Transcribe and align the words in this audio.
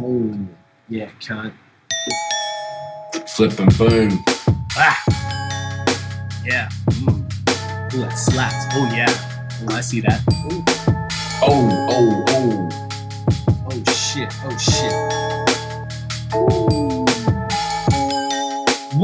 Oh, 0.00 0.36
yeah, 0.88 1.08
cunt. 1.20 1.52
Flip 3.36 3.58
and 3.60 3.78
boom. 3.78 4.24
Ah! 4.76 5.00
Yeah. 6.44 6.68
Mm. 6.88 7.94
Ooh, 7.94 8.00
that 8.00 8.18
slaps. 8.18 8.66
Oh, 8.72 8.92
yeah. 8.92 9.06
Oh, 9.62 9.76
I 9.76 9.80
see 9.80 10.00
that. 10.00 10.20
Ooh. 10.50 10.64
Oh, 11.42 11.86
oh, 11.90 12.24
oh. 12.28 12.68
Oh, 13.70 13.92
shit. 13.92 14.34
Oh, 14.44 14.58
shit. 14.58 15.23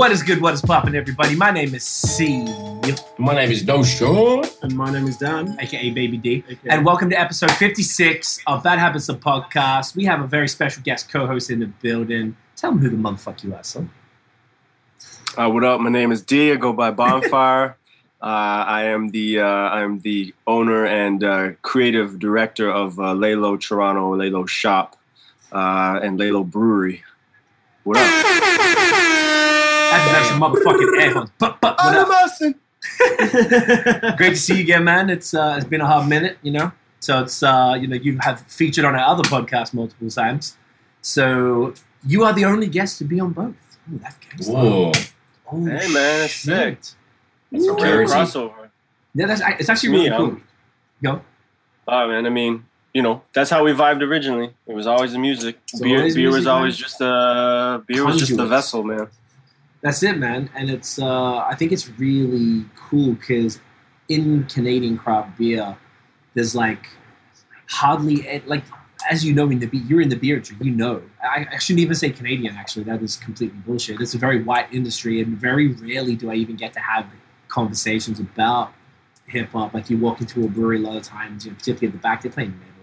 What 0.01 0.13
is 0.13 0.23
good? 0.23 0.41
What 0.41 0.55
is 0.55 0.63
popping, 0.63 0.95
everybody? 0.95 1.37
My 1.37 1.51
name 1.51 1.75
is 1.75 1.85
C, 1.85 2.43
My 3.19 3.35
name 3.35 3.51
is 3.51 3.67
No 3.67 3.83
Sean. 3.83 4.43
And 4.63 4.75
my 4.75 4.91
name 4.91 5.07
is 5.07 5.19
Dan. 5.19 5.59
aka 5.61 5.91
Baby 5.91 6.17
D. 6.17 6.43
Okay. 6.51 6.59
And 6.71 6.87
welcome 6.87 7.11
to 7.11 7.21
episode 7.21 7.51
56 7.51 8.41
of 8.47 8.63
Bad 8.63 8.79
Habits 8.79 9.11
of 9.11 9.21
Podcast. 9.21 9.95
We 9.95 10.07
have 10.07 10.23
a 10.23 10.27
very 10.27 10.49
special 10.49 10.83
guest 10.83 11.11
co 11.11 11.27
host 11.27 11.51
in 11.51 11.61
the 11.61 11.67
building. 11.67 12.35
Tell 12.57 12.71
them 12.71 12.81
who 12.81 12.89
the 12.89 12.97
motherfucker 12.97 13.45
you 13.45 13.55
are, 13.55 13.63
son. 13.63 13.91
Uh, 15.37 15.51
what 15.51 15.65
up? 15.65 15.83
My 15.83 15.91
name 15.91 16.13
is 16.13 16.23
D. 16.23 16.51
I 16.51 16.57
go 16.57 16.73
by 16.73 16.91
Bonfire. 16.93 17.77
uh, 18.23 18.25
I 18.25 18.85
am 18.85 19.11
the 19.11 19.41
uh, 19.41 19.45
I 19.45 19.83
am 19.83 20.01
the 20.01 20.35
owner 20.47 20.87
and 20.87 21.23
uh, 21.23 21.51
creative 21.61 22.19
director 22.19 22.71
of 22.71 22.99
uh, 22.99 23.13
Lalo 23.13 23.59
Toronto 23.59 24.17
Lalo 24.17 24.47
Shop 24.47 24.97
uh, 25.53 26.01
and 26.03 26.19
Lalo 26.19 26.43
Brewery. 26.43 27.05
What 27.85 27.99
up? 27.99 29.67
That's 29.91 30.09
an 30.11 30.17
extra 30.17 30.37
motherfucking 30.39 31.01
air 31.03 31.13
horns. 31.15 31.31
But, 31.39 31.61
but, 31.61 31.77
what 31.79 31.95
up? 31.97 32.17
Great 34.17 34.31
to 34.31 34.37
see 34.37 34.57
you 34.57 34.61
again, 34.63 34.85
man. 34.85 35.11
It's 35.11 35.35
uh, 35.35 35.55
it's 35.59 35.67
been 35.67 35.81
a 35.81 35.87
hard 35.87 36.09
minute, 36.09 36.39
you 36.43 36.53
know. 36.53 36.73
So 37.01 37.23
it's 37.23 37.43
uh, 37.43 37.77
you 37.81 37.87
know 37.87 37.97
you 37.97 38.19
have 38.19 38.41
featured 38.43 38.85
on 38.85 38.95
our 38.95 39.07
other 39.07 39.23
podcast 39.25 39.75
multiple 39.75 40.09
times. 40.11 40.57
So 41.03 41.75
you 42.07 42.25
are 42.25 42.33
the 42.33 42.45
only 42.45 42.69
guest 42.69 42.99
to 42.99 43.05
be 43.05 43.21
on 43.21 43.33
both. 43.33 43.55
Ooh, 43.93 43.99
that's 43.99 44.17
gangsta. 44.17 44.53
Whoa. 44.53 44.93
Oh, 45.53 45.65
Hey, 45.67 45.93
man, 45.93 46.25
it's 46.25 46.33
shit. 46.33 46.45
sick. 46.85 46.97
That's 47.53 47.67
a 47.67 47.71
Ooh. 47.73 47.77
rarity. 47.77 48.13
crossover. 48.13 48.69
Yeah, 49.15 49.27
that's 49.27 49.43
it's 49.59 49.69
actually 49.69 49.91
Me, 49.91 49.97
really 50.09 50.17
cool. 50.17 50.27
I'm- 50.27 50.45
Go. 51.03 51.23
Oh 51.89 52.09
man, 52.09 52.27
I 52.27 52.29
mean, 52.31 52.65
you 52.95 53.03
know, 53.03 53.23
that's 53.33 53.51
how 53.51 53.65
we 53.65 53.73
vibed 53.73 54.03
originally. 54.03 54.53
It 54.67 54.75
was 54.75 54.87
always 54.87 55.13
the 55.13 55.19
music. 55.19 55.59
It's 55.73 55.81
beer, 55.81 55.99
always 55.99 56.15
beer 56.15 56.27
was 56.29 56.35
music, 56.37 56.51
always 56.53 56.77
just 56.77 57.01
a 57.01 57.83
beer 57.87 58.05
was 58.05 58.19
just 58.19 58.37
the 58.37 58.47
vessel, 58.47 58.85
man. 58.85 59.09
That's 59.83 60.03
it, 60.03 60.19
man. 60.19 60.51
And 60.55 60.71
it's 60.71 60.99
uh, 60.99 61.39
I 61.39 61.55
think 61.55 61.73
it's 61.73 61.89
really 61.99 62.67
cool 62.77 63.15
because 63.15 63.61
in 64.09 64.45
Canadian 64.45 64.99
craft 64.99 65.39
beer, 65.39 65.77
there's 66.35 66.55
like 66.55 66.89
hardly 67.69 68.43
like 68.47 68.65
as 69.09 69.25
you 69.25 69.33
know 69.33 69.51
in 69.51 69.59
the 69.59 69.67
beer, 69.67 69.83
you're 69.87 70.01
in 70.01 70.11
the 70.11 70.17
beer 70.17 70.35
industry. 70.35 70.59
You 70.61 70.73
know, 70.73 71.03
I, 71.23 71.47
I 71.53 71.59
shouldn't 71.59 71.81
even 71.81 71.95
say 71.95 72.11
Canadian. 72.11 72.57
Actually, 72.57 72.85
that 72.85 73.03
is 73.03 73.17
completely 73.17 73.59
bullshit. 73.61 74.01
It's 74.01 74.15
a 74.15 74.19
very 74.19 74.43
white 74.43 74.73
industry, 74.73 75.21
and 75.21 75.39
very 75.39 75.69
rarely 75.69 76.17
do 76.17 76.31
I 76.31 76.35
even 76.35 76.57
get 76.57 76.73
to 76.75 76.81
have 76.81 77.07
conversations 77.49 78.21
about 78.21 78.73
hip 79.27 79.51
hop. 79.53 79.73
Like 79.73 79.89
you 79.89 79.99
walk 79.99 80.21
into 80.21 80.45
a 80.45 80.49
brewery 80.49 80.79
a 80.79 80.81
lot 80.81 80.97
of 80.97 81.03
times, 81.03 81.45
you 81.45 81.53
know, 81.53 81.57
particularly 81.57 81.89
at 81.89 81.93
the 81.93 81.99
back, 82.03 82.23
they're 82.23 82.33
playing 82.33 82.59
metal, 82.59 82.75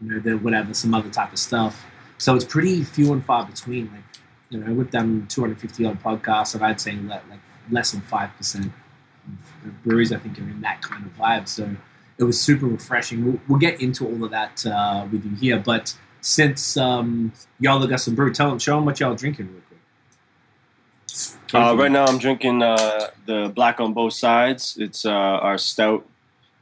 you 0.00 0.12
know, 0.12 0.20
they're 0.20 0.36
whatever, 0.36 0.74
some 0.74 0.94
other 0.94 1.10
type 1.10 1.32
of 1.32 1.38
stuff. 1.38 1.84
So 2.18 2.34
it's 2.34 2.44
pretty 2.44 2.82
few 2.84 3.12
and 3.12 3.24
far 3.24 3.46
between. 3.46 3.90
Like 3.92 4.04
you 4.50 4.58
know, 4.58 4.72
we've 4.72 4.90
done 4.90 5.26
250 5.28 5.84
odd 5.84 6.02
podcasts, 6.02 6.54
and 6.54 6.64
I'd 6.64 6.80
say 6.80 6.96
le- 6.96 7.22
like 7.30 7.40
less 7.70 7.92
than 7.92 8.00
five 8.02 8.34
percent 8.36 8.66
of 8.66 9.84
breweries 9.84 10.12
I 10.12 10.18
think 10.18 10.38
are 10.38 10.42
in 10.42 10.60
that 10.62 10.80
kind 10.82 11.04
of 11.04 11.16
vibe. 11.16 11.48
So 11.48 11.68
it 12.18 12.24
was 12.24 12.40
super 12.40 12.66
refreshing. 12.66 13.24
We'll, 13.24 13.40
we'll 13.48 13.58
get 13.58 13.80
into 13.80 14.06
all 14.06 14.24
of 14.24 14.30
that 14.30 14.64
uh, 14.66 15.06
with 15.10 15.24
you 15.24 15.34
here, 15.36 15.58
but 15.58 15.94
since 16.20 16.76
um, 16.76 17.32
y'all 17.60 17.80
have 17.80 17.88
got 17.88 18.00
some 18.00 18.14
brew, 18.14 18.32
tell 18.32 18.50
them, 18.50 18.58
show 18.58 18.74
them 18.76 18.84
what 18.84 19.00
y'all 19.00 19.14
drinking 19.14 19.46
real 19.46 19.62
quick. 19.68 19.78
Uh, 21.54 21.74
right 21.76 21.90
now, 21.90 22.04
I'm 22.04 22.18
drinking 22.18 22.62
uh, 22.62 23.08
the 23.26 23.50
Black 23.54 23.80
on 23.80 23.92
Both 23.92 24.14
Sides. 24.14 24.76
It's 24.78 25.06
uh, 25.06 25.10
our 25.10 25.58
stout 25.58 26.06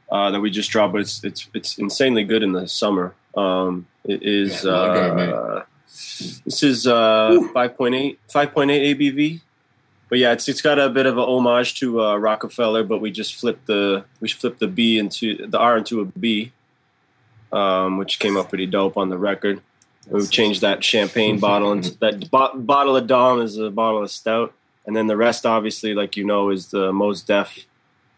uh, 0.09 0.31
that 0.31 0.39
we 0.39 0.49
just 0.49 0.69
dropped, 0.71 0.93
but 0.93 1.01
it's 1.01 1.23
it's 1.23 1.49
it's 1.53 1.77
insanely 1.77 2.23
good 2.23 2.43
in 2.43 2.53
the 2.53 2.67
summer. 2.67 3.13
Um, 3.35 3.87
it 4.05 4.23
is. 4.23 4.63
Yeah, 4.63 4.71
logo, 4.71 5.15
mate. 5.15 5.29
uh, 5.29 5.63
this 5.87 6.63
is 6.63 6.87
uh, 6.87 7.31
5.8 7.53 8.17
5.8 8.29 8.95
ABV. 8.95 9.41
But 10.09 10.19
yeah, 10.19 10.31
it's 10.31 10.47
it's 10.47 10.61
got 10.61 10.79
a 10.79 10.89
bit 10.89 11.05
of 11.05 11.17
a 11.17 11.25
homage 11.25 11.75
to 11.79 12.01
uh, 12.01 12.17
Roc-A-Fella, 12.17 12.85
but 12.85 12.99
we 12.99 13.11
just 13.11 13.35
flipped 13.35 13.67
the 13.67 14.05
we 14.21 14.29
flipped 14.29 14.59
the 14.59 14.67
B 14.67 14.97
into 14.97 15.45
the 15.47 15.59
R 15.59 15.77
into 15.77 15.99
a 15.99 16.05
B, 16.05 16.53
um, 17.51 17.97
which 17.97 18.19
came 18.19 18.37
out 18.37 18.49
pretty 18.49 18.67
dope 18.67 18.95
on 18.97 19.09
the 19.09 19.17
record. 19.17 19.61
We 20.09 20.25
changed 20.27 20.61
that 20.61 20.83
champagne 20.83 21.39
bottle 21.41 21.73
into 21.73 21.97
that 21.99 22.31
bo- 22.31 22.55
bottle 22.55 22.95
of 22.95 23.07
Dom 23.07 23.41
is 23.41 23.57
a 23.57 23.69
bottle 23.69 24.03
of 24.03 24.09
stout, 24.09 24.53
and 24.85 24.95
then 24.95 25.07
the 25.07 25.17
rest, 25.17 25.45
obviously, 25.45 25.93
like 25.93 26.15
you 26.15 26.23
know, 26.23 26.51
is 26.51 26.67
the 26.67 26.93
Mos 26.93 27.21
Def 27.21 27.65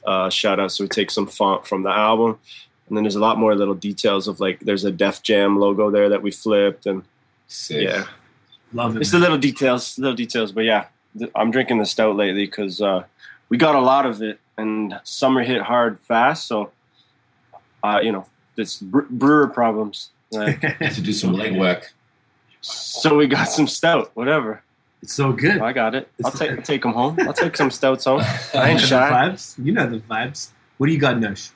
uh, 0.06 0.30
shout 0.30 0.60
out. 0.60 0.72
So 0.72 0.84
we 0.84 0.90
take 0.90 1.10
some 1.10 1.26
font 1.26 1.66
from 1.66 1.82
the 1.82 1.90
album, 1.90 2.38
and 2.88 2.96
then 2.96 3.04
there's 3.04 3.16
a 3.16 3.20
lot 3.20 3.40
more 3.40 3.56
little 3.56 3.74
details 3.74 4.28
of 4.28 4.40
like 4.40 4.60
there's 4.60 4.86
a 4.86 4.92
Def 4.92 5.24
Jam 5.24 5.58
logo 5.58 5.90
there 5.90 6.10
that 6.10 6.22
we 6.22 6.30
flipped, 6.30 6.86
and 6.86 7.04
Sick. 7.50 7.82
yeah, 7.84 8.06
Love 8.74 8.96
it. 8.96 9.02
it's 9.02 9.12
the 9.12 9.20
little 9.20 9.38
details, 9.38 9.98
little 10.00 10.16
details. 10.16 10.52
But 10.52 10.64
yeah, 10.66 10.86
th- 11.18 11.32
I'm 11.36 11.50
drinking 11.52 11.80
the 11.80 11.86
stout 11.86 12.16
lately 12.16 12.46
because 12.46 12.82
uh, 12.82 13.04
we 13.50 13.58
got 13.58 13.74
a 13.76 13.82
lot 13.82 14.06
of 14.06 14.22
it, 14.22 14.40
and 14.58 15.00
summer 15.04 15.42
hit 15.44 15.62
hard 15.64 16.00
fast. 16.02 16.48
So, 16.48 16.72
uh, 17.84 18.00
you 18.04 18.12
know, 18.12 18.26
this 18.56 18.80
bre- 18.80 19.10
brewer 19.10 19.48
problems. 19.48 20.10
Like, 20.32 20.62
Have 20.62 20.94
to 20.94 21.02
do 21.02 21.12
some 21.12 21.34
legwork. 21.36 21.86
so 22.62 23.16
we 23.18 23.26
got 23.26 23.46
some 23.46 23.66
stout, 23.68 24.12
whatever. 24.14 24.62
it's 25.02 25.16
so 25.16 25.32
good. 25.34 25.60
I 25.60 25.74
got 25.74 25.96
it. 25.96 26.08
I'll 26.24 26.30
take 26.32 26.52
I'll 26.52 26.62
take 26.62 26.84
them 26.84 26.94
home. 26.94 27.18
I'll 27.22 27.34
take 27.46 27.58
some 27.58 27.72
stouts 27.72 28.06
home. 28.06 28.22
I 28.54 28.58
You 28.58 28.62
ain't 28.62 28.76
know 28.76 28.82
the 28.82 28.86
shy. 28.88 29.10
vibes. 29.12 29.66
You 29.66 29.72
know 29.72 29.90
the 29.90 29.98
vibes. 29.98 30.50
What 30.78 30.86
do 30.86 30.94
you 30.94 31.00
got, 31.00 31.16
Nosh? 31.16 31.50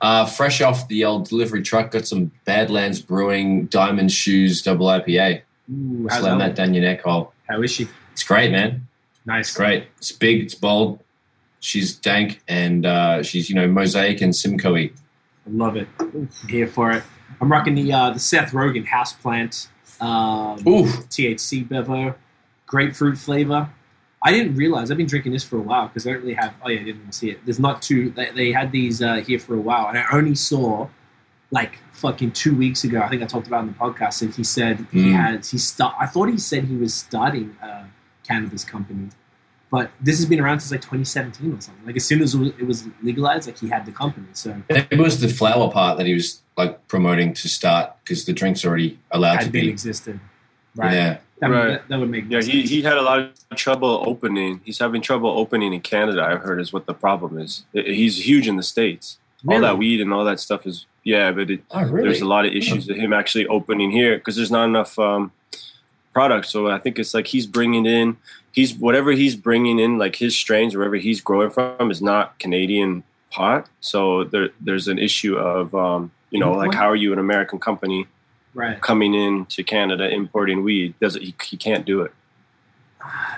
Uh, 0.00 0.26
fresh 0.26 0.60
off 0.60 0.86
the 0.88 1.04
old 1.04 1.28
delivery 1.28 1.62
truck, 1.62 1.90
got 1.90 2.06
some 2.06 2.30
Badlands 2.44 3.00
Brewing 3.00 3.66
Diamond 3.66 4.12
Shoes 4.12 4.62
Double 4.62 4.86
IPA. 4.86 5.42
Ooh, 5.72 6.08
Slam 6.10 6.38
that? 6.38 6.54
down 6.54 6.74
your 6.74 6.84
neck 6.84 7.02
hole. 7.02 7.32
How 7.48 7.62
is 7.62 7.70
she? 7.70 7.88
It's 8.12 8.22
great, 8.22 8.50
man. 8.50 8.86
Nice. 9.24 9.48
It's 9.48 9.56
great. 9.56 9.84
It's 9.98 10.12
big. 10.12 10.42
It's 10.42 10.54
bold. 10.54 11.00
She's 11.60 11.96
dank, 11.96 12.42
and 12.46 12.86
uh, 12.86 13.22
she's 13.22 13.48
you 13.48 13.56
know 13.56 13.66
mosaic 13.66 14.20
and 14.20 14.34
Simcoe. 14.34 14.76
I 14.76 14.90
love 15.48 15.76
it. 15.76 15.88
I'm 15.98 16.28
here 16.48 16.66
for 16.66 16.92
it. 16.92 17.02
I'm 17.40 17.50
rocking 17.50 17.74
the 17.74 17.92
uh, 17.92 18.10
the 18.10 18.20
Seth 18.20 18.52
Rogen 18.52 18.86
houseplant 18.86 19.68
um, 20.00 20.58
Ooh, 20.66 20.84
THC 20.84 21.68
bevo, 21.68 22.14
grapefruit 22.66 23.18
flavor. 23.18 23.70
I 24.26 24.32
didn't 24.32 24.56
realize 24.56 24.90
I've 24.90 24.96
been 24.96 25.06
drinking 25.14 25.32
this 25.32 25.44
for 25.44 25.56
a 25.56 25.60
while 25.70 25.86
because 25.88 26.06
I 26.06 26.12
don't 26.12 26.22
really 26.22 26.34
have. 26.34 26.52
Oh 26.62 26.68
yeah, 26.68 26.80
I 26.80 26.84
didn't 26.84 27.00
even 27.02 27.12
see 27.12 27.30
it. 27.30 27.38
There's 27.44 27.60
not 27.60 27.80
two. 27.80 28.10
They, 28.10 28.30
they 28.30 28.52
had 28.52 28.72
these 28.72 29.00
uh, 29.00 29.16
here 29.28 29.38
for 29.38 29.54
a 29.54 29.60
while, 29.60 29.86
and 29.88 29.96
I 29.98 30.04
only 30.12 30.34
saw 30.34 30.88
like 31.52 31.78
fucking 31.92 32.32
two 32.32 32.54
weeks 32.56 32.82
ago. 32.84 33.00
I 33.00 33.08
think 33.08 33.22
I 33.22 33.26
talked 33.26 33.46
about 33.46 33.60
it 33.64 33.68
in 33.68 33.72
the 33.74 33.78
podcast. 33.86 34.20
And 34.22 34.34
he 34.34 34.42
said 34.44 34.74
he 34.90 35.04
Mm. 35.06 35.12
has 35.12 35.50
he 35.50 35.58
start. 35.58 35.94
I 36.00 36.06
thought 36.06 36.28
he 36.28 36.38
said 36.38 36.64
he 36.64 36.76
was 36.76 36.92
starting 36.92 37.56
a 37.62 37.84
cannabis 38.26 38.64
company, 38.64 39.10
but 39.70 39.92
this 40.00 40.16
has 40.18 40.26
been 40.26 40.40
around 40.40 40.58
since 40.60 40.72
like 40.72 40.80
2017 40.82 41.52
or 41.56 41.60
something. 41.60 41.86
Like 41.86 41.96
as 41.96 42.04
soon 42.04 42.20
as 42.20 42.34
it 42.34 42.38
was, 42.38 42.48
it 42.62 42.66
was 42.66 42.78
legalized, 43.02 43.46
like 43.46 43.58
he 43.58 43.68
had 43.68 43.86
the 43.86 43.92
company. 43.92 44.26
So 44.32 44.60
it 44.68 44.98
was 44.98 45.20
the 45.20 45.28
flower 45.28 45.70
part 45.70 45.98
that 45.98 46.06
he 46.06 46.14
was 46.14 46.42
like 46.56 46.88
promoting 46.88 47.32
to 47.34 47.48
start 47.48 47.92
because 48.02 48.24
the 48.24 48.32
drink's 48.32 48.64
already 48.66 48.98
allowed 49.12 49.36
to 49.38 49.44
had 49.44 49.52
been 49.52 49.66
be. 49.66 49.70
existed. 49.70 50.18
Right. 50.74 50.92
Yeah, 50.94 51.18
That, 51.40 51.50
Right. 51.50 51.66
that, 51.68 51.88
that 51.88 51.98
would 52.00 52.10
make 52.10 52.24
Yeah, 52.28 52.40
he, 52.40 52.60
sense. 52.60 52.70
he 52.70 52.82
had 52.82 52.96
a 52.96 53.02
lot 53.02 53.18
of 53.20 53.56
trouble 53.56 54.02
opening. 54.06 54.60
He's 54.64 54.78
having 54.78 55.02
trouble 55.02 55.28
opening 55.30 55.72
in 55.74 55.80
Canada. 55.80 56.24
I've 56.24 56.40
heard 56.40 56.60
is 56.60 56.72
what 56.72 56.86
the 56.86 56.94
problem 56.94 57.38
is. 57.38 57.64
He's 57.72 58.26
huge 58.26 58.48
in 58.48 58.56
the 58.56 58.62
states. 58.62 59.18
All 59.48 59.60
that 59.60 59.78
weed 59.78 60.00
and 60.00 60.12
all 60.12 60.24
that 60.24 60.40
stuff 60.40 60.66
is 60.66 60.86
yeah, 61.04 61.30
but 61.30 61.50
it, 61.50 61.60
Oh, 61.70 61.84
really? 61.84 62.08
there's 62.08 62.20
a 62.20 62.26
lot 62.26 62.46
of 62.46 62.52
issues 62.52 62.88
with 62.88 62.96
him 62.96 63.12
actually 63.12 63.46
opening 63.46 63.92
here 63.92 64.16
because 64.18 64.34
there's 64.34 64.50
not 64.50 64.64
enough 64.64 64.98
um, 64.98 65.30
product. 66.12 66.46
So 66.46 66.68
I 66.68 66.78
think 66.78 66.98
it's 66.98 67.14
like 67.14 67.28
he's 67.28 67.46
bringing 67.46 67.86
in 67.86 68.16
he's 68.50 68.74
whatever 68.74 69.12
he's 69.12 69.36
bringing 69.36 69.78
in 69.78 69.98
like 69.98 70.16
his 70.16 70.34
strains 70.34 70.74
wherever 70.74 70.96
he's 70.96 71.20
growing 71.20 71.50
from 71.50 71.90
is 71.92 72.02
not 72.02 72.38
Canadian 72.40 73.04
pot. 73.30 73.68
So 73.80 74.24
there 74.24 74.48
there's 74.60 74.88
an 74.88 74.98
issue 74.98 75.36
of 75.36 75.74
um, 75.76 76.10
you 76.30 76.40
know 76.40 76.52
like 76.52 76.74
how 76.74 76.88
are 76.90 76.96
you 76.96 77.12
an 77.12 77.18
American 77.20 77.60
company 77.60 78.06
right. 78.56 78.80
coming 78.80 79.14
in 79.14 79.46
to 79.46 79.62
Canada 79.62 80.08
importing 80.10 80.64
weed? 80.64 80.94
Does 81.00 81.14
it? 81.16 81.22
He, 81.22 81.34
he 81.44 81.56
can't 81.56 81.84
do 81.86 82.00
it. 82.02 82.12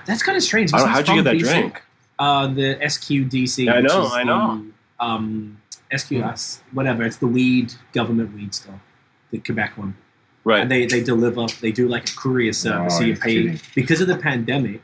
That's 0.05 0.23
kind 0.23 0.35
of 0.37 0.43
strange. 0.43 0.73
I 0.73 0.77
don't, 0.79 0.87
This 0.87 0.95
how'd 0.95 1.07
you 1.09 1.15
get 1.15 1.23
that 1.25 1.39
from 1.39 1.47
BC. 1.49 1.51
drink? 1.61 1.81
Uh, 2.17 2.47
the 2.47 2.75
SQDC. 2.81 3.65
Yeah, 3.65 3.73
I 3.73 3.81
know, 3.81 4.07
I 4.11 4.23
know. 4.23 4.65
The, 4.99 5.05
um, 5.05 5.61
SQS, 5.91 6.59
whatever. 6.71 7.03
It's 7.03 7.17
the 7.17 7.27
weed, 7.27 7.73
government 7.93 8.33
weed 8.35 8.53
store, 8.53 8.79
the 9.31 9.39
Quebec 9.39 9.77
one. 9.77 9.95
Right. 10.43 10.61
And 10.61 10.71
they, 10.71 10.85
they 10.85 11.01
deliver, 11.03 11.45
they 11.61 11.71
do 11.71 11.87
like 11.87 12.09
a 12.09 12.13
courier 12.15 12.53
service. 12.53 12.93
so 12.97 12.99
Oh, 12.99 13.01
you 13.01 13.07
you're 13.13 13.17
pay, 13.17 13.33
kidding. 13.43 13.59
because 13.75 14.01
of 14.01 14.07
the 14.07 14.17
pandemic, 14.17 14.81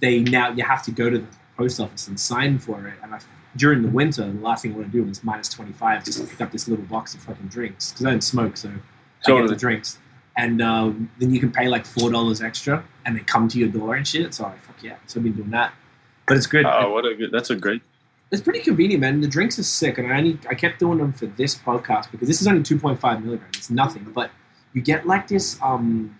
they 0.00 0.20
now, 0.20 0.50
you 0.52 0.62
have 0.64 0.82
to 0.84 0.90
go 0.90 1.10
to 1.10 1.18
the 1.18 1.26
post 1.56 1.80
office 1.80 2.06
and 2.08 2.18
sign 2.18 2.58
for 2.58 2.86
it. 2.86 2.94
And 3.02 3.14
I, 3.14 3.20
during 3.56 3.82
the 3.82 3.88
winter, 3.88 4.30
the 4.30 4.40
last 4.40 4.62
thing 4.62 4.72
I 4.72 4.76
want 4.76 4.92
to 4.92 5.02
do 5.02 5.08
is 5.10 5.24
minus 5.24 5.48
25 5.48 6.04
just 6.04 6.18
to 6.20 6.26
pick 6.26 6.40
up 6.40 6.52
this 6.52 6.68
little 6.68 6.84
box 6.86 7.14
of 7.14 7.20
fucking 7.22 7.48
drinks. 7.48 7.90
Because 7.92 8.06
I 8.06 8.10
don't 8.10 8.24
smoke, 8.24 8.56
so 8.56 8.70
I 9.26 9.30
get 9.40 9.48
the 9.48 9.56
drinks. 9.56 9.98
and 10.36 10.62
um, 10.62 11.10
then 11.18 11.32
you 11.34 11.40
can 11.40 11.50
pay 11.52 11.68
like 11.68 11.84
four 11.86 12.10
dollars 12.10 12.40
extra, 12.40 12.84
and 13.04 13.16
they 13.16 13.20
come 13.20 13.48
to 13.48 13.58
your 13.58 13.68
door 13.68 13.94
and 13.94 14.06
shit. 14.06 14.34
So 14.34 14.44
like, 14.44 14.62
fuck 14.62 14.82
yeah, 14.82 14.96
so 15.06 15.20
I've 15.20 15.24
been 15.24 15.34
doing 15.34 15.50
that. 15.50 15.72
But 16.26 16.36
it's 16.36 16.46
good. 16.46 16.64
Oh, 16.66 16.92
what 16.92 17.04
a 17.04 17.14
good! 17.14 17.30
That's 17.32 17.50
a 17.50 17.56
great. 17.56 17.82
It's 18.30 18.40
pretty 18.42 18.60
convenient, 18.60 19.00
man. 19.00 19.20
The 19.20 19.26
drinks 19.28 19.58
are 19.58 19.64
sick, 19.64 19.98
and 19.98 20.12
I 20.12 20.18
only 20.18 20.38
I 20.48 20.54
kept 20.54 20.78
doing 20.78 20.98
them 20.98 21.12
for 21.12 21.26
this 21.26 21.56
podcast 21.56 22.10
because 22.12 22.28
this 22.28 22.40
is 22.40 22.46
only 22.46 22.62
two 22.62 22.78
point 22.78 23.00
five 23.00 23.22
milligrams. 23.24 23.56
It's 23.56 23.70
nothing, 23.70 24.04
but 24.14 24.30
you 24.72 24.80
get 24.82 25.06
like 25.06 25.26
this 25.28 25.58
um 25.62 26.16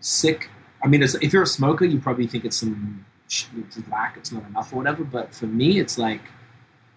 sick. 0.00 0.48
I 0.82 0.88
mean, 0.88 1.02
it's, 1.02 1.14
if 1.16 1.32
you're 1.32 1.42
a 1.42 1.46
smoker, 1.46 1.84
you 1.84 1.98
probably 2.00 2.26
think 2.26 2.44
it's 2.44 2.56
some 2.58 3.04
it's 3.26 3.78
lack, 3.90 4.16
it's 4.16 4.32
not 4.32 4.44
enough 4.46 4.72
or 4.72 4.76
whatever. 4.76 5.04
But 5.04 5.34
for 5.34 5.46
me, 5.46 5.78
it's 5.78 5.98
like 5.98 6.22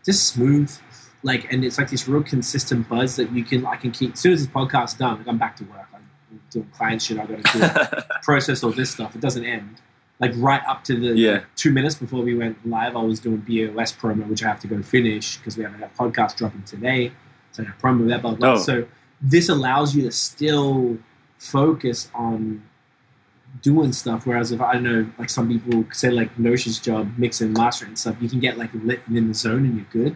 just 0.05 0.27
smooth, 0.27 0.71
like, 1.23 1.51
and 1.51 1.63
it's 1.65 1.77
like 1.77 1.89
this 1.89 2.07
real 2.07 2.23
consistent 2.23 2.87
buzz 2.87 3.15
that 3.17 3.31
you 3.31 3.43
can 3.43 3.65
I 3.65 3.75
can 3.75 3.91
keep. 3.91 4.13
As 4.13 4.19
soon 4.19 4.33
as 4.33 4.45
this 4.45 4.53
podcast's 4.53 4.93
done, 4.95 5.17
like 5.17 5.27
I'm 5.27 5.37
back 5.37 5.55
to 5.57 5.63
work. 5.65 5.87
I'm 5.93 6.39
doing 6.51 6.69
client 6.75 7.01
shit. 7.01 7.19
I 7.19 7.25
got 7.25 7.43
to 7.43 7.59
do 7.97 8.01
process 8.23 8.63
all 8.63 8.71
this 8.71 8.91
stuff. 8.91 9.15
It 9.15 9.21
doesn't 9.21 9.43
end. 9.45 9.81
Like 10.19 10.31
right 10.35 10.61
up 10.67 10.83
to 10.85 10.99
the 10.99 11.15
Yeah. 11.17 11.41
two 11.55 11.71
minutes 11.71 11.95
before 11.95 12.21
we 12.21 12.35
went 12.35 12.65
live, 12.67 12.95
I 12.95 13.01
was 13.01 13.19
doing 13.19 13.37
BOS 13.37 13.93
promo, 13.93 14.27
which 14.27 14.43
I 14.43 14.47
have 14.47 14.59
to 14.61 14.67
go 14.67 14.81
finish 14.81 15.37
because 15.37 15.57
we 15.57 15.63
have 15.63 15.73
a 15.81 15.89
podcast 15.97 16.35
dropping 16.37 16.63
today. 16.63 17.11
So 17.51 17.63
I 17.63 17.67
have 17.67 17.77
promo 17.77 18.07
that, 18.09 18.21
blah, 18.21 18.35
blah. 18.35 18.53
Oh. 18.53 18.57
So 18.57 18.85
this 19.21 19.49
allows 19.49 19.95
you 19.95 20.01
to 20.03 20.11
still 20.11 20.97
focus 21.37 22.09
on 22.13 22.63
doing 23.61 23.91
stuff. 23.93 24.25
Whereas 24.25 24.51
if 24.51 24.61
I 24.61 24.73
don't 24.73 24.83
know, 24.83 25.09
like 25.17 25.29
some 25.29 25.47
people 25.49 25.85
say, 25.91 26.09
like 26.11 26.37
Notion's 26.37 26.79
job, 26.79 27.11
mixing 27.17 27.53
mastering 27.53 27.95
stuff, 27.95 28.15
you 28.21 28.29
can 28.29 28.39
get 28.39 28.57
like 28.57 28.69
lit 28.73 29.01
and 29.07 29.17
in 29.17 29.27
the 29.29 29.33
zone 29.33 29.65
and 29.65 29.75
you're 29.75 29.85
good. 30.05 30.15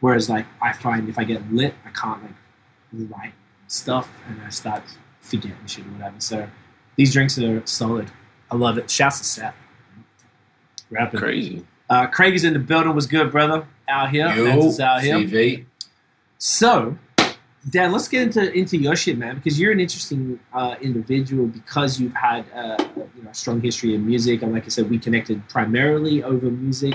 Whereas 0.00 0.28
like 0.28 0.46
I 0.60 0.72
find 0.72 1.08
if 1.08 1.18
I 1.18 1.24
get 1.24 1.52
lit, 1.52 1.74
I 1.84 1.90
can't 1.90 2.22
like 2.22 3.10
write 3.10 3.32
stuff 3.68 4.10
and 4.26 4.40
I 4.42 4.50
start 4.50 4.82
forgetting 5.20 5.56
shit 5.66 5.86
or 5.86 5.90
whatever. 5.90 6.18
So 6.18 6.48
these 6.96 7.12
drinks 7.12 7.38
are 7.38 7.64
solid. 7.66 8.10
I 8.50 8.56
love 8.56 8.78
it. 8.78 8.90
Shouts 8.90 9.18
to 9.18 9.24
Seth. 9.24 9.54
Rapping. 10.90 11.20
Crazy. 11.20 11.66
Uh, 11.88 12.06
Craig 12.06 12.34
is 12.34 12.44
in 12.44 12.52
the 12.52 12.58
building. 12.58 12.94
Was 12.94 13.06
good, 13.06 13.30
brother. 13.30 13.66
Out 13.88 14.10
here. 14.10 14.28
Yo, 14.34 14.72
out 14.80 15.02
here. 15.02 15.16
CV. 15.16 15.64
So, 16.38 16.96
Dan, 17.68 17.92
let's 17.92 18.08
get 18.08 18.22
into 18.22 18.52
into 18.52 18.76
your 18.76 18.96
shit, 18.96 19.18
man, 19.18 19.36
because 19.36 19.60
you're 19.60 19.72
an 19.72 19.80
interesting 19.80 20.40
uh, 20.52 20.76
individual 20.80 21.46
because 21.46 22.00
you've 22.00 22.14
had 22.14 22.44
uh, 22.54 22.76
you 22.96 23.22
know 23.22 23.30
a 23.30 23.34
strong 23.34 23.60
history 23.60 23.94
in 23.94 24.06
music, 24.06 24.42
and 24.42 24.52
like 24.52 24.64
I 24.64 24.68
said, 24.68 24.88
we 24.88 24.98
connected 24.98 25.46
primarily 25.48 26.22
over 26.22 26.50
music. 26.50 26.94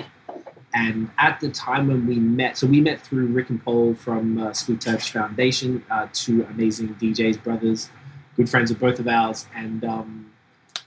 And 0.76 1.10
at 1.18 1.40
the 1.40 1.50
time 1.50 1.88
when 1.88 2.06
we 2.06 2.20
met, 2.20 2.58
so 2.58 2.68
we 2.68 2.82
met 2.82 3.00
through 3.00 3.28
Rick 3.28 3.50
and 3.50 3.64
Paul 3.64 3.96
from 3.96 4.38
uh, 4.38 4.52
Sweet 4.52 4.82
Touch 4.82 5.10
Foundation, 5.10 5.86
uh, 5.90 6.10
two 6.12 6.44
amazing 6.50 6.96
DJs, 6.96 7.42
brothers, 7.42 7.90
good 8.36 8.50
friends 8.50 8.72
of 8.72 8.80
both 8.80 9.00
of 9.00 9.08
ours, 9.08 9.48
and 9.56 9.86
um, 9.86 10.34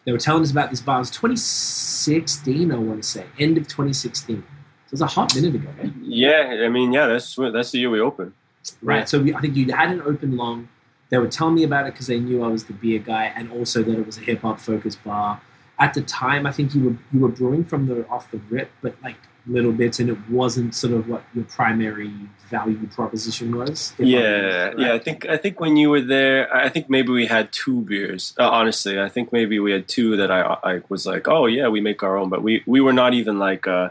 they 0.04 0.12
were 0.12 0.18
telling 0.18 0.42
us 0.42 0.50
about 0.50 0.68
this 0.68 0.82
bar. 0.82 0.96
It 0.96 1.00
was 1.00 1.10
2016, 1.10 2.70
I 2.70 2.76
want 2.76 3.02
to 3.02 3.08
say, 3.08 3.24
end 3.38 3.56
of 3.56 3.66
2016. 3.66 4.36
So 4.36 4.42
it 4.42 4.90
was 4.90 5.00
a 5.00 5.06
hot 5.06 5.34
minute 5.34 5.54
ago, 5.54 5.70
eh? 5.80 5.88
Yeah, 6.02 6.64
I 6.64 6.68
mean, 6.68 6.92
yeah, 6.92 7.06
that's 7.06 7.34
that's 7.36 7.70
the 7.70 7.78
year 7.78 7.88
we 7.88 8.00
opened. 8.00 8.34
Right. 8.82 9.08
So 9.08 9.20
we, 9.20 9.34
I 9.34 9.40
think 9.40 9.56
you 9.56 9.72
hadn't 9.72 10.02
opened 10.02 10.36
long. 10.36 10.68
They 11.08 11.16
were 11.16 11.28
telling 11.28 11.54
me 11.54 11.64
about 11.64 11.86
it 11.86 11.94
because 11.94 12.08
they 12.08 12.20
knew 12.20 12.44
I 12.44 12.48
was 12.48 12.64
the 12.64 12.74
beer 12.74 12.98
guy, 12.98 13.32
and 13.34 13.50
also 13.50 13.82
that 13.82 13.98
it 13.98 14.04
was 14.04 14.18
a 14.18 14.20
hip 14.20 14.42
hop 14.42 14.60
focused 14.60 15.02
bar. 15.02 15.40
At 15.78 15.94
the 15.94 16.02
time, 16.02 16.46
I 16.46 16.52
think 16.52 16.74
you 16.74 16.84
were 16.84 16.96
you 17.10 17.20
were 17.20 17.28
brewing 17.28 17.64
from 17.64 17.86
the 17.86 18.06
off 18.08 18.30
the 18.30 18.40
rip, 18.50 18.70
but 18.82 18.96
like 19.02 19.16
little 19.48 19.72
bits, 19.72 19.98
and 19.98 20.10
it 20.10 20.18
wasn't 20.30 20.74
sort 20.74 20.92
of 20.92 21.08
what 21.08 21.22
your 21.34 21.44
primary 21.44 22.12
value 22.50 22.86
proposition 22.88 23.56
was. 23.56 23.92
Yeah, 23.98 24.72
yeah. 24.76 24.92
I 24.92 24.98
think 24.98 25.26
I 25.26 25.36
think 25.36 25.60
when 25.60 25.76
you 25.76 25.90
were 25.90 26.00
there, 26.00 26.54
I 26.54 26.68
think 26.68 26.88
maybe 26.88 27.10
we 27.10 27.26
had 27.26 27.52
two 27.52 27.82
beers. 27.82 28.34
Uh, 28.38 28.48
honestly, 28.48 29.00
I 29.00 29.08
think 29.08 29.32
maybe 29.32 29.58
we 29.58 29.72
had 29.72 29.88
two 29.88 30.16
that 30.16 30.30
I 30.30 30.56
I 30.62 30.82
was 30.88 31.06
like, 31.06 31.28
oh 31.28 31.46
yeah, 31.46 31.68
we 31.68 31.80
make 31.80 32.02
our 32.02 32.16
own, 32.16 32.28
but 32.28 32.42
we 32.42 32.62
we 32.66 32.80
were 32.80 32.92
not 32.92 33.14
even 33.14 33.38
like, 33.38 33.66
uh, 33.66 33.90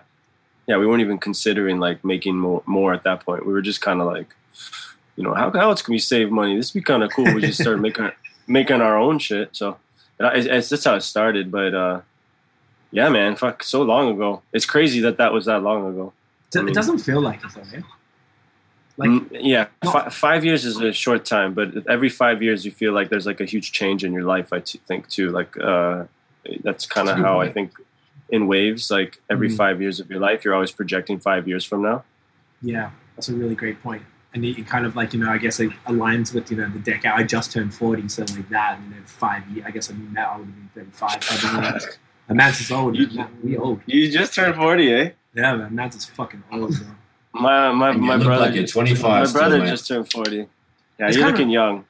yeah, 0.68 0.78
we 0.78 0.86
weren't 0.86 1.02
even 1.02 1.18
considering 1.18 1.80
like 1.80 2.04
making 2.04 2.38
more 2.38 2.64
more 2.66 2.94
at 2.94 3.04
that 3.04 3.26
point. 3.26 3.46
We 3.46 3.54
were 3.54 3.62
just 3.62 3.82
kind 3.82 4.02
of 4.02 4.08
like, 4.08 4.36
you 5.16 5.24
know, 5.24 5.34
how 5.34 5.52
how 5.52 5.70
else 5.70 5.82
can 5.82 5.94
we 5.94 6.00
save 6.00 6.32
money? 6.32 6.56
This 6.56 6.74
would 6.74 6.82
be 6.82 6.84
kind 6.84 7.04
of 7.04 7.12
cool. 7.12 7.34
We 7.34 7.42
just 7.42 7.62
started 7.62 7.82
making 7.88 8.12
making 8.48 8.82
our 8.82 8.98
own 8.98 9.20
shit. 9.20 9.56
So 9.56 9.78
uh, 10.20 10.32
it's, 10.34 10.48
it's 10.48 10.70
that's 10.70 10.86
how 10.86 10.96
it 10.96 11.02
started. 11.02 11.52
But 11.52 11.74
uh, 11.74 12.02
yeah, 12.92 13.10
man, 13.10 13.36
fuck, 13.36 13.64
so 13.64 13.82
long 13.82 14.10
ago. 14.14 14.42
It's 14.54 14.66
crazy 14.66 15.00
that 15.02 15.18
that 15.18 15.34
was 15.34 15.46
that 15.46 15.62
long 15.64 15.88
ago. 15.90 16.14
I 16.56 16.60
mean- 16.60 16.70
it 16.70 16.74
doesn't 16.76 17.00
feel 17.00 17.22
like 17.22 17.44
it 17.44 17.52
though. 17.54 17.62
Yeah? 17.74 17.82
Like 19.00 19.10
Mm, 19.12 19.28
yeah, 19.42 19.68
No. 19.84 19.92
fi- 19.92 20.10
five 20.10 20.44
years 20.46 20.66
is 20.66 20.78
a 20.82 20.92
short 20.92 21.24
time, 21.26 21.54
but 21.54 21.86
every 21.88 22.10
five 22.10 22.42
years 22.42 22.66
you 22.66 22.72
feel 22.72 22.94
like 22.94 23.10
there's 23.10 23.28
like 23.28 23.40
a 23.40 23.46
huge 23.46 23.72
change 23.72 24.04
in 24.04 24.12
your 24.12 24.24
life. 24.24 24.52
I 24.52 24.60
t- 24.62 24.80
think 24.88 25.08
too. 25.08 25.30
Like 25.30 25.56
uh, 25.60 26.06
that's 26.64 26.86
kind 26.88 27.08
of 27.10 27.18
how 27.18 27.40
I 27.40 27.52
think 27.52 27.74
in 28.30 28.48
waves. 28.48 28.90
Like 28.90 29.20
every 29.30 29.50
Mhm. 29.50 29.58
five 29.58 29.82
years 29.82 30.00
of 30.00 30.10
your 30.10 30.20
life, 30.20 30.44
you're 30.44 30.56
always 30.56 30.72
projecting 30.72 31.20
five 31.20 31.48
years 31.48 31.64
from 31.64 31.84
now. 31.84 32.04
Yeah, 32.62 32.90
that's 33.16 33.30
a 33.30 33.34
really 33.36 33.54
great 33.56 33.84
point. 33.84 34.02
And 34.34 34.44
it, 34.44 34.58
it 34.58 34.68
kind 34.68 34.86
of 34.86 34.96
like, 34.96 35.14
you 35.14 35.20
know, 35.20 35.30
I 35.32 35.38
guess 35.38 35.60
it 35.60 35.70
aligns 35.86 36.34
with, 36.34 36.50
you 36.52 36.58
know, 36.58 36.68
the 36.70 36.80
decade. 36.80 37.12
I 37.12 37.24
just 37.24 37.52
turned 37.52 37.74
40, 37.76 38.08
so 38.10 38.24
like 38.24 38.50
that. 38.50 38.80
And 38.80 38.94
then 38.94 39.04
five 39.06 39.48
years, 39.50 39.66
I 39.68 39.72
guess 39.72 39.92
I 39.92 39.94
mean, 39.94 40.12
now 40.14 40.32
I 40.32 40.38
would 40.38 40.48
have 40.48 40.74
been 40.74 40.92
35. 40.92 41.98
I 42.30 42.34
mean, 42.34 42.40
and 42.42 42.48
Matt's 42.48 42.62
is 42.62 42.72
old. 42.72 42.96
You- 42.98 43.10
man. 43.16 43.30
We 43.44 43.58
old. 43.58 43.82
You 43.86 44.12
just 44.12 44.34
turned 44.34 44.56
forty, 44.56 44.92
eh? 44.94 45.12
Yeah, 45.34 45.56
man. 45.56 45.74
Matt's 45.76 45.96
is 45.96 46.06
fucking 46.06 46.44
old, 46.52 46.76
bro. 46.78 46.88
My 47.34 47.72
my 47.72 47.90
And 47.92 48.00
you 48.02 48.08
my 48.08 48.16
look 48.16 48.26
brother. 48.28 48.46
like 48.46 48.56
you're 48.56 48.66
25 48.68 49.28
my 49.28 49.32
brother 49.40 49.60
man. 49.60 49.68
just 49.68 49.88
turned 49.88 50.12
forty. 50.12 50.38
Yeah, 50.38 51.08
It's 51.08 51.16
you're 51.18 51.26
kinda- 51.26 51.32
looking 51.32 51.50
young. 51.52 51.86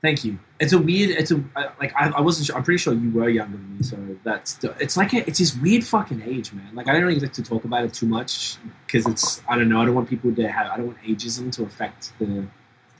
Thank 0.00 0.24
you. 0.24 0.38
It's 0.60 0.72
a 0.72 0.78
weird. 0.78 1.10
It's 1.10 1.30
a 1.32 1.42
like 1.80 1.92
I, 1.96 2.10
I 2.10 2.20
wasn't 2.20 2.46
sure. 2.46 2.56
I'm 2.56 2.62
pretty 2.62 2.78
sure 2.78 2.94
you 2.94 3.10
were 3.12 3.28
younger 3.28 3.56
than 3.56 3.76
me, 3.78 3.82
so 3.82 3.96
that's 4.24 4.58
it's 4.80 4.96
like 4.96 5.12
a, 5.12 5.26
it's 5.28 5.38
this 5.40 5.56
weird 5.56 5.82
fucking 5.84 6.22
age, 6.22 6.52
man. 6.52 6.68
Like 6.74 6.88
I 6.88 6.92
don't 6.92 7.02
really 7.04 7.18
like 7.18 7.32
to 7.34 7.42
talk 7.42 7.64
about 7.64 7.84
it 7.84 7.94
too 7.94 8.06
much 8.06 8.56
because 8.86 9.06
it's 9.06 9.40
I 9.48 9.56
don't 9.56 9.68
know. 9.68 9.80
I 9.80 9.84
don't 9.86 9.94
want 9.94 10.08
people 10.08 10.32
to 10.34 10.48
have. 10.48 10.70
I 10.70 10.76
don't 10.76 10.86
want 10.86 10.98
ageism 11.02 11.50
to 11.52 11.62
affect 11.64 12.12
the 12.20 12.46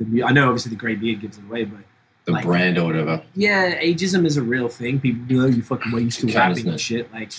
the. 0.01 0.23
I 0.25 0.31
know 0.33 0.47
obviously 0.47 0.71
the 0.71 0.77
grey 0.77 0.95
beard 0.97 1.21
gives 1.21 1.39
it 1.39 1.45
away, 1.45 1.65
but 1.65 1.81
The 2.29 2.35
like- 2.35 2.45
brand 2.45 2.77
or 2.77 2.85
whatever. 2.85 3.23
yeah, 3.35 3.81
ageism 3.81 4.27
is 4.27 4.37
a 4.37 4.43
real 4.43 4.69
thing. 4.69 5.01
People 5.01 5.25
be 5.25 5.35
like, 5.37 5.53
"Oh, 5.53 5.57
you 5.57 5.63
fucking 5.63 5.93
way 5.93 6.03
used 6.03 6.21
to 6.21 6.27
rapping 6.27 6.69
and 6.69 6.79
shit. 6.81 7.11
Like, 7.13 7.33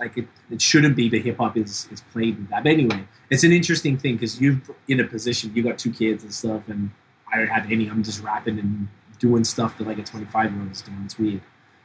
like 0.00 0.18
it, 0.18 0.26
it 0.50 0.60
shouldn't 0.60 0.96
be. 0.96 1.08
But 1.08 1.20
hip 1.20 1.36
hop 1.38 1.56
is 1.56 1.86
is 1.92 2.00
played 2.12 2.36
with 2.38 2.48
that. 2.50 2.64
But 2.64 2.72
anyway, 2.72 3.06
it's 3.30 3.44
an 3.44 3.52
interesting 3.52 3.96
thing 3.96 4.14
because 4.14 4.40
you're 4.40 4.60
in 4.88 4.98
a 4.98 5.04
position. 5.04 5.52
You 5.54 5.62
got 5.62 5.78
two 5.78 5.92
kids 5.92 6.24
and 6.24 6.34
stuff, 6.34 6.62
and 6.68 6.90
I 7.32 7.38
don't 7.38 7.46
have 7.46 7.70
any. 7.70 7.88
I'm 7.88 8.02
just 8.02 8.20
rapping 8.22 8.58
and 8.58 8.88
doing 9.20 9.44
stuff 9.44 9.78
that 9.78 9.86
like 9.86 9.98
a 9.98 10.02
25 10.02 10.50
year 10.52 10.60
old 10.60 10.72
is 10.72 10.82
doing. 10.82 11.02
It's 11.04 11.18
weird. 11.18 11.40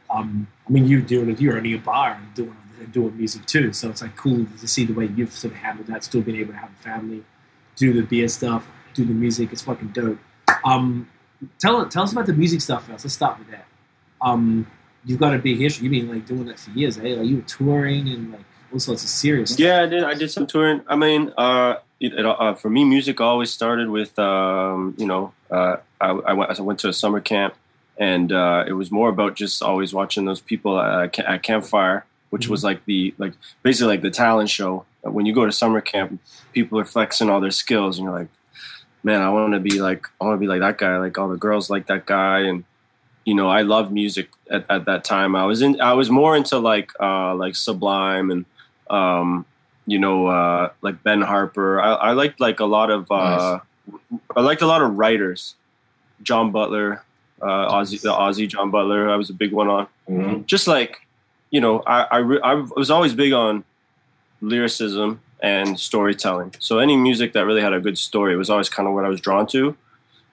Um, 0.09 0.47
I 0.67 0.71
mean, 0.71 0.87
you're 0.87 1.01
doing 1.01 1.29
it. 1.29 1.39
You're 1.39 1.57
only 1.57 1.73
a 1.75 1.77
bar 1.77 2.13
and 2.19 2.33
doing 2.33 2.55
and 2.79 2.91
doing 2.91 3.15
music 3.15 3.45
too. 3.45 3.71
So 3.73 3.89
it's 3.89 4.01
like 4.01 4.15
cool 4.15 4.45
to 4.59 4.67
see 4.67 4.85
the 4.85 4.93
way 4.93 5.05
you've 5.15 5.31
sort 5.31 5.53
of 5.53 5.59
handled 5.59 5.87
that. 5.87 6.03
Still 6.03 6.21
being 6.21 6.39
able 6.39 6.53
to 6.53 6.59
have 6.59 6.71
a 6.71 6.83
family, 6.83 7.23
do 7.75 7.93
the 7.93 8.01
beer 8.01 8.27
stuff, 8.27 8.67
do 8.95 9.05
the 9.05 9.13
music. 9.13 9.51
It's 9.53 9.61
fucking 9.61 9.89
dope. 9.89 10.17
Um, 10.65 11.07
tell 11.59 11.85
tell 11.87 12.03
us 12.03 12.11
about 12.11 12.25
the 12.25 12.33
music 12.33 12.61
stuff 12.61 12.87
first. 12.87 13.05
Let's 13.05 13.13
start 13.13 13.39
with 13.39 13.51
that. 13.51 13.65
Um, 14.21 14.67
you've 15.05 15.19
got 15.19 15.33
a 15.33 15.39
big 15.39 15.57
history. 15.57 15.87
You've 15.87 15.91
been 15.91 16.13
like 16.13 16.25
doing 16.25 16.45
that 16.45 16.59
for 16.59 16.71
years, 16.71 16.97
eh? 16.97 17.15
Like 17.15 17.27
you 17.27 17.37
were 17.37 17.41
touring 17.43 18.07
and 18.09 18.31
like 18.31 18.41
all 18.71 18.79
sorts 18.79 19.03
of 19.03 19.09
serious. 19.09 19.51
stuff. 19.51 19.59
Yeah, 19.59 19.83
I 19.83 19.85
did. 19.87 20.03
I 20.03 20.13
did 20.13 20.31
some 20.31 20.47
touring. 20.47 20.81
I 20.87 20.95
mean, 20.95 21.33
uh, 21.37 21.75
it, 21.99 22.13
it, 22.13 22.25
uh, 22.25 22.53
for 22.55 22.69
me, 22.69 22.83
music 22.83 23.21
always 23.21 23.51
started 23.51 23.89
with, 23.89 24.17
um, 24.17 24.95
you 24.97 25.05
know, 25.05 25.33
uh, 25.49 25.77
I, 25.99 26.09
I, 26.09 26.33
went, 26.33 26.59
I 26.59 26.61
went 26.61 26.79
to 26.79 26.89
a 26.89 26.93
summer 26.93 27.19
camp, 27.19 27.55
and 27.97 28.31
uh, 28.31 28.63
it 28.67 28.73
was 28.73 28.91
more 28.91 29.09
about 29.09 29.35
just 29.35 29.61
always 29.61 29.93
watching 29.93 30.25
those 30.25 30.41
people 30.41 30.79
at, 30.79 31.17
at 31.19 31.43
campfire, 31.43 32.05
which 32.29 32.47
was 32.47 32.63
like 32.63 32.85
the 32.85 33.13
like 33.17 33.33
basically 33.63 33.87
like 33.87 34.01
the 34.01 34.11
talent 34.11 34.49
show. 34.49 34.85
When 35.03 35.25
you 35.25 35.33
go 35.33 35.45
to 35.45 35.51
summer 35.51 35.81
camp, 35.81 36.21
people 36.53 36.79
are 36.79 36.85
flexing 36.85 37.29
all 37.29 37.39
their 37.39 37.51
skills, 37.51 37.97
and 37.97 38.05
you're 38.05 38.17
like, 38.17 38.29
man, 39.03 39.21
I 39.21 39.29
want 39.29 39.53
to 39.53 39.59
be 39.59 39.79
like, 39.81 40.05
I 40.19 40.25
want 40.25 40.35
to 40.35 40.39
be 40.39 40.47
like 40.47 40.61
that 40.61 40.77
guy. 40.77 40.97
Like 40.97 41.17
all 41.17 41.29
the 41.29 41.37
girls 41.37 41.69
like 41.69 41.87
that 41.87 42.05
guy, 42.05 42.39
and 42.41 42.63
you 43.25 43.33
know, 43.35 43.47
I 43.49 43.61
loved 43.61 43.91
music 43.91 44.29
at, 44.49 44.65
at 44.69 44.85
that 44.85 45.03
time. 45.03 45.35
I 45.35 45.45
was 45.45 45.61
in, 45.61 45.79
I 45.81 45.93
was 45.93 46.09
more 46.09 46.35
into 46.35 46.57
like, 46.57 46.91
uh, 46.99 47.35
like 47.35 47.55
Sublime 47.55 48.31
and 48.31 48.45
um, 48.89 49.45
you 49.85 49.99
know, 49.99 50.27
uh, 50.27 50.71
like 50.81 51.01
Ben 51.03 51.21
Harper. 51.21 51.79
I, 51.81 51.93
I 51.93 52.11
liked 52.11 52.39
like 52.39 52.59
a 52.59 52.65
lot 52.65 52.89
of 52.89 53.09
uh, 53.11 53.59
I 54.35 54.41
liked 54.41 54.61
a 54.61 54.67
lot 54.67 54.81
of 54.81 54.97
writers. 54.97 55.55
John 56.23 56.51
Butler, 56.51 57.03
uh, 57.41 57.73
Ozzy, 57.73 57.99
the 58.01 58.11
Ozzy 58.13 58.47
John 58.47 58.69
Butler. 58.69 59.09
I 59.09 59.15
was 59.15 59.29
a 59.29 59.33
big 59.33 59.51
one 59.51 59.67
on. 59.67 59.87
Mhm. 60.09 60.45
Just 60.45 60.67
like, 60.67 60.99
you 61.49 61.59
know, 61.61 61.81
I 61.87 62.03
I, 62.11 62.17
re- 62.17 62.41
I 62.43 62.53
was 62.75 62.91
always 62.91 63.13
big 63.15 63.33
on 63.33 63.63
lyricism 64.41 65.19
and 65.41 65.79
storytelling. 65.79 66.53
So 66.59 66.79
any 66.79 66.95
music 66.95 67.33
that 67.33 67.45
really 67.45 67.61
had 67.61 67.73
a 67.73 67.79
good 67.79 67.97
story 67.97 68.35
was 68.35 68.49
always 68.49 68.69
kind 68.69 68.87
of 68.87 68.93
what 68.93 69.05
I 69.05 69.09
was 69.09 69.19
drawn 69.19 69.47
to. 69.47 69.75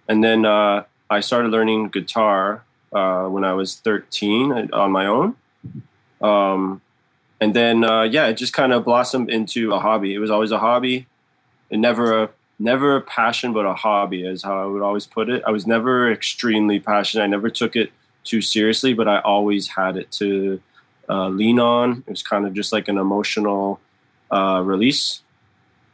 And 0.08 0.22
then 0.22 0.44
uh, 0.44 0.84
I 1.10 1.20
started 1.20 1.50
learning 1.50 1.88
guitar 1.88 2.64
uh, 2.92 3.26
when 3.26 3.44
I 3.44 3.54
was 3.54 3.76
13 3.76 4.70
on 4.72 4.92
my 4.92 5.06
own. 5.06 5.36
Um, 6.20 6.80
and 7.40 7.54
then 7.54 7.84
uh, 7.84 8.02
yeah, 8.02 8.26
it 8.26 8.34
just 8.34 8.52
kind 8.52 8.72
of 8.72 8.84
blossomed 8.84 9.30
into 9.30 9.72
a 9.72 9.78
hobby. 9.78 10.14
It 10.14 10.18
was 10.18 10.30
always 10.30 10.50
a 10.50 10.58
hobby, 10.58 11.06
and 11.70 11.80
never 11.80 12.24
a 12.24 12.30
never 12.58 12.96
a 12.96 13.00
passion, 13.00 13.52
but 13.52 13.64
a 13.64 13.74
hobby 13.74 14.26
is 14.26 14.42
how 14.42 14.60
I 14.60 14.66
would 14.66 14.82
always 14.82 15.06
put 15.06 15.28
it. 15.28 15.42
I 15.46 15.50
was 15.50 15.66
never 15.66 16.10
extremely 16.10 16.80
passionate. 16.80 17.24
I 17.24 17.28
never 17.28 17.48
took 17.50 17.76
it 17.76 17.92
too 18.24 18.40
seriously, 18.40 18.92
but 18.92 19.06
I 19.06 19.20
always 19.20 19.68
had 19.68 19.96
it 19.96 20.10
to 20.12 20.60
uh, 21.08 21.28
lean 21.28 21.60
on. 21.60 22.02
It 22.06 22.10
was 22.10 22.22
kind 22.22 22.46
of 22.46 22.54
just 22.54 22.72
like 22.72 22.88
an 22.88 22.98
emotional 22.98 23.80
uh, 24.30 24.62
release. 24.64 25.22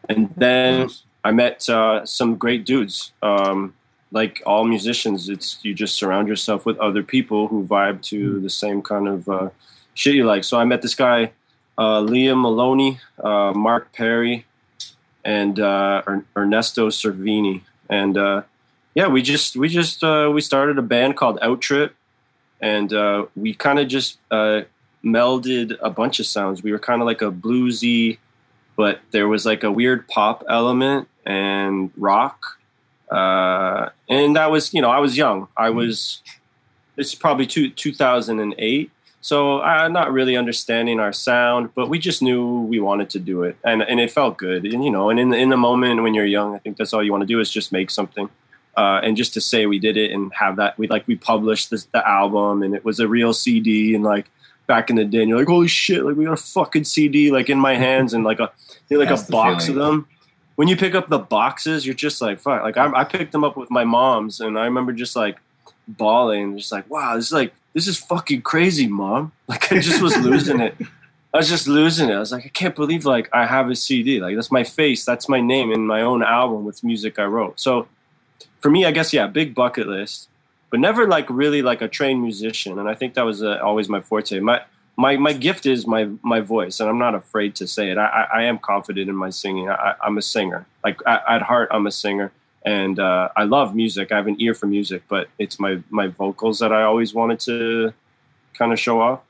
And 0.09 0.33
then 0.37 0.91
I 1.23 1.33
met 1.33 1.69
uh, 1.69 2.05
some 2.05 2.37
great 2.37 2.65
dudes. 2.65 3.13
Um, 3.23 3.75
like 4.13 4.43
all 4.47 4.65
musicians, 4.65 5.29
it's 5.29 5.59
you 5.63 5.75
just 5.75 5.97
surround 5.97 6.29
yourself 6.29 6.65
with 6.65 6.79
other 6.79 7.03
people 7.03 7.49
who 7.49 7.67
vibe 7.67 8.01
to 8.03 8.39
the 8.41 8.51
same 8.51 8.81
kind 8.81 9.09
of 9.09 9.29
uh, 9.29 9.51
shit 9.95 10.15
you 10.15 10.25
like. 10.25 10.45
So 10.45 10.59
I 10.59 10.65
met 10.65 10.83
this 10.83 10.95
guy, 10.95 11.33
uh, 11.77 12.01
Liam 12.01 12.41
Maloney, 12.43 13.01
uh, 13.23 13.53
Mark 13.53 13.93
Perry, 13.93 14.47
and 15.25 15.59
uh, 15.59 16.03
Er- 16.07 16.25
Ernesto 16.37 16.91
Cervini, 16.91 17.63
and 17.89 18.17
uh, 18.17 18.43
yeah, 18.95 19.09
we 19.09 19.23
just 19.23 19.57
we 19.57 19.69
just 19.69 20.05
uh, 20.05 20.31
we 20.33 20.41
started 20.41 20.79
a 20.79 20.83
band 20.83 21.17
called 21.17 21.39
Outtrip, 21.43 21.95
and 22.61 22.93
uh, 22.93 23.27
we 23.35 23.53
kind 23.55 23.81
of 23.81 23.89
just 23.89 24.19
uh, 24.31 24.63
melded 25.05 25.77
a 25.81 25.91
bunch 25.91 26.21
of 26.21 26.27
sounds. 26.27 26.63
We 26.63 26.71
were 26.71 26.79
kind 26.79 27.03
of 27.03 27.07
like 27.07 27.23
a 27.23 27.33
bluesy, 27.33 28.19
but 28.77 29.01
there 29.11 29.29
was 29.29 29.47
like 29.47 29.63
a 29.63 29.71
weird 29.71 30.09
pop 30.09 30.45
element 30.49 31.09
and 31.25 31.91
rock, 31.97 32.59
uh, 33.11 33.91
and 34.09 34.37
that 34.37 34.51
was 34.51 34.75
you 34.75 34.83
know 34.83 34.91
I 34.91 34.99
was 34.99 35.17
young. 35.17 35.49
I 35.57 35.71
was 35.71 36.23
it's 36.97 37.15
probably 37.15 37.47
two 37.47 37.71
two 37.71 37.93
thousand 37.93 38.41
and 38.41 38.55
eight. 38.59 38.91
So 39.21 39.63
I'm 39.63 39.95
not 39.95 40.13
really 40.13 40.37
understanding 40.37 41.01
our 41.01 41.13
sound, 41.13 41.71
but 41.75 41.89
we 41.89 41.99
just 41.99 42.21
knew 42.21 42.61
we 42.61 42.79
wanted 42.79 43.09
to 43.11 43.19
do 43.19 43.43
it, 43.43 43.57
and 43.65 43.83
and 43.83 43.99
it 43.99 44.11
felt 44.11 44.37
good. 44.37 44.65
And 44.67 44.85
you 44.85 44.91
know, 44.91 45.11
and 45.11 45.19
in 45.19 45.31
the, 45.31 45.39
in 45.39 45.49
the 45.49 45.57
moment 45.57 46.03
when 46.03 46.15
you're 46.15 46.27
young, 46.27 46.55
I 46.55 46.59
think 46.59 46.77
that's 46.77 46.93
all 46.93 47.03
you 47.03 47.11
want 47.11 47.23
to 47.23 47.27
do 47.27 47.41
is 47.41 47.51
just 47.51 47.73
make 47.73 47.91
something, 47.91 48.29
uh, 48.77 49.01
and 49.03 49.17
just 49.17 49.33
to 49.35 49.41
say 49.41 49.67
we 49.67 49.79
did 49.79 49.97
it 49.97 50.11
and 50.11 50.33
have 50.35 50.57
that 50.57 50.77
we 50.79 50.89
like 50.89 51.07
we 51.07 51.17
published 51.17 51.71
this, 51.71 51.85
the 51.87 52.07
album 52.07 52.63
and 52.63 52.75
it 52.75 52.85
was 52.85 53.01
a 53.01 53.09
real 53.09 53.33
CD 53.33 53.95
and 53.95 54.05
like 54.05 54.31
back 54.67 54.91
in 54.91 54.97
the 54.97 55.05
day, 55.05 55.21
and 55.21 55.29
you're 55.29 55.39
like 55.39 55.49
holy 55.49 55.69
shit, 55.69 56.05
like 56.05 56.17
we 56.17 56.25
got 56.25 56.33
a 56.33 56.43
fucking 56.43 56.85
CD 56.85 57.31
like 57.31 57.51
in 57.51 57.59
my 57.59 57.75
hands 57.75 58.15
and 58.15 58.25
like 58.25 58.41
a 58.41 58.51
like 58.91 59.09
That's 59.09 59.29
a 59.29 59.33
box 59.33 59.67
feeling. 59.67 59.81
of 59.81 59.87
them. 59.87 60.09
When 60.57 60.69
you 60.69 60.77
pick 60.77 60.95
up 60.95 61.09
the 61.09 61.19
boxes, 61.19 61.85
you're 61.85 61.95
just 61.95 62.21
like 62.21 62.39
fuck. 62.41 62.63
Like 62.63 62.77
I, 62.77 63.01
I 63.01 63.05
picked 63.05 63.33
them 63.33 63.45
up 63.45 63.57
with 63.57 63.71
my 63.71 63.85
mom's, 63.85 64.41
and 64.41 64.59
I 64.59 64.65
remember 64.65 64.93
just 64.93 65.17
like 65.17 65.39
bawling, 65.89 66.57
just 66.57 66.73
like 66.73 66.89
wow, 66.89 67.17
this 67.17 67.27
is 67.27 67.33
like 67.33 67.55
this 67.73 67.89
is 67.89 67.99
fucking 67.99 68.43
crazy, 68.43 68.87
mom. 68.87 69.33
Like 69.49 69.73
I 69.73 69.79
just 69.81 70.01
was 70.01 70.17
losing 70.19 70.61
it. 70.61 70.75
I 71.35 71.39
was 71.39 71.49
just 71.49 71.67
losing 71.67 72.09
it. 72.09 72.15
I 72.15 72.21
was 72.21 72.31
like, 72.31 72.47
I 72.47 72.49
can't 72.49 72.77
believe 72.77 73.05
like 73.05 73.29
I 73.33 73.45
have 73.45 73.69
a 73.69 73.75
CD. 73.77 74.21
Like 74.21 74.37
that's 74.37 74.53
my 74.53 74.63
face, 74.65 75.05
that's 75.05 75.29
my 75.29 75.41
name 75.41 75.73
in 75.73 75.87
my 75.87 76.01
own 76.03 76.23
album 76.23 76.65
with 76.65 76.85
music 76.85 77.19
I 77.19 77.25
wrote. 77.25 77.59
So 77.59 77.89
for 78.61 78.71
me, 78.71 78.85
I 78.85 78.93
guess 78.93 79.13
yeah, 79.13 79.27
big 79.27 79.55
bucket 79.55 79.89
list, 79.89 80.29
but 80.75 80.81
never 80.81 81.07
like 81.07 81.31
really 81.31 81.63
like 81.63 81.83
a 81.83 81.87
trained 81.87 82.21
musician. 82.21 82.81
And 82.81 82.89
I 82.89 82.97
think 82.97 83.15
that 83.15 83.23
was 83.23 83.45
uh, 83.45 83.61
always 83.63 83.89
my 83.89 84.01
forte. 84.01 84.41
My 84.41 84.61
my 84.97 85.17
my 85.17 85.33
gift 85.33 85.67
is 85.67 85.87
my 85.87 86.09
my 86.25 86.41
voice, 86.41 86.81
and 86.81 86.91
I'm 86.91 86.99
not 86.99 87.15
afraid 87.15 87.55
to 87.61 87.69
say 87.69 87.93
it. 87.93 87.97
I 87.97 88.07
I, 88.07 88.41
I 88.41 88.43
am 88.43 88.59
confident 88.59 89.09
in 89.09 89.15
my 89.15 89.31
singing. 89.31 89.71
I, 89.71 89.95
I'm 90.03 90.19
a 90.19 90.23
singer. 90.23 90.67
Like 90.83 90.99
I, 91.07 91.37
at 91.37 91.43
heart, 91.43 91.69
I'm 91.71 91.87
a 91.87 91.93
singer, 91.93 92.33
and 92.65 92.99
uh, 92.99 93.29
I 93.37 93.45
love 93.45 93.77
music. 93.77 94.11
I 94.11 94.17
have 94.17 94.27
an 94.27 94.35
ear 94.41 94.53
for 94.53 94.67
music, 94.67 95.05
but 95.07 95.29
it's 95.39 95.61
my 95.61 95.81
my 95.91 96.09
vocals 96.09 96.59
that 96.59 96.73
I 96.73 96.83
always 96.83 97.15
wanted 97.15 97.39
to 97.47 97.93
kind 98.59 98.73
of 98.73 98.81
show 98.81 99.01
off. 99.01 99.21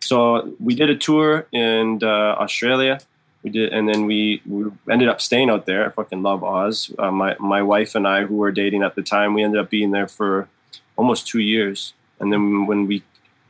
So 0.00 0.52
we 0.60 0.74
did 0.74 0.90
a 0.90 0.96
tour 0.96 1.46
in 1.50 2.00
uh, 2.02 2.36
Australia. 2.44 3.00
We 3.42 3.48
did, 3.48 3.72
and 3.72 3.88
then 3.88 4.04
we, 4.04 4.42
we 4.44 4.70
ended 4.92 5.08
up 5.08 5.22
staying 5.22 5.48
out 5.48 5.64
there. 5.64 5.86
I 5.86 5.88
fucking 5.88 6.22
love 6.22 6.44
Oz. 6.44 6.92
Uh, 6.98 7.10
my 7.10 7.36
my 7.40 7.62
wife 7.62 7.94
and 7.94 8.06
I, 8.06 8.24
who 8.24 8.36
were 8.36 8.52
dating 8.52 8.82
at 8.82 8.96
the 8.96 9.02
time, 9.02 9.32
we 9.32 9.42
ended 9.42 9.62
up 9.62 9.70
being 9.70 9.90
there 9.90 10.08
for 10.08 10.46
almost 10.96 11.26
two 11.26 11.40
years. 11.40 11.92
And 12.20 12.32
then 12.32 12.66
when 12.66 12.86
we 12.86 13.02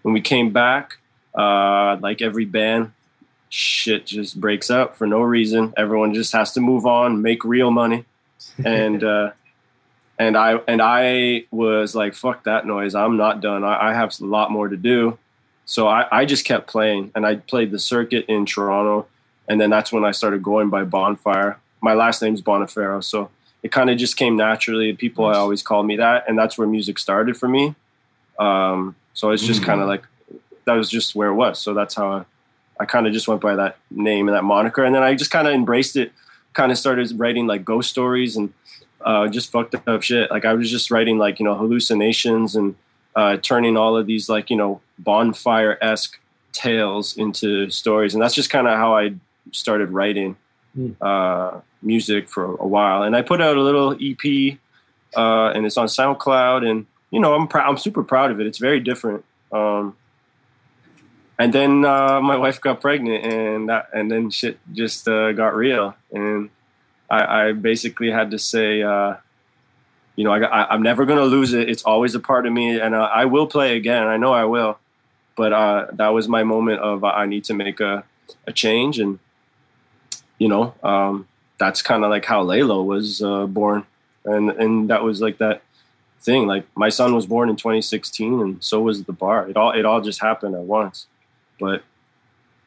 when 0.02 0.14
we 0.14 0.20
came 0.20 0.52
back, 0.52 0.98
uh, 1.34 1.96
like 2.00 2.22
every 2.22 2.44
band, 2.44 2.92
shit 3.48 4.06
just 4.06 4.40
breaks 4.40 4.70
up 4.70 4.96
for 4.96 5.06
no 5.06 5.20
reason. 5.20 5.72
Everyone 5.76 6.14
just 6.14 6.32
has 6.32 6.52
to 6.52 6.60
move 6.60 6.86
on, 6.86 7.22
make 7.22 7.44
real 7.44 7.70
money, 7.70 8.04
and 8.64 9.02
uh, 9.02 9.32
and 10.18 10.36
I 10.36 10.60
and 10.68 10.80
I 10.82 11.46
was 11.50 11.94
like, 11.94 12.14
fuck 12.14 12.44
that 12.44 12.66
noise. 12.66 12.94
I'm 12.94 13.16
not 13.16 13.40
done. 13.40 13.64
I, 13.64 13.90
I 13.90 13.94
have 13.94 14.12
a 14.20 14.24
lot 14.24 14.50
more 14.50 14.68
to 14.68 14.76
do. 14.76 15.18
So 15.66 15.88
I, 15.88 16.06
I 16.12 16.24
just 16.26 16.44
kept 16.44 16.66
playing, 16.66 17.10
and 17.14 17.24
I 17.24 17.36
played 17.36 17.70
the 17.70 17.78
circuit 17.78 18.26
in 18.28 18.44
Toronto, 18.44 19.06
and 19.48 19.58
then 19.60 19.70
that's 19.70 19.92
when 19.92 20.04
I 20.04 20.10
started 20.10 20.42
going 20.42 20.68
by 20.68 20.84
Bonfire. 20.84 21.58
My 21.80 21.94
last 21.94 22.20
name's 22.20 22.42
Bonifero, 22.42 23.02
so 23.02 23.30
it 23.64 23.72
kind 23.72 23.90
of 23.90 23.96
just 23.98 24.16
came 24.16 24.36
naturally. 24.36 24.92
People 24.92 25.26
Nice. 25.26 25.36
always 25.36 25.62
called 25.62 25.86
me 25.86 25.96
that, 25.96 26.24
and 26.28 26.38
that's 26.38 26.56
where 26.56 26.68
music 26.68 26.98
started 26.98 27.36
for 27.36 27.48
me. 27.48 27.74
Um, 28.38 28.94
so 29.14 29.30
it's 29.30 29.42
just 29.44 29.62
Mm. 29.62 29.66
kind 29.66 29.80
of 29.80 29.88
like 29.88 30.04
that 30.66 30.74
was 30.74 30.88
just 30.88 31.14
where 31.16 31.28
it 31.28 31.34
was. 31.34 31.58
So 31.58 31.74
that's 31.74 31.94
how 31.94 32.08
I, 32.12 32.24
I 32.80 32.84
kind 32.84 33.06
of 33.06 33.12
just 33.12 33.26
went 33.28 33.40
by 33.40 33.54
that 33.56 33.76
name 33.90 34.28
and 34.28 34.36
that 34.36 34.44
moniker, 34.44 34.84
and 34.84 34.94
then 34.94 35.02
I 35.02 35.14
just 35.14 35.30
kind 35.32 35.48
of 35.48 35.54
embraced 35.54 35.96
it. 35.96 36.12
Kind 36.52 36.70
of 36.70 36.78
started 36.78 37.10
writing 37.18 37.46
like 37.48 37.64
ghost 37.64 37.90
stories 37.90 38.36
and 38.36 38.52
uh, 39.04 39.26
just 39.28 39.50
fucked 39.50 39.74
up 39.88 40.02
shit. 40.02 40.30
Like 40.30 40.44
I 40.44 40.54
was 40.54 40.70
just 40.70 40.90
writing 40.90 41.18
like 41.18 41.38
you 41.40 41.44
know 41.44 41.54
hallucinations 41.56 42.54
and 42.56 42.76
uh, 43.16 43.36
turning 43.38 43.76
all 43.76 43.96
of 43.96 44.06
these 44.06 44.28
like 44.28 44.50
you 44.50 44.56
know 44.56 44.80
bonfire 44.98 45.76
esque 45.80 46.18
tales 46.52 47.16
into 47.16 47.68
stories, 47.70 48.14
and 48.14 48.22
that's 48.22 48.34
just 48.34 48.50
kind 48.50 48.66
of 48.68 48.76
how 48.76 48.96
I 48.96 49.14
started 49.52 49.90
writing 49.90 50.36
Mm. 50.78 50.96
uh, 51.00 51.60
music 51.84 52.28
for 52.28 52.44
a 52.56 52.66
while. 52.66 53.02
And 53.02 53.14
I 53.14 53.22
put 53.22 53.40
out 53.40 53.56
a 53.56 53.62
little 53.62 53.92
EP, 53.92 54.58
uh, 55.16 55.52
and 55.54 55.66
it's 55.66 55.76
on 55.76 55.86
SoundCloud, 55.86 56.68
and 56.68 56.86
you 57.10 57.20
know 57.20 57.34
I'm 57.34 57.46
proud. 57.46 57.68
I'm 57.68 57.78
super 57.78 58.02
proud 58.02 58.30
of 58.30 58.40
it. 58.40 58.46
It's 58.46 58.58
very 58.58 58.80
different. 58.80 59.24
Um, 59.52 59.96
and 61.38 61.52
then 61.52 61.84
uh, 61.84 62.20
my 62.20 62.36
wife 62.36 62.60
got 62.60 62.80
pregnant, 62.80 63.24
and 63.24 63.70
and 63.92 64.10
then 64.10 64.30
shit 64.30 64.58
just 64.72 65.08
uh, 65.08 65.32
got 65.32 65.54
real, 65.54 65.94
and 66.12 66.50
I, 67.10 67.48
I 67.48 67.52
basically 67.52 68.10
had 68.10 68.30
to 68.30 68.38
say, 68.38 68.82
uh, 68.82 69.16
you 70.16 70.24
know, 70.24 70.32
I, 70.32 70.72
I'm 70.72 70.82
never 70.82 71.04
gonna 71.04 71.24
lose 71.24 71.52
it. 71.52 71.68
It's 71.68 71.82
always 71.82 72.14
a 72.14 72.20
part 72.20 72.46
of 72.46 72.52
me, 72.52 72.78
and 72.78 72.94
I 72.94 73.24
will 73.24 73.46
play 73.46 73.76
again. 73.76 74.06
I 74.06 74.16
know 74.16 74.32
I 74.32 74.44
will, 74.44 74.78
but 75.36 75.52
uh, 75.52 75.86
that 75.94 76.08
was 76.08 76.28
my 76.28 76.44
moment 76.44 76.80
of 76.80 77.02
uh, 77.02 77.08
I 77.08 77.26
need 77.26 77.44
to 77.44 77.54
make 77.54 77.80
a, 77.80 78.04
a 78.46 78.52
change, 78.52 79.00
and 79.00 79.18
you 80.38 80.48
know, 80.48 80.74
um, 80.82 81.26
that's 81.58 81.82
kind 81.82 82.04
of 82.04 82.10
like 82.10 82.24
how 82.24 82.44
Laylo 82.44 82.84
was 82.84 83.22
uh, 83.22 83.46
born, 83.46 83.84
and 84.24 84.50
and 84.50 84.90
that 84.90 85.02
was 85.02 85.20
like 85.20 85.38
that 85.38 85.62
thing. 86.20 86.46
Like 86.46 86.64
my 86.76 86.88
son 86.88 87.14
was 87.14 87.26
born 87.26 87.48
in 87.48 87.56
2016, 87.56 88.40
and 88.40 88.62
so 88.62 88.80
was 88.80 89.04
the 89.04 89.12
bar. 89.12 89.48
It 89.48 89.56
all 89.56 89.72
it 89.72 89.84
all 89.84 90.00
just 90.00 90.20
happened 90.20 90.54
at 90.54 90.62
once. 90.62 91.06
But 91.60 91.82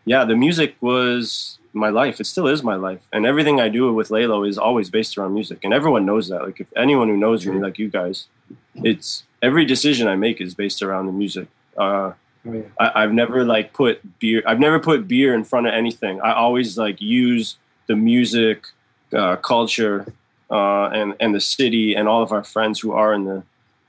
yeah, 0.06 0.25
the 0.25 0.36
music 0.36 0.75
was 0.82 1.60
my 1.74 1.89
life. 1.89 2.20
It 2.20 2.25
still 2.25 2.48
is 2.48 2.63
my 2.63 2.75
life, 2.75 3.08
and 3.12 3.25
everything 3.25 3.60
I 3.60 3.70
do 3.70 3.94
with 3.94 4.10
Laylo 4.10 4.48
is 4.48 4.58
always 4.58 4.89
based 4.89 5.17
around 5.17 5.34
music, 5.34 5.60
and 5.63 5.74
everyone 5.74 6.06
knows 6.06 6.29
that. 6.29 6.44
Like 6.44 6.60
if 6.60 6.72
anyone 6.75 7.08
who 7.08 7.17
knows 7.17 7.46
me, 7.46 7.60
like 7.60 7.77
you 7.77 7.89
guys, 7.89 8.27
it's 8.75 9.24
every 9.41 9.65
decision 9.65 10.08
I 10.08 10.15
make 10.15 10.41
is 10.41 10.56
based 10.56 10.82
around 10.82 11.08
the 11.08 11.12
music. 11.12 11.48
Uh, 11.77 12.13
Oh 12.48 12.53
yeah. 12.53 12.63
I, 12.79 13.03
I've 13.03 13.13
never 13.13 13.44
like 13.44 13.74
put 13.74 14.20
beer. 14.20 14.44
I've 14.46 14.60
never 14.60 14.79
put 14.79 15.08
beer 15.08 15.34
in 15.34 15.44
front 15.44 15.67
of 15.67 15.74
anything. 15.74 16.22
I 16.22 16.34
always 16.34 16.77
like 16.77 17.01
use 17.01 17.58
the 17.88 17.96
music, 17.96 18.67
uh, 19.13 19.35
culture, 19.37 20.05
uh, 20.49 20.85
and 20.87 21.15
and 21.19 21.35
the 21.35 21.41
city 21.41 21.95
and 21.95 22.07
all 22.07 22.23
of 22.23 22.31
our 22.31 22.43
friends 22.43 22.79
who 22.79 22.91
are 22.91 23.13
in 23.13 23.25
the 23.25 23.43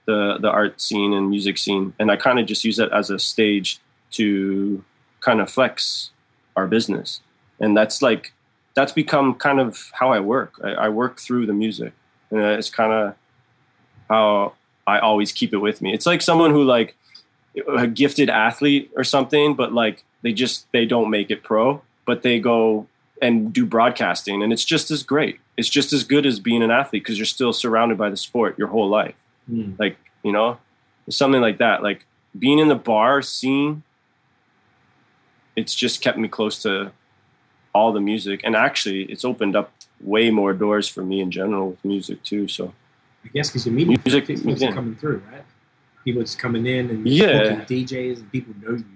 the 0.06 0.38
the 0.40 0.50
art 0.50 0.80
scene 0.80 1.12
and 1.12 1.30
music 1.30 1.58
scene, 1.58 1.92
and 1.98 2.10
I 2.10 2.16
kind 2.16 2.38
of 2.38 2.46
just 2.46 2.64
use 2.64 2.78
it 2.78 2.90
as 2.92 3.10
a 3.10 3.18
stage 3.18 3.78
to 4.12 4.82
kind 5.20 5.40
of 5.40 5.50
flex 5.50 6.10
our 6.56 6.66
business, 6.66 7.20
and 7.60 7.76
that's 7.76 8.02
like 8.02 8.32
that's 8.75 8.92
become 8.92 9.34
kind 9.34 9.60
of 9.60 9.90
how 9.92 10.12
I 10.12 10.20
work. 10.20 10.60
I, 10.62 10.70
I 10.70 10.88
work 10.88 11.18
through 11.18 11.46
the 11.46 11.52
music, 11.52 11.92
and 12.30 12.40
it's 12.40 12.70
kind 12.70 12.92
of 12.92 13.14
how 14.08 14.54
I 14.87 14.98
always 15.00 15.32
keep 15.32 15.52
it 15.52 15.58
with 15.58 15.82
me. 15.82 15.92
It's 15.92 16.06
like 16.06 16.22
someone 16.22 16.50
who 16.50 16.64
like 16.64 16.96
a 17.76 17.87
gifted 17.87 18.30
athlete 18.30 18.90
or 18.96 19.04
something, 19.04 19.54
but 19.54 19.72
like 19.72 20.04
they 20.22 20.32
just 20.32 20.66
they 20.72 20.87
don't 20.87 21.10
make 21.10 21.30
it 21.30 21.42
pro, 21.42 21.82
but 22.06 22.22
they 22.22 22.38
go 22.38 22.87
and 23.20 23.52
do 23.52 23.66
broadcasting, 23.66 24.42
and 24.42 24.52
it's 24.52 24.64
just 24.64 24.90
as 24.90 25.02
great. 25.02 25.40
It's 25.56 25.68
just 25.68 25.92
as 25.92 26.04
good 26.04 26.25
as 26.26 26.38
being 26.40 26.62
an 26.62 26.70
athlete 26.70 27.02
because 27.02 27.18
you're 27.18 27.26
still 27.26 27.52
surrounded 27.52 27.98
by 27.98 28.10
the 28.10 28.16
sport 28.16 28.58
your 28.58 28.68
whole 28.68 28.88
life. 28.88 29.14
Mm. 29.50 29.78
Like 29.78 29.96
you 30.22 30.32
know, 30.32 30.58
something 31.10 31.40
like 31.40 31.58
that. 31.58 31.82
Like 31.82 32.06
being 32.38 32.58
in 32.58 32.68
the 32.68 32.75
bar 32.76 33.22
scene, 33.22 33.82
it's 35.56 35.75
just 35.75 36.00
kept 36.00 36.18
me 36.18 36.28
close 36.28 36.62
to 36.62 36.92
all 37.75 37.92
the 37.92 38.00
music, 38.00 38.40
and 38.44 38.54
actually, 38.56 39.02
it's 39.04 39.25
opened 39.25 39.56
up 39.56 39.72
way 40.00 40.30
more 40.30 40.52
doors 40.52 40.88
for 40.88 41.02
me 41.04 41.20
in 41.20 41.30
general 41.30 41.70
with 41.70 41.84
music 41.84 42.22
too. 42.22 42.46
So 42.48 42.72
I 43.25 43.28
guess 43.28 43.48
because 43.48 43.66
you're 43.66 43.75
meeting 43.75 44.00
Music- 44.04 44.26
people 44.26 44.52
yeah. 44.52 44.72
coming 44.72 44.94
through, 44.96 45.22
right? 45.30 45.44
People 46.04 46.22
just 46.22 46.38
coming 46.38 46.66
in 46.66 46.88
and 46.90 47.06
Yeah. 47.06 47.64
DJs 47.64 48.18
and 48.18 48.32
people 48.32 48.54
know 48.62 48.76
you 48.76 48.84
now 48.84 48.94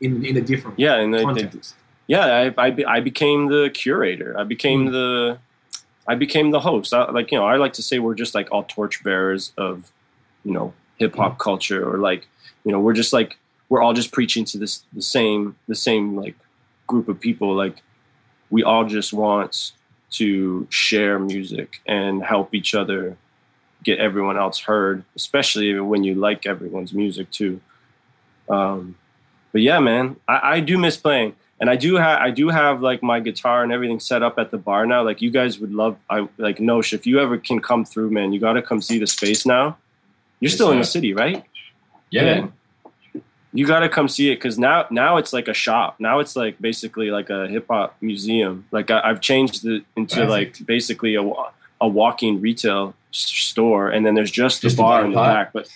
in 0.00 0.24
in 0.24 0.36
a 0.36 0.40
different 0.40 0.78
yeah, 0.78 0.96
and 0.96 1.14
they, 1.14 1.18
they, 1.18 1.24
context. 1.24 1.74
Yeah, 2.12 2.26
I, 2.58 2.66
I, 2.66 2.70
be- 2.70 2.84
I 2.96 3.00
became 3.00 3.40
the 3.48 3.70
curator. 3.82 4.30
I 4.38 4.44
became 4.54 4.86
Hmm. 4.86 4.92
the, 4.92 5.38
I 6.08 6.14
became 6.16 6.50
the 6.50 6.60
host. 6.60 6.92
I, 6.92 7.10
like 7.18 7.30
you 7.32 7.38
know, 7.38 7.46
I 7.46 7.56
like 7.56 7.74
to 7.74 7.82
say 7.88 7.98
we're 8.00 8.18
just 8.24 8.34
like 8.34 8.48
all 8.50 8.64
torchbearers 8.64 9.52
of, 9.56 9.92
you 10.44 10.52
know, 10.52 10.72
hip 10.98 11.14
hop 11.16 11.38
culture 11.38 11.82
or 11.88 11.96
like 11.98 12.22
you 12.64 12.72
know 12.72 12.80
we're 12.80 12.98
just 13.02 13.12
like 13.12 13.38
we're 13.70 13.80
all 13.82 13.94
just 13.94 14.12
preaching 14.12 14.44
to 14.44 14.58
this 14.58 14.82
the 14.92 15.00
same 15.16 15.56
the 15.66 15.74
same 15.74 16.14
like 16.22 16.34
group 16.86 17.08
of 17.08 17.18
people 17.18 17.54
like 17.54 17.76
we 18.50 18.62
all 18.62 18.84
just 18.84 19.12
want 19.14 19.72
to 20.10 20.66
share 20.68 21.18
music 21.18 21.80
and 21.86 22.22
help 22.22 22.54
each 22.54 22.74
other 22.74 23.16
get 23.82 23.98
everyone 23.98 24.36
else 24.36 24.58
heard 24.58 25.04
especially 25.16 25.78
when 25.80 26.04
you 26.04 26.14
like 26.14 26.44
everyone's 26.44 26.92
music 26.92 27.30
too 27.30 27.58
um, 28.50 28.94
but 29.52 29.62
yeah 29.62 29.78
man 29.80 30.16
I, 30.28 30.56
I 30.56 30.60
do 30.60 30.76
miss 30.76 30.98
playing 30.98 31.34
and 31.60 31.68
I 31.68 31.76
do 31.76 31.96
have 31.96 32.18
I 32.20 32.30
do 32.30 32.48
have 32.48 32.80
like 32.82 33.02
my 33.02 33.20
guitar 33.20 33.62
and 33.62 33.70
everything 33.70 34.00
set 34.00 34.22
up 34.22 34.38
at 34.38 34.50
the 34.50 34.58
bar 34.58 34.86
now. 34.86 35.02
Like 35.02 35.20
you 35.20 35.30
guys 35.30 35.58
would 35.58 35.72
love 35.72 35.98
I 36.08 36.26
like 36.38 36.58
Nosh, 36.58 36.92
if 36.92 37.06
you 37.06 37.20
ever 37.20 37.36
can 37.36 37.60
come 37.60 37.84
through, 37.84 38.10
man, 38.10 38.32
you 38.32 38.40
gotta 38.40 38.62
come 38.62 38.80
see 38.80 38.98
the 38.98 39.06
space 39.06 39.44
now. 39.44 39.76
You're 40.40 40.48
Yes, 40.48 40.54
still 40.54 40.70
in 40.70 40.78
the 40.78 40.84
city, 40.84 41.12
right? 41.12 41.44
Yeah. 42.10 42.46
You 43.52 43.66
gotta 43.66 43.88
come 43.88 44.08
see 44.08 44.30
it 44.30 44.36
because 44.36 44.58
now 44.58 44.86
now 44.90 45.18
it's 45.18 45.32
like 45.32 45.48
a 45.48 45.54
shop. 45.54 45.96
Now 45.98 46.20
it's 46.20 46.34
like 46.34 46.58
basically 46.60 47.10
like 47.10 47.28
a 47.28 47.46
hip 47.46 47.66
hop 47.68 47.96
museum. 48.00 48.64
Like 48.70 48.90
I, 48.90 49.00
I've 49.04 49.20
changed 49.20 49.66
it 49.66 49.84
into 49.96 50.24
like 50.24 50.64
basically 50.64 51.14
a 51.14 51.22
a 51.82 51.88
walking 51.88 52.40
retail 52.40 52.94
store, 53.10 53.88
and 53.90 54.06
then 54.06 54.14
there's 54.14 54.30
just, 54.30 54.62
Just 54.62 54.76
the 54.76 54.82
bar 54.82 55.04
in 55.04 55.10
the 55.10 55.16
back. 55.16 55.52
But 55.52 55.68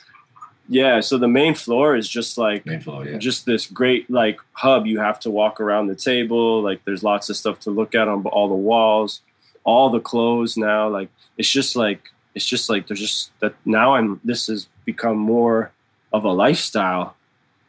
yeah, 0.69 1.01
so 1.01 1.19
the 1.19 1.29
main 1.29 1.55
floor 1.55 1.95
is 1.95 2.09
just 2.09 2.39
like 2.39 2.65
Main 2.65 2.81
floor, 2.81 3.05
yeah. 3.07 3.19
just 3.19 3.45
this 3.47 3.67
great 3.67 4.09
like 4.11 4.39
hub 4.53 4.87
you 4.87 4.99
have 4.99 5.21
to 5.21 5.31
walk 5.31 5.61
around 5.61 5.89
the 5.89 5.95
table 5.95 6.63
like 6.63 6.85
there's 6.85 7.03
lots 7.03 7.29
of 7.29 7.37
stuff 7.37 7.59
to 7.61 7.71
look 7.71 7.95
at 7.95 8.09
on 8.09 8.25
all 8.27 8.49
the 8.49 8.55
walls 8.55 9.21
all 9.65 9.91
the 9.91 10.01
clothes 10.01 10.57
now 10.57 10.89
like 10.89 11.09
it's 11.37 11.51
just 11.51 11.77
like 11.77 12.11
it's 12.35 12.47
just 12.47 12.69
like 12.71 12.87
there's 12.87 13.01
just 13.01 13.31
that 13.41 13.55
now 13.65 13.95
i'm 13.95 14.21
this 14.25 14.47
has 14.47 14.67
become 14.85 15.17
more 15.19 15.71
of 16.13 16.25
a 16.25 16.33
lifestyle 16.33 17.15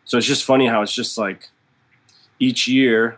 so 0.06 0.18
it's 0.18 0.28
just 0.28 0.44
funny 0.46 0.68
how 0.68 0.82
it's 0.82 0.94
just 0.94 1.18
like 1.18 1.50
each 2.40 2.68
year 2.68 3.18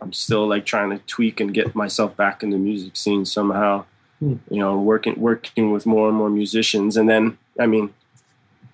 i'm 0.00 0.12
still 0.12 0.46
like 0.46 0.64
trying 0.66 0.90
to 0.90 0.98
tweak 1.06 1.40
and 1.40 1.54
get 1.54 1.74
myself 1.74 2.16
back 2.16 2.42
in 2.42 2.50
the 2.50 2.58
music 2.58 2.96
scene 2.96 3.24
somehow 3.24 3.84
Hmm. 4.20 4.34
you 4.50 4.60
know 4.60 4.78
working 4.78 5.14
working 5.18 5.72
with 5.72 5.84
more 5.84 6.06
and 6.08 6.16
more 6.16 6.30
musicians 6.30 6.96
and 6.96 7.08
then 7.08 7.36
i 7.58 7.66
mean 7.66 7.92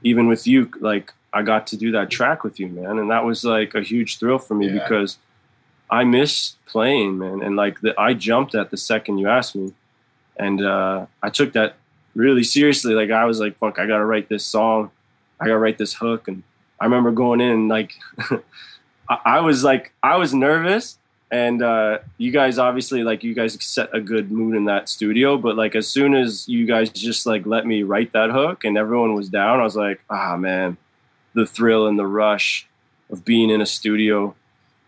even 0.02 0.26
with 0.28 0.46
you 0.46 0.70
like 0.80 1.12
i 1.32 1.42
got 1.42 1.66
to 1.66 1.76
do 1.76 1.90
that 1.92 2.10
track 2.10 2.44
with 2.44 2.58
you 2.60 2.68
man. 2.68 2.98
And 2.98 3.10
that 3.10 3.24
was 3.24 3.44
like 3.44 3.74
a 3.74 3.82
huge 3.82 4.18
thrill 4.18 4.38
for 4.38 4.54
me 4.54 4.66
Yeah. 4.66 4.74
because 4.82 5.18
i 5.90 6.04
miss 6.04 6.56
playing 6.66 7.18
man. 7.18 7.42
And 7.42 7.56
like 7.56 7.80
the, 7.80 7.98
i 8.00 8.14
jumped 8.14 8.54
at 8.54 8.70
the 8.70 8.76
second 8.76 9.18
you 9.18 9.28
asked 9.28 9.54
me. 9.56 9.72
And 10.36 10.64
uh, 10.64 11.06
i 11.22 11.28
took 11.30 11.52
that 11.54 11.76
really 12.14 12.44
seriously. 12.44 12.94
Like 12.94 13.10
i 13.10 13.24
was 13.24 13.40
like 13.40 13.58
fuck 13.58 13.78
i 13.78 13.86
gotta 13.86 14.04
write 14.04 14.28
this 14.28 14.44
song. 14.44 14.90
I 15.40 15.46
gotta 15.46 15.58
write 15.58 15.78
this 15.78 15.94
hook. 15.94 16.28
And 16.28 16.42
i 16.80 16.84
remember 16.84 17.10
going 17.10 17.40
in 17.40 17.68
like 17.68 17.94
I, 19.08 19.18
I 19.24 19.40
was 19.40 19.64
like 19.64 19.92
i 20.02 20.16
was 20.16 20.32
nervous 20.32 20.98
and 21.30 21.62
uh, 21.62 21.98
you 22.16 22.30
guys 22.30 22.58
obviously 22.58 23.02
like 23.04 23.22
you 23.22 23.34
guys 23.34 23.56
set 23.62 23.94
a 23.94 24.00
good 24.00 24.30
mood 24.30 24.56
in 24.56 24.64
that 24.64 24.88
studio 24.88 25.36
but 25.36 25.56
like 25.56 25.74
as 25.74 25.86
soon 25.88 26.14
as 26.14 26.48
you 26.48 26.66
guys 26.66 26.90
just 26.90 27.26
like 27.26 27.44
let 27.46 27.66
me 27.66 27.82
write 27.82 28.12
that 28.12 28.30
hook 28.30 28.64
and 28.64 28.78
everyone 28.78 29.14
was 29.14 29.28
down 29.28 29.60
i 29.60 29.62
was 29.62 29.76
like 29.76 30.00
ah 30.08 30.36
man 30.36 30.76
the 31.34 31.46
thrill 31.46 31.86
and 31.86 31.98
the 31.98 32.06
rush 32.06 32.66
of 33.10 33.24
being 33.24 33.50
in 33.50 33.60
a 33.60 33.66
studio 33.66 34.34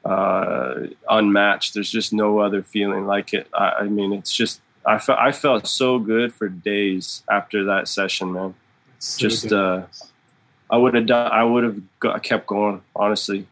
uh, 0.05 0.87
unmatched. 1.09 1.75
There's 1.75 1.91
just 1.91 2.13
no 2.13 2.39
other 2.39 2.63
feeling 2.63 3.07
like 3.07 3.35
it. 3.35 3.47
I, 3.53 3.71
I 3.81 3.83
mean 3.85 4.13
it's 4.13 4.33
just 4.33 4.61
I, 4.85 4.99
fe- 4.99 5.17
I 5.19 5.33
felt 5.33 5.67
so 5.67 5.99
good 5.99 6.33
for 6.33 6.49
days 6.49 7.23
after 7.31 7.65
that 7.65 7.89
session 7.89 8.33
man. 8.33 8.55
So 8.99 9.19
just 9.19 9.53
uh 9.53 9.85
i 10.71 10.77
would 10.77 10.95
have 10.95 11.07
done 11.07 11.33
i 11.33 11.43
would 11.43 11.65
have 11.65 12.23
kept 12.23 12.47
going 12.47 12.83
honestly 12.95 13.47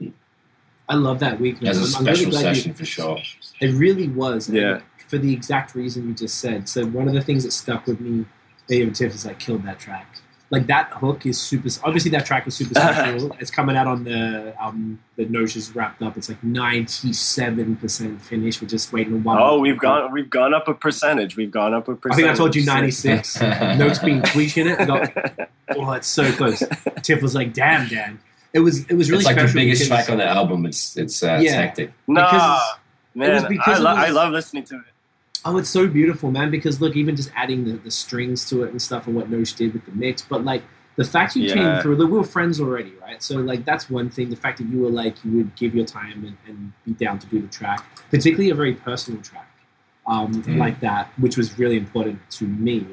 I 0.88 0.94
love 0.94 1.18
that 1.20 1.40
week. 1.40 1.60
Was 1.60 1.94
a. 1.94 1.98
I'm 1.98 2.04
really 2.04 2.16
special 2.16 2.32
you- 2.32 2.38
session 2.38 2.74
for 2.74 2.84
sure. 2.84 3.18
It 3.60 3.74
really 3.74 4.08
was. 4.08 4.48
Yeah. 4.48 4.80
For 5.08 5.18
the 5.18 5.32
exact 5.32 5.74
reason 5.74 6.06
you 6.08 6.14
just 6.14 6.38
said. 6.38 6.68
So 6.68 6.84
one 6.86 7.08
of 7.08 7.14
the 7.14 7.22
things 7.22 7.42
that 7.44 7.52
stuck 7.52 7.86
with 7.86 7.98
me, 8.00 8.26
Dave 8.66 8.86
and 8.88 8.94
Tiff, 8.96 9.14
is 9.14 9.24
like 9.24 9.38
killed 9.38 9.62
that 9.64 9.78
track. 9.78 10.16
Like 10.50 10.66
that 10.68 10.90
hook 10.92 11.26
is 11.26 11.38
super. 11.38 11.68
Obviously, 11.84 12.10
that 12.12 12.24
track 12.24 12.46
was 12.46 12.56
super 12.56 12.74
special. 12.80 13.36
it's 13.38 13.50
coming 13.50 13.76
out 13.76 13.86
on 13.86 14.04
the 14.04 14.54
album 14.58 14.98
that 15.16 15.30
Nosh 15.30 15.56
is 15.56 15.74
wrapped 15.74 16.00
up. 16.02 16.16
It's 16.16 16.28
like 16.30 16.42
ninety-seven 16.42 17.76
percent 17.76 18.20
finished. 18.22 18.62
We're 18.62 18.68
just 18.68 18.92
waiting 18.92 19.14
on 19.14 19.24
one. 19.24 19.38
Oh, 19.38 19.58
we've 19.58 19.78
gone 19.78 20.10
we've 20.12 20.30
gone 20.30 20.54
up 20.54 20.68
a 20.68 20.74
percentage. 20.74 21.36
We've 21.36 21.50
gone 21.50 21.74
up 21.74 21.88
a 21.88 21.92
I 21.92 21.94
percentage. 21.96 22.24
I 22.24 22.28
think 22.28 22.34
I 22.34 22.38
told 22.38 22.56
you 22.56 22.64
ninety-six. 22.64 23.40
Notes 23.42 23.98
being 23.98 24.22
tweaked 24.22 24.56
in 24.56 24.68
it. 24.68 24.80
I 24.80 24.84
got, 24.86 25.48
oh, 25.76 25.92
it's 25.92 26.08
so 26.08 26.30
close. 26.32 26.62
Tiff 27.02 27.20
was 27.22 27.34
like, 27.34 27.52
"Damn, 27.52 27.88
Dan." 27.88 28.18
It 28.52 28.60
was. 28.60 28.86
It 28.86 28.94
was 28.94 29.10
really 29.10 29.20
it's 29.20 29.26
like 29.26 29.36
the 29.36 29.52
biggest 29.52 29.82
because- 29.82 30.06
track 30.06 30.10
on 30.10 30.18
the 30.18 30.26
album. 30.26 30.64
It's 30.66 30.96
it's 30.96 31.22
uh, 31.22 31.38
it's 31.40 31.44
Yeah. 31.44 31.60
hectic. 31.60 31.92
nah, 32.06 32.24
because 32.30 32.62
man, 33.14 33.30
it 33.30 33.34
was 33.34 33.44
because 33.44 33.76
I, 33.76 33.80
it 33.80 33.82
lo- 33.82 33.94
was- 33.94 34.04
I 34.04 34.10
love 34.10 34.32
listening 34.32 34.64
to 34.64 34.76
it. 34.76 34.82
Oh, 35.44 35.56
it's 35.56 35.70
so 35.70 35.86
beautiful, 35.86 36.30
man. 36.30 36.50
Because 36.50 36.80
look, 36.80 36.96
even 36.96 37.14
just 37.14 37.30
adding 37.36 37.64
the, 37.64 37.72
the 37.72 37.90
strings 37.90 38.48
to 38.50 38.64
it 38.64 38.70
and 38.70 38.80
stuff, 38.82 39.06
and 39.06 39.14
what 39.14 39.30
Nosh 39.30 39.54
did 39.56 39.72
with 39.72 39.84
the 39.84 39.92
mix, 39.92 40.22
but 40.22 40.44
like 40.44 40.62
the 40.96 41.04
fact 41.04 41.36
you 41.36 41.44
Yeah. 41.44 41.54
came 41.54 41.82
through, 41.82 41.96
like 41.96 42.10
we 42.10 42.18
were 42.18 42.24
friends 42.24 42.60
already, 42.60 42.92
right? 43.00 43.22
So 43.22 43.36
like 43.36 43.64
that's 43.64 43.88
one 43.88 44.10
thing. 44.10 44.30
The 44.30 44.36
fact 44.36 44.58
that 44.58 44.66
you 44.68 44.80
were 44.80 44.90
like 44.90 45.22
you 45.24 45.30
would 45.36 45.54
give 45.54 45.74
your 45.74 45.84
time 45.86 46.24
and, 46.24 46.36
and 46.48 46.72
be 46.84 46.92
down 47.04 47.18
to 47.20 47.26
do 47.28 47.40
the 47.40 47.48
track, 47.48 47.84
particularly 48.10 48.50
a 48.50 48.54
very 48.54 48.74
personal 48.74 49.20
track 49.22 49.48
um, 50.06 50.42
Mm. 50.42 50.56
like 50.56 50.80
that, 50.80 51.12
which 51.18 51.36
was 51.36 51.56
really 51.58 51.76
important 51.76 52.18
to 52.30 52.44
me. 52.46 52.84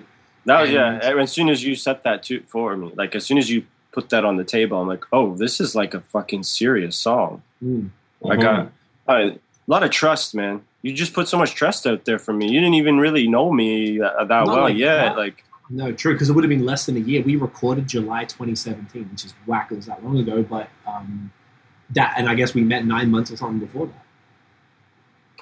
That 0.45 0.61
was 0.61 0.69
yeah. 0.69 0.99
And- 1.01 1.19
As 1.21 1.31
soon 1.31 1.49
as 1.49 1.63
you 1.63 1.75
set 1.75 2.03
that 2.03 2.23
to 2.23 2.41
for 2.41 2.75
me, 2.77 2.91
like 2.95 3.15
as 3.15 3.25
soon 3.25 3.37
as 3.39 3.49
you 3.49 3.63
put 3.95 4.09
that 4.09 4.25
on 4.25 4.35
the 4.35 4.43
table, 4.43 4.79
I'm 4.79 4.87
like, 4.87 5.05
oh, 5.11 5.35
this 5.35 5.59
is 5.59 5.73
like 5.73 5.93
a 5.93 6.01
fucking 6.01 6.43
serious 6.43 6.97
song. 6.97 7.41
Mm. 7.63 7.89
I 8.29 8.35
got 8.35 8.71
I, 9.07 9.21
a 9.21 9.39
lot 9.67 9.83
of 9.83 9.89
trust, 9.89 10.35
man. 10.35 10.61
You 10.81 10.93
just 10.93 11.13
put 11.13 11.27
so 11.27 11.37
much 11.37 11.55
trust 11.55 11.87
out 11.87 12.05
there 12.05 12.19
for 12.19 12.33
me. 12.33 12.51
You 12.51 12.59
didn't 12.59 12.75
even 12.75 12.97
really 12.99 13.27
know 13.27 13.51
me 13.51 13.97
that, 13.99 14.15
that 14.17 14.27
Not 14.27 14.47
well 14.47 14.61
like 14.63 14.75
yet. 14.75 15.15
that. 15.15 15.17
Like 15.17 15.43
No, 15.69 15.91
true, 15.93 16.13
because 16.13 16.29
it 16.29 16.33
would 16.33 16.43
have 16.43 16.49
been 16.49 16.65
less 16.65 16.85
than 16.85 16.97
a 16.97 16.99
year. 16.99 17.23
We 17.23 17.37
recorded 17.37 17.87
July 17.87 18.25
2017, 18.25 19.09
which 19.11 19.25
is 19.25 19.33
whack. 19.47 19.71
It 19.71 19.75
was 19.75 19.85
that 19.87 20.03
long 20.03 20.19
ago, 20.19 20.43
but 20.43 20.69
um, 20.85 21.31
that, 21.91 22.13
and 22.17 22.29
I 22.29 22.35
guess 22.35 22.53
we 22.53 22.63
met 22.63 22.85
nine 22.85 23.09
months 23.09 23.31
or 23.31 23.37
something 23.37 23.59
before 23.59 23.87
that. 23.87 24.04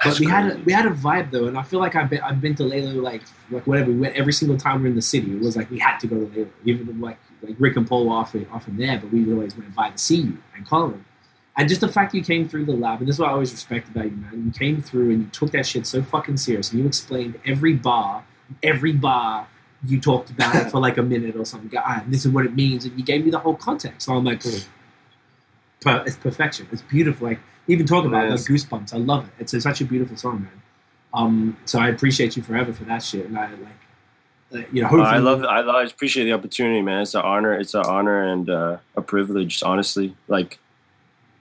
But 0.04 0.10
that's 0.10 0.20
we 0.20 0.26
had 0.26 0.52
a, 0.52 0.58
we 0.66 0.74
had 0.74 0.86
a 0.86 0.90
vibe 0.90 1.32
though, 1.32 1.48
and 1.48 1.58
I 1.58 1.64
feel 1.64 1.80
like 1.80 1.96
I've 1.96 2.10
been 2.10 2.22
I've 2.22 2.42
been 2.42 2.56
to 2.56 2.64
Lalo 2.64 3.02
like 3.02 3.24
like 3.50 3.66
whatever. 3.66 3.92
We 3.92 3.98
went 3.98 4.16
every 4.16 4.34
single 4.34 4.58
time 4.58 4.82
we 4.82 4.88
are 4.88 4.90
in 4.90 4.96
the 4.96 5.02
city. 5.02 5.32
It 5.32 5.40
was 5.40 5.56
like 5.56 5.70
we 5.70 5.80
had 5.80 5.98
to 6.00 6.08
go 6.08 6.16
to 6.18 6.26
Lalo, 6.26 6.50
even 6.66 7.00
like 7.00 7.18
like 7.42 7.56
Rick 7.60 7.78
and 7.78 7.88
Paul 7.88 8.08
were 8.08 8.16
often 8.16 8.48
often 8.52 8.78
there, 8.78 9.00
but 9.00 9.12
we 9.12 9.32
always 9.32 9.56
went 9.58 9.74
by 9.76 9.90
to 9.92 9.98
see 9.98 10.18
you 10.18 10.38
and 10.56 10.68
Colin. 10.68 11.06
And 11.56 11.70
just 11.70 11.82
the 11.82 11.88
fact 11.88 12.16
you 12.16 12.24
came 12.24 12.50
through 12.50 12.66
the 12.66 12.74
lab, 12.74 13.00
and 13.00 13.08
this 13.08 13.18
is 13.18 13.20
what 13.20 13.30
I 13.30 13.34
always 13.34 13.52
respect 13.52 13.88
about 13.90 14.06
you, 14.06 14.18
man. 14.18 14.46
You 14.46 14.52
came 14.52 14.82
through 14.82 15.12
and 15.12 15.22
you 15.22 15.30
took 15.30 15.52
that 15.52 15.68
shit 15.68 15.86
so 15.86 16.02
fucking 16.02 16.38
serious, 16.38 16.72
and 16.72 16.80
you 16.80 16.88
explained 16.88 17.40
every 17.46 17.74
bar, 17.74 18.26
every 18.64 18.94
bar. 18.94 19.48
You 19.86 20.00
talked 20.00 20.30
about 20.30 20.56
it 20.56 20.72
for 20.72 20.80
like 20.80 20.98
a 20.98 21.04
minute 21.04 21.36
or 21.36 21.46
something. 21.46 21.78
Ah, 21.78 22.04
this 22.08 22.26
is 22.26 22.32
what 22.32 22.46
it 22.46 22.56
means, 22.56 22.86
and 22.86 22.98
you 22.98 23.04
gave 23.04 23.24
me 23.26 23.32
the 23.32 23.40
whole 23.40 23.56
context. 23.56 24.06
So 24.06 24.16
I'm 24.16 24.24
like, 24.24 24.42
oh, 25.86 26.04
it's 26.06 26.16
perfection. 26.16 26.68
It's 26.72 26.82
beautiful. 26.82 27.28
Like 27.28 27.40
even 27.68 27.86
talk 27.86 28.06
about 28.06 28.26
it, 28.26 28.32
like 28.32 28.40
goosebumps. 28.40 28.94
I 28.94 28.98
love 28.98 29.28
it. 29.28 29.34
It's 29.40 29.54
a, 29.54 29.62
such 29.62 29.82
a 29.82 29.86
beautiful 29.86 30.18
song, 30.18 30.42
man. 30.44 30.62
Um, 31.14 31.58
so 31.66 31.80
I 31.80 31.90
appreciate 31.90 32.36
you 32.36 32.44
forever 32.44 32.74
for 32.74 32.84
that 32.86 33.04
shit, 33.04 33.26
and 33.28 33.38
I 33.38 33.50
like, 33.52 34.66
uh, 34.66 34.68
you 34.72 34.82
know, 34.82 34.90
Uh, 34.90 35.04
I 35.04 35.18
love 35.18 35.44
I 35.44 35.62
love 35.62 35.76
I 35.76 35.84
appreciate 35.84 36.26
the 36.26 36.34
opportunity, 36.34 36.82
man. 36.82 37.02
It's 37.02 37.16
an 37.16 37.22
honor. 37.22 37.54
It's 37.54 37.74
an 37.74 37.86
honor 37.86 38.22
and 38.24 38.50
uh, 38.50 38.78
a 38.96 39.02
privilege, 39.02 39.64
honestly. 39.64 40.16
Like 40.28 40.60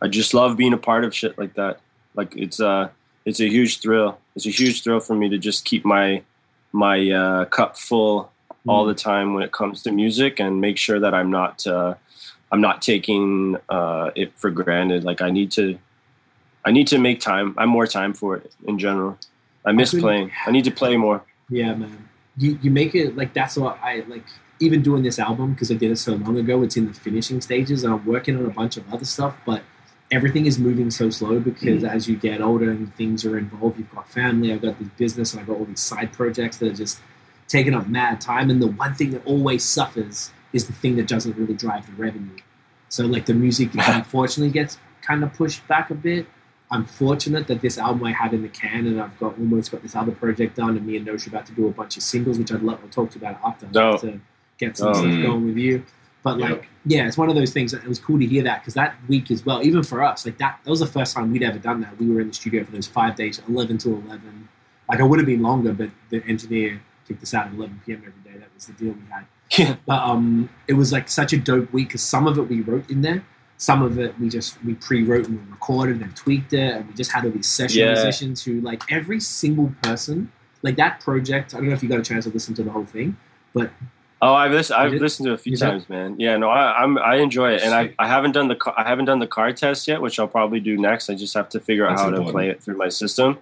I 0.01 0.09
just 0.09 0.35
love 0.35 0.57
being 0.57 0.73
a 0.73 0.79
part 0.79 1.05
of 1.05 1.15
shit 1.15 1.39
like 1.39 1.55
that. 1.55 1.81
Like 2.15 2.35
it's 2.37 2.61
uh 2.61 2.89
it's 3.25 3.41
a 3.41 3.49
huge 3.49 3.81
thrill. 3.81 4.19
It's 4.35 4.47
a 4.47 4.51
huge 4.51 4.83
thrill 4.83 5.01
for 5.01 5.15
me 5.15 5.29
to 5.29 5.39
just 5.39 5.65
keep 5.65 5.85
my 5.85 6.23
my 6.73 7.11
uh, 7.11 7.45
cup 7.47 7.77
full 7.77 8.31
all 8.67 8.85
the 8.85 8.95
time 8.95 9.35
when 9.35 9.43
it 9.43 9.53
comes 9.53 9.83
to 9.83 9.91
music 9.91 10.39
and 10.39 10.61
make 10.61 10.79
sure 10.79 11.01
that 11.01 11.15
I'm 11.15 11.31
not 11.31 11.67
uh, 11.67 11.95
I'm 12.51 12.61
not 12.61 12.83
taking 12.83 13.57
uh, 13.69 14.11
it 14.15 14.37
for 14.37 14.51
granted. 14.51 15.05
Like 15.05 15.23
I 15.23 15.31
need 15.31 15.51
to 15.53 15.79
I 16.65 16.71
need 16.71 16.87
to 16.89 16.99
make 16.99 17.21
time. 17.21 17.55
I'm 17.59 17.69
more 17.69 17.87
time 17.87 18.15
for 18.15 18.37
it 18.37 18.55
in 18.67 18.79
general. 18.79 19.19
I 19.65 19.73
miss 19.73 19.91
couldn't- 19.91 20.03
playing. 20.03 20.33
I 20.47 20.51
need 20.51 20.65
to 20.65 20.71
play 20.71 20.97
more. 20.97 21.25
Yeah, 21.49 21.75
man. 21.75 22.09
You, 22.37 22.59
you 22.63 22.71
make 22.71 22.95
it 22.95 23.17
like 23.17 23.35
that's 23.35 23.57
what 23.57 23.79
I 23.83 24.05
like. 24.09 24.25
Even 24.61 24.81
doing 24.81 25.03
this 25.03 25.19
album 25.19 25.55
because 25.55 25.73
I 25.73 25.75
did 25.75 25.91
it 25.91 25.97
so 25.97 26.15
long 26.15 26.39
ago, 26.39 26.63
it's 26.63 26.77
in 26.77 26.87
the 26.87 26.95
finishing 26.95 27.41
stages, 27.41 27.83
and 27.83 27.93
I'm 27.93 28.05
working 28.07 28.37
on 28.37 28.47
a 28.47 28.51
bunch 28.51 28.77
of 28.77 28.91
other 28.93 29.05
stuff. 29.05 29.37
But 29.45 29.63
everything 30.13 30.47
is 30.47 30.59
moving 30.59 30.91
so 30.91 31.11
slow 31.11 31.41
because 31.41 31.83
mm. 31.83 31.91
as 31.91 32.09
you 32.09 32.17
get 32.17 32.41
older 32.41 32.71
and 32.71 32.95
things 32.95 33.25
are 33.25 33.37
involved, 33.37 33.79
you've 33.79 33.91
got 33.91 34.09
family, 34.09 34.53
I've 34.53 34.63
got 34.63 34.79
this 34.79 34.89
business, 34.97 35.33
and 35.33 35.41
I've 35.41 35.49
got 35.49 35.57
all 35.57 35.65
these 35.65 35.81
side 35.81 36.13
projects 36.13 36.59
that 36.59 36.73
are 36.73 36.77
just 36.77 37.01
taking 37.49 37.75
up 37.75 37.89
mad 37.89 38.21
time. 38.21 38.51
And 38.51 38.63
the 38.63 38.69
one 38.69 38.95
thing 38.95 39.11
that 39.11 39.27
always 39.27 39.65
suffers 39.65 40.31
is 40.53 40.67
the 40.67 40.73
thing 40.73 40.97
that 40.97 41.09
doesn't 41.09 41.37
really 41.37 41.55
drive 41.55 41.87
the 41.87 41.93
revenue. 42.01 42.37
So 42.89 43.07
like 43.07 43.27
the 43.27 43.35
music, 43.35 43.71
unfortunately, 43.75 44.53
gets 44.53 44.79
kind 45.01 45.25
of 45.25 45.33
pushed 45.35 45.67
back 45.67 45.91
a 45.91 45.95
bit. 45.95 46.27
I'm 46.73 46.85
fortunate 46.87 47.47
that 47.49 47.61
this 47.61 47.77
album 47.79 48.03
I 48.05 48.13
had 48.13 48.33
in 48.33 48.43
the 48.43 48.49
can, 48.49 48.87
and 48.87 49.01
I've 49.01 49.17
got 49.21 49.39
almost 49.39 49.71
got 49.71 49.83
this 49.83 49.95
other 49.95 50.13
project 50.13 50.57
done, 50.57 50.77
and 50.77 50.87
me 50.87 50.97
and 50.97 51.07
Nosh 51.07 51.27
are 51.27 51.31
about 51.31 51.47
to 51.47 51.53
do 51.53 51.67
a 51.69 51.71
bunch 51.71 51.97
of 51.99 52.03
singles, 52.03 52.39
which 52.39 52.51
I'd 52.51 52.63
love 52.63 52.81
to 52.83 52.89
talk 52.89 53.11
to 53.13 53.19
you 53.19 53.27
about 53.27 53.41
after. 53.45 53.67
Dope. 53.67 54.01
to 54.01 54.21
get 54.59 54.77
some 54.77 54.89
Oh. 54.89 54.93
stuff 54.95 55.07
Mm. 55.07 55.23
going 55.27 55.45
with 55.47 55.57
you. 55.57 55.85
But 56.23 56.39
like, 56.39 56.69
yeah, 56.87 57.07
it's 57.09 57.19
one 57.19 57.29
of 57.29 57.35
those 57.35 57.53
things. 57.53 57.73
That 57.73 57.83
it 57.83 57.89
was 57.89 57.99
cool 57.99 58.19
to 58.21 58.27
hear 58.27 58.43
that 58.45 58.61
because 58.63 58.75
that 58.75 58.95
week 59.09 59.31
as 59.31 59.45
well, 59.45 59.61
even 59.63 59.83
for 59.83 60.03
us, 60.05 60.25
like 60.25 60.39
that, 60.39 60.61
that 60.65 60.71
was 60.71 60.79
the 60.81 60.87
first 60.87 61.15
time 61.17 61.33
we'd 61.33 61.43
ever 61.43 61.59
done 61.59 61.81
that. 61.81 61.99
We 61.99 62.09
were 62.09 62.21
in 62.21 62.29
the 62.29 62.35
studio 62.35 62.65
for 62.65 62.71
those 62.73 62.87
five 62.87 63.17
days, 63.17 63.41
eleven 63.49 63.77
to 63.79 63.91
eleven. 63.91 64.49
Like 64.89 65.01
I 65.01 65.03
would 65.03 65.19
have 65.19 65.27
been 65.27 65.43
longer, 65.43 65.73
but 65.73 65.91
the 66.11 66.25
engineer 66.27 66.81
kicked 67.09 67.23
us 67.25 67.35
out 67.35 67.49
at 67.49 67.55
eleven 67.55 67.81
p.m. 67.85 67.99
every 68.07 68.33
day. 68.33 68.39
That 68.39 68.49
was 68.55 68.67
the 68.67 68.73
deal 68.75 68.93
we 68.95 69.03
had. 69.13 69.25
Yeah. 69.59 69.77
But 69.85 70.01
um, 70.05 70.49
it 70.69 70.75
was 70.75 70.93
like 70.93 71.09
such 71.09 71.33
a 71.33 71.37
dope 71.37 71.73
week 71.73 71.89
because 71.89 72.03
some 72.03 72.27
of 72.29 72.39
it 72.39 72.49
we 72.49 72.61
wrote 72.63 72.89
in 72.89 73.03
there, 73.03 73.25
some 73.69 73.81
of 73.83 73.97
it 73.97 74.19
we 74.19 74.29
just 74.29 74.51
we 74.65 74.75
pre-wrote 74.75 75.29
and 75.29 75.39
we 75.47 75.51
recorded 75.53 76.01
and 76.03 76.15
tweaked 76.17 76.53
it, 76.53 76.75
and 76.75 76.89
we 76.89 76.95
just 76.95 77.13
had 77.13 77.25
all 77.25 77.31
these 77.31 77.47
session 77.49 77.79
Yeah. 77.81 77.93
musicians 77.93 78.43
who 78.45 78.61
like 78.61 78.83
every 78.91 79.21
single 79.21 79.73
person 79.83 80.33
like 80.63 80.77
that 80.77 80.99
project. 81.01 81.55
I 81.55 81.59
don't 81.59 81.69
know 81.69 81.73
if 81.75 81.83
you 81.83 81.89
got 81.89 82.01
a 82.01 82.03
chance 82.03 82.25
to 82.25 82.31
listen 82.33 82.55
to 82.55 82.63
the 82.65 82.71
whole 82.71 82.85
thing, 82.85 83.17
but 83.55 83.71
Oh, 84.25 84.35
I've 84.35 84.53
listened. 84.53 84.79
I've 84.81 84.93
listened 84.93 85.27
to 85.27 85.33
it 85.33 85.35
a 85.35 85.39
few 85.39 85.51
You 85.53 85.57
did? 85.57 85.65
times, 85.65 85.89
man. 85.89 86.15
Yeah, 86.19 86.37
no, 86.37 86.49
I, 86.49 86.81
I'm 86.83 86.97
I 86.99 87.17
enjoy 87.17 87.53
it, 87.55 87.63
and 87.63 87.75
I, 87.75 87.93
I 87.99 88.07
haven't 88.07 88.33
done 88.33 88.47
the 88.49 88.55
ca- 88.57 88.75
I 88.77 88.85
haven't 88.85 89.07
done 89.07 89.19
the 89.19 89.27
car 89.27 89.53
test 89.53 89.87
yet, 89.89 90.01
which 90.01 90.19
I'll 90.21 90.29
probably 90.29 90.61
do 90.61 90.77
next. 90.79 91.11
I 91.11 91.15
just 91.17 91.35
have 91.35 91.49
to 91.51 91.59
figure 91.61 91.85
out 91.87 91.97
That's 91.97 92.03
how 92.03 92.11
to 92.11 92.31
play 92.31 92.49
it 92.49 92.63
through 92.63 92.77
my 92.77 92.89
system. 92.89 93.39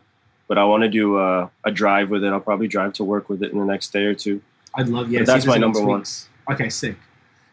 But 0.49 0.57
I 0.59 0.65
want 0.65 0.83
to 0.83 0.89
do 0.89 1.19
a, 1.19 1.51
a 1.65 1.71
drive 1.71 2.09
with 2.11 2.25
it. 2.25 2.33
I'll 2.33 2.41
probably 2.41 2.67
drive 2.67 2.93
to 2.95 3.05
work 3.05 3.29
with 3.29 3.43
it 3.43 3.53
in 3.53 3.59
the 3.59 3.65
next 3.67 3.93
day 3.93 4.05
or 4.05 4.15
two. 4.15 4.41
I'd 4.75 4.89
love 4.89 5.11
yeah. 5.13 5.21
But 5.21 5.27
that's 5.27 5.45
my 5.47 5.53
there's 5.53 5.57
any 5.57 5.61
number 5.73 5.81
one. 5.87 5.99
tweaks. 6.01 6.29
Okay, 6.51 6.69
sick. 6.71 6.97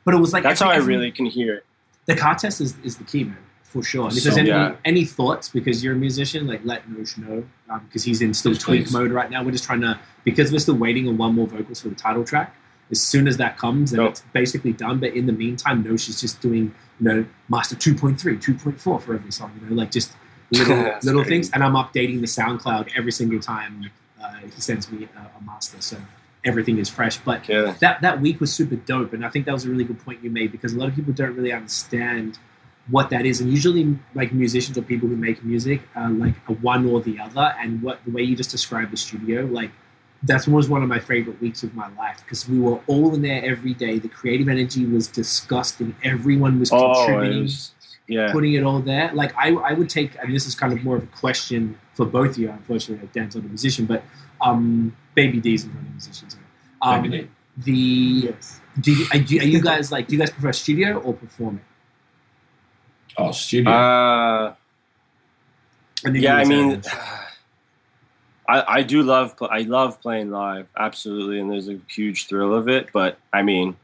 But 0.06 0.14
it 0.14 0.18
was 0.20 0.32
like 0.34 0.44
That's 0.44 0.62
every- 0.62 0.70
how 0.70 0.74
I 0.74 0.78
every- 0.82 0.96
really 0.96 1.12
can 1.12 1.26
hear 1.26 1.54
it. 1.56 1.66
The 2.08 2.16
car 2.16 2.36
test 2.36 2.60
is, 2.62 2.76
is 2.84 2.98
the 2.98 3.04
key, 3.04 3.24
man, 3.26 3.38
for 3.64 3.84
sure. 3.84 4.08
And 4.08 4.18
if 4.18 4.24
So, 4.24 4.30
there's 4.30 4.38
any 4.38 4.50
yeah. 4.50 4.76
any 4.86 5.06
thoughts 5.06 5.50
because 5.50 5.84
you're 5.84 5.94
a 5.94 5.98
musician, 5.98 6.48
like 6.48 6.62
let 6.66 6.88
Nosh 6.90 7.18
know 7.18 7.44
because 7.86 8.04
he's 8.04 8.22
in 8.22 8.34
still 8.34 8.56
tweak 8.56 8.86
please. 8.86 8.94
mode 8.94 9.12
right 9.12 9.30
now. 9.30 9.44
We're 9.44 9.52
just 9.52 9.64
trying 9.66 9.82
to 9.82 10.00
because 10.24 10.52
we're 10.52 10.60
still 10.60 10.76
waiting 10.76 11.08
on 11.08 11.18
one 11.18 11.36
more 11.36 11.48
vocals 11.48 11.82
for 11.82 11.90
the 11.90 11.96
title 11.96 12.24
track. 12.24 12.56
As 12.90 13.02
soon 13.02 13.28
as 13.28 13.36
that 13.38 13.58
comes, 13.58 13.92
and 13.92 14.02
Oh. 14.02 14.06
it's 14.06 14.22
basically 14.32 14.72
done. 14.72 15.00
But 15.00 15.14
in 15.14 15.26
the 15.26 15.34
meantime, 15.34 15.84
Nosh 15.84 16.08
is 16.08 16.22
just 16.22 16.40
doing 16.42 16.74
you 17.00 17.06
know 17.08 17.26
master 17.50 17.76
2.3, 17.76 18.18
2.4 18.42 18.78
for 19.02 19.14
every 19.14 19.32
song. 19.32 19.52
You 19.62 19.70
know, 19.70 19.76
like 19.76 19.92
just 19.92 20.14
little 20.52 20.78
little 21.04 21.24
crazy. 21.24 21.30
things. 21.30 21.50
And 21.52 21.62
I'm 21.66 21.74
updating 21.74 22.22
the 22.22 22.28
SoundCloud 22.28 22.92
every 22.96 23.12
single 23.12 23.42
time 23.42 23.92
uh, 24.24 24.36
he 24.56 24.62
sends 24.62 24.90
me 24.92 25.08
a, 25.18 25.20
a 25.20 25.44
master, 25.46 25.82
so 25.82 25.98
everything 26.48 26.80
is 26.80 26.90
fresh. 26.90 27.18
But 27.18 27.48
Yeah, 27.48 27.76
that 27.80 28.02
that 28.02 28.22
week 28.22 28.40
was 28.40 28.54
super 28.54 28.76
dope, 28.76 29.14
and 29.14 29.26
I 29.26 29.30
think 29.30 29.46
that 29.46 29.54
was 29.54 29.66
a 29.66 29.70
really 29.70 29.84
good 29.84 30.04
point 30.04 30.24
you 30.24 30.30
made 30.30 30.52
because 30.52 30.74
a 30.74 30.78
lot 30.78 30.90
of 30.90 30.96
people 30.96 31.14
don't 31.14 31.36
really 31.36 31.52
understand 31.52 32.40
what 32.90 33.10
that 33.10 33.26
is, 33.26 33.42
and 33.42 33.52
usually 33.52 33.98
like 34.16 34.32
musicians 34.34 34.78
or 34.78 34.82
people 34.82 35.08
who 35.10 35.16
make 35.16 35.44
music, 35.44 35.82
uh, 35.96 36.10
like 36.10 36.36
a 36.48 36.54
one 36.54 36.90
or 36.90 37.02
the 37.02 37.20
other, 37.20 37.54
and 37.60 37.82
what 37.82 38.04
the 38.06 38.12
way 38.12 38.22
you 38.22 38.36
just 38.36 38.50
described 38.50 38.92
the 38.92 38.98
studio, 38.98 39.46
like 39.46 39.72
that 40.24 40.48
was 40.48 40.68
one 40.68 40.82
of 40.82 40.90
my 40.90 41.00
favorite 41.00 41.40
weeks 41.42 41.64
of 41.64 41.76
my 41.76 41.88
life 41.96 42.24
because 42.24 42.50
we 42.50 42.60
were 42.60 42.80
all 42.88 43.14
in 43.14 43.22
there 43.22 43.44
every 43.44 43.74
day. 43.74 44.00
The 44.00 44.08
creative 44.08 44.48
energy 44.50 44.86
was 44.86 45.08
discussed, 45.08 45.80
and 45.80 45.94
everyone 46.04 46.60
was 46.60 46.72
oh, 46.72 47.06
contributing. 47.06 47.44
was, 47.44 47.72
yeah. 48.08 48.32
putting 48.32 48.54
it 48.54 48.64
all 48.64 48.80
there. 48.80 49.12
Like 49.14 49.36
I, 49.38 49.54
I 49.54 49.74
would 49.74 49.90
take, 49.90 50.16
and 50.22 50.34
this 50.34 50.46
is 50.46 50.56
kind 50.56 50.74
of 50.74 50.84
more 50.84 50.98
of 50.98 51.04
a 51.04 51.08
question 51.08 51.78
for 51.94 52.06
both 52.06 52.32
of 52.32 52.38
you. 52.38 52.50
Unfortunately, 52.50 53.08
Dan's 53.14 53.36
not 53.36 53.46
a 53.46 53.48
musician, 53.48 53.86
but 53.86 54.04
um, 54.42 54.96
Baby 55.16 55.40
D's 55.40 55.66
not 55.66 55.76
a 55.76 55.92
musician. 55.92 56.30
sorry. 56.30 56.44
Um, 56.82 57.02
Maybe 57.04 57.22
they- 57.22 57.28
the 57.66 58.34
do 58.80 58.92
you, 58.92 59.08
are 59.12 59.18
you 59.18 59.40
are 59.42 59.46
you 59.46 59.62
guys 59.62 59.92
like? 59.92 60.08
Do 60.08 60.14
you 60.16 60.20
guys 60.20 60.30
prefer 60.30 60.54
studio 60.54 61.00
or 61.00 61.14
performing? 61.14 61.62
Oh, 63.18 63.32
studio. 63.32 63.72
Uh, 63.72 64.54
yeah, 66.06 66.36
I 66.36 66.46
mean, 66.46 66.84
I, 68.48 68.64
I 68.68 68.84
do 68.84 69.02
love 69.02 69.36
pl- 69.36 69.50
I 69.52 69.62
love 69.62 70.00
playing 70.02 70.30
live, 70.30 70.68
absolutely, 70.78 71.40
and 71.40 71.50
there's 71.52 71.68
a 71.68 71.80
huge 71.90 72.28
thrill 72.28 72.54
of 72.54 72.70
it. 72.70 72.90
But 72.94 73.18
I 73.34 73.42
mean, 73.42 73.76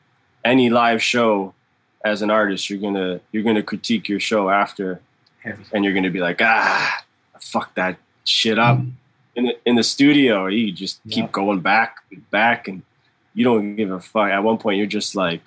any 0.46 0.70
live 0.70 1.02
show, 1.02 1.56
as 2.04 2.22
an 2.22 2.30
artist, 2.30 2.70
you're 2.70 2.80
gonna 2.80 3.20
you're 3.32 3.44
gonna 3.44 3.64
critique 3.64 4.10
your 4.10 4.20
show 4.20 4.50
after, 4.50 5.00
heavy. 5.44 5.64
and 5.74 5.84
you're 5.86 5.94
gonna 5.94 6.10
be 6.10 6.20
like, 6.20 6.42
ah, 6.42 7.04
fuck 7.40 7.74
that 7.76 7.98
shit 8.26 8.60
up. 8.60 8.80
In 9.36 9.46
the 9.46 9.58
in 9.66 9.76
the 9.76 9.84
studio, 9.84 10.48
you 10.48 10.72
just 10.72 11.00
Yeah. 11.06 11.16
keep 11.24 11.32
going 11.32 11.60
back, 11.62 11.98
back, 12.32 12.68
and 12.68 12.82
you 13.34 13.44
don't 13.44 13.76
give 13.76 13.92
a 13.92 14.00
fuck. 14.00 14.30
At 14.30 14.44
one 14.44 14.58
point, 14.58 14.78
you're 14.78 14.86
just 14.88 15.16
like, 15.16 15.42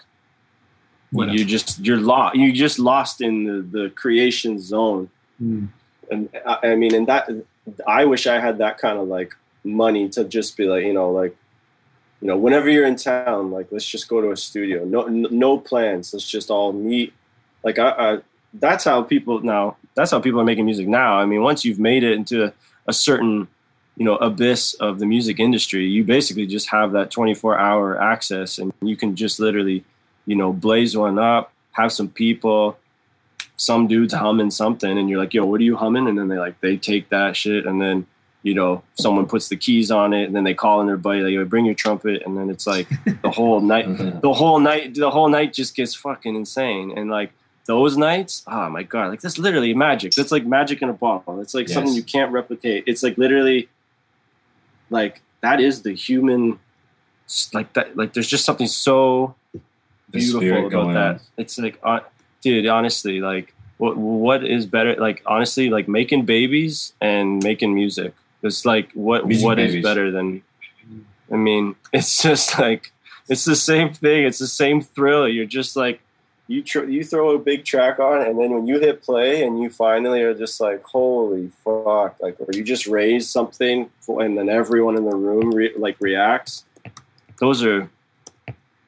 What 1.12 1.30
you 1.30 1.44
just 1.44 1.78
you're 1.84 2.00
lost. 2.00 2.36
You 2.36 2.52
just 2.52 2.78
lost 2.78 3.20
in 3.20 3.44
the 3.44 3.62
the 3.78 3.90
creation 3.90 4.58
zone 4.60 5.10
Mm. 5.42 5.68
and 6.10 6.30
I, 6.46 6.70
I 6.70 6.74
mean, 6.76 6.94
and 6.94 7.06
that 7.08 7.28
I 7.86 8.06
wish 8.06 8.26
I 8.26 8.40
had 8.40 8.56
that 8.58 8.78
kind 8.78 8.98
of 8.98 9.06
like 9.06 9.34
money 9.64 10.08
to 10.10 10.24
just 10.24 10.56
be 10.56 10.64
like, 10.64 10.84
you 10.84 10.94
know, 10.94 11.10
like, 11.10 11.36
you 12.20 12.28
know, 12.28 12.36
whenever 12.36 12.70
you're 12.70 12.86
in 12.86 12.96
town, 12.96 13.50
like, 13.50 13.68
let's 13.70 13.86
just 13.86 14.08
go 14.08 14.20
to 14.20 14.30
a 14.30 14.36
studio. 14.36 14.84
No, 14.84 15.06
no 15.06 15.58
plans. 15.58 16.12
Let's 16.12 16.28
just 16.28 16.50
all 16.50 16.72
meet. 16.72 17.12
Like, 17.62 17.78
I, 17.78 17.90
I, 17.90 18.18
that's 18.54 18.84
how 18.84 19.02
people 19.02 19.40
now. 19.40 19.76
That's 19.94 20.10
how 20.10 20.20
people 20.20 20.40
are 20.40 20.44
making 20.44 20.64
music 20.64 20.88
now. 20.88 21.18
I 21.18 21.26
mean, 21.26 21.42
once 21.42 21.64
you've 21.64 21.78
made 21.78 22.04
it 22.04 22.12
into 22.12 22.52
a 22.86 22.92
certain, 22.92 23.48
you 23.96 24.04
know, 24.04 24.16
abyss 24.16 24.74
of 24.74 24.98
the 24.98 25.06
music 25.06 25.40
industry, 25.40 25.86
you 25.86 26.04
basically 26.04 26.46
just 26.46 26.68
have 26.70 26.92
that 26.92 27.10
24 27.10 27.58
hour 27.58 28.00
access, 28.00 28.58
and 28.58 28.72
you 28.82 28.96
can 28.96 29.16
just 29.16 29.40
literally, 29.40 29.84
you 30.26 30.36
know, 30.36 30.52
blaze 30.52 30.96
one 30.96 31.18
up, 31.18 31.52
have 31.72 31.92
some 31.92 32.08
people 32.08 32.78
some 33.56 33.86
dude's 33.86 34.12
humming 34.12 34.50
something 34.50 34.98
and 34.98 35.08
you're 35.08 35.18
like, 35.18 35.34
yo, 35.34 35.44
what 35.44 35.60
are 35.60 35.64
you 35.64 35.76
humming? 35.76 36.06
And 36.06 36.18
then 36.18 36.28
they 36.28 36.38
like 36.38 36.60
they 36.60 36.76
take 36.76 37.08
that 37.08 37.36
shit 37.36 37.66
and 37.66 37.80
then 37.80 38.06
you 38.46 38.54
know 38.54 38.82
someone 38.94 39.26
puts 39.26 39.48
the 39.48 39.56
keys 39.56 39.90
on 39.90 40.08
it 40.18 40.24
and 40.26 40.34
then 40.36 40.44
they 40.44 40.54
call 40.54 40.80
in 40.80 40.86
their 40.86 40.96
buddy 41.06 41.20
like, 41.22 41.48
bring 41.48 41.64
your 41.70 41.74
trumpet 41.84 42.22
and 42.24 42.32
then 42.38 42.48
it's 42.54 42.66
like 42.74 42.86
the 43.24 43.30
whole 43.38 43.60
night, 43.60 43.86
Mhm. 43.92 44.20
the 44.26 44.32
whole 44.40 44.60
night, 44.70 44.94
the 44.94 45.10
whole 45.16 45.28
night 45.38 45.52
just 45.60 45.74
gets 45.74 45.94
fucking 45.94 46.34
insane 46.42 46.86
and 46.96 47.10
like 47.10 47.30
those 47.66 47.96
nights, 47.96 48.44
oh 48.46 48.68
my 48.76 48.84
god, 48.84 49.06
like 49.10 49.20
that's 49.20 49.38
literally 49.46 49.74
magic. 49.74 50.12
That's 50.12 50.30
like 50.36 50.46
magic 50.46 50.78
in 50.82 50.88
a 50.88 50.92
bottle. 51.06 51.40
It's 51.40 51.54
like 51.58 51.68
something 51.68 51.92
you 52.00 52.04
can't 52.14 52.30
replicate. 52.30 52.84
It's 52.86 53.02
like 53.02 53.18
literally 53.18 53.68
like 54.90 55.20
that 55.40 55.60
is 55.60 55.82
the 55.82 55.92
human 55.92 56.58
like 57.52 57.72
that 57.72 57.96
like 57.96 58.12
there's 58.12 58.28
just 58.28 58.44
something 58.44 58.68
so 58.68 59.34
beautiful 60.12 60.68
about 60.68 60.92
that. 60.94 61.14
on. 61.16 61.20
It's 61.36 61.58
like, 61.58 61.78
uh, 61.82 62.00
dude, 62.40 62.66
honestly, 62.68 63.20
like, 63.20 63.52
what 63.78 63.96
what 63.96 64.44
is 64.44 64.64
better? 64.66 64.94
Like, 64.96 65.22
honestly, 65.26 65.68
like 65.68 65.88
making 65.88 66.24
babies 66.24 66.92
and 67.00 67.42
making 67.42 67.74
music. 67.74 68.14
It's 68.46 68.64
like 68.64 68.92
what 68.92 69.24
what 69.24 69.32
is 69.32 69.42
Music 69.42 69.56
babies. 69.56 69.84
better 69.84 70.10
than? 70.10 70.42
I 71.32 71.36
mean, 71.36 71.74
it's 71.92 72.22
just 72.22 72.58
like 72.58 72.92
it's 73.28 73.44
the 73.44 73.56
same 73.56 73.92
thing. 73.92 74.24
It's 74.24 74.38
the 74.38 74.46
same 74.46 74.80
thrill. 74.80 75.28
You're 75.28 75.46
just 75.46 75.76
like 75.76 76.00
you 76.48 76.62
tr- 76.62 76.84
you 76.84 77.02
throw 77.02 77.30
a 77.34 77.38
big 77.40 77.64
track 77.64 77.98
on, 77.98 78.22
and 78.22 78.38
then 78.38 78.50
when 78.52 78.66
you 78.68 78.78
hit 78.78 79.02
play, 79.02 79.42
and 79.42 79.60
you 79.60 79.68
finally 79.68 80.22
are 80.22 80.32
just 80.34 80.60
like, 80.60 80.82
holy 80.84 81.50
fuck! 81.64 82.16
Like, 82.20 82.36
or 82.38 82.46
you 82.52 82.62
just 82.62 82.86
raise 82.86 83.28
something, 83.28 83.90
and 84.08 84.38
then 84.38 84.48
everyone 84.48 84.96
in 84.96 85.04
the 85.04 85.16
room 85.16 85.52
re- 85.52 85.74
like 85.76 85.96
reacts. 86.00 86.64
Those 87.40 87.64
are, 87.64 87.90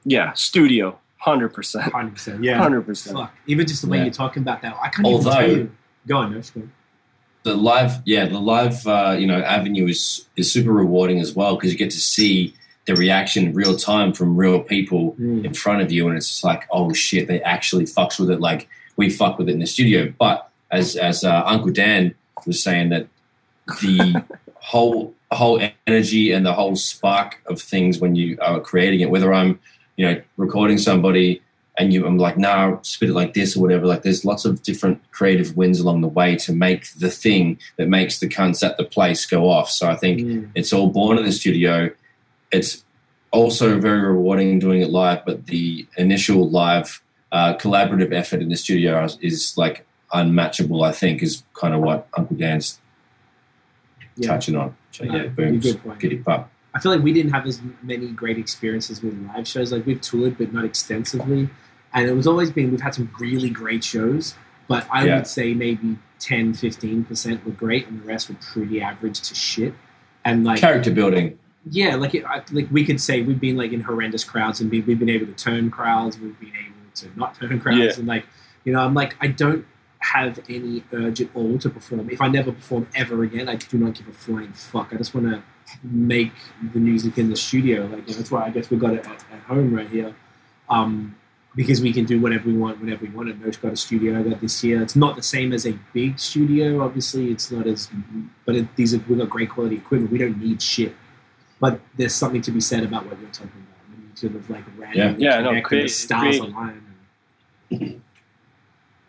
yeah, 0.04 0.32
studio, 0.34 0.98
hundred 1.18 1.48
percent. 1.48 1.92
Hundred 1.92 2.12
percent. 2.14 2.44
Yeah. 2.44 2.58
Hundred 2.58 2.82
percent. 2.82 3.16
Fuck. 3.16 3.34
Even 3.48 3.66
just 3.66 3.82
the 3.82 3.88
way 3.88 3.98
Yeah. 3.98 4.04
you're 4.04 4.12
talking 4.14 4.42
about 4.42 4.62
that, 4.62 4.76
I 4.80 4.88
can't 4.88 5.06
Although- 5.06 5.30
even 5.32 5.48
tell 5.48 5.56
you. 5.58 5.70
Go 6.06 6.16
on, 6.18 6.32
Nosh. 6.32 6.52
The 7.48 7.56
live 7.56 7.92
yeah 8.04 8.26
the 8.26 8.38
live 8.38 8.86
uh, 8.86 9.16
you 9.18 9.26
know 9.26 9.40
avenue 9.40 9.86
is 9.88 10.26
is 10.36 10.52
super 10.52 10.70
rewarding 10.70 11.18
as 11.18 11.34
well 11.34 11.56
because 11.56 11.72
you 11.72 11.78
get 11.78 11.90
to 11.92 12.00
see 12.16 12.54
the 12.86 12.94
reaction 12.94 13.46
in 13.46 13.54
real 13.54 13.74
time 13.74 14.12
from 14.12 14.36
real 14.36 14.60
people 14.74 15.14
Mm. 15.18 15.44
in 15.46 15.54
front 15.54 15.80
of 15.82 15.90
you 15.90 16.08
and 16.08 16.16
it's 16.16 16.44
like 16.44 16.62
oh 16.70 16.92
shit 16.92 17.26
they 17.26 17.40
actually 17.54 17.86
fucks 17.86 18.20
with 18.20 18.30
it 18.30 18.40
like 18.40 18.68
we 18.96 19.08
fuck 19.08 19.38
with 19.38 19.48
it 19.48 19.52
in 19.52 19.60
the 19.60 19.66
studio 19.66 20.12
but 20.18 20.50
as 20.70 20.94
as 20.96 21.24
uh, 21.24 21.42
uncle 21.46 21.72
dan 21.72 22.14
was 22.46 22.62
saying 22.62 22.90
that 22.90 23.06
the 23.80 24.22
whole 24.72 25.14
whole 25.32 25.58
energy 25.86 26.32
and 26.32 26.44
the 26.44 26.52
whole 26.52 26.76
spark 26.76 27.40
of 27.46 27.56
things 27.60 27.98
when 27.98 28.14
you 28.14 28.36
are 28.42 28.60
creating 28.60 29.00
it 29.00 29.08
whether 29.10 29.32
i'm 29.32 29.58
you 29.96 30.04
know 30.06 30.20
recording 30.36 30.76
somebody 30.78 31.40
and 31.78 31.92
you 31.92 32.06
I'm 32.06 32.18
like, 32.18 32.36
nah, 32.36 32.78
spit 32.82 33.10
it 33.10 33.14
like 33.14 33.34
this 33.34 33.56
or 33.56 33.60
whatever. 33.60 33.86
Like 33.86 34.02
there's 34.02 34.24
lots 34.24 34.44
of 34.44 34.62
different 34.62 35.00
creative 35.12 35.56
wins 35.56 35.78
along 35.80 36.00
the 36.00 36.08
way 36.08 36.34
to 36.36 36.52
make 36.52 36.92
the 36.94 37.10
thing 37.10 37.58
that 37.76 37.88
makes 37.88 38.18
the 38.18 38.28
cunts 38.28 38.66
at 38.66 38.76
the 38.76 38.84
place 38.84 39.24
go 39.26 39.48
off. 39.48 39.70
So 39.70 39.88
I 39.88 39.94
think 39.94 40.20
Mm. 40.20 40.50
it's 40.54 40.72
all 40.72 40.88
born 40.88 41.18
in 41.18 41.24
the 41.24 41.32
studio. 41.32 41.90
It's 42.50 42.84
also 43.30 43.78
very 43.78 44.00
rewarding 44.00 44.58
doing 44.58 44.80
it 44.80 44.90
live, 44.90 45.20
but 45.24 45.46
the 45.46 45.86
initial 45.96 46.48
live 46.50 47.02
uh, 47.30 47.54
collaborative 47.58 48.10
effort 48.12 48.40
in 48.40 48.48
the 48.48 48.56
studio 48.56 49.04
is, 49.04 49.18
is 49.20 49.56
like 49.58 49.84
unmatchable. 50.14 50.82
I 50.82 50.92
think 50.92 51.22
is 51.22 51.42
kind 51.54 51.74
of 51.74 51.80
what 51.82 52.08
Uncle 52.16 52.36
Dan's 52.36 52.80
Yeah. 54.16 54.28
touching 54.28 54.56
on. 54.56 54.74
So 54.92 55.04
yeah, 55.04 55.24
you 55.24 55.28
boom, 55.30 55.60
good 55.60 55.82
point. 55.82 55.98
giddy 56.00 56.16
pop. 56.18 56.50
I 56.74 56.80
feel 56.80 56.92
like 56.92 57.02
we 57.02 57.12
didn't 57.12 57.32
have 57.32 57.46
as 57.46 57.60
many 57.82 58.08
great 58.08 58.38
experiences 58.38 59.02
with 59.02 59.14
live 59.34 59.46
shows. 59.46 59.72
Like 59.72 59.84
we've 59.86 60.00
toured, 60.00 60.38
but 60.38 60.52
not 60.52 60.64
extensively. 60.64 61.48
And 61.94 62.08
it 62.08 62.12
was 62.14 62.26
always 62.26 62.50
been 62.50 62.70
we've 62.70 62.80
had 62.80 62.94
some 62.94 63.10
really 63.18 63.50
great 63.50 63.82
shows, 63.82 64.34
but 64.68 64.86
I 64.90 65.06
Yeah. 65.06 65.16
would 65.16 65.26
say 65.26 65.54
maybe 65.54 65.98
10, 66.18 66.52
15 66.54 67.04
percent 67.04 67.44
were 67.46 67.52
great, 67.52 67.86
and 67.88 68.00
the 68.00 68.04
rest 68.04 68.28
were 68.28 68.36
pretty 68.36 68.80
average 68.80 69.20
to 69.22 69.34
shit. 69.34 69.74
And 70.24 70.44
like 70.44 70.60
Character 70.60 70.90
building. 70.90 71.38
yeah, 71.70 71.94
like 71.94 72.14
it, 72.14 72.24
I- 72.24 72.42
like 72.52 72.68
we 72.70 72.84
could 72.84 73.00
say 73.00 73.22
we've 73.22 73.40
been 73.40 73.56
like 73.56 73.72
in 73.72 73.80
horrendous 73.80 74.24
crowds 74.24 74.60
and 74.60 74.70
we, 74.70 74.80
we've 74.82 74.98
been 74.98 75.08
able 75.08 75.26
to 75.26 75.32
turn 75.32 75.70
crowds, 75.70 76.18
we've 76.18 76.38
been 76.38 76.48
able 76.50 76.90
to 76.96 77.08
not 77.18 77.34
turn 77.36 77.58
crowds, 77.60 77.78
Yeah. 77.78 77.92
and 78.00 78.06
like 78.06 78.26
you 78.64 78.72
know, 78.72 78.80
I'm 78.80 78.92
like 78.94 79.16
I 79.20 79.28
don't 79.28 79.64
have 80.00 80.38
any 80.48 80.84
urge 80.92 81.20
at 81.20 81.28
all 81.34 81.58
to 81.58 81.68
perform. 81.70 82.08
If 82.10 82.20
I 82.20 82.28
never 82.28 82.52
perform 82.52 82.86
ever 82.94 83.22
again, 83.24 83.48
I 83.48 83.56
do 83.56 83.78
not 83.78 83.94
give 83.94 84.06
a 84.08 84.12
flying 84.12 84.52
fuck. 84.52 84.88
I 84.92 84.96
just 84.96 85.14
want 85.14 85.26
to 85.28 85.42
make 85.82 86.32
the 86.72 86.78
music 86.78 87.18
in 87.18 87.30
the 87.30 87.36
studio. 87.36 87.86
Like 87.86 88.06
that's 88.06 88.30
why 88.30 88.44
I 88.44 88.50
guess 88.50 88.70
we 88.70 88.76
got 88.76 88.92
it 88.94 89.06
at, 89.06 89.24
at 89.32 89.40
home 89.46 89.74
right 89.74 89.88
here, 89.88 90.14
um, 90.68 91.16
because 91.58 91.80
we 91.82 91.92
can 91.92 92.04
do 92.04 92.20
whatever 92.20 92.46
we 92.48 92.56
want 92.56 92.80
whenever 92.80 93.04
we 93.04 93.10
want. 93.10 93.28
And 93.30 93.42
Nosh 93.42 93.60
got 93.60 93.72
a 93.72 93.76
studio 93.76 94.16
I 94.18 94.22
got 94.22 94.40
this 94.40 94.62
year. 94.62 94.80
It's 94.80 94.94
not 94.94 95.16
the 95.16 95.22
same 95.22 95.52
as 95.52 95.66
a 95.66 95.72
big 95.92 96.18
studio, 96.20 96.80
obviously. 96.84 97.32
It's 97.32 97.50
not 97.50 97.66
as, 97.66 97.88
but 98.46 98.54
it, 98.54 98.76
these 98.76 98.94
are 98.94 98.98
we 99.08 99.16
got 99.16 99.28
great 99.28 99.50
quality 99.50 99.74
equipment. 99.76 100.12
We 100.12 100.18
don't 100.18 100.38
need 100.38 100.62
shit. 100.62 100.94
But 101.60 101.80
there's 101.96 102.14
something 102.14 102.42
to 102.42 102.52
be 102.52 102.60
said 102.60 102.84
about 102.84 103.06
what 103.06 103.18
you're 103.20 103.30
talking 103.30 103.50
about. 103.66 103.98
You 103.98 104.16
sort 104.16 104.34
of 104.36 104.48
like 104.48 104.64
randomly 104.76 105.24
Yeah, 105.24 105.40
no, 105.40 105.48
connect 105.48 105.56
and 105.56 105.64
create- 105.64 105.90
stars 105.90 106.38
align. 106.38 106.82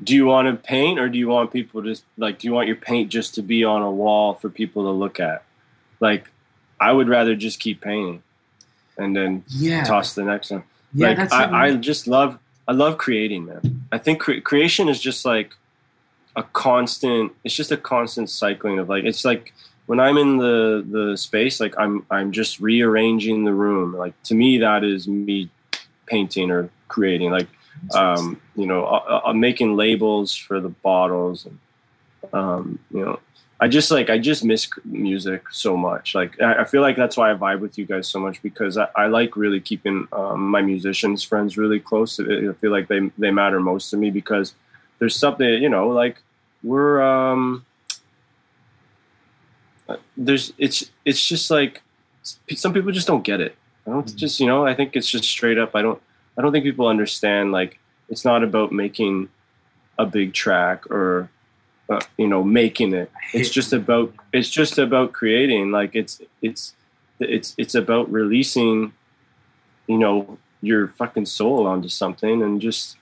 Do 0.01 0.15
you 0.15 0.25
want 0.25 0.47
to 0.47 0.55
paint, 0.55 0.97
or 0.99 1.09
do 1.09 1.17
you 1.19 1.27
want 1.27 1.51
people 1.51 1.83
to 1.83 1.95
like? 2.17 2.39
Do 2.39 2.47
you 2.47 2.53
want 2.53 2.67
your 2.67 2.77
paint 2.77 3.09
just 3.12 3.35
to 3.35 3.41
be 3.41 3.63
on 3.65 3.81
a 3.81 3.91
wall 3.91 4.33
for 4.33 4.49
people 4.49 4.83
to 4.83 4.91
look 4.91 5.19
at? 5.19 5.43
Like, 5.99 6.29
I 6.79 6.91
would 6.93 7.09
rather 7.09 7.35
just 7.35 7.59
keep 7.59 7.81
painting, 7.81 8.23
and 8.97 9.13
then 9.15 9.43
Yeah, 9.49 9.83
toss 9.83 10.15
the 10.15 10.23
next 10.23 10.51
one. 10.51 10.63
Yeah, 10.93 11.10
like 11.10 11.32
I, 11.32 11.67
I 11.67 11.75
just 11.75 12.08
love 12.08 12.39
I 12.67 12.71
love 12.71 12.97
creating, 12.97 13.45
man. 13.45 13.88
I 13.91 13.97
think 13.97 14.19
cre- 14.19 14.39
creation 14.39 14.89
is 14.89 14.99
just 14.99 15.25
like 15.25 15.56
a 16.36 16.43
constant. 16.43 17.34
It's 17.43 17.56
just 17.56 17.71
a 17.71 17.78
constant 17.78 18.30
cycling 18.30 18.80
of 18.80 18.89
like 18.89 19.04
it's 19.04 19.25
like 19.25 19.54
when 19.86 19.99
I'm 19.99 20.17
in 20.17 20.38
the 20.38 20.86
the 20.89 21.17
space, 21.17 21.60
like 21.60 21.73
I'm 21.78 22.06
I'm 22.12 22.32
just 22.32 22.60
rearranging 22.60 23.43
the 23.43 23.54
room. 23.54 23.95
Like 23.95 24.21
to 24.23 24.36
me, 24.36 24.60
that 24.60 24.84
is 24.84 25.08
me 25.08 25.49
painting 26.06 26.52
or 26.52 26.69
creating. 26.88 27.32
Like 27.32 27.47
um, 27.93 28.39
you 28.56 28.65
know, 28.65 28.86
I'm 28.86 29.39
making 29.39 29.75
labels 29.75 30.36
for 30.36 30.60
the 30.60 30.69
bottles, 30.69 31.45
and 31.45 31.60
um, 32.34 32.80
you 32.91 33.06
know. 33.06 33.19
I 33.61 33.67
just 33.67 33.91
like 33.91 34.09
I 34.09 34.17
just 34.17 34.43
miss 34.43 34.69
music 34.85 35.43
so 35.51 35.75
much. 35.75 36.15
Like 36.15 36.41
I, 36.41 36.61
I 36.61 36.63
feel 36.63 36.81
like 36.81 36.95
that's 36.95 37.17
why 37.17 37.31
I 37.31 37.35
vibe 37.35 37.59
with 37.59 37.77
you 37.77 37.85
guys 37.85 38.07
so 38.07 38.19
much 38.19 38.41
because 38.41 38.77
I, 38.77 38.87
I 38.95 39.07
like 39.07 39.35
really 39.35 39.59
keeping 39.59 40.07
um, 40.13 40.49
my 40.49 40.61
musicians 40.61 41.23
friends 41.23 41.57
really 41.57 41.79
close. 41.79 42.19
I 42.19 42.53
feel 42.53 42.71
like 42.71 42.87
they 42.87 43.11
they 43.17 43.31
matter 43.31 43.59
most 43.59 43.89
to 43.89 43.97
me 43.97 44.11
because 44.11 44.53
there's 44.99 45.15
something 45.15 45.61
you 45.61 45.67
know 45.67 45.89
like 45.89 46.21
we're 46.63 47.01
um 47.01 47.65
uh, 49.89 49.97
there's 50.15 50.53
it's 50.57 50.89
it's 51.03 51.25
just 51.25 51.51
like 51.51 51.81
some 52.55 52.73
people 52.73 52.91
just 52.93 53.07
don't 53.07 53.23
get 53.23 53.41
it. 53.41 53.55
I 53.85 53.91
don't 53.91 54.15
just 54.15 54.39
you 54.39 54.47
know 54.47 54.65
I 54.65 54.73
think 54.73 54.95
it's 54.95 55.09
just 55.09 55.25
straight 55.25 55.57
up. 55.57 55.75
I 55.75 55.81
don't 55.81 56.01
I 56.37 56.41
don't 56.41 56.53
think 56.53 56.63
people 56.63 56.87
understand 56.87 57.51
like 57.51 57.77
it's 58.07 58.23
not 58.23 58.41
about 58.41 58.71
making 58.71 59.27
a 59.97 60.05
big 60.05 60.33
track 60.33 60.89
or 60.89 61.29
uh, 61.89 61.99
you 62.17 62.28
know 62.28 62.43
making 62.43 62.93
it. 62.93 63.12
It's 63.34 63.49
just 63.49 63.73
about 63.73 64.13
it's 64.32 64.49
just 64.49 64.78
about 64.78 65.12
creating 65.12 65.71
like 65.71 65.95
it's 65.95 66.21
it's 66.41 66.73
it's 67.19 67.56
it's 67.58 67.75
about 67.75 68.12
releasing 68.12 68.93
you 69.88 69.97
know 69.97 70.38
your 70.62 70.89
fucking 70.89 71.25
soul 71.25 71.65
onto 71.65 71.88
something 71.88 72.41
and 72.43 72.62
just 72.62 72.97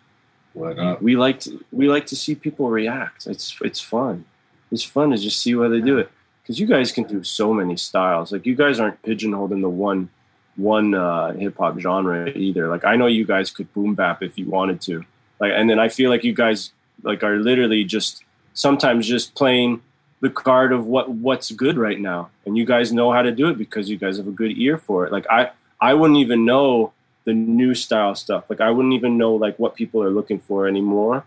Word 0.54 0.80
up. 0.80 1.02
we 1.02 1.16
like 1.16 1.40
to 1.42 1.64
we 1.72 1.90
like 1.90 2.06
to 2.08 2.16
see 2.16 2.36
people 2.36 2.70
react. 2.70 3.28
It's 3.28 3.56
it's 3.62 3.80
fun. 3.80 4.26
It's 4.72 4.84
fun 4.84 5.12
to 5.12 5.18
just 5.18 5.40
see 5.40 5.56
why 5.56 5.68
they 5.68 5.82
do 5.82 5.98
it. 5.98 6.10
Because 6.42 6.60
you 6.60 6.68
guys 6.68 6.92
can 6.92 7.04
do 7.04 7.24
so 7.24 7.54
many 7.54 7.76
styles. 7.76 8.32
Like 8.32 8.46
you 8.46 8.56
guys 8.56 8.80
aren't 8.80 9.02
pigeonholed 9.02 9.52
in 9.52 9.62
the 9.62 9.70
one 9.70 10.10
one 10.56 10.96
uh, 10.96 11.34
hip-hop 11.34 11.78
genre 11.80 12.30
either. 12.30 12.68
Like 12.68 12.86
i 12.86 12.96
know 12.96 13.08
you 13.08 13.26
guys 13.26 13.52
could 13.52 13.72
boom 13.74 13.96
bap 13.96 14.24
if 14.24 14.38
you 14.38 14.50
wanted 14.50 14.82
to. 14.82 15.04
Like 15.40 15.52
and 15.54 15.70
then 15.70 15.78
i 15.78 15.90
feel 15.90 16.10
like 16.10 16.24
you 16.24 16.34
guys 16.34 16.72
like 17.04 17.22
are 17.24 17.38
literally 17.38 17.84
just 17.84 18.24
sometimes 18.58 19.08
just 19.08 19.36
playing 19.36 19.80
the 20.22 20.32
card 20.32 20.72
of 20.72 20.88
what 20.88 21.10
what's 21.10 21.52
good 21.52 21.78
right 21.78 22.00
now. 22.00 22.30
And 22.46 22.58
you 22.58 22.66
guys 22.66 22.92
know 22.92 23.12
how 23.12 23.22
to 23.22 23.32
do 23.32 23.48
it 23.50 23.58
because 23.58 23.88
you 23.88 23.98
guys 23.98 24.18
have 24.18 24.28
a 24.28 24.32
good 24.32 24.58
ear 24.58 24.78
for 24.78 25.06
it. 25.06 25.12
Like 25.12 25.28
i 25.30 25.52
i 25.80 25.94
wouldn't 25.94 26.20
even 26.20 26.44
know 26.44 26.92
the 27.26 27.34
new 27.34 27.76
style 27.76 28.16
stuff. 28.16 28.50
Like 28.50 28.60
i 28.60 28.72
wouldn't 28.72 28.96
even 28.96 29.16
know 29.18 29.36
like 29.36 29.58
what 29.60 29.76
people 29.76 30.02
are 30.02 30.10
looking 30.10 30.40
for 30.40 30.68
anymore. 30.68 31.24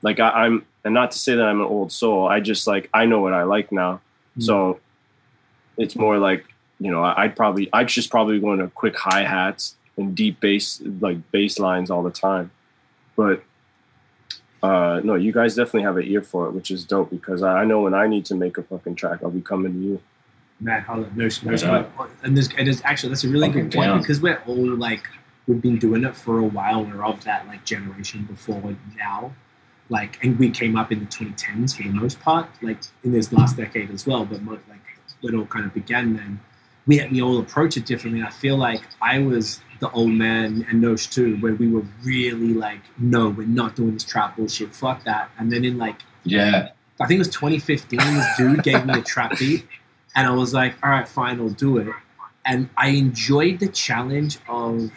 Like 0.00 0.18
I, 0.18 0.30
i'm 0.30 0.64
and 0.84 0.94
not 0.94 1.12
to 1.12 1.18
say 1.18 1.34
that 1.34 1.44
i'm 1.44 1.60
an 1.60 1.66
old 1.66 1.92
soul. 1.92 2.26
I 2.26 2.40
just 2.40 2.66
like 2.66 2.88
i 2.94 3.04
know 3.04 3.20
what 3.20 3.34
i 3.34 3.42
like 3.42 3.70
now. 3.70 4.00
Mm. 4.38 4.42
so 4.42 4.80
it's 5.76 5.94
more 5.94 6.16
like 6.16 6.46
you 6.80 6.90
know 6.90 7.02
I- 7.02 7.24
i'd 7.24 7.36
probably 7.36 7.68
i'd 7.74 7.88
just 7.88 8.10
probably 8.10 8.40
go 8.40 8.54
into 8.54 8.68
quick 8.68 8.96
hi-hats 8.96 9.76
and 9.98 10.14
deep 10.14 10.40
bass 10.40 10.80
like 11.00 11.18
bass 11.32 11.58
lines 11.58 11.90
all 11.90 12.02
the 12.02 12.10
time. 12.10 12.50
But 13.14 13.44
uh, 14.62 15.00
no, 15.02 15.14
you 15.14 15.32
guys 15.32 15.54
definitely 15.56 15.82
have 15.82 15.96
an 15.96 16.04
ear 16.06 16.22
for 16.22 16.46
it, 16.46 16.52
which 16.52 16.70
is 16.70 16.84
dope 16.84 17.10
because 17.10 17.42
I 17.42 17.62
I 17.62 17.64
know 17.64 17.80
when 17.82 17.94
I 17.94 18.06
need 18.06 18.24
to 18.26 18.34
make 18.34 18.58
a 18.58 18.62
fucking 18.62 18.94
track, 18.94 19.20
I'll 19.22 19.30
be 19.30 19.40
coming 19.40 19.72
to 19.72 19.78
you. 19.78 20.00
Matt 20.60 20.84
Holland, 20.84 21.16
no, 21.16 21.28
no, 21.42 21.52
Yeah. 21.54 21.86
and 22.22 22.36
there's, 22.36 22.48
and 22.56 22.66
there's 22.68 22.80
actually 22.84 23.08
that's 23.08 23.24
a 23.24 23.28
really 23.28 23.48
Fucking 23.48 23.70
good 23.70 23.74
point 23.78 23.88
down. 23.88 23.98
because 24.00 24.20
we're 24.20 24.40
all 24.46 24.76
like 24.76 25.04
we've 25.48 25.60
been 25.60 25.78
doing 25.78 26.04
it 26.04 26.14
for 26.14 26.38
a 26.38 26.44
while. 26.44 26.84
We're 26.84 27.04
of 27.04 27.24
that 27.24 27.46
like 27.48 27.64
generation 27.64 28.22
before 28.24 28.76
now, 28.96 29.32
like, 29.88 30.22
and 30.24 30.38
we 30.38 30.50
came 30.50 30.76
up 30.76 30.92
in 30.92 31.00
the 31.00 31.06
2010s 31.06 31.76
for 31.76 31.82
the 31.82 31.88
most 31.90 32.20
part, 32.20 32.46
like 32.62 32.78
in 33.02 33.10
this 33.10 33.32
last 33.32 33.56
decade 33.56 33.90
as 33.90 34.06
well. 34.06 34.24
But 34.24 34.44
like 34.46 34.62
it 35.24 35.34
all 35.34 35.46
kind 35.46 35.64
of 35.66 35.74
began 35.74 36.14
then. 36.16 36.38
We 36.86 37.04
we 37.10 37.20
all 37.22 37.38
approach 37.40 37.76
it 37.76 37.84
differently. 37.86 38.22
I 38.22 38.30
feel 38.30 38.56
like 38.56 38.82
I 39.00 39.18
was 39.18 39.60
the 39.82 39.90
old 39.90 40.12
man 40.12 40.64
and 40.70 40.80
Nosh 40.82 41.12
too, 41.12 41.36
where 41.40 41.54
we 41.56 41.66
were 41.68 41.82
really 42.04 42.54
like, 42.54 42.80
no, 42.98 43.28
we're 43.30 43.46
not 43.48 43.74
doing 43.74 43.94
this 43.94 44.04
trap 44.04 44.36
bullshit. 44.36 44.72
Fuck 44.72 45.02
that. 45.04 45.28
And 45.38 45.50
then 45.52 45.64
in 45.64 45.76
like 45.76 46.00
Yeah. 46.24 46.68
I 47.00 47.06
think 47.06 47.16
it 47.16 47.26
was 47.26 47.28
2015. 47.30 47.98
This 47.98 48.26
dude 48.38 48.62
gave 48.62 48.86
me 48.86 48.94
a 48.94 49.02
trap 49.02 49.36
beat, 49.40 49.66
and 50.14 50.24
I 50.26 50.30
was 50.30 50.54
like, 50.54 50.74
"All 50.84 50.90
right, 50.90 51.08
fine, 51.08 51.40
I'll 51.40 51.48
do 51.48 51.78
it." 51.78 51.88
And 52.46 52.68
I 52.76 52.88
enjoyed 52.90 53.58
the 53.58 53.66
challenge 53.68 54.38
of 54.48 54.92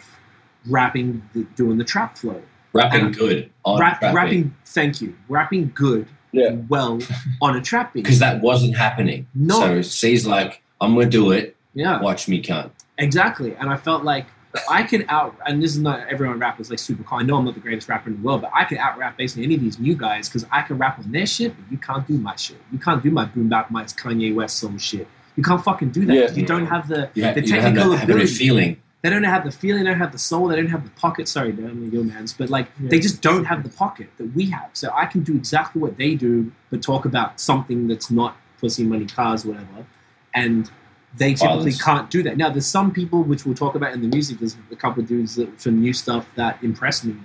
rapping, 0.68 1.22
the, 1.32 1.42
doing 1.56 1.78
the 1.78 1.84
trap 1.84 2.16
flow, 2.16 2.40
Rapping 2.72 3.10
good 3.12 3.50
on 3.64 3.80
Rap, 3.80 4.00
rapping. 4.02 4.14
rapping. 4.16 4.54
Thank 4.66 5.00
you, 5.00 5.16
rapping 5.28 5.72
good, 5.74 6.06
Yeah. 6.32 6.56
well 6.68 7.00
on 7.42 7.56
a 7.56 7.60
trap 7.60 7.92
beat. 7.94 8.04
Because 8.04 8.20
that 8.20 8.40
wasn't 8.40 8.76
happening. 8.76 9.26
No. 9.34 9.58
So 9.60 9.82
C's 9.82 10.26
like, 10.26 10.62
I'm 10.80 10.94
going 10.94 11.06
to 11.06 11.10
do 11.10 11.32
it. 11.32 11.56
yeah, 11.74 12.00
Watch 12.00 12.28
me 12.28 12.40
cunt. 12.40 12.70
exactly. 12.98 13.54
And 13.56 13.68
I 13.70 13.76
felt 13.76 14.04
like 14.04 14.26
I 14.70 14.82
can 14.82 15.04
out, 15.08 15.36
and 15.46 15.62
this 15.62 15.72
is 15.72 15.78
not 15.78 16.08
everyone 16.08 16.38
rap 16.38 16.60
is 16.60 16.70
like 16.70 16.78
super 16.78 17.02
cool. 17.02 17.18
I 17.18 17.22
know 17.22 17.36
I'm 17.36 17.44
not 17.44 17.54
the 17.54 17.60
greatest 17.60 17.88
rapper 17.88 18.10
in 18.10 18.16
the 18.16 18.22
world, 18.26 18.42
but 18.42 18.50
I 18.54 18.64
can 18.64 18.78
out 18.78 18.96
rap 18.98 19.16
basically 19.16 19.44
any 19.44 19.54
of 19.56 19.60
these 19.60 19.78
new 19.78 19.94
guys 19.94 20.28
because 20.28 20.46
I 20.52 20.62
can 20.62 20.78
rap 20.78 20.98
on 20.98 21.10
their 21.12 21.26
shit, 21.26 21.54
but 21.56 21.70
you 21.70 21.78
can't 21.78 22.06
do 22.06 22.14
my 22.18 22.36
shit. 22.36 22.58
You 22.72 22.78
can't 22.78 23.02
do 23.02 23.10
my 23.10 23.24
boom 23.24 23.48
bap, 23.48 23.70
my 23.70 23.84
Kanye 23.84 24.34
West 24.34 24.58
soul 24.58 24.76
shit. 24.78 25.06
You 25.36 25.42
can't 25.42 25.62
fucking 25.62 25.90
do 25.90 26.06
that. 26.06 26.14
Yeah. 26.14 26.26
'cause 26.28 26.36
You 26.38 26.46
don't 26.46 26.66
have 26.66 26.88
the 26.88 27.10
You, 27.14 27.24
ha- 27.24 27.32
The 27.34 27.42
you 27.46 27.52
have, 27.54 27.62
technical 27.64 27.90
that, 27.92 27.98
have 28.08 28.10
a 28.10 28.26
feeling. 28.26 28.76
They 29.02 29.10
don't 29.10 29.22
have 29.24 29.44
the 29.44 29.52
feeling, 29.52 29.84
they 29.84 29.90
don't 29.90 30.00
have 30.00 30.10
the 30.10 30.18
soul, 30.18 30.48
they 30.48 30.56
don't 30.56 30.66
have 30.70 30.82
the 30.82 30.90
pocket. 30.90 31.28
Sorry, 31.28 31.52
damn 31.52 31.90
your 31.92 32.02
man's, 32.02 32.32
but 32.32 32.50
like 32.50 32.66
they 32.80 32.98
just 32.98 33.20
don't 33.22 33.44
have 33.44 33.62
the 33.62 33.68
pocket 33.68 34.08
that 34.18 34.34
we 34.34 34.46
have. 34.50 34.70
So 34.72 34.90
I 34.94 35.06
can 35.06 35.22
do 35.22 35.34
exactly 35.36 35.80
what 35.80 35.96
they 35.96 36.14
do, 36.16 36.50
but 36.70 36.82
talk 36.82 37.04
about 37.04 37.38
something 37.40 37.86
that's 37.86 38.10
not 38.10 38.36
pussy, 38.60 38.82
money, 38.84 39.04
cars, 39.06 39.44
whatever. 39.44 39.84
And 40.34 40.70
they 41.16 41.34
typically 41.34 41.70
Violence. 41.70 41.82
can't 41.82 42.10
do 42.10 42.22
that. 42.24 42.36
Now, 42.36 42.50
there's 42.50 42.66
some 42.66 42.92
people 42.92 43.22
which 43.22 43.46
we'll 43.46 43.54
talk 43.54 43.74
about 43.74 43.92
in 43.92 44.02
the 44.02 44.08
music. 44.08 44.38
There's 44.38 44.56
a 44.70 44.76
couple 44.76 45.02
of 45.02 45.08
dudes 45.08 45.36
that 45.36 45.60
from 45.60 45.80
new 45.80 45.92
stuff 45.92 46.26
that 46.34 46.62
impress 46.62 47.04
me 47.04 47.16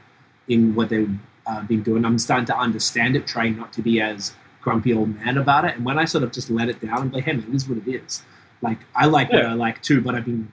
in 0.47 0.75
what 0.75 0.89
they've 0.89 1.17
uh, 1.45 1.63
been 1.63 1.83
doing. 1.83 2.05
I'm 2.05 2.17
starting 2.17 2.45
to 2.47 2.57
understand 2.57 3.15
it, 3.15 3.27
trying 3.27 3.57
not 3.57 3.73
to 3.73 3.81
be 3.81 4.01
as 4.01 4.33
grumpy 4.61 4.93
old 4.93 5.15
man 5.15 5.37
about 5.37 5.65
it. 5.65 5.75
And 5.75 5.85
when 5.85 5.99
I 5.99 6.05
sort 6.05 6.23
of 6.23 6.31
just 6.31 6.49
let 6.49 6.69
it 6.69 6.79
down 6.79 7.01
and 7.01 7.11
be 7.11 7.17
like, 7.17 7.25
hey 7.25 7.33
man, 7.33 7.51
this 7.51 7.63
is 7.63 7.69
what 7.69 7.79
it 7.79 7.87
is. 7.87 8.23
Like 8.61 8.79
I 8.95 9.05
like 9.07 9.31
what 9.31 9.45
I 9.45 9.53
like 9.53 9.81
too, 9.81 10.01
but 10.01 10.15
I've 10.15 10.25
been 10.25 10.51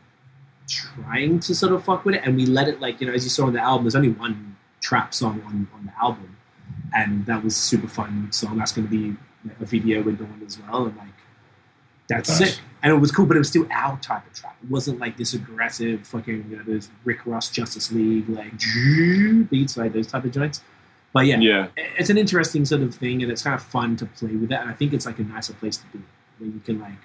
trying 0.68 1.40
to 1.40 1.55
sort 1.55 1.72
of 1.72 1.85
fuck 1.85 2.05
with 2.05 2.14
it, 2.14 2.22
and 2.24 2.37
we 2.37 2.46
let 2.46 2.68
it 2.68 2.81
like 2.81 3.01
you 3.01 3.07
know, 3.07 3.12
as 3.12 3.24
you 3.24 3.31
saw 3.31 3.46
on 3.46 3.53
the 3.53 3.61
album, 3.61 3.85
there's 3.85 3.96
only 3.96 4.11
one 4.11 4.57
trap 4.81 5.12
song 5.12 5.42
on, 5.46 5.68
on 5.74 5.87
the 5.87 5.92
album, 6.03 6.37
and 6.94 7.27
that 7.27 7.44
was 7.44 7.55
a 7.57 7.61
super 7.61 7.88
fun 7.88 8.29
song. 8.33 8.59
That's 8.59 8.72
going 8.72 8.88
to 8.88 8.90
be 8.90 9.16
a 9.61 9.64
video 9.64 10.03
we're 10.03 10.12
doing 10.12 10.42
as 10.46 10.59
well, 10.61 10.87
and 10.87 10.96
like 10.96 11.09
that's 12.09 12.37
sick. 12.37 12.59
And 12.83 12.92
it 12.92 12.97
was 12.97 13.11
cool, 13.11 13.27
but 13.27 13.37
it 13.37 13.40
was 13.40 13.49
still 13.49 13.66
our 13.73 13.99
type 13.99 14.27
of 14.27 14.33
trap. 14.33 14.57
It 14.62 14.71
wasn't 14.71 15.01
like 15.01 15.16
this 15.16 15.35
aggressive 15.35 16.07
fucking 16.07 16.47
you 16.49 16.57
know 16.57 16.62
those 16.62 16.88
Rick 17.05 17.27
Ross 17.27 17.51
Justice 17.51 17.90
League 17.92 18.29
like 18.29 18.53
beats 19.51 19.77
like 19.77 19.92
those 19.92 20.07
type 20.07 20.25
of 20.25 20.33
joints. 20.33 20.62
But 21.12 21.27
yeah, 21.27 21.38
Yeah, 21.38 21.68
it's 21.77 22.11
an 22.11 22.18
interesting 22.18 22.64
sort 22.64 22.83
of 22.83 22.94
thing, 22.94 23.23
and 23.23 23.33
it's 23.33 23.42
kind 23.42 23.55
of 23.55 23.62
fun 23.62 23.97
to 23.97 24.07
play 24.07 24.37
with 24.37 24.49
that. 24.51 24.61
And 24.62 24.71
I 24.71 24.75
think 24.75 24.92
it's 24.92 25.07
like 25.07 25.18
a 25.18 25.23
nicer 25.23 25.55
place 25.55 25.79
to 25.79 25.87
be, 25.87 26.05
where 26.38 26.51
you 26.51 26.61
can 26.61 26.81
like 26.81 26.99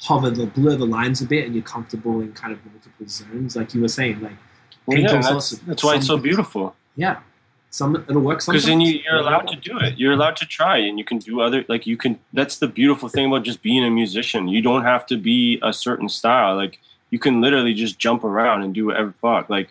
hover 0.00 0.30
the 0.30 0.46
blur 0.46 0.76
the 0.76 0.86
lines 0.86 1.20
a 1.22 1.26
bit, 1.26 1.46
and 1.46 1.54
you're 1.54 1.64
comfortable 1.64 2.20
in 2.20 2.32
kind 2.32 2.52
of 2.52 2.64
multiple 2.66 3.06
zones, 3.08 3.56
like 3.56 3.74
you 3.74 3.80
were 3.80 3.88
saying. 3.88 4.20
Like, 4.20 4.36
Well, 4.86 4.98
yeah 4.98 5.20
that's, 5.20 5.50
that's 5.50 5.82
why 5.82 5.96
it's 5.96 6.06
so 6.06 6.18
beautiful. 6.18 6.76
Yeah, 6.94 7.20
some 7.70 7.96
it'll 7.96 8.22
work. 8.22 8.44
Because 8.44 8.64
then 8.64 8.80
you, 8.80 9.00
you're 9.04 9.16
allowed 9.16 9.48
to 9.48 9.56
do 9.56 9.78
it. 9.78 9.98
You're 9.98 10.12
allowed 10.12 10.36
to 10.36 10.46
try, 10.46 10.78
and 10.78 10.98
you 10.98 11.04
can 11.04 11.18
do 11.18 11.40
other 11.40 11.64
like 11.68 11.86
you 11.86 11.96
can. 11.96 12.18
That's 12.32 12.58
the 12.58 12.68
beautiful 12.68 13.08
thing 13.08 13.26
about 13.26 13.42
just 13.44 13.62
being 13.62 13.84
a 13.84 13.90
musician. 13.90 14.48
You 14.48 14.62
don't 14.62 14.82
have 14.82 15.06
to 15.06 15.16
be 15.16 15.58
a 15.62 15.72
certain 15.72 16.08
style. 16.08 16.56
Like 16.56 16.78
you 17.10 17.18
can 17.18 17.40
literally 17.40 17.74
just 17.74 17.98
jump 17.98 18.24
around 18.24 18.62
and 18.62 18.74
do 18.74 18.86
whatever 18.86 19.12
fuck. 19.12 19.50
Like, 19.50 19.68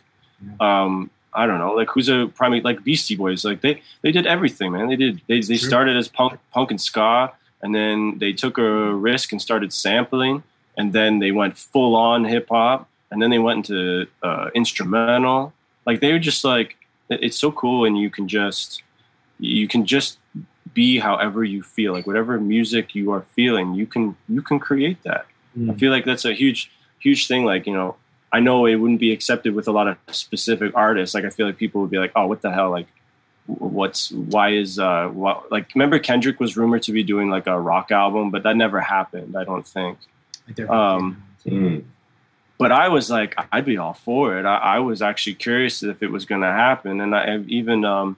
um, 0.60 1.10
I 1.34 1.45
don't 1.47 1.60
know, 1.60 1.73
like 1.73 1.89
who's 1.89 2.10
a 2.10 2.27
primate 2.27 2.63
like 2.63 2.84
Beastie 2.84 3.15
Boys. 3.15 3.43
Like 3.43 3.62
they 3.62 3.81
they 4.01 4.12
did 4.12 4.25
everything, 4.25 4.71
man. 4.71 4.88
They 4.88 4.95
did 4.95 5.21
they 5.27 5.41
they 5.41 5.58
started 5.58 5.97
as 5.97 6.08
punk 6.08 6.39
punk 6.51 6.71
and 6.71 6.79
ska, 6.79 7.34
and 7.62 7.73
then 7.73 8.19
they 8.19 8.34
took 8.34 8.58
a 8.58 8.93
risk 8.93 9.31
and 9.31 9.41
started 9.41 9.73
sampling, 9.73 10.43
and 10.77 10.93
then 10.93 11.19
they 11.19 11.31
went 11.31 11.58
full 11.58 11.95
on 11.95 12.23
hip 12.25 12.49
hop, 12.49 12.88
and 13.12 13.21
then 13.21 13.31
they 13.31 13.39
went 13.39 13.69
into 13.69 14.08
uh, 14.23 14.49
instrumental. 14.53 15.53
Like 15.86 16.01
they 16.01 16.12
were 16.12 16.19
just 16.19 16.43
like 16.43 16.77
it's 17.09 17.37
so 17.37 17.51
cool, 17.51 17.85
and 17.85 17.97
you 17.97 18.09
can 18.09 18.27
just 18.27 18.83
you 19.39 19.67
can 19.67 19.85
just 19.85 20.17
be 20.73 20.99
however 20.99 21.43
you 21.43 21.61
feel 21.61 21.93
like 21.93 22.07
whatever 22.07 22.39
music 22.39 22.95
you 22.95 23.11
are 23.11 23.21
feeling 23.35 23.73
you 23.75 23.85
can 23.85 24.15
you 24.27 24.41
can 24.41 24.59
create 24.59 25.01
that 25.03 25.25
I 25.55 25.59
Mm. 25.59 25.79
feel 25.79 25.91
like 25.91 26.03
that's 26.03 26.25
a 26.25 26.33
huge, 26.33 26.69
huge 26.99 27.27
thing. 27.27 27.45
Like, 27.45 27.65
you 27.65 27.71
know, 27.71 27.95
I 28.33 28.41
know 28.41 28.65
it 28.65 28.75
wouldn't 28.75 28.99
be 28.99 29.13
accepted 29.13 29.55
with 29.55 29.69
a 29.69 29.71
lot 29.71 29.87
of 29.87 29.95
specific 30.11 30.73
artists. 30.75 31.15
Like, 31.15 31.23
I 31.23 31.29
feel 31.29 31.45
like 31.47 31.55
people 31.55 31.79
would 31.79 31.89
be 31.89 31.97
like, 31.97 32.11
oh, 32.13 32.27
what 32.27 32.41
the 32.41 32.51
hell? 32.51 32.71
Like, 32.71 32.87
what's, 33.45 34.11
why 34.11 34.49
is, 34.49 34.79
uh, 34.79 35.07
what, 35.13 35.49
like, 35.53 35.73
remember 35.73 35.97
Kendrick 35.97 36.41
was 36.41 36.57
rumored 36.57 36.83
to 36.83 36.91
be 36.91 37.03
doing 37.03 37.29
like 37.29 37.47
a 37.47 37.57
rock 37.57 37.89
album, 37.91 38.31
but 38.31 38.43
that 38.43 38.57
never 38.57 38.81
happened, 38.81 39.37
I 39.37 39.45
don't 39.45 39.65
think. 39.65 39.97
Like 40.45 40.55
they're- 40.57 40.69
Um, 40.71 41.23
Mm. 41.45 41.83
But 42.57 42.71
I 42.71 42.87
was 42.87 43.09
like, 43.09 43.35
I'd 43.51 43.65
be 43.65 43.77
all 43.77 43.93
for 43.93 44.39
it. 44.39 44.45
I, 44.45 44.55
I 44.55 44.79
was 44.79 45.01
actually 45.01 45.35
curious 45.35 45.83
if 45.83 46.01
it 46.01 46.09
was 46.11 46.25
going 46.25 46.41
to 46.41 46.51
happen. 46.51 47.01
And 47.01 47.13
I 47.13 47.39
even, 47.47 47.83
um, 47.83 48.15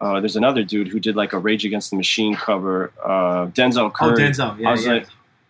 uh, 0.00 0.20
there's 0.20 0.36
another 0.36 0.62
dude 0.62 0.88
who 0.88 1.00
did 1.00 1.16
like 1.16 1.32
a 1.32 1.38
Rage 1.38 1.64
Against 1.64 1.90
the 1.90 1.96
Machine 1.96 2.34
cover, 2.34 2.92
uh, 3.02 3.46
Denzel 3.48 3.90
oh, 4.00 4.12
Denzel. 4.14 4.58
Yeah, 4.58 4.68
I 4.68 4.72
was 4.72 4.84
yeah. 4.84 4.92
like, 4.92 5.06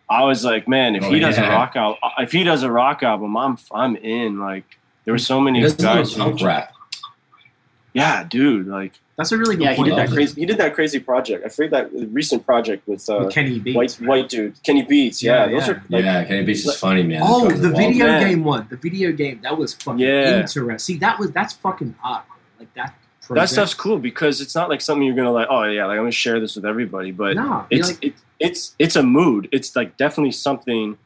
I 0.08 0.24
was 0.24 0.44
like, 0.44 0.68
man, 0.68 0.96
if 0.96 1.04
Oh, 1.04 1.10
he 1.10 1.20
does 1.20 1.38
a 1.38 1.42
yeah. 1.42 1.54
rock 1.54 1.76
album, 1.76 1.98
if 2.18 2.32
he 2.32 2.42
does 2.44 2.62
a 2.62 2.70
rock 2.70 3.02
album, 3.02 3.36
I'm 3.36 3.58
I'm 3.72 3.96
in. 3.96 4.38
Like, 4.40 4.64
there 5.04 5.14
were 5.14 5.18
so 5.18 5.40
many 5.40 5.60
He 5.60 5.64
does 5.64 5.78
a 5.82 5.86
lot 5.86 5.94
guys. 5.96 6.14
punk 6.14 6.40
rap. 6.42 6.72
Yeah, 7.92 8.24
dude. 8.24 8.66
Like, 8.66 8.92
that's 9.20 9.32
a 9.32 9.38
really 9.38 9.56
good 9.56 9.64
yeah, 9.64 9.74
he 9.74 9.84
did 9.84 9.96
that 9.96 10.08
crazy. 10.10 10.40
He 10.40 10.46
did 10.46 10.58
that 10.58 10.74
crazy 10.74 10.98
project. 10.98 11.44
I 11.44 11.48
forget 11.50 11.70
that 11.92 12.08
recent 12.10 12.44
project 12.46 12.88
with 12.88 13.08
uh, 13.10 13.18
With 13.24 13.32
Kenny 13.34 13.58
Beats. 13.58 13.76
white 13.76 13.98
right? 14.00 14.08
white 14.08 14.28
dude, 14.30 14.62
Kenny 14.62 14.82
Beats. 14.82 15.22
Yeah, 15.22 15.44
Yeah, 15.46 15.50
those 15.52 15.68
yeah. 15.68 15.72
are 15.74 15.84
like, 15.90 16.04
yeah, 16.04 16.24
Kenny 16.24 16.44
Beats 16.44 16.64
is 16.66 16.76
funny, 16.76 17.02
man. 17.02 17.20
Oh, 17.24 17.48
Goes 17.50 17.60
the 17.60 17.70
video 17.70 18.06
man. 18.06 18.26
game 18.28 18.44
one. 18.44 18.66
The 18.70 18.76
video 18.76 19.12
game 19.12 19.40
that 19.42 19.56
was 19.58 19.74
fucking 19.74 20.00
Yeah. 20.00 20.40
interesting. 20.40 20.78
See, 20.78 20.98
that 20.98 21.18
was 21.18 21.30
that's 21.32 21.52
fucking 21.54 21.94
art. 22.02 22.24
Like 22.58 22.72
that. 22.74 22.94
that 23.30 23.48
stuff's 23.48 23.74
cool 23.74 23.98
because 23.98 24.40
it's 24.40 24.54
not 24.54 24.68
like 24.68 24.80
something 24.80 25.02
you're 25.04 25.14
gonna 25.16 25.30
like. 25.32 25.48
Oh 25.50 25.62
yeah, 25.64 25.84
like 25.86 25.96
I'm 25.96 26.02
gonna 26.04 26.10
share 26.12 26.40
this 26.40 26.56
with 26.56 26.64
everybody. 26.66 27.10
But 27.10 27.36
Nah, 27.36 27.66
it's 27.70 27.88
like, 27.88 27.98
it's 28.04 28.22
it's 28.38 28.74
it's 28.78 28.96
a 28.96 29.02
mood. 29.02 29.48
It's 29.52 29.76
like 29.76 29.96
definitely 29.96 30.32
something 30.32 30.96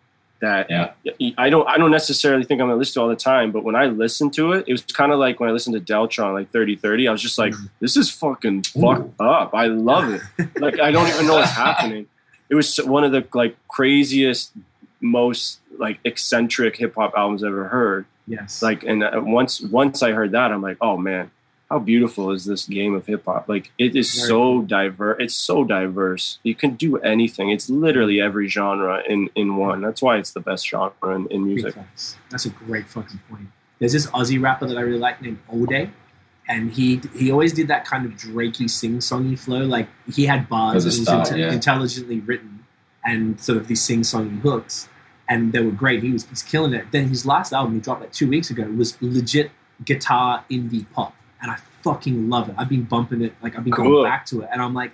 that 0.41 0.69
Yeah. 0.71 0.91
I 1.39 1.49
don't 1.51 1.67
I 1.69 1.79
don't 1.79 1.91
necessarily 1.91 2.45
think 2.45 2.61
I'm 2.61 2.67
gonna 2.69 2.79
listen 2.79 2.95
to 2.95 3.01
all 3.03 3.09
the 3.09 3.17
time, 3.17 3.51
but 3.53 3.65
when 3.65 3.77
I 3.77 3.87
listened 3.87 4.35
to 4.35 4.53
it, 4.53 4.65
it 4.69 4.73
was 4.73 4.83
kind 4.83 5.13
of 5.13 5.19
like 5.19 5.41
when 5.41 5.49
I 5.49 5.53
listened 5.53 5.75
to 5.75 5.93
Deltron 5.93 6.35
like 6.35 6.51
3030. 6.51 7.09
I 7.09 7.13
was 7.13 7.23
just 7.23 7.39
like, 7.39 7.53
Mm. 7.55 7.71
this 7.81 7.97
is 7.97 8.11
fucking 8.11 8.65
fucked 8.65 9.21
up. 9.21 9.55
I 9.55 9.67
love 9.67 10.13
it. 10.13 10.23
like 10.61 10.81
I 10.81 10.91
don't 10.91 11.09
even 11.09 11.27
know 11.27 11.37
what's 11.37 11.51
happening. 11.53 12.07
It 12.51 12.55
was 12.57 12.77
one 12.79 13.05
of 13.05 13.13
the 13.13 13.27
like 13.33 13.57
craziest, 13.69 14.53
most 15.01 15.61
like 15.79 15.99
eccentric 16.05 16.77
hip 16.77 16.95
hop 16.95 17.15
albums 17.17 17.43
I've 17.43 17.49
ever 17.49 17.69
heard. 17.69 18.05
yes. 18.27 18.63
Like 18.63 18.85
and 18.85 19.03
uh, 19.03 19.21
once 19.25 19.61
once 19.61 20.03
I 20.03 20.13
heard 20.13 20.33
that, 20.33 20.53
I'm 20.53 20.63
like, 20.63 20.77
oh 20.81 20.97
man, 20.97 21.31
how 21.75 21.81
beautiful 21.81 22.31
is 22.31 22.45
this 22.45 22.67
game 22.67 22.95
of 22.95 23.05
hip 23.07 23.25
hop? 23.25 23.49
Like 23.49 23.73
it 23.79 23.97
is 23.97 24.13
so 24.29 24.63
diverse. 24.63 25.17
It's 25.19 25.35
so 25.35 25.65
diverse. 25.65 26.39
You 26.45 26.55
can 26.55 26.77
do 26.77 26.99
anything. 26.99 27.51
It's 27.51 27.69
literally 27.69 28.21
every 28.21 28.47
genre 28.47 29.03
in 29.09 29.29
in 29.35 29.57
one. 29.57 29.81
That's 29.81 30.01
why 30.01 30.19
it's 30.19 30.33
the 30.33 30.41
best 30.41 30.69
genre 30.69 31.17
in, 31.17 31.27
in 31.29 31.45
music. 31.45 31.75
That's 32.31 32.45
a 32.45 32.51
great 32.51 32.87
fucking 32.87 33.21
point. 33.29 33.49
There's 33.81 33.93
this 33.93 34.07
Aussie 34.13 34.41
rapper 34.41 34.67
that 34.69 34.79
I 34.79 34.83
really 34.83 35.01
like 35.01 35.21
named 35.21 35.41
Ode, 35.53 35.91
and 36.49 36.71
he 36.71 37.01
he 37.19 37.33
always 37.33 37.53
did 37.53 37.67
that 37.69 37.85
kind 37.85 38.07
of 38.07 38.13
Drakey 38.13 38.71
sing 38.71 38.99
songy 38.99 39.37
flow. 39.37 39.65
Like 39.65 39.89
he 40.13 40.27
had 40.27 40.49
bars 40.49 40.87
At 40.87 40.93
the 40.93 40.99
and 40.99 41.09
it 41.09 41.19
was 41.19 41.31
inte- 41.31 41.39
yeah. 41.39 41.53
intelligently 41.53 42.21
written, 42.21 42.65
and 43.05 43.41
sort 43.41 43.59
of 43.59 43.67
these 43.67 43.83
sing 43.83 44.03
songy 44.03 44.41
hooks, 44.43 44.89
and 45.29 45.53
they 45.53 45.61
were 45.61 45.73
great. 45.73 46.05
He 46.05 46.13
was 46.13 46.25
he's 46.27 46.45
killing 46.45 46.73
it. 46.73 46.87
Then 46.93 47.09
his 47.09 47.27
last 47.27 47.53
album 47.53 47.75
he 47.75 47.81
dropped 47.81 48.03
like 48.03 48.13
two 48.13 48.29
weeks 48.29 48.49
ago 48.49 48.63
was 48.63 48.97
legit 49.03 49.51
guitar 49.85 50.45
indie 50.49 50.87
pop, 50.93 51.17
and 51.45 51.53
I 51.53 51.57
fucking 51.83 52.29
love 52.31 52.49
it. 52.49 52.55
I've 52.59 52.69
been 52.71 52.85
bumping 52.85 53.21
it 53.23 53.35
like 53.43 53.57
I've 53.57 53.63
been 53.65 53.73
Cool. 53.75 53.85
going 53.85 54.05
back 54.11 54.25
to 54.27 54.41
it, 54.41 54.49
and 54.51 54.61
I'm 54.61 54.73
like, 54.75 54.91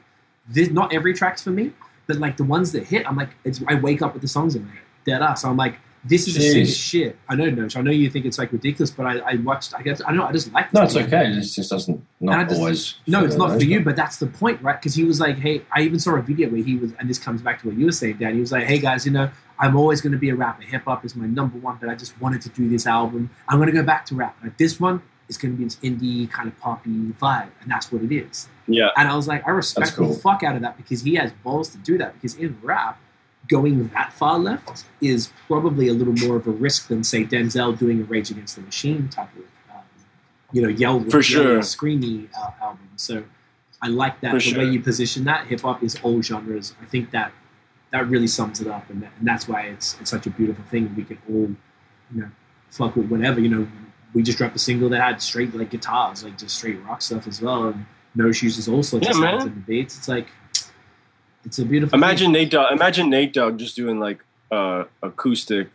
this 0.48 0.68
not 0.68 0.92
every 0.92 1.14
track's 1.14 1.42
for 1.42 1.50
me, 1.50 1.72
but 2.08 2.16
like 2.16 2.36
the 2.36 2.44
ones 2.44 2.72
that 2.72 2.84
hit, 2.84 3.06
I'm 3.08 3.16
like, 3.16 3.30
it's 3.44 3.62
I 3.68 3.76
wake 3.76 4.02
up 4.02 4.12
with 4.12 4.22
the 4.22 4.28
songs 4.28 4.56
in 4.56 4.64
my 4.66 4.72
head, 4.72 4.82
dead 5.06 5.22
ass. 5.22 5.44
I'm 5.44 5.56
like, 5.56 5.76
this 6.02 6.26
is 6.26 6.34
the 6.34 6.40
Jeez. 6.40 6.52
sickest 6.52 6.80
shit. 6.80 7.18
I 7.28 7.34
know, 7.36 7.44
Noach. 7.44 7.76
I 7.76 7.82
know 7.82 7.90
you 7.90 8.08
think 8.10 8.24
it's 8.24 8.38
like 8.38 8.50
ridiculous, 8.52 8.90
but 8.90 9.04
I, 9.06 9.18
I 9.18 9.34
watched. 9.36 9.74
I 9.78 9.82
guess 9.82 10.00
I 10.02 10.08
don't 10.08 10.16
know. 10.16 10.24
I 10.24 10.32
just 10.32 10.52
like. 10.52 10.72
No, 10.74 10.82
it's 10.82 10.96
okay. 10.96 11.26
It 11.30 11.40
just 11.42 11.70
doesn't 11.70 12.04
not 12.20 12.48
just- 12.48 12.58
always. 12.58 12.94
No, 13.06 13.24
it's 13.24 13.36
not 13.36 13.50
for 13.58 13.62
you, 13.64 13.76
guys. 13.78 13.84
but 13.84 13.96
that's 13.96 14.16
the 14.16 14.26
point, 14.26 14.60
right? 14.62 14.80
Because 14.80 14.94
he 14.94 15.04
was 15.04 15.20
like, 15.20 15.38
"Hey," 15.38 15.62
I 15.72 15.82
even 15.82 16.00
saw 16.00 16.16
a 16.16 16.22
video 16.22 16.48
where 16.48 16.62
he 16.62 16.76
was, 16.76 16.92
and 16.98 17.08
this 17.08 17.18
comes 17.18 17.42
back 17.42 17.60
to 17.60 17.68
what 17.68 17.76
you 17.76 17.84
were 17.86 17.92
saying, 17.92 18.16
Dan. 18.16 18.34
He 18.34 18.40
was 18.40 18.50
like, 18.50 18.64
"Hey 18.64 18.78
guys, 18.78 19.04
you 19.06 19.12
know, 19.12 19.30
I'm 19.58 19.76
always 19.76 20.00
going 20.00 20.12
to 20.12 20.18
be 20.18 20.30
a 20.30 20.34
rapper. 20.34 20.62
Hip 20.62 20.84
hop 20.86 21.04
is 21.04 21.14
my 21.14 21.26
number 21.26 21.58
one, 21.58 21.76
but 21.78 21.90
I 21.90 21.94
just 21.94 22.18
wanted 22.20 22.40
to 22.42 22.48
do 22.48 22.68
this 22.68 22.86
album. 22.86 23.28
I'm 23.46 23.58
going 23.58 23.68
to 23.70 23.76
go 23.76 23.82
back 23.84 24.06
to 24.06 24.14
rap. 24.14 24.36
Like 24.42 24.56
this 24.56 24.80
one 24.80 25.02
is 25.30 25.38
going 25.38 25.54
to 25.54 25.58
be 25.58 25.64
this 25.64 25.76
indie 25.76 26.30
kind 26.30 26.46
of 26.46 26.58
poppy 26.60 27.14
vibe, 27.22 27.48
and 27.62 27.70
that's 27.70 27.90
what 27.90 28.02
it 28.02 28.12
is." 28.12 28.48
Yeah. 28.66 28.90
And 28.96 29.08
I 29.08 29.16
was 29.16 29.26
like, 29.26 29.46
I 29.46 29.50
respect 29.50 29.94
cool. 29.94 30.12
the 30.12 30.20
fuck 30.20 30.42
out 30.42 30.54
of 30.56 30.62
that 30.62 30.76
because 30.76 31.02
he 31.02 31.14
has 31.14 31.32
balls 31.44 31.70
to 31.70 31.78
do 31.78 31.96
that. 31.98 32.14
Because 32.14 32.36
in 32.36 32.56
rap, 32.62 33.00
going 33.48 33.88
that 33.88 34.12
far 34.12 34.38
left 34.38 34.84
is 35.00 35.32
probably 35.46 35.88
a 35.88 35.92
little 35.92 36.14
more 36.14 36.36
of 36.36 36.46
a 36.46 36.50
risk 36.50 36.88
than 36.88 37.02
say 37.02 37.24
Denzel 37.24 37.76
doing 37.76 38.00
a 38.00 38.04
Rage 38.04 38.30
Against 38.30 38.56
the 38.56 38.62
Machine 38.62 39.08
type 39.08 39.30
of, 39.34 39.76
um, 39.76 39.82
you 40.52 40.62
know, 40.62 40.68
yell 40.68 41.02
For 41.10 41.22
sure. 41.22 41.58
screamy 41.60 42.28
uh, 42.38 42.50
album. 42.62 42.88
So 42.96 43.24
I 43.82 43.88
like 43.88 44.20
that 44.20 44.30
For 44.30 44.36
the 44.36 44.40
sure. 44.40 44.58
way 44.58 44.70
you 44.70 44.80
position 44.80 45.24
that. 45.24 45.46
Hip 45.48 45.62
hop 45.62 45.82
is 45.82 45.98
all 46.02 46.22
genres. 46.22 46.74
I 46.80 46.84
think 46.84 47.10
that 47.10 47.32
that 47.90 48.08
really 48.08 48.28
sums 48.28 48.60
it 48.60 48.68
up, 48.68 48.88
and, 48.88 49.02
that, 49.02 49.12
and 49.18 49.26
that's 49.26 49.48
why 49.48 49.62
it's 49.62 49.96
it's 50.00 50.10
such 50.10 50.26
a 50.26 50.30
beautiful 50.30 50.64
thing. 50.70 50.94
We 50.94 51.02
can 51.02 51.18
all, 51.28 51.50
you 52.14 52.22
know, 52.22 52.30
fuck 52.68 52.94
with 52.94 53.08
whatever. 53.08 53.40
You 53.40 53.48
know, 53.48 53.68
we 54.14 54.22
just 54.22 54.38
dropped 54.38 54.56
a 54.56 54.58
single 54.58 54.88
that 54.90 55.00
had 55.00 55.22
straight 55.22 55.54
like 55.54 55.70
guitars, 55.70 56.24
like 56.24 56.36
just 56.38 56.56
straight 56.58 56.82
rock 56.84 57.02
stuff 57.02 57.26
as 57.26 57.40
well, 57.40 57.68
and 57.68 57.86
no 58.14 58.32
shoes 58.32 58.58
is 58.58 58.68
all 58.68 58.82
sorts 58.82 59.06
Yeah, 59.06 59.12
of 59.12 59.16
sounds 59.18 59.44
the 59.44 59.50
beats. 59.50 59.96
It's 59.98 60.08
like 60.08 60.28
it's 61.44 61.58
a 61.58 61.64
beautiful. 61.64 61.96
Imagine 61.96 62.32
Nate 62.32 62.50
Dogg. 62.50 62.72
Imagine 62.72 63.10
Nate 63.10 63.32
Dogg 63.32 63.58
just 63.58 63.76
doing 63.76 64.00
like 64.00 64.22
uh, 64.50 64.84
acoustic, 65.02 65.68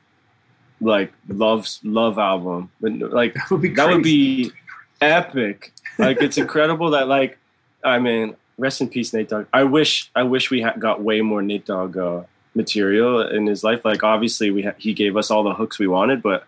like 0.82 1.14
love 1.28 1.68
love 1.84 2.18
album. 2.18 2.70
Like 2.82 3.34
that 3.36 3.50
would 3.52 3.62
be 3.62 3.70
that 3.70 3.88
would 3.90 4.04
be 4.04 4.52
epic. 5.02 5.74
Like 5.98 6.22
it's 6.22 6.38
incredible 6.38 6.92
that 6.92 7.08
like 7.08 7.38
I 7.84 8.00
mean, 8.00 8.36
rest 8.58 8.82
in 8.82 8.90
peace, 8.90 9.14
Nate 9.14 9.30
Dogg. 9.30 9.46
I 9.54 9.64
wish 9.64 10.12
I 10.16 10.24
wish 10.24 10.52
we 10.52 10.62
had 10.62 10.80
got 10.80 11.02
way 11.02 11.22
more 11.22 11.42
Nate 11.42 11.66
Dogg 11.66 11.98
uh, 11.98 12.24
material 12.54 13.22
in 13.28 13.46
his 13.48 13.64
life. 13.64 13.86
Like 13.86 14.04
obviously 14.04 14.52
we 14.52 14.64
ha- 14.64 14.74
he 14.78 14.94
gave 14.94 15.16
us 15.18 15.32
all 15.32 15.44
the 15.44 15.54
hooks 15.54 15.80
we 15.80 15.88
wanted, 15.88 16.22
but 16.22 16.48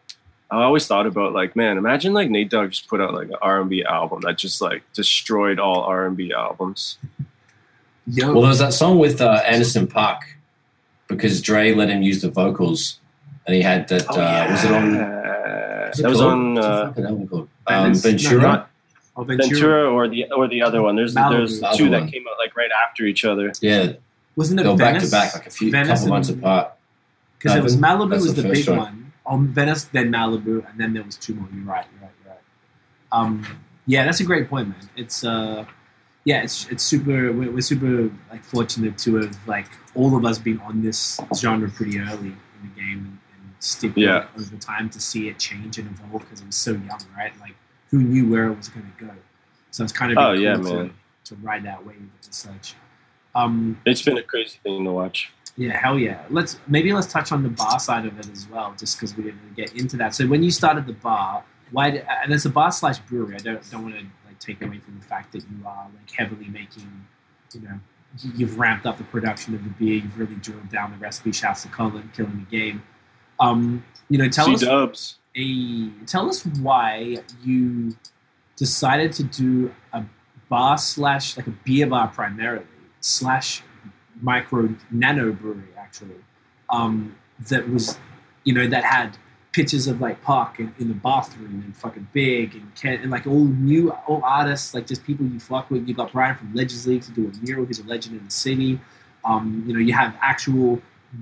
I 0.50 0.64
always 0.64 0.88
thought 0.88 1.06
about 1.06 1.34
like 1.34 1.56
man, 1.56 1.78
imagine 1.78 2.14
like 2.14 2.30
Nate 2.30 2.50
Dogg 2.50 2.70
just 2.72 2.88
put 2.88 3.02
out 3.02 3.14
like 3.14 3.28
an 3.28 3.36
R 3.42 3.60
and 3.62 3.70
B 3.70 3.84
album 3.84 4.22
that 4.22 4.38
just 4.38 4.62
like 4.62 4.82
destroyed 4.94 5.60
all 5.60 5.82
R 5.82 6.06
and 6.06 6.16
B 6.16 6.32
albums. 6.32 6.98
Yo, 8.08 8.28
Well, 8.32 8.42
there 8.42 8.50
was 8.50 8.60
that 8.60 8.74
song 8.74 8.98
with 9.00 9.20
uh, 9.22 9.42
Anderson 9.46 9.88
.Paak 9.88 10.20
because 11.08 11.42
Dre 11.42 11.74
let 11.74 11.90
him 11.90 12.02
use 12.02 12.22
the 12.22 12.32
vocals, 12.32 13.00
and 13.46 13.56
he 13.56 13.62
had 13.62 13.88
that. 13.90 14.10
uh, 14.10 14.48
Was 14.50 14.64
it 14.64 14.72
on? 14.72 14.96
Was 14.98 15.88
what's 15.88 16.00
it 16.00 16.02
that 16.04 16.10
was 16.10 16.20
called? 16.20 16.32
on 16.32 16.58
uh, 16.58 16.94
album? 16.98 17.50
Um, 17.68 17.94
Venice? 17.94 18.04
No, 18.06 18.10
Ventura. 18.12 18.42
not- 18.42 18.70
oh, 19.18 19.24
Ventura. 19.24 19.50
Ventura 19.50 19.90
or 19.92 20.08
the 20.08 20.32
or 20.32 20.48
the 20.48 20.62
other 20.62 20.82
one. 20.82 20.96
There's 20.96 21.14
Malibu. 21.14 21.38
there's 21.38 21.60
The 21.60 21.68
other 21.68 21.78
two 21.78 21.90
that 21.90 22.02
one. 22.04 22.10
came 22.12 22.26
out 22.30 22.38
like 22.40 22.56
right 22.56 22.72
after 22.88 23.04
each 23.04 23.26
other. 23.26 23.52
yeah, 23.60 23.94
Wasn't 24.38 24.58
it 24.58 24.64
they 24.64 24.70
were 24.70 24.78
back 24.78 25.02
to 25.02 25.10
back, 25.12 25.34
like 25.34 25.48
a 25.48 25.50
few 25.50 25.72
Venice 25.72 26.00
couple 26.00 26.08
months 26.14 26.30
apart. 26.30 26.72
Because 27.38 27.56
it 27.58 27.64
was 27.64 27.76
Malibu 27.76 28.12
was 28.12 28.34
the 28.34 28.42
the, 28.42 28.50
big 28.50 28.68
one. 28.70 28.78
one. 28.78 29.07
Um, 29.28 29.48
Venice, 29.50 29.84
then 29.86 30.10
Malibu, 30.12 30.70
and 30.70 30.80
then 30.80 30.94
there 30.94 31.04
was 31.04 31.18
two 31.18 31.34
more. 31.36 31.48
You're 31.54 31.66
right, 31.66 31.86
you're 31.92 32.02
right, 32.02 32.12
you're 32.24 32.34
right. 32.34 32.42
Um, 33.12 33.46
yeah, 33.86 34.06
that's 34.06 34.20
a 34.22 34.24
great 34.24 34.50
point, 34.50 34.70
man. 34.70 34.90
It's 34.96 35.24
uh, 35.24 35.66
yeah, 36.24 36.42
it's 36.44 36.68
it's 36.70 36.84
super. 36.84 37.32
We're, 37.34 37.52
we're 37.52 37.62
super 37.62 38.10
like 38.30 38.44
fortunate 38.44 38.98
to 39.00 39.16
have 39.18 39.38
like 39.48 39.68
all 39.96 40.16
of 40.16 40.24
us 40.26 40.38
been 40.38 40.60
on 40.62 40.82
this 40.82 41.20
genre 41.36 41.70
pretty 41.70 42.00
early 42.00 42.28
in 42.30 42.38
the 42.64 42.82
game 42.82 43.00
and, 43.00 43.18
and 43.34 43.56
stick 43.60 43.92
Yeah. 43.96 44.28
over 44.40 44.56
time 44.58 44.90
to 44.92 45.00
see 45.00 45.28
it 45.30 45.40
change 45.40 45.78
and 45.78 45.90
evolve 45.90 46.22
because 46.22 46.42
it 46.42 46.46
was 46.48 46.56
so 46.56 46.72
young, 46.72 47.00
right? 47.18 47.34
Like 47.42 47.56
who 47.92 48.00
knew 48.00 48.30
where 48.30 48.48
it 48.48 48.56
was 48.58 48.70
going 48.70 48.86
to 48.98 49.06
go? 49.06 49.12
So 49.72 49.84
it's 49.84 49.94
kind 49.94 50.12
of 50.12 50.18
Oh 50.18 50.32
yeah, 50.34 50.56
cool 50.56 50.66
to, 50.66 50.74
man. 50.76 50.94
to 51.26 51.36
ride 51.36 51.64
that 51.66 51.86
wave 51.86 51.98
and 51.98 52.10
such. 52.22 52.76
Um, 53.36 53.80
It's 53.86 54.02
been 54.02 54.18
a 54.18 54.24
crazy 54.24 54.58
thing 54.64 54.84
to 54.86 54.92
watch. 54.92 55.32
Yeah, 55.58 55.78
hell 55.78 55.98
yeah. 56.00 56.24
Let's 56.30 56.60
maybe 56.68 56.94
let's 56.94 57.08
touch 57.08 57.32
on 57.32 57.44
the 57.44 57.50
bar 57.50 57.80
side 57.80 58.06
of 58.06 58.18
it 58.20 58.30
as 58.32 58.48
well, 58.48 58.74
just 58.78 58.98
because 58.98 59.16
we 59.18 59.24
didn't 59.24 59.56
get 59.56 59.74
into 59.76 59.98
that. 59.98 60.14
So 60.16 60.26
when 60.28 60.44
you 60.44 60.52
started 60.52 60.86
the 60.88 60.94
bar, 60.94 61.44
why? 61.72 61.90
Did, 61.92 62.06
and 62.24 62.32
it's 62.32 62.46
a 62.46 62.50
bar 62.50 62.72
slash 62.72 63.00
brewery. 63.00 63.36
I 63.36 63.40
don't 63.40 63.72
don't 63.72 63.84
want 63.84 63.96
to 63.96 64.02
like 64.28 64.40
take 64.40 64.62
away 64.62 64.80
from 64.80 65.00
the 65.00 65.06
fact 65.06 65.32
that 65.34 65.40
you 65.44 65.66
are 65.66 65.88
like 65.98 66.12
heavily 66.12 66.48
making, 66.48 67.06
you 67.54 67.62
know, 67.62 67.80
you- 68.22 68.32
you've 68.36 68.58
ramped 68.60 68.86
up 68.86 68.98
the 68.98 69.04
production 69.06 69.54
of 69.56 69.64
the 69.64 69.70
beer. 69.72 69.96
You've 69.96 70.18
really 70.18 70.36
drilled 70.36 70.70
down 70.70 70.92
the 70.92 70.98
recipe. 70.98 71.32
Shouts 71.32 71.64
to 71.64 71.70
Colin, 71.70 72.10
killing 72.16 72.46
the 72.50 72.58
game. 72.58 72.82
Um, 73.40 73.84
you 74.10 74.18
know, 74.18 74.30
tell 74.30 74.46
C 74.46 74.54
us 74.54 74.64
a 75.36 76.06
tell 76.06 76.30
us 76.30 76.46
why 76.46 77.18
you 77.44 77.96
decided 78.56 79.12
to 79.14 79.24
do 79.24 79.74
a 79.94 80.04
bar 80.50 80.78
slash 80.78 81.36
like 81.38 81.48
a 81.48 81.54
beer 81.66 81.88
bar 81.88 82.08
primarily 82.08 82.66
slash 83.02 83.62
micro 84.22 84.74
nano 84.92 85.32
brewery 85.32 85.64
actually 85.78 86.16
um, 86.70 87.16
that 87.50 87.70
was 87.70 87.98
you 88.44 88.54
know 88.54 88.68
that 88.68 88.84
had 88.84 89.18
pictures 89.54 89.88
of 89.88 90.00
like 90.02 90.22
Park 90.22 90.60
in, 90.60 90.74
in 90.80 90.88
the 90.88 90.94
bathroom 90.94 91.64
and 91.66 91.76
fucking 91.76 92.08
big 92.14 92.54
and 92.54 92.76
Ken 92.76 93.00
and 93.02 93.10
like 93.10 93.26
all 93.26 93.46
new 93.46 93.92
all 94.08 94.22
artists 94.24 94.74
like 94.74 94.86
just 94.86 95.04
people 95.04 95.26
you 95.26 95.40
fuck 95.40 95.70
with 95.72 95.88
you 95.88 95.94
got 95.94 96.12
Brian 96.12 96.36
from 96.36 96.54
Legends 96.54 96.86
League 96.86 97.02
to 97.04 97.12
do 97.12 97.32
a 97.32 97.46
mural 97.46 97.66
He's 97.66 97.80
a 97.80 97.86
legend 97.86 98.18
in 98.20 98.26
the 98.26 98.32
city 98.32 98.80
um, 99.26 99.64
you 99.66 99.74
know 99.74 99.80
you 99.80 99.94
have 99.94 100.16
actual 100.22 100.82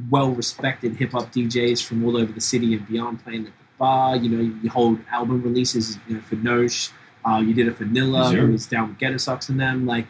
well 0.09 0.31
respected 0.31 0.95
hip 0.95 1.11
hop 1.11 1.31
DJs 1.31 1.83
from 1.83 2.03
all 2.05 2.17
over 2.17 2.31
the 2.31 2.41
city 2.41 2.73
and 2.73 2.87
beyond 2.87 3.23
playing 3.23 3.45
at 3.47 3.53
the 3.57 3.65
bar. 3.77 4.15
You 4.15 4.29
know, 4.29 4.57
you 4.61 4.69
hold 4.69 4.99
album 5.11 5.41
releases 5.41 5.97
you 6.07 6.15
know, 6.15 6.21
for 6.21 6.35
Nosh. 6.37 6.91
Uh, 7.27 7.37
you 7.37 7.53
did 7.53 7.67
it 7.67 7.75
for 7.75 7.85
Nilla, 7.85 8.31
Sure. 8.31 8.45
who 8.45 8.51
was 8.51 8.67
down 8.67 8.89
with 8.89 8.97
Ghetto 8.99 9.17
Sox 9.17 9.49
and 9.49 9.59
them. 9.59 9.85
Like, 9.85 10.05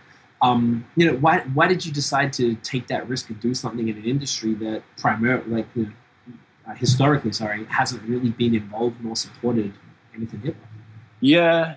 um, 0.46 0.86
you 0.96 1.06
know, 1.08 1.18
why 1.18 1.40
why 1.58 1.68
did 1.68 1.86
you 1.86 1.92
decide 1.92 2.32
to 2.34 2.56
take 2.56 2.88
that 2.88 3.10
risk 3.10 3.30
and 3.30 3.40
do 3.40 3.54
something 3.54 3.88
in 3.88 3.98
an 3.98 4.06
industry 4.06 4.54
that 4.56 4.84
primarily, 4.98 5.50
like, 5.50 5.68
you 5.76 5.84
know, 5.84 5.92
uh, 6.68 6.74
historically, 6.76 7.32
sorry, 7.32 7.66
hasn't 7.66 8.02
really 8.04 8.30
been 8.30 8.54
involved 8.54 9.04
nor 9.04 9.16
supported 9.16 9.74
anything 10.16 10.42
hip 10.42 10.56
hop? 10.60 10.70
Yeah. 11.20 11.76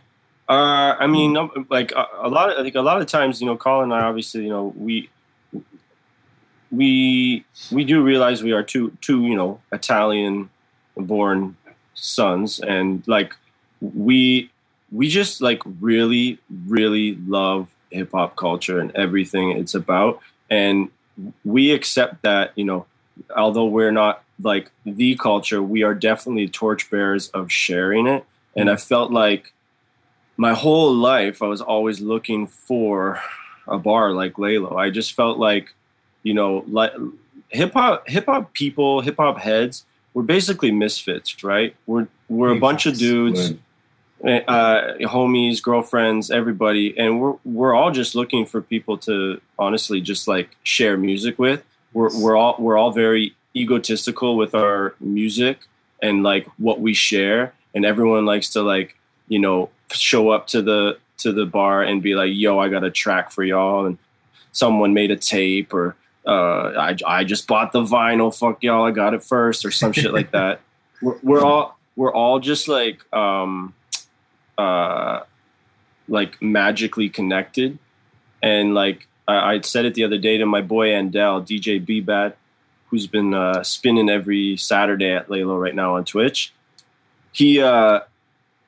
Uh, 0.48 0.96
I 0.98 1.06
mean, 1.06 1.36
like 1.70 1.92
a, 1.92 2.06
a 2.22 2.28
lot 2.28 2.50
of, 2.50 2.64
like 2.64 2.74
a 2.74 2.80
lot 2.80 3.00
of 3.00 3.06
times, 3.06 3.40
you 3.40 3.46
know, 3.46 3.56
Colin 3.56 3.92
and 3.92 3.94
I 3.94 4.06
obviously, 4.06 4.42
you 4.44 4.50
know, 4.50 4.72
we 4.76 5.08
we 6.70 7.44
we 7.70 7.84
do 7.84 8.02
realize 8.02 8.42
we 8.42 8.52
are 8.52 8.62
two 8.62 8.96
two, 9.00 9.24
you 9.24 9.34
know, 9.34 9.60
Italian 9.72 10.50
born 10.96 11.56
sons, 11.94 12.60
and 12.60 13.02
like 13.06 13.34
we 13.80 14.50
we 14.90 15.08
just 15.08 15.40
like 15.40 15.62
really 15.80 16.38
really 16.66 17.16
love 17.26 17.68
hip 17.90 18.10
hop 18.12 18.36
culture 18.36 18.78
and 18.78 18.94
everything 18.94 19.52
it's 19.52 19.74
about, 19.74 20.20
and 20.50 20.90
we 21.44 21.72
accept 21.72 22.22
that, 22.22 22.52
you 22.54 22.64
know, 22.64 22.86
although 23.36 23.66
we're 23.66 23.92
not 23.92 24.22
like 24.42 24.70
the 24.84 25.16
culture, 25.16 25.62
we 25.62 25.82
are 25.82 25.94
definitely 25.94 26.48
torchbearers 26.48 27.28
of 27.30 27.50
sharing 27.50 28.06
it, 28.06 28.24
and 28.56 28.70
I 28.70 28.76
felt 28.76 29.10
like 29.10 29.52
my 30.36 30.54
whole 30.54 30.94
life 30.94 31.42
I 31.42 31.46
was 31.46 31.60
always 31.60 32.00
looking 32.00 32.46
for 32.46 33.20
a 33.66 33.78
bar 33.78 34.12
like 34.12 34.38
Lalo. 34.38 34.76
I 34.76 34.90
just 34.90 35.14
felt 35.14 35.38
like, 35.38 35.74
you 36.22 36.32
know, 36.32 36.64
like 36.68 36.92
hip 37.48 37.72
hop 37.72 38.08
hip 38.08 38.26
hop 38.26 38.52
people, 38.54 39.00
hip 39.00 39.16
hop 39.16 39.38
heads, 39.38 39.84
we're 40.14 40.22
basically 40.22 40.70
misfits, 40.70 41.42
right? 41.44 41.74
We're 41.86 42.08
we're 42.28 42.50
a 42.50 42.60
bunch 42.60 42.86
of 42.86 42.96
dudes, 42.96 43.52
uh, 44.24 44.94
homies, 45.02 45.62
girlfriends, 45.62 46.30
everybody, 46.30 46.96
and 46.98 47.20
we're 47.20 47.34
we're 47.44 47.74
all 47.74 47.90
just 47.90 48.14
looking 48.14 48.44
for 48.46 48.60
people 48.60 48.98
to 48.98 49.40
honestly 49.58 50.00
just 50.00 50.26
like 50.26 50.56
share 50.62 50.96
music 50.96 51.38
with. 51.38 51.62
We're 51.92 52.16
we're 52.18 52.36
all 52.36 52.56
we're 52.58 52.76
all 52.76 52.90
very 52.90 53.34
egotistical 53.54 54.36
with 54.36 54.54
our 54.54 54.94
music 55.00 55.60
and 56.02 56.22
like 56.22 56.46
what 56.58 56.80
we 56.80 56.94
share, 56.94 57.54
and 57.74 57.84
everyone 57.84 58.26
likes 58.26 58.50
to 58.50 58.62
like 58.62 58.96
you 59.28 59.38
know 59.38 59.70
show 59.92 60.30
up 60.30 60.46
to 60.48 60.62
the 60.62 60.98
to 61.18 61.32
the 61.32 61.46
bar 61.46 61.82
and 61.82 62.02
be 62.02 62.14
like, 62.14 62.32
"Yo, 62.34 62.58
I 62.58 62.68
got 62.68 62.84
a 62.84 62.90
track 62.90 63.30
for 63.30 63.44
y'all," 63.44 63.86
and 63.86 63.98
someone 64.52 64.94
made 64.94 65.10
a 65.10 65.16
tape 65.16 65.72
or 65.72 65.94
uh, 66.26 66.72
I 66.76 66.96
I 67.06 67.24
just 67.24 67.46
bought 67.46 67.72
the 67.72 67.82
vinyl. 67.82 68.36
Fuck 68.36 68.62
y'all, 68.62 68.84
I 68.84 68.90
got 68.90 69.14
it 69.14 69.22
first 69.22 69.64
or 69.64 69.70
some 69.70 69.92
shit 69.92 70.12
like 70.12 70.32
that. 70.32 70.60
We're, 71.00 71.18
we're 71.22 71.44
all 71.44 71.78
we're 71.94 72.12
all 72.12 72.40
just 72.40 72.66
like 72.66 73.00
um 73.14 73.72
uh 74.58 75.20
like 76.08 76.40
magically 76.42 77.08
connected, 77.08 77.78
and 78.42 78.74
like 78.74 79.06
I, 79.26 79.54
I 79.54 79.60
said 79.60 79.84
it 79.84 79.94
the 79.94 80.04
other 80.04 80.18
day 80.18 80.38
to 80.38 80.46
my 80.46 80.62
boy 80.62 80.88
Andel, 80.88 81.46
DJ 81.46 81.84
B 81.84 82.00
Bad, 82.00 82.34
who's 82.88 83.06
been 83.06 83.34
uh, 83.34 83.62
spinning 83.62 84.08
every 84.08 84.56
Saturday 84.56 85.12
at 85.12 85.30
Lalo 85.30 85.56
right 85.56 85.74
now 85.74 85.96
on 85.96 86.04
Twitch. 86.04 86.52
He 87.32 87.60
uh 87.60 88.00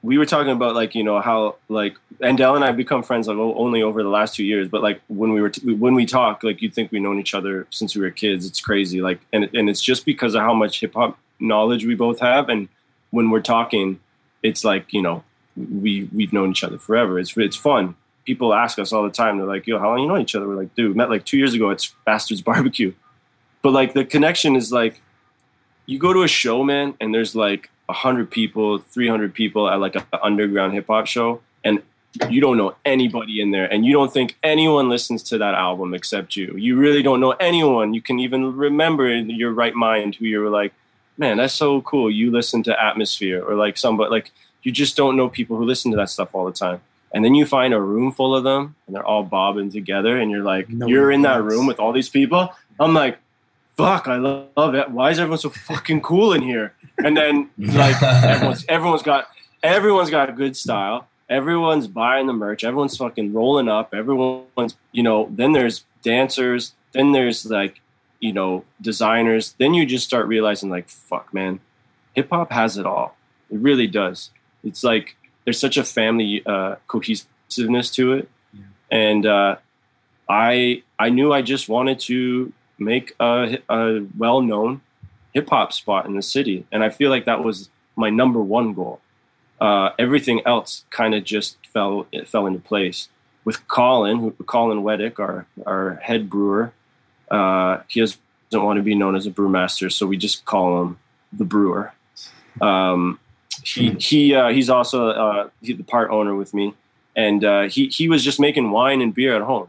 we 0.02 0.16
were 0.16 0.26
talking 0.26 0.52
about 0.52 0.74
like 0.74 0.94
you 0.94 1.02
know 1.02 1.20
how 1.20 1.56
like 1.68 1.96
Andel 2.20 2.54
and 2.54 2.64
I 2.64 2.72
become 2.72 3.02
friends 3.02 3.28
like 3.28 3.36
only 3.36 3.82
over 3.82 4.02
the 4.02 4.08
last 4.08 4.34
two 4.34 4.44
years, 4.44 4.68
but 4.68 4.82
like 4.82 5.00
when 5.08 5.32
we 5.32 5.40
were 5.40 5.50
t- 5.50 5.72
when 5.72 5.94
we 5.94 6.06
talk, 6.06 6.42
like 6.42 6.62
you'd 6.62 6.74
think 6.74 6.92
we've 6.92 7.02
known 7.02 7.18
each 7.18 7.34
other 7.34 7.66
since 7.70 7.94
we 7.94 8.02
were 8.02 8.10
kids. 8.10 8.46
It's 8.46 8.60
crazy, 8.60 9.00
like 9.00 9.20
and 9.32 9.48
and 9.54 9.68
it's 9.68 9.80
just 9.80 10.04
because 10.04 10.34
of 10.34 10.42
how 10.42 10.54
much 10.54 10.80
hip 10.80 10.94
hop 10.94 11.18
knowledge 11.38 11.84
we 11.84 11.94
both 11.94 12.20
have, 12.20 12.48
and 12.48 12.68
when 13.10 13.30
we're 13.30 13.40
talking, 13.40 13.98
it's 14.42 14.64
like 14.64 14.92
you 14.92 15.02
know 15.02 15.24
we 15.56 16.08
we've 16.12 16.32
known 16.32 16.50
each 16.50 16.64
other 16.64 16.78
forever. 16.78 17.18
It's 17.18 17.36
it's 17.36 17.56
fun. 17.56 17.94
People 18.24 18.54
ask 18.54 18.78
us 18.78 18.92
all 18.92 19.02
the 19.02 19.10
time. 19.10 19.38
They're 19.38 19.46
like, 19.46 19.66
"Yo, 19.66 19.78
how 19.78 19.88
long 19.88 20.00
you 20.00 20.08
know 20.08 20.18
each 20.18 20.34
other?" 20.34 20.46
We're 20.46 20.56
like, 20.56 20.74
"Dude, 20.74 20.96
met 20.96 21.10
like 21.10 21.24
two 21.24 21.38
years 21.38 21.54
ago 21.54 21.70
at 21.70 21.88
Bastards 22.04 22.42
Barbecue," 22.50 22.92
but 23.62 23.72
like 23.72 23.94
the 23.94 24.04
connection 24.04 24.56
is 24.56 24.72
like 24.72 25.00
you 25.86 25.98
go 25.98 26.12
to 26.12 26.22
a 26.22 26.28
show, 26.28 26.62
man, 26.62 26.94
and 27.00 27.14
there's 27.14 27.34
like 27.34 27.70
hundred 27.88 28.30
people, 28.30 28.78
three 28.78 29.08
hundred 29.08 29.34
people 29.34 29.68
at 29.68 29.80
like 29.80 29.96
an 29.96 30.04
underground 30.22 30.72
hip 30.72 30.86
hop 30.86 31.06
show, 31.06 31.40
and 31.64 31.82
you 32.28 32.40
don't 32.40 32.56
know 32.56 32.74
anybody 32.84 33.40
in 33.40 33.50
there, 33.50 33.72
and 33.72 33.84
you 33.84 33.92
don't 33.92 34.12
think 34.12 34.36
anyone 34.42 34.88
listens 34.88 35.22
to 35.24 35.38
that 35.38 35.54
album 35.54 35.94
except 35.94 36.36
you. 36.36 36.54
You 36.56 36.76
really 36.76 37.02
don't 37.02 37.20
know 37.20 37.32
anyone. 37.32 37.94
You 37.94 38.02
can 38.02 38.18
even 38.18 38.56
remember 38.56 39.08
in 39.08 39.30
your 39.30 39.52
right 39.52 39.74
mind 39.74 40.16
who 40.16 40.26
you 40.26 40.40
were 40.40 40.50
like, 40.50 40.72
man, 41.18 41.36
that's 41.36 41.54
so 41.54 41.82
cool. 41.82 42.10
You 42.10 42.30
listen 42.30 42.62
to 42.64 42.82
Atmosphere 42.82 43.42
or 43.42 43.54
like 43.54 43.76
somebody 43.76 44.10
like 44.10 44.32
you 44.62 44.72
just 44.72 44.96
don't 44.96 45.16
know 45.16 45.28
people 45.28 45.56
who 45.56 45.64
listen 45.64 45.90
to 45.90 45.96
that 45.96 46.10
stuff 46.10 46.34
all 46.34 46.44
the 46.44 46.52
time. 46.52 46.80
And 47.12 47.24
then 47.24 47.34
you 47.34 47.44
find 47.44 47.74
a 47.74 47.80
room 47.80 48.12
full 48.12 48.36
of 48.36 48.44
them, 48.44 48.76
and 48.86 48.94
they're 48.94 49.04
all 49.04 49.24
bobbing 49.24 49.70
together, 49.70 50.16
and 50.16 50.30
you're 50.30 50.44
like, 50.44 50.68
No 50.68 50.86
you're 50.86 51.10
in 51.10 51.22
that 51.22 51.42
room 51.42 51.66
with 51.66 51.80
all 51.80 51.92
these 51.92 52.08
people. 52.08 52.54
I'm 52.78 52.94
like, 52.94 53.18
fuck, 53.80 54.08
I 54.08 54.16
lo- 54.16 54.46
love 54.56 54.74
it. 54.74 54.90
Why 54.90 55.10
is 55.10 55.18
everyone 55.18 55.38
so 55.38 55.50
fucking 55.50 56.02
cool 56.02 56.32
in 56.32 56.42
here? 56.42 56.74
And 56.98 57.16
then 57.16 57.50
like 57.58 58.00
everyone's 58.02 58.64
everyone's 58.68 59.02
got 59.02 59.28
everyone's 59.62 60.10
got 60.10 60.28
a 60.28 60.32
good 60.32 60.56
style. 60.56 61.08
Everyone's 61.28 61.86
buying 61.86 62.26
the 62.26 62.32
merch. 62.32 62.64
Everyone's 62.64 62.96
fucking 62.96 63.32
rolling 63.32 63.68
up. 63.68 63.94
Everyone's 63.94 64.76
you 64.92 65.02
know. 65.02 65.28
Then 65.30 65.52
there's 65.52 65.84
dancers. 66.02 66.74
Then 66.92 67.12
there's 67.12 67.46
like 67.46 67.80
you 68.18 68.32
know 68.32 68.64
designers. 68.80 69.54
Then 69.58 69.74
you 69.74 69.86
just 69.86 70.04
start 70.04 70.26
realizing 70.26 70.70
like 70.70 70.88
fuck, 70.88 71.32
man, 71.32 71.60
hip 72.14 72.30
hop 72.30 72.52
has 72.52 72.76
it 72.76 72.86
all. 72.86 73.16
It 73.50 73.58
really 73.58 73.86
does. 73.86 74.30
It's 74.64 74.82
like 74.84 75.16
there's 75.44 75.58
such 75.58 75.76
a 75.76 75.84
family 75.84 76.42
uh, 76.46 76.76
cohesiveness 76.86 77.90
to 77.92 78.12
it, 78.12 78.28
Yeah. 78.52 78.62
and 78.90 79.26
uh, 79.26 79.56
I 80.28 80.82
I 80.98 81.08
knew 81.10 81.32
I 81.32 81.42
just 81.42 81.68
wanted 81.68 81.98
to 82.00 82.52
make 82.78 83.14
a, 83.20 83.58
a 83.68 84.00
well 84.16 84.40
known 84.42 84.80
hip 85.34 85.48
hop 85.50 85.72
spot 85.72 86.06
in 86.06 86.14
the 86.16 86.22
city, 86.22 86.66
and 86.72 86.82
I 86.84 86.90
feel 86.90 87.10
like 87.10 87.24
that 87.24 87.42
was 87.44 87.70
my 87.96 88.10
number 88.10 88.40
one 88.40 88.74
goal. 88.74 89.00
Uh, 89.60 89.90
everything 89.98 90.40
else 90.46 90.84
kind 90.90 91.14
of 91.14 91.24
just 91.24 91.58
fell 91.66 92.06
it 92.12 92.28
fell 92.28 92.46
into 92.46 92.60
place. 92.60 93.08
With 93.44 93.66
Colin, 93.68 94.18
who, 94.18 94.30
Colin 94.44 94.82
Weddick, 94.82 95.18
our 95.18 95.46
our 95.66 95.94
head 95.96 96.28
brewer, 96.30 96.72
uh, 97.30 97.78
he 97.88 98.00
doesn't 98.00 98.18
want 98.52 98.76
to 98.76 98.82
be 98.82 98.94
known 98.94 99.16
as 99.16 99.26
a 99.26 99.30
brewmaster, 99.30 99.90
so 99.92 100.06
we 100.06 100.16
just 100.16 100.44
call 100.44 100.82
him 100.82 100.98
the 101.32 101.44
brewer. 101.44 101.92
Um, 102.60 103.18
he 103.62 103.90
he 103.98 104.34
uh, 104.34 104.48
he's 104.48 104.70
also 104.70 105.08
uh, 105.08 105.48
he, 105.62 105.72
the 105.72 105.84
part 105.84 106.10
owner 106.10 106.34
with 106.34 106.54
me, 106.54 106.74
and 107.16 107.44
uh, 107.44 107.62
he 107.62 107.88
he 107.88 108.08
was 108.08 108.24
just 108.24 108.40
making 108.40 108.70
wine 108.70 109.00
and 109.00 109.14
beer 109.14 109.36
at 109.36 109.42
home. 109.42 109.68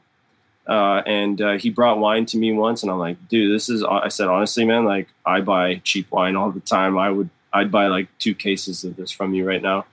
Uh, 0.68 1.02
and 1.06 1.42
uh, 1.42 1.58
he 1.58 1.70
brought 1.70 1.98
wine 1.98 2.26
to 2.28 2.38
me 2.38 2.54
once, 2.54 2.84
and 2.84 2.92
I'm 2.92 3.00
like, 3.00 3.18
dude, 3.28 3.54
this 3.54 3.68
is. 3.70 3.84
I 3.84 4.08
said 4.10 4.28
honestly, 4.28 4.64
man, 4.64 4.86
like 4.86 5.10
I 5.26 5.42
buy 5.42 5.82
cheap 5.84 6.12
wine 6.12 6.36
all 6.36 6.52
the 6.52 6.60
time. 6.60 6.98
I 6.98 7.10
would, 7.10 7.30
I'd 7.52 7.72
buy 7.72 7.88
like 7.88 8.08
two 8.20 8.36
cases 8.36 8.84
of 8.84 8.96
this 8.96 9.12
from 9.12 9.34
you 9.34 9.46
right 9.46 9.62
now. 9.62 9.86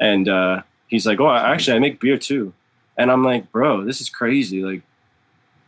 And 0.00 0.28
uh, 0.28 0.62
he's 0.88 1.06
like, 1.06 1.20
oh, 1.20 1.30
actually, 1.30 1.76
I 1.76 1.78
make 1.78 2.00
beer 2.00 2.18
too. 2.18 2.52
And 2.96 3.10
I'm 3.10 3.22
like, 3.22 3.52
bro, 3.52 3.84
this 3.84 4.00
is 4.00 4.08
crazy. 4.08 4.62
Like, 4.62 4.82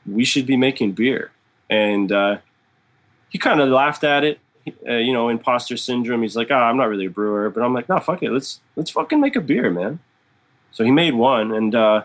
we 0.07 0.25
should 0.25 0.47
be 0.47 0.57
making 0.57 0.93
beer. 0.93 1.31
And 1.69 2.11
uh, 2.11 2.39
he 3.29 3.39
kind 3.39 3.61
of 3.61 3.69
laughed 3.69 4.05
at 4.05 4.25
it, 4.25 4.39
uh, 4.89 4.95
you 4.95 5.13
know, 5.13 5.29
imposter 5.29 5.77
syndrome. 5.77 6.23
He's 6.23 6.37
like, 6.37 6.51
ah, 6.51 6.69
I'm 6.69 6.77
not 6.77 6.89
really 6.89 7.07
a 7.07 7.11
brewer, 7.11 7.51
but 7.51 7.63
I'm 7.63 7.75
like, 7.75 7.89
no, 7.89 7.99
fuck 8.01 8.23
it, 8.23 8.31
let's 8.31 8.61
let's 8.77 8.91
fucking 8.91 9.21
make 9.21 9.37
a 9.37 9.41
beer, 9.41 9.71
man. 9.71 9.99
So 10.73 10.85
he 10.85 10.91
made 10.91 11.15
one, 11.15 11.53
and 11.53 11.75
uh, 11.75 12.05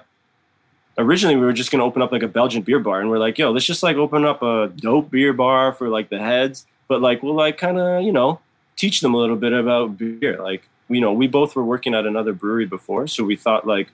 originally 0.98 1.36
we 1.36 1.46
were 1.46 1.54
just 1.54 1.72
gonna 1.72 1.86
open 1.86 2.02
up 2.02 2.12
like 2.12 2.24
a 2.24 2.28
Belgian 2.28 2.62
beer 2.62 2.80
bar, 2.80 3.02
and 3.02 3.10
we're 3.10 3.20
like, 3.20 3.38
yo, 3.38 3.52
let's 3.52 3.66
just 3.66 3.84
like 3.84 3.98
open 3.98 4.26
up 4.26 4.42
a 4.42 4.72
dope 4.76 5.12
beer 5.12 5.34
bar 5.34 5.74
for 5.74 5.90
like 5.90 6.10
the 6.10 6.20
heads, 6.20 6.66
but 6.88 7.02
like 7.02 7.24
we'll 7.24 7.36
like 7.36 7.58
kind 7.58 7.78
of 7.78 8.04
you 8.04 8.12
know 8.12 8.40
teach 8.76 9.02
them 9.02 9.14
a 9.14 9.18
little 9.18 9.36
bit 9.36 9.54
about 9.54 9.98
beer. 9.98 10.42
Like 10.42 10.68
you 10.90 11.02
know, 11.02 11.14
we 11.14 11.28
both 11.28 11.56
were 11.56 11.64
working 11.64 11.94
at 11.94 12.06
another 12.06 12.34
brewery 12.34 12.66
before, 12.66 13.08
so 13.08 13.24
we 13.24 13.36
thought 13.36 13.66
like, 13.66 13.90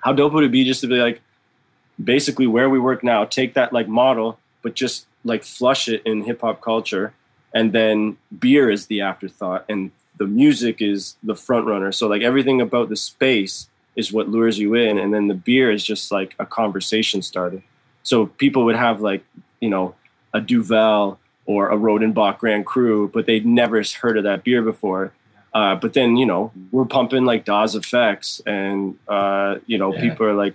how 0.00 0.12
dope 0.12 0.32
would 0.32 0.44
it 0.44 0.52
be 0.52 0.64
just 0.64 0.80
to 0.82 0.86
be 0.86 0.96
like, 0.96 1.20
basically 2.02 2.46
where 2.46 2.70
we 2.70 2.78
work 2.78 3.02
now, 3.02 3.24
take 3.24 3.54
that 3.54 3.72
like 3.72 3.88
model, 3.88 4.38
but 4.62 4.74
just 4.74 5.06
like 5.24 5.44
flush 5.44 5.88
it 5.88 6.02
in 6.04 6.22
hip 6.22 6.40
hop 6.40 6.60
culture, 6.60 7.12
and 7.54 7.72
then 7.72 8.16
beer 8.38 8.70
is 8.70 8.86
the 8.86 9.00
afterthought, 9.00 9.64
and 9.68 9.90
the 10.18 10.26
music 10.26 10.80
is 10.80 11.16
the 11.22 11.34
front 11.34 11.66
runner. 11.66 11.92
So 11.92 12.06
like 12.06 12.22
everything 12.22 12.60
about 12.60 12.88
the 12.88 12.96
space 12.96 13.68
is 13.96 14.12
what 14.12 14.28
lures 14.28 14.58
you 14.58 14.74
in, 14.74 14.98
and 14.98 15.12
then 15.14 15.28
the 15.28 15.34
beer 15.34 15.70
is 15.70 15.84
just 15.84 16.10
like 16.12 16.34
a 16.38 16.46
conversation 16.46 17.22
starter. 17.22 17.62
So 18.02 18.26
people 18.26 18.64
would 18.66 18.76
have 18.76 19.00
like 19.00 19.24
you 19.60 19.68
know 19.70 19.94
a 20.32 20.40
Duvel 20.40 21.18
or 21.46 21.70
a 21.70 21.76
Rodenbach 21.76 22.38
Grand 22.38 22.64
Cru, 22.66 23.08
but 23.08 23.26
they'd 23.26 23.44
never 23.46 23.82
heard 24.00 24.16
of 24.16 24.24
that 24.24 24.44
beer 24.44 24.62
before. 24.62 25.12
Uh, 25.52 25.74
but 25.74 25.94
then 25.94 26.16
you 26.16 26.24
know 26.26 26.52
we're 26.70 26.84
pumping 26.84 27.24
like 27.24 27.44
Das 27.44 27.74
EFX, 27.74 28.40
and 28.46 28.96
uh, 29.08 29.56
you 29.66 29.76
know 29.78 29.92
Yeah. 29.92 30.00
people 30.00 30.26
are 30.26 30.34
like, 30.34 30.54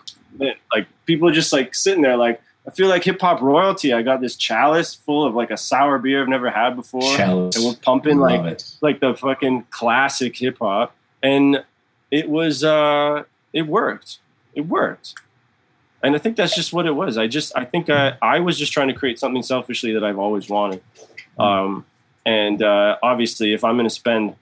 like 0.73 0.87
people 1.05 1.27
are 1.27 1.33
just 1.33 1.51
like 1.51 1.75
sitting 1.75 2.01
there 2.01 2.15
like 2.17 2.41
I 2.67 2.71
feel 2.71 2.87
like 2.87 3.03
hip 3.03 3.21
hop 3.21 3.41
royalty. 3.41 3.93
I 3.93 4.01
got 4.01 4.21
this 4.21 4.35
chalice 4.35 4.95
full 4.95 5.25
of 5.25 5.35
like 5.35 5.51
a 5.51 5.57
sour 5.57 5.99
beer 5.99 6.21
I've 6.21 6.27
never 6.27 6.49
had 6.49 6.75
before, 6.75 7.15
Chalice. 7.15 7.55
and 7.55 7.65
we're 7.65 7.75
pumping 7.75 8.17
like 8.17 8.43
it. 8.43 8.75
like 8.81 8.99
the 8.99 9.13
fucking 9.13 9.67
classic 9.69 10.35
hip 10.35 10.57
hop, 10.59 10.95
and 11.21 11.63
it 12.09 12.29
was 12.29 12.63
uh, 12.63 13.23
it 13.53 13.63
worked. 13.63 14.17
It 14.55 14.61
worked, 14.61 15.13
and 16.01 16.15
I 16.15 16.17
think 16.17 16.37
that's 16.37 16.55
just 16.55 16.73
what 16.73 16.87
it 16.87 16.95
was. 16.95 17.17
I 17.17 17.27
just 17.27 17.51
I 17.55 17.65
think 17.65 17.89
I, 17.89 18.17
I 18.21 18.39
was 18.39 18.57
just 18.57 18.71
trying 18.71 18.87
to 18.87 18.93
create 18.93 19.19
something 19.19 19.43
selfishly 19.43 19.93
that 19.93 20.03
I've 20.03 20.17
always 20.17 20.49
wanted, 20.49 20.81
um, 21.37 21.85
and 22.25 22.63
uh, 22.63 22.97
obviously 23.03 23.53
if 23.53 23.63
I'm 23.63 23.75
going 23.75 23.87
to 23.87 23.93
spend 23.93 24.35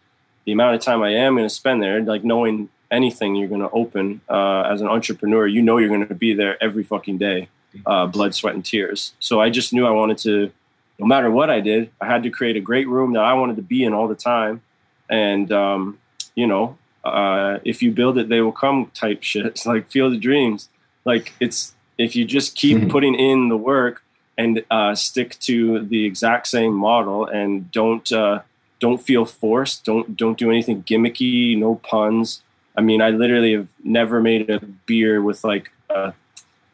the 0.46 0.52
amount 0.52 0.76
of 0.76 0.82
time 0.82 1.02
I 1.02 1.12
am 1.12 1.36
going 1.36 1.48
to 1.48 1.54
spend 1.54 1.82
there, 1.82 2.02
like 2.02 2.24
knowing 2.24 2.70
anything 2.92 3.36
you're 3.36 3.50
going 3.50 3.62
to 3.62 3.72
open 3.72 4.22
uh, 4.30 4.62
as 4.62 4.82
an 4.82 4.88
entrepreneur, 4.88 5.48
you 5.48 5.62
know 5.62 5.78
you're 5.78 5.90
going 5.90 6.08
to 6.08 6.16
be 6.16 6.34
there 6.34 6.62
every 6.64 6.84
fucking 6.84 7.18
day, 7.18 7.50
uh, 7.86 8.06
blood, 8.08 8.34
sweat, 8.36 8.54
and 8.56 8.64
tears. 8.66 9.14
So 9.20 9.42
I 9.42 9.50
just 9.50 9.74
knew 9.74 9.86
I 9.86 9.92
wanted 9.92 10.18
to, 10.20 10.52
no 11.00 11.06
matter 11.06 11.30
what 11.32 11.50
I 11.50 11.60
did, 11.60 11.90
I 12.00 12.06
had 12.06 12.24
to 12.24 12.30
create 12.30 12.56
a 12.56 12.62
great 12.62 12.88
room 12.88 13.14
that 13.14 13.24
I 13.24 13.34
wanted 13.34 13.56
to 13.58 13.62
be 13.62 13.84
in 13.84 13.94
all 13.94 14.08
the 14.08 14.16
time. 14.16 14.62
And, 15.10 15.52
um, 15.52 16.00
you 16.36 16.48
know, 16.48 16.78
uh, 17.04 17.60
if 17.66 17.82
you 17.82 17.92
build 17.92 18.18
it, 18.18 18.30
they 18.30 18.42
will 18.42 18.52
come 18.52 18.92
type 18.94 19.24
shit. 19.30 19.46
It's 19.46 19.66
like 19.66 19.90
Field 19.92 20.14
of 20.14 20.22
Dreams. 20.22 20.70
Like 21.06 21.34
it's, 21.40 21.74
if 21.98 22.16
you 22.16 22.26
just 22.26 22.56
keep 22.56 22.78
Mhm. 22.78 22.90
putting 22.96 23.16
in 23.16 23.50
the 23.50 23.58
work 23.58 24.04
and 24.38 24.64
uh, 24.72 24.96
stick 24.96 25.38
to 25.42 25.80
the 25.82 26.06
exact 26.06 26.48
same 26.48 26.74
model 26.74 27.26
and 27.26 27.72
don't, 27.72 28.12
uh, 28.12 28.42
don't 28.80 28.98
feel 29.02 29.24
forced. 29.24 29.86
Don't 29.86 30.18
don't 30.18 30.38
do 30.38 30.50
anything 30.52 30.84
gimmicky. 30.84 31.58
No 31.58 31.76
puns. 31.76 32.42
I 32.76 32.82
mean, 32.82 33.02
I 33.02 33.12
literally 33.12 33.54
have 33.54 33.70
never 33.82 34.20
made 34.20 34.50
a 34.50 34.60
beer 34.60 35.22
with 35.22 35.44
like 35.46 35.72
uh, 35.90 36.12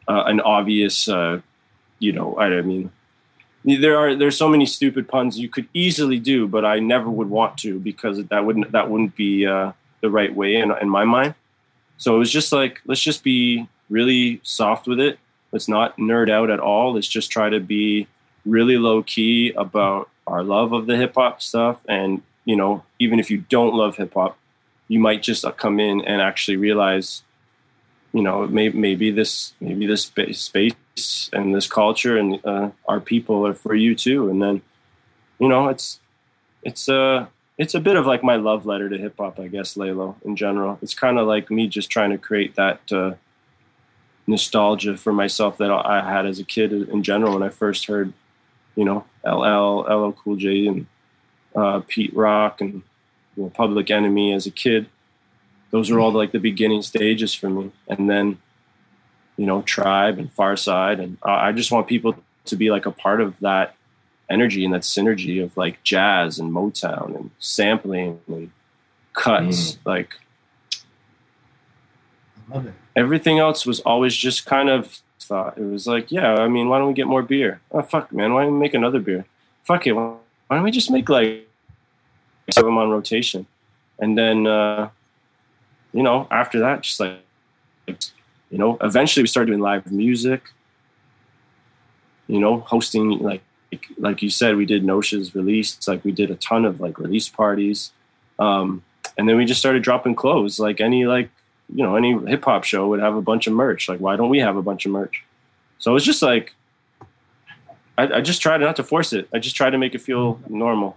uh, 0.08 0.24
an 0.26 0.40
obvious, 0.40 1.08
uh, 1.08 1.40
you 1.98 2.12
know. 2.12 2.38
I 2.38 2.60
mean, 2.62 2.90
there 3.64 3.98
are 3.98 4.14
there's 4.14 4.36
so 4.36 4.48
many 4.48 4.66
stupid 4.66 5.08
puns 5.08 5.38
you 5.38 5.48
could 5.48 5.68
easily 5.74 6.18
do, 6.18 6.46
but 6.48 6.64
I 6.64 6.78
never 6.78 7.10
would 7.10 7.30
want 7.30 7.58
to 7.58 7.78
because 7.78 8.22
that 8.24 8.44
wouldn't 8.44 8.72
that 8.72 8.90
wouldn't 8.90 9.16
be 9.16 9.46
uh, 9.46 9.72
the 10.00 10.10
right 10.10 10.34
way 10.34 10.56
in 10.56 10.72
in 10.80 10.88
my 10.88 11.04
mind. 11.04 11.34
So 11.96 12.14
it 12.16 12.18
was 12.18 12.32
just 12.32 12.52
like 12.52 12.80
let's 12.86 13.02
just 13.02 13.22
be 13.22 13.68
really 13.90 14.40
soft 14.42 14.86
with 14.86 15.00
it. 15.00 15.18
Let's 15.52 15.68
not 15.68 15.96
nerd 15.98 16.30
out 16.30 16.50
at 16.50 16.60
all. 16.60 16.94
Let's 16.94 17.08
just 17.08 17.30
try 17.30 17.50
to 17.50 17.60
be 17.60 18.06
really 18.46 18.78
low 18.78 19.02
key 19.02 19.52
about 19.52 20.08
our 20.26 20.42
love 20.42 20.72
of 20.72 20.86
the 20.86 20.96
hip 20.96 21.14
hop 21.16 21.42
stuff. 21.42 21.80
And, 21.88 22.22
you 22.44 22.56
know, 22.56 22.84
even 22.98 23.18
if 23.18 23.30
you 23.30 23.38
don't 23.38 23.74
love 23.74 23.96
hip 23.96 24.14
hop, 24.14 24.38
you 24.88 24.98
might 24.98 25.22
just 25.22 25.44
uh, 25.44 25.50
come 25.50 25.80
in 25.80 26.00
and 26.02 26.22
actually 26.22 26.56
realize, 26.56 27.22
you 28.12 28.22
know, 28.22 28.46
maybe, 28.46 28.76
maybe 28.76 29.10
this, 29.10 29.54
maybe 29.60 29.86
this 29.86 30.10
space, 30.32 31.30
and 31.32 31.54
this 31.54 31.66
culture 31.66 32.18
and 32.18 32.44
uh, 32.44 32.70
our 32.88 33.00
people 33.00 33.46
are 33.46 33.54
for 33.54 33.74
you 33.74 33.94
too. 33.94 34.28
And 34.28 34.42
then, 34.42 34.62
you 35.38 35.48
know, 35.48 35.68
it's, 35.68 36.00
it's, 36.62 36.88
a 36.88 37.28
it's 37.56 37.74
a 37.74 37.80
bit 37.80 37.96
of 37.96 38.06
like 38.06 38.22
my 38.22 38.36
love 38.36 38.66
letter 38.66 38.88
to 38.88 38.98
hip 38.98 39.14
hop, 39.18 39.38
I 39.38 39.48
guess, 39.48 39.76
Lalo, 39.76 40.16
in 40.24 40.36
general. 40.36 40.78
It's 40.82 40.94
kind 40.94 41.18
of 41.18 41.26
like 41.26 41.50
me 41.50 41.68
just 41.68 41.90
trying 41.90 42.10
to 42.10 42.18
create 42.18 42.56
that, 42.56 42.80
uh, 42.92 43.14
nostalgia 44.30 44.96
for 44.96 45.12
myself 45.12 45.58
that 45.58 45.70
I 45.70 46.08
had 46.08 46.24
as 46.24 46.38
a 46.38 46.44
kid 46.44 46.72
in 46.72 47.02
general 47.02 47.34
when 47.34 47.42
I 47.42 47.50
first 47.50 47.86
heard, 47.86 48.12
you 48.76 48.84
know, 48.84 49.04
LL, 49.24 49.80
LL 49.80 50.12
Cool 50.12 50.36
J, 50.36 50.66
and 50.68 50.86
uh, 51.54 51.80
Pete 51.86 52.14
Rock, 52.14 52.60
and 52.60 52.82
you 53.36 53.42
know, 53.42 53.50
Public 53.50 53.90
Enemy 53.90 54.32
as 54.32 54.46
a 54.46 54.50
kid. 54.50 54.86
Those 55.70 55.90
were 55.90 56.00
all 56.00 56.12
like 56.12 56.32
the 56.32 56.40
beginning 56.40 56.82
stages 56.82 57.32
for 57.32 57.48
me, 57.48 57.70
and 57.88 58.10
then, 58.10 58.38
you 59.36 59.46
know, 59.46 59.62
Tribe 59.62 60.18
and 60.18 60.34
Pharcyde, 60.34 61.00
and 61.00 61.18
uh, 61.24 61.30
I 61.30 61.52
just 61.52 61.70
want 61.70 61.86
people 61.86 62.16
to 62.46 62.56
be 62.56 62.70
like 62.70 62.86
a 62.86 62.90
part 62.90 63.20
of 63.20 63.38
that 63.40 63.76
energy 64.28 64.64
and 64.64 64.72
that 64.74 64.82
synergy 64.82 65.42
of 65.42 65.56
like 65.56 65.82
jazz 65.82 66.38
and 66.38 66.52
Motown 66.52 67.16
and 67.16 67.30
sampling 67.38 68.20
and 68.28 68.50
cuts, 69.12 69.78
like 69.84 70.14
I 72.50 72.54
love 72.54 72.66
it. 72.66 72.74
everything 72.96 73.38
else 73.38 73.66
was 73.66 73.80
always 73.80 74.16
just 74.16 74.46
kind 74.46 74.68
of 74.68 75.00
thought. 75.20 75.58
It 75.58 75.64
was 75.64 75.86
like, 75.86 76.10
yeah, 76.10 76.34
I 76.34 76.48
mean, 76.48 76.68
why 76.68 76.78
don't 76.78 76.88
we 76.88 76.94
get 76.94 77.06
more 77.06 77.22
beer? 77.22 77.60
Oh, 77.70 77.82
fuck, 77.82 78.12
man, 78.12 78.34
why 78.34 78.44
don't 78.44 78.54
we 78.54 78.58
make 78.58 78.74
another 78.74 79.00
beer? 79.00 79.26
Fuck 79.64 79.86
it, 79.86 79.92
why 79.92 80.14
why 80.50 80.56
don't 80.56 80.64
we 80.64 80.72
just 80.72 80.90
make 80.90 81.08
like 81.08 81.46
have 82.56 82.64
them 82.64 82.76
on 82.76 82.90
rotation? 82.90 83.46
And 84.00 84.18
then, 84.18 84.48
uh, 84.48 84.90
you 85.92 86.02
know, 86.02 86.26
after 86.30 86.60
that, 86.60 86.82
just 86.82 87.00
like, 87.00 87.18
you 87.86 88.58
know, 88.58 88.78
eventually 88.80 89.22
we 89.22 89.26
started 89.26 89.48
doing 89.48 89.60
live 89.60 89.90
music. 89.90 90.50
You 92.26 92.38
know, 92.38 92.60
hosting 92.60 93.18
like 93.18 93.42
like 93.98 94.22
you 94.22 94.30
said, 94.30 94.56
we 94.56 94.66
did 94.66 94.84
Nosha's 94.84 95.34
release. 95.34 95.86
Like 95.86 96.04
we 96.04 96.12
did 96.12 96.30
a 96.30 96.36
ton 96.36 96.64
of 96.64 96.80
like 96.80 96.98
release 96.98 97.28
parties, 97.28 97.92
um, 98.38 98.82
and 99.18 99.28
then 99.28 99.36
we 99.36 99.44
just 99.44 99.60
started 99.60 99.82
dropping 99.82 100.14
clothes 100.14 100.60
like 100.60 100.80
any 100.80 101.06
like 101.06 101.28
you 101.74 101.82
know 101.82 101.96
any 101.96 102.16
hip 102.26 102.44
hop 102.44 102.64
show 102.64 102.88
would 102.88 103.00
have 103.00 103.16
a 103.16 103.22
bunch 103.22 103.46
of 103.46 103.52
merch. 103.52 103.88
Like, 103.88 104.00
why 104.00 104.16
don't 104.16 104.28
we 104.28 104.38
have 104.38 104.56
a 104.56 104.62
bunch 104.62 104.86
of 104.86 104.92
merch? 104.92 105.24
So 105.78 105.96
it's 105.96 106.04
just 106.04 106.22
like 106.22 106.54
I, 107.98 108.18
I 108.18 108.20
just 108.20 108.40
tried 108.40 108.60
not 108.60 108.76
to 108.76 108.84
force 108.84 109.12
it. 109.12 109.28
I 109.34 109.38
just 109.38 109.56
tried 109.56 109.70
to 109.70 109.78
make 109.78 109.94
it 109.94 110.00
feel 110.00 110.40
normal. 110.48 110.96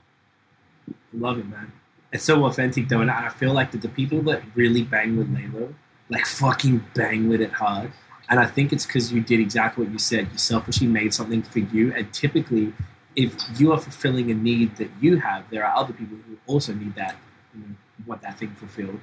Love 1.13 1.39
it, 1.39 1.47
man. 1.47 1.71
It's 2.13 2.23
so 2.23 2.45
authentic 2.45 2.87
though, 2.89 3.01
and 3.01 3.09
I 3.09 3.29
feel 3.29 3.53
like 3.53 3.71
that 3.71 3.81
the 3.81 3.89
people 3.89 4.21
that 4.23 4.43
really 4.53 4.83
bang 4.83 5.17
with 5.17 5.29
Lalo, 5.33 5.73
like 6.09 6.25
fucking 6.27 6.85
bang 6.93 7.27
with 7.27 7.41
it 7.41 7.51
hard. 7.51 7.91
And 8.29 8.39
I 8.39 8.45
think 8.45 8.71
it's 8.71 8.85
because 8.85 9.11
you 9.11 9.19
did 9.19 9.39
exactly 9.39 9.83
what 9.83 9.91
you 9.91 9.99
said. 9.99 10.29
You 10.31 10.37
selfishly 10.37 10.87
made 10.87 11.13
something 11.13 11.41
for 11.41 11.59
you, 11.59 11.91
and 11.93 12.11
typically, 12.13 12.71
if 13.15 13.35
you 13.59 13.73
are 13.73 13.79
fulfilling 13.79 14.29
a 14.29 14.35
need 14.35 14.77
that 14.77 14.89
you 15.01 15.17
have, 15.17 15.49
there 15.49 15.65
are 15.65 15.75
other 15.75 15.91
people 15.91 16.17
who 16.27 16.37
also 16.47 16.73
need 16.73 16.95
that, 16.95 17.15
you 17.53 17.61
know, 17.61 17.75
want 18.05 18.21
that 18.21 18.37
thing 18.37 18.51
fulfilled, 18.55 18.99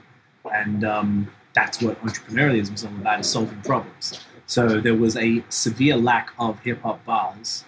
and 0.55 0.85
um, 0.85 1.31
that's 1.53 1.83
what 1.83 2.01
entrepreneurialism 2.03 2.75
is 2.75 2.85
all 2.85 2.93
about: 2.93 3.21
is 3.21 3.29
solving 3.29 3.61
problems. 3.63 4.21
So 4.47 4.81
there 4.81 4.95
was 4.95 5.17
a 5.17 5.45
severe 5.49 5.97
lack 5.97 6.31
of 6.39 6.61
hip 6.61 6.83
hop 6.83 7.05
bars 7.05 7.65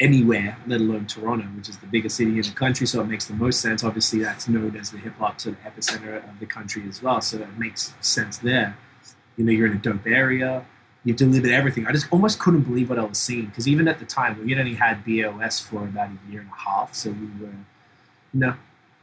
anywhere, 0.00 0.56
let 0.66 0.80
alone 0.80 1.06
Toronto, 1.06 1.44
which 1.56 1.68
is 1.68 1.76
the 1.78 1.86
biggest 1.86 2.16
city 2.16 2.30
in 2.30 2.42
the 2.42 2.50
country. 2.50 2.86
So 2.86 3.00
it 3.00 3.06
makes 3.06 3.26
the 3.26 3.34
most 3.34 3.60
sense. 3.60 3.82
Obviously, 3.82 4.20
that's 4.20 4.48
known 4.48 4.76
as 4.76 4.90
the 4.90 4.98
hip 4.98 5.14
hop 5.18 5.40
sort 5.40 5.56
of 5.56 5.72
epicenter 5.72 6.18
of 6.28 6.38
the 6.38 6.46
country 6.46 6.82
as 6.88 7.02
well. 7.02 7.20
So 7.20 7.38
it 7.38 7.58
makes 7.58 7.94
sense 8.00 8.38
there. 8.38 8.76
You 9.36 9.44
know, 9.44 9.52
you're 9.52 9.66
in 9.66 9.74
a 9.74 9.80
dope 9.80 10.06
area. 10.06 10.64
You've 11.04 11.16
delivered 11.16 11.50
everything. 11.50 11.86
I 11.86 11.92
just 11.92 12.06
almost 12.12 12.38
couldn't 12.38 12.62
believe 12.62 12.90
what 12.90 12.98
I 12.98 13.04
was 13.04 13.18
seeing 13.18 13.46
because 13.46 13.66
even 13.68 13.88
at 13.88 13.98
the 13.98 14.04
time, 14.04 14.38
we 14.44 14.50
had 14.50 14.60
only 14.60 14.74
had 14.74 15.04
BOS 15.04 15.60
for 15.60 15.84
about 15.84 16.10
a 16.10 16.30
year 16.30 16.40
and 16.40 16.50
a 16.50 16.60
half. 16.60 16.94
So 16.94 17.10
we 17.10 17.26
were, 17.40 17.52
you 18.34 18.40
know, 18.40 18.54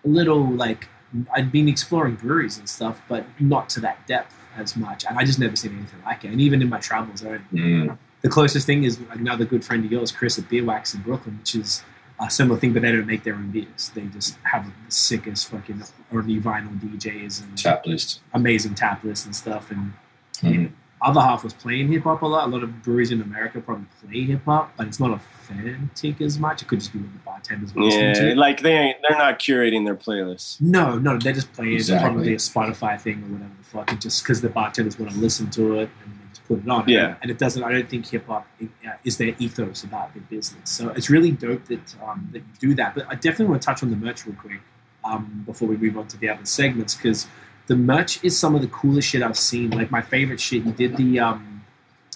a 0.03 0.07
little 0.07 0.45
like 0.45 0.87
I'd 1.33 1.51
been 1.51 1.67
exploring 1.67 2.15
breweries 2.15 2.57
and 2.57 2.67
stuff, 2.67 3.01
but 3.07 3.25
not 3.39 3.69
to 3.69 3.79
that 3.81 4.05
depth 4.07 4.35
as 4.57 4.75
much. 4.75 5.05
And 5.05 5.17
I 5.17 5.23
just 5.23 5.39
never 5.39 5.55
seen 5.55 5.75
anything 5.75 6.01
like 6.05 6.25
it. 6.25 6.31
And 6.31 6.41
even 6.41 6.61
in 6.61 6.69
my 6.69 6.79
travels, 6.79 7.25
I 7.25 7.39
Mm. 7.53 7.97
The 8.21 8.29
closest 8.29 8.65
thing 8.65 8.83
is 8.83 8.99
another 9.11 9.45
good 9.45 9.63
friend 9.63 9.85
of 9.85 9.91
yours, 9.91 10.11
Chris 10.11 10.37
at 10.39 10.49
Beer 10.49 10.63
Wax 10.65 10.93
in 10.93 11.01
Brooklyn, 11.01 11.37
which 11.39 11.55
is 11.55 11.83
a 12.19 12.29
similar 12.29 12.57
thing, 12.59 12.73
but 12.73 12.81
they 12.81 12.91
don't 12.91 13.05
make 13.05 13.23
their 13.23 13.35
own 13.35 13.51
beers. 13.51 13.91
They 13.93 14.05
just 14.07 14.37
have 14.43 14.65
the 14.65 14.71
sickest 14.91 15.49
fucking 15.49 15.83
early 16.13 16.39
vinyl 16.39 16.79
DJs 16.79 17.43
and 17.43 17.57
Tap 17.57 17.85
list. 17.85 18.21
amazing 18.33 18.73
tap 18.75 19.03
lists 19.03 19.25
and 19.25 19.35
stuff. 19.35 19.69
And 19.69 19.93
Mhm. 20.41 20.71
other 21.01 21.19
half 21.21 21.43
was 21.43 21.53
playing 21.53 21.89
hip 21.91 22.03
hop 22.03 22.21
a 22.21 22.25
lot. 22.25 22.47
A 22.47 22.51
lot 22.51 22.63
of 22.63 22.81
breweries 22.83 23.11
in 23.11 23.21
America 23.21 23.59
probably 23.59 23.85
play 24.01 24.21
hip 24.23 24.45
hop, 24.45 24.71
but 24.77 24.87
it's 24.87 24.99
not 24.99 25.11
authentic 25.11 26.21
as 26.21 26.39
much. 26.39 26.61
It 26.61 26.67
could 26.67 26.79
just 26.79 26.93
be 26.93 26.99
what 26.99 27.11
the 27.13 27.19
bartenders 27.19 27.75
were 27.75 27.83
listening 27.83 28.07
Yeah, 28.15 28.33
to. 28.33 28.35
like 28.35 28.61
they 28.61 28.71
ain't 28.73 28.97
they're 29.07 29.17
not 29.17 29.37
curating 29.39 29.85
their 29.85 29.95
playlists. 29.95 30.59
No, 30.61 30.97
no, 30.97 31.17
they're 31.17 31.33
just 31.33 31.51
playing 31.53 31.73
Exactly. 31.73 32.09
probably 32.09 32.33
a 32.33 32.37
Spotify 32.37 32.99
thing 32.99 33.23
or 33.23 33.33
whatever 33.33 33.51
the 33.59 33.63
fuck, 33.65 33.99
just 33.99 34.23
because 34.23 34.41
the 34.41 34.49
bartenders 34.49 34.97
want 34.97 35.11
to 35.11 35.17
listen 35.17 35.49
to 35.51 35.79
it 35.79 35.89
and 36.05 36.13
just 36.35 36.47
put 36.47 36.59
it 36.59 36.69
on. 36.69 36.87
Yeah. 36.87 37.15
and 37.21 37.31
it 37.31 37.37
doesn't. 37.37 37.63
I 37.63 37.71
don't 37.71 37.89
think 37.89 38.07
hip 38.07 38.27
hop 38.27 38.45
uh, 38.61 38.89
is 39.03 39.17
their 39.17 39.33
ethos 39.39 39.83
about 39.83 40.13
their 40.13 40.23
business. 40.23 40.69
So 40.69 40.89
it's 40.89 41.09
really 41.09 41.31
dope 41.31 41.65
that 41.65 41.95
um, 42.05 42.29
that 42.33 42.39
you 42.39 42.69
do 42.69 42.75
that. 42.75 42.95
But 42.95 43.05
I 43.09 43.15
definitely 43.15 43.47
want 43.47 43.61
to 43.61 43.65
touch 43.65 43.83
on 43.83 43.89
the 43.89 43.95
merch 43.95 44.25
real 44.25 44.35
quick 44.35 44.61
um, 45.03 45.43
before 45.45 45.67
we 45.67 45.77
move 45.77 45.97
on 45.97 46.07
to 46.07 46.17
the 46.17 46.29
other 46.29 46.45
segments 46.45 46.95
because 46.95 47.27
the 47.67 47.75
merch 47.75 48.23
is 48.23 48.37
some 48.37 48.53
of 48.55 48.61
the 48.61 48.67
coolest 48.67 49.07
shit 49.09 49.23
I've 49.23 49.37
seen. 49.37 49.71
Like 49.71 49.89
my 49.91 50.01
favorite 50.01 50.39
shit. 50.39 50.63
You 50.65 50.71
did 50.71 50.97
the 50.97 51.19
um, 51.19 51.63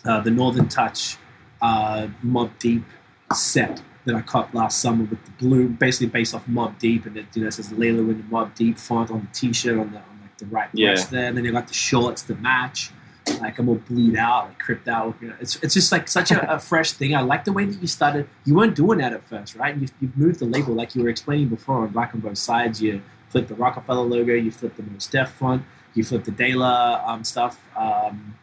uh, 0.06 0.20
the 0.22 0.32
Northern 0.32 0.68
Touch 0.68 1.18
uh, 1.62 2.08
Mobb 2.26 2.52
Deep 2.60 2.84
set 3.34 3.82
that 4.06 4.16
I 4.16 4.22
caught 4.22 4.54
last 4.56 4.80
summer 4.80 5.04
with 5.04 5.24
the 5.26 5.32
blue, 5.32 5.68
basically 5.70 6.08
based 6.08 6.34
off 6.34 6.46
Mobb 6.48 6.78
Deep, 6.80 7.06
and 7.06 7.18
it 7.18 7.26
you 7.34 7.44
know 7.44 7.50
says 7.50 7.70
Layla 7.70 8.00
in 8.12 8.18
the 8.18 8.24
Mobb 8.24 8.56
Deep 8.56 8.78
font 8.78 9.12
on 9.12 9.22
the 9.22 9.28
T-shirt 9.40 9.78
on 9.78 9.92
the 9.92 9.98
on 9.98 10.20
like 10.22 10.38
the 10.38 10.46
right 10.48 10.70
Yeah. 10.74 10.96
there. 11.12 11.26
And 11.28 11.38
then 11.38 11.46
you 11.46 11.52
got 11.52 11.68
the 11.68 11.74
shorts 11.74 12.22
to 12.24 12.36
match. 12.36 12.92
Like 13.40 13.60
I'm 13.60 13.68
gonna 13.68 13.80
bleed 13.80 14.16
out, 14.18 14.48
like 14.48 14.60
crypt 14.60 14.88
out. 14.88 15.16
You 15.22 15.30
know, 15.30 15.36
it's 15.40 15.56
it's 15.64 15.74
just 15.74 15.92
like 15.92 16.08
such 16.08 16.32
a, 16.32 16.56
a 16.56 16.60
fresh 16.72 16.94
thing. 16.94 17.16
I 17.16 17.22
like 17.22 17.46
the 17.46 17.54
way 17.54 17.66
that 17.66 17.82
you 17.82 17.88
started. 17.88 18.28
You 18.46 18.56
weren't 18.56 18.76
doing 18.76 19.00
that 19.00 19.14
at 19.14 19.24
first, 19.24 19.56
right? 19.56 19.76
You've, 19.76 19.92
you've 20.00 20.18
moved 20.18 20.40
the 20.40 20.46
label 20.46 20.74
like 20.74 20.96
you 20.96 21.04
were 21.04 21.10
explaining 21.10 21.50
before 21.50 21.78
on 21.78 21.90
Black 21.90 22.14
on 22.14 22.22
both 22.22 22.38
sides. 22.38 22.82
You 22.82 23.02
flipped 23.30 23.50
the 23.50 23.56
Roc-A-Fella 23.56 24.02
logo, 24.02 24.34
you 24.34 24.52
flipped 24.52 24.78
the 24.78 24.84
Mos 24.84 25.08
Def 25.08 25.32
font, 25.32 25.64
you 25.94 26.04
flipped 26.04 26.26
the 26.26 26.32
De 26.32 26.54
La 26.54 27.02
um, 27.06 27.24
stuff 27.24 27.60
um, 27.78 28.36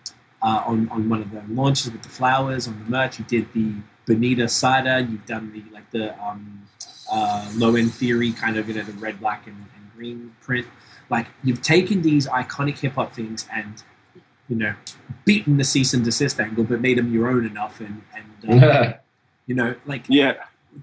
uh, 0.43 0.63
on 0.67 0.89
on 0.91 1.09
one 1.09 1.23
of 1.23 1.31
the 1.31 1.43
launches 1.49 1.91
with 1.91 2.03
the 2.03 2.09
flowers 2.09 2.69
on 2.69 2.79
the 2.79 2.91
merch. 2.91 3.19
You 3.19 3.25
did 3.25 3.53
the 3.53 3.75
Bonita 4.07 4.49
cider. 4.49 5.01
You've 5.01 5.27
done 5.27 5.53
the 5.53 5.65
like 5.73 5.91
the 5.91 6.19
um, 6.25 6.63
uh, 7.11 7.51
low 7.55 7.75
end 7.77 7.93
theory 7.93 8.33
kind 8.33 8.57
of 8.57 8.69
you 8.69 8.75
know 8.75 8.83
the 8.83 8.93
red, 8.93 9.21
black, 9.21 9.47
and, 9.47 9.57
and 9.57 9.93
green 9.95 10.35
print. 10.41 10.67
Like 11.11 11.27
you've 11.45 11.63
taken 11.63 12.03
these 12.03 12.27
iconic 12.27 12.79
hip 12.79 12.95
hop 12.95 13.13
things 13.13 13.47
and 13.53 13.83
you 14.49 14.57
know 14.57 14.75
beaten 15.25 15.57
the 15.57 15.65
cease 15.65 15.93
and 15.95 16.05
desist 16.05 16.39
angle, 16.41 16.65
but 16.65 16.81
made 16.81 16.99
them 16.99 17.13
your 17.13 17.29
own 17.29 17.45
enough. 17.47 17.81
And 17.81 18.03
and 18.15 18.63
uh, 18.63 18.93
you 19.47 19.55
know 19.55 19.75
like 19.87 20.05
Yeah. 20.09 20.35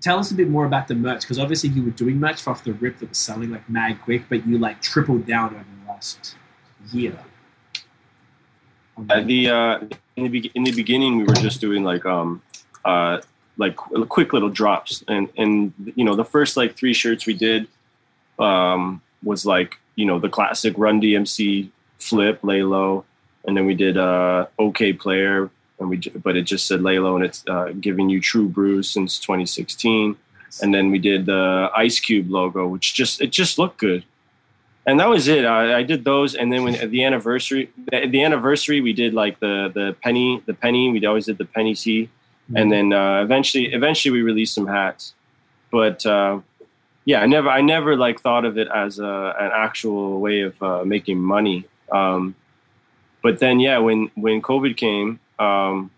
tell 0.01 0.20
us 0.20 0.32
a 0.32 0.36
bit 0.36 0.49
more 0.49 0.66
about 0.66 0.88
the 0.88 0.95
merch 0.95 1.22
because 1.22 1.39
obviously 1.39 1.70
you 1.70 1.84
were 1.84 1.91
doing 1.91 2.20
merch 2.20 2.45
off 2.47 2.64
the 2.64 2.74
rip 2.74 2.97
that 2.99 3.09
was 3.09 3.18
selling 3.18 3.51
like 3.51 3.68
mad 3.70 4.01
quick, 4.01 4.24
but 4.30 4.45
you 4.45 4.57
like 4.57 4.82
tripled 4.82 5.26
down 5.26 5.53
over 5.55 5.64
the 5.86 5.91
last 5.91 6.36
year. 6.91 7.18
On 8.97 9.09
At 9.09 9.28
the 9.28 9.49
uh, 9.49 9.80
in 10.16 10.24
the 10.24 10.30
be- 10.30 10.51
in 10.53 10.64
the 10.64 10.72
beginning, 10.72 11.18
we 11.18 11.24
were 11.24 11.34
just 11.34 11.59
doing 11.61 11.84
like 11.84 12.05
um 12.05 12.41
uh 12.86 13.20
like 13.57 13.76
quick 13.76 14.34
little 14.34 14.49
drops, 14.49 15.03
and 15.07 15.30
and 15.38 15.74
you 15.95 16.03
know 16.03 16.16
the 16.16 16.26
first 16.26 16.57
like 16.57 16.76
three 16.76 16.93
shirts 16.93 17.26
we 17.26 17.34
did 17.34 17.68
um 18.39 19.01
was 19.24 19.45
like 19.45 19.78
you 19.95 20.05
know 20.05 20.20
the 20.20 20.30
classic 20.30 20.74
Run 20.78 20.99
DMC 21.01 21.70
flip 21.97 22.39
lay 22.43 22.61
low, 22.64 23.05
and 23.46 23.56
then 23.56 23.66
we 23.66 23.76
did 23.76 23.98
uh 23.98 24.48
Okayplayer, 24.60 25.50
and 25.80 25.89
we 25.89 25.98
but 25.98 26.36
it 26.36 26.44
just 26.44 26.68
said 26.68 26.82
lay 26.82 27.00
low, 27.00 27.16
and 27.16 27.26
it's 27.26 27.44
uh, 27.48 27.74
giving 27.80 28.10
you 28.10 28.20
true 28.20 28.48
brews 28.48 28.89
since 28.89 29.20
2016, 29.20 30.16
and 30.62 30.74
then 30.74 30.91
we 30.91 31.00
did 31.00 31.26
the 31.26 31.70
Ice 31.76 32.00
Cube 32.00 32.30
logo, 32.30 32.68
which 32.68 32.94
just 32.94 33.22
it 33.22 33.32
just 33.32 33.58
looked 33.58 33.78
good 33.78 34.04
and 34.86 35.00
that 35.00 35.08
was 35.08 35.28
it. 35.28 35.46
I, 35.46 35.78
I 35.80 35.84
did 35.84 36.04
those, 36.04 36.36
and 36.36 36.52
then 36.52 36.64
when 36.64 36.76
at 36.76 36.91
the 36.91 37.04
anniversary, 37.04 37.72
the, 37.91 38.08
the 38.08 38.24
anniversary, 38.24 38.82
we 38.82 38.94
did 38.94 39.14
like 39.14 39.39
the 39.39 39.72
the 39.74 39.96
penny, 40.04 40.41
the 40.46 40.54
penny. 40.54 40.91
We 40.91 41.06
always 41.06 41.26
did 41.26 41.38
the 41.38 41.46
penny 41.46 41.74
C, 41.74 42.10
and 42.56 42.72
then 42.72 42.91
uh, 42.91 43.22
eventually, 43.22 43.74
eventually, 43.74 44.12
we 44.12 44.22
released 44.22 44.54
some 44.54 44.68
hats. 44.68 45.14
But 45.72 46.06
uh, 46.06 46.41
yeah, 47.06 47.22
I 47.22 47.28
never, 47.28 47.50
I 47.50 47.62
never 47.62 47.96
like 47.96 48.20
thought 48.20 48.46
of 48.46 48.58
it 48.58 48.68
as 48.68 49.00
a, 49.00 49.36
an 49.39 49.52
actual 49.54 50.20
way 50.20 50.41
of 50.41 50.62
uh, 50.62 50.84
making 50.84 51.20
money. 51.20 51.66
Um, 51.91 52.36
but 53.24 53.39
then, 53.39 53.59
yeah, 53.59 53.80
when 53.80 54.11
when 54.15 54.41
COVID 54.41 54.78
came, 54.78 55.19
um, 55.39 55.89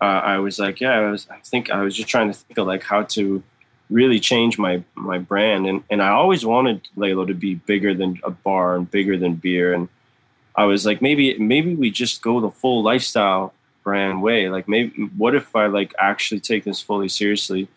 uh, 0.00 0.04
I 0.04 0.38
was 0.38 0.58
like, 0.58 0.80
yeah, 0.80 0.98
I 0.98 1.10
was, 1.10 1.26
I 1.30 1.38
think 1.38 1.70
I 1.70 1.82
was 1.82 1.94
just 1.94 2.08
trying 2.08 2.28
to 2.30 2.36
think 2.36 2.58
of 2.58 2.66
like 2.66 2.82
how 2.82 3.04
to 3.14 3.42
really 3.88 4.20
change 4.20 4.58
my 4.58 4.82
my 4.94 5.18
brand. 5.18 5.66
And 5.66 5.84
and 5.90 6.02
I 6.02 6.08
always 6.08 6.44
wanted 6.44 6.88
Lalo 6.96 7.24
to 7.24 7.34
be 7.34 7.54
bigger 7.54 7.94
than 7.94 8.20
a 8.24 8.30
bar 8.30 8.76
and 8.76 8.90
bigger 8.90 9.16
than 9.16 9.34
beer. 9.34 9.72
And 9.72 9.88
I 10.56 10.64
was 10.64 10.84
like 10.84 11.00
maybe 11.00 11.38
maybe 11.38 11.74
we 11.74 11.90
just 11.90 12.20
go 12.20 12.40
the 12.40 12.50
full 12.50 12.82
lifestyle 12.82 13.54
brand 13.84 14.20
way. 14.20 14.48
Like 14.48 14.68
maybe 14.68 15.10
what 15.16 15.34
if 15.34 15.54
I 15.54 15.66
like 15.66 15.94
actually 15.98 16.40
take 16.40 16.64
this 16.64 16.80
fully 16.80 17.08
seriously 17.08 17.68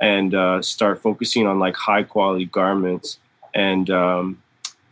and 0.00 0.34
uh, 0.34 0.62
start 0.62 1.02
focusing 1.02 1.46
on 1.46 1.58
like 1.58 1.76
high 1.76 2.04
quality 2.04 2.46
garments 2.46 3.18
and 3.54 3.90
um, 3.90 4.42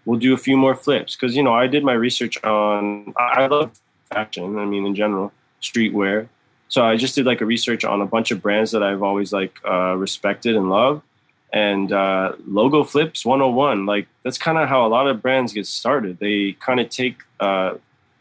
we'll 0.08 0.18
do 0.18 0.32
a 0.32 0.38
few 0.38 0.56
more 0.56 0.74
flips 0.74 1.14
because 1.14 1.36
you 1.36 1.42
know 1.42 1.52
I 1.52 1.66
did 1.66 1.84
my 1.84 1.92
research 1.92 2.42
on 2.42 3.12
I 3.16 3.46
love 3.46 3.78
fashion 4.10 4.58
I 4.58 4.64
mean 4.64 4.86
in 4.86 4.94
general 4.94 5.32
streetwear 5.60 6.28
so 6.68 6.84
I 6.84 6.96
just 6.96 7.14
did 7.14 7.24
like 7.24 7.40
a 7.40 7.46
research 7.46 7.84
on 7.84 8.02
a 8.02 8.06
bunch 8.06 8.30
of 8.30 8.42
brands 8.42 8.72
that 8.72 8.82
I've 8.82 9.02
always 9.02 9.32
like 9.32 9.58
uh, 9.66 9.94
respected 9.96 10.54
and 10.54 10.68
loved. 10.68 11.02
And 11.50 11.90
uh, 11.92 12.32
logo 12.46 12.84
flips 12.84 13.24
101, 13.24 13.86
like 13.86 14.06
that's 14.22 14.36
kind 14.36 14.58
of 14.58 14.68
how 14.68 14.86
a 14.86 14.88
lot 14.88 15.08
of 15.08 15.22
brands 15.22 15.54
get 15.54 15.66
started. 15.66 16.18
They 16.18 16.52
kind 16.52 16.78
of 16.78 16.90
take 16.90 17.22
uh, 17.40 17.76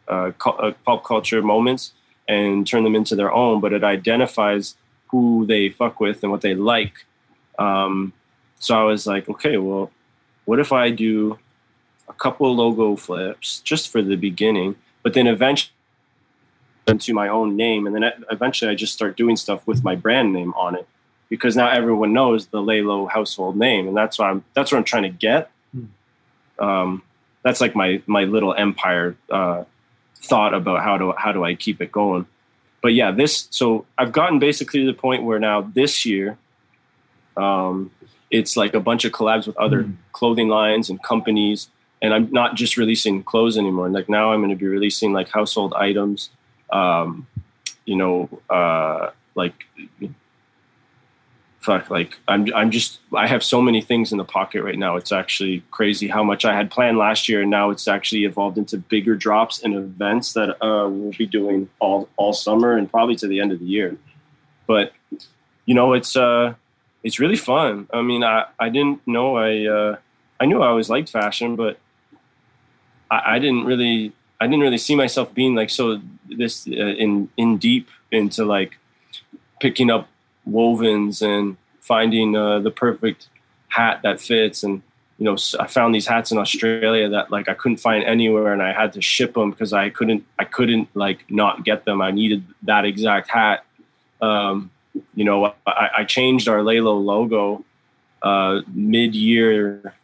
uh, 0.08 0.32
uh, 0.46 0.72
pop 0.86 1.04
culture 1.04 1.42
moments 1.42 1.92
and 2.26 2.66
turn 2.66 2.84
them 2.84 2.96
into 2.96 3.14
their 3.14 3.30
own, 3.30 3.60
but 3.60 3.74
it 3.74 3.84
identifies 3.84 4.76
who 5.08 5.44
they 5.44 5.68
fuck 5.68 6.00
with 6.00 6.22
and 6.22 6.32
what 6.32 6.40
they 6.40 6.54
like. 6.54 7.04
Um, 7.58 8.14
so 8.58 8.80
I 8.80 8.84
was 8.84 9.06
like, 9.06 9.28
okay, 9.28 9.58
well, 9.58 9.90
what 10.46 10.58
if 10.58 10.72
I 10.72 10.88
do 10.88 11.38
a 12.08 12.12
couple 12.14 12.54
logo 12.54 12.96
flips 12.96 13.60
just 13.60 13.90
for 13.90 14.02
the 14.02 14.16
beginning, 14.16 14.76
but 15.02 15.14
then 15.14 15.26
eventually 15.26 15.72
into 16.86 17.12
my 17.12 17.28
own 17.28 17.54
name, 17.54 17.86
and 17.86 17.94
then 17.94 18.10
eventually 18.30 18.70
I 18.70 18.74
just 18.74 18.94
start 18.94 19.16
doing 19.16 19.36
stuff 19.36 19.66
with 19.66 19.84
my 19.84 19.94
brand 19.94 20.32
name 20.32 20.54
on 20.54 20.74
it 20.74 20.88
because 21.28 21.54
now 21.54 21.68
everyone 21.68 22.14
knows 22.14 22.46
the 22.46 22.62
Lalo 22.62 23.06
household 23.06 23.56
name, 23.56 23.86
and 23.86 23.96
that's 23.96 24.18
what 24.18 24.26
I'm 24.30 24.44
that's 24.54 24.72
what 24.72 24.78
I'm 24.78 24.84
trying 24.84 25.02
to 25.02 25.10
get. 25.10 25.50
Um, 26.58 27.02
that's 27.42 27.60
like 27.60 27.74
my 27.76 28.02
my 28.06 28.24
little 28.24 28.54
empire 28.54 29.16
uh, 29.30 29.64
thought 30.16 30.54
about 30.54 30.82
how 30.82 30.96
to 30.96 31.12
how 31.12 31.32
do 31.32 31.44
I 31.44 31.54
keep 31.54 31.80
it 31.80 31.92
going. 31.92 32.26
But 32.80 32.94
yeah, 32.94 33.10
this 33.10 33.48
so 33.50 33.84
I've 33.98 34.12
gotten 34.12 34.38
basically 34.38 34.80
to 34.80 34.86
the 34.86 34.94
point 34.98 35.24
where 35.24 35.38
now 35.38 35.60
this 35.60 36.06
year, 36.06 36.38
um, 37.36 37.90
it's 38.30 38.56
like 38.56 38.72
a 38.74 38.80
bunch 38.80 39.04
of 39.04 39.12
collabs 39.12 39.46
with 39.46 39.56
other 39.58 39.84
Mm. 39.84 39.96
clothing 40.12 40.48
lines 40.48 40.88
and 40.90 41.02
companies, 41.02 41.68
and 42.00 42.14
I'm 42.14 42.30
not 42.30 42.54
just 42.54 42.76
releasing 42.76 43.22
clothes 43.22 43.56
anymore. 43.58 43.88
Like 43.88 44.08
now, 44.08 44.32
I'm 44.32 44.40
going 44.40 44.50
to 44.50 44.56
be 44.56 44.66
releasing 44.66 45.12
like 45.12 45.28
household 45.28 45.74
items, 45.74 46.30
um, 46.70 47.26
you 47.84 47.96
know, 47.96 48.28
uh, 48.50 49.10
like 49.34 49.54
fuck, 51.68 51.90
like 51.90 52.16
I'm 52.26 52.46
I'm 52.54 52.70
just 52.70 53.00
I 53.14 53.26
have 53.26 53.44
so 53.44 53.60
many 53.60 53.82
things 53.82 54.12
in 54.12 54.18
the 54.18 54.24
pocket 54.24 54.62
right 54.62 54.78
now. 54.78 54.96
It's 54.96 55.12
actually 55.12 55.62
crazy 55.70 56.08
how 56.08 56.22
much 56.22 56.44
I 56.44 56.54
had 56.54 56.70
planned 56.70 56.98
last 56.98 57.28
year, 57.28 57.42
and 57.42 57.50
now 57.50 57.70
it's 57.70 57.86
actually 57.88 58.24
evolved 58.24 58.58
into 58.58 58.78
bigger 58.78 59.14
drops 59.14 59.62
and 59.62 59.74
events 59.74 60.32
that 60.32 60.50
uh, 60.64 60.88
we'll 60.88 61.12
be 61.12 61.26
doing 61.26 61.68
all 61.78 62.08
all 62.16 62.32
summer 62.32 62.76
and 62.76 62.90
probably 62.90 63.16
to 63.16 63.28
the 63.28 63.40
end 63.40 63.52
of 63.52 63.58
the 63.58 63.66
year. 63.66 63.96
But 64.66 64.92
you 65.66 65.74
know, 65.74 65.92
it's 65.92 66.16
uh, 66.16 66.54
it's 67.02 67.18
really 67.18 67.36
fun. 67.36 67.88
I 67.92 68.02
mean, 68.02 68.24
I 68.24 68.46
I 68.58 68.68
didn't 68.70 69.06
know 69.06 69.36
I 69.36 69.66
uh, 69.66 69.96
I 70.40 70.46
knew 70.46 70.62
I 70.62 70.68
always 70.68 70.88
liked 70.88 71.10
fashion, 71.10 71.56
but 71.56 71.78
I, 73.10 73.36
I 73.36 73.38
didn't 73.38 73.64
really 73.64 74.12
I 74.40 74.46
didn't 74.46 74.60
really 74.60 74.78
see 74.78 74.94
myself 74.94 75.34
being 75.34 75.54
like 75.54 75.70
so 75.70 76.00
this 76.28 76.66
uh, 76.66 76.70
in 76.70 77.28
in 77.36 77.58
deep 77.58 77.88
into 78.10 78.44
like 78.44 78.78
picking 79.60 79.90
up 79.90 80.08
wovens 80.48 81.22
and 81.22 81.56
finding 81.80 82.36
uh, 82.36 82.60
the 82.60 82.70
perfect 82.70 83.28
hat 83.68 84.00
that 84.02 84.20
fits. 84.20 84.62
And 84.62 84.82
you 85.18 85.24
know 85.24 85.36
I 85.58 85.66
found 85.66 85.94
these 85.94 86.06
hats 86.06 86.30
in 86.30 86.38
Australia 86.38 87.08
that 87.08 87.30
like 87.30 87.48
I 87.48 87.54
couldn't 87.54 87.78
find 87.78 88.04
anywhere 88.04 88.52
and 88.52 88.62
I 88.62 88.72
had 88.72 88.92
to 88.94 89.02
ship 89.02 89.34
them 89.34 89.50
because 89.50 89.72
I 89.72 89.90
couldn't 89.90 90.24
I 90.38 90.44
couldn't 90.44 90.88
like 90.94 91.24
not 91.30 91.64
get 91.64 91.84
them. 91.84 92.00
I 92.00 92.10
needed 92.10 92.44
that 92.62 92.84
exact 92.84 93.30
hat. 93.30 93.64
Um, 94.20 94.70
you 95.14 95.24
know 95.24 95.54
I, 95.66 95.90
I 95.98 96.04
changed 96.04 96.48
our 96.48 96.62
Lalo 96.62 96.94
logo 96.96 97.64
uh, 98.22 98.60
mid 98.72 99.14
year 99.14 99.94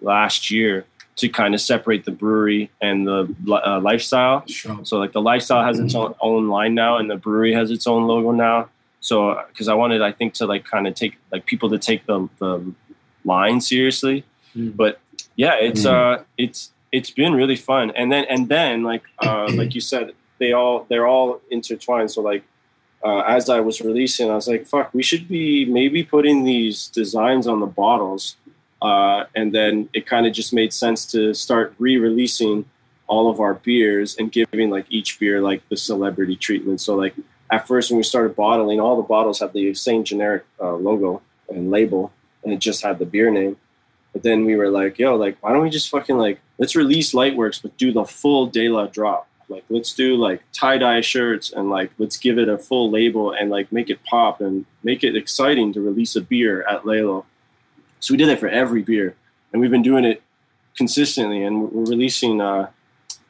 last 0.00 0.50
year 0.50 0.84
to 1.16 1.28
kind 1.28 1.54
of 1.54 1.60
separate 1.60 2.04
the 2.04 2.10
brewery 2.10 2.70
and 2.80 3.06
the 3.06 3.28
uh, 3.48 3.80
lifestyle 3.80 4.42
Sure. 4.46 4.80
so 4.84 4.98
like 4.98 5.12
the 5.12 5.20
lifestyle 5.22 5.62
has 5.64 5.78
its 5.78 5.94
own, 5.94 6.14
own 6.20 6.48
line 6.48 6.74
now, 6.74 6.96
and 6.98 7.08
the 7.08 7.16
brewery 7.16 7.52
has 7.52 7.70
its 7.70 7.86
own 7.86 8.06
logo 8.06 8.32
now. 8.32 8.68
So 9.00 9.40
because 9.48 9.68
I 9.68 9.74
wanted, 9.74 10.00
I 10.02 10.12
think, 10.12 10.34
to 10.34 10.46
like 10.46 10.64
kind 10.64 10.86
of 10.88 10.94
take 10.94 11.16
like 11.30 11.46
people 11.46 11.68
to 11.70 11.78
take 11.78 12.06
the 12.06 12.28
the 12.40 12.72
line 13.24 13.60
seriously. 13.60 14.24
Mm. 14.56 14.76
But 14.76 14.98
yeah, 15.36 15.54
it's 15.54 15.84
Mm. 15.84 15.92
uh 15.92 16.22
it's 16.38 16.72
it's 16.90 17.10
been 17.10 17.32
really 17.34 17.56
fun. 17.56 17.90
And 17.94 18.10
then 18.10 18.24
and 18.28 18.48
then 18.48 18.82
like 18.82 19.02
uh 19.18 19.46
like 19.60 19.74
you 19.74 19.80
said, 19.80 20.12
they 20.38 20.52
all 20.52 20.86
they're 20.88 21.06
all 21.06 21.40
intertwined. 21.50 22.10
So 22.10 22.22
like 22.22 22.42
uh, 23.04 23.20
as 23.28 23.50
I 23.50 23.60
was 23.60 23.82
releasing, 23.82 24.30
I 24.30 24.34
was 24.34 24.48
like, 24.48 24.66
fuck, 24.66 24.88
we 24.94 25.02
should 25.02 25.28
be 25.28 25.66
maybe 25.66 26.02
putting 26.02 26.44
these 26.44 26.88
designs 26.88 27.46
on 27.46 27.60
the 27.60 27.66
bottles. 27.66 28.36
Uh, 28.84 29.24
and 29.34 29.54
then 29.54 29.88
it 29.94 30.04
kind 30.04 30.26
of 30.26 30.34
just 30.34 30.52
made 30.52 30.70
sense 30.70 31.06
to 31.06 31.32
start 31.32 31.74
re-releasing 31.78 32.66
all 33.06 33.30
of 33.30 33.40
our 33.40 33.54
beers 33.54 34.14
and 34.18 34.30
giving 34.30 34.68
like 34.68 34.84
each 34.90 35.18
beer 35.18 35.40
like 35.40 35.66
the 35.70 35.76
celebrity 35.76 36.36
treatment. 36.36 36.82
So 36.82 36.94
like 36.94 37.14
at 37.50 37.66
first 37.66 37.90
when 37.90 37.96
we 37.96 38.02
started 38.02 38.36
bottling, 38.36 38.80
all 38.80 38.96
the 38.96 39.02
bottles 39.02 39.40
had 39.40 39.54
the 39.54 39.72
same 39.72 40.04
generic 40.04 40.44
uh, 40.60 40.74
logo 40.74 41.22
and 41.48 41.70
label, 41.70 42.12
and 42.42 42.52
it 42.52 42.58
just 42.58 42.82
had 42.82 42.98
the 42.98 43.06
beer 43.06 43.30
name. 43.30 43.56
But 44.12 44.22
then 44.22 44.44
we 44.44 44.54
were 44.54 44.68
like, 44.68 44.98
yo, 44.98 45.16
like 45.16 45.38
why 45.40 45.54
don't 45.54 45.62
we 45.62 45.70
just 45.70 45.88
fucking 45.88 46.18
like 46.18 46.40
let's 46.58 46.76
release 46.76 47.14
Lightworks, 47.14 47.62
but 47.62 47.78
do 47.78 47.90
the 47.90 48.04
full 48.04 48.48
De 48.48 48.68
La 48.68 48.86
drop. 48.86 49.26
Like 49.48 49.64
let's 49.70 49.94
do 49.94 50.16
like 50.16 50.42
tie 50.52 50.76
dye 50.76 51.00
shirts 51.00 51.50
and 51.52 51.70
like 51.70 51.90
let's 51.96 52.18
give 52.18 52.38
it 52.38 52.50
a 52.50 52.58
full 52.58 52.90
label 52.90 53.32
and 53.32 53.48
like 53.48 53.72
make 53.72 53.88
it 53.88 54.04
pop 54.04 54.42
and 54.42 54.66
make 54.82 55.02
it 55.02 55.16
exciting 55.16 55.72
to 55.72 55.80
release 55.80 56.16
a 56.16 56.20
beer 56.20 56.62
at 56.68 56.86
Lalo. 56.86 57.24
So 58.04 58.12
we 58.12 58.18
did 58.18 58.28
that 58.28 58.38
for 58.38 58.48
every 58.48 58.82
beer, 58.82 59.16
and 59.52 59.62
we've 59.62 59.70
been 59.70 59.82
doing 59.82 60.04
it 60.04 60.22
consistently. 60.76 61.42
And 61.42 61.72
we're 61.72 61.86
releasing 61.86 62.40
uh, 62.40 62.68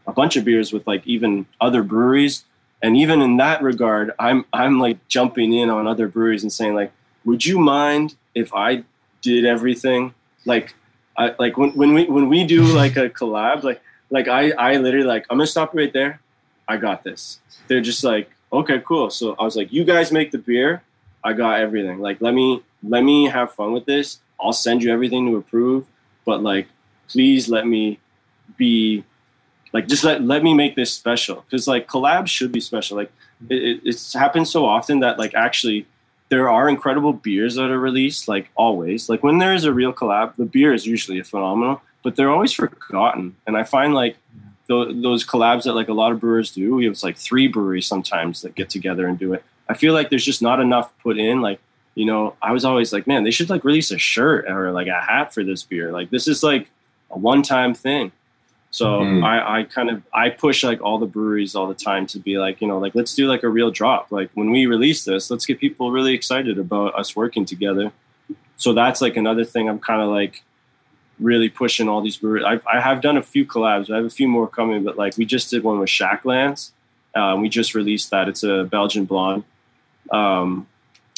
a 0.05 0.13
bunch 0.13 0.37
of 0.37 0.45
beers 0.45 0.73
with 0.73 0.85
like 0.85 1.07
even 1.07 1.47
other 1.61 1.85
breweries. 1.85 2.45
And 2.83 2.97
even 2.97 3.23
in 3.23 3.37
that 3.37 3.63
regard, 3.63 4.13
I'm 4.19 4.45
I'm 4.53 4.81
like 4.81 5.07
jumping 5.07 5.53
in 5.53 5.71
on 5.71 5.87
other 5.87 6.09
breweries 6.09 6.43
and 6.43 6.53
saying 6.53 6.75
like, 6.75 6.93
would 7.25 7.47
you 7.47 7.59
mind 7.59 8.17
if 8.35 8.53
I 8.53 8.83
did 9.23 9.45
everything 9.45 10.13
like 10.45 10.75
I 11.17 11.35
like 11.39 11.57
when, 11.57 11.71
when 11.71 11.95
we 11.95 12.07
when 12.07 12.29
we 12.29 12.45
do 12.45 12.63
like 12.65 12.97
a 12.97 13.09
collab 13.09 13.63
like 13.63 13.81
like 14.11 14.27
I 14.27 14.51
I 14.51 14.77
literally 14.77 15.07
like 15.07 15.25
I'm 15.31 15.39
gonna 15.39 15.47
stop 15.47 15.73
right 15.73 15.93
there. 15.93 16.21
I 16.67 16.79
got 16.79 17.05
this. 17.05 17.39
They're 17.69 17.81
just 17.81 18.03
like 18.03 18.29
okay 18.53 18.83
cool. 18.85 19.09
So 19.11 19.35
I 19.39 19.45
was 19.45 19.55
like 19.55 19.73
you 19.73 19.85
guys 19.85 20.11
make 20.11 20.33
the 20.33 20.39
beer. 20.39 20.83
I 21.23 21.33
got 21.33 21.61
everything. 21.61 22.01
Like 22.01 22.21
let 22.21 22.35
me 22.35 22.63
let 22.83 23.03
me 23.03 23.27
have 23.29 23.53
fun 23.53 23.73
with 23.73 23.87
this. 23.87 24.19
I'll 24.41 24.53
send 24.53 24.83
you 24.83 24.93
everything 24.93 25.27
to 25.27 25.37
approve, 25.37 25.87
but 26.25 26.43
like 26.43 26.69
please 27.09 27.49
let 27.49 27.67
me 27.67 27.99
be 28.57 29.05
like 29.73 29.89
just 29.89 30.05
let 30.05 30.23
let 30.23 30.43
me 30.43 30.55
make 30.55 30.77
this 30.77 30.93
special 30.93 31.45
because 31.47 31.67
like 31.67 31.89
collabs 31.89 32.29
should 32.29 32.53
be 32.53 32.61
special. 32.61 32.97
Like 32.97 33.13
it, 33.51 33.63
it, 33.63 33.81
it's 33.85 34.13
happened 34.13 34.49
so 34.49 34.65
often 34.65 35.01
that 35.01 35.19
like 35.19 35.35
actually 35.35 35.87
there 36.29 36.49
are 36.49 36.69
incredible 36.69 37.13
beers 37.13 37.55
that 37.57 37.71
are 37.71 37.79
released, 37.79 38.29
like 38.29 38.51
always. 38.55 39.09
Like 39.09 39.23
when 39.23 39.39
there 39.39 39.55
is 39.55 39.65
a 39.65 39.73
real 39.73 39.93
collab, 39.93 40.35
the 40.37 40.47
beer 40.47 40.73
is 40.73 40.87
usually 40.87 41.19
a 41.19 41.25
phenomenal, 41.25 41.83
but 42.03 42.17
they're 42.17 42.31
always 42.31 42.53
forgotten. 42.53 43.37
And 43.47 43.57
I 43.57 43.65
find 43.65 43.95
like 43.95 44.17
th- 44.69 45.03
those 45.03 45.27
collabs 45.27 45.65
that 45.65 45.75
like 45.75 45.89
a 45.89 45.93
lot 45.93 46.13
of 46.13 46.21
brewers 46.21 46.51
do, 46.51 46.79
have 46.79 47.03
like 47.03 47.17
three 47.17 47.49
breweries 47.49 47.87
sometimes 47.87 48.43
that 48.43 48.55
get 48.55 48.71
together 48.71 49.07
and 49.07 49.19
do 49.19 49.33
it. 49.33 49.45
I 49.69 49.75
feel 49.75 49.95
like 49.95 50.11
there's 50.11 50.25
just 50.25 50.43
not 50.43 50.61
enough 50.61 50.93
put 51.03 51.19
in. 51.19 51.41
Like, 51.41 51.61
you 51.95 52.05
know, 52.05 52.35
I 52.43 52.53
was 52.53 52.65
always 52.65 52.93
like, 52.93 53.07
man, 53.07 53.23
they 53.25 53.31
should 53.31 53.51
like 53.51 53.65
release 53.65 53.91
a 53.91 53.99
shirt 53.99 54.47
or 54.51 54.73
like 54.73 54.89
a 54.89 55.01
hat 55.01 55.33
for 55.33 55.45
this 55.45 55.63
beer. 55.63 55.93
Like 55.93 56.11
this 56.11 56.27
is 56.27 56.43
like 56.43 56.71
a 57.11 57.19
one 57.19 57.43
time 57.43 57.75
thing. 57.75 58.11
So 58.71 59.01
Mhm. 59.03 59.23
I, 59.25 59.61
I 59.61 59.63
kind 59.63 59.89
of 59.91 60.03
I 60.13 60.31
push 60.31 60.65
like 60.65 60.81
all 60.83 60.99
the 60.99 61.07
breweries 61.07 61.55
all 61.55 61.69
the 61.69 61.75
time 61.75 62.07
to 62.09 62.19
be 62.19 62.39
like, 62.39 62.61
you 62.61 62.67
know, 62.67 62.79
like 62.79 62.97
let's 62.97 63.15
do 63.15 63.29
like 63.29 63.45
a 63.45 63.49
real 63.49 63.71
drop. 63.71 64.11
Like 64.11 64.31
when 64.35 64.51
we 64.51 64.67
release 64.67 65.05
this, 65.05 65.31
let's 65.31 65.47
get 65.47 65.61
people 65.61 65.93
really 65.93 66.13
excited 66.15 66.59
about 66.59 66.99
us 66.99 67.15
working 67.15 67.45
together. 67.45 67.93
So 68.57 68.73
that's 68.73 69.01
like 69.01 69.17
another 69.17 69.45
thing 69.45 69.69
I'm 69.69 69.79
kind 69.79 70.03
of 70.03 70.09
like 70.09 70.43
really 71.21 71.49
pushing 71.49 71.89
all 71.89 72.01
these 72.03 72.17
breweries. 72.17 72.45
I, 72.45 72.59
I 72.79 72.81
have 72.81 73.01
done 73.01 73.17
a 73.17 73.23
few 73.23 73.47
collabs. 73.47 73.89
I 73.89 73.97
have 73.97 74.05
a 74.05 74.11
few 74.11 74.27
more 74.27 74.49
coming, 74.49 74.83
but 74.83 74.97
like 74.99 75.17
we 75.17 75.25
just 75.25 75.49
did 75.51 75.63
one 75.63 75.79
with 75.79 75.89
Shacklands. 75.89 76.73
Um, 77.15 77.41
we 77.41 77.49
just 77.49 77.77
released 77.77 78.11
that. 78.11 78.29
It's 78.29 78.43
a 78.43 78.65
Belgian 78.65 79.05
blonde. 79.05 79.45
Um, 80.11 80.67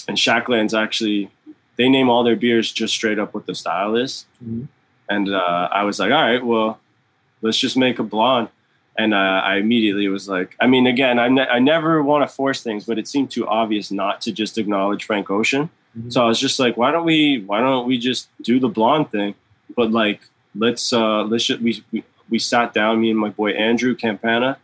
and 0.09 0.17
Shacklands 0.17 0.77
actually, 0.79 1.31
they 1.77 1.89
name 1.89 2.09
all 2.09 2.23
their 2.25 2.37
beers 2.37 2.73
just 2.73 2.95
straight 2.95 3.19
up 3.19 3.35
what 3.35 3.47
the 3.47 3.55
style 3.55 3.97
is. 3.97 4.27
Mhm. 4.45 4.69
And 5.09 5.33
uh, 5.33 5.69
I 5.71 5.85
was 5.85 5.99
like, 5.99 6.11
all 6.11 6.23
right, 6.23 6.45
well, 6.45 6.81
let's 7.43 7.59
just 7.59 7.77
make 7.77 7.99
a 7.99 8.03
blonde. 8.03 8.49
And 8.99 9.13
uh, 9.15 9.17
I 9.45 9.57
immediately 9.57 10.09
was 10.09 10.29
like, 10.29 10.57
I 10.59 10.67
mean, 10.67 10.87
again, 10.87 11.19
I, 11.19 11.29
ne- 11.29 11.47
I 11.49 11.59
never 11.59 12.03
want 12.03 12.29
to 12.29 12.35
force 12.35 12.63
things, 12.63 12.85
but 12.87 12.99
it 12.99 13.07
seemed 13.07 13.31
too 13.31 13.47
obvious 13.47 13.91
not 13.91 14.21
to 14.23 14.33
just 14.33 14.57
acknowledge 14.59 15.05
Frank 15.05 15.31
Ocean. 15.31 15.69
Mhm. 15.99 16.13
So 16.13 16.23
I 16.25 16.27
was 16.27 16.41
just 16.41 16.59
like, 16.59 16.77
why 16.77 16.91
don't 16.91 17.05
we, 17.05 17.43
why 17.47 17.61
don't 17.61 17.87
we 17.87 17.99
just 17.99 18.29
do 18.43 18.59
the 18.59 18.69
blonde 18.69 19.11
thing? 19.11 19.35
But 19.77 19.91
like, 19.93 20.21
let's, 20.55 20.93
uh, 20.93 21.25
let's 21.25 21.45
just, 21.45 21.61
we, 21.61 21.85
we, 21.93 22.05
we 22.31 22.39
sat 22.39 22.73
down, 22.73 23.01
me 23.01 23.11
and 23.11 23.19
my 23.19 23.29
boy 23.31 23.51
Andrew 23.51 23.95
Campana, 23.95 24.59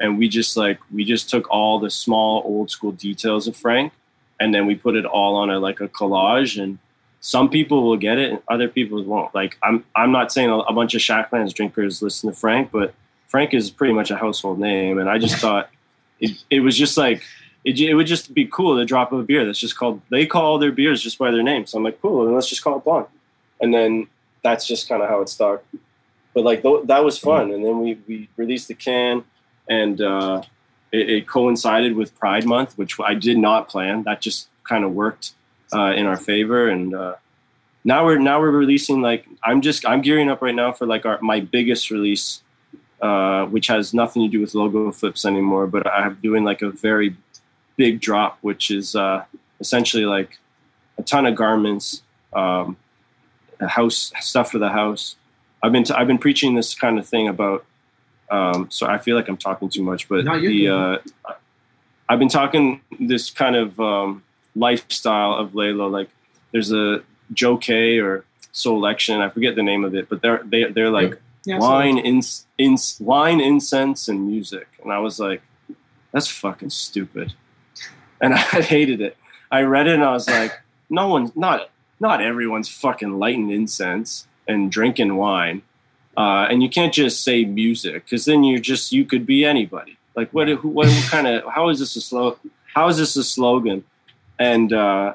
and 0.00 0.18
we 0.18 0.28
just 0.28 0.56
like, 0.56 0.78
we 0.92 1.04
just 1.04 1.28
took 1.28 1.50
all 1.50 1.78
the 1.78 1.90
small 1.90 2.42
old 2.44 2.70
school 2.70 2.92
details 2.92 3.46
of 3.48 3.56
Frank, 3.56 3.92
and 4.40 4.54
then 4.54 4.66
we 4.66 4.74
put 4.74 4.96
it 4.96 5.04
all 5.04 5.36
on 5.36 5.50
a 5.50 5.58
like 5.58 5.80
a 5.80 5.88
collage 5.88 6.62
and 6.62 6.78
some 7.20 7.48
people 7.48 7.82
will 7.82 7.96
get 7.96 8.18
it 8.18 8.32
and 8.32 8.42
other 8.48 8.68
people 8.68 9.02
won't. 9.02 9.34
Like 9.34 9.56
i'm 9.62 9.84
i'm 9.96 10.12
not 10.12 10.32
saying 10.32 10.50
a, 10.50 10.58
a 10.58 10.72
bunch 10.72 10.94
of 10.94 11.00
shacklands 11.00 11.54
drinkers 11.54 12.02
listen 12.02 12.30
to 12.30 12.36
frank 12.36 12.70
but 12.70 12.94
frank 13.26 13.54
is 13.54 13.70
pretty 13.70 13.94
much 13.94 14.10
a 14.10 14.16
household 14.16 14.58
name 14.58 14.98
and 14.98 15.08
i 15.08 15.18
just 15.18 15.36
thought 15.44 15.70
it, 16.20 16.32
it 16.50 16.60
was 16.60 16.76
just 16.76 16.96
like 16.96 17.22
it, 17.64 17.80
it 17.80 17.94
would 17.94 18.06
just 18.06 18.34
be 18.34 18.44
cool 18.46 18.76
to 18.76 18.84
drop 18.84 19.10
a 19.12 19.22
beer 19.22 19.44
that's 19.46 19.58
just 19.58 19.76
called 19.76 20.00
they 20.10 20.26
call 20.26 20.44
all 20.44 20.58
their 20.58 20.72
beers 20.72 21.02
just 21.02 21.18
by 21.18 21.30
their 21.30 21.42
name 21.42 21.66
so 21.66 21.78
i'm 21.78 21.84
like 21.84 22.00
cool 22.02 22.30
let's 22.30 22.48
just 22.48 22.62
call 22.62 22.76
it 22.76 22.84
blonde 22.84 23.06
and 23.60 23.72
then 23.72 24.06
that's 24.42 24.66
just 24.66 24.88
kind 24.88 25.02
of 25.02 25.08
how 25.08 25.22
it 25.22 25.28
started 25.28 25.64
but 26.34 26.44
like 26.44 26.62
th- 26.62 26.84
that 26.84 27.02
was 27.02 27.18
fun 27.18 27.50
and 27.52 27.64
then 27.64 27.80
we 27.80 27.98
we 28.06 28.28
released 28.36 28.68
the 28.68 28.74
can 28.74 29.24
and 29.68 30.00
uh 30.02 30.42
it, 30.94 31.10
it 31.10 31.28
coincided 31.28 31.96
with 31.96 32.18
pride 32.18 32.46
month 32.46 32.76
which 32.78 32.98
i 33.00 33.14
did 33.14 33.38
not 33.38 33.68
plan. 33.68 34.02
That 34.04 34.20
just 34.20 34.48
kind 34.64 34.84
of 34.84 34.92
worked 34.92 35.32
uh, 35.72 35.92
in 35.92 36.06
our 36.06 36.16
favor 36.16 36.68
and 36.68 36.94
uh, 36.94 37.14
now 37.84 38.04
we're 38.04 38.18
now 38.18 38.40
we're 38.40 38.50
releasing 38.50 39.02
like 39.02 39.26
i'm 39.42 39.60
just 39.60 39.86
i'm 39.86 40.00
gearing 40.00 40.30
up 40.30 40.40
right 40.40 40.54
now 40.54 40.72
for 40.72 40.86
like 40.86 41.04
our 41.04 41.20
my 41.20 41.40
biggest 41.40 41.90
release 41.90 42.42
uh, 43.02 43.44
which 43.46 43.66
has 43.66 43.92
nothing 43.92 44.22
to 44.22 44.28
do 44.28 44.40
with 44.40 44.54
logo 44.54 44.90
flips 44.92 45.24
anymore 45.24 45.66
but 45.66 45.86
i'm 45.86 46.14
doing 46.22 46.44
like 46.44 46.62
a 46.62 46.70
very 46.70 47.16
big 47.76 48.00
drop 48.00 48.38
which 48.40 48.70
is 48.70 48.94
uh, 48.94 49.24
essentially 49.60 50.06
like 50.06 50.38
a 50.96 51.02
ton 51.02 51.26
of 51.26 51.34
garments 51.34 52.02
um, 52.32 52.76
house 53.60 54.12
stuff 54.20 54.50
for 54.50 54.58
the 54.58 54.70
house. 54.70 55.16
I've 55.62 55.72
been 55.72 55.84
t- 55.84 55.94
i've 55.94 56.06
been 56.06 56.18
preaching 56.18 56.54
this 56.54 56.74
kind 56.74 56.98
of 56.98 57.08
thing 57.08 57.28
about 57.28 57.64
um, 58.34 58.58
so 58.76 58.82
i 58.94 58.96
feel 59.04 59.16
like 59.18 59.28
i'm 59.30 59.36
talking 59.48 59.68
too 59.76 59.82
much 59.90 60.02
but 60.08 60.24
No, 60.24 60.34
the 60.40 60.68
uh, 60.78 60.98
i've 62.08 62.18
been 62.18 62.28
talking 62.40 62.80
this 63.12 63.24
kind 63.42 63.56
of 63.56 63.68
um, 63.80 64.22
lifestyle 64.56 65.32
of 65.34 65.46
Layla. 65.52 65.86
Like 65.98 66.08
there's 66.52 66.72
a 66.72 67.02
Joe 67.32 67.56
K 67.56 67.98
or 67.98 68.24
Soul 68.52 68.80
Solection, 68.80 69.18
I 69.20 69.28
forget 69.30 69.56
the 69.56 69.62
name 69.62 69.82
of 69.84 69.94
it, 69.94 70.08
but 70.10 70.22
they're 70.22 70.42
they, 70.52 70.64
they're 70.74 70.90
like 71.00 71.12
Yeah, 71.44 71.58
so- 71.58 71.68
wine, 71.68 71.98
ins, 71.98 72.46
ins, 72.58 72.98
wine, 73.00 73.40
incense, 73.40 74.08
and 74.10 74.18
music, 74.26 74.68
and 74.82 74.92
I 74.92 74.98
was 75.06 75.18
like, 75.18 75.42
that's 76.12 76.28
fucking 76.28 76.70
stupid, 76.70 77.32
and 78.20 78.34
I 78.58 78.60
hated 78.74 79.00
it. 79.00 79.16
I 79.50 79.62
read 79.62 79.86
it 79.86 79.94
and 79.94 80.04
I 80.04 80.12
was 80.12 80.28
like, 80.28 80.52
no 80.90 81.08
one's 81.08 81.32
not 81.36 81.70
not 82.00 82.20
everyone's 82.20 82.68
fucking 82.68 83.18
lighting 83.18 83.50
incense 83.50 84.26
and 84.46 84.70
drinking 84.70 85.16
wine, 85.16 85.62
uh, 86.16 86.46
and 86.50 86.62
you 86.62 86.68
can't 86.68 86.92
just 86.92 87.22
say 87.22 87.44
music 87.44 88.04
because 88.04 88.24
then 88.24 88.44
you're 88.44 88.60
just 88.60 88.92
you 88.92 89.04
could 89.04 89.26
be 89.26 89.44
anybody. 89.44 89.96
Like 90.14 90.30
what? 90.32 90.48
Who, 90.48 90.68
what, 90.68 90.86
what 90.86 91.04
kind 91.10 91.26
of? 91.26 91.44
How 91.52 91.68
is 91.68 91.78
this 91.78 91.96
a 91.96 92.00
slow? 92.00 92.38
How 92.74 92.88
is 92.88 92.98
this 92.98 93.16
a 93.16 93.24
slogan? 93.24 93.84
And 94.38 94.72
uh, 94.72 95.14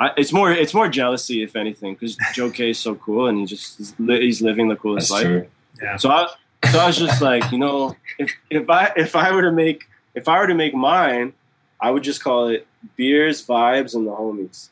I, 0.00 0.10
it's 0.16 0.32
more 0.32 0.52
it's 0.52 0.74
more 0.74 0.88
jealousy 0.88 1.42
if 1.42 1.56
anything 1.56 1.94
because 1.94 2.16
Joe 2.32 2.50
K 2.50 2.70
is 2.70 2.78
so 2.78 2.94
cool 2.94 3.26
and 3.26 3.38
he 3.38 3.46
just 3.46 3.78
he's, 3.78 3.94
li- 3.98 4.20
he's 4.20 4.40
living 4.42 4.68
the 4.68 4.76
coolest 4.76 5.08
That's 5.08 5.22
life. 5.22 5.26
true. 5.26 5.46
Yeah. 5.82 5.96
So 5.96 6.10
I 6.10 6.28
so 6.70 6.78
I 6.78 6.86
was 6.86 6.98
just 6.98 7.22
like, 7.22 7.50
you 7.52 7.58
know, 7.58 7.96
if 8.18 8.32
if 8.50 8.68
I 8.70 8.92
if 8.96 9.16
I 9.16 9.32
were 9.32 9.42
to 9.42 9.52
make 9.52 9.84
if 10.14 10.28
I 10.28 10.38
were 10.40 10.46
to 10.46 10.54
make 10.54 10.74
mine, 10.74 11.32
I 11.80 11.90
would 11.90 12.02
just 12.02 12.22
call 12.22 12.48
it 12.48 12.66
beers, 12.96 13.44
vibes, 13.46 13.94
and 13.94 14.06
the 14.06 14.12
homies. 14.12 14.68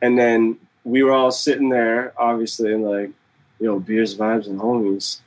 And 0.00 0.18
then 0.18 0.58
we 0.84 1.02
were 1.02 1.12
all 1.12 1.30
sitting 1.30 1.68
there, 1.68 2.12
obviously, 2.20 2.72
and 2.72 2.84
like, 2.84 3.10
yo, 3.62 3.78
beers, 3.78 4.16
vibes, 4.16 4.48
and 4.48 4.58
homies, 4.58 5.20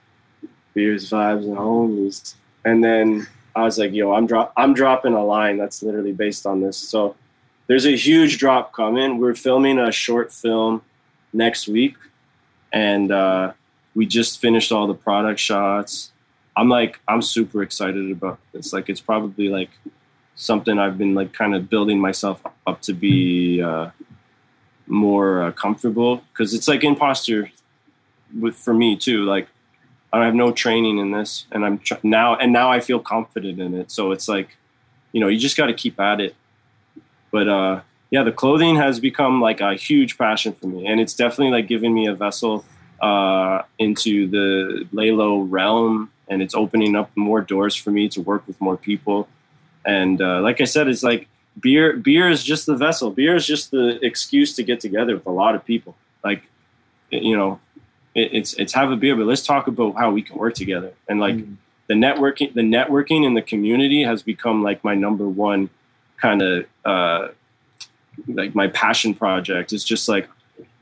beers, 0.74 1.10
vibes, 1.10 1.46
and 1.46 1.56
homies. 1.56 2.36
And 2.66 2.84
then 2.84 3.26
I 3.56 3.64
was 3.64 3.80
like, 3.80 3.94
yo, 3.94 4.14
I'm 4.14 4.28
drop 4.28 4.52
I'm 4.58 4.74
dropping 4.74 5.14
a 5.14 5.24
line 5.24 5.58
that's 5.58 5.82
literally 5.82 6.12
based 6.12 6.46
on 6.46 6.60
this. 6.60 6.78
So 6.78 7.16
there's 7.68 7.86
a 7.86 7.96
huge 7.96 8.38
drop 8.38 8.74
coming. 8.74 9.20
We're 9.20 9.36
filming 9.36 9.80
a 9.80 9.92
short 9.92 10.34
film 10.34 10.82
next 11.32 11.70
week, 11.70 11.96
and 12.74 13.10
uh, 13.10 13.54
we 13.96 14.06
just 14.06 14.42
finished 14.42 14.74
all 14.74 14.86
the 14.86 14.94
product 14.94 15.40
shots. 15.40 16.12
I'm 16.58 16.68
like, 16.68 17.00
I'm 17.08 17.22
super 17.22 17.64
excited 17.64 18.12
about 18.12 18.40
this. 18.52 18.74
Like, 18.74 18.90
it's 18.90 19.02
probably 19.02 19.48
like 19.50 19.70
something 20.36 20.78
I've 20.78 20.98
been 20.98 21.16
like 21.16 21.32
kind 21.32 21.56
of 21.56 21.70
building 21.70 22.00
myself 22.00 22.42
up 22.68 22.82
to 22.82 22.94
be 22.94 23.62
uh, 23.62 23.92
more 24.88 25.44
uh, 25.44 25.52
comfortable 25.54 26.22
because 26.34 26.54
it's 26.54 26.68
like 26.68 26.84
imposter 26.84 27.50
with 28.40 28.56
for 28.56 28.74
me 28.74 28.96
too. 28.96 29.24
Like, 29.24 29.48
I 30.14 30.24
have 30.26 30.36
no 30.36 30.52
training 30.52 30.98
in 30.98 31.12
this, 31.12 31.46
and 31.52 31.66
I'm 31.66 31.80
tr- 31.80 31.96
now 32.04 32.36
and 32.36 32.54
now 32.54 32.72
I 32.72 32.80
feel 32.80 33.00
confident 33.00 33.60
in 33.60 33.74
it. 33.76 33.92
So 33.92 34.12
it's 34.12 34.28
like, 34.28 34.56
you 35.12 35.20
know, 35.20 35.28
you 35.28 35.38
just 35.38 35.58
got 35.58 35.68
to 35.68 35.74
keep 35.74 36.00
at 36.00 36.22
it. 36.22 36.36
But 37.32 37.48
uh, 37.48 37.82
yeah, 38.12 38.24
the 38.24 38.32
clothing 38.32 38.76
has 38.78 39.00
become 39.00 39.42
like 39.42 39.60
a 39.62 39.76
huge 39.76 40.18
passion 40.18 40.54
for 40.54 40.68
me, 40.68 40.88
and 40.88 41.00
it's 41.00 41.14
definitely 41.14 41.52
like 41.52 41.68
giving 41.68 41.94
me 41.94 42.08
a 42.08 42.16
vessel 42.16 42.64
uh, 43.02 43.64
into 43.78 44.28
the 44.28 44.88
Lalo 44.94 45.42
realm, 45.42 46.12
and 46.30 46.42
it's 46.42 46.56
opening 46.56 46.96
up 46.96 47.12
more 47.16 47.42
doors 47.42 47.76
for 47.76 47.92
me 47.92 48.08
to 48.10 48.22
work 48.22 48.48
with 48.48 48.60
more 48.62 48.78
people. 48.78 49.28
And 49.86 50.22
uh, 50.22 50.40
like 50.42 50.62
I 50.62 50.66
said, 50.66 50.88
it's 50.88 51.04
like 51.04 51.28
beer. 51.60 51.98
Beer 51.98 52.30
is 52.30 52.44
just 52.44 52.66
the 52.66 52.76
vessel. 52.76 53.12
Beer 53.12 53.36
is 53.36 53.46
just 53.46 53.72
the 53.72 54.00
excuse 54.04 54.56
to 54.56 54.64
get 54.64 54.80
together 54.80 55.16
with 55.16 55.26
a 55.26 55.32
lot 55.32 55.56
of 55.56 55.66
people. 55.66 55.96
Like, 56.24 56.44
you 57.12 57.36
know, 57.36 57.60
it, 58.16 58.30
it's 58.34 58.54
it's 58.54 58.74
have 58.74 58.92
a 58.92 58.96
beer, 58.96 59.16
but 59.16 59.26
let's 59.26 59.46
talk 59.46 59.68
about 59.68 59.96
how 59.96 60.10
we 60.12 60.22
can 60.22 60.38
work 60.38 60.56
together. 60.56 60.94
And 61.08 61.20
like, 61.20 61.36
Mm. 61.36 61.58
the 61.88 61.94
networking 61.94 62.54
the 62.54 62.62
networking 62.62 63.26
in 63.26 63.34
the 63.36 63.42
community 63.42 64.02
has 64.04 64.24
become 64.24 64.64
like 64.64 64.84
my 64.84 64.96
number 64.96 65.28
one 65.28 65.70
kind 66.18 66.42
of 66.42 66.66
uh, 66.86 67.28
like 68.28 68.56
my 68.56 68.68
passion 68.70 69.14
project. 69.14 69.74
It's 69.74 69.84
just 69.84 70.08
like 70.08 70.28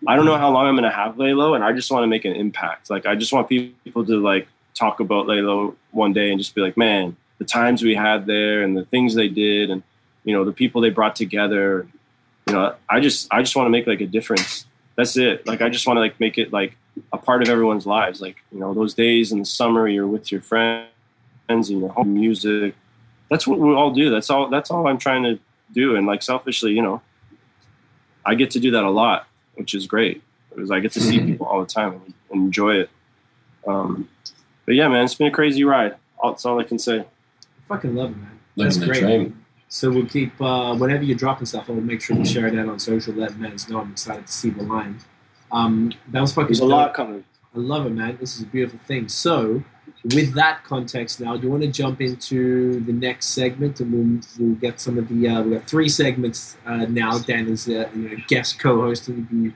I 0.08 0.16
don't 0.16 0.26
know 0.26 0.38
how 0.38 0.52
long 0.52 0.68
I'm 0.68 0.76
gonna 0.76 0.92
have 0.92 1.16
Laylo, 1.16 1.56
and 1.56 1.64
I 1.64 1.72
just 1.74 1.92
want 1.92 2.04
to 2.04 2.08
make 2.08 2.26
an 2.26 2.34
impact. 2.34 2.90
Like 2.90 3.06
I 3.06 3.16
just 3.16 3.34
want 3.34 3.50
people 3.50 4.06
to 4.06 4.22
like 4.22 4.48
talk 4.76 5.00
about 5.00 5.28
Laylo 5.28 5.76
one 5.92 6.14
day 6.14 6.30
and 6.32 6.40
just 6.40 6.56
be 6.56 6.62
like, 6.62 6.76
man, 6.78 7.16
the 7.38 7.46
times 7.46 7.84
we 7.84 7.96
had 7.96 8.26
there 8.26 8.64
and 8.64 8.76
the 8.78 8.86
things 8.86 9.16
they 9.16 9.28
did, 9.30 9.70
and 9.70 9.82
you 10.24 10.34
know 10.34 10.46
the 10.46 10.52
people 10.52 10.82
they 10.82 10.90
brought 10.90 11.16
together. 11.16 11.88
You 12.48 12.54
know, 12.54 12.76
I 12.90 13.00
just 13.00 13.28
I 13.32 13.42
just 13.42 13.56
want 13.56 13.66
to 13.68 13.72
make 13.72 13.88
like 13.88 14.02
a 14.02 14.06
difference. 14.08 14.66
That's 14.96 15.18
it. 15.18 15.48
Like 15.48 15.62
I 15.62 15.70
just 15.70 15.88
want 15.88 15.98
to 15.98 16.02
like 16.02 16.20
make 16.20 16.38
it 16.38 16.52
like 16.54 16.76
a 17.12 17.18
part 17.18 17.42
of 17.42 17.50
everyone's 17.50 17.86
lives. 17.86 18.22
Like 18.22 18.38
you 18.52 18.60
know 18.60 18.74
those 18.74 18.94
days 18.94 19.32
in 19.32 19.40
the 19.40 19.46
summer 19.46 19.88
you're 19.88 20.08
with 20.08 20.32
your 20.32 20.42
friends 20.42 20.90
and 21.50 21.68
your 21.68 21.90
home 21.90 22.14
music. 22.14 22.76
That's 23.30 23.48
what 23.48 23.60
we 23.60 23.74
all 23.74 23.92
do. 23.92 24.10
That's 24.10 24.30
all. 24.30 24.50
That's 24.50 24.72
all 24.72 24.88
I'm 24.88 24.98
trying 24.98 25.24
to 25.24 25.40
do. 25.74 25.96
And 25.96 26.06
like 26.06 26.22
selfishly, 26.22 26.74
you 26.74 26.82
know, 26.82 27.02
I 28.26 28.36
get 28.36 28.52
to 28.52 28.60
do 28.60 28.72
that 28.72 28.84
a 28.84 28.90
lot, 28.90 29.28
which 29.56 29.74
is 29.74 29.88
great 29.88 30.24
because 30.50 30.72
I 30.72 30.80
get 30.80 30.92
to 30.94 31.02
see 31.02 31.20
people 31.20 31.48
all 31.48 31.60
the 31.60 31.66
time 31.66 31.94
and 31.94 32.14
enjoy 32.32 32.76
it. 32.76 32.90
Um, 33.68 34.10
but 34.66 34.76
yeah, 34.76 34.88
man, 34.88 35.06
it's 35.06 35.16
been 35.16 35.28
a 35.28 35.32
crazy 35.32 35.64
ride. 35.64 35.96
That's 36.22 36.46
all 36.46 36.60
I 36.60 36.64
can 36.64 36.80
say. 36.80 37.06
Fucking 37.68 37.96
love 37.96 38.12
it, 38.12 38.18
man. 38.18 38.40
That's 38.56 38.78
Living 38.78 38.90
great. 38.90 39.02
dream. 39.02 39.46
So 39.68 39.90
we'll 39.90 40.06
keep 40.06 40.40
uh, 40.40 40.76
whenever 40.76 41.04
you're 41.04 41.18
dropping 41.18 41.48
stuff, 41.48 41.70
I'll 41.70 41.76
make 41.76 42.02
sure 42.02 42.16
to 42.16 42.24
share 42.24 42.52
that 42.52 42.70
on 42.70 42.78
social. 42.78 43.14
Let 43.14 43.38
men 43.38 43.56
know 43.70 43.80
I'm 43.80 43.92
excited 43.92 44.28
to 44.28 44.32
see 44.32 44.52
the 44.52 44.64
line. 44.64 45.00
Um, 45.54 45.94
that 46.12 46.20
was 46.20 46.34
fucking 46.34 46.48
There's 46.48 46.60
a 46.60 46.66
lot 46.66 46.94
coming. 46.94 47.24
I 47.56 47.60
love 47.60 47.86
it, 47.86 47.92
man. 47.92 48.18
This 48.20 48.36
is 48.36 48.42
a 48.42 48.46
beautiful 48.48 48.80
thing. 48.88 49.08
So, 49.08 49.64
with 50.16 50.34
that 50.34 50.64
context, 50.64 51.20
now, 51.22 51.38
do 51.38 51.44
you 51.44 51.52
want 51.52 51.62
to 51.62 51.70
jump 51.70 52.02
into 52.02 52.80
the 52.82 52.92
next 52.92 53.28
segment, 53.28 53.80
and 53.80 53.94
we'll, 53.94 54.22
we'll 54.40 54.56
get 54.56 54.80
some 54.80 54.98
of 54.98 55.08
the 55.08 55.28
uh, 55.28 55.44
we 55.44 55.56
got 55.56 55.68
three 55.70 55.88
segments 55.88 56.58
uh, 56.66 56.86
now. 56.90 57.20
Dan 57.20 57.48
is 57.48 57.68
a 57.68 57.90
you 57.96 58.10
know, 58.10 58.16
guest 58.28 58.58
co-host 58.60 59.08
and 59.08 59.30
will 59.30 59.50
be 59.50 59.56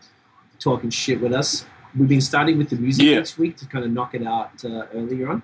talking 0.60 0.92
shit 0.92 1.20
with 1.20 1.34
us. 1.34 1.66
We've 1.98 2.08
been 2.08 2.22
starting 2.22 2.60
with 2.60 2.70
the 2.70 2.76
music 2.76 3.06
Yeah. 3.06 3.16
next 3.16 3.40
week 3.40 3.58
to 3.58 3.66
kind 3.66 3.84
of 3.84 3.92
knock 3.92 4.14
it 4.14 4.26
out 4.26 4.64
uh, 4.64 4.86
earlier 4.94 5.30
on. 5.30 5.42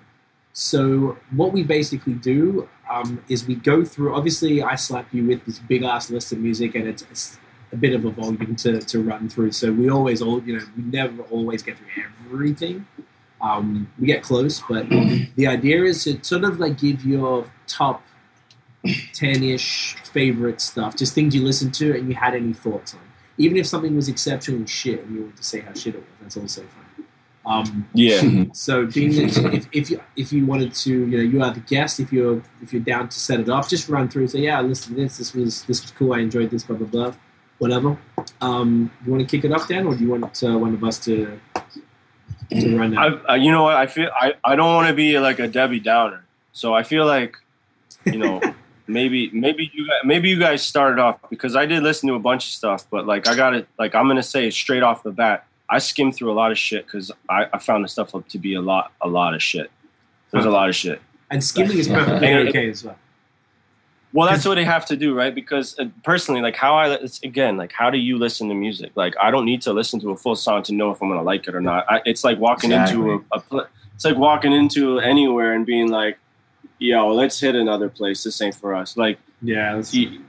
So, 0.52 1.18
what 1.32 1.52
we 1.52 1.64
basically 1.64 2.14
do 2.14 2.68
um, 2.88 3.24
is 3.28 3.44
we 3.48 3.56
go 3.56 3.84
through. 3.84 4.14
Obviously, 4.14 4.62
I 4.62 4.76
slap 4.76 5.12
you 5.12 5.26
with 5.26 5.44
this 5.46 5.58
big 5.58 5.82
ass 5.82 6.10
list 6.10 6.30
of 6.30 6.38
music, 6.38 6.76
and 6.76 6.86
it's, 6.86 7.02
it's 7.10 7.38
a 7.74 7.76
bit 7.76 7.92
of 7.92 8.04
a 8.04 8.10
volume 8.10 8.56
to, 8.56 8.80
to 8.80 9.02
run 9.02 9.28
through. 9.28 9.52
So 9.52 9.72
we 9.72 9.90
always 9.90 10.22
all 10.22 10.42
you 10.42 10.58
know 10.58 10.64
we 10.76 10.84
never 10.84 11.22
always 11.24 11.62
get 11.62 11.76
through 11.76 12.04
everything. 12.26 12.86
Um, 13.40 13.92
we 13.98 14.06
get 14.06 14.22
close, 14.22 14.62
but 14.68 14.88
the 15.36 15.46
idea 15.46 15.82
is 15.84 16.04
to 16.04 16.22
sort 16.24 16.44
of 16.44 16.60
like 16.60 16.78
give 16.78 17.04
your 17.04 17.50
top 17.66 18.02
ten 19.12 19.42
ish 19.42 19.96
favorite 20.04 20.60
stuff, 20.60 20.96
just 20.96 21.14
things 21.14 21.34
you 21.34 21.42
listened 21.42 21.74
to 21.74 21.96
and 21.96 22.08
you 22.08 22.14
had 22.14 22.34
any 22.34 22.52
thoughts 22.52 22.94
on. 22.94 23.00
Even 23.36 23.56
if 23.56 23.66
something 23.66 23.96
was 23.96 24.08
exceptionally 24.08 24.66
shit 24.66 25.02
and 25.04 25.14
you 25.14 25.22
want 25.22 25.36
to 25.36 25.42
say 25.42 25.60
how 25.60 25.74
shit 25.74 25.96
it 25.96 25.98
was, 25.98 26.06
that's 26.20 26.36
also 26.36 26.62
fine. 26.62 27.06
Um, 27.46 27.88
Yeah. 27.92 28.44
so 28.52 28.86
being 28.86 29.12
that 29.12 29.52
if, 29.52 29.68
if 29.72 29.90
you 29.90 30.00
if 30.16 30.32
you 30.32 30.46
wanted 30.46 30.72
to, 30.74 30.90
you 30.90 31.16
know, 31.18 31.22
you 31.22 31.42
are 31.42 31.52
the 31.52 31.60
guest. 31.60 32.00
If 32.00 32.12
you're 32.12 32.42
if 32.62 32.72
you're 32.72 32.82
down 32.82 33.08
to 33.08 33.20
set 33.20 33.40
it 33.40 33.48
up, 33.48 33.68
just 33.68 33.88
run 33.88 34.08
through. 34.08 34.28
Say, 34.28 34.40
yeah, 34.40 34.58
I 34.58 34.62
listened 34.62 34.96
to 34.96 35.02
this. 35.02 35.18
This 35.18 35.34
was 35.34 35.64
this 35.64 35.82
was 35.82 35.90
cool. 35.90 36.14
I 36.14 36.20
enjoyed 36.20 36.50
this. 36.50 36.62
Blah 36.62 36.76
blah 36.76 36.86
blah. 36.86 37.14
Whatever. 37.58 37.96
Um, 38.40 38.90
you 39.04 39.12
want 39.12 39.28
to 39.28 39.36
kick 39.36 39.44
it 39.44 39.52
up, 39.52 39.66
Dan, 39.68 39.86
or 39.86 39.94
do 39.94 40.02
you 40.02 40.10
want 40.10 40.42
uh, 40.42 40.58
one 40.58 40.74
of 40.74 40.82
us 40.84 40.98
to 41.00 41.40
to 42.50 42.78
run 42.78 42.96
I, 42.96 43.10
that? 43.10 43.22
I, 43.28 43.36
you 43.36 43.50
know 43.50 43.62
what? 43.62 43.76
I 43.76 43.86
feel 43.86 44.10
I, 44.14 44.34
I 44.44 44.56
don't 44.56 44.74
want 44.74 44.88
to 44.88 44.94
be 44.94 45.18
like 45.18 45.38
a 45.38 45.48
Debbie 45.48 45.80
Downer. 45.80 46.24
So 46.52 46.74
I 46.74 46.82
feel 46.82 47.06
like, 47.06 47.36
you 48.04 48.18
know, 48.18 48.40
maybe 48.86 49.30
maybe 49.32 49.70
you 49.72 49.86
guys, 49.86 50.00
maybe 50.04 50.28
you 50.28 50.38
guys 50.38 50.62
started 50.62 51.00
off 51.00 51.18
because 51.30 51.56
I 51.56 51.66
did 51.66 51.82
listen 51.82 52.08
to 52.08 52.14
a 52.14 52.20
bunch 52.20 52.46
of 52.46 52.52
stuff, 52.52 52.86
but 52.90 53.06
like 53.06 53.28
I 53.28 53.34
got 53.34 53.54
it. 53.54 53.68
Like 53.78 53.94
I'm 53.94 54.08
gonna 54.08 54.22
say 54.22 54.50
straight 54.50 54.82
off 54.82 55.02
the 55.02 55.12
bat, 55.12 55.46
I 55.68 55.78
skimmed 55.78 56.16
through 56.16 56.32
a 56.32 56.34
lot 56.34 56.52
of 56.52 56.58
shit 56.58 56.86
because 56.86 57.10
I, 57.28 57.46
I 57.52 57.58
found 57.58 57.84
the 57.84 57.88
stuff 57.88 58.14
up 58.14 58.28
to 58.28 58.38
be 58.38 58.54
a 58.54 58.60
lot 58.60 58.92
a 59.00 59.08
lot 59.08 59.34
of 59.34 59.42
shit. 59.42 59.70
There's 60.30 60.44
a 60.44 60.50
lot 60.50 60.68
of 60.68 60.74
shit. 60.74 61.00
And 61.30 61.42
skimming 61.42 61.78
is 61.78 61.88
perfectly 61.88 62.34
okay 62.48 62.68
as 62.68 62.84
well. 62.84 62.98
Well, 64.14 64.28
that's 64.28 64.46
what 64.46 64.54
they 64.54 64.64
have 64.64 64.86
to 64.86 64.96
do, 64.96 65.12
right? 65.12 65.34
Because 65.34 65.76
uh, 65.76 65.86
personally, 66.04 66.40
like 66.40 66.54
how 66.54 66.76
I 66.76 66.94
it's, 66.94 67.20
again, 67.24 67.56
like 67.56 67.72
how 67.72 67.90
do 67.90 67.98
you 67.98 68.16
listen 68.16 68.48
to 68.48 68.54
music? 68.54 68.92
Like 68.94 69.14
I 69.20 69.32
don't 69.32 69.44
need 69.44 69.60
to 69.62 69.72
listen 69.72 69.98
to 70.00 70.12
a 70.12 70.16
full 70.16 70.36
song 70.36 70.62
to 70.62 70.72
know 70.72 70.92
if 70.92 71.02
I'm 71.02 71.08
gonna 71.08 71.24
like 71.24 71.48
it 71.48 71.54
or 71.54 71.60
not. 71.60 71.84
I, 71.90 72.00
it's 72.06 72.22
like 72.22 72.38
walking 72.38 72.70
into 72.70 73.24
a, 73.32 73.38
a 73.38 73.66
it's 73.96 74.04
like 74.04 74.16
walking 74.16 74.52
into 74.52 75.00
anywhere 75.00 75.52
and 75.52 75.66
being 75.66 75.88
like, 75.90 76.16
"Yo, 76.78 77.12
let's 77.12 77.40
hit 77.40 77.56
another 77.56 77.88
place. 77.88 78.22
This 78.22 78.40
ain't 78.40 78.54
for 78.54 78.72
us." 78.72 78.96
Like 78.96 79.18
Yeah, 79.42 79.82
you, 79.90 80.20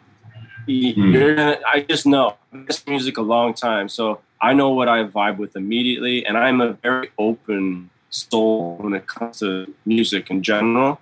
you, 0.65 0.93
Hmm. 0.95 1.13
you're 1.13 1.35
gonna, 1.35 1.59
I 1.71 1.81
just 1.81 2.07
know 2.07 2.37
this 2.51 2.85
music 2.87 3.17
a 3.17 3.21
long 3.21 3.53
time, 3.53 3.87
so 3.87 4.19
I 4.41 4.53
know 4.53 4.71
what 4.71 4.89
I 4.89 5.03
vibe 5.03 5.37
with 5.37 5.55
immediately, 5.55 6.25
and 6.25 6.39
I'm 6.39 6.59
a 6.59 6.73
very 6.73 7.11
open 7.19 7.91
soul 8.09 8.77
when 8.79 8.93
it 8.93 9.05
comes 9.05 9.39
to 9.41 9.71
music 9.85 10.31
in 10.31 10.41
general. 10.41 10.99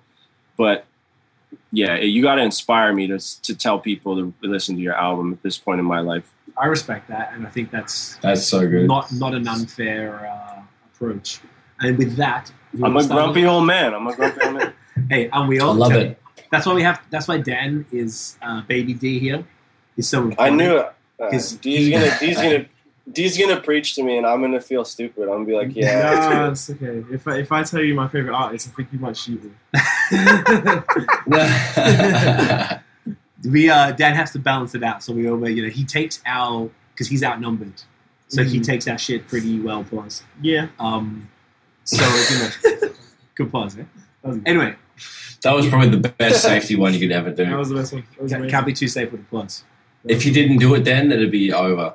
But 0.57 0.85
yeah, 1.71 1.95
you 1.97 2.21
got 2.21 2.35
to 2.35 2.41
inspire 2.41 2.93
me 2.93 3.07
to 3.07 3.19
to 3.41 3.55
tell 3.55 3.79
people 3.79 4.15
to 4.17 4.33
listen 4.41 4.75
to 4.75 4.81
your 4.81 4.95
album 4.95 5.33
at 5.33 5.41
this 5.43 5.57
point 5.57 5.79
in 5.79 5.85
my 5.85 5.99
life. 5.99 6.31
I 6.57 6.67
respect 6.67 7.07
that, 7.09 7.33
and 7.33 7.45
I 7.47 7.49
think 7.49 7.71
that's 7.71 8.17
That's 8.17 8.45
so 8.45 8.67
good. 8.67 8.87
not 8.87 9.11
not 9.13 9.33
an 9.33 9.47
unfair 9.47 10.27
uh, 10.27 10.61
approach. 10.93 11.39
And 11.79 11.97
with 11.97 12.15
that, 12.17 12.51
I'm 12.83 12.95
a 12.97 13.03
start 13.03 13.17
grumpy 13.23 13.45
off- 13.45 13.53
old 13.55 13.65
man. 13.67 13.93
I'm 13.93 14.07
a 14.07 14.15
grumpy 14.15 14.41
old 14.45 14.53
man. 14.55 14.73
Hey, 15.09 15.27
and 15.33 15.49
we 15.49 15.59
I 15.59 15.63
all 15.65 15.73
love 15.73 15.91
it. 15.93 16.19
That's 16.51 16.67
why 16.67 16.73
we 16.75 16.83
have. 16.83 17.01
That's 17.09 17.27
why 17.27 17.39
Dan 17.39 17.83
is 17.91 18.37
uh, 18.43 18.61
baby 18.61 18.93
D 18.93 19.17
here. 19.17 19.43
He's 19.95 20.07
so. 20.07 20.31
I 20.37 20.51
knew 20.51 20.77
it. 20.77 20.85
Uh, 20.85 20.91
Because 21.29 21.53
D's 21.53 21.89
gonna 21.89 22.11
D's 22.19 22.37
gonna 22.37 22.65
D's 23.11 23.37
gonna 23.37 23.59
preach 23.59 23.95
to 23.95 24.03
me, 24.03 24.17
and 24.17 24.25
I'm 24.25 24.39
gonna 24.41 24.61
feel 24.61 24.85
stupid. 24.85 25.23
I'm 25.23 25.29
gonna 25.29 25.45
be 25.45 25.53
like, 25.53 25.75
yeah. 25.75 26.11
it's 26.13 26.29
Nah, 26.33 26.51
it's 26.51 26.69
okay. 26.83 27.03
If 27.13 27.27
I, 27.27 27.37
if 27.39 27.51
I 27.51 27.63
tell 27.63 27.81
you 27.81 27.93
my 27.95 28.07
favorite 28.07 28.33
artist, 28.33 28.69
I 28.69 28.71
think 28.75 28.89
you 28.93 28.99
might 28.99 29.17
shoot 29.17 29.43
me. 29.43 29.51
we 33.51 33.69
uh, 33.69 33.91
Dan 33.91 34.15
has 34.15 34.31
to 34.31 34.39
balance 34.39 34.73
it 34.75 34.83
out. 34.83 35.03
So 35.03 35.13
we 35.13 35.29
always, 35.29 35.55
you 35.55 35.63
know, 35.63 35.69
he 35.69 35.83
takes 35.83 36.21
our 36.25 36.69
because 36.93 37.07
he's 37.07 37.23
outnumbered, 37.23 37.81
so 38.29 38.43
he 38.43 38.59
Mhm. 38.59 38.65
takes 38.65 38.87
our 38.87 38.97
shit 38.97 39.27
pretty 39.27 39.59
well. 39.59 39.83
Plus, 39.83 40.23
Yeah. 40.41 40.67
um, 40.79 41.29
so 41.83 42.03
you 42.05 42.81
know, 42.81 42.89
good 43.35 43.51
pause. 43.51 43.77
Eh? 43.77 43.83
Anyway, 44.45 44.75
that 45.41 45.53
was 45.53 45.67
probably 45.67 45.89
the 45.89 45.97
best 46.09 46.41
safety 46.41 46.75
one 46.77 46.93
you 46.93 46.99
could 47.01 47.11
ever 47.11 47.31
do. 47.31 47.45
that 47.45 47.57
was 47.57 47.69
the 47.69 47.75
best 47.75 47.91
one. 47.93 48.03
That 48.21 48.29
can't, 48.29 48.41
amazing. 48.43 48.65
be 48.65 48.73
too 48.73 48.87
safe 48.87 49.11
with 49.11 49.21
the 49.21 49.27
plus. 49.27 49.63
If 50.05 50.25
you 50.25 50.31
didn't 50.33 50.57
do 50.59 50.73
it 50.75 50.85
then, 50.85 51.11
it'd 51.11 51.31
be 51.31 51.51
over. 51.51 51.93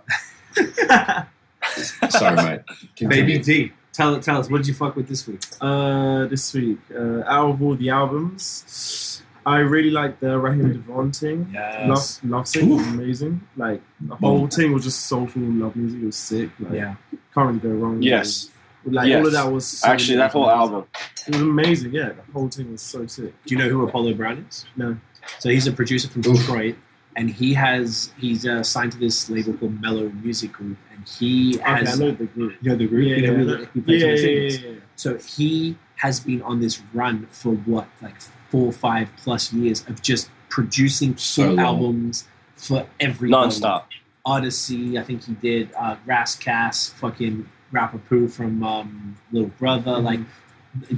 Sorry, 2.11 2.37
mate. 2.37 2.61
Baby 3.09 3.39
D, 3.39 3.73
tell 3.93 4.19
tell 4.21 4.39
us 4.41 4.51
what 4.51 4.59
did 4.59 4.69
you 4.69 4.75
fuck 4.75 4.97
with 4.97 5.09
this 5.09 5.27
week? 5.27 5.41
Uh, 5.61 6.27
this 6.27 6.53
week, 6.55 6.79
uh, 6.95 7.23
out 7.25 7.51
of 7.51 7.63
all 7.63 7.75
the 7.75 7.91
albums, 7.91 9.23
I 9.45 9.59
really 9.59 9.91
like 9.91 10.21
the 10.21 10.39
Raheem 10.39 10.73
DeVaughn 10.73 11.13
thing. 11.13 11.53
Love, 11.53 12.19
love 12.25 12.47
Sick 12.49 12.69
was 12.69 12.87
amazing. 12.87 13.41
Like 13.57 13.81
the 14.01 14.15
whole 14.17 14.47
thing 14.47 14.73
was 14.73 14.85
just 14.85 15.07
so 15.07 15.17
soulful 15.21 15.43
love 15.43 15.75
music. 15.77 16.03
It 16.03 16.07
was 16.07 16.17
sick. 16.17 16.51
Like, 16.61 16.73
yeah. 16.75 16.95
can't 17.35 17.49
really 17.49 17.59
go 17.59 17.71
wrong. 17.71 18.03
Yes. 18.03 18.51
it. 18.85 18.93
Like 18.93 19.09
Yes. 19.09 19.21
all 19.21 19.27
of 19.27 19.33
that 19.33 19.53
was 19.53 19.67
so 19.67 19.89
Actually, 19.89 20.17
that 20.19 20.33
whole 20.33 20.49
album. 20.51 20.85
It 21.27 21.35
was 21.35 21.43
amazing. 21.43 21.93
Yeah, 21.93 22.11
the 22.11 22.33
whole 22.33 22.49
thing 22.49 22.71
was 22.73 22.83
so 22.83 23.07
sick. 23.07 23.35
Do 23.45 23.55
you 23.55 23.59
know 23.61 23.69
who 23.69 23.87
Apollo 23.87 24.15
Brown 24.15 24.47
is? 24.49 24.65
No. 24.77 24.97
So 25.41 25.51
he's 25.51 25.67
a 25.67 25.73
producer 25.73 26.09
from 26.09 26.23
Oof. 26.27 26.39
Detroit, 26.39 26.77
and 27.17 27.31
he 27.31 27.55
has 27.55 28.13
he's 28.19 28.47
uh, 28.47 28.63
signed 28.63 28.93
to 28.93 28.99
this 28.99 29.29
label 29.31 29.55
called 29.55 29.81
Mello 29.81 30.09
Music 30.23 30.53
Group, 30.53 30.79
and 30.93 31.07
he 31.09 31.57
Okay, 31.57 31.65
I 31.65 31.79
has 31.85 31.99
know 31.99 32.11
the 32.13 32.25
group. 32.27 32.55
you 32.61 32.71
know 32.71 32.77
the 32.77 32.87
group, 32.87 33.07
Yeah, 33.07 33.17
you 33.17 33.27
know 33.27 33.33
yeah, 33.33 33.39
who, 33.39 33.51
yeah. 33.51 33.67
Yeah, 33.75 33.83
plays 33.83 34.03
yeah, 34.03 34.09
yeah, 34.31 34.41
yeah, 34.41 34.71
yeah. 34.75 34.81
So 34.97 35.19
he 35.19 35.77
has 35.97 36.21
been 36.21 36.43
on 36.43 36.61
this 36.61 36.81
run 36.95 37.27
for 37.31 37.55
what, 37.55 37.89
like 38.03 38.21
four, 38.51 38.71
five 38.73 39.09
plus 39.17 39.53
years 39.53 39.85
of 39.89 40.01
just 40.03 40.31
producing 40.49 41.17
So 41.17 41.45
full 41.45 41.55
long. 41.55 41.65
albums 41.67 42.27
for 42.55 42.87
every 43.01 43.31
Non-stop. 43.31 43.89
Oddisee. 44.27 44.99
I 44.99 45.03
think 45.03 45.25
he 45.25 45.33
did 45.35 45.71
uh, 45.79 45.97
Ras 46.07 46.35
Kass, 46.37 46.89
fucking 46.91 47.49
Rapper 47.73 47.99
Poo 47.99 48.29
from 48.29 48.63
um, 48.63 49.17
Little 49.33 49.51
Brother, 49.59 49.93
Mhm. 49.93 50.05
like 50.05 50.21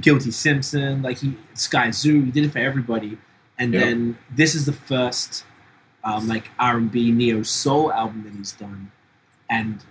Guilty 0.01 0.31
Simpson, 0.31 1.01
like 1.01 1.17
he 1.19 1.35
Skyzoo. 1.55 2.25
He 2.25 2.31
did 2.31 2.45
it 2.45 2.51
for 2.51 2.59
everybody, 2.59 3.17
and 3.57 3.73
Yep. 3.73 3.83
then 3.83 4.17
this 4.35 4.53
is 4.55 4.65
the 4.65 4.73
first 4.73 5.45
um, 6.03 6.27
like 6.27 6.49
R 6.59 6.77
and 6.77 6.91
B 6.91 7.11
neo 7.11 7.43
soul 7.43 7.91
album 7.93 8.23
that 8.23 8.33
he's 8.33 8.51
done, 8.53 8.91
and 9.49 9.83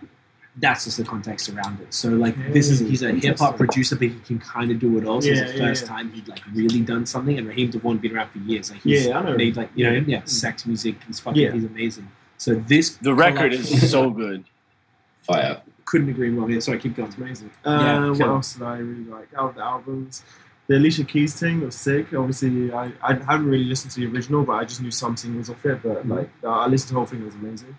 that's 0.57 0.85
just 0.85 0.97
the 0.97 1.05
context 1.05 1.49
around 1.49 1.81
it. 1.81 1.95
So 1.95 2.09
like 2.11 2.35
this 2.53 2.69
is 2.69 2.81
he's 2.81 3.03
a 3.03 3.13
hip 3.13 3.39
hop 3.39 3.57
producer, 3.57 3.95
but 3.97 4.09
he 4.09 4.19
can 4.21 4.39
kind 4.41 4.71
of 4.71 4.79
do 4.81 4.99
it 4.99 5.07
all. 5.07 5.21
So 5.23 5.29
Yeah, 5.29 5.43
it's 5.43 5.53
the 5.53 5.59
first 5.59 5.83
yeah. 5.85 5.89
time 5.89 6.13
he'd 6.13 6.27
like 6.29 6.43
really 6.53 6.81
done 6.81 7.07
something, 7.07 7.39
and 7.39 7.47
Raheem 7.47 7.71
DeVaughn 7.71 7.99
been 7.99 8.17
around 8.17 8.31
for 8.31 8.39
years. 8.39 8.71
Like 8.71 8.83
he's 8.83 9.07
Yeah, 9.07 9.19
I 9.19 9.23
know. 9.23 9.37
made 9.37 9.57
like 9.57 9.71
you 9.75 9.87
know 9.87 9.93
him, 9.95 10.09
yeah, 10.09 10.23
sex 10.25 10.67
music. 10.67 10.97
He's 11.07 11.21
fucking 11.21 11.41
Yeah. 11.41 11.53
he's 11.53 11.65
amazing. 11.65 12.09
So 12.37 12.55
this 12.55 12.97
The 12.97 13.15
record 13.15 13.53
is 13.53 13.91
so 13.91 14.11
good. 14.11 14.45
Fire. 15.23 15.61
couldn't 15.85 16.09
agree 16.09 16.31
more. 16.31 16.51
Yeah, 16.51 16.61
sorry, 16.61 16.79
keep 16.79 16.97
going. 16.97 17.09
It's 17.09 17.17
amazing. 17.19 17.51
Yeah, 17.65 17.71
Uh, 18.07 18.11
what 18.13 18.21
else 18.23 18.55
did 18.55 18.63
I 18.63 18.79
really 18.79 19.05
like? 19.05 19.29
Out 19.37 19.51
of 19.51 19.55
the 19.57 19.63
albums, 19.63 20.23
the 20.71 20.77
Alicia 20.77 21.03
Keys 21.05 21.35
thing 21.35 21.63
was 21.63 21.75
sick. 21.75 22.15
Obviously, 22.15 22.73
I, 22.73 22.93
I 23.03 23.15
haven't 23.15 23.47
really 23.47 23.65
listened 23.65 23.91
to 23.95 24.01
the 24.01 24.07
original, 24.07 24.45
but 24.45 24.53
I 24.53 24.65
just 24.65 24.81
knew 24.81 24.93
some 24.93 25.17
singles 25.17 25.51
off 25.51 25.65
it. 25.67 25.83
But 25.83 26.07
Mhm. 26.07 26.11
like, 26.17 26.31
I 26.45 26.67
listened 26.69 26.89
to 26.89 26.95
the 26.95 26.99
whole 27.01 27.07
thing; 27.07 27.21
it 27.23 27.25
was 27.25 27.35
amazing. 27.35 27.77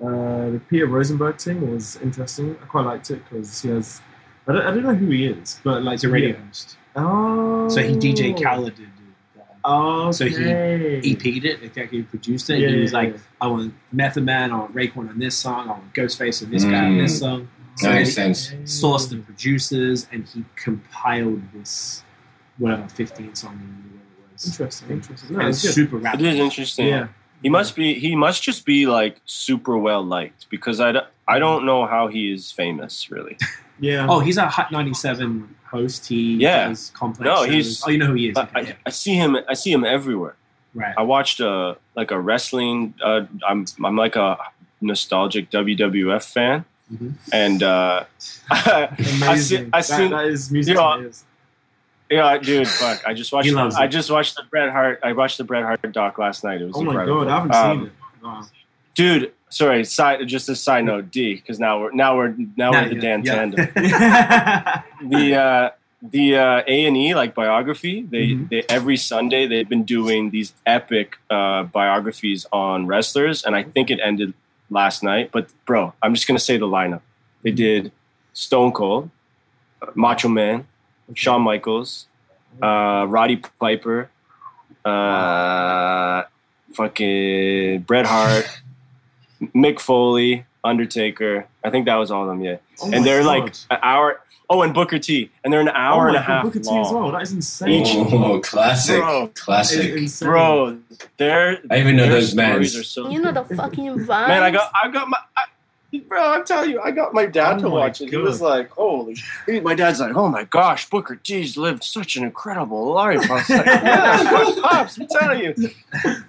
Uh, 0.00 0.50
the 0.54 0.60
Peter 0.70 0.86
Rosenberg 0.86 1.38
thing 1.38 1.58
was 1.72 1.96
interesting. 2.00 2.56
I 2.62 2.66
quite 2.66 2.86
liked 2.86 3.10
it 3.10 3.20
because 3.28 3.60
he 3.62 3.68
has. 3.70 4.00
I 4.46 4.52
don't, 4.52 4.62
I 4.68 4.70
don't 4.74 4.84
know 4.84 4.94
who 4.94 5.06
he 5.10 5.26
is, 5.26 5.60
but 5.64 5.82
like 5.82 5.94
He's 5.94 6.04
a 6.04 6.08
radio 6.08 6.36
host. 6.46 6.76
Oh, 6.96 7.68
So 7.68 7.80
he 7.82 7.94
DJ 7.96 8.32
Khaled 8.40 8.76
did. 8.76 8.86
Oh, 9.62 10.10
So 10.10 10.24
he 10.26 10.36
EP'd 11.12 11.44
it, 11.44 11.62
executive 11.62 12.08
produced 12.08 12.48
it. 12.48 12.60
Yeah, 12.60 12.68
he 12.68 12.80
was 12.80 12.92
yeah, 12.92 12.98
like, 12.98 13.12
yeah. 13.14 13.20
I 13.42 13.46
want 13.48 13.74
Method 13.92 14.24
Man, 14.24 14.52
I 14.52 14.56
want 14.60 14.74
Raekwon 14.74 15.10
on 15.10 15.18
this 15.18 15.36
song, 15.36 15.68
I 15.68 15.72
want 15.72 15.92
Ghostface 15.94 16.42
on 16.42 16.50
this 16.50 16.64
guy 16.64 16.86
on 16.86 16.92
Mm. 16.94 17.02
this 17.02 17.18
song. 17.18 17.48
So 17.76 17.88
That 17.88 17.94
makes 17.96 18.08
he 18.08 18.14
sense. 18.14 18.54
sourced 18.64 19.10
the 19.10 19.16
producers 19.18 20.06
and 20.12 20.24
he 20.26 20.44
compiled 20.56 21.42
this, 21.52 22.02
whatever, 22.60 22.86
15 22.88 23.34
song 23.34 23.56
movie, 23.56 23.96
whatever 23.96 24.28
it 24.28 24.32
was. 24.34 24.46
Interesting, 24.46 24.90
interesting. 24.90 25.28
And 25.30 25.38
No, 25.38 25.48
it's 25.48 25.58
it's 25.64 25.74
good. 25.74 25.74
super 25.82 25.96
It 25.96 26.02
rapid. 26.04 26.22
is 26.26 26.36
interesting. 26.38 26.86
Yeah, 26.88 27.08
He 27.42 27.48
must 27.48 27.74
be. 27.74 27.94
He 27.98 28.14
must 28.14 28.42
just 28.42 28.64
be 28.64 28.86
like 28.86 29.20
super 29.24 29.76
well 29.76 30.04
liked 30.04 30.46
because 30.50 30.78
I, 30.80 30.92
don't- 30.92 31.06
I 31.26 31.38
don't 31.38 31.64
know 31.66 31.86
how 31.86 32.06
he 32.08 32.32
is 32.32 32.52
famous 32.52 33.10
really. 33.10 33.36
yeah. 33.80 34.06
Oh, 34.08 34.20
he's 34.20 34.36
a 34.36 34.46
Hot 34.48 34.70
97 34.70 35.54
host. 35.64 36.06
He 36.06 36.36
Yeah. 36.36 36.68
does 36.68 36.90
complex 36.94 37.24
No, 37.24 37.36
shows. 37.44 37.52
he's- 37.54 37.82
Oh, 37.86 37.90
you 37.90 37.98
know 37.98 38.06
who 38.06 38.14
he 38.14 38.28
is. 38.30 38.36
I, 38.36 38.42
Okay, 38.42 38.62
yeah. 38.62 38.70
I, 38.72 38.76
I 38.86 38.90
see 38.90 39.14
him. 39.14 39.36
I 39.48 39.54
see 39.54 39.72
him 39.72 39.84
everywhere. 39.84 40.36
Right. 40.74 40.94
I 40.96 41.02
watched 41.02 41.40
a 41.40 41.76
like 41.96 42.10
a 42.12 42.18
wrestling. 42.20 42.94
Uh, 43.02 43.22
I'm 43.48 43.64
I'm 43.84 43.96
like 43.96 44.14
a 44.16 44.38
nostalgic 44.80 45.50
WWF 45.50 46.22
fan, 46.24 46.64
Mhm. 46.92 47.14
and 47.32 47.62
uh, 47.62 48.04
I 48.50 48.88
see. 48.96 49.16
amazing. 49.16 49.70
I 49.72 49.78
that, 49.78 49.84
see. 49.84 50.08
that 50.08 50.26
is 50.26 50.50
music. 50.50 50.74
you 50.74 50.80
know, 50.80 50.96
to 50.96 51.02
ears. 51.04 51.24
Yeah, 52.10 52.38
dude, 52.38 52.66
fuck! 52.68 53.06
I 53.06 53.14
just 53.14 53.32
watched. 53.32 53.46
He 53.46 53.52
loves 53.54 53.76
I 53.76 53.84
it. 53.84 53.88
just 53.88 54.10
watched 54.10 54.34
the 54.36 54.42
Bret 54.50 54.70
Hart. 54.72 54.98
I 55.04 55.12
watched 55.12 55.38
the 55.38 55.44
Bret 55.44 55.62
Hart 55.62 55.80
doc 55.92 56.18
last 56.18 56.42
night. 56.44 56.60
It 56.60 56.66
was 56.66 56.76
Oh 56.76 56.82
my 56.82 56.90
incredible. 56.92 57.24
god, 57.24 57.28
I 57.28 57.34
haven't 57.36 57.54
Um, 57.54 57.78
seen 57.78 57.86
it. 57.86 57.92
Wow. 58.24 58.46
dude. 58.94 59.32
Sorry, 59.52 59.84
side 59.84 60.26
just 60.28 60.48
a 60.48 60.54
side 60.54 60.84
note, 60.84 61.10
D, 61.10 61.34
because 61.34 61.58
now 61.58 61.80
we're 61.80 61.90
now 61.92 62.16
we're 62.16 62.28
now 62.56 62.70
Now 62.70 62.82
we're 62.82 62.90
the 62.90 62.94
Dan 63.00 63.24
yeah. 63.24 63.34
Tandem. 63.34 63.68
the 65.08 65.34
uh, 65.34 65.70
the 66.02 66.36
uh, 66.36 66.62
A 66.66 66.86
and 66.86 66.96
E 66.96 67.14
like 67.14 67.34
biography. 67.34 68.02
They, 68.02 68.28
Mhm. 68.28 68.48
they 68.48 68.62
every 68.68 68.96
Sunday 68.96 69.46
they've 69.48 69.68
been 69.68 69.82
doing 69.84 70.30
these 70.30 70.52
epic 70.66 71.16
uh, 71.30 71.64
biographies 71.64 72.46
on 72.52 72.86
wrestlers, 72.86 73.42
and 73.44 73.56
I 73.56 73.62
think 73.64 73.90
it 73.90 73.98
ended 74.02 74.34
last 74.70 75.02
night. 75.02 75.30
But 75.32 75.48
bro, 75.66 75.94
I'm 76.02 76.14
just 76.14 76.26
gonna 76.28 76.38
say 76.38 76.56
the 76.56 76.66
lineup. 76.68 77.00
They 77.42 77.50
did 77.50 77.90
Stone 78.32 78.70
Cold, 78.72 79.10
uh, 79.82 79.86
Macho 79.94 80.28
Man, 80.28 80.66
Shawn 81.14 81.42
Michaels, 81.42 82.06
uh, 82.62 83.06
Roddy 83.08 83.36
Piper, 83.58 84.10
uh, 84.84 86.22
fucking 86.74 87.80
Bret 87.82 88.06
Hart, 88.06 88.46
Mick 89.54 89.80
Foley, 89.80 90.44
Undertaker. 90.64 91.46
I 91.64 91.70
think 91.70 91.86
that 91.86 91.96
was 91.96 92.10
all 92.10 92.22
of 92.22 92.28
them. 92.28 92.42
Yeah, 92.42 92.56
Oh 92.82 92.90
and 92.92 93.04
they're 93.04 93.22
God. 93.22 93.26
like 93.44 93.54
an 93.70 93.78
hour. 93.82 94.20
Oh, 94.52 94.62
and 94.62 94.74
Booker 94.74 94.98
T, 94.98 95.30
and 95.44 95.52
they're 95.52 95.60
an 95.60 95.68
hour 95.68 96.06
oh 96.06 96.08
and 96.08 96.16
a 96.16 96.18
God, 96.18 96.24
half 96.26 96.42
Booker 96.42 96.58
T 96.58 96.76
as 96.76 96.90
well. 96.90 97.12
That 97.12 97.22
is 97.22 97.32
insane. 97.32 97.86
Each- 97.86 97.94
Oh, 98.12 98.40
classic, 98.40 98.98
Bro. 99.00 99.30
Classic. 99.36 99.94
insane. 99.94 100.28
Bro, 100.28 100.78
they're 101.18 101.58
I 101.70 101.78
even 101.78 101.94
know 101.96 102.08
those 102.08 102.32
stories 102.32 102.74
bands. 102.74 102.76
are 102.76 102.82
so. 102.82 103.08
You 103.10 103.20
know 103.20 103.30
the 103.30 103.44
fucking 103.54 103.84
vibes. 104.00 104.26
Man, 104.28 104.42
I 104.42 104.50
got, 104.50 104.72
I 104.74 104.88
got 104.90 105.08
my. 105.08 105.18
I, 105.36 105.44
bro, 105.98 106.32
I'm 106.32 106.44
telling 106.44 106.70
you, 106.70 106.80
I 106.80 106.92
got 106.92 107.12
my 107.12 107.26
dad 107.26 107.56
Oh 107.56 107.62
to 107.62 107.68
my 107.68 107.74
watch 107.74 108.00
it. 108.00 108.10
He 108.10 108.16
was 108.16 108.40
like, 108.40 108.70
"Holy!" 108.70 109.16
He, 109.46 109.60
my 109.60 109.74
dad's 109.74 109.98
like, 110.00 110.14
"Oh 110.16 110.28
my 110.28 110.44
gosh, 110.44 110.88
Booker 110.88 111.16
T's 111.16 111.56
lived 111.56 111.82
such 111.82 112.16
an 112.16 112.22
incredible 112.22 112.92
life." 112.92 113.30
I 113.30 113.34
was 113.34 113.50
like, 113.50 113.66
"Yeah, 113.66 114.54
pops, 114.62 114.98
I'm 114.98 115.06
telling 115.08 115.40
you." 115.40 115.70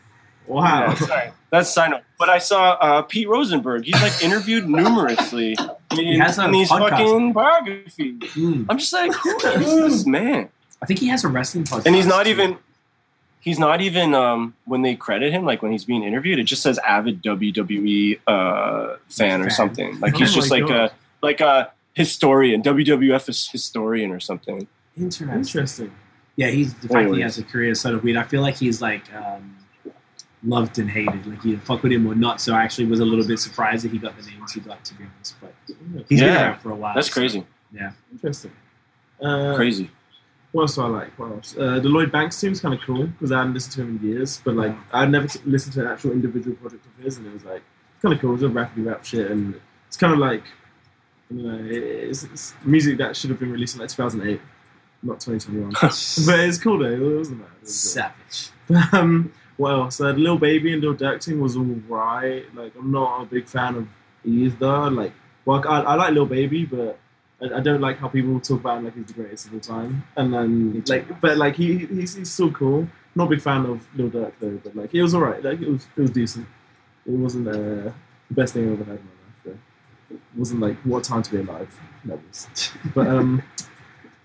Wow. 0.48 0.88
Yeah, 0.88 0.96
sorry. 0.96 1.32
That's 1.50 1.74
side 1.74 1.92
note. 1.92 2.02
But 2.20 2.30
I 2.30 2.38
saw 2.38 2.72
uh, 2.74 3.02
Pete 3.04 3.30
Rosenberg. 3.30 3.86
He's 3.86 4.02
like 4.02 4.22
interviewed 4.22 4.68
numerously 4.68 5.56
in, 5.98 6.20
has 6.20 6.38
a 6.40 6.46
in 6.46 6.52
these 6.52 6.70
podcast. 6.70 6.90
fucking 6.90 7.34
biographies. 7.34 8.20
Mm. 8.34 8.66
I'm 8.70 8.78
just 8.78 8.92
like, 8.92 9.14
who 9.14 9.38
is 9.38 9.76
this 9.76 10.06
man? 10.06 10.50
I 10.82 10.86
think 10.86 11.00
he 11.00 11.08
has 11.08 11.24
a 11.24 11.30
wrestling 11.30 11.64
podcast. 11.64 11.86
And 11.86 11.96
he's 11.96 12.06
not 12.06 12.26
too. 12.26 12.32
even. 12.32 12.58
He's 13.42 13.58
not 13.60 13.82
even 13.82 14.14
um, 14.14 14.54
when 14.66 14.84
they 14.84 14.96
credit 14.96 15.34
him, 15.34 15.44
like 15.46 15.62
when 15.64 15.72
he's 15.72 15.84
being 15.84 16.04
interviewed, 16.04 16.38
it 16.40 16.44
just 16.44 16.62
says 16.62 16.78
avid 16.80 17.24
WWE 17.24 18.20
uh, 18.28 18.98
fan 19.10 19.42
or 19.42 19.50
something. 19.50 20.00
Like 20.00 20.14
Oh 20.16 20.20
he's 20.20 20.34
just 20.34 20.52
like 20.52 20.68
God. 20.68 20.72
a 20.72 20.92
like 21.24 21.42
a 21.42 21.72
historian, 21.94 22.62
WWF 22.62 23.52
historian 23.52 24.12
or 24.12 24.20
something. 24.20 24.68
Interesting. 24.96 25.30
Interesting. 25.36 25.92
Yeah, 26.36 26.48
he's 26.50 26.74
the 26.76 26.88
fact 26.88 27.12
he 27.14 27.22
has 27.22 27.38
a 27.40 27.44
career 27.44 27.72
is 27.72 27.82
sort 27.82 27.96
of 27.96 28.04
weird. 28.04 28.18
I 28.18 28.24
feel 28.24 28.42
like 28.42 28.56
he's 28.58 28.82
like 28.82 29.12
um, 29.14 29.58
loved 30.44 30.78
and 30.80 30.90
hated. 30.90 31.26
Like 31.26 31.44
you 31.44 31.58
fuck 31.58 31.82
with 31.84 31.92
him 31.92 32.06
or 32.08 32.16
not. 32.16 32.40
So 32.42 32.54
I 32.54 32.64
actually 32.64 32.86
was 32.86 33.00
a 33.00 33.06
little 33.06 33.26
bit 33.28 33.40
surprised 33.40 33.84
that 33.86 33.92
he 33.92 33.98
got 33.98 34.16
the 34.18 34.30
names 34.30 34.54
he 34.54 34.60
got. 34.60 34.84
To 34.86 34.94
be 34.94 35.04
honest, 35.16 35.36
but 35.42 35.54
he's 36.08 36.20
been 36.20 36.36
around 36.36 36.60
for 36.60 36.72
a 36.72 36.76
while. 36.76 36.94
That's 36.96 37.08
so- 37.08 37.14
crazy, 37.14 37.46
yeah. 37.74 37.92
Interesting. 38.12 38.52
Uh, 39.20 39.56
crazy. 39.56 39.90
What 40.52 40.64
else 40.64 40.76
do 40.76 40.82
I 40.82 40.88
like? 40.88 41.18
What 41.18 41.32
else? 41.32 41.56
Uh, 41.58 41.80
the 41.80 41.88
Lloyd 41.88 42.12
Banks 42.12 42.40
team 42.40 42.52
is 42.52 42.60
kind 42.60 42.74
of 42.74 42.82
cool 42.82 43.08
because 43.08 43.32
I 43.32 43.38
hadn't 43.38 43.54
listened 43.54 43.74
to 43.74 43.82
him 43.82 43.98
in 43.98 44.10
years, 44.10 44.42
but 44.44 44.56
like 44.56 44.76
I'd 44.92 45.10
never 45.10 45.28
t- 45.28 45.40
listened 45.46 45.74
to 45.76 45.82
an 45.82 45.88
actual 45.88 46.12
individual 46.12 46.56
project 46.58 46.86
of 46.86 47.04
his, 47.04 47.18
and 47.18 47.28
it 47.28 47.34
was 47.34 47.46
like 47.46 47.64
kind 48.02 48.14
of 48.14 48.20
cool. 48.20 48.34
It's 48.34 48.44
a 48.44 48.50
rapidly 48.50 48.84
rap 48.84 49.06
shit, 49.06 49.32
and 49.32 49.60
it's 49.88 49.98
kind 49.98 50.12
of 50.12 50.20
like 50.20 50.44
you 51.30 51.44
know, 51.44 51.60
it's, 51.64 52.24
it's 52.24 52.54
music 52.66 52.98
that 52.98 53.16
should 53.16 53.30
have 53.30 53.40
been 53.40 53.52
released 53.52 53.76
in 53.76 53.82
like 53.82 53.90
2008, 53.90 54.42
not 55.04 55.20
2021. 55.20 55.72
but 55.82 56.40
it's 56.40 56.58
cool 56.58 56.80
though. 56.80 56.86
It 56.86 57.18
wasn't 57.18 57.40
bad. 57.40 57.48
It 57.48 57.62
was 57.62 57.72
good. 57.72 57.74
Savage. 57.74 58.50
Um, 58.94 59.34
what 59.58 59.72
else? 59.74 60.00
Uh, 60.00 60.12
Lil 60.12 60.38
Baby 60.38 60.74
and 60.74 60.82
Lil 60.82 60.96
Durk 60.96 61.24
thing 61.24 61.40
was 61.42 61.58
alright. 61.58 62.46
Like, 62.56 62.74
I'm 62.78 62.90
not 62.90 63.24
a 63.24 63.26
big 63.26 63.48
fan 63.48 63.76
of 63.76 63.88
either. 64.24 64.90
Like, 64.90 65.14
well, 65.46 65.62
I, 65.68 65.82
I 65.82 65.96
like 65.96 66.14
Lil 66.14 66.26
Baby, 66.26 66.66
but 66.66 66.98
I, 67.42 67.58
I 67.58 67.60
don't 67.60 67.82
like 67.82 67.98
how 67.98 68.08
people 68.08 68.40
talk 68.40 68.60
about 68.60 68.78
him 68.80 68.86
like 68.86 68.96
he's 68.96 69.06
the 69.08 69.14
greatest 69.14 69.48
of 69.48 69.54
all 69.54 69.60
time. 69.60 70.04
And 70.16 70.34
then, 70.34 70.84
like, 70.88 71.20
but 71.22 71.38
like 71.38 71.56
he 71.56 71.86
he's, 71.86 72.16
he's 72.16 72.32
still 72.32 72.52
cool. 72.52 72.88
Not 73.16 73.26
a 73.28 73.30
big 73.32 73.42
fan 73.42 73.66
of 73.66 73.86
Lil 73.96 74.10
Durk 74.10 74.34
though, 74.40 74.60
but 74.64 74.76
like 74.76 74.94
it 74.94 75.02
was 75.02 75.14
alright. 75.16 75.44
Like 75.44 75.62
it 75.62 75.68
was 75.68 75.88
it 75.96 76.02
was 76.02 76.12
decent. 76.12 76.48
It 77.06 77.12
wasn't 77.12 77.48
uh, 77.48 77.52
the 77.54 77.94
best 78.32 78.54
thing 78.54 78.72
I've 78.72 78.82
ever 78.82 78.92
had 78.92 79.00
in 79.00 79.06
my 79.06 79.12
life. 79.12 79.40
Though. 80.10 80.16
It 80.16 80.22
wasn't 80.36 80.62
like 80.62 80.78
what 80.84 81.04
time 81.04 81.24
to 81.24 81.32
be 81.32 81.38
alive 81.40 81.80
levels. 82.06 82.48
But 82.94 83.08
um. 83.08 83.44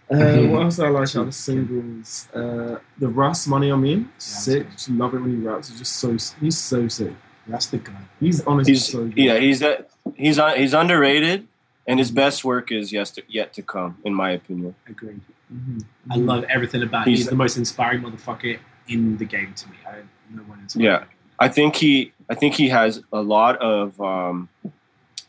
Uh, 0.08 0.46
what 0.46 0.62
else 0.62 0.78
I 0.78 0.88
like 0.88 1.16
out 1.16 1.26
of 1.26 1.34
singles? 1.34 2.28
Uh, 2.32 2.78
the 2.96 3.08
Russ 3.08 3.48
Money 3.48 3.72
on 3.72 3.82
Me, 3.82 4.06
sick. 4.18 4.70
Just 4.70 4.88
love 4.90 5.14
it 5.14 5.18
when 5.18 5.30
he 5.30 5.44
raps. 5.44 5.68
He's 5.68 5.80
just 5.80 5.94
so 5.96 6.16
he's 6.40 6.56
so 6.56 6.86
sick. 6.86 7.12
That's 7.48 7.66
the 7.66 7.78
guy. 7.78 7.92
He's 8.20 8.40
honestly 8.46 8.74
He's 8.74 8.86
so 8.86 9.04
good. 9.06 9.16
yeah, 9.16 9.36
he's 9.40 9.64
uh, 9.64 9.82
he's 10.14 10.38
uh, 10.38 10.52
he's 10.52 10.74
underrated, 10.74 11.48
and 11.86 11.98
his 11.98 12.10
best 12.10 12.44
work 12.44 12.72
is 12.72 12.92
yet 12.92 13.06
to, 13.08 13.22
yet 13.28 13.52
to 13.54 13.62
come, 13.62 13.98
in 14.04 14.12
my 14.14 14.30
opinion. 14.30 14.74
Agreed. 14.88 15.20
Mhm. 15.52 15.84
I 16.10 16.16
love 16.16 16.44
everything 16.48 16.82
about 16.82 17.06
him. 17.06 17.10
He's- 17.12 17.18
He's 17.20 17.28
the 17.28 17.36
most 17.36 17.56
inspiring 17.56 18.02
motherfucker 18.02 18.58
in 18.88 19.16
the 19.16 19.24
game 19.24 19.52
to 19.54 19.70
me. 19.70 19.76
I 19.86 19.96
don't 20.34 20.48
one 20.48 20.58
inspiring. 20.60 20.84
Yeah. 20.86 21.04
I 21.38 21.48
think 21.48 21.76
he 21.76 22.12
I 22.28 22.34
think 22.34 22.54
he 22.54 22.68
has 22.70 23.02
a 23.12 23.20
lot 23.22 23.56
of 23.58 24.00
um, 24.00 24.48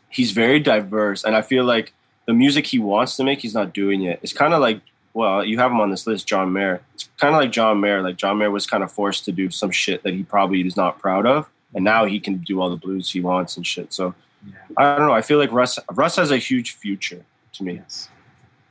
he's 0.08 0.32
very 0.32 0.58
diverse 0.58 1.22
and 1.24 1.36
I 1.36 1.42
feel 1.42 1.64
like 1.64 1.92
the 2.26 2.32
music 2.34 2.66
he 2.66 2.78
wants 2.78 3.16
to 3.16 3.24
make 3.24 3.40
he's 3.40 3.54
not 3.54 3.72
doing 3.72 4.02
it. 4.02 4.18
It's 4.22 4.32
kind 4.32 4.54
of 4.54 4.60
like 4.60 4.80
well, 5.14 5.44
you 5.44 5.58
have 5.58 5.70
him 5.72 5.80
on 5.80 5.90
this 5.90 6.06
list, 6.06 6.28
John 6.28 6.52
Mayer. 6.52 6.80
It's 6.94 7.08
kind 7.18 7.34
of 7.34 7.40
like 7.40 7.50
John 7.50 7.80
Mayer. 7.80 8.02
Like 8.02 8.16
John 8.16 8.38
Mayer 8.38 8.50
was 8.50 8.66
kind 8.66 8.84
of 8.84 8.92
forced 8.92 9.24
to 9.24 9.32
do 9.32 9.50
some 9.50 9.70
shit 9.70 10.02
that 10.04 10.14
he 10.14 10.22
probably 10.22 10.60
is 10.66 10.76
not 10.76 10.98
proud 11.00 11.26
of, 11.26 11.48
and 11.74 11.82
now 11.84 12.04
he 12.04 12.20
can 12.20 12.36
do 12.38 12.60
all 12.60 12.70
the 12.70 12.76
blues 12.76 13.10
he 13.10 13.20
wants 13.20 13.56
and 13.56 13.66
shit. 13.66 13.92
So 13.92 14.14
Yeah. 14.46 14.54
I 14.76 14.96
don't 14.96 15.06
know. 15.06 15.12
I 15.12 15.22
feel 15.22 15.38
like 15.38 15.52
Russ 15.52 15.78
Russ 15.92 16.16
has 16.16 16.30
a 16.30 16.36
huge 16.36 16.72
future 16.76 17.24
to 17.54 17.64
me. 17.64 17.74
Yes. 17.74 18.08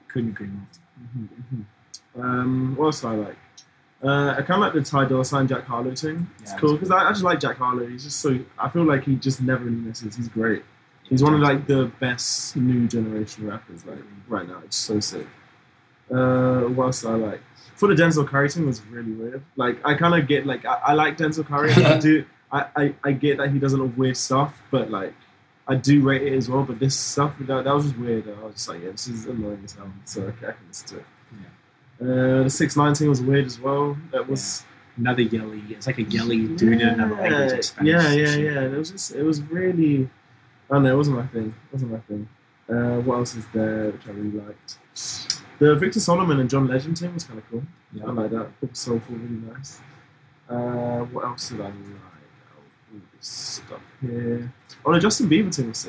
Couldn't 0.07 0.29
agree 0.29 0.47
more. 0.47 0.67
Mhm, 1.17 1.27
mhm. 2.15 2.23
Um, 2.23 2.75
what 2.75 2.85
else 2.85 3.01
do 3.01 3.07
I 3.07 3.15
like? 3.15 3.37
Uh, 4.03 4.31
I 4.37 4.41
kind 4.43 4.51
of 4.51 4.59
like 4.59 4.73
the 4.73 4.81
Ty 4.83 5.05
Dolla 5.05 5.25
Sign 5.25 5.47
Jack 5.47 5.65
Harlow 5.65 5.93
thing. 5.95 6.27
It's 6.39 6.51
Yeah, 6.51 6.57
cool 6.59 6.73
because 6.73 6.91
I, 6.91 7.07
I 7.07 7.09
just 7.09 7.23
like 7.23 7.39
Jack 7.39 7.57
Harlow. 7.57 7.85
He's 7.87 8.03
just 8.03 8.19
so 8.19 8.39
I 8.59 8.69
feel 8.69 8.83
like 8.83 9.03
he 9.03 9.15
just 9.15 9.41
never 9.41 9.65
misses. 9.65 10.15
He's 10.15 10.27
great. 10.29 10.63
He's 11.03 11.23
one 11.23 11.33
of 11.33 11.39
like 11.39 11.67
the 11.67 11.91
best 11.99 12.55
new 12.55 12.87
generation 12.87 13.47
rappers 13.47 13.85
like 13.85 13.99
right 14.27 14.47
now. 14.47 14.59
It's 14.63 14.75
so 14.77 14.99
sick. 14.99 15.25
Uh, 16.11 16.61
what 16.61 16.85
else 16.85 17.01
do 17.01 17.09
I 17.09 17.15
like? 17.15 17.41
For 17.75 17.87
the 17.93 18.01
Denzel 18.01 18.27
Curry 18.27 18.49
thing 18.49 18.65
was 18.65 18.81
really 18.85 19.11
weird. 19.11 19.43
Like 19.55 19.77
I 19.85 19.93
kind 19.95 20.15
of 20.19 20.27
get 20.27 20.45
like 20.45 20.65
I, 20.65 20.79
I 20.87 20.93
like 20.93 21.17
Denzel 21.17 21.45
Curry. 21.45 21.71
I 21.73 21.97
do. 22.09 22.25
I, 22.51 22.65
I, 22.77 22.95
I 23.03 23.11
get 23.11 23.37
that 23.39 23.51
he 23.51 23.59
does 23.59 23.73
a 23.73 23.77
lot 23.77 23.85
of 23.85 23.97
weird 23.97 24.15
stuff, 24.15 24.61
but 24.71 24.89
like 24.89 25.13
I 25.67 25.75
do 25.75 26.01
rate 26.01 26.23
it 26.23 26.33
as 26.33 26.49
well. 26.49 26.63
But 26.63 26.79
this 26.79 26.97
stuff 26.97 27.33
that, 27.39 27.63
that 27.63 27.73
was 27.73 27.85
just 27.85 27.97
weird. 27.97 28.27
I 28.27 28.43
was 28.43 28.55
just 28.55 28.69
like, 28.69 28.81
yeah, 28.81 28.91
this 28.91 29.07
is 29.07 29.25
annoying 29.25 29.61
as 29.63 29.73
hell. 29.73 29.91
So 30.05 30.21
okay, 30.23 30.47
I 30.47 30.51
can 30.51 30.67
listen 30.67 30.87
to 30.87 30.97
it. 30.97 31.05
Uh, 31.99 32.43
the 32.43 32.49
six 32.49 32.75
nineteen 32.75 33.09
was 33.09 33.21
weird 33.21 33.45
as 33.45 33.59
well. 33.59 33.97
That 34.11 34.27
was 34.29 34.63
Another 34.97 35.21
yelly. 35.21 35.63
It's 35.69 35.85
like 35.85 35.99
a 35.99 36.03
yelly 36.03 36.47
doing 36.47 36.79
it 36.79 36.87
in 36.87 36.99
another 36.99 37.15
language. 37.21 37.63
Spanish 37.63 37.91
yeah, 37.91 38.11
yeah, 38.13 38.25
shit. 38.25 38.53
yeah. 38.53 38.61
It 38.61 38.77
was 38.77 38.91
just, 38.91 39.15
it 39.15 39.23
was 39.23 39.41
really. 39.43 40.09
I 40.69 40.73
don't 40.73 40.83
know. 40.83 40.93
It 40.93 40.97
wasn't 40.97 41.17
my 41.17 41.27
thing. 41.27 41.47
It 41.47 41.73
wasn't 41.73 41.91
my 41.91 41.99
thing. 41.99 42.27
Uh, 42.67 42.99
what 43.01 43.17
else 43.17 43.35
is 43.35 43.45
there 43.53 43.91
which 43.91 44.07
I 44.07 44.11
really 44.11 44.31
liked? 44.31 44.79
The 45.59 45.75
Victor 45.75 45.99
Solomon 45.99 46.39
and 46.39 46.49
John 46.49 46.67
Legend 46.67 46.97
thing 46.97 47.13
was 47.13 47.23
kind 47.23 47.39
of 47.39 47.49
cool. 47.49 47.63
Yeah. 47.93 48.05
I 48.05 48.11
like 48.11 48.31
that. 48.31 48.47
It 48.61 48.69
was 48.71 48.79
soulful, 48.79 49.15
really 49.15 49.41
nice. 49.53 49.81
Uh, 50.49 51.01
what 51.05 51.25
else 51.25 51.49
did 51.49 51.61
I 51.61 51.65
like? 51.65 51.73
Oh, 51.75 52.93
all 52.93 53.01
this 53.15 53.27
stuff 53.27 53.81
here. 54.01 54.51
Oh, 54.85 54.93
the 54.93 54.99
Justin 54.99 55.29
Bieber 55.29 55.53
thing 55.53 55.67
was. 55.69 55.83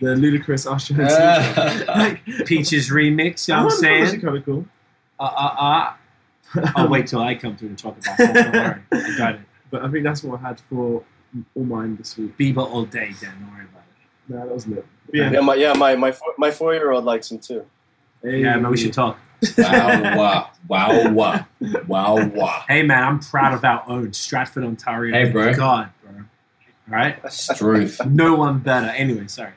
The 0.00 0.06
Ludacris 0.08 0.70
Usher. 0.70 1.84
like, 1.96 2.24
Peaches 2.46 2.90
remix. 2.90 3.46
You 3.48 3.54
know 3.54 3.64
what 3.66 3.74
I'm 3.74 3.80
that 3.80 3.98
one 4.00 4.06
saying? 4.08 4.20
kind 4.20 4.36
of 4.36 4.44
cool. 4.44 4.64
Uh, 5.18 5.22
uh, 5.22 5.54
uh. 5.58 5.92
I'll 6.76 6.88
wait 6.88 7.06
till 7.06 7.20
I 7.20 7.34
come 7.34 7.56
through 7.56 7.68
and 7.68 7.78
talk 7.78 7.96
about 7.98 8.18
that. 8.18 8.34
Don't 8.34 8.52
worry. 8.52 8.82
I 9.14 9.16
got 9.18 9.34
it. 9.36 9.40
But 9.70 9.82
I 9.84 9.90
think 9.90 10.04
that's 10.04 10.22
what 10.22 10.40
I 10.40 10.48
had 10.48 10.60
for 10.68 11.02
all 11.54 11.64
mine 11.64 11.96
this 11.96 12.16
week. 12.16 12.36
Bieber 12.38 12.58
all 12.68 12.84
day, 12.84 13.12
Dan. 13.20 13.34
Don't 13.40 13.52
worry 13.52 13.64
about 13.64 13.82
it. 13.88 14.32
Nah, 14.32 14.44
that 14.44 14.54
was 14.54 14.66
lit. 14.66 14.86
Yeah, 15.12 15.30
Yeah, 15.32 15.40
my 15.40 15.54
yeah 15.54 15.72
my 15.74 15.96
my 15.96 16.12
four, 16.12 16.32
my 16.38 16.50
four 16.50 16.74
year 16.74 16.90
old 16.92 17.04
likes 17.04 17.30
him 17.30 17.38
too. 17.38 17.64
hey, 18.22 18.40
Yeah, 18.42 18.56
man, 18.56 18.70
we 18.70 18.76
should 18.76 18.92
talk. 18.92 19.18
wow, 19.58 20.16
wow, 20.16 20.50
wow, 20.68 21.10
wow, 21.12 21.46
wow, 21.86 22.26
wow. 22.28 22.64
Hey, 22.68 22.82
man, 22.82 23.02
I'm 23.02 23.18
proud 23.20 23.52
of 23.52 23.64
our 23.64 23.84
own 23.86 24.12
Stratford, 24.12 24.64
Ontario. 24.64 25.12
Hey, 25.12 25.30
bro. 25.30 25.52
God, 25.54 25.90
bro. 26.02 26.24
All 26.88 26.94
right? 26.94 27.18
Truth. 27.56 28.04
No 28.06 28.34
one 28.36 28.58
better. 28.58 28.88
Anyway, 28.88 29.26
sorry. 29.28 29.52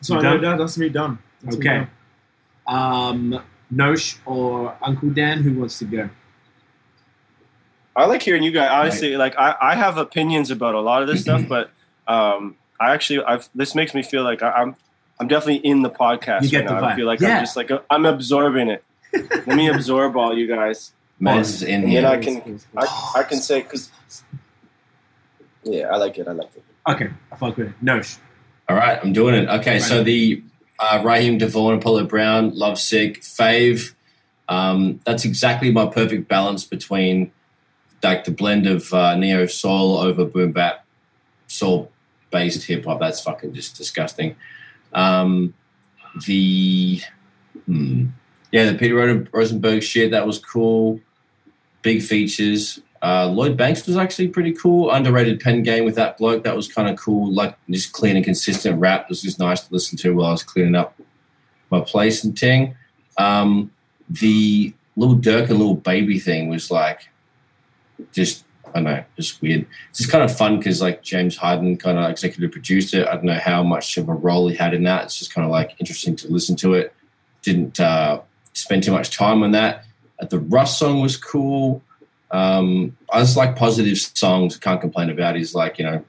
So 0.00 0.14
You 0.14 0.20
I 0.20 0.22
know 0.22 0.38
done? 0.38 0.58
that's 0.58 0.78
me 0.78 0.88
done. 0.88 1.18
That's 1.42 1.56
me 1.58 1.68
Okay. 1.68 1.86
done. 2.66 2.76
Um, 3.34 3.42
Nosh 3.72 4.18
or 4.26 4.76
Uncle 4.82 5.10
Dan, 5.10 5.42
who 5.42 5.54
wants 5.60 5.78
to 5.80 5.84
go? 5.84 6.08
I 7.94 8.06
like 8.06 8.22
hearing 8.22 8.42
you 8.42 8.52
guys. 8.52 8.70
Honestly, 8.70 9.16
like 9.16 9.36
I, 9.38 9.54
I 9.60 9.74
have 9.74 9.98
opinions 9.98 10.50
about 10.50 10.74
a 10.74 10.80
lot 10.80 11.02
of 11.02 11.08
this 11.08 11.20
stuff, 11.22 11.42
but 11.48 11.70
um, 12.08 12.56
I 12.80 12.94
actually 12.94 13.22
I've 13.24 13.48
this 13.54 13.74
makes 13.74 13.94
me 13.94 14.02
feel 14.02 14.22
like 14.24 14.42
I, 14.42 14.50
I'm 14.50 14.76
I'm 15.20 15.28
definitely 15.28 15.66
in 15.68 15.82
the 15.82 15.90
podcast 15.90 16.42
You 16.44 16.48
get 16.50 16.60
right 16.64 16.68
the 16.68 16.80
now. 16.80 16.86
I 16.88 16.96
feel 16.96 17.06
like 17.06 17.20
Yeah. 17.20 17.36
I'm 17.38 17.42
just 17.44 17.56
like 17.56 17.70
I'm 17.90 18.06
absorbing 18.06 18.68
it. 18.68 18.82
Let 19.46 19.46
me 19.56 19.68
absorb 19.68 20.16
all 20.16 20.36
you 20.36 20.46
guys. 20.46 20.92
Man's 21.20 21.56
is 21.56 21.62
in 21.62 21.84
And. 21.84 22.06
I 22.06 22.16
can 22.16 22.58
I, 22.76 23.12
I 23.16 23.22
can 23.24 23.38
say 23.40 23.62
because 23.62 23.90
yeah, 25.64 25.88
I 25.88 25.96
like 25.96 26.18
it. 26.18 26.28
I 26.28 26.32
like 26.32 26.50
it. 26.56 26.64
Okay, 26.88 27.10
I 27.30 27.36
fuck 27.36 27.56
with 27.56 27.68
it. 27.68 27.84
Nosh. 27.84 28.18
All 28.68 28.76
right, 28.76 28.98
I'm 29.02 29.12
doing 29.12 29.34
it. 29.34 29.48
Okay, 29.48 29.78
so 29.78 30.02
the 30.02 30.42
uh, 30.78 31.02
Raheem 31.04 31.38
DeVaughn, 31.38 31.74
Apollo 31.74 32.04
Brown, 32.04 32.54
Love 32.54 32.78
Sick, 32.78 33.20
Fave. 33.20 33.94
Um, 34.48 35.00
that's 35.04 35.24
exactly 35.24 35.70
my 35.70 35.86
perfect 35.86 36.28
balance 36.28 36.64
between 36.64 37.32
like 38.02 38.24
the 38.24 38.30
blend 38.32 38.66
of 38.66 38.92
uh, 38.92 39.14
neo 39.14 39.46
soul 39.46 39.96
over 39.96 40.24
boom 40.24 40.52
bap, 40.52 40.84
soul 41.46 41.92
based 42.30 42.64
hip 42.64 42.84
hop. 42.84 42.98
That's 43.00 43.20
fucking 43.20 43.54
just 43.54 43.76
disgusting. 43.76 44.36
Um, 44.92 45.54
the 46.26 47.00
hmm, 47.66 48.06
yeah, 48.50 48.70
the 48.70 48.78
Peter 48.78 49.26
Rosenberg 49.32 49.82
shit 49.82 50.10
that 50.10 50.26
was 50.26 50.38
cool. 50.38 51.00
Big 51.82 52.02
features. 52.02 52.80
Uh, 53.02 53.26
Lloyd 53.26 53.56
Banks 53.56 53.86
was 53.86 53.96
actually 53.96 54.28
pretty 54.28 54.52
cool. 54.52 54.90
Underrated 54.92 55.40
pen 55.40 55.62
game 55.62 55.84
with 55.84 55.96
that 55.96 56.18
bloke. 56.18 56.44
That 56.44 56.54
was 56.54 56.72
kind 56.72 56.88
of 56.88 56.96
cool. 56.96 57.32
Like 57.32 57.56
just 57.68 57.92
clean 57.92 58.14
and 58.16 58.24
consistent 58.24 58.78
rap. 58.78 59.08
Was 59.08 59.22
just 59.22 59.40
nice 59.40 59.66
to 59.66 59.72
listen 59.72 59.98
to 59.98 60.14
while 60.14 60.26
I 60.26 60.30
was 60.30 60.44
cleaning 60.44 60.76
up 60.76 60.96
my 61.70 61.80
place 61.80 62.22
and 62.22 62.36
ting. 62.36 62.76
Um, 63.18 63.72
the 64.08 64.72
little 64.96 65.16
Durk 65.16 65.48
and 65.48 65.58
little 65.58 65.74
baby 65.74 66.18
thing 66.18 66.48
was 66.48 66.70
like 66.70 67.08
just 68.12 68.44
I 68.68 68.74
don't 68.74 68.84
know, 68.84 69.04
just 69.16 69.42
weird. 69.42 69.66
It's 69.90 69.98
just 69.98 70.10
kind 70.10 70.24
of 70.24 70.34
fun 70.34 70.58
because 70.58 70.80
like 70.80 71.02
James 71.02 71.36
Harden 71.36 71.76
kind 71.76 71.98
of 71.98 72.10
executive 72.10 72.52
produced 72.52 72.94
it. 72.94 73.06
I 73.06 73.14
don't 73.14 73.24
know 73.24 73.34
how 73.34 73.62
much 73.62 73.98
of 73.98 74.08
a 74.08 74.14
role 74.14 74.48
he 74.48 74.56
had 74.56 74.72
in 74.74 74.84
that. 74.84 75.04
It's 75.04 75.18
just 75.18 75.34
kind 75.34 75.44
of 75.44 75.50
like 75.50 75.74
interesting 75.78 76.16
to 76.16 76.28
listen 76.28 76.56
to 76.56 76.74
it. 76.74 76.94
Didn't 77.42 77.78
uh, 77.80 78.20
spend 78.54 78.82
too 78.84 78.92
much 78.92 79.10
time 79.10 79.42
on 79.42 79.50
that. 79.52 79.84
Uh, 80.20 80.26
the 80.26 80.38
Russ 80.38 80.78
song 80.78 81.02
was 81.02 81.16
cool. 81.16 81.82
Um, 82.32 82.96
I 83.12 83.20
just 83.20 83.36
like 83.36 83.56
positive 83.56 83.98
songs. 83.98 84.56
Can't 84.56 84.80
complain 84.80 85.10
about. 85.10 85.36
He's 85.36 85.54
like 85.54 85.78
you 85.78 85.84
know, 85.84 86.04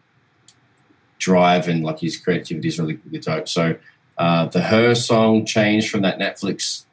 drive 1.20 1.68
and 1.68 1.84
like 1.84 2.00
his 2.00 2.18
creativity 2.18 2.68
is 2.68 2.80
really 2.80 3.00
really 3.06 3.20
dope. 3.20 3.48
So 3.48 3.76
uh, 4.18 4.46
the 4.46 4.62
Her 4.62 4.96
song 4.96 5.46
changed 5.46 5.90
from 5.90 6.02
that 6.02 6.20
Netflix 6.20 6.86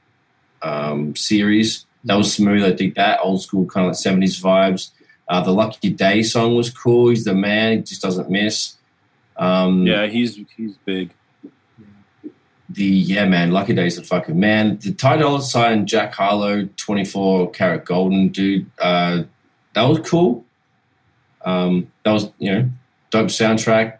um, 0.62 1.14
series. 1.16 1.86
That 2.04 2.16
was 2.16 2.32
smooth. 2.32 2.64
I 2.64 2.72
dig 2.72 2.94
that 2.94 3.20
old 3.22 3.42
school 3.42 3.66
kind 3.66 3.86
of 3.86 3.90
like 3.90 3.98
seventies 3.98 4.40
vibes. 4.40 4.90
Uh, 5.28 5.40
the 5.42 5.52
Lucky 5.52 5.90
Daye 5.90 6.24
song 6.24 6.56
was 6.56 6.70
cool. 6.70 7.10
He's 7.10 7.24
the 7.24 7.34
man. 7.34 7.78
He 7.78 7.82
just 7.82 8.02
doesn't 8.02 8.30
miss. 8.30 8.76
Um, 9.36 9.86
Yeah, 9.86 10.06
he's 10.06 10.38
he's 10.56 10.76
big. 10.84 11.10
The 12.72 12.84
yeah 12.84 13.24
man, 13.24 13.50
Lucky 13.50 13.74
Daye's 13.74 13.96
the 13.96 14.04
fucking 14.04 14.38
man. 14.38 14.78
The 14.78 14.92
Ty 14.92 15.16
Dolla 15.16 15.42
Sign, 15.42 15.86
Jack 15.86 16.14
Harlow, 16.14 16.68
twenty 16.76 17.04
four 17.04 17.50
karat 17.50 17.84
golden 17.84 18.28
dude. 18.28 18.70
Uh, 18.78 19.24
that 19.74 19.82
was 19.82 19.98
cool. 20.08 20.44
Um, 21.44 21.90
that 22.04 22.12
was 22.12 22.30
you 22.38 22.52
know 22.52 22.70
dope 23.10 23.28
soundtrack. 23.28 23.98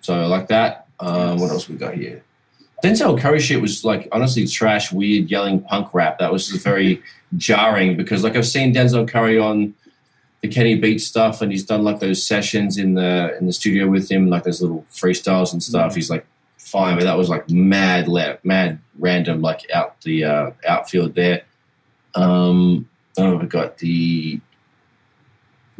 So 0.00 0.20
I 0.20 0.26
like 0.26 0.48
that. 0.48 0.88
Um, 0.98 1.38
what 1.38 1.50
else 1.50 1.68
we 1.68 1.76
got 1.76 1.94
here? 1.94 2.22
Denzel 2.82 3.18
Curry 3.18 3.40
shit 3.40 3.62
was 3.62 3.84
like 3.84 4.08
honestly 4.12 4.46
trash, 4.46 4.92
weird, 4.92 5.30
yelling 5.30 5.62
punk 5.62 5.94
rap. 5.94 6.18
That 6.18 6.32
was 6.32 6.48
just 6.48 6.62
very 6.62 7.02
jarring 7.36 7.96
because 7.96 8.22
like 8.22 8.36
I've 8.36 8.46
seen 8.46 8.74
Denzel 8.74 9.08
Curry 9.08 9.38
on 9.38 9.74
the 10.42 10.48
Kenny 10.48 10.74
Beat 10.74 11.00
stuff, 11.00 11.40
and 11.40 11.50
he's 11.50 11.64
done 11.64 11.84
like 11.84 12.00
those 12.00 12.26
sessions 12.26 12.76
in 12.76 12.94
the 12.94 13.34
in 13.38 13.46
the 13.46 13.52
studio 13.52 13.88
with 13.88 14.10
him, 14.10 14.28
like 14.28 14.44
those 14.44 14.60
little 14.60 14.84
freestyles 14.92 15.52
and 15.52 15.62
stuff. 15.62 15.94
He's 15.94 16.10
like 16.10 16.26
fine, 16.74 16.96
but 16.96 17.04
that 17.04 17.16
was 17.16 17.28
like 17.28 17.48
mad, 17.48 18.08
mad, 18.42 18.80
random, 18.98 19.40
like 19.40 19.64
out 19.72 20.00
the 20.00 20.24
uh, 20.24 20.50
outfield 20.66 21.14
there. 21.14 21.44
Um, 22.16 22.88
oh, 23.16 23.36
we 23.36 23.46
got 23.46 23.78
the 23.78 24.40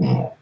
oh, 0.01 0.33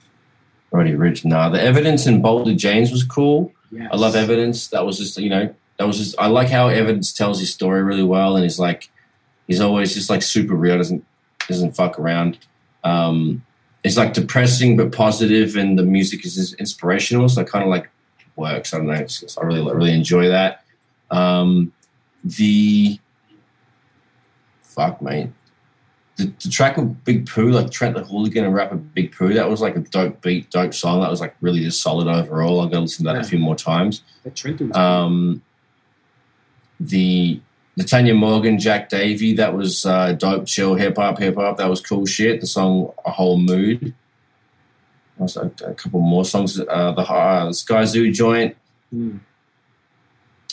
Roddy 0.70 0.92
Ricch. 0.92 1.24
Nah, 1.24 1.48
the 1.48 1.61
evidence 1.61 2.07
in 2.07 2.22
Boldy 2.22 2.55
James 2.55 2.92
was 2.92 3.03
cool. 3.03 3.50
Yes. 3.70 3.88
I 3.90 3.96
love 3.96 4.14
evidence. 4.14 4.68
That 4.68 4.84
was 4.84 4.98
just 4.98 5.16
you 5.16 5.30
know 5.30 5.55
that 5.78 5.86
was 5.86 5.96
just 5.96 6.14
I 6.18 6.26
like 6.26 6.50
how 6.50 6.68
evidence 6.68 7.14
tells 7.14 7.40
his 7.40 7.50
story 7.50 7.82
really 7.82 8.05
well, 8.05 8.36
and 8.36 8.42
he's 8.42 8.59
like 8.59 8.90
he's 9.46 9.61
always 9.61 9.94
just 9.94 10.11
like 10.11 10.20
super 10.20 10.55
real. 10.55 10.76
Doesn't 10.76 11.05
doesn't 11.48 11.72
fuck 11.72 11.98
around. 11.98 12.38
Um, 12.84 13.42
it's 13.84 13.96
like 13.96 14.12
depressing 14.12 14.76
but 14.76 14.92
positive, 14.92 15.57
and 15.57 15.78
the 15.78 15.82
music 15.82 16.26
is 16.26 16.53
inspirational. 16.55 17.30
So 17.30 17.42
kind 17.42 17.64
of 17.64 17.70
like 17.70 17.88
works. 18.37 18.72
I 18.74 18.78
don't 18.78 18.87
know. 18.87 18.93
It's, 18.95 19.22
it's- 19.22 19.39
I 19.39 19.43
really 19.45 19.62
really 19.74 19.93
enjoy 19.93 20.28
that. 20.28 20.64
Um, 21.11 21.72
the 22.24 22.99
fuck, 24.62 25.03
mate. 25.03 25.28
The, 26.16 26.33
the 26.43 26.49
track 26.51 26.76
of 26.76 27.05
Big 27.05 27.26
Pooh, 27.28 27.51
like 27.51 27.70
Trent 27.70 27.97
the 27.97 28.05
Hooligan 28.05 28.45
and 28.45 28.55
rapper 28.55 28.76
Big 28.76 29.16
Pooh, 29.16 29.33
that 29.35 29.49
was 29.49 29.61
like 29.62 29.76
a 29.76 29.80
dope 29.80 30.20
beat, 30.20 30.51
dope 30.51 30.74
song. 30.74 31.01
That 31.01 31.11
was 31.11 31.20
like 31.20 31.35
really 31.41 31.61
just 31.61 31.80
solid 31.83 32.07
overall. 32.07 32.61
I'm 32.61 32.68
gonna 32.68 32.83
listen 32.83 33.07
to 33.07 33.13
that 33.13 33.22
a 33.22 33.25
few 33.25 33.38
more 33.38 33.57
times. 33.57 34.03
Um, 34.75 35.42
the 36.80 37.41
the 37.76 37.84
Tanya 37.84 38.13
Morgan, 38.14 38.59
Jack 38.59 38.91
Davey, 38.91 39.33
that 39.34 39.54
was 39.57 39.87
uh, 39.87 40.13
dope, 40.13 40.46
chill, 40.46 40.75
hip 40.75 40.96
hop, 40.96 41.18
hip 41.18 41.37
hop. 41.37 41.57
That 41.57 41.71
was 41.71 41.80
cool 41.80 42.04
shit. 42.04 42.41
The 42.42 42.46
song 42.46 42.92
A 43.07 43.11
Whole 43.11 43.38
Mood. 43.38 43.95
Also, 45.18 45.51
a 45.64 45.75
couple 45.75 46.01
more 46.01 46.25
songs. 46.25 46.59
Uh, 46.59 46.93
the 46.93 47.03
uh, 47.03 47.51
Skyzoo 47.51 48.13
joint, 48.13 48.57
Hmm. 48.91 49.18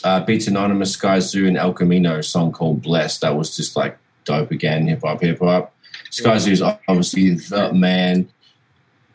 uh, 0.04 0.24
Beats 0.24 0.46
Anonymous, 0.46 0.96
Skyzoo, 0.96 1.46
and 1.48 1.56
El 1.56 1.72
Camino 1.72 2.20
song 2.20 2.52
called 2.52 2.82
Blessed. 2.82 3.20
That 3.22 3.36
was 3.36 3.56
just 3.56 3.76
like 3.76 3.98
dope 4.24 4.50
again, 4.50 4.86
hip 4.86 5.00
hop, 5.02 5.20
hip 5.20 5.38
hop. 5.40 5.74
Skyzoo's 6.10 6.62
obviously 6.62 7.34
the 7.34 7.72
man. 7.72 8.28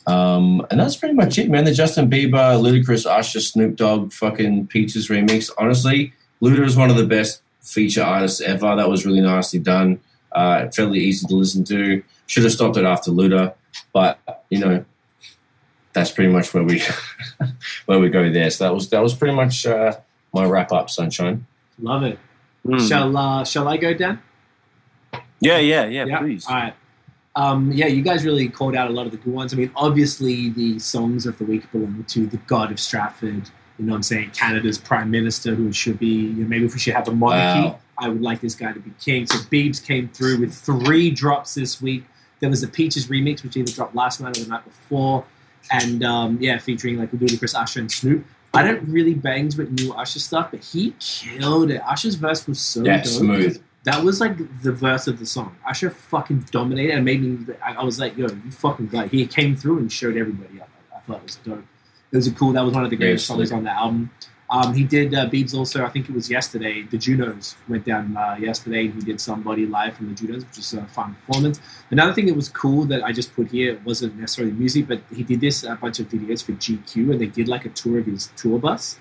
Um, 0.08 0.66
and 0.70 0.80
that's 0.80 0.96
pretty 0.96 1.16
much 1.16 1.38
it, 1.40 1.50
man. 1.50 1.64
The 1.66 1.74
Justin 1.74 2.10
Bieber, 2.10 2.60
Ludacris, 2.62 3.06
Usher, 3.10 3.40
Snoop 3.42 3.76
Dogg, 3.76 4.14
fucking 4.14 4.68
Peaches 4.68 5.08
remix. 5.10 5.50
Honestly, 5.58 6.14
Luda 6.42 6.64
is 6.64 6.78
one 6.78 6.92
of 6.92 6.96
the 6.96 7.08
best 7.08 7.42
feature 7.62 8.04
artists 8.04 8.40
ever. 8.42 8.76
That 8.76 8.88
was 8.90 9.06
really 9.06 9.22
nicely 9.22 9.60
done. 9.60 10.00
Uh, 10.32 10.70
fairly 10.70 11.00
easy 11.00 11.26
to 11.28 11.34
listen 11.36 11.64
to. 11.66 12.04
Should 12.28 12.44
have 12.44 12.52
stopped 12.52 12.78
it 12.78 12.84
after 12.86 13.10
Luda, 13.10 13.54
but 13.94 14.20
you 14.50 14.60
know, 14.60 14.86
that's 15.96 16.12
pretty 16.12 16.32
much 16.32 16.54
where 16.54 16.64
we 16.64 16.84
where 17.86 18.00
we 18.00 18.10
go 18.10 18.30
there. 18.30 18.52
So 18.52 18.66
that 18.66 18.74
was 18.74 18.90
that 18.90 19.02
was 19.02 19.16
pretty 19.16 19.34
much 19.34 19.66
uh, 19.66 19.98
my 20.34 20.46
wrap 20.46 20.72
up, 20.72 20.90
sunshine. 20.90 21.48
Love 21.80 22.04
it. 22.04 22.20
Mm. 22.66 22.88
Shall 22.88 23.18
uh, 23.18 23.44
Shall 23.46 23.68
I 23.68 23.78
go, 23.78 23.94
Dan? 23.94 24.22
Yeah, 25.40 25.58
yeah, 25.58 25.86
yeah, 25.86 26.20
Please. 26.20 26.46
All 26.48 26.56
right. 26.56 26.74
Um, 27.36 27.72
yeah, 27.72 27.88
you 27.88 28.02
guys 28.02 28.26
really 28.26 28.48
called 28.48 28.76
out 28.76 28.90
a 28.90 28.94
lot 28.94 29.06
of 29.06 29.12
the 29.12 29.18
good 29.18 29.34
ones. 29.34 29.54
I 29.54 29.58
mean, 29.58 29.72
obviously, 29.76 30.50
the 30.50 30.80
songs 30.80 31.26
of 31.26 31.38
the 31.38 31.44
week 31.44 31.70
belong 31.72 32.04
to 32.06 32.28
the 32.28 32.38
God 32.38 32.72
of 32.72 32.80
Stratford. 32.80 33.50
You 33.78 33.86
know 33.86 33.92
what 33.92 33.98
I'm 33.98 34.04
saying? 34.04 34.32
Canada's 34.32 34.78
Prime 34.78 35.12
Minister, 35.12 35.54
who 35.54 35.74
should 35.74 36.00
be, 36.00 36.08
you 36.08 36.44
know, 36.44 36.48
maybe 36.48 36.66
if 36.66 36.74
we 36.74 36.80
should 36.80 36.94
have 36.94 37.10
a 37.10 37.12
monarchy, 37.12 37.68
Wow. 37.68 37.80
I 37.98 38.08
would 38.08 38.22
like 38.22 38.40
this 38.40 38.56
guy 38.56 38.72
to 38.72 38.80
be 38.80 38.92
king. 39.02 39.26
So 39.28 39.38
Beebs 39.50 39.86
came 39.86 40.08
through 40.10 40.40
with 40.40 40.54
three 40.54 41.12
drops 41.12 41.56
this 41.56 41.82
week. 41.82 42.06
There 42.40 42.50
was 42.50 42.62
the 42.62 42.68
Peaches 42.68 43.08
remix, 43.08 43.44
which 43.44 43.58
either 43.58 43.72
dropped 43.72 43.96
last 43.96 44.22
night 44.22 44.38
or 44.38 44.44
the 44.44 44.50
night 44.50 44.64
before. 44.64 45.26
And 45.72 46.04
um, 46.04 46.38
yeah, 46.42 46.58
featuring 46.60 46.98
like 46.98 47.12
Ludacris, 47.12 47.56
Usher, 47.60 47.80
and 47.80 47.92
Snoop. 47.92 48.26
I 48.54 48.64
don't 48.64 48.88
really 48.88 49.14
bangs 49.14 49.58
with 49.58 49.70
new 49.72 49.92
Usher 49.94 50.20
stuff, 50.20 50.52
but 50.52 50.64
he 50.64 50.96
killed 51.00 51.72
it. 51.72 51.82
Usher's 51.86 52.16
verse 52.16 52.48
was 52.48 52.60
so 52.60 52.84
Yeah, 52.86 52.98
dope. 52.98 53.06
smooth. 53.08 53.62
that 53.84 54.02
was 54.04 54.22
like 54.22 54.38
the 54.62 54.72
verse 54.72 55.08
of 55.08 55.20
the 55.20 55.26
song. 55.26 55.56
Usher 55.68 55.90
fucking 55.90 56.46
dominated 56.52 56.94
and 56.96 57.04
made 57.04 57.22
me. 57.22 57.54
I, 57.64 57.74
I 57.74 57.84
was 57.84 58.00
like, 58.00 58.16
yo, 58.18 58.28
you 58.28 58.52
fucking 58.52 58.88
guy. 58.88 59.08
he 59.08 59.26
came 59.28 59.56
through 59.58 59.80
and 59.80 59.92
showed 59.92 60.16
everybody 60.16 60.62
up. 60.62 60.70
I, 60.94 60.98
I 60.98 61.00
thought 61.02 61.18
it 61.18 61.24
was 61.24 61.36
dope. 61.38 61.66
It 62.12 62.16
was 62.16 62.28
a 62.28 62.32
cool. 62.32 62.54
That 62.54 62.62
was 62.64 62.74
one 62.74 62.84
of 62.86 62.90
the 62.90 62.96
greatest 62.96 63.26
songs 63.26 63.52
on 63.52 63.64
the 63.66 63.72
album. 63.72 64.10
Um, 64.50 64.74
he 64.76 64.84
did 64.84 65.14
uh, 65.16 65.28
Beebs 65.28 65.56
also. 65.56 65.84
I 65.84 65.90
think 65.90 66.08
it 66.08 66.14
was 66.14 66.30
yesterday. 66.30 66.84
The 66.84 66.98
Junos 67.00 67.56
went 67.68 67.84
down 67.84 68.16
uh, 68.16 68.36
yesterday, 68.40 68.86
and 68.86 68.94
he 68.94 69.02
did 69.02 69.20
Somebody 69.20 69.66
live 69.66 69.98
from 69.98 70.08
the 70.10 70.14
Junos, 70.14 70.46
which 70.46 70.60
is 70.60 70.74
a 70.74 70.86
fun 70.86 71.16
performance. 71.16 71.60
Another 71.90 72.14
thing 72.14 72.28
that 72.28 72.36
was 72.36 72.50
cool 72.50 72.86
that 72.86 73.04
I 73.04 73.12
just 73.12 73.34
put 73.36 73.50
here 73.50 73.74
it 73.74 73.84
wasn't 73.84 74.16
necessarily 74.20 74.54
music, 74.54 74.88
but 74.88 75.02
he 75.14 75.24
did 75.24 75.42
this 75.42 75.64
a 75.64 75.76
bunch 75.76 76.00
of 76.00 76.10
videos 76.10 76.44
for 76.44 76.52
GQ, 76.54 77.12
and 77.12 77.20
they 77.20 77.26
did 77.26 77.48
like 77.48 77.66
a 77.66 77.70
tour 77.70 78.00
of 78.00 78.06
his 78.06 78.28
tour 78.38 78.60
bus. 78.60 79.00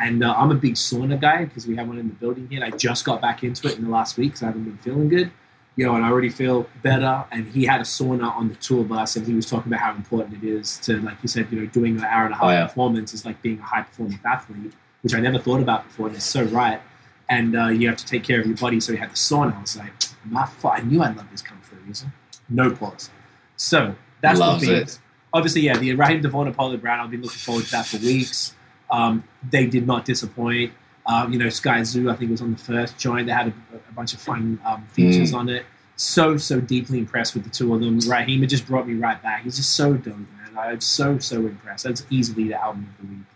And 0.00 0.24
uh, 0.24 0.34
I'm 0.36 0.50
a 0.50 0.54
big 0.54 0.74
sauna 0.74 1.20
guy 1.20 1.44
because 1.44 1.66
we 1.66 1.76
have 1.76 1.88
one 1.88 1.98
in 1.98 2.08
the 2.08 2.14
building 2.14 2.48
here. 2.48 2.62
And 2.62 2.72
I 2.74 2.76
just 2.76 3.04
got 3.04 3.20
back 3.22 3.42
into 3.44 3.68
it 3.68 3.76
in 3.78 3.84
the 3.84 3.90
last 3.90 4.16
week 4.18 4.32
because 4.32 4.42
I 4.42 4.46
haven't 4.46 4.64
been 4.64 4.76
feeling 4.78 5.08
good. 5.08 5.30
You 5.74 5.84
know, 5.84 5.94
and 5.94 6.04
I 6.06 6.08
already 6.10 6.30
feel 6.30 6.66
better. 6.82 7.24
And 7.30 7.46
he 7.48 7.66
had 7.66 7.82
a 7.82 7.84
sauna 7.84 8.34
on 8.34 8.48
the 8.48 8.54
tour 8.56 8.82
bus, 8.82 9.16
and 9.16 9.26
he 9.26 9.34
was 9.34 9.44
talking 9.48 9.70
about 9.70 9.80
how 9.84 9.92
important 9.94 10.42
it 10.42 10.46
is 10.48 10.78
to, 10.80 10.98
like 11.02 11.16
you 11.22 11.28
said, 11.28 11.48
you 11.50 11.60
know, 11.60 11.66
doing 11.66 11.98
an 11.98 12.04
hour 12.04 12.24
and 12.24 12.32
a 12.32 12.36
half 12.36 12.44
Oh, 12.44 12.48
yeah. 12.50 12.66
performance 12.66 13.12
is 13.12 13.26
like 13.26 13.42
being 13.42 13.58
a 13.58 13.62
high 13.62 13.82
performance 13.82 14.18
athlete, 14.24 14.72
which 15.06 15.14
I 15.14 15.20
never 15.20 15.38
thought 15.38 15.60
about 15.60 15.84
before. 15.84 16.08
And 16.08 16.16
it's 16.16 16.24
so 16.24 16.42
right. 16.46 16.80
And 17.28 17.56
uh, 17.56 17.68
you 17.68 17.86
have 17.86 17.96
to 17.98 18.04
take 18.04 18.24
care 18.24 18.40
of 18.40 18.46
your 18.48 18.56
body. 18.56 18.80
So 18.80 18.92
he 18.92 18.98
had 18.98 19.10
the 19.12 19.14
sauna. 19.14 19.56
I 19.56 19.60
was 19.60 19.76
like, 19.76 19.92
my 20.24 20.44
fu- 20.46 20.66
I 20.66 20.80
knew 20.80 21.00
I 21.00 21.12
loved 21.12 21.30
this 21.30 21.42
come 21.42 21.60
for 21.60 21.76
a 21.76 21.78
reason. 21.78 22.12
No 22.48 22.72
pause. 22.72 23.10
So 23.54 23.94
that's 24.20 24.40
Loves 24.40 24.66
the 24.66 24.78
it. 24.78 24.98
Obviously, 25.32 25.60
yeah, 25.60 25.78
the 25.78 25.94
Raheem 25.94 26.22
DeVaughn 26.22 26.48
and 26.48 26.54
Apollo 26.56 26.78
Brown. 26.78 26.98
I've 26.98 27.10
been 27.12 27.22
looking 27.22 27.38
forward 27.38 27.66
to 27.66 27.70
that 27.70 27.86
for 27.86 27.98
weeks. 27.98 28.56
Um, 28.90 29.22
they 29.48 29.66
did 29.66 29.86
not 29.86 30.04
disappoint. 30.04 30.72
Um, 31.06 31.32
you 31.32 31.38
know, 31.38 31.46
Skyzoo, 31.46 32.10
I 32.10 32.16
think 32.16 32.32
was 32.32 32.42
on 32.42 32.50
the 32.50 32.58
first 32.58 32.98
joint. 32.98 33.28
They 33.28 33.32
had 33.32 33.46
a, 33.46 33.76
a 33.76 33.92
bunch 33.94 34.12
of 34.12 34.20
fun 34.20 34.58
um, 34.64 34.84
features 34.90 35.32
on 35.32 35.48
it. 35.48 35.64
So, 35.94 36.36
so 36.36 36.60
deeply 36.60 36.98
impressed 36.98 37.34
with 37.34 37.44
the 37.44 37.50
two 37.50 37.72
of 37.72 37.80
them. 37.80 38.00
Raheem, 38.00 38.42
it 38.42 38.48
just 38.48 38.66
brought 38.66 38.88
me 38.88 38.94
right 38.94 39.22
back. 39.22 39.44
He's 39.44 39.56
just 39.56 39.76
so 39.76 39.94
dope, 39.94 40.16
man. 40.16 40.58
I'm 40.58 40.80
so, 40.80 41.18
so 41.18 41.36
impressed. 41.36 41.84
That's 41.84 42.04
easily 42.10 42.48
the 42.48 42.60
album 42.60 42.92
of 42.98 43.06
the 43.06 43.14
week. 43.14 43.26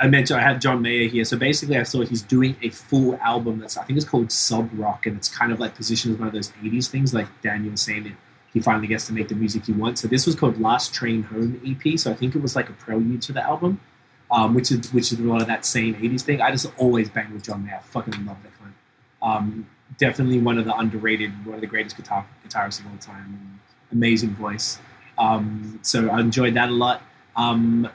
I 0.00 0.06
mentioned 0.06 0.40
I 0.40 0.42
had 0.42 0.60
John 0.60 0.80
Mayer 0.82 1.08
here. 1.08 1.24
So 1.24 1.36
basically, 1.36 1.76
I 1.76 1.82
saw 1.82 2.02
he's 2.02 2.22
doing 2.22 2.56
a 2.62 2.70
full 2.70 3.16
album 3.16 3.58
that's 3.58 3.76
I 3.76 3.84
think 3.84 3.96
it's 3.96 4.08
called 4.08 4.30
Sob 4.30 4.70
Rock, 4.74 5.06
and 5.06 5.16
it's 5.16 5.28
kind 5.28 5.52
of 5.52 5.60
like 5.60 5.74
positioned 5.74 6.14
as 6.14 6.18
one 6.18 6.28
of 6.28 6.34
those 6.34 6.50
'80s 6.62 6.88
things, 6.88 7.12
like 7.12 7.26
Daniel 7.42 7.76
saying 7.76 8.06
it. 8.06 8.12
He 8.52 8.60
finally 8.60 8.86
gets 8.86 9.06
to 9.08 9.12
make 9.12 9.28
the 9.28 9.34
music 9.34 9.66
he 9.66 9.72
wants. 9.72 10.00
So 10.00 10.08
this 10.08 10.24
was 10.24 10.34
called 10.34 10.58
Last 10.60 10.94
Train 10.94 11.22
Home 11.24 11.60
EP. 11.66 11.98
So 11.98 12.10
I 12.10 12.14
think 12.14 12.34
it 12.34 12.40
was 12.40 12.56
like 12.56 12.70
a 12.70 12.72
prelude 12.72 13.20
to 13.22 13.32
the 13.32 13.42
album, 13.42 13.80
um, 14.30 14.54
which 14.54 14.70
is 14.70 14.92
which 14.92 15.12
is 15.12 15.18
a 15.18 15.22
lot 15.22 15.42
of 15.42 15.48
that 15.48 15.64
same 15.64 15.94
'80s 15.94 16.22
thing. 16.22 16.40
I 16.40 16.50
just 16.50 16.66
always 16.78 17.08
bang 17.10 17.32
with 17.32 17.44
John 17.44 17.64
Mayer. 17.64 17.76
I 17.76 17.80
fucking 17.80 18.24
love 18.24 18.38
that 18.42 18.52
cunt. 18.52 18.72
Um, 19.20 19.68
definitely 19.98 20.38
one 20.38 20.58
of 20.58 20.64
the 20.64 20.74
underrated, 20.76 21.44
one 21.44 21.56
of 21.56 21.60
the 21.60 21.66
greatest 21.66 21.96
guitar 21.96 22.24
guitarists 22.46 22.80
of 22.80 22.86
all 22.86 22.98
time. 22.98 23.60
Amazing 23.90 24.30
voice. 24.36 24.78
Um, 25.18 25.80
so 25.82 26.08
I 26.08 26.20
enjoyed 26.20 26.54
that 26.54 26.68
a 26.68 26.72
lot. 26.72 27.02
Um, 27.36 27.88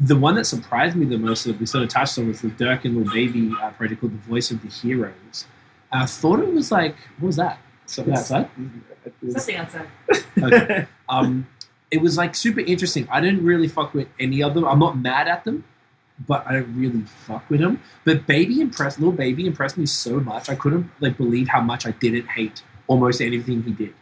the 0.00 0.16
one 0.16 0.36
that 0.36 0.44
surprised 0.44 0.96
me 0.96 1.06
the 1.06 1.18
most 1.18 1.44
that 1.44 1.58
we 1.58 1.66
sort 1.66 1.82
of 1.82 1.90
touched 1.90 2.18
on 2.18 2.28
was 2.28 2.40
the 2.40 2.48
Durk 2.48 2.84
and 2.84 2.96
Little 2.96 3.12
Baby 3.12 3.52
uh, 3.60 3.70
project 3.70 4.00
called 4.00 4.12
The 4.12 4.30
Voice 4.30 4.50
of 4.50 4.62
the 4.62 4.68
Heroes. 4.68 5.46
I 5.90 6.06
thought 6.06 6.40
it 6.40 6.52
was 6.52 6.70
like, 6.70 6.96
what 7.18 7.28
was 7.28 7.36
that? 7.36 7.58
Something 7.86 8.14
outside? 8.14 8.48
Something 9.30 9.56
outside. 9.56 9.86
Okay. 10.40 10.86
um, 11.08 11.48
it 11.90 12.00
was 12.00 12.16
like 12.16 12.34
super 12.34 12.60
interesting. 12.60 13.08
I 13.10 13.20
didn't 13.20 13.44
really 13.44 13.66
fuck 13.66 13.94
with 13.94 14.08
any 14.20 14.42
of 14.42 14.54
them. 14.54 14.64
I'm 14.64 14.78
not 14.78 14.98
mad 14.98 15.26
at 15.26 15.44
them, 15.44 15.64
but 16.26 16.46
I 16.46 16.52
don't 16.52 16.76
really 16.76 17.02
fuck 17.02 17.48
with 17.48 17.60
them. 17.60 17.80
But 18.04 18.26
Baby 18.26 18.60
impressed, 18.60 18.98
Little 18.98 19.12
Baby 19.12 19.46
impressed 19.46 19.78
me 19.78 19.86
so 19.86 20.20
much. 20.20 20.48
I 20.48 20.54
couldn't 20.54 20.90
like 21.00 21.16
believe 21.16 21.48
how 21.48 21.62
much 21.62 21.86
I 21.86 21.92
didn't 21.92 22.26
hate 22.28 22.62
almost 22.86 23.20
anything 23.20 23.62
he 23.62 23.72
did. 23.72 23.94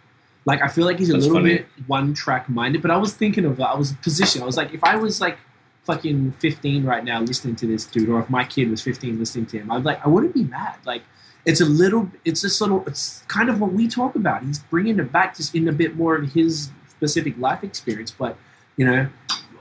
Like 0.44 0.62
I 0.62 0.68
feel 0.68 0.84
like 0.84 0.98
he's 0.98 1.10
a 1.10 1.14
That's 1.14 1.26
little 1.26 1.40
funny. 1.40 1.58
bit 1.58 1.66
one 1.86 2.12
track 2.12 2.48
minded, 2.48 2.82
but 2.82 2.90
I 2.90 2.96
was 2.96 3.14
thinking 3.14 3.44
of 3.44 3.60
I 3.60 3.74
was 3.74 3.92
positioned. 3.94 4.42
I 4.42 4.46
was 4.46 4.56
like, 4.56 4.74
if 4.74 4.82
I 4.84 4.96
was 4.96 5.20
like 5.20 5.38
fucking 5.86 6.32
15 6.32 6.84
right 6.84 7.04
now 7.04 7.20
listening 7.20 7.56
to 7.56 7.66
this 7.66 7.84
dude, 7.86 8.08
or 8.08 8.20
if 8.20 8.28
my 8.28 8.44
kid 8.44 8.68
was 8.70 8.82
15 8.82 9.18
listening 9.18 9.46
to 9.46 9.58
him, 9.58 9.70
I'd 9.70 9.84
like 9.84 10.04
I 10.04 10.08
wouldn't 10.08 10.34
be 10.34 10.44
mad. 10.44 10.76
Like 10.84 11.02
it's 11.44 11.60
a 11.60 11.64
little, 11.64 12.10
it's 12.24 12.42
this 12.42 12.60
little, 12.60 12.82
it's 12.86 13.22
kind 13.28 13.48
of 13.48 13.60
what 13.60 13.72
we 13.72 13.86
talk 13.86 14.16
about. 14.16 14.42
He's 14.42 14.58
bringing 14.58 14.98
it 14.98 15.12
back 15.12 15.36
just 15.36 15.54
in 15.54 15.68
a 15.68 15.72
bit 15.72 15.94
more 15.96 16.16
of 16.16 16.32
his 16.32 16.70
specific 16.88 17.38
life 17.38 17.62
experience, 17.62 18.10
but 18.10 18.36
you 18.76 18.84
know, 18.84 19.08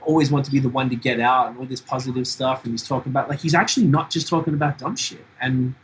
always 0.02 0.30
want 0.30 0.44
to 0.44 0.50
be 0.50 0.58
the 0.58 0.68
one 0.68 0.90
to 0.90 0.96
get 0.96 1.20
out 1.20 1.48
and 1.48 1.58
all 1.58 1.64
this 1.64 1.80
positive 1.80 2.26
stuff. 2.26 2.64
And 2.64 2.72
he's 2.72 2.86
talking 2.86 3.10
about 3.12 3.28
like 3.28 3.40
he's 3.40 3.54
actually 3.54 3.86
not 3.86 4.10
just 4.10 4.28
talking 4.28 4.52
about 4.54 4.78
dumb 4.78 4.96
shit. 4.96 5.24
And 5.40 5.74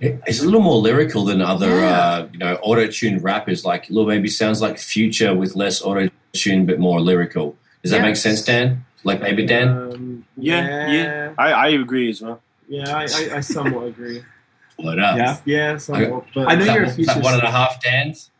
It's 0.00 0.40
a 0.40 0.44
little 0.44 0.60
more 0.60 0.76
lyrical 0.80 1.24
than 1.24 1.42
other, 1.42 1.80
Yeah. 1.80 1.90
uh, 2.00 2.28
you 2.32 2.38
know, 2.38 2.54
auto-tuned 2.62 3.22
rappers. 3.24 3.64
Like 3.64 3.90
Lil 3.90 4.06
Baby 4.06 4.28
sounds 4.28 4.60
like 4.62 4.78
Future 4.78 5.34
with 5.34 5.56
less 5.56 5.82
auto-tune 5.82 6.66
but 6.66 6.78
more 6.78 7.00
lyrical. 7.00 7.56
Does 7.82 7.90
that 7.90 7.98
Yeah. 7.98 8.02
make 8.06 8.16
sense, 8.16 8.42
Dan? 8.44 8.84
Like 9.04 9.20
maybe 9.20 9.46
Dan? 9.46 9.68
Um, 9.68 10.24
Yeah, 10.36 10.90
yeah, 10.90 11.34
I, 11.38 11.52
I 11.52 11.68
agree 11.68 12.10
as 12.10 12.20
well. 12.20 12.40
yeah. 12.68 12.94
I, 12.96 13.02
I, 13.02 13.30
I 13.36 13.40
somewhat 13.40 13.84
agree. 13.88 14.22
Blow 14.78 14.92
it 14.92 14.98
up. 15.00 15.16
Yeah. 15.16 15.36
Yeah, 15.44 15.76
somewhat. 15.78 16.24
But 16.34 16.48
I 16.48 16.54
know 16.54 16.64
that, 16.66 16.74
you're 16.74 16.84
a 16.84 16.90
Future 16.90 17.20
one 17.20 17.34
and 17.34 17.42
a 17.42 17.50
half 17.50 17.82
Dans? 17.82 18.16
Is 18.16 18.30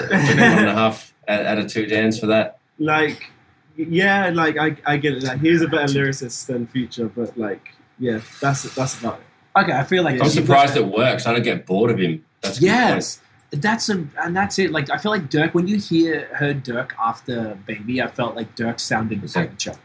one 0.00 0.10
and 0.10 0.68
a 0.68 0.74
half 0.74 1.14
out 1.28 1.46
out 1.46 1.58
of 1.58 1.68
two 1.68 1.86
Dans 1.86 2.18
for 2.18 2.26
that? 2.26 2.58
like, 2.78 3.30
yeah, 3.76 4.30
like 4.34 4.56
I, 4.58 4.76
I 4.86 4.96
get 4.96 5.14
it. 5.14 5.22
Like, 5.22 5.40
he's 5.40 5.62
a 5.62 5.68
better 5.68 5.86
lyricist 5.92 6.46
than 6.46 6.66
Future, 6.66 7.08
but 7.08 7.36
like, 7.38 7.70
yeah, 7.98 8.20
that's 8.40 8.62
that's 8.74 8.98
about 8.98 9.20
it. 9.20 9.60
okay, 9.62 9.72
I 9.72 9.84
feel 9.84 10.02
like 10.02 10.16
Yeah. 10.16 10.24
I'm 10.24 10.30
surprised 10.30 10.76
it 10.76 10.86
works. 10.86 11.26
I 11.26 11.32
don't 11.32 11.42
get 11.42 11.64
bored 11.66 11.90
of 11.90 11.98
him. 11.98 12.24
That's 12.40 12.58
a 12.58 12.60
good 12.60 12.66
Yes, 12.66 13.20
that's 13.50 13.88
a 13.88 14.04
and 14.22 14.36
that's 14.36 14.58
it. 14.58 14.72
Like 14.72 14.90
I 14.90 14.98
feel 14.98 15.12
like 15.12 15.30
Durk. 15.30 15.54
When 15.54 15.66
you 15.68 15.78
hear 15.78 16.28
heard 16.34 16.64
Durk 16.64 16.90
after 16.98 17.56
Baby, 17.66 18.02
I 18.02 18.08
felt 18.08 18.34
like 18.36 18.54
Durk 18.56 18.78
sounded 18.80 19.22
Exactly. 19.22 19.48
amateur. 19.48 19.80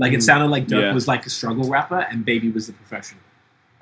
Like 0.00 0.12
it 0.12 0.22
sounded 0.22 0.48
like 0.48 0.66
Durk 0.66 0.82
Yeah. 0.82 0.92
was 0.94 1.06
like 1.06 1.26
a 1.26 1.30
struggle 1.30 1.68
rapper, 1.68 2.00
and 2.10 2.24
Baby 2.24 2.50
was 2.50 2.66
the 2.66 2.72
professional. 2.72 3.20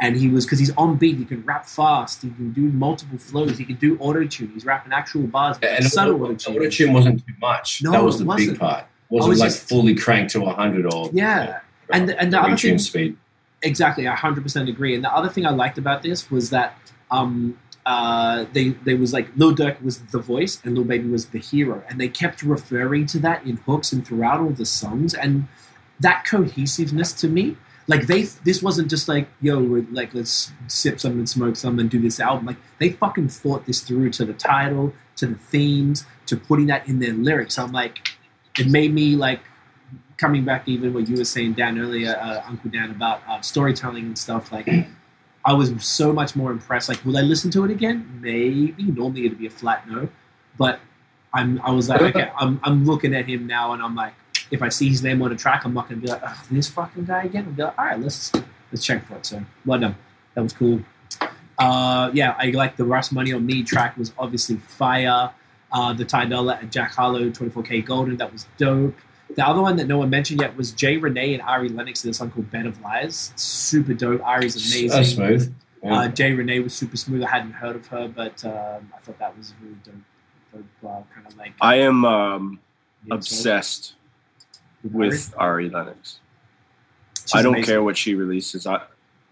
And 0.00 0.16
he 0.16 0.28
was 0.28 0.44
because 0.44 0.58
he's 0.60 0.74
on 0.76 0.96
beat. 0.96 1.16
He 1.18 1.24
can 1.24 1.44
rap 1.44 1.66
fast. 1.66 2.22
He 2.22 2.30
can 2.30 2.52
do 2.52 2.62
multiple 2.62 3.18
flows. 3.18 3.58
He 3.58 3.64
can 3.64 3.76
do 3.76 3.96
auto 3.98 4.24
tune. 4.26 4.50
He's 4.54 4.64
rapping 4.64 4.92
actual 4.92 5.22
bars, 5.26 5.56
but 5.58 5.68
point. 5.70 5.80
And 5.82 5.90
subtle 5.90 6.18
the 6.18 6.24
auto 6.24 6.34
tune. 6.34 6.56
auto-tune 6.56 6.92
wasn't 6.92 7.26
too 7.26 7.34
much. 7.40 7.82
No, 7.82 7.90
that 7.92 8.04
was 8.04 8.18
the 8.18 8.24
wasn't. 8.24 8.50
big 8.52 8.60
part. 8.60 8.84
Wasn't 9.10 9.28
was 9.30 9.40
like 9.40 9.48
just- 9.50 9.68
fully 9.68 9.94
cranked 9.94 10.32
to 10.32 10.40
100 10.40 10.92
or 10.92 11.10
Yeah, 11.12 11.60
and 11.90 12.10
and 12.10 12.32
the 12.32 12.40
other 12.40 12.56
thing 12.56 12.78
speed. 12.78 13.16
Exactly, 13.62 14.06
I 14.06 14.14
hundred 14.14 14.42
percent 14.44 14.68
agree. 14.68 14.94
And 14.94 15.02
the 15.02 15.12
other 15.12 15.28
thing 15.28 15.44
I 15.46 15.50
liked 15.50 15.78
about 15.78 16.02
this 16.02 16.30
was 16.30 16.50
that 16.50 16.76
um, 17.10 17.58
uh, 17.86 18.44
they 18.52 18.68
they 18.84 18.94
was 18.94 19.12
like 19.12 19.26
Lil 19.36 19.52
Durk 19.54 19.82
was 19.82 19.98
the 19.98 20.20
voice 20.20 20.60
and 20.62 20.76
Lil 20.76 20.84
Baby 20.84 21.08
was 21.08 21.26
the 21.26 21.40
hero, 21.40 21.82
and 21.88 21.98
they 22.00 22.08
kept 22.08 22.42
referring 22.42 23.06
to 23.06 23.18
that 23.20 23.44
in 23.44 23.56
hooks 23.66 23.92
and 23.92 24.06
throughout 24.06 24.38
all 24.40 24.50
the 24.50 24.66
songs, 24.66 25.12
and 25.14 25.48
that 26.00 26.24
cohesiveness 26.24 27.12
to 27.14 27.28
me, 27.28 27.56
like 27.86 28.06
they 28.06 28.22
this 28.44 28.62
wasn't 28.62 28.90
just 28.90 29.08
like 29.08 29.28
yo, 29.40 29.62
we're, 29.62 29.86
like 29.90 30.14
let's 30.14 30.52
sip 30.66 31.00
some 31.00 31.12
and 31.12 31.28
smoke 31.28 31.56
some 31.56 31.78
and 31.78 31.90
do 31.90 32.00
this 32.00 32.20
album. 32.20 32.46
Like 32.46 32.58
they 32.78 32.90
fucking 32.90 33.28
thought 33.28 33.66
this 33.66 33.80
through 33.80 34.10
to 34.10 34.24
the 34.24 34.34
title, 34.34 34.92
to 35.16 35.26
the 35.26 35.34
themes, 35.36 36.04
to 36.26 36.36
putting 36.36 36.66
that 36.66 36.86
in 36.88 36.98
their 36.98 37.14
lyrics. 37.14 37.58
I'm 37.58 37.72
like, 37.72 38.08
it 38.58 38.68
made 38.68 38.92
me 38.92 39.16
like 39.16 39.40
coming 40.18 40.44
back 40.44 40.66
to 40.66 40.70
even 40.70 40.92
what 40.92 41.08
you 41.08 41.16
were 41.16 41.24
saying, 41.24 41.54
Dan, 41.54 41.78
earlier, 41.78 42.16
uh, 42.20 42.42
Uncle 42.46 42.70
Dan, 42.70 42.90
about 42.90 43.22
uh, 43.26 43.40
storytelling 43.40 44.04
and 44.04 44.18
stuff. 44.18 44.52
Like, 44.52 44.68
I 45.44 45.52
was 45.52 45.72
so 45.82 46.12
much 46.12 46.36
more 46.36 46.50
impressed. 46.50 46.88
Like, 46.88 47.02
will 47.04 47.16
I 47.16 47.22
listen 47.22 47.50
to 47.52 47.64
it 47.64 47.70
again? 47.70 48.20
Maybe. 48.20 48.74
Normally, 48.78 49.26
it'd 49.26 49.38
be 49.38 49.46
a 49.46 49.50
flat 49.50 49.88
no. 49.88 50.08
But 50.58 50.80
I'm, 51.32 51.60
I 51.62 51.70
was 51.70 51.88
like, 51.88 52.02
okay, 52.02 52.30
I'm, 52.36 52.60
I'm 52.64 52.84
looking 52.84 53.14
at 53.14 53.26
him 53.26 53.46
now, 53.46 53.72
and 53.72 53.82
I'm 53.82 53.94
like, 53.94 54.14
if 54.50 54.62
I 54.62 54.68
see 54.68 54.88
his 54.88 55.02
name 55.02 55.20
on 55.22 55.32
a 55.32 55.36
track, 55.36 55.64
I'm 55.64 55.74
not 55.74 55.88
gonna 55.88 56.00
be 56.00 56.08
like, 56.08 56.22
Ugh, 56.22 56.36
this 56.50 56.68
fucking 56.68 57.04
guy 57.04 57.24
again. 57.24 57.44
I'll 57.46 57.52
be 57.52 57.62
like, 57.62 57.78
all 57.78 57.84
right, 57.84 58.00
let's 58.00 58.32
let's 58.72 58.84
check 58.84 59.04
for 59.06 59.16
it. 59.16 59.26
So, 59.26 59.42
well 59.66 59.78
done. 59.78 59.96
That 60.34 60.42
was 60.42 60.52
cool. 60.52 60.80
Uh, 61.58 62.10
yeah, 62.14 62.36
I 62.38 62.50
like 62.50 62.76
the 62.76 62.84
Russ 62.84 63.10
Money 63.10 63.32
on 63.32 63.44
Me 63.44 63.62
track 63.62 63.96
was 63.96 64.12
obviously 64.18 64.56
fire. 64.56 65.30
Uh, 65.70 65.92
the 65.92 66.04
Ty 66.04 66.26
Dolla 66.26 66.58
and 66.62 66.72
Jack 66.72 66.92
Harlow 66.94 67.28
24K 67.28 67.84
Golden, 67.84 68.16
that 68.16 68.32
was 68.32 68.46
dope. 68.56 68.94
The 69.36 69.46
other 69.46 69.60
one 69.60 69.76
that 69.76 69.86
no 69.86 69.98
one 69.98 70.08
mentioned 70.08 70.40
yet 70.40 70.56
was 70.56 70.72
Jay 70.72 70.96
Renee 70.96 71.34
and 71.34 71.42
Ari 71.42 71.68
Lennox 71.68 72.04
in 72.04 72.10
a 72.10 72.14
song 72.14 72.30
called 72.30 72.50
Bed 72.50 72.64
of 72.64 72.80
Lies. 72.80 73.32
Super 73.36 73.92
dope. 73.92 74.22
Ari's 74.24 74.56
amazing. 74.56 74.90
So 74.90 75.02
smooth. 75.02 75.54
Yeah. 75.82 75.94
Uh, 75.94 76.08
Jay 76.08 76.32
Renee 76.32 76.60
was 76.60 76.74
super 76.74 76.96
smooth. 76.96 77.22
I 77.22 77.28
hadn't 77.28 77.52
heard 77.52 77.76
of 77.76 77.86
her, 77.88 78.08
but 78.08 78.42
um, 78.44 78.90
I 78.96 79.00
thought 79.00 79.18
that 79.18 79.36
was 79.36 79.52
really 79.62 79.76
dope. 79.84 79.94
dope 80.54 80.64
uh, 80.90 81.14
kind 81.14 81.26
of 81.26 81.36
like 81.36 81.52
I 81.60 81.76
am 81.76 82.04
um, 82.04 82.60
yeah, 83.04 83.14
obsessed 83.16 83.84
so- 83.84 83.94
with 84.92 85.34
Ari 85.36 85.70
Lennox. 85.70 86.20
She's 87.22 87.34
I 87.34 87.42
don't 87.42 87.54
amazing. 87.54 87.66
care 87.66 87.82
what 87.82 87.96
she 87.96 88.14
releases. 88.14 88.66
I, 88.66 88.80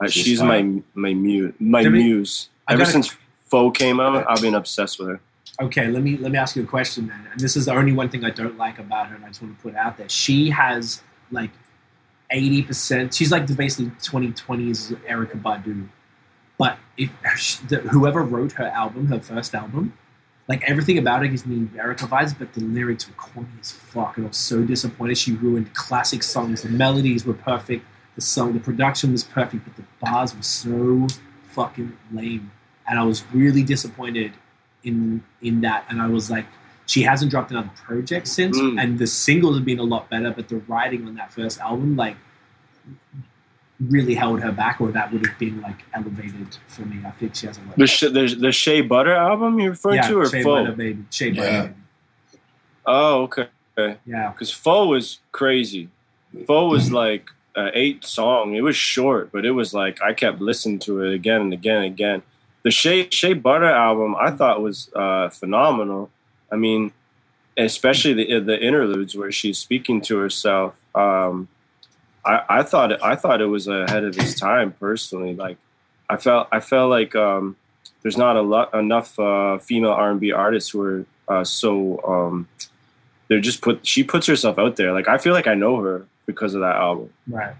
I 0.01 0.09
She's 0.09 0.24
she's, 0.24 0.43
my 0.43 0.82
my 0.94 1.14
muse. 1.14 1.55
My 1.59 1.82
muse. 1.89 2.48
Ever 2.68 2.78
gotta- 2.81 2.90
since 2.90 3.16
Pho 3.47 3.70
came 3.70 4.01
out, 4.01 4.27
I've 4.28 4.43
been 4.43 4.55
obsessed 4.55 4.98
with 4.98 5.09
her. 5.09 5.20
Okay, 5.62 5.86
let 5.89 6.02
me 6.02 6.16
let 6.18 6.32
me 6.32 6.36
ask 6.39 6.56
you 6.56 6.64
a 6.64 6.66
question 6.66 7.06
then. 7.06 7.27
And 7.32 7.40
this 7.40 7.56
is 7.56 7.64
the 7.66 7.73
only 7.73 7.93
one 7.93 8.09
thing 8.10 8.24
I 8.24 8.31
don't 8.31 8.59
like 8.59 8.78
about 8.78 9.06
her, 9.09 9.14
and 9.16 9.24
I 9.24 9.28
just 9.28 9.40
want 9.40 9.56
to 9.56 9.62
put 9.62 9.74
out 9.74 9.97
there. 9.97 10.09
She 10.09 10.51
has 10.51 11.02
like 11.31 11.51
eighty 12.31 12.60
percent. 12.62 13.14
She's 13.14 13.32
like 13.32 13.47
the 13.47 13.55
basically 13.55 13.93
twenty 14.02 14.32
twenties 14.32 14.90
Erykah 15.09 15.40
Badu. 15.40 15.89
But 16.59 16.78
if 16.98 17.10
whoever 17.90 18.23
wrote 18.23 18.52
her 18.52 18.66
album, 18.66 19.06
her 19.06 19.20
first 19.20 19.55
album, 19.55 19.94
like 20.48 20.62
everything 20.64 20.98
about 20.98 21.24
it 21.24 21.28
gives 21.28 21.44
me 21.47 21.66
Erykah 21.77 22.09
vibes, 22.09 22.39
but 22.39 22.52
the 22.55 22.60
lyrics 22.60 23.09
were 23.09 23.14
corny 23.14 23.48
as 23.60 23.73
fuck, 23.73 24.16
and 24.16 24.27
I 24.27 24.28
was 24.28 24.36
so 24.36 24.62
disappointed. 24.62 25.18
She 25.18 25.32
ruined 25.32 25.74
classic 25.74 26.23
songs. 26.23 26.62
The 26.62 26.68
melodies 26.68 27.24
were 27.27 27.35
perfect, 27.35 27.85
the 28.14 28.20
song, 28.20 28.52
the 28.52 28.60
production 28.60 29.12
was 29.12 29.24
perfect, 29.24 29.64
but 29.64 29.77
the 29.77 29.85
bars 30.01 30.35
were 30.35 30.43
so 30.43 31.06
fucking 31.51 31.93
lame, 32.12 32.51
and 32.89 32.98
I 32.98 33.02
was 33.02 33.24
really 33.32 33.62
disappointed 33.62 34.32
in 34.85 35.23
in 35.43 35.60
that. 35.62 35.85
And 35.89 36.01
I 36.01 36.06
was 36.09 36.31
like, 36.31 36.47
she 36.86 37.02
hasn't 37.02 37.31
dropped 37.32 37.51
another 37.51 37.70
project 37.74 38.28
since, 38.28 38.56
Mm. 38.59 38.81
and 38.81 38.98
the 38.98 39.06
singles 39.09 39.56
have 39.56 39.64
been 39.64 39.81
a 39.81 39.82
lot 39.94 40.09
better, 40.09 40.31
but 40.31 40.48
the 40.48 40.59
writing 40.68 41.06
on 41.09 41.16
that 41.16 41.32
first 41.32 41.59
album, 41.59 41.97
like, 41.97 42.16
really 43.80 44.14
held 44.14 44.40
her 44.42 44.52
back, 44.52 44.80
or 44.80 44.90
that 44.92 45.12
would 45.12 45.26
have 45.26 45.38
been 45.38 45.60
like 45.60 45.82
elevated 45.94 46.56
for 46.66 46.82
me. 46.82 46.98
I 47.06 47.10
think 47.12 47.34
she 47.34 47.46
has 47.46 47.58
a 47.58 47.60
lot. 47.62 47.76
The, 47.76 47.86
sh- 47.86 48.00
the 48.00 48.36
the 48.38 48.52
Shea 48.52 48.80
Butter 48.80 49.12
album 49.14 49.58
you're 49.60 49.70
referring 49.70 49.96
yeah, 49.96 50.08
to, 50.08 50.20
or 50.20 50.28
Shea 50.28 50.42
Pho? 50.42 50.64
Butter, 50.64 50.72
baby. 50.76 51.04
Shea 51.10 51.30
Butter, 51.30 51.42
Yeah. 51.50 51.62
baby. 51.62 51.74
Oh, 52.86 53.22
okay. 53.24 53.48
Yeah. 54.06 54.30
Because 54.30 54.50
Pho 54.50 54.86
was 54.86 55.18
crazy. 55.32 55.88
Pho 56.46 56.68
was 56.68 56.90
like 56.92 57.28
an 57.54 57.70
eight 57.74 58.04
song. 58.04 58.54
It 58.54 58.62
was 58.62 58.76
short, 58.76 59.30
but 59.32 59.44
it 59.44 59.50
was 59.52 59.74
like 59.74 60.00
I 60.02 60.12
kept 60.14 60.40
listening 60.40 60.78
to 60.80 61.02
it 61.02 61.14
again 61.14 61.40
and 61.42 61.52
again 61.52 61.76
and 61.78 61.86
again. 61.86 62.22
The 62.62 62.70
Shea 62.70 63.08
Shea 63.10 63.34
Butter 63.34 63.66
album 63.66 64.16
I 64.18 64.30
thought 64.30 64.62
was 64.62 64.90
uh, 64.94 65.28
phenomenal. 65.28 66.10
I 66.50 66.56
mean, 66.56 66.92
especially 67.56 68.14
the 68.14 68.40
the 68.40 68.58
interludes 68.58 69.16
where 69.16 69.32
she's 69.32 69.58
speaking 69.58 70.00
to 70.02 70.16
herself. 70.16 70.78
Um, 70.94 71.48
I, 72.26 72.58
I 72.58 72.62
thought 72.62 72.92
it, 72.92 73.00
I 73.02 73.14
thought 73.16 73.40
it 73.40 73.46
was 73.46 73.68
ahead 73.68 74.04
of 74.04 74.18
its 74.18 74.34
time 74.34 74.72
personally. 74.72 75.34
Like 75.34 75.56
I 76.10 76.16
felt 76.16 76.48
I 76.50 76.60
felt 76.60 76.90
like 76.90 77.14
um, 77.14 77.56
there's 78.02 78.16
not 78.18 78.36
a 78.36 78.42
lot 78.42 78.74
enough 78.74 79.18
uh, 79.18 79.58
female 79.58 79.92
R 79.92 80.10
and 80.10 80.20
B 80.20 80.32
artists 80.32 80.70
who 80.70 80.80
are 80.82 81.06
uh, 81.28 81.44
so 81.44 82.00
um, 82.06 82.48
they're 83.28 83.40
just 83.40 83.60
put 83.62 83.86
she 83.86 84.02
puts 84.02 84.26
herself 84.26 84.58
out 84.58 84.76
there. 84.76 84.92
Like 84.92 85.08
I 85.08 85.18
feel 85.18 85.32
like 85.32 85.46
I 85.46 85.54
know 85.54 85.80
her 85.80 86.06
because 86.26 86.54
of 86.54 86.60
that 86.62 86.76
album. 86.76 87.10
Right. 87.28 87.54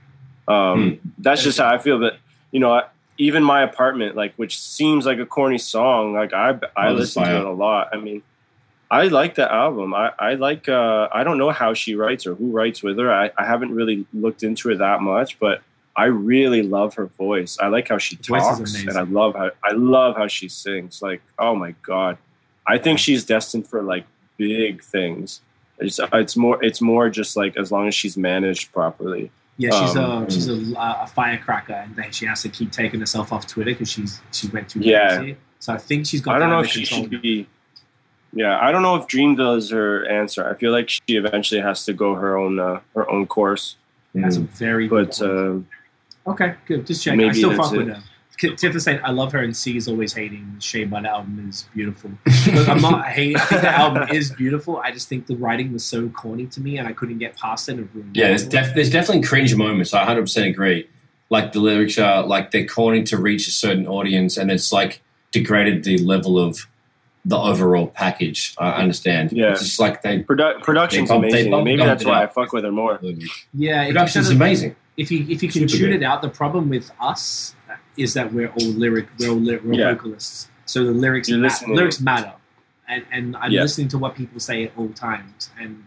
Um, 0.49 1.01
That's 1.19 1.43
just 1.43 1.59
how 1.59 1.69
I 1.69 1.79
feel. 1.79 1.99
But 1.99 2.19
you 2.53 2.61
know, 2.61 2.73
I- 2.73 2.85
even 3.19 3.43
my 3.43 3.63
apartment, 3.63 4.15
like 4.15 4.35
which 4.37 4.61
seems 4.61 5.07
like 5.07 5.19
a 5.19 5.25
corny 5.27 5.57
song, 5.59 6.13
like 6.13 6.35
I 6.35 6.59
I 6.77 6.89
Oh, 6.89 6.93
listen 6.93 7.23
to 7.25 7.37
it 7.39 7.45
a 7.47 7.51
lot. 7.51 7.89
I 7.93 7.97
mean, 7.97 8.23
I 8.91 9.09
like 9.09 9.35
the 9.35 9.53
album. 9.53 9.95
I 9.95 10.13
I 10.19 10.35
like. 10.35 10.69
Uh, 10.69 11.09
I 11.13 11.25
don't 11.25 11.39
know 11.39 11.51
how 11.51 11.75
she 11.75 11.95
writes 11.97 12.27
or 12.27 12.35
who 12.35 12.51
writes 12.51 12.83
with 12.83 12.99
her. 12.99 13.13
I, 13.13 13.31
I 13.37 13.45
haven't 13.45 13.75
really 13.75 14.07
looked 14.15 14.43
into 14.43 14.69
her 14.69 14.77
that 14.77 15.03
much, 15.03 15.39
but 15.41 15.63
I 15.97 16.05
really 16.05 16.63
love 16.63 16.95
her 16.95 17.07
voice. 17.07 17.59
I 17.61 17.67
like 17.69 17.89
how 17.89 17.99
she 17.99 18.17
talks, 18.17 18.75
and 18.87 18.97
I 18.99 19.03
love 19.03 19.35
how 19.35 19.51
I 19.65 19.73
love 19.73 20.17
how 20.17 20.29
she 20.29 20.49
sings. 20.49 21.03
Like, 21.03 21.21
oh 21.39 21.57
my 21.57 21.75
god, 21.83 22.17
I 22.67 22.79
think 22.79 22.99
she's 23.01 23.25
destined 23.25 23.67
for 23.67 23.83
like 23.83 24.05
big 24.37 24.83
things. 24.85 25.41
It's, 25.79 25.99
it's 26.13 26.37
more 26.37 26.63
it's 26.65 26.81
more 26.81 27.11
just 27.11 27.37
like 27.37 27.57
as 27.57 27.73
long 27.73 27.89
as 27.89 27.95
she's 27.95 28.17
managed 28.17 28.73
properly. 28.73 29.31
Yeah, 29.59 29.71
she's 29.81 29.97
Um, 29.97 30.25
a 30.27 30.31
she's 30.31 30.49
a, 30.49 30.75
a 30.77 31.07
firecracker, 31.07 31.73
and 31.73 31.97
then 31.97 32.13
she 32.13 32.25
has 32.27 32.43
to 32.43 32.49
keep 32.51 32.71
taking 32.71 33.01
herself 33.01 33.33
off 33.33 33.47
Twitter 33.47 33.73
because 33.73 33.91
she's 33.91 34.21
she 34.33 34.47
went 34.49 34.69
too 34.69 34.81
Yeah. 34.81 35.17
crazy. 35.17 35.37
So 35.59 35.73
I 35.73 35.79
think 35.79 36.07
she's 36.07 36.21
got. 36.21 36.37
I 36.37 36.39
don't 36.39 36.51
know 36.51 36.61
if 36.61 36.69
she 36.69 36.87
control 36.87 37.03
should 37.11 37.23
be. 37.23 37.49
Yeah, 38.33 38.59
I 38.61 38.71
don't 38.73 38.83
know 38.83 38.97
if 38.97 39.07
Dreamville 39.07 39.57
is 39.57 39.71
her 39.71 40.07
answer. 40.07 40.49
I 40.49 40.55
feel 40.55 40.73
like 40.73 40.89
she 40.91 41.03
eventually 41.09 41.61
has 41.61 41.85
to 41.87 41.93
go 41.93 42.15
her 42.15 42.37
own 42.37 42.59
uh, 42.59 42.81
her 42.95 43.09
own 43.11 43.27
course. 43.27 43.77
That's 44.15 44.37
a 44.37 44.41
very 44.41 44.89
good. 44.89 45.09
But 45.09 45.17
point. 45.19 45.31
um, 45.31 45.69
okay, 46.27 46.55
good. 46.67 46.87
Just 46.87 47.03
checking. 47.05 47.29
I 47.29 47.33
still 47.33 47.51
that's 47.51 47.63
fuck 47.69 47.73
with 47.73 47.89
it. 47.89 47.97
her. 47.97 48.03
K- 48.39 48.55
Tiff 48.55 48.81
saying 48.81 49.01
I 49.03 49.13
love 49.13 49.33
her, 49.33 49.39
and 49.39 49.57
C 49.57 49.77
is 49.77 49.89
always 49.89 50.13
hating. 50.13 50.53
The 50.57 50.61
Shea 50.61 50.85
Butter 50.85 51.07
album 51.09 51.47
is 51.49 51.67
beautiful. 51.75 52.11
I'm 52.71 52.83
not 52.83 53.07
hating. 53.07 53.37
I 53.37 53.41
think 53.41 53.61
the 53.63 53.71
album 53.71 54.09
is 54.11 54.31
beautiful. 54.31 54.77
I 54.77 54.91
just 54.91 55.09
think 55.09 55.27
the 55.27 55.37
writing 55.37 55.73
was 55.73 55.85
so 55.85 56.09
corny 56.11 56.47
to 56.49 56.61
me, 56.61 56.77
and 56.77 56.87
I 56.87 56.93
couldn't 56.93 57.19
get 57.19 57.37
past 57.37 57.69
it. 57.69 57.79
and 57.79 57.89
Yeah, 58.15 58.29
there's, 58.29 58.47
def- 58.47 58.75
there's 58.75 58.91
definitely 58.91 59.27
cringe 59.27 59.55
moments. 59.55 59.95
I 59.95 60.05
100% 60.05 60.51
agree. 60.51 60.89
Like 61.31 61.53
the 61.53 61.61
lyrics 61.61 61.99
are 61.99 62.25
like 62.27 62.51
they're 62.51 62.67
corny 62.67 63.03
to 63.05 63.17
reach 63.17 63.49
a 63.49 63.53
certain 63.53 63.87
audience, 63.87 64.37
and 64.37 64.51
it's 64.51 64.71
like 64.71 65.03
degraded 65.33 65.85
the 65.85 65.99
level 65.99 66.39
of 66.39 66.67
the 67.29 67.37
overall 67.37 67.89
package. 67.89 68.55
I 68.57 68.71
understand. 68.83 69.33
Yeah. 69.33 69.51
it's 69.53 69.63
just 69.65 69.81
like 69.81 70.01
they. 70.03 70.23
produ- 70.23 70.63
production's 70.63 71.09
They 71.09 71.15
bump- 71.15 71.23
they 71.25 71.29
amazing. 71.31 71.51
bump- 71.51 71.65
Maybe 71.65 71.83
that's 71.83 72.03
it 72.03 72.09
why 72.09 72.23
I 72.23 72.27
fuck 72.27 72.53
with 72.53 72.65
her 72.65 72.73
more. 72.73 72.99
yeah. 73.03 73.83
If 73.83 73.89
you, 73.89 73.93
Production's 73.93 74.31
amazing. 74.31 74.77
if 74.97 75.11
you 75.11 75.27
if 75.29 75.43
you 75.43 75.49
can 75.51 75.69
Super 75.69 75.79
tune 75.79 75.91
good. 75.91 76.03
it 76.03 76.05
out, 76.05 76.23
the 76.23 76.29
problem 76.29 76.69
with 76.71 76.91
us 77.01 77.55
is 77.97 78.15
that 78.15 78.33
we're 78.33 78.49
all 78.49 78.67
lyric, 78.83 79.09
we're 79.19 79.31
all, 79.31 79.37
ly- 79.41 79.59
we're 79.65 79.73
all 79.73 79.79
Yeah. 79.79 79.93
vocalists. 79.95 80.49
So 80.67 80.85
the 80.85 80.93
lyrics 80.93 81.29
You're 81.29 81.39
ma- 81.39 81.51
lyrics 81.69 82.01
matter, 82.01 82.33
and 82.89 83.05
and 83.11 83.37
I'm 83.37 83.51
Yeah. 83.51 83.63
listening 83.63 83.89
to 83.89 83.99
what 83.99 84.15
people 84.15 84.39
say 84.39 84.65
at 84.65 84.73
all 84.77 84.91
times, 84.91 85.51
and 85.61 85.85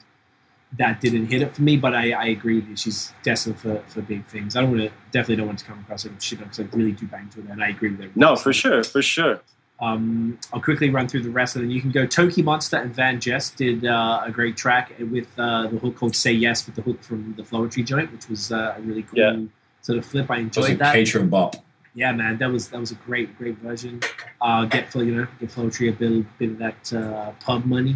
that 0.78 1.00
didn't 1.02 1.28
hit 1.28 1.42
it 1.42 1.56
for 1.56 1.62
me. 1.62 1.78
But 1.78 1.96
I, 1.96 2.12
I 2.12 2.26
agree 2.26 2.60
that 2.62 2.78
she's 2.78 3.14
destined 3.24 3.60
for, 3.60 3.82
for 3.88 4.02
big 4.02 4.26
things. 4.26 4.56
I 4.56 4.62
don't 4.62 4.72
want 4.72 4.84
to 4.84 4.92
definitely 5.12 5.38
don't 5.38 5.48
want 5.48 5.60
to 5.60 5.66
come 5.66 5.80
across 5.80 6.06
like 6.06 6.20
shit 6.22 6.40
because 6.40 6.60
I 6.60 6.64
really 6.74 6.92
do 6.92 7.08
bang 7.08 7.28
to 7.30 7.40
it, 7.40 7.46
and 7.50 7.64
I 7.64 7.70
agree 7.70 7.92
with 7.92 8.02
it. 8.02 8.16
No, 8.18 8.36
for 8.36 8.52
sure, 8.54 8.84
for 8.84 9.02
sure. 9.02 9.40
Um, 9.82 10.38
I'll 10.52 10.62
quickly 10.62 10.90
run 10.90 11.08
through 11.08 11.24
the 11.24 11.30
rest, 11.30 11.56
and 11.56 11.64
then 11.64 11.72
you 11.72 11.80
can 11.82 11.92
go. 11.92 12.06
Tokimonsta 12.06 12.82
and 12.82 12.94
VanJess 12.94 13.56
did 13.56 13.86
uh, 13.86 14.22
a 14.26 14.32
great 14.32 14.58
track 14.58 14.92
with 15.00 15.28
uh, 15.40 15.68
the 15.68 15.78
hook 15.80 15.96
called 15.96 16.16
"Say 16.16 16.34
Yes" 16.34 16.66
with 16.66 16.76
the 16.76 16.82
hook 16.82 17.02
from 17.02 17.34
the 17.38 17.44
Flowetry 17.44 17.86
joint, 17.86 18.12
which 18.12 18.28
was 18.28 18.52
uh, 18.52 18.76
a 18.78 18.82
really 18.82 19.04
cool 19.04 19.20
Yeah. 19.20 19.40
sort 19.82 19.98
of 19.98 20.06
flip. 20.06 20.30
I 20.30 20.40
It 20.40 20.56
was 20.56 20.58
a 20.58 20.62
enjoyed 20.72 20.80
that. 20.80 20.94
cater 20.94 21.20
and 21.20 21.32
bop. 21.32 21.56
Yeah, 21.96 22.12
man, 22.12 22.38
that 22.40 22.52
was 22.52 22.68
that 22.70 22.80
was 22.80 22.92
a 22.92 22.96
great 22.96 23.38
great 23.38 23.58
version. 23.60 24.02
Uh, 24.42 24.66
get 24.66 24.94
you 24.96 25.16
know 25.16 25.28
get 25.40 25.50
Flowetry 25.50 25.90
a 25.90 25.94
bit, 25.94 26.38
bit 26.38 26.50
of 26.52 26.58
that 26.60 26.94
uh, 26.94 27.32
pub 27.40 27.66
money. 27.66 27.96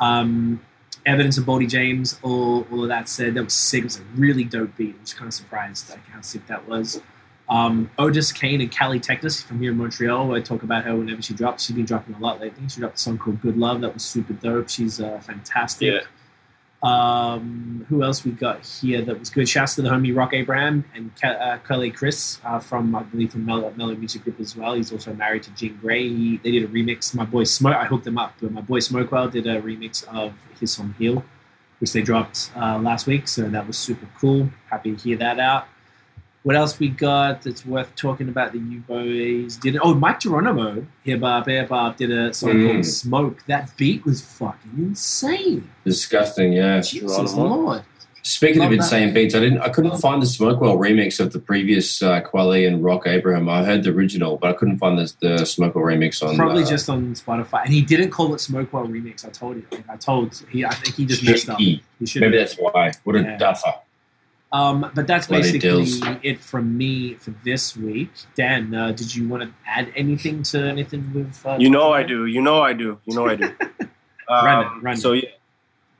Um, 0.00 0.60
Evidence 1.06 1.36
of 1.36 1.44
Boldy 1.44 1.68
James, 1.68 2.18
all, 2.22 2.64
all 2.70 2.82
of 2.84 2.88
that 2.88 3.08
said, 3.08 3.34
that 3.34 3.42
was 3.42 3.54
sick. 3.54 3.80
It 3.80 3.84
was 3.84 3.96
a 3.98 4.02
really 4.14 4.44
dope 4.44 4.76
beat. 4.76 4.94
I 4.96 5.00
was 5.00 5.14
kind 5.14 5.26
of 5.26 5.34
surprised 5.34 5.90
like 5.90 6.06
how 6.08 6.20
sick 6.20 6.46
that 6.46 6.68
was. 6.68 7.00
Um, 7.52 7.90
Otis 7.98 8.32
Kane 8.32 8.62
and 8.62 8.70
Kallitechnis 8.72 9.44
from 9.44 9.60
here 9.60 9.72
in 9.72 9.76
Montreal. 9.76 10.34
I 10.34 10.40
talk 10.40 10.62
about 10.62 10.84
her 10.84 10.96
whenever 10.96 11.20
she 11.20 11.34
drops. 11.34 11.64
She's 11.64 11.76
been 11.76 11.84
dropping 11.84 12.14
a 12.14 12.18
lot 12.18 12.40
lately. 12.40 12.66
She 12.66 12.80
dropped 12.80 12.96
a 12.96 12.98
song 12.98 13.18
called 13.18 13.42
Good 13.42 13.58
Love. 13.58 13.82
That 13.82 13.92
was 13.92 14.02
super 14.02 14.32
dope. 14.32 14.70
She's 14.70 15.02
uh, 15.02 15.20
fantastic. 15.20 15.92
Yeah. 15.92 16.00
Um, 16.82 17.84
who 17.90 18.02
else 18.02 18.24
we 18.24 18.32
got 18.32 18.64
here 18.64 19.02
that 19.02 19.18
was 19.18 19.28
good? 19.28 19.46
Shouts 19.46 19.74
to 19.74 19.82
the 19.82 19.90
homie 19.90 20.16
Rock 20.16 20.32
Abraham 20.32 20.82
and 20.94 21.14
Ke- 21.14 21.24
uh, 21.24 21.58
Chris 21.90 22.40
uh, 22.42 22.58
from, 22.58 22.94
I 22.94 23.02
believe, 23.02 23.32
from 23.32 23.44
Mello, 23.44 23.70
Mello 23.76 23.94
Music 23.96 24.24
Group 24.24 24.40
as 24.40 24.56
well. 24.56 24.72
He's 24.72 24.90
also 24.90 25.12
married 25.12 25.42
to 25.42 25.50
Jean 25.50 25.78
Grae. 25.82 26.08
He, 26.08 26.40
they 26.42 26.52
did 26.52 26.64
a 26.64 26.68
remix. 26.68 27.14
My 27.14 27.26
boy 27.26 27.44
Smoke, 27.44 27.76
I 27.76 27.84
hooked 27.84 28.04
them 28.04 28.16
up, 28.16 28.32
but 28.40 28.50
my 28.50 28.62
boy 28.62 28.78
Smokewell 28.78 29.30
did 29.30 29.46
a 29.46 29.60
remix 29.60 30.08
of 30.08 30.32
his 30.58 30.72
song 30.72 30.94
Heal, 30.98 31.22
which 31.80 31.92
they 31.92 32.00
dropped 32.00 32.50
uh, 32.56 32.78
last 32.78 33.06
week. 33.06 33.28
So 33.28 33.42
that 33.42 33.66
was 33.66 33.76
super 33.76 34.08
cool. 34.18 34.48
Happy 34.70 34.96
to 34.96 34.96
hear 34.96 35.18
that 35.18 35.38
out. 35.38 35.68
What 36.44 36.56
else 36.56 36.78
we 36.80 36.88
got 36.88 37.42
that's 37.42 37.64
worth 37.64 37.94
talking 37.94 38.28
about? 38.28 38.52
The 38.52 38.58
U 38.58 38.80
Boys 38.80 39.56
did 39.56 39.76
it. 39.76 39.80
oh 39.84 39.94
Mike 39.94 40.20
Geronimo 40.20 40.84
hip 41.04 41.20
hop 41.20 41.46
hip 41.46 41.68
hop 41.68 41.96
did 41.96 42.10
a 42.10 42.34
song 42.34 42.50
Mm. 42.54 42.72
called 42.72 42.86
Smoke. 42.86 43.44
That 43.46 43.76
beat 43.76 44.04
was 44.04 44.20
fucking 44.22 44.72
insane. 44.76 45.68
Disgusting, 45.84 46.52
yeah. 46.52 46.80
Jesus 46.80 47.16
Geronimo. 47.16 47.44
Lord. 47.56 47.82
Speaking 48.24 48.60
Love 48.60 48.70
of 48.70 48.78
that. 48.78 48.84
insane 48.84 49.12
beats, 49.12 49.34
I 49.34 49.40
didn't. 49.40 49.58
I 49.62 49.68
couldn't 49.68 49.98
find 49.98 50.22
the 50.22 50.26
Smokewell 50.26 50.78
remix 50.78 51.18
of 51.18 51.32
the 51.32 51.40
previous 51.40 52.00
uh, 52.04 52.20
Quelly 52.20 52.66
and 52.68 52.82
Rock 52.82 53.06
Abraham. 53.08 53.48
I 53.48 53.64
heard 53.64 53.82
the 53.82 53.90
original, 53.90 54.36
but 54.36 54.50
I 54.50 54.52
couldn't 54.52 54.78
find 54.78 54.96
the, 54.96 55.12
the 55.20 55.28
Smokewell 55.42 55.74
remix 55.74 56.22
on. 56.26 56.36
Probably 56.36 56.62
uh, 56.62 56.66
just 56.68 56.88
on 56.88 57.14
Spotify, 57.14 57.64
and 57.64 57.72
he 57.72 57.82
didn't 57.82 58.10
call 58.10 58.32
it 58.32 58.38
Smokewell 58.38 58.86
remix. 58.88 59.26
I 59.26 59.30
told 59.30 59.56
you. 59.56 59.66
I 59.88 59.96
told 59.96 60.40
he. 60.50 60.64
I 60.64 60.70
think 60.72 60.94
he 60.94 61.04
just 61.06 61.24
messed 61.24 61.48
up. 61.50 61.58
He. 61.58 61.82
Maybe 62.14 62.36
that's 62.36 62.54
why. 62.54 62.92
What 63.02 63.16
a 63.16 63.22
Yeah. 63.22 63.38
duffer. 63.38 63.74
Um, 64.52 64.90
but 64.94 65.06
that's 65.06 65.28
Bloody 65.28 65.44
basically 65.44 65.68
dills. 65.68 66.00
it 66.22 66.38
from 66.38 66.76
me 66.76 67.14
for 67.14 67.32
this 67.42 67.74
week. 67.74 68.10
Dan, 68.34 68.74
uh, 68.74 68.92
did 68.92 69.14
you 69.14 69.26
want 69.26 69.44
to 69.44 69.50
add 69.66 69.90
anything 69.96 70.42
to 70.44 70.62
anything 70.62 71.10
with? 71.14 71.40
Uh, 71.44 71.56
You 71.58 71.70
know 71.70 71.92
I 71.92 72.02
do. 72.02 72.26
You 72.26 72.42
know 72.42 72.60
I 72.60 72.74
do. 72.74 72.98
You 73.06 73.14
know 73.14 73.26
I 73.26 73.36
do. 73.36 73.44
Run 74.28 74.60
it, 74.62 74.66
Um, 74.66 74.80
run. 74.82 74.96
So 74.96 75.12
yeah. 75.12 75.28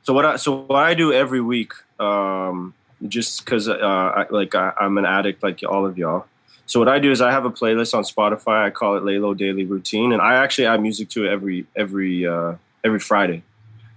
So 0.03 0.13
what 0.13 0.25
I 0.27 0.37
so 0.37 0.63
what 0.63 0.85
I 0.85 0.95
do 0.95 1.13
every 1.13 1.41
week, 1.41 1.73
um, 1.99 2.75
just 3.09 3.45
because 3.45 3.69
uh, 3.69 3.75
I, 3.81 4.27
like 4.31 4.55
I, 4.55 4.73
I'm 4.81 4.99
an 4.99 5.07
addict 5.07 5.43
like 5.43 5.61
all 5.69 5.87
of 5.87 5.97
y'all. 5.97 6.27
So 6.67 6.79
what 6.79 6.89
I 6.89 6.99
do 6.99 7.11
is 7.11 7.21
I 7.21 7.31
have 7.31 7.45
a 7.45 7.51
playlist 7.51 7.95
on 7.95 8.05
Spotify. 8.05 8.65
I 8.67 8.71
call 8.71 8.97
it 8.97 9.05
Lalo 9.05 9.35
Daily 9.35 9.65
Routine, 9.65 10.13
and 10.13 10.23
I 10.23 10.35
actually 10.37 10.67
add 10.67 10.81
music 10.81 11.09
to 11.11 11.27
it 11.27 11.31
every 11.31 11.67
every 11.77 12.27
uh, 12.27 12.55
every 12.85 13.01
Friday. 13.01 13.43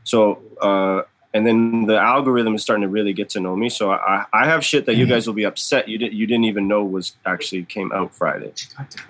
So 0.04 0.42
uh, 0.62 1.04
and 1.36 1.46
then 1.46 1.86
the 1.86 1.98
algorithm 1.98 2.56
is 2.56 2.62
starting 2.62 2.84
to 2.84 2.88
really 2.88 3.12
get 3.12 3.28
to 3.32 3.42
know 3.42 3.58
me. 3.58 3.68
So 3.68 3.92
I, 3.92 4.24
I 4.32 4.46
have 4.46 4.64
shit 4.64 4.86
that 4.86 4.96
you 4.96 5.06
guys 5.06 5.28
will 5.28 5.34
be 5.34 5.44
upset 5.44 5.90
you 5.90 5.98
didn't 5.98 6.14
you 6.14 6.26
didn't 6.26 6.46
even 6.46 6.70
know 6.70 6.86
was 6.86 7.18
actually 7.26 7.66
came 7.66 7.92
out 7.92 8.16
Friday. 8.16 8.54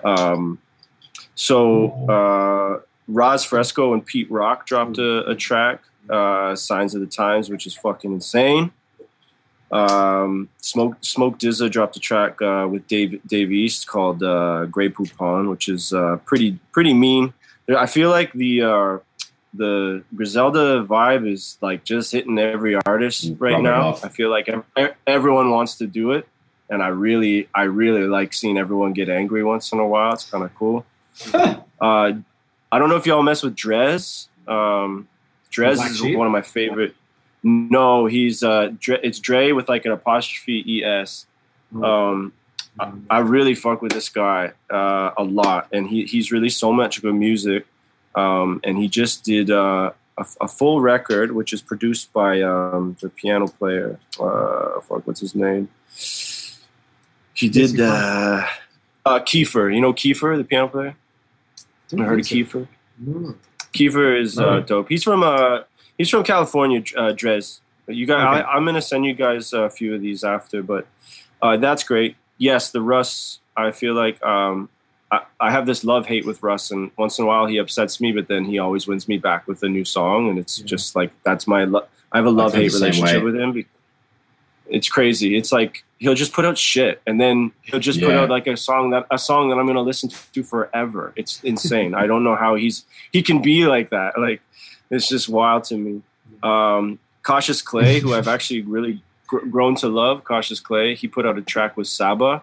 Um, 0.02 0.58
so 1.36 1.92
uh, 2.08 2.80
Roz 3.06 3.44
Fresco 3.44 3.94
and 3.94 4.04
Pete 4.04 4.28
Rock 4.28 4.66
dropped 4.66 4.98
a, 4.98 5.24
a 5.30 5.36
track, 5.36 5.84
uh, 6.10 6.56
"Signs 6.56 6.96
of 6.96 7.00
the 7.00 7.06
Times," 7.06 7.48
which 7.48 7.64
is 7.64 7.74
fucking 7.76 8.12
insane. 8.12 8.72
Um, 9.70 10.48
Smoke 10.60 10.96
Smoke 11.02 11.38
DZA 11.38 11.70
dropped 11.70 11.96
a 11.96 12.00
track 12.00 12.42
uh, 12.42 12.66
with 12.68 12.88
Dave 12.88 13.20
Dave 13.24 13.52
East 13.52 13.86
called 13.86 14.24
uh, 14.24 14.64
"Grey 14.66 14.88
Poupon," 14.88 15.48
which 15.48 15.68
is 15.68 15.92
uh, 15.92 16.16
pretty 16.24 16.58
pretty 16.72 16.92
mean. 16.92 17.34
I 17.68 17.86
feel 17.86 18.10
like 18.10 18.32
the 18.32 18.62
uh, 18.62 18.98
the 19.56 20.04
Griselda 20.14 20.84
vibe 20.84 21.30
is 21.30 21.58
like 21.60 21.84
just 21.84 22.12
hitting 22.12 22.38
every 22.38 22.76
artist 22.86 23.32
right 23.38 23.52
Rubbing 23.52 23.64
now. 23.64 23.88
off. 23.88 24.04
I 24.04 24.08
feel 24.08 24.30
like 24.30 24.48
everyone 25.06 25.50
wants 25.50 25.76
to 25.76 25.86
do 25.86 26.12
it, 26.12 26.28
and 26.68 26.82
I 26.82 26.88
really 26.88 27.48
I 27.54 27.62
really 27.64 28.06
like 28.06 28.32
seeing 28.32 28.58
everyone 28.58 28.92
get 28.92 29.08
angry 29.08 29.44
once 29.44 29.72
in 29.72 29.78
a 29.78 29.86
while. 29.86 30.12
It's 30.14 30.28
kind 30.28 30.44
of 30.44 30.54
cool. 30.54 30.84
uh, 31.34 31.62
I 31.80 32.78
don't 32.78 32.88
know 32.88 32.96
if 32.96 33.06
y'all 33.06 33.22
mess 33.22 33.42
with 33.42 33.56
Drez. 33.56 34.28
Um, 34.46 35.08
Drez 35.50 35.84
is 35.84 35.98
Sheep? 35.98 36.16
one 36.16 36.26
of 36.26 36.32
my 36.32 36.42
favorite. 36.42 36.94
No, 37.42 38.06
he's 38.06 38.42
uh, 38.42 38.72
Dre, 38.78 38.98
it's 39.02 39.20
Dre 39.20 39.52
with 39.52 39.68
like 39.68 39.84
an 39.84 39.92
apostrophe 39.92 40.82
es. 40.84 41.26
Um, 41.82 42.32
I, 42.78 42.92
I 43.08 43.18
really 43.20 43.54
fuck 43.54 43.82
with 43.82 43.92
this 43.92 44.08
guy 44.08 44.52
uh, 44.70 45.12
a 45.16 45.22
lot, 45.22 45.68
and 45.72 45.88
he 45.88 46.04
he's 46.04 46.32
released 46.32 46.58
so 46.58 46.72
much 46.72 47.00
good 47.02 47.14
music. 47.14 47.66
Um, 48.16 48.60
and 48.64 48.78
he 48.78 48.88
just 48.88 49.24
did 49.24 49.50
uh, 49.50 49.92
a, 50.18 50.26
a 50.40 50.48
full 50.48 50.80
record, 50.80 51.32
which 51.32 51.52
is 51.52 51.60
produced 51.62 52.12
by 52.12 52.40
um, 52.40 52.96
the 53.00 53.10
piano 53.10 53.46
player. 53.46 53.98
Uh, 54.18 54.80
fuck, 54.80 55.06
what's 55.06 55.20
his 55.20 55.34
name? 55.34 55.68
He 57.34 57.48
did 57.50 57.78
uh, 57.78 58.46
uh, 59.04 59.20
Kiefer. 59.20 59.74
You 59.74 59.80
know 59.82 59.92
Kiefer, 59.92 60.36
the 60.36 60.44
piano 60.44 60.68
player. 60.68 60.96
I 61.92 62.02
heard 62.02 62.20
of 62.20 62.26
Kiefer. 62.26 62.66
No. 62.98 63.34
Kiefer 63.72 64.18
is 64.18 64.38
uh, 64.38 64.60
dope. 64.60 64.88
He's 64.88 65.04
from 65.04 65.22
uh, 65.22 65.60
he's 65.98 66.08
from 66.08 66.24
California, 66.24 66.80
uh, 66.96 67.12
Drez. 67.12 67.60
You 67.86 68.06
guys, 68.06 68.16
Okay. 68.26 68.42
I, 68.42 68.52
I'm 68.54 68.64
gonna 68.64 68.80
send 68.82 69.04
you 69.04 69.12
guys 69.14 69.52
a 69.52 69.68
few 69.68 69.94
of 69.94 70.00
these 70.00 70.24
after, 70.24 70.62
but 70.62 70.86
uh, 71.42 71.58
that's 71.58 71.84
great. 71.84 72.16
Yes, 72.38 72.70
the 72.70 72.80
Russ. 72.80 73.40
I 73.56 73.70
feel 73.70 73.94
like 73.94 74.22
um, 74.22 74.68
I, 75.16 75.46
I 75.48 75.50
have 75.50 75.66
this 75.66 75.84
love 75.84 76.06
hate 76.06 76.24
with 76.26 76.42
Russ, 76.42 76.70
and 76.70 76.90
once 76.96 77.18
in 77.18 77.24
a 77.24 77.28
while 77.28 77.46
he 77.46 77.58
upsets 77.58 78.00
me, 78.00 78.12
but 78.12 78.28
then 78.28 78.44
he 78.44 78.58
always 78.58 78.86
wins 78.86 79.06
me 79.08 79.18
back 79.18 79.46
with 79.46 79.62
a 79.62 79.68
new 79.68 79.84
song, 79.84 80.28
and 80.28 80.38
it's 80.38 80.58
Yeah. 80.60 80.66
just 80.66 80.96
like 80.96 81.10
that's 81.24 81.46
my. 81.46 81.64
Lo- 81.64 81.86
I 82.12 82.18
have 82.18 82.26
a 82.26 82.30
love 82.30 82.54
hate 82.54 82.72
relationship 82.72 83.22
with 83.22 83.34
him. 83.36 83.64
It's 84.68 84.88
crazy. 84.88 85.36
It's 85.36 85.52
like 85.52 85.84
he'll 85.98 86.14
just 86.14 86.32
put 86.32 86.44
out 86.44 86.58
shit, 86.58 87.00
and 87.06 87.20
then 87.20 87.52
he'll 87.62 87.78
just 87.80 88.00
put 88.00 88.10
out 88.12 88.28
like 88.30 88.46
a 88.48 88.56
song 88.56 88.90
that 88.90 89.06
a 89.10 89.18
song 89.18 89.48
that 89.50 89.58
I'm 89.58 89.66
gonna 89.66 89.80
listen 89.82 90.10
to 90.32 90.42
forever. 90.42 91.12
It's 91.16 91.40
insane. 91.44 91.94
I 91.94 92.06
don't 92.06 92.24
know 92.24 92.34
how 92.36 92.56
he's 92.56 92.84
he 93.12 93.22
can 93.22 93.40
be 93.42 93.66
like 93.66 93.90
that. 93.90 94.18
Like 94.18 94.40
it's 94.90 95.08
just 95.08 95.28
wild 95.28 95.64
to 95.64 95.76
me. 95.76 96.02
Um, 96.42 96.98
Cautious 97.22 97.62
Clay, 97.62 98.00
who 98.00 98.12
I've 98.14 98.28
actually 98.28 98.62
really 98.62 99.02
gr- 99.26 99.46
grown 99.46 99.74
to 99.76 99.88
love, 99.88 100.24
Cautious 100.24 100.58
Clay. 100.60 100.94
He 100.96 101.06
put 101.08 101.26
out 101.26 101.38
a 101.38 101.42
track 101.42 101.76
with 101.76 101.86
Saba, 101.88 102.42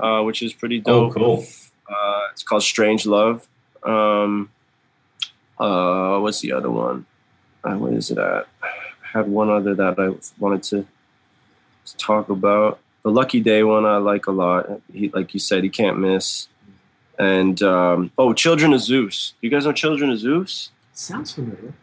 uh, 0.00 0.22
which 0.22 0.42
is 0.42 0.52
pretty 0.52 0.80
Oh, 0.86 1.06
dope. 1.10 1.14
cool. 1.14 1.44
Uh, 1.88 2.22
it's 2.32 2.42
called 2.42 2.62
Strange 2.62 3.06
Love. 3.06 3.46
Um, 3.82 4.50
uh, 5.58 6.18
what's 6.18 6.40
the 6.40 6.52
other 6.52 6.70
one? 6.70 7.06
Uh, 7.62 7.74
what 7.74 7.92
is 7.92 8.10
it 8.10 8.18
at? 8.18 8.46
I 8.62 8.68
had 9.02 9.28
one 9.28 9.50
other 9.50 9.74
that 9.74 9.98
I 9.98 10.14
wanted 10.38 10.62
to 10.64 10.86
talk 11.98 12.28
about. 12.28 12.80
The 13.02 13.10
Lucky 13.10 13.40
Daye 13.40 13.62
one 13.62 13.84
I 13.84 13.98
like 13.98 14.26
a 14.26 14.32
lot. 14.32 14.80
He, 14.92 15.10
like 15.10 15.34
you 15.34 15.40
said, 15.40 15.62
he 15.62 15.68
can't 15.68 15.98
miss. 15.98 16.48
And 17.18 17.62
um, 17.62 18.10
oh, 18.18 18.32
Children 18.32 18.72
of 18.72 18.80
Zeus. 18.80 19.34
You 19.40 19.50
guys 19.50 19.66
know 19.66 19.72
Children 19.72 20.10
of 20.10 20.18
Zeus? 20.18 20.70
Sounds 20.92 21.32
familiar. 21.32 21.74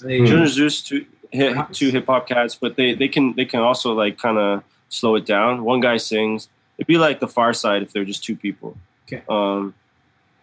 Hmm. 0.00 0.08
Children 0.08 0.42
of 0.42 0.48
Zeus, 0.48 0.82
two 0.82 1.04
hip, 1.30 1.56
two 1.72 1.90
hip 1.90 2.06
hop 2.06 2.26
cats, 2.26 2.54
but 2.54 2.76
they, 2.76 2.94
they 2.94 3.08
can 3.08 3.34
they 3.34 3.44
can 3.44 3.60
also 3.60 3.92
like 3.92 4.18
kind 4.18 4.38
of 4.38 4.62
slow 4.88 5.16
it 5.16 5.26
down. 5.26 5.64
One 5.64 5.80
guy 5.80 5.96
sings. 5.96 6.48
It'd 6.78 6.86
be 6.86 6.98
like 6.98 7.20
the 7.20 7.26
Pharcyde 7.26 7.82
if 7.82 7.92
they're 7.92 8.04
just 8.04 8.24
two 8.24 8.36
people. 8.36 8.76
Okay. 9.10 9.22
Um, 9.28 9.74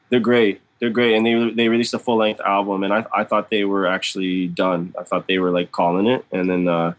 they're 0.10 0.20
great. 0.20 0.62
They're 0.80 0.90
great, 0.90 1.16
and 1.16 1.26
they 1.26 1.52
they 1.52 1.70
released 1.70 1.94
a 1.94 2.00
full 2.00 2.18
length 2.18 2.42
album, 2.42 2.84
and 2.84 2.94
I 2.94 3.06
I 3.14 3.24
thought 3.24 3.50
they 3.50 3.64
were 3.64 3.88
actually 3.88 4.48
done. 4.48 4.94
I 5.00 5.04
thought 5.04 5.28
they 5.28 5.40
were 5.40 5.52
like 5.52 5.72
calling 5.72 6.08
it, 6.08 6.26
and 6.32 6.50
then 6.50 6.68
uh, 6.68 6.94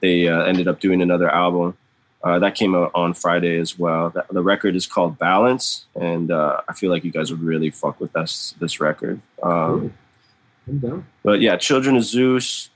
they 0.00 0.26
uh, 0.28 0.42
ended 0.42 0.68
up 0.68 0.80
doing 0.80 1.02
another 1.02 1.28
album. 1.30 1.76
Uh, 2.22 2.38
that 2.38 2.54
came 2.54 2.74
out 2.74 2.90
on 2.94 3.14
Friday 3.14 3.58
as 3.58 3.78
well. 3.78 4.10
The, 4.10 4.26
the 4.30 4.42
record 4.42 4.76
is 4.76 4.86
called 4.86 5.18
Balance, 5.18 5.86
and 5.94 6.30
uh, 6.30 6.60
I 6.68 6.74
feel 6.74 6.90
like 6.90 7.02
you 7.02 7.10
guys 7.10 7.30
would 7.30 7.42
really 7.42 7.70
fuck 7.70 7.98
with 8.00 8.12
this 8.12 8.54
this 8.58 8.80
record. 8.80 9.20
Um, 9.42 9.50
Cool. 9.80 9.92
I'm 10.68 10.78
down. 10.78 11.06
but 11.22 11.40
yeah, 11.40 11.56
Children 11.56 11.96
of 11.96 12.04
Zeus. 12.04 12.70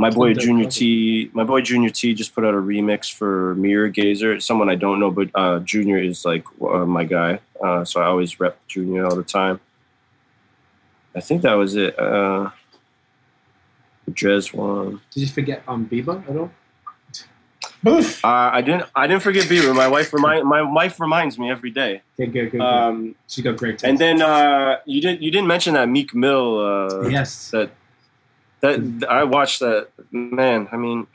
My 0.00 0.10
boy 0.10 0.32
Junior. 0.32 0.70
T, 0.70 1.28
my 1.32 1.42
boy 1.42 1.60
Junior 1.60 1.90
T 1.90 2.14
just 2.14 2.32
put 2.32 2.44
out 2.44 2.54
a 2.54 2.58
remix 2.58 3.12
for 3.12 3.56
Mirror 3.56 3.88
Gazer. 3.88 4.32
It's 4.32 4.46
someone 4.46 4.68
I 4.68 4.76
don't 4.76 5.00
know, 5.00 5.10
but 5.10 5.28
uh, 5.34 5.58
Junior 5.58 5.98
is 5.98 6.24
like 6.24 6.44
uh, 6.62 6.86
my 6.86 7.02
guy, 7.02 7.40
uh, 7.60 7.84
so 7.84 8.00
I 8.00 8.06
always 8.06 8.38
rep 8.38 8.64
Junior 8.68 9.06
all 9.06 9.16
the 9.16 9.24
time. 9.24 9.58
I 11.16 11.20
think 11.20 11.42
that 11.42 11.54
was 11.54 11.74
it. 11.74 11.98
Uh, 11.98 12.50
Drez 14.08 14.54
one. 14.54 15.00
Did 15.10 15.20
you 15.20 15.26
forget 15.26 15.64
um 15.66 15.86
Bieber 15.86 16.22
at 16.30 16.36
all? 16.36 16.50
Uh, 17.84 18.10
I 18.24 18.60
didn't. 18.60 18.84
I 18.94 19.06
didn't 19.06 19.22
forget 19.22 19.44
Bieber. 19.44 19.74
My 19.74 19.88
wife 19.88 20.12
remind. 20.12 20.46
My 20.46 20.62
wife 20.62 20.98
reminds 21.00 21.38
me 21.38 21.50
every 21.50 21.70
day. 21.70 22.02
Okay, 22.18 22.30
good, 22.30 22.50
good, 22.50 22.52
good. 22.52 22.60
Um, 22.60 23.14
she 23.26 23.42
got 23.42 23.56
great. 23.56 23.78
Taste. 23.78 23.84
and 23.84 23.98
then 23.98 24.22
uh, 24.22 24.78
you 24.84 25.00
didn't. 25.00 25.22
You 25.22 25.30
didn't 25.30 25.46
mention 25.46 25.74
that 25.74 25.88
Meek 25.88 26.14
Mill. 26.14 26.58
Uh, 26.58 27.08
yes, 27.08 27.50
that 27.50 27.70
that 28.60 29.06
I 29.08 29.24
watched 29.24 29.60
that 29.60 29.88
man. 30.10 30.68
I 30.72 30.76
mean, 30.76 31.06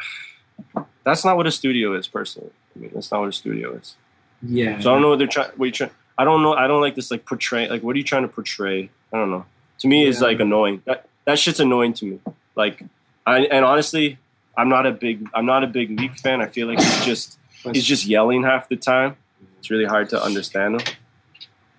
that's 1.03 1.25
not 1.25 1.37
what 1.37 1.47
a 1.47 1.51
studio 1.51 1.95
is, 1.95 2.07
personally. 2.07 2.51
I 2.75 2.79
mean, 2.79 2.91
that's 2.93 3.11
not 3.11 3.19
what 3.21 3.29
a 3.29 3.33
studio 3.33 3.73
is. 3.75 3.95
yeah. 4.41 4.79
So 4.79 4.91
I 4.91 4.93
don't 4.93 5.01
know 5.01 5.09
what 5.09 5.19
they're 5.19 5.27
trying. 5.27 5.51
What 5.57 5.65
you 5.65 5.71
trying? 5.71 5.91
I 6.17 6.23
don't 6.23 6.41
know. 6.43 6.53
I 6.53 6.67
don't 6.67 6.81
like 6.81 6.95
this 6.95 7.11
like 7.11 7.25
portray. 7.25 7.67
Like, 7.69 7.83
what 7.83 7.95
are 7.95 7.97
you 7.97 8.03
trying 8.03 8.21
to 8.23 8.27
portray? 8.27 8.89
I 9.11 9.17
don't 9.17 9.31
know. 9.31 9.45
To 9.79 9.87
me, 9.87 10.05
it's 10.05 10.21
like 10.21 10.39
annoying. 10.39 10.81
That 10.85 11.07
that 11.25 11.39
shit's 11.39 11.59
annoying 11.59 11.93
to 11.95 12.05
me. 12.05 12.19
Like, 12.55 12.83
I 13.25 13.39
and 13.45 13.65
honestly, 13.65 14.17
I'm 14.55 14.69
not 14.69 14.85
a 14.85 14.91
big. 14.91 15.27
I'm 15.33 15.45
not 15.45 15.63
a 15.63 15.67
big 15.67 15.89
Meek 15.89 16.17
fan. 16.17 16.41
I 16.41 16.47
feel 16.47 16.67
like 16.67 16.79
he's 16.79 17.05
just 17.05 17.37
he's 17.73 17.85
just 17.85 18.05
yelling 18.05 18.43
half 18.43 18.69
the 18.69 18.75
time. 18.75 19.17
It's 19.59 19.69
really 19.69 19.85
hard 19.85 20.09
to 20.09 20.21
understand 20.21 20.81
him. 20.81 20.95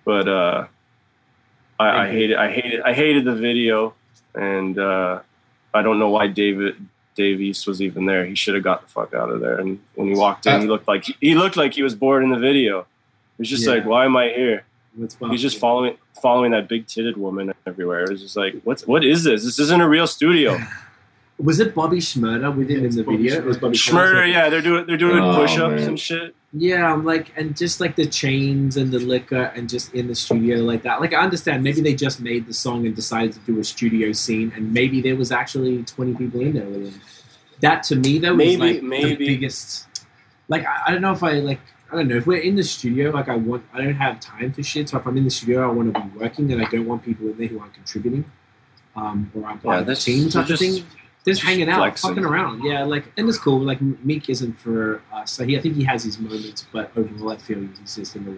But 0.03 0.27
uh, 0.27 0.67
I, 1.79 2.03
I 2.03 2.11
hated. 2.11 2.37
I 2.37 2.51
hated. 2.51 2.81
I 2.81 2.93
hated 2.93 3.25
the 3.25 3.35
video, 3.35 3.93
and 4.33 4.77
uh, 4.77 5.21
I 5.75 5.81
don't 5.81 5.99
know 5.99 6.09
why 6.09 6.27
David 6.27 6.75
Dave 7.15 7.39
East 7.41 7.67
was 7.67 7.81
even 7.81 8.05
there. 8.05 8.25
He 8.25 8.35
should 8.35 8.55
have 8.55 8.63
got 8.63 8.81
the 8.83 8.87
fuck 8.87 9.13
out 9.13 9.29
of 9.29 9.39
there. 9.41 9.57
And 9.59 9.79
when 9.95 10.07
he 10.07 10.15
walked 10.15 10.45
in, 10.45 10.61
he 10.61 10.67
uh, 10.67 10.69
looked 10.69 10.87
like 10.87 11.03
he 11.19 11.35
looked 11.35 11.57
like 11.57 11.73
he 11.73 11.83
was 11.83 11.95
bored 11.95 12.23
in 12.23 12.29
the 12.29 12.39
video. 12.39 12.79
It 12.79 13.39
was 13.39 13.49
just 13.49 13.65
Yeah. 13.65 13.73
like, 13.75 13.85
why 13.85 14.05
am 14.05 14.15
I 14.17 14.29
here? 14.29 14.63
He's 15.29 15.41
just 15.41 15.59
following 15.59 15.97
following 16.21 16.51
that 16.51 16.67
big 16.69 16.87
titted 16.87 17.17
woman 17.17 17.53
everywhere. 17.67 18.03
It 18.05 18.09
was 18.11 18.21
just 18.21 18.37
like, 18.37 18.55
what's 18.63 18.87
what 18.87 19.03
is 19.03 19.23
this? 19.23 19.43
This 19.43 19.59
isn't 19.59 19.81
a 19.81 19.87
real 19.89 20.07
studio. 20.07 20.57
Was 21.37 21.59
it 21.59 21.75
Bobby 21.75 21.97
Shmurda 21.97 22.55
with 22.55 22.69
him 22.69 22.79
Yeah, 22.83 22.87
in 22.89 22.95
the 22.95 23.03
Bobby 23.03 23.17
video? 23.17 23.39
It 23.39 23.45
was 23.45 23.57
Bobby 23.57 23.75
Shmurda, 23.75 24.31
yeah, 24.31 24.47
they're 24.49 24.61
doing 24.61 24.85
they're 24.87 24.95
doing 24.97 25.21
Oh, 25.21 25.35
push 25.35 25.57
ups 25.57 25.75
man. 25.81 25.89
and 25.89 25.99
shit. 25.99 26.33
Yeah, 26.57 26.91
I'm 26.93 27.03
like, 27.03 27.33
and 27.35 27.55
just 27.57 27.81
like 27.81 27.97
the 27.97 28.05
chains 28.05 28.77
and 28.77 28.89
the 28.89 28.99
liquor 28.99 29.51
and 29.55 29.67
just 29.67 29.93
in 29.93 30.07
the 30.07 30.15
studio 30.15 30.59
like 30.59 30.83
that. 30.83 31.01
Like, 31.01 31.13
I 31.13 31.21
understand 31.21 31.63
maybe 31.63 31.81
they 31.81 31.93
just 31.93 32.21
made 32.21 32.47
the 32.47 32.53
song 32.53 32.85
and 32.85 32.95
decided 32.95 33.33
to 33.33 33.39
do 33.39 33.59
a 33.59 33.63
studio 33.63 34.13
scene, 34.13 34.53
and 34.55 34.71
maybe 34.71 35.01
there 35.01 35.17
was 35.17 35.33
actually 35.33 35.83
20 35.83 36.13
people 36.15 36.39
in 36.39 36.53
there 36.53 36.63
with 36.65 36.93
him. 36.93 37.01
That 37.59 37.83
to 37.83 37.97
me, 37.97 38.19
though, 38.19 38.35
Maybe- 38.35 38.51
was 38.57 38.73
like 38.73 38.83
maybe. 38.83 39.15
the 39.15 39.25
biggest. 39.35 39.87
Like, 40.47 40.65
I, 40.65 40.83
I 40.87 40.91
don't 40.91 41.01
know 41.01 41.11
if 41.11 41.23
I 41.23 41.33
like. 41.39 41.59
I 41.91 41.95
don't 41.97 42.07
know 42.07 42.15
if 42.17 42.25
we're 42.27 42.39
in 42.41 42.55
the 42.55 42.63
studio. 42.63 43.11
Like, 43.11 43.27
I 43.27 43.35
want. 43.35 43.63
I 43.73 43.81
don't 43.81 43.93
have 43.95 44.19
time 44.21 44.53
for 44.53 44.63
shit. 44.63 44.87
So 44.89 44.97
if 44.97 45.05
I'm 45.05 45.17
in 45.17 45.25
the 45.25 45.29
studio, 45.31 45.67
I 45.67 45.71
want 45.73 45.93
to 45.93 45.99
be 45.99 46.19
working, 46.19 46.51
and 46.53 46.61
I 46.61 46.69
don't 46.69 46.85
want 46.85 47.03
people 47.03 47.27
in 47.29 47.37
there 47.37 47.47
who 47.47 47.59
aren't 47.59 47.73
contributing, 47.73 48.23
um, 48.95 49.29
or 49.35 49.45
aren't 49.45 49.61
part 49.63 49.79
of 49.81 49.87
the 49.87 49.95
team 49.95 50.29
type 50.29 50.43
of 50.43 50.47
just- 50.47 50.61
thing. 50.61 50.85
Just, 51.25 51.41
just 51.41 51.43
hanging 51.43 51.69
out, 51.69 51.77
flexing. 51.79 52.09
fucking 52.11 52.23
around. 52.25 52.63
Yeah, 52.63 52.83
like, 52.83 53.11
and 53.17 53.27
it's 53.27 53.37
cool. 53.39 53.59
Like, 53.59 53.81
Meek 53.81 54.29
isn't 54.29 54.53
for 54.59 55.01
us. 55.11 55.31
So 55.31 55.43
he, 55.43 55.57
I 55.57 55.61
think 55.61 55.75
he 55.75 55.83
has 55.83 56.03
his 56.03 56.19
moments, 56.19 56.65
but 56.71 56.91
overall, 56.95 57.31
I 57.31 57.37
feel 57.37 57.59
he's 57.79 57.95
just 57.95 58.15
in 58.15 58.25
the 58.25 58.37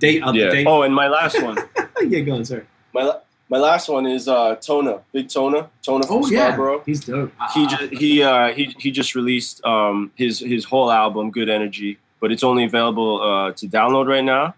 They, 0.00 0.20
uh, 0.20 0.32
Yeah. 0.32 0.50
they, 0.50 0.64
Oh, 0.64 0.82
and 0.82 0.94
my 0.94 1.08
last 1.08 1.42
one. 1.42 1.58
yeah, 2.08 2.20
go 2.20 2.34
on, 2.36 2.44
sorry. 2.44 2.64
My 2.94 3.12
my 3.50 3.58
last 3.58 3.90
one 3.90 4.06
is 4.06 4.28
uh, 4.28 4.56
Tona, 4.56 5.02
Big 5.12 5.28
Tona, 5.28 5.68
Tona 5.86 6.06
from 6.06 6.16
Oh 6.24 6.26
yeah, 6.28 6.46
Scarborough. 6.54 6.82
he's 6.86 7.04
dope. 7.04 7.30
He 7.52 7.64
Ah, 7.64 7.68
just, 7.68 7.92
he 7.92 8.22
uh, 8.22 8.52
he 8.54 8.74
he 8.78 8.90
just 8.90 9.14
released 9.14 9.62
um, 9.64 10.10
his 10.14 10.38
his 10.40 10.64
whole 10.64 10.90
album, 10.90 11.30
Good 11.30 11.50
Energy, 11.50 11.98
but 12.20 12.32
it's 12.32 12.42
only 12.42 12.64
available 12.64 13.20
uh, 13.20 13.52
to 13.52 13.66
download 13.68 14.06
right 14.08 14.24
now. 14.24 14.54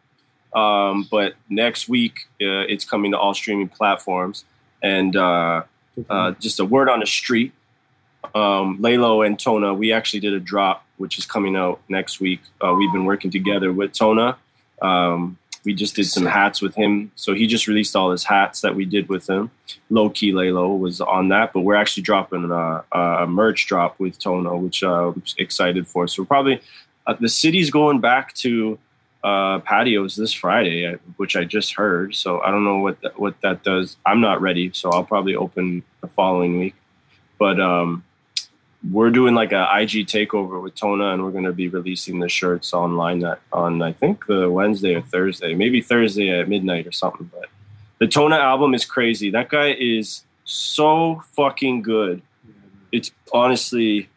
Um, 0.55 1.09
but 1.11 1.35
next 1.49 1.89
week, 1.89 2.29
uh, 2.41 2.63
it's 2.73 2.85
coming 2.85 3.11
to 3.11 3.19
all 3.19 3.35
streaming 3.35 3.69
platforms. 3.69 4.45
And 4.83 5.17
uh, 5.17 5.63
uh, 6.09 6.33
just 6.33 6.61
a 6.61 6.65
word 6.65 6.89
on 6.89 7.01
the 7.01 7.07
street, 7.07 7.53
um, 8.35 8.79
Lalo 8.81 9.23
and 9.23 9.39
Tona, 9.39 9.77
we 9.77 9.93
actually 9.93 10.21
did 10.21 10.33
a 10.33 10.41
drop, 10.41 10.85
which 10.97 11.19
is 11.19 11.27
coming 11.27 11.57
out 11.57 11.81
next 11.89 12.21
week. 12.21 12.41
Uh, 12.61 12.75
we've 12.77 12.93
been 12.93 13.05
working 13.05 13.31
together 13.31 13.73
with 13.73 13.93
Tona. 13.93 14.37
Um, 14.81 15.39
we 15.65 15.75
just 15.75 15.97
did 15.97 16.07
some 16.07 16.27
hats 16.27 16.61
with 16.61 16.75
him. 16.75 17.11
So 17.15 17.33
he 17.33 17.47
just 17.47 17.67
released 17.67 17.97
all 17.97 18.11
his 18.11 18.25
hats 18.25 18.61
that 18.61 18.75
we 18.75 18.85
did 18.85 19.09
with 19.09 19.29
him. 19.29 19.51
Low 19.89 20.11
key 20.11 20.33
Laylo 20.33 20.79
was 20.79 21.01
on 21.01 21.29
that, 21.29 21.53
but 21.53 21.61
we're 21.61 21.75
actually 21.75 22.03
dropping 22.03 22.51
a, 22.51 22.85
a 22.93 23.27
merch 23.27 23.67
drop 23.67 23.99
with 23.99 24.19
Tona, 24.19 24.61
which 24.61 24.83
uh, 24.83 25.09
I'm 25.09 25.23
excited 25.39 25.87
for. 25.87 26.07
So 26.07 26.23
we're 26.23 26.27
probably 26.27 26.61
uh, 27.07 27.15
the 27.19 27.29
city's 27.29 27.71
going 27.71 28.01
back 28.01 28.35
to 28.35 28.79
uh, 29.25 29.59
patios 29.61 30.17
this 30.17 30.35
Friday, 30.35 30.87
uh, 30.87 30.99
which 31.17 31.35
I 31.35 31.45
just 31.45 31.75
heard. 31.75 32.15
So 32.15 32.41
I 32.43 32.51
don't 32.51 32.63
know 32.63 32.79
what 32.79 33.01
that, 33.01 33.19
what 33.19 33.41
that 33.41 33.63
does. 33.63 33.97
I'm 34.05 34.21
not 34.21 34.43
ready, 34.43 34.71
so 34.75 34.91
I'll 34.91 35.03
probably 35.03 35.35
open 35.35 35.83
the 36.03 36.09
following 36.09 36.59
week. 36.59 36.75
But 37.39 37.59
um, 37.59 38.05
we're 38.93 39.11
doing 39.11 39.35
like 39.35 39.53
a 39.53 39.67
IG 39.81 40.07
takeover 40.07 40.63
with 40.63 40.75
Tona, 40.75 41.15
and 41.15 41.25
we're 41.25 41.31
going 41.31 41.45
to 41.45 41.53
be 41.53 41.69
releasing 41.69 42.21
the 42.21 42.29
shirts 42.29 42.75
online 42.75 43.21
that 43.21 43.41
on 43.51 43.81
I 43.81 43.95
think 43.95 44.27
the 44.27 44.51
Wednesday 44.51 44.95
or 44.95 45.01
Thursday, 45.01 45.55
maybe 45.55 45.81
Thursday 45.81 46.29
at 46.29 46.49
midnight 46.49 46.87
or 46.87 46.93
something. 46.93 47.31
But 47.33 47.49
the 47.99 48.07
Tona 48.07 48.39
album 48.39 48.75
is 48.75 48.85
crazy. 48.85 49.31
That 49.31 49.49
guy 49.49 49.73
is 49.73 50.25
so 50.45 51.23
fucking 51.33 51.81
good. 51.81 52.21
It's 52.93 53.11
honestly, 53.33 54.11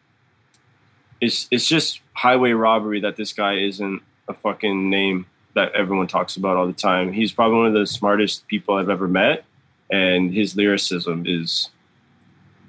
it's 1.18 1.48
it's 1.50 1.66
just 1.66 2.02
highway 2.12 2.52
robbery 2.52 3.00
that 3.00 3.16
this 3.16 3.32
guy 3.32 3.54
isn't 3.54 4.02
a 4.28 4.34
fucking 4.34 4.90
name 4.90 5.26
that 5.54 5.72
everyone 5.72 6.06
talks 6.06 6.36
about 6.36 6.56
all 6.56 6.66
the 6.66 6.72
time. 6.72 7.12
He's 7.12 7.32
probably 7.32 7.58
one 7.58 7.66
of 7.66 7.72
the 7.74 7.86
smartest 7.86 8.46
people 8.46 8.76
I've 8.76 8.90
ever 8.90 9.08
met, 9.08 9.44
and 9.90 10.32
his 10.32 10.56
lyricism 10.56 11.24
is 11.26 11.70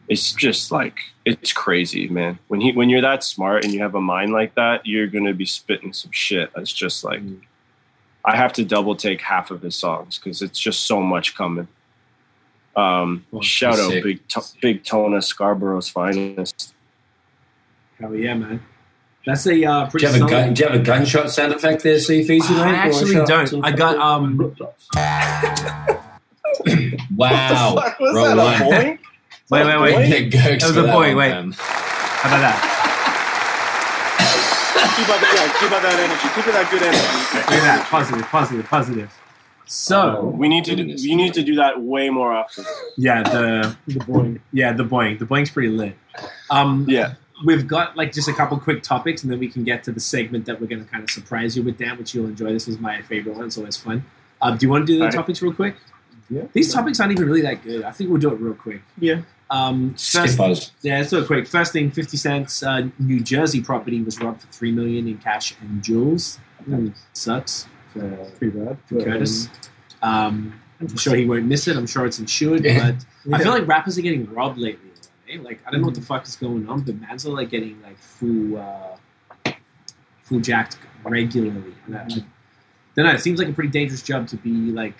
it's 0.07 0.33
just 0.33 0.71
like 0.71 0.97
it's 1.23 1.53
crazy, 1.53 2.09
man. 2.09 2.39
When 2.47 2.61
he 2.61 2.71
when 2.71 2.89
you're 2.89 3.01
that 3.01 3.23
smart 3.23 3.63
and 3.63 3.73
you 3.73 3.81
have 3.81 3.95
a 3.95 4.01
mind 4.01 4.33
like 4.33 4.55
that, 4.55 4.85
you're 4.85 5.07
gonna 5.07 5.33
be 5.33 5.45
spitting 5.45 5.93
some 5.93 6.11
shit. 6.11 6.51
That's 6.55 6.73
just 6.73 7.03
like 7.03 7.21
mm. 7.21 7.41
I 8.25 8.35
have 8.35 8.51
to 8.53 8.65
double 8.65 8.95
take 8.95 9.21
half 9.21 9.51
of 9.51 9.61
his 9.61 9.75
songs 9.75 10.17
because 10.17 10.41
it's 10.41 10.59
just 10.59 10.87
so 10.87 10.99
much 11.01 11.35
coming. 11.35 11.67
Um, 12.75 13.25
well, 13.31 13.41
shout 13.41 13.79
out 13.79 13.91
sick. 13.91 14.03
big 14.03 14.19
big 14.61 14.83
Tona 14.83 15.23
Scarborough's 15.23 15.89
finest. 15.89 16.73
Hell 17.99 18.15
yeah, 18.15 18.33
man. 18.33 18.63
That's 19.25 19.45
a 19.47 19.63
uh, 19.63 19.89
pretty. 19.89 20.07
Do 20.07 20.13
you, 20.13 20.19
have 20.19 20.27
a 20.27 20.31
gun, 20.31 20.53
do 20.53 20.63
you 20.63 20.69
have 20.69 20.79
a 20.79 20.83
gunshot 20.83 21.29
sound 21.31 21.53
effect 21.53 21.83
there, 21.83 21.99
See, 21.99 22.21
Easy, 22.21 22.53
I 22.55 22.71
actually 22.71 23.15
don't. 23.25 23.65
I 23.65 23.71
got 23.71 23.97
um. 23.97 24.55
wow! 27.15 27.75
Was 27.99 28.15
Roll 28.15 28.35
that 28.35 28.65
one. 28.65 28.73
a 28.73 28.99
Wait, 29.51 29.65
wait, 29.65 29.81
wait. 29.81 30.31
That 30.31 30.63
was 30.63 30.77
a 30.77 30.83
point. 30.83 31.17
Wait. 31.17 31.31
How 31.31 32.29
about 32.29 32.41
that? 32.41 32.75
keep 34.99 35.09
up, 35.09 35.21
yeah, 35.21 35.59
keep 35.59 35.71
up 35.71 35.81
that 35.81 35.99
energy. 35.99 36.27
Keep 36.35 36.47
up 36.47 36.53
that 36.53 36.71
good 36.71 36.83
energy. 36.83 36.99
Look 37.35 37.51
at 37.51 37.63
that. 37.63 37.87
Positive, 37.89 38.25
positive, 38.25 38.65
positive. 38.65 39.13
So 39.65 40.25
we 40.35 40.49
need 40.49 40.65
to 40.65 40.75
we 40.75 41.15
need 41.15 41.33
to 41.35 41.43
do 41.43 41.55
that 41.55 41.81
way 41.81 42.09
more 42.09 42.31
often. 42.31 42.65
Yeah, 42.97 43.23
the 43.23 43.77
the 43.87 43.99
boing. 43.99 44.39
Yeah, 44.51 44.73
the 44.73 44.83
boing. 44.83 45.19
The 45.19 45.25
boing's 45.25 45.51
pretty 45.51 45.69
lit. 45.69 45.95
Um, 46.49 46.85
yeah. 46.89 47.13
We've 47.45 47.67
got 47.67 47.95
like 47.95 48.11
just 48.11 48.27
a 48.27 48.33
couple 48.33 48.59
quick 48.59 48.83
topics, 48.83 49.23
and 49.23 49.31
then 49.31 49.39
we 49.39 49.47
can 49.47 49.63
get 49.63 49.83
to 49.83 49.91
the 49.91 49.99
segment 49.99 50.45
that 50.45 50.59
we're 50.59 50.67
going 50.67 50.83
to 50.83 50.89
kind 50.89 51.03
of 51.03 51.09
surprise 51.09 51.55
you 51.55 51.63
with, 51.63 51.77
Dan, 51.77 51.97
which 51.97 52.13
you'll 52.13 52.25
enjoy. 52.27 52.51
This 52.51 52.67
is 52.67 52.79
my 52.79 53.01
favorite 53.01 53.35
one. 53.35 53.45
It's 53.45 53.57
always 53.57 53.77
fun. 53.77 54.05
Um, 54.41 54.57
do 54.57 54.65
you 54.65 54.69
want 54.69 54.87
to 54.87 54.93
do 54.93 54.99
the 54.99 55.09
topics 55.09 55.41
real 55.41 55.53
quick? 55.53 55.75
Yeah. 56.29 56.43
These 56.53 56.73
topics 56.73 56.99
aren't 56.99 57.13
even 57.13 57.25
really 57.25 57.41
that 57.41 57.63
good. 57.63 57.83
I 57.83 57.91
think 57.91 58.09
we'll 58.09 58.21
do 58.21 58.31
it 58.31 58.39
real 58.39 58.53
quick. 58.53 58.81
Yeah. 58.99 59.21
Um, 59.49 59.95
first, 59.95 60.73
yeah, 60.83 61.01
it's 61.01 61.09
so 61.09 61.25
quick. 61.25 61.47
First 61.47 61.73
thing, 61.73 61.89
Fifty 61.89 62.17
Cent's 62.17 62.61
uh, 62.61 62.87
New 62.99 63.19
Jersey 63.19 63.61
property 63.61 64.01
was 64.01 64.19
robbed 64.19 64.41
for 64.41 64.47
three 64.47 64.71
million 64.71 65.07
in 65.07 65.17
cash 65.17 65.55
and 65.61 65.81
jewels. 65.81 66.39
Mm. 66.67 66.93
Sucks 67.13 67.67
for, 67.91 68.29
Pretty 68.37 68.57
bad 68.57 68.77
for 68.85 69.03
Curtis. 69.03 69.49
Um, 70.03 70.59
I'm 70.79 70.95
sure 70.95 71.15
he 71.15 71.25
won't 71.25 71.45
miss 71.45 71.67
it. 71.67 71.75
I'm 71.75 71.87
sure 71.87 72.05
it's 72.05 72.19
insured, 72.19 72.63
but 72.63 72.71
yeah. 72.71 72.93
I 73.33 73.41
feel 73.41 73.51
like 73.51 73.67
rappers 73.67 73.97
are 73.97 74.01
getting 74.01 74.31
robbed 74.31 74.57
lately. 74.59 74.88
Like 75.37 75.61
I 75.65 75.71
don't 75.71 75.81
know 75.81 75.87
what 75.87 75.95
the 75.95 76.01
fuck 76.01 76.25
is 76.27 76.35
going 76.35 76.67
on, 76.67 76.81
but 76.81 76.99
man's 76.99 77.25
are 77.25 77.31
like 77.31 77.49
getting 77.49 77.81
like 77.81 77.99
full, 77.99 78.57
uh, 78.57 79.53
full 80.23 80.39
jacked 80.39 80.77
regularly. 81.03 81.75
And 81.85 81.97
I, 81.97 82.01
I 82.01 82.05
don't. 82.95 83.15
It 83.15 83.21
seems 83.21 83.39
like 83.39 83.47
a 83.47 83.53
pretty 83.53 83.69
dangerous 83.69 84.01
job 84.01 84.27
to 84.29 84.37
be 84.37 84.49
like 84.49 84.95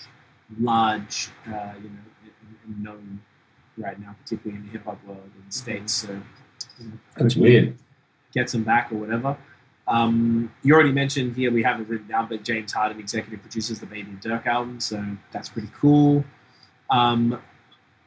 large, 0.60 1.30
uh, 1.48 1.74
you 1.82 1.90
know, 1.90 2.32
and 2.66 2.84
known 2.84 3.22
right 3.78 4.00
now, 4.00 4.16
particularly 4.22 4.62
in 4.62 4.66
the 4.68 4.72
hip 4.72 4.86
hop 4.86 5.04
world 5.06 5.22
in 5.24 5.44
the 5.46 5.52
states. 5.52 5.94
So 5.94 6.20
that's 7.18 7.36
weird. 7.36 7.78
Gets 8.34 8.52
some 8.52 8.64
back 8.64 8.92
or 8.92 8.96
whatever. 8.96 9.38
Um, 9.88 10.54
you 10.62 10.76
already 10.76 10.92
mentioned 10.92 11.36
here 11.36 11.52
we 11.52 11.64
have 11.64 11.82
it 11.82 11.90
written 11.90 12.08
down, 12.08 12.28
but 12.30 12.44
James 12.44 12.72
Harden 12.72 13.00
executive 13.00 13.42
produces 13.42 13.80
the 13.80 13.88
Baby 13.88 14.12
and 14.12 14.22
Durk 14.22 14.46
album, 14.46 14.80
so 14.80 15.04
that's 15.32 15.50
pretty 15.50 15.70
cool. 15.76 16.24
Um, 16.92 17.42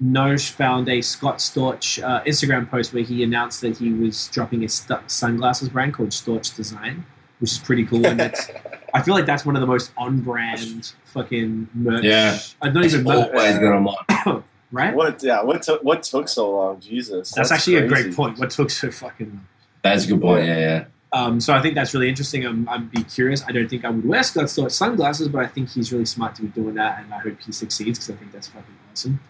Nosh 0.03 0.51
found 0.51 0.89
a 0.89 1.01
Scott 1.01 1.39
Storch 1.39 2.03
uh, 2.03 2.23
Instagram 2.25 2.69
post 2.69 2.93
where 2.93 3.03
he 3.03 3.23
announced 3.23 3.61
that 3.61 3.79
he 3.79 3.93
was 3.93 4.29
dropping 4.29 4.65
a 4.65 4.69
st- 4.69 5.11
sunglasses 5.11 5.69
brand 5.69 5.95
called 5.95 6.11
Storch 6.11 6.57
Design, 6.57 7.07
which 7.39 7.53
is 7.53 7.59
pretty 7.59 7.87
cool. 7.87 8.05
And 8.07 8.21
it's, 8.21 8.51
I 8.95 9.03
feel 9.03 9.15
like 9.15 9.27
that's 9.27 9.47
one 9.47 9.55
of 9.55 9.61
the 9.61 9.67
most 9.67 9.93
on-brand 9.97 10.93
fucking 11.05 11.69
merch. 11.75 12.05
Yeah, 12.05 12.39
I 12.61 12.69
don't 12.69 12.85
even 12.85 13.05
know. 13.05 13.29
Always 13.29 13.59
got 13.59 13.61
them 13.61 13.89
on 13.89 14.45
right? 14.73 14.95
What? 14.95 15.23
Yeah. 15.23 15.43
What 15.43 15.63
took? 15.63 15.85
What 15.85 16.03
took 16.03 16.29
so 16.29 16.51
long? 16.51 16.81
Jesus. 16.81 17.31
That's, 17.31 17.51
that's 17.51 17.53
actually 17.53 17.87
crazy. 17.87 17.87
a 17.87 17.89
great 17.89 18.17
point. 18.17 18.39
What 18.39 18.51
took 18.51 18.71
so 18.71 18.91
fucking 18.91 19.29
long? 19.29 19.47
That's 19.83 20.05
a 20.05 20.09
good 20.09 20.21
point. 20.21 20.47
Yeah, 20.47 20.59
yeah. 20.59 20.85
Um, 21.13 21.41
so 21.41 21.53
I 21.53 21.61
think 21.61 21.75
that's 21.75 21.93
really 21.93 22.09
interesting. 22.09 22.47
I'm, 22.47 22.67
I'd 22.69 22.91
be 22.91 23.05
curious. 23.05 23.45
I 23.47 23.53
don't 23.53 23.69
think 23.69 23.85
I 23.85 23.91
would 23.91 24.07
wear 24.07 24.23
Scott 24.23 24.45
Storch 24.45 24.73
sunglasses, 24.73 25.29
but 25.29 25.45
I 25.45 25.47
think 25.47 25.69
he's 25.69 25.93
really 25.93 26.07
smart 26.07 26.35
to 26.37 26.43
be 26.43 26.49
doing 26.49 26.75
that, 26.77 27.01
and 27.01 27.13
I 27.13 27.19
hope 27.19 27.37
he 27.45 27.53
succeeds 27.53 27.99
because 27.99 28.15
I 28.15 28.19
think 28.19 28.33
that's 28.33 28.49
fucking 28.49 28.75
awesome. 28.91 29.21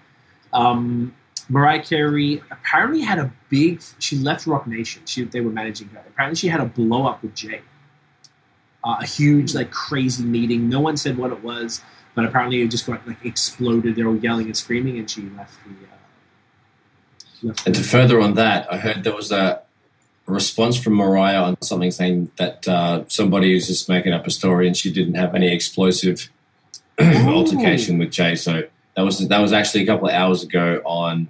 Um, 0.53 1.15
Mariah 1.49 1.83
Carey 1.83 2.43
apparently 2.51 3.01
had 3.01 3.19
a 3.19 3.33
big. 3.49 3.83
She 3.99 4.17
left 4.17 4.47
Roc 4.47 4.67
Nation. 4.67 5.03
She, 5.07 5.25
they 5.25 5.41
were 5.41 5.51
managing 5.51 5.89
her. 5.89 6.03
Apparently, 6.09 6.37
she 6.37 6.49
had 6.49 6.61
a 6.61 6.65
blow 6.65 7.07
up 7.07 7.23
with 7.23 7.35
Jay. 7.35 7.63
Uh, 8.85 8.97
a 9.01 9.07
huge, 9.07 9.55
like, 9.55 9.71
crazy 9.71 10.25
meeting. 10.25 10.69
No 10.69 10.81
one 10.81 10.97
said 10.97 11.17
what 11.17 11.31
it 11.31 11.43
was. 11.43 11.83
But 12.15 12.27
apparently 12.27 12.61
it 12.61 12.69
just 12.69 12.87
got 12.87 13.07
like 13.07 13.25
exploded. 13.25 13.97
They 13.97 14.03
were 14.03 14.17
yelling 14.17 14.47
and 14.47 14.57
screaming, 14.57 14.99
and 14.99 15.11
she 15.11 15.23
left 15.31 15.55
the. 15.65 15.71
Uh, 15.71 17.49
left 17.49 17.67
and 17.67 17.75
to 17.75 17.83
further 17.83 18.21
on 18.21 18.35
that, 18.35 18.71
I 18.71 18.77
heard 18.77 19.03
there 19.03 19.15
was 19.15 19.33
a 19.33 19.63
response 20.27 20.77
from 20.77 20.95
Mariah 20.95 21.43
on 21.43 21.61
something 21.63 21.91
saying 21.91 22.31
that 22.37 22.69
uh, 22.69 23.05
somebody 23.09 23.55
was 23.55 23.67
just 23.67 23.89
making 23.89 24.13
up 24.13 24.27
a 24.27 24.31
story 24.31 24.67
and 24.67 24.77
she 24.77 24.93
didn't 24.93 25.15
have 25.15 25.35
any 25.35 25.53
explosive 25.53 26.31
altercation 27.01 27.99
with 27.99 28.11
Jay. 28.11 28.37
So 28.37 28.63
that 28.97 29.03
was 29.03 29.27
that 29.29 29.41
was 29.41 29.53
actually 29.53 29.83
a 29.83 29.87
couple 29.87 30.09
of 30.09 30.15
hours 30.15 30.43
ago 30.43 30.81
on 30.85 31.29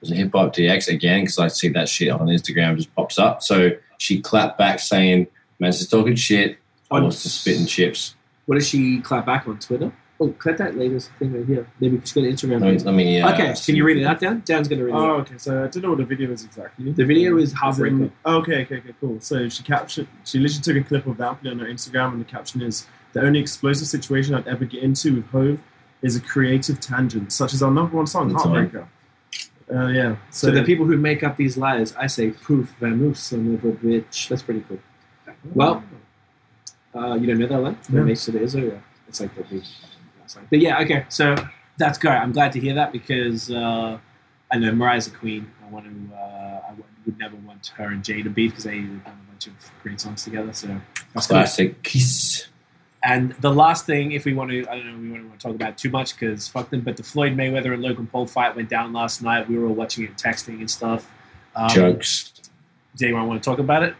was 0.00 0.10
it 0.10 0.16
Hip 0.16 0.32
Hop 0.32 0.54
DX 0.54 0.88
again 0.88 1.22
because 1.22 1.38
I 1.38 1.48
see 1.48 1.68
that 1.70 1.88
shit 1.88 2.10
on 2.10 2.26
Instagram 2.26 2.76
just 2.76 2.94
pops 2.94 3.18
up. 3.18 3.42
So 3.42 3.70
she 3.98 4.20
clapped 4.20 4.58
back 4.58 4.80
saying, 4.80 5.26
"Man's 5.58 5.78
just 5.78 5.90
talking 5.90 6.14
shit. 6.14 6.58
I 6.90 7.00
was 7.00 7.22
just 7.22 7.40
spitting 7.40 7.66
chips." 7.66 8.14
What 8.46 8.56
did 8.56 8.64
she 8.64 9.00
clap 9.00 9.26
back 9.26 9.48
on 9.48 9.58
Twitter? 9.58 9.92
Oh, 10.20 10.28
cut 10.28 10.58
that 10.58 10.76
latest 10.76 11.10
thing 11.18 11.32
right 11.32 11.44
here. 11.44 11.66
Maybe 11.80 11.98
just 11.98 12.14
go 12.14 12.20
to 12.20 12.28
Instagram. 12.28 12.60
Let 12.60 12.84
let 12.84 12.94
me 12.94 13.20
uh, 13.20 13.32
okay, 13.32 13.54
can 13.64 13.74
you 13.74 13.84
read 13.84 13.96
it 13.96 14.04
out, 14.04 14.20
Dan? 14.20 14.42
Dan's 14.44 14.68
going 14.68 14.78
to 14.78 14.84
read 14.84 14.94
it. 14.94 14.98
Oh, 14.98 15.16
okay. 15.16 15.38
So 15.38 15.64
I 15.64 15.66
don't 15.66 15.82
know 15.82 15.90
what 15.90 15.98
the 15.98 16.04
video 16.04 16.30
is 16.30 16.44
exactly. 16.44 16.92
The 16.92 17.04
video 17.04 17.36
is 17.38 17.52
Heartbreaker. 17.52 18.12
Oh, 18.24 18.36
okay, 18.36 18.62
okay, 18.62 18.76
okay, 18.78 18.94
cool. 19.00 19.20
So 19.20 19.48
she 19.48 19.62
captured, 19.64 20.06
she 20.24 20.38
literally 20.38 20.62
took 20.62 20.76
a 20.76 20.88
clip 20.88 21.06
of 21.06 21.16
that, 21.16 21.42
put 21.42 21.50
on 21.50 21.58
her 21.58 21.66
Instagram, 21.66 22.12
and 22.12 22.20
the 22.20 22.24
caption 22.26 22.62
is, 22.62 22.86
the 23.12 23.22
only 23.22 23.40
explosive 23.40 23.86
situation 23.88 24.34
I'd 24.34 24.46
ever 24.46 24.64
get 24.64 24.82
into 24.82 25.16
with 25.16 25.26
Hove 25.30 25.60
is 26.04 26.14
a 26.16 26.20
creative 26.20 26.78
tangent, 26.78 27.32
such 27.32 27.54
as 27.54 27.62
our 27.62 27.70
number 27.70 27.96
one 27.96 28.06
song, 28.06 28.30
Heartbreaker. 28.30 28.86
Uh, 29.72 29.86
yeah. 29.86 30.16
So, 30.30 30.48
so, 30.48 30.50
the 30.52 30.62
people 30.62 30.84
who 30.84 30.98
make 30.98 31.24
up 31.24 31.36
these 31.36 31.56
lies, 31.56 31.96
I 31.96 32.06
say, 32.06 32.30
poof, 32.30 32.72
vamoose, 32.80 33.16
son 33.16 33.54
of 33.54 33.64
a 33.64 33.72
bitch. 33.72 34.28
That's 34.28 34.42
pretty 34.42 34.62
cool. 34.68 34.78
Well, 35.54 35.82
uh, 36.94 37.14
you 37.14 37.26
don't 37.26 37.38
know 37.38 37.46
that 37.46 37.58
line? 37.58 37.78
No. 37.88 38.02
It 38.02 38.04
makes 38.04 38.28
it 38.28 38.34
is, 38.34 38.54
yeah. 38.54 38.78
It's 39.08 39.20
like 39.20 39.34
the 39.34 39.42
big 39.44 39.64
but 40.50 40.58
yeah, 40.58 40.80
okay. 40.80 41.04
So 41.08 41.34
that's 41.78 41.98
great. 41.98 42.16
I'm 42.16 42.32
glad 42.32 42.52
to 42.52 42.60
hear 42.60 42.74
that 42.74 42.92
because 42.92 43.50
uh, 43.50 43.98
I 44.50 44.58
know 44.58 44.72
Mariah's 44.72 45.06
a 45.06 45.10
queen. 45.10 45.50
I 45.64 45.70
want 45.70 45.86
to. 45.86 46.16
Uh, 46.16 46.60
I 46.68 46.74
would 47.06 47.18
never 47.18 47.36
want 47.36 47.66
her 47.76 47.88
and 47.88 48.02
Jay 48.02 48.22
to 48.22 48.30
beef 48.30 48.52
because 48.52 48.64
they 48.64 48.80
have 48.80 49.04
done 49.04 49.20
a 49.26 49.30
bunch 49.30 49.46
of 49.46 49.54
great 49.82 50.00
songs 50.00 50.24
together. 50.24 50.52
So 50.52 50.80
classic 51.14 51.82
kiss. 51.82 52.48
And 53.04 53.32
the 53.40 53.52
last 53.52 53.84
thing, 53.84 54.12
if 54.12 54.24
we 54.24 54.32
want 54.32 54.50
to, 54.50 54.66
I 54.66 54.76
don't 54.76 54.86
know, 54.86 54.98
we 54.98 55.22
want 55.22 55.38
to 55.38 55.46
talk 55.46 55.54
about 55.54 55.76
too 55.76 55.90
much 55.90 56.18
because 56.18 56.48
fuck 56.48 56.70
them. 56.70 56.80
But 56.80 56.96
the 56.96 57.02
Floyd 57.02 57.36
Mayweather 57.36 57.74
and 57.74 57.82
Logan 57.82 58.06
Paul 58.06 58.26
fight 58.26 58.56
went 58.56 58.70
down 58.70 58.94
last 58.94 59.22
night. 59.22 59.46
We 59.48 59.58
were 59.58 59.66
all 59.66 59.74
watching 59.74 60.04
it, 60.04 60.16
texting 60.16 60.60
and 60.60 60.70
stuff. 60.70 61.10
Um, 61.54 61.68
Jokes. 61.68 62.32
Do 62.96 63.06
you 63.06 63.14
want 63.14 63.42
to 63.42 63.50
talk 63.50 63.58
about 63.58 63.82
it? 63.82 63.94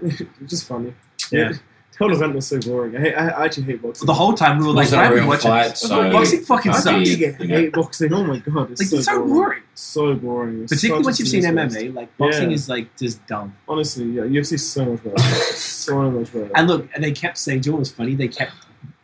just 0.46 0.66
funny. 0.66 0.94
Yeah. 1.32 1.52
The 1.96 2.04
whole 2.04 2.12
event 2.12 2.34
was 2.34 2.46
so 2.48 2.58
boring. 2.60 2.96
I, 2.96 3.00
hate, 3.00 3.14
I 3.14 3.44
actually 3.44 3.62
hate 3.64 3.80
boxing. 3.80 4.06
The 4.06 4.14
whole 4.14 4.34
time 4.34 4.58
we 4.58 4.66
were 4.66 4.72
like, 4.72 4.90
why 4.90 5.06
are 5.06 5.14
we 5.14 5.24
watching 5.24 5.50
fight, 5.50 5.78
so 5.78 6.10
boxing? 6.10 6.40
Fucking 6.42 6.72
I 6.72 6.74
sucks. 6.80 7.10
I 7.40 7.46
hate 7.46 7.72
boxing. 7.72 8.12
Oh 8.12 8.24
my 8.24 8.38
god, 8.38 8.72
it's 8.72 8.80
like, 8.80 8.88
so, 8.88 8.96
it's 8.96 9.06
so 9.06 9.18
boring. 9.18 9.28
boring. 9.28 9.62
So 9.74 10.14
boring. 10.14 10.62
It's 10.64 10.72
Particularly 10.72 11.02
such 11.02 11.06
once 11.06 11.20
a 11.20 11.22
you've 11.22 11.28
seen 11.28 11.42
snooze 11.42 11.74
MMA, 11.76 11.94
like 11.94 12.16
boxing 12.18 12.50
Yeah. 12.50 12.54
is 12.56 12.68
like 12.68 12.96
just 12.96 13.24
dumb. 13.28 13.54
Honestly, 13.68 14.06
yeah, 14.06 14.22
UFC 14.22 14.54
is 14.54 14.68
so 14.68 14.84
much 14.86 15.04
better. 15.04 15.18
so 15.22 16.10
much 16.10 16.32
better. 16.32 16.50
And 16.56 16.66
look, 16.66 16.88
and 16.94 17.04
they 17.04 17.12
kept 17.12 17.38
saying, 17.38 17.60
do 17.60 17.68
you 17.68 17.72
know 17.72 17.76
what 17.76 17.80
was 17.80 17.92
funny? 17.92 18.16
They 18.16 18.28
kept 18.28 18.52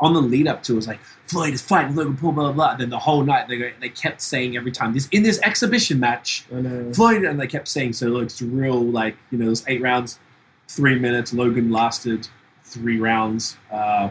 on 0.00 0.12
the 0.14 0.20
lead 0.20 0.48
up 0.48 0.62
to 0.64 0.72
it 0.72 0.76
was 0.76 0.88
like 0.88 1.00
Floyd 1.26 1.54
is 1.54 1.62
fighting 1.62 1.94
Logan 1.94 2.16
Paul, 2.16 2.32
blah 2.32 2.44
blah 2.46 2.52
blah. 2.52 2.70
And 2.72 2.80
then 2.80 2.90
the 2.90 2.98
whole 2.98 3.22
night 3.22 3.46
they 3.46 3.56
go, 3.56 3.70
they 3.80 3.88
kept 3.90 4.20
saying 4.20 4.56
every 4.56 4.72
time 4.72 4.92
this 4.94 5.06
in 5.12 5.22
this 5.22 5.40
exhibition 5.42 6.00
match, 6.00 6.44
I 6.52 6.60
know. 6.60 6.92
Floyd, 6.92 7.22
and 7.22 7.38
they 7.38 7.46
kept 7.46 7.68
saying 7.68 7.92
so. 7.92 8.08
Like 8.08 8.24
it's 8.24 8.42
real, 8.42 8.82
like 8.82 9.14
you 9.30 9.38
know, 9.38 9.46
those 9.46 9.62
eight 9.68 9.80
rounds, 9.80 10.18
three 10.66 10.98
minutes. 10.98 11.32
Logan 11.32 11.70
lasted 11.70 12.26
three 12.70 12.98
rounds, 12.98 13.56
uh, 13.70 14.10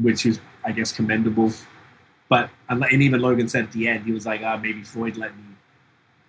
which 0.00 0.26
is 0.26 0.40
I 0.64 0.72
guess 0.72 0.92
commendable. 0.92 1.52
But 2.28 2.50
and 2.68 2.84
even 3.02 3.20
Logan 3.20 3.48
said 3.48 3.64
at 3.64 3.72
the 3.72 3.88
end, 3.88 4.04
he 4.04 4.12
was 4.12 4.26
like, 4.26 4.42
"Ah, 4.44 4.56
maybe 4.56 4.82
Floyd 4.82 5.16
let 5.16 5.34
me, 5.36 5.42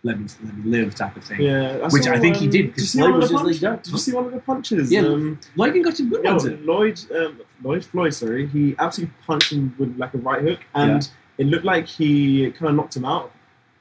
let 0.04 0.20
me, 0.20 0.28
let 0.44 0.58
me 0.58 0.64
live," 0.70 0.96
type 0.96 1.16
of 1.18 1.24
thing. 1.24 1.42
Yeah, 1.42 1.88
Which 1.90 2.08
I 2.08 2.18
think 2.20 2.38
he 2.38 2.48
did, 2.48 2.52
Did 2.52 2.58
you 2.58 2.68
because 2.68 2.90
see 2.92 3.00
Floyd 3.00 3.12
one 3.12 3.16
of 3.16 3.22
was 3.22 3.30
the 3.30 3.34
just 3.36 3.44
punches? 3.44 3.62
like, 3.64 3.84
Did 3.84 3.92
you 3.92 3.98
see 3.98 4.14
one 4.14 4.26
of 4.26 4.32
the 4.32 4.40
punches? 4.40 4.92
Yeah. 4.92 5.02
Um, 5.02 5.40
Logan 5.58 5.82
got 5.82 5.98
some 5.98 6.10
good 6.10 6.24
ones. 6.24 6.46
Lloyd, 6.46 7.00
um, 7.14 7.42
Lloyd 7.62 7.84
Floyd, 7.84 8.14
sorry, 8.14 8.48
he 8.48 8.76
absolutely 8.80 9.14
punched 9.28 9.52
him 9.52 9.76
with 9.78 9.98
like 9.98 10.14
a 10.14 10.20
right 10.20 10.42
hook, 10.42 10.60
and 10.74 11.10
it 11.38 11.48
looked 11.48 11.66
like 11.66 11.86
he 11.88 12.50
kind 12.52 12.70
of 12.70 12.76
knocked 12.76 12.96
him 12.96 13.06
out. 13.06 13.32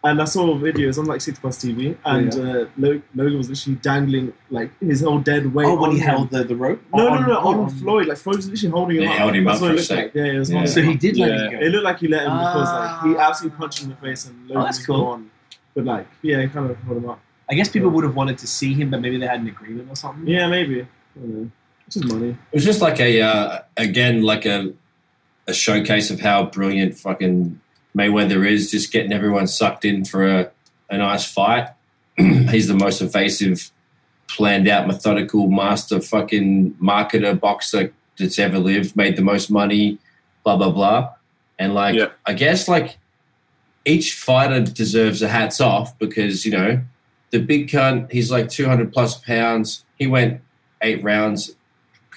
And 0.05 0.23
I 0.23 0.27
saw 0.27 0.57
videos 0.57 0.97
on 0.97 1.07
like 1.07 1.21
Six 1.21 1.41
Plus 1.41 1.59
TV, 1.59 1.97
and 2.05 2.33
uh, 2.33 2.67
Logan 2.79 3.37
was 3.37 3.49
literally 3.49 3.79
dangling 3.83 4.33
like 4.49 4.71
his 4.81 5.01
whole 5.01 5.19
dead 5.19 5.53
weight. 5.53 5.67
Oh, 5.67 5.75
when 5.75 5.91
on 5.91 5.97
he 5.97 6.01
him. 6.01 6.07
held 6.09 6.31
the, 6.31 6.45
the 6.45 6.55
rope? 6.55 6.81
No, 6.95 7.09
On- 7.09 7.21
no, 7.23 7.27
no, 7.27 7.39
on, 7.41 7.59
on- 7.61 7.71
Floyd. 7.71 8.07
Like 8.07 8.17
Floyd 8.19 8.37
was 8.37 8.49
literally 8.49 8.71
holding 8.71 8.97
him 8.99 9.03
Yeah, 9.03 9.09
up. 9.09 9.15
he 9.15 9.19
held 9.19 9.35
him 9.35 9.49
up 9.49 9.59
for 9.59 9.65
it 9.65 9.71
a 9.71 9.73
looked 9.75 9.87
sec. 9.89 9.97
like. 10.05 10.15
Yeah, 10.15 10.25
it 10.25 10.39
was 10.39 10.51
Yeah. 10.53 10.65
So 10.67 10.83
he 10.83 10.95
did 10.95 11.17
let 11.17 11.31
Yeah. 11.31 11.45
him 11.47 11.51
go. 11.53 11.59
It 11.67 11.69
looked 11.71 11.85
like 11.85 11.99
he 11.99 12.07
let 12.09 12.21
him 12.27 12.31
because 12.39 12.69
like 12.73 13.03
he 13.03 13.17
Ah. 13.17 13.29
absolutely 13.29 13.59
punched 13.59 13.81
him 13.83 13.91
in 13.91 13.97
the 13.97 14.01
face 14.01 14.27
and 14.27 14.49
Logan 14.49 14.63
that's 14.65 14.79
was 14.79 14.87
cool. 14.87 15.03
gone. 15.05 15.31
But 15.75 15.85
like, 15.85 16.07
yeah, 16.23 16.43
he 16.43 16.47
kind 16.49 16.71
of 16.71 16.77
held 16.79 16.97
him 16.99 17.11
up. 17.11 17.21
I 17.51 17.55
guess 17.55 17.69
people 17.69 17.91
would 17.91 18.05
have 18.05 18.15
wanted 18.15 18.39
to 18.39 18.47
see 18.47 18.75
him, 18.75 18.91
but 18.91 19.01
maybe 19.01 19.19
they 19.19 19.27
had 19.27 19.41
an 19.41 19.49
agreement 19.49 19.89
or 19.91 19.97
something. 19.97 20.29
Yeah, 20.29 20.47
maybe. 20.47 20.83
I 20.83 20.87
don't 21.17 21.29
know. 21.35 21.51
It's 21.89 21.97
just 21.97 22.07
money. 22.13 22.29
It 22.53 22.55
was 22.57 22.65
just 22.65 22.81
like 22.81 23.01
a 23.01 23.21
uh, 23.21 23.59
again 23.77 24.23
like 24.23 24.47
a 24.47 24.73
a 25.49 25.53
showcase 25.55 26.11
of 26.11 26.21
how 26.21 26.45
brilliant 26.45 26.97
fucking 26.97 27.59
Mayweather 27.97 28.49
is, 28.49 28.71
just 28.71 28.93
getting 28.93 29.13
everyone 29.13 29.47
sucked 29.47 29.85
in 29.85 30.05
for 30.05 30.27
a, 30.27 30.51
a 30.91 30.99
nice 30.99 31.31
fight. 31.31 31.69
He's 32.17 32.69
the 32.69 32.75
most 32.75 33.01
evasive, 33.01 33.71
planned 34.29 34.69
out, 34.69 34.87
methodical 34.87 35.49
master 35.49 36.01
fucking 36.01 36.75
marketer 36.75 37.39
boxer 37.39 37.93
that's 38.19 38.39
ever 38.39 38.59
lived. 38.59 38.97
Made 38.97 39.17
the 39.17 39.23
most 39.23 39.51
money, 39.51 39.99
blah 40.45 40.57
blah 40.57 40.71
blah, 40.71 41.15
and 41.59 41.75
like 41.75 41.95
Yeah. 41.95 42.09
I 42.27 42.35
guess 42.35 42.69
like 42.69 42.99
each 43.85 44.15
fighter 44.15 44.61
deserves 44.61 45.23
a 45.23 45.29
hats 45.29 45.61
off 45.61 45.99
because 45.99 46.45
you 46.45 46.53
know 46.53 46.81
the 47.31 47.39
big 47.39 47.69
cunt. 47.69 48.11
He's 48.13 48.31
like 48.31 48.49
two 48.49 48.67
hundred 48.67 48.93
plus 48.93 49.19
pounds. 49.19 49.85
He 49.97 50.07
went 50.07 50.41
eight 50.83 51.03
rounds 51.03 51.55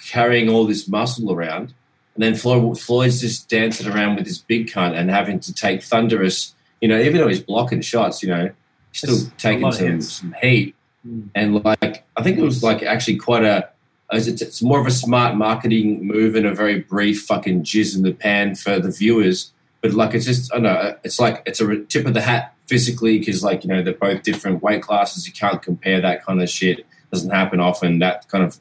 carrying 0.10 0.50
all 0.50 0.66
this 0.66 0.88
muscle 0.88 1.32
around. 1.32 1.74
And 2.16 2.24
then 2.24 2.36
Floyd, 2.36 2.80
Floyd's 2.80 3.22
just 3.22 3.50
dancing 3.50 3.88
around 3.88 4.16
with 4.16 4.26
this 4.26 4.38
big 4.38 4.68
cunt 4.68 4.98
and 4.98 5.10
having 5.10 5.40
to 5.42 5.54
take 5.54 5.82
thunderous, 5.82 6.54
you 6.82 6.88
know, 6.88 7.00
even 7.00 7.18
though 7.18 7.28
he's 7.28 7.42
blocking 7.42 7.82
shots, 7.82 8.22
you 8.22 8.30
know, 8.30 8.52
still 8.92 9.16
It's 9.16 9.32
taking 9.38 9.72
some, 9.72 10.02
some 10.02 10.36
heat. 10.42 10.76
Mm. 11.08 11.30
And 11.34 11.64
like, 11.64 12.06
I 12.18 12.24
think 12.24 12.38
it 12.38 12.44
was 12.44 12.64
like 12.64 12.84
actually 12.84 13.18
quite 13.18 13.46
a, 13.46 13.70
it's, 14.12 14.28
it's 14.28 14.62
more 14.62 14.80
of 14.80 14.88
a 14.88 14.92
smart 14.92 15.36
marketing 15.38 16.06
move 16.06 16.36
and 16.36 16.46
a 16.46 16.54
very 16.54 16.80
brief 16.80 17.24
fucking 17.24 17.64
jizz 17.64 17.96
in 17.96 18.04
the 18.04 18.14
pan 18.14 18.56
for 18.56 18.78
the 18.78 18.92
viewers. 18.92 19.54
But 19.80 19.94
like, 19.94 20.14
it's 20.14 20.26
just, 20.26 20.52
I 20.52 20.56
don't 20.58 20.64
know, 20.64 20.96
it's 21.04 21.20
like, 21.20 21.42
it's 21.46 21.62
a 21.62 21.78
tip 21.86 22.06
of 22.06 22.14
the 22.14 22.22
hat 22.22 22.54
physically 22.68 23.20
because 23.20 23.42
like, 23.42 23.64
you 23.64 23.70
know, 23.70 23.82
they're 23.82 23.94
both 23.94 24.24
different 24.24 24.62
weight 24.62 24.84
classes. 24.84 25.26
You 25.26 25.34
can't 25.34 25.62
compare 25.62 26.02
that 26.02 26.26
kind 26.26 26.42
of 26.42 26.50
shit. 26.50 26.86
Doesn't 27.12 27.32
happen 27.32 27.62
often. 27.62 28.00
That 28.00 28.28
kind 28.28 28.44
of 28.44 28.60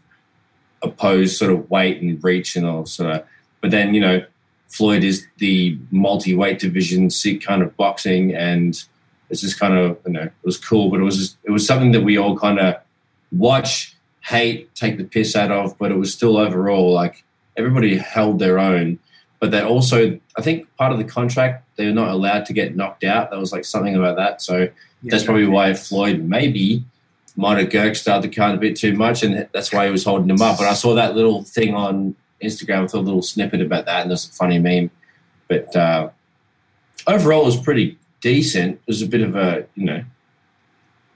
opposed 0.82 1.36
sort 1.36 1.52
of 1.52 1.68
weight 1.68 2.00
and 2.00 2.22
reach 2.22 2.54
and 2.54 2.64
all 2.64 2.86
sort 2.86 3.10
of. 3.16 3.24
But 3.60 3.70
then 3.70 3.94
you 3.94 4.00
know, 4.00 4.24
Floyd 4.68 5.04
is 5.04 5.26
the 5.38 5.78
multi-weight 5.90 6.58
division, 6.58 7.10
Sikh 7.10 7.42
kind 7.42 7.62
of 7.62 7.76
boxing, 7.76 8.34
and 8.34 8.82
it's 9.28 9.40
just 9.40 9.58
kind 9.58 9.74
of 9.74 9.98
you 10.06 10.12
know 10.12 10.22
it 10.22 10.32
was 10.44 10.58
cool, 10.58 10.90
but 10.90 11.00
it 11.00 11.04
was 11.04 11.16
just, 11.16 11.36
it 11.44 11.50
was 11.50 11.66
something 11.66 11.92
that 11.92 12.02
we 12.02 12.16
all 12.16 12.38
kind 12.38 12.58
of 12.58 12.76
watch, 13.32 13.96
hate, 14.22 14.74
take 14.74 14.96
the 14.96 15.04
piss 15.04 15.36
out 15.36 15.50
of, 15.50 15.76
but 15.78 15.90
it 15.90 15.96
was 15.96 16.12
still 16.12 16.36
overall 16.36 16.92
like 16.92 17.24
everybody 17.56 17.96
held 17.96 18.38
their 18.38 18.58
own. 18.58 18.98
But 19.40 19.52
that 19.52 19.64
also, 19.64 20.18
I 20.36 20.42
think 20.42 20.74
part 20.76 20.92
of 20.92 20.98
the 20.98 21.04
contract 21.04 21.64
they're 21.76 21.94
not 21.94 22.08
allowed 22.08 22.44
to 22.46 22.52
get 22.52 22.76
knocked 22.76 23.04
out. 23.04 23.30
There 23.30 23.40
was 23.40 23.52
like 23.52 23.64
something 23.64 23.96
about 23.96 24.16
that, 24.16 24.42
so 24.42 24.68
Yeah, 25.02 25.10
that's 25.10 25.24
probably 25.24 25.46
why 25.46 25.72
Floyd 25.74 26.22
maybe 26.22 26.84
might 27.36 27.58
have 27.58 27.68
Girk 27.68 27.96
started 27.96 28.30
the 28.30 28.34
card 28.34 28.54
a 28.54 28.58
bit 28.58 28.76
too 28.76 28.94
much, 28.94 29.22
and 29.22 29.48
that's 29.52 29.72
why 29.72 29.86
he 29.86 29.90
was 29.90 30.04
holding 30.04 30.28
him 30.28 30.42
up. 30.42 30.58
But 30.58 30.66
I 30.66 30.74
saw 30.74 30.94
that 30.94 31.16
little 31.16 31.42
thing 31.44 31.74
on 31.74 32.14
Instagram 32.42 32.82
with 32.82 32.94
a 32.94 32.98
little 33.00 33.22
snippet 33.22 33.60
about 33.60 33.86
that, 33.86 34.02
and 34.02 34.10
there's 34.10 34.28
a 34.28 34.32
funny 34.32 34.58
meme. 34.58 34.90
But 35.48 35.74
uh, 35.76 36.10
overall, 37.06 37.42
it 37.42 37.46
was 37.46 37.56
pretty 37.60 37.98
decent. 38.20 38.74
It 38.76 38.82
was 38.86 39.02
a 39.02 39.06
bit 39.06 39.22
of 39.22 39.36
a 39.36 39.66
you 39.74 39.84
know 39.84 40.04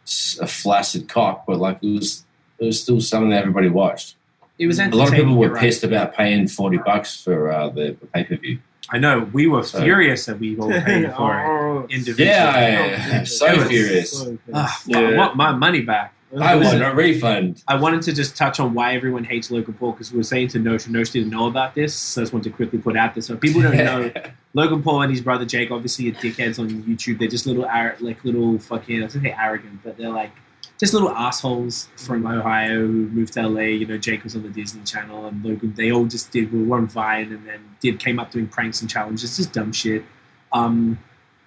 s- 0.04 0.38
a 0.40 0.46
flaccid 0.46 1.08
cock, 1.08 1.44
but 1.46 1.58
like 1.58 1.78
it 1.82 1.90
was 1.94 2.24
it 2.58 2.64
was 2.66 2.80
still 2.82 3.00
something 3.00 3.30
that 3.30 3.40
everybody 3.40 3.68
watched. 3.68 4.16
It 4.58 4.66
was 4.68 4.78
A 4.78 4.86
lot 4.90 5.08
of 5.08 5.14
people 5.14 5.34
were 5.36 5.48
right. 5.50 5.60
pissed 5.60 5.82
about 5.84 6.14
paying 6.14 6.46
forty 6.48 6.78
bucks 6.78 7.20
for 7.22 7.50
uh, 7.50 7.68
the, 7.70 7.96
the 8.00 8.06
pay 8.06 8.24
per 8.24 8.36
view. 8.36 8.58
I 8.90 8.98
know 8.98 9.28
we 9.32 9.46
were 9.46 9.62
So- 9.64 9.82
furious 9.82 10.26
that 10.26 10.38
we 10.38 10.56
all 10.58 10.68
paid 10.70 11.10
for 11.16 11.38
it 11.38 11.44
Oh, 11.48 11.86
individually. 11.90 12.26
Yeah, 12.28 13.24
so 13.24 13.46
It 13.46 13.56
was- 13.58 13.68
furious. 13.68 14.12
so 14.12 14.24
good. 14.26 14.38
Ah, 14.52 14.80
Yeah. 14.86 14.98
I 15.00 15.16
want 15.16 15.36
my 15.36 15.52
money 15.52 15.80
back. 15.80 16.13
I 16.40 16.56
want 16.56 16.82
a 16.82 16.92
refund. 16.94 17.62
I 17.68 17.76
wanted 17.76 18.02
to 18.02 18.12
just 18.12 18.36
touch 18.36 18.58
on 18.58 18.74
why 18.74 18.94
everyone 18.94 19.24
hates 19.24 19.50
Logan 19.50 19.74
Paul 19.74 19.92
because 19.92 20.10
we 20.10 20.18
were 20.18 20.24
saying 20.24 20.48
to 20.48 20.58
Nosh, 20.58 20.86
and 20.86 20.94
Nosh 20.94 21.12
didn't 21.12 21.30
know 21.30 21.46
about 21.46 21.74
this, 21.74 21.94
so 21.94 22.20
I 22.20 22.24
just 22.24 22.32
wanted 22.32 22.50
to 22.50 22.56
quickly 22.56 22.78
put 22.78 22.96
out 22.96 23.14
this. 23.14 23.26
So 23.26 23.36
people 23.36 23.62
don't 23.62 23.76
know 23.76 24.10
Logan 24.54 24.82
Paul 24.82 25.02
and 25.02 25.10
his 25.10 25.20
brother 25.20 25.44
Jake 25.44 25.70
obviously 25.70 26.08
are 26.08 26.14
dickheads 26.14 26.58
on 26.58 26.70
YouTube. 26.84 27.18
They're 27.18 27.28
just 27.28 27.46
little 27.46 27.62
like 28.00 28.24
little 28.24 28.58
fucking 28.58 28.96
I 28.96 29.00
don't 29.00 29.10
say 29.10 29.34
arrogant, 29.38 29.80
but 29.82 29.96
they're 29.96 30.10
like 30.10 30.32
just 30.78 30.92
little 30.92 31.10
assholes 31.10 31.88
from 31.96 32.26
Ohio 32.26 32.80
who 32.80 33.08
moved 33.08 33.34
to 33.34 33.46
LA. 33.46 33.62
You 33.62 33.86
know, 33.86 33.98
Jake 33.98 34.24
was 34.24 34.34
on 34.34 34.42
the 34.42 34.48
Disney 34.48 34.82
Channel 34.84 35.26
and 35.26 35.44
Logan. 35.44 35.74
They 35.76 35.92
all 35.92 36.06
just 36.06 36.32
did 36.32 36.52
were 36.52 36.76
on 36.76 36.86
Vine 36.88 37.32
and 37.32 37.46
then 37.46 37.60
did 37.80 37.98
came 37.98 38.18
up 38.18 38.30
doing 38.30 38.48
pranks 38.48 38.80
and 38.80 38.90
challenges, 38.90 39.36
just 39.36 39.52
dumb 39.52 39.72
shit. 39.72 40.04
Um, 40.52 40.98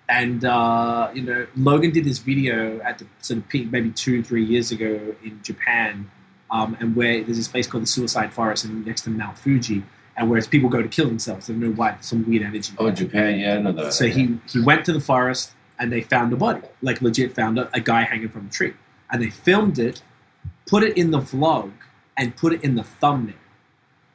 and 0.10 0.46
uh, 0.46 1.12
you 1.14 1.22
know, 1.22 1.48
Logan 1.56 1.92
did 1.92 2.06
this 2.06 2.20
video 2.20 2.80
at 2.82 3.00
the 3.00 3.06
sort 3.22 3.40
of 3.40 3.48
peak, 3.50 3.72
maybe 3.72 3.92
two, 3.92 4.24
three 4.24 4.44
years 4.44 4.72
ago 4.72 5.16
in 5.24 5.42
Japan, 5.44 6.10
um, 6.52 6.78
and 6.80 6.96
where 6.96 7.24
there's 7.24 7.38
this 7.38 7.48
place 7.48 7.68
called 7.68 7.84
the 7.84 7.88
Suicide 7.88 8.34
Forest 8.34 8.66
and 8.66 8.86
next 8.86 9.02
to 9.02 9.10
Mount 9.10 9.38
Fuji, 9.38 9.84
and 10.16 10.30
whereas 10.30 10.48
people 10.48 10.70
go 10.70 10.82
to 10.82 10.88
kill 10.88 11.08
themselves, 11.08 11.48
they 11.48 11.54
don't 11.54 11.62
know 11.62 11.72
why, 11.72 11.98
some 12.02 12.28
weird 12.28 12.44
energy. 12.44 12.74
Oh, 12.78 12.90
Japan, 12.90 13.40
yeah, 13.40 13.60
no, 13.60 13.72
no. 13.72 13.90
So 13.90 14.08
he 14.08 14.40
he 14.50 14.62
went 14.62 14.86
to 14.86 14.94
the 14.94 15.02
forest 15.02 15.52
and 15.80 15.92
they 15.92 16.02
found 16.02 16.34
a 16.34 16.36
body, 16.36 16.62
like 16.82 17.02
legit 17.02 17.36
found 17.36 17.60
a, 17.60 17.70
a 17.74 17.80
guy 17.80 18.04
hanging 18.04 18.30
from 18.30 18.48
a 18.48 18.50
tree, 18.50 18.74
and 19.12 19.22
they 19.22 19.30
filmed 19.30 19.78
it, 19.78 20.02
put 20.66 20.84
it 20.84 20.98
in 20.98 21.12
the 21.12 21.20
vlog, 21.20 21.72
and 22.16 22.36
put 22.36 22.54
it 22.54 22.64
in 22.64 22.76
the 22.76 22.84
thumbnail. 22.84 23.36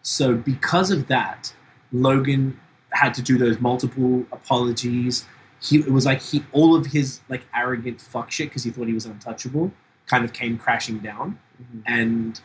So 0.02 0.34
because 0.34 0.90
of 0.90 1.06
that, 1.06 1.54
Logan 1.92 2.58
had 2.90 3.14
to 3.14 3.22
do 3.22 3.38
those 3.38 3.60
multiple 3.60 4.26
apologies. 4.32 5.24
He 5.62 5.78
it 5.78 5.92
was 5.92 6.04
like 6.06 6.20
he 6.20 6.44
all 6.52 6.74
of 6.74 6.86
his 6.86 7.20
like 7.28 7.42
arrogant 7.54 8.00
fuck 8.00 8.30
shit 8.30 8.48
because 8.48 8.64
he 8.64 8.70
thought 8.70 8.86
he 8.88 8.94
was 8.94 9.06
untouchable 9.06 9.72
kind 10.06 10.24
of 10.24 10.32
came 10.32 10.58
crashing 10.58 10.98
down, 10.98 11.38
Mhm. 11.62 11.82
and 11.86 12.40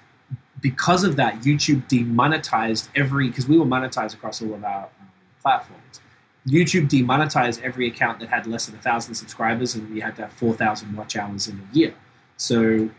because 0.62 1.04
of 1.04 1.16
that, 1.18 1.42
YouTube 1.42 1.88
demonetized 1.88 2.90
every 2.96 3.28
because 3.30 3.48
we 3.48 3.58
were 3.58 3.66
monetized 3.66 4.14
across 4.14 4.42
all 4.42 4.54
of 4.54 4.64
our 4.64 4.84
um, 4.86 5.08
platforms. 5.42 6.02
YouTube 6.48 6.88
demonetized 6.88 7.62
every 7.64 7.88
account 7.88 8.20
that 8.20 8.30
had 8.30 8.48
less 8.48 8.68
than 8.68 8.76
a 8.76 8.82
thousand 8.82 9.16
subscribers, 9.16 9.76
and 9.76 9.92
we 9.94 10.00
had 10.00 10.16
to 10.16 10.22
have 10.24 10.32
four 10.34 10.54
thousand 10.54 10.96
watch 10.96 11.16
hours 11.18 11.48
in 11.48 11.60
a 11.72 11.76
year. 11.76 11.94
So 12.38 12.90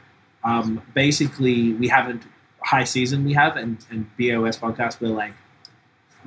um, 0.45 0.83
basically, 0.95 1.73
we 1.75 1.89
haven't 1.89 2.23
high 2.63 2.85
season. 2.85 3.25
We 3.25 3.33
have 3.35 3.57
and, 3.57 3.79
and 3.91 4.07
BOS 4.19 4.59
podcast. 4.59 5.01
We're 5.01 5.09
like 5.09 5.35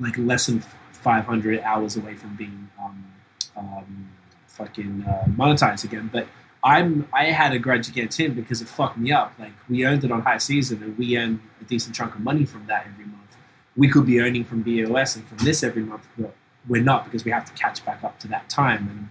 like 0.00 0.16
less 0.18 0.46
than 0.46 0.60
five 0.92 1.24
hundred 1.26 1.60
hours 1.60 1.96
away 1.96 2.14
from 2.14 2.34
being 2.36 2.70
um, 2.82 3.04
um, 3.56 4.10
fucking 4.46 5.04
uh, 5.08 5.24
monetized 5.28 5.84
again. 5.84 6.10
But 6.12 6.26
I'm 6.64 7.08
I 7.12 7.26
had 7.26 7.52
a 7.52 7.58
grudge 7.58 7.88
against 7.88 8.18
him 8.18 8.34
because 8.34 8.62
it 8.62 8.68
fucked 8.68 8.98
me 8.98 9.12
up. 9.12 9.32
Like 9.38 9.52
we 9.68 9.84
earned 9.84 10.04
it 10.04 10.12
on 10.12 10.22
high 10.22 10.38
season, 10.38 10.82
and 10.82 10.96
we 10.98 11.16
earned 11.16 11.40
a 11.60 11.64
decent 11.64 11.94
chunk 11.94 12.14
of 12.14 12.20
money 12.20 12.44
from 12.44 12.66
that 12.66 12.86
every 12.86 13.06
month. 13.06 13.36
We 13.76 13.88
could 13.88 14.06
be 14.06 14.20
earning 14.20 14.44
from 14.44 14.62
BOS 14.62 15.16
and 15.16 15.26
from 15.26 15.38
this 15.38 15.62
every 15.62 15.82
month, 15.82 16.06
but 16.18 16.34
we're 16.68 16.82
not 16.82 17.04
because 17.04 17.24
we 17.24 17.30
have 17.30 17.44
to 17.46 17.52
catch 17.54 17.84
back 17.84 18.04
up 18.04 18.18
to 18.20 18.28
that 18.28 18.48
time. 18.48 18.88
And 18.88 19.08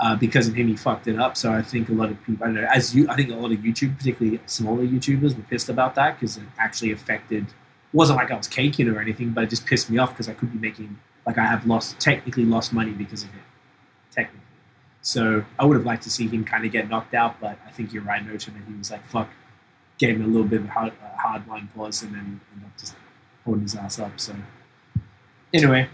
uh, 0.00 0.16
because 0.16 0.48
of 0.48 0.54
him, 0.54 0.68
he 0.68 0.76
fucked 0.76 1.06
it 1.06 1.18
up. 1.18 1.36
So 1.36 1.52
I 1.52 1.62
think 1.62 1.88
a 1.88 1.92
lot 1.92 2.10
of 2.10 2.22
people, 2.24 2.44
I 2.44 2.46
don't 2.48 2.56
know, 2.56 2.68
as 2.72 2.94
you, 2.94 3.08
I 3.08 3.16
think 3.16 3.30
a 3.30 3.34
lot 3.34 3.52
of 3.52 3.58
YouTube, 3.58 3.96
particularly 3.98 4.40
smaller 4.46 4.84
YouTubers, 4.84 5.36
were 5.36 5.42
pissed 5.44 5.68
about 5.68 5.94
that 5.94 6.18
because 6.18 6.36
it 6.36 6.44
actually 6.58 6.92
affected. 6.92 7.46
Wasn't 7.92 8.16
like 8.16 8.30
I 8.30 8.36
was 8.36 8.48
caking 8.48 8.88
or 8.88 9.00
anything, 9.00 9.30
but 9.30 9.44
it 9.44 9.50
just 9.50 9.66
pissed 9.66 9.90
me 9.90 9.98
off 9.98 10.10
because 10.10 10.28
I 10.28 10.34
could 10.34 10.52
be 10.52 10.58
making 10.58 10.98
like 11.26 11.38
I 11.38 11.44
have 11.44 11.66
lost 11.66 11.98
technically 11.98 12.44
lost 12.44 12.72
money 12.72 12.92
because 12.92 13.24
of 13.24 13.28
it, 13.30 13.42
technically. 14.10 14.40
So 15.02 15.44
I 15.58 15.64
would 15.64 15.76
have 15.76 15.86
liked 15.86 16.02
to 16.04 16.10
see 16.10 16.28
him 16.28 16.44
kind 16.44 16.64
of 16.66 16.72
get 16.72 16.88
knocked 16.88 17.14
out, 17.14 17.40
but 17.40 17.58
I 17.66 17.70
think 17.70 17.92
you're 17.92 18.02
right, 18.02 18.24
Notion, 18.26 18.54
that 18.54 18.70
he 18.70 18.76
was 18.76 18.90
like, 18.90 19.04
fuck, 19.06 19.28
gave 19.98 20.16
him 20.16 20.24
a 20.24 20.28
little 20.28 20.46
bit 20.46 20.60
of 20.60 20.66
a 20.66 20.70
hard, 20.70 20.92
uh, 21.02 21.16
hard 21.16 21.46
line 21.48 21.68
pause 21.74 22.02
and 22.02 22.14
then 22.14 22.40
ended 22.52 22.66
up 22.66 22.78
just 22.78 22.94
holding 23.44 23.62
his 23.62 23.74
ass 23.74 23.98
up. 23.98 24.12
So 24.20 24.34
anyway, 25.54 25.88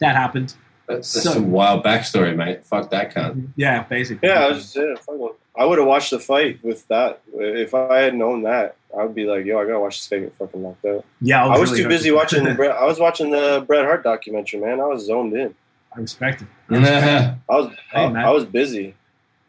that 0.00 0.16
happened. 0.16 0.54
That's, 0.86 1.12
that's 1.12 1.24
So- 1.24 1.32
some 1.34 1.50
wild 1.50 1.84
backstory, 1.84 2.34
mate. 2.36 2.64
Fuck 2.66 2.90
that 2.90 3.14
cunt. 3.14 3.48
Yeah, 3.56 3.82
basically. 3.84 4.28
Yeah, 4.28 4.44
I 4.44 4.48
was 4.50 4.58
just 4.62 4.72
saying, 4.74 4.96
fuck 4.96 5.16
it. 5.18 5.32
I 5.58 5.64
would 5.64 5.78
have 5.78 5.88
watched 5.88 6.10
the 6.12 6.20
fight 6.20 6.62
with 6.62 6.86
that. 6.88 7.20
If 7.34 7.74
I 7.74 7.98
had 7.98 8.14
known 8.14 8.42
that, 8.44 8.76
I 8.96 9.02
would 9.02 9.14
be 9.14 9.24
like, 9.24 9.44
yo, 9.44 9.58
I 9.58 9.64
gotta 9.64 9.80
watch 9.80 9.98
this 9.98 10.08
guy 10.08 10.24
get 10.24 10.34
fucking 10.34 10.62
knocked 10.62 10.84
out. 10.84 11.04
yeah. 11.20 11.44
I 11.44 11.58
was 11.58 11.70
really 11.70 11.82
too 11.82 11.88
busy 11.88 12.10
watching. 12.12 12.44
Bret- 12.56 12.76
I 12.76 12.84
was 12.84 13.00
watching 13.00 13.30
the 13.30 13.64
Bret 13.66 13.84
Hart 13.84 14.04
documentary, 14.04 14.60
man. 14.60 14.80
I 14.80 14.84
was 14.86 15.06
zoned 15.06 15.34
in. 15.34 15.54
I 15.94 16.00
respect 16.00 16.42
it. 16.42 16.48
I 16.70 17.36
was. 17.48 17.72
Hey, 17.90 18.04
I, 18.04 18.08
man. 18.08 18.24
I 18.24 18.30
was 18.30 18.44
busy. 18.44 18.94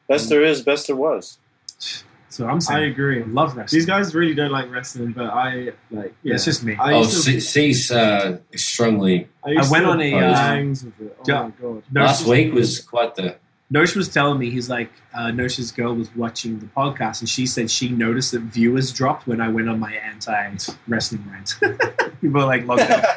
Best 0.08 0.30
there 0.30 0.44
is, 0.44 0.62
best 0.64 0.88
there 0.88 0.96
was. 0.96 1.38
So 2.30 2.48
I'm 2.48 2.60
I 2.70 2.82
agree. 2.82 3.22
I 3.22 3.26
love 3.26 3.58
wrestling. 3.58 3.80
These 3.80 3.86
guys 3.86 4.14
really 4.14 4.36
don't 4.36 4.52
like 4.52 4.72
wrestling, 4.72 5.12
but 5.12 5.26
I 5.26 5.74
like. 5.92 6.14
Yeah, 6.24 6.36
It's 6.36 6.46
just 6.46 6.64
me. 6.64 6.76
I 6.76 6.94
oh, 6.94 7.00
used 7.00 7.90
to, 7.90 7.96
uh, 7.96 8.38
strongly. 8.56 9.28
I, 9.44 9.56
I 9.60 9.70
went 9.70 9.86
on 9.86 10.00
a, 10.00 10.14
uh, 10.14 10.34
bangs 10.34 10.84
with 10.84 11.00
it. 11.02 11.18
Oh 11.20 11.24
yeah. 11.28 11.44
my 11.44 11.50
god! 11.50 11.84
Nosh 11.92 12.06
Last 12.06 12.28
week 12.28 12.54
was 12.54 12.80
quite 12.82 13.16
the. 13.16 13.36
Nosh 13.74 13.96
was 13.96 14.10
telling 14.10 14.40
me 14.40 14.50
he's 14.50 14.70
like 14.70 14.92
uh, 15.14 15.28
Nosh's 15.28 15.72
girl 15.72 15.94
was 15.94 16.10
watching 16.16 16.58
the 16.60 16.66
podcast 16.68 17.20
and 17.20 17.30
she 17.30 17.46
said 17.46 17.70
she 17.70 17.90
noticed 17.90 18.32
that 18.32 18.42
viewers 18.42 18.92
dropped 18.92 19.28
when 19.28 19.40
I 19.42 19.50
went 19.50 19.70
on 19.70 19.80
my 19.80 19.94
anti 19.94 20.56
wrestling 20.88 21.24
rant. 21.30 21.56
People 22.22 22.42
are 22.42 22.48
like 22.48 22.66
logged 22.66 22.82
out. 22.82 23.06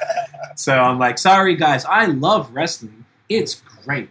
So 0.54 0.78
I'm 0.78 0.98
like, 0.98 1.16
sorry 1.16 1.56
guys, 1.56 1.86
I 1.86 2.04
love 2.04 2.52
wrestling. 2.52 3.01
It's 3.38 3.62
great. 3.84 4.08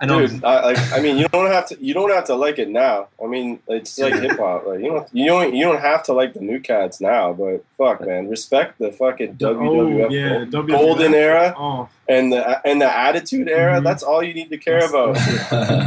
I'm- 0.00 0.08
Dude, 0.08 0.44
I, 0.44 0.60
like, 0.72 0.92
I 0.92 1.00
mean, 1.00 1.16
you 1.16 1.26
don't 1.28 1.46
have 1.50 1.66
to. 1.68 1.78
You 1.82 1.94
don't 1.94 2.10
have 2.10 2.24
to 2.26 2.34
like 2.34 2.58
it 2.58 2.68
now. 2.68 3.08
I 3.22 3.26
mean, 3.26 3.60
it's 3.68 3.98
like 3.98 4.12
hip 4.14 4.38
hop. 4.38 4.66
Like, 4.66 4.80
you 4.80 4.88
don't. 4.90 5.08
You 5.12 5.26
don't. 5.26 5.54
You 5.54 5.64
don't 5.64 5.80
have 5.80 6.02
to 6.04 6.12
like 6.12 6.34
the 6.34 6.40
new 6.40 6.60
cats 6.60 7.00
now. 7.00 7.32
But 7.32 7.64
fuck, 7.78 8.04
man, 8.04 8.28
respect 8.28 8.78
the 8.78 8.92
fucking 8.92 9.36
The 9.38 9.54
WWF 9.54 10.02
old- 10.04 10.12
yeah, 10.12 10.28
gold- 10.44 10.50
WWF. 10.50 10.68
golden 10.78 11.14
era 11.14 11.54
Oh, 11.56 11.88
and 12.08 12.30
the 12.32 12.60
and 12.68 12.82
the 12.82 12.94
attitude 12.98 13.48
era. 13.48 13.80
Mhm. 13.80 13.84
That's 13.84 14.02
all 14.02 14.22
you 14.22 14.34
need 14.34 14.50
to 14.50 14.58
care 14.58 14.84
about. 14.86 15.16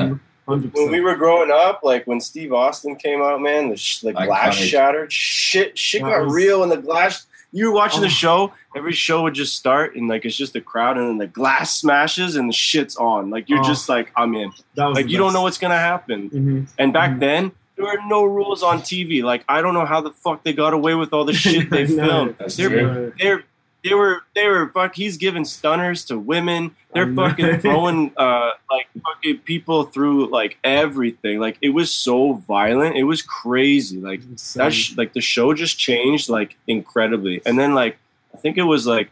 hundred 0.48 0.74
when 0.74 0.90
we 0.90 1.02
were 1.02 1.16
growing 1.16 1.52
up, 1.52 1.82
like 1.84 2.08
when 2.08 2.22
Steve 2.22 2.54
Austin 2.54 2.96
came 2.96 3.22
out, 3.22 3.42
man, 3.42 3.70
the, 3.70 3.76
sh- 3.78 4.00
the 4.00 4.14
glass 4.14 4.56
shattered. 4.56 5.12
Shit, 5.12 5.78
shit 5.78 6.02
That 6.02 6.10
got 6.10 6.24
was- 6.26 6.34
real, 6.34 6.64
and 6.64 6.72
the 6.72 6.78
glass. 6.78 7.27
You 7.52 7.68
were 7.68 7.74
watching 7.76 8.00
Oh. 8.00 8.04
the 8.04 8.10
show. 8.10 8.54
Every 8.76 8.94
show 8.94 9.24
would 9.24 9.34
just 9.34 9.56
start, 9.56 9.96
and 9.96 10.08
like 10.08 10.26
it's 10.26 10.36
just 10.36 10.54
the 10.54 10.62
crowd, 10.62 10.98
and 10.98 11.08
then 11.08 11.18
the 11.18 11.28
glass 11.28 11.80
smashes, 11.80 12.36
and 12.36 12.50
the 12.50 12.54
shit's 12.54 12.96
on. 12.98 13.30
Like 13.30 13.48
you're 13.50 13.60
Oh. 13.62 13.64
just 13.64 13.88
like, 13.90 14.12
I'm 14.16 14.36
in. 14.36 14.52
Like 14.76 15.10
you 15.10 15.18
don't 15.18 15.34
know 15.34 15.42
what's 15.44 15.58
gonna 15.58 15.78
happen. 15.78 16.30
Mhm. 16.30 16.68
And 16.78 16.92
back 16.94 17.12
Mhm. 17.12 17.20
then, 17.20 17.52
there 17.76 17.86
were 17.86 18.00
no 18.08 18.24
rules 18.24 18.64
on 18.64 18.82
TV. 18.82 19.24
Like 19.24 19.44
I 19.48 19.62
don't 19.62 19.74
know 19.74 19.86
how 19.86 20.02
the 20.02 20.12
fuck 20.12 20.44
they 20.44 20.54
got 20.54 20.74
away 20.74 20.94
with 20.96 21.14
all 21.14 21.26
the 21.26 21.34
shit 21.46 21.70
they 21.70 21.86
filmed. 21.88 22.36
That's 22.38 22.56
They're, 22.58 23.14
they're 23.20 23.44
they 23.88 23.96
were 23.96 24.24
they 24.36 24.48
were 24.48 24.70
fuck. 24.70 24.96
He's 24.96 25.18
giving 25.18 25.46
stunners 25.46 26.06
to 26.06 26.18
women. 26.18 26.76
They're 26.94 27.14
fucking 27.14 27.60
throwing 27.62 28.12
uh 28.18 28.52
like 28.70 28.88
fucking 29.04 29.40
people 29.40 29.84
through 29.84 30.28
like 30.28 30.58
everything. 30.64 31.40
Like 31.40 31.58
it 31.62 31.70
was 31.70 31.92
so 31.92 32.34
violent. 32.34 32.96
It 32.96 33.04
was 33.04 33.22
crazy. 33.22 34.00
Like 34.00 34.24
Insane. 34.24 34.64
that. 34.64 34.74
Sh- 34.74 34.98
like 34.98 35.14
the 35.14 35.22
show 35.22 35.54
just 35.54 35.78
changed 35.78 36.30
like 36.30 36.58
incredibly. 36.68 37.42
And 37.46 37.58
then 37.58 37.74
like 37.74 37.98
I 38.34 38.38
think 38.38 38.58
it 38.58 38.64
was 38.64 38.86
like 38.86 39.10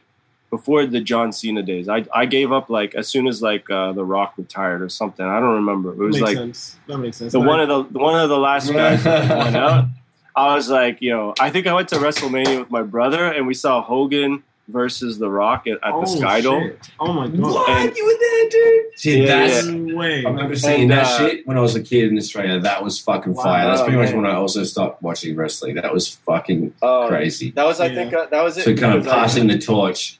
before 0.49 0.85
the 0.85 1.01
John 1.01 1.31
Cena 1.31 1.63
days. 1.63 1.89
I 1.89 2.05
I 2.13 2.25
gave 2.25 2.51
up 2.51 2.69
like 2.69 2.95
as 2.95 3.07
soon 3.07 3.27
as 3.27 3.41
like 3.41 3.69
uh, 3.69 3.91
the 3.93 4.05
Rock 4.05 4.33
retired 4.37 4.81
or 4.81 4.89
something. 4.89 5.25
I 5.25 5.39
don't 5.39 5.55
remember. 5.55 5.91
It 5.91 5.97
was 5.97 6.15
makes 6.15 6.27
like 6.27 6.37
sense. 6.37 6.77
That 6.87 6.97
makes 6.99 7.17
sense. 7.17 7.31
the 7.31 7.39
one 7.39 7.59
of 7.59 7.67
the 7.67 7.99
one 7.99 8.19
of 8.19 8.29
the 8.29 8.37
last 8.37 8.71
guys 8.71 9.03
that 9.03 9.37
went 9.37 9.55
out. 9.55 9.85
I 10.35 10.53
was 10.53 10.69
like, 10.69 11.01
yo, 11.01 11.33
I 11.39 11.49
think 11.49 11.65
I 11.65 11.73
went 11.73 11.87
to 11.89 11.95
WrestleMania 11.95 12.59
with 12.59 12.69
my 12.69 12.81
brother 12.81 13.23
and 13.25 13.47
we 13.47 13.53
saw 13.53 13.81
Hogan 13.81 14.43
versus 14.67 15.19
The 15.19 15.29
Rock 15.29 15.67
at, 15.67 15.73
at 15.83 15.93
oh, 15.93 16.01
the 16.01 16.07
Sky 16.07 16.41
Dome. 16.41 16.63
shit. 16.63 16.89
Oh 16.99 17.13
my 17.13 17.27
god! 17.27 17.39
What? 17.39 17.69
And- 17.69 17.95
you 17.95 18.05
were 18.05 18.17
there, 18.19 18.49
dude? 18.49 18.99
See, 18.99 19.21
Yeah, 19.23 19.47
that's. 19.47 19.65
No 19.67 19.95
way. 19.95 20.25
I 20.25 20.29
remember 20.29 20.55
seeing 20.55 20.83
And, 20.83 20.91
that 20.91 21.05
uh, 21.05 21.17
shit 21.17 21.45
when 21.47 21.57
I 21.57 21.61
was 21.61 21.75
a 21.75 21.81
kid 21.83 22.09
in 22.11 22.17
Australia. 22.17 22.59
That 22.59 22.83
was 22.83 22.99
fucking 22.99 23.33
Wow. 23.33 23.43
fire. 23.43 23.67
That's 23.67 23.81
pretty 23.83 23.97
much 23.97 24.09
man. 24.11 24.23
when 24.23 24.31
I 24.31 24.35
also 24.35 24.63
stopped 24.63 25.01
watching 25.03 25.35
wrestling. 25.35 25.75
That 25.75 25.93
was 25.93 26.09
fucking 26.15 26.73
Oh, 26.81 27.07
crazy. 27.09 27.51
That 27.51 27.65
was, 27.65 27.79
I 27.79 27.87
Yeah. 27.87 27.95
think, 27.95 28.13
uh, 28.13 28.25
that 28.31 28.43
was 28.43 28.57
it. 28.57 28.63
So 28.63 28.75
kind 28.75 28.95
of 28.95 29.03
Because 29.03 29.13
I- 29.13 29.21
passing 29.21 29.47
the 29.47 29.57
torch. 29.59 30.19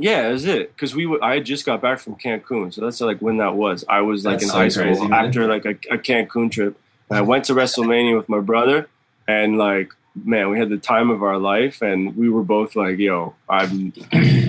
Yeah, 0.00 0.22
that 0.22 0.32
was 0.32 0.44
it. 0.46 0.74
Because 0.76 0.94
we, 0.94 1.04
w- 1.04 1.20
I 1.20 1.34
had 1.34 1.44
just 1.44 1.66
got 1.66 1.82
back 1.82 1.98
from 1.98 2.14
Cancun, 2.14 2.72
so 2.72 2.80
that's 2.82 3.00
like 3.00 3.18
when 3.18 3.38
that 3.38 3.54
was. 3.56 3.84
I 3.88 4.00
was 4.02 4.24
like 4.24 4.34
That's 4.34 4.44
in 4.44 4.50
so 4.50 4.56
high 4.56 4.68
school 4.68 5.08
man. 5.08 5.26
after 5.26 5.48
like 5.48 5.64
a, 5.64 5.70
a 5.92 5.98
Cancun 5.98 6.50
trip. 6.52 6.78
And 7.10 7.18
I 7.18 7.22
went 7.22 7.46
to 7.46 7.52
WrestleMania 7.54 8.16
with 8.16 8.28
my 8.28 8.38
brother, 8.38 8.88
and 9.26 9.58
like, 9.58 9.92
man, 10.24 10.50
we 10.50 10.58
had 10.58 10.70
the 10.70 10.78
time 10.78 11.10
of 11.10 11.22
our 11.22 11.38
life, 11.38 11.82
and 11.82 12.16
we 12.16 12.28
were 12.28 12.42
both 12.42 12.76
like, 12.76 12.98
"Yo, 12.98 13.34
I'm, 13.48 13.92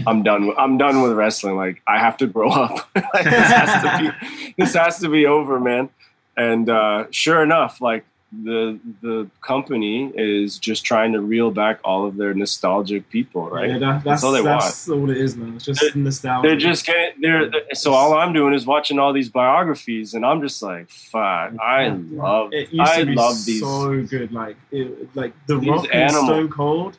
I'm 0.07 0.23
done. 0.23 0.47
With, 0.47 0.57
I'm 0.57 0.77
done 0.77 1.01
with 1.01 1.13
wrestling. 1.13 1.55
Like, 1.55 1.81
I 1.87 1.99
have 1.99 2.17
to 2.17 2.27
grow 2.27 2.49
up. 2.49 2.89
like, 2.95 3.23
this 3.23 3.51
has 3.51 3.83
to 3.83 3.99
be, 3.99 4.53
this 4.57 4.73
has 4.73 4.99
to 4.99 5.09
be 5.09 5.25
over, 5.25 5.59
man." 5.59 5.89
And 6.37 6.69
uh, 6.69 7.05
sure 7.11 7.43
enough, 7.43 7.81
like 7.81 8.05
the 8.31 8.79
the 9.01 9.29
company 9.41 10.11
is 10.15 10.59
just 10.59 10.85
trying 10.85 11.13
to 11.13 11.21
reel 11.21 11.49
back 11.49 11.79
all 11.83 12.05
of 12.05 12.15
their 12.15 12.33
nostalgic 12.33 13.09
people, 13.09 13.49
right? 13.49 13.69
Yeah, 13.69 13.77
that, 13.79 14.03
that's, 14.03 14.03
That's 14.03 14.23
all 14.23 14.31
they 14.31 14.43
that's 14.43 14.89
all 14.89 15.09
it 15.09 15.17
is, 15.17 15.35
man. 15.35 15.55
It's 15.55 15.65
just 15.65 15.95
nostalgia. 15.95 16.47
They're 16.47 16.57
just 16.57 16.85
getting 16.85 17.21
they're 17.21 17.51
so 17.73 17.93
all 17.93 18.13
I'm 18.13 18.33
doing 18.33 18.53
is 18.53 18.67
watching 18.67 18.99
all 18.99 19.13
these 19.13 19.29
biographies 19.29 20.13
and 20.13 20.23
I'm 20.25 20.41
just 20.41 20.61
like 20.61 20.89
fuck 20.89 21.53
I 21.59 21.87
love 21.89 22.53
It 22.53 22.71
used 22.71 22.91
I 22.91 22.99
to 22.99 23.05
be 23.07 23.15
love 23.15 23.45
these 23.45 23.61
so 23.61 24.03
good. 24.03 24.31
Like, 24.31 24.57
it, 24.71 25.15
like 25.15 25.33
the 25.47 25.57
Rock 25.57 25.87
and 25.91 26.11
Stone 26.11 26.49
Cold, 26.49 26.97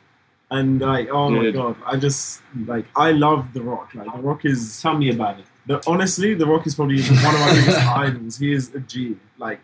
and 0.49 0.81
like, 0.81 1.07
oh 1.09 1.29
my 1.29 1.49
god, 1.51 1.77
I 1.85 1.95
just 1.95 2.41
like 2.65 2.85
I 2.95 3.11
love 3.11 3.53
the 3.53 3.61
Rock. 3.61 3.95
Like, 3.95 4.13
the 4.13 4.21
Rock 4.21 4.43
is 4.43 4.81
tell 4.81 4.97
me 4.97 5.11
about 5.11 5.39
it. 5.39 5.45
the, 5.65 5.81
honestly, 5.87 6.33
the 6.33 6.45
Rock 6.45 6.67
is 6.67 6.75
probably 6.75 7.01
one 7.01 7.35
of 7.35 7.39
my 7.39 7.53
biggest 7.53 7.77
idols. 7.95 8.37
He 8.37 8.51
is 8.51 8.75
a 8.75 8.81
G. 8.81 9.15
Like, 9.37 9.61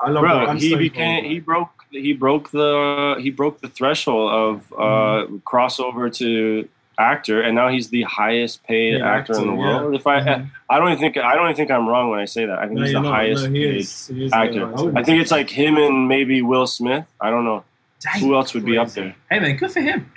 I, 0.00 0.06
I 0.06 0.10
love. 0.10 0.22
bro 0.22 0.30
I'm 0.46 0.56
he 0.58 0.74
became 0.76 1.24
he 1.24 1.40
broke 1.40 1.70
he 1.90 2.12
broke 2.12 2.50
the 2.50 3.16
he 3.20 3.30
broke 3.30 3.60
the 3.60 3.68
threshold 3.68 4.30
of 4.32 4.72
uh 4.72 4.76
Mm-hmm. 4.76 5.36
crossover 5.38 6.12
to 6.16 6.68
actor 6.98 7.42
and 7.42 7.54
now 7.54 7.68
he's 7.68 7.90
the 7.90 8.02
highest 8.04 8.64
paid 8.64 8.98
Yeah, 8.98 9.10
actor, 9.16 9.34
in 9.34 9.46
the 9.46 9.52
actor, 9.52 9.56
world 9.58 9.94
if 9.94 10.06
I 10.06 10.20
Mhm. 10.20 10.50
I 10.70 10.78
don't 10.78 10.88
even 10.92 10.98
think 10.98 11.16
I 11.18 11.34
don't 11.34 11.44
even 11.44 11.56
think 11.56 11.70
I'm 11.70 11.86
wrong 11.88 12.10
when 12.10 12.20
I 12.20 12.24
say 12.24 12.46
that 12.46 12.58
I 12.58 12.66
think 12.66 12.78
No, 12.78 12.84
he's 12.84 12.94
the 12.94 13.00
not. 13.00 13.14
highest 13.14 13.44
No, 13.44 13.50
he 13.52 13.60
paid 13.66 13.76
is. 13.76 14.06
He 14.08 14.24
is 14.24 14.32
actor 14.32 14.66
the 14.66 14.92
I 14.96 15.02
think 15.02 15.20
it's 15.20 15.30
like 15.30 15.50
him 15.50 15.76
and 15.76 16.08
maybe 16.08 16.40
Will 16.42 16.66
Smith 16.66 17.04
I 17.20 17.30
don't 17.30 17.44
know 17.44 17.64
Dang. 18.00 18.20
who 18.20 18.34
else 18.34 18.52
would 18.54 18.64
be 18.64 18.76
up 18.78 18.88
there 18.90 19.14
Hey 19.30 19.40
man, 19.40 19.56
good 19.56 19.70
for 19.72 19.80
him. 19.80 20.10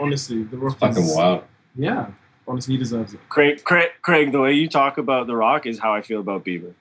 honestly 0.00 0.42
the 0.44 0.56
Rock. 0.56 0.78
Fucking 0.78 1.02
is, 1.02 1.14
wild. 1.16 1.44
Yeah, 1.76 2.06
honestly, 2.48 2.74
he 2.74 2.78
deserves 2.78 3.14
it. 3.14 3.20
Craig, 3.28 3.62
Craig 3.64 3.90
Craig 4.02 4.32
the 4.32 4.40
way 4.40 4.52
you 4.52 4.68
talk 4.68 4.98
about 4.98 5.26
The 5.28 5.36
Rock 5.36 5.66
is 5.66 5.78
how 5.78 5.92
I 5.94 6.00
feel 6.02 6.20
about 6.20 6.44
Bieber 6.44 6.72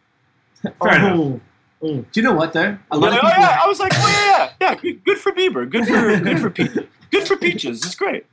Fair 0.82 0.96
enough. 0.96 1.40
Oh, 1.82 1.88
oh. 1.90 2.06
Do 2.12 2.20
you 2.20 2.22
know 2.24 2.34
what 2.34 2.54
though? 2.54 2.62
A 2.72 2.80
Oh 2.92 2.98
lot 2.98 3.14
of 3.14 3.20
oh, 3.24 3.28
people. 3.28 3.44
yeah, 3.44 3.60
I 3.64 3.68
was 3.68 3.80
like, 3.80 3.92
oh 3.96 4.08
yeah, 4.28 4.52
yeah, 4.62 4.70
yeah. 4.74 4.76
Good, 4.82 5.04
good 5.06 5.18
for 5.18 5.32
Bieber. 5.32 5.70
Good 5.70 5.86
for 5.88 6.20
good 6.20 6.40
for 6.40 6.50
Pe- 6.50 6.86
good 7.12 7.28
for 7.28 7.38
Peaches. 7.38 7.84
It's 7.86 7.96
great. 7.96 8.26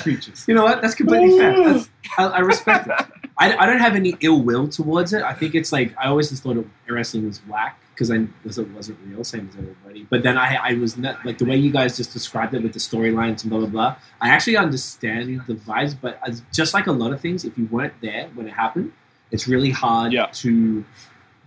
creatures. 0.00 0.44
You 0.48 0.54
know 0.54 0.64
what? 0.64 0.82
That's 0.82 0.94
completely 0.94 1.38
fair. 1.38 1.72
That's, 1.72 1.88
I, 2.18 2.24
I 2.24 2.38
respect 2.40 2.86
it. 2.88 3.06
I, 3.38 3.56
I 3.56 3.66
don't 3.66 3.78
have 3.78 3.94
any 3.94 4.16
ill 4.20 4.42
will 4.42 4.68
towards 4.68 5.12
it. 5.12 5.22
I 5.22 5.32
think 5.32 5.54
it's 5.54 5.72
like 5.72 5.94
I 5.98 6.08
always 6.08 6.28
just 6.30 6.42
thought 6.42 6.56
it, 6.56 6.66
wrestling 6.88 7.26
was 7.26 7.38
whack 7.48 7.78
because 7.94 8.10
I 8.10 8.18
because 8.18 8.58
it 8.58 8.68
wasn't 8.70 8.98
real, 9.06 9.24
same 9.24 9.48
as 9.50 9.56
everybody. 9.56 10.06
But 10.10 10.22
then 10.22 10.36
I 10.36 10.56
I 10.56 10.74
was 10.74 10.96
not 10.98 11.24
like 11.24 11.38
the 11.38 11.44
way 11.46 11.56
you 11.56 11.70
guys 11.70 11.96
just 11.96 12.12
described 12.12 12.54
it 12.54 12.62
with 12.62 12.72
the 12.72 12.78
storylines 12.80 13.42
and 13.42 13.50
blah 13.50 13.60
blah 13.60 13.68
blah. 13.68 13.96
I 14.20 14.28
actually 14.30 14.56
understand 14.56 15.42
the 15.46 15.54
vibes, 15.54 15.96
but 15.98 16.18
as, 16.26 16.42
just 16.52 16.74
like 16.74 16.86
a 16.86 16.92
lot 16.92 17.12
of 17.12 17.20
things, 17.20 17.44
if 17.44 17.56
you 17.56 17.66
weren't 17.66 17.94
there 18.02 18.28
when 18.34 18.46
it 18.46 18.52
happened, 18.52 18.92
it's 19.30 19.46
really 19.48 19.70
hard 19.70 20.12
Yeah. 20.12 20.26
to 20.26 20.84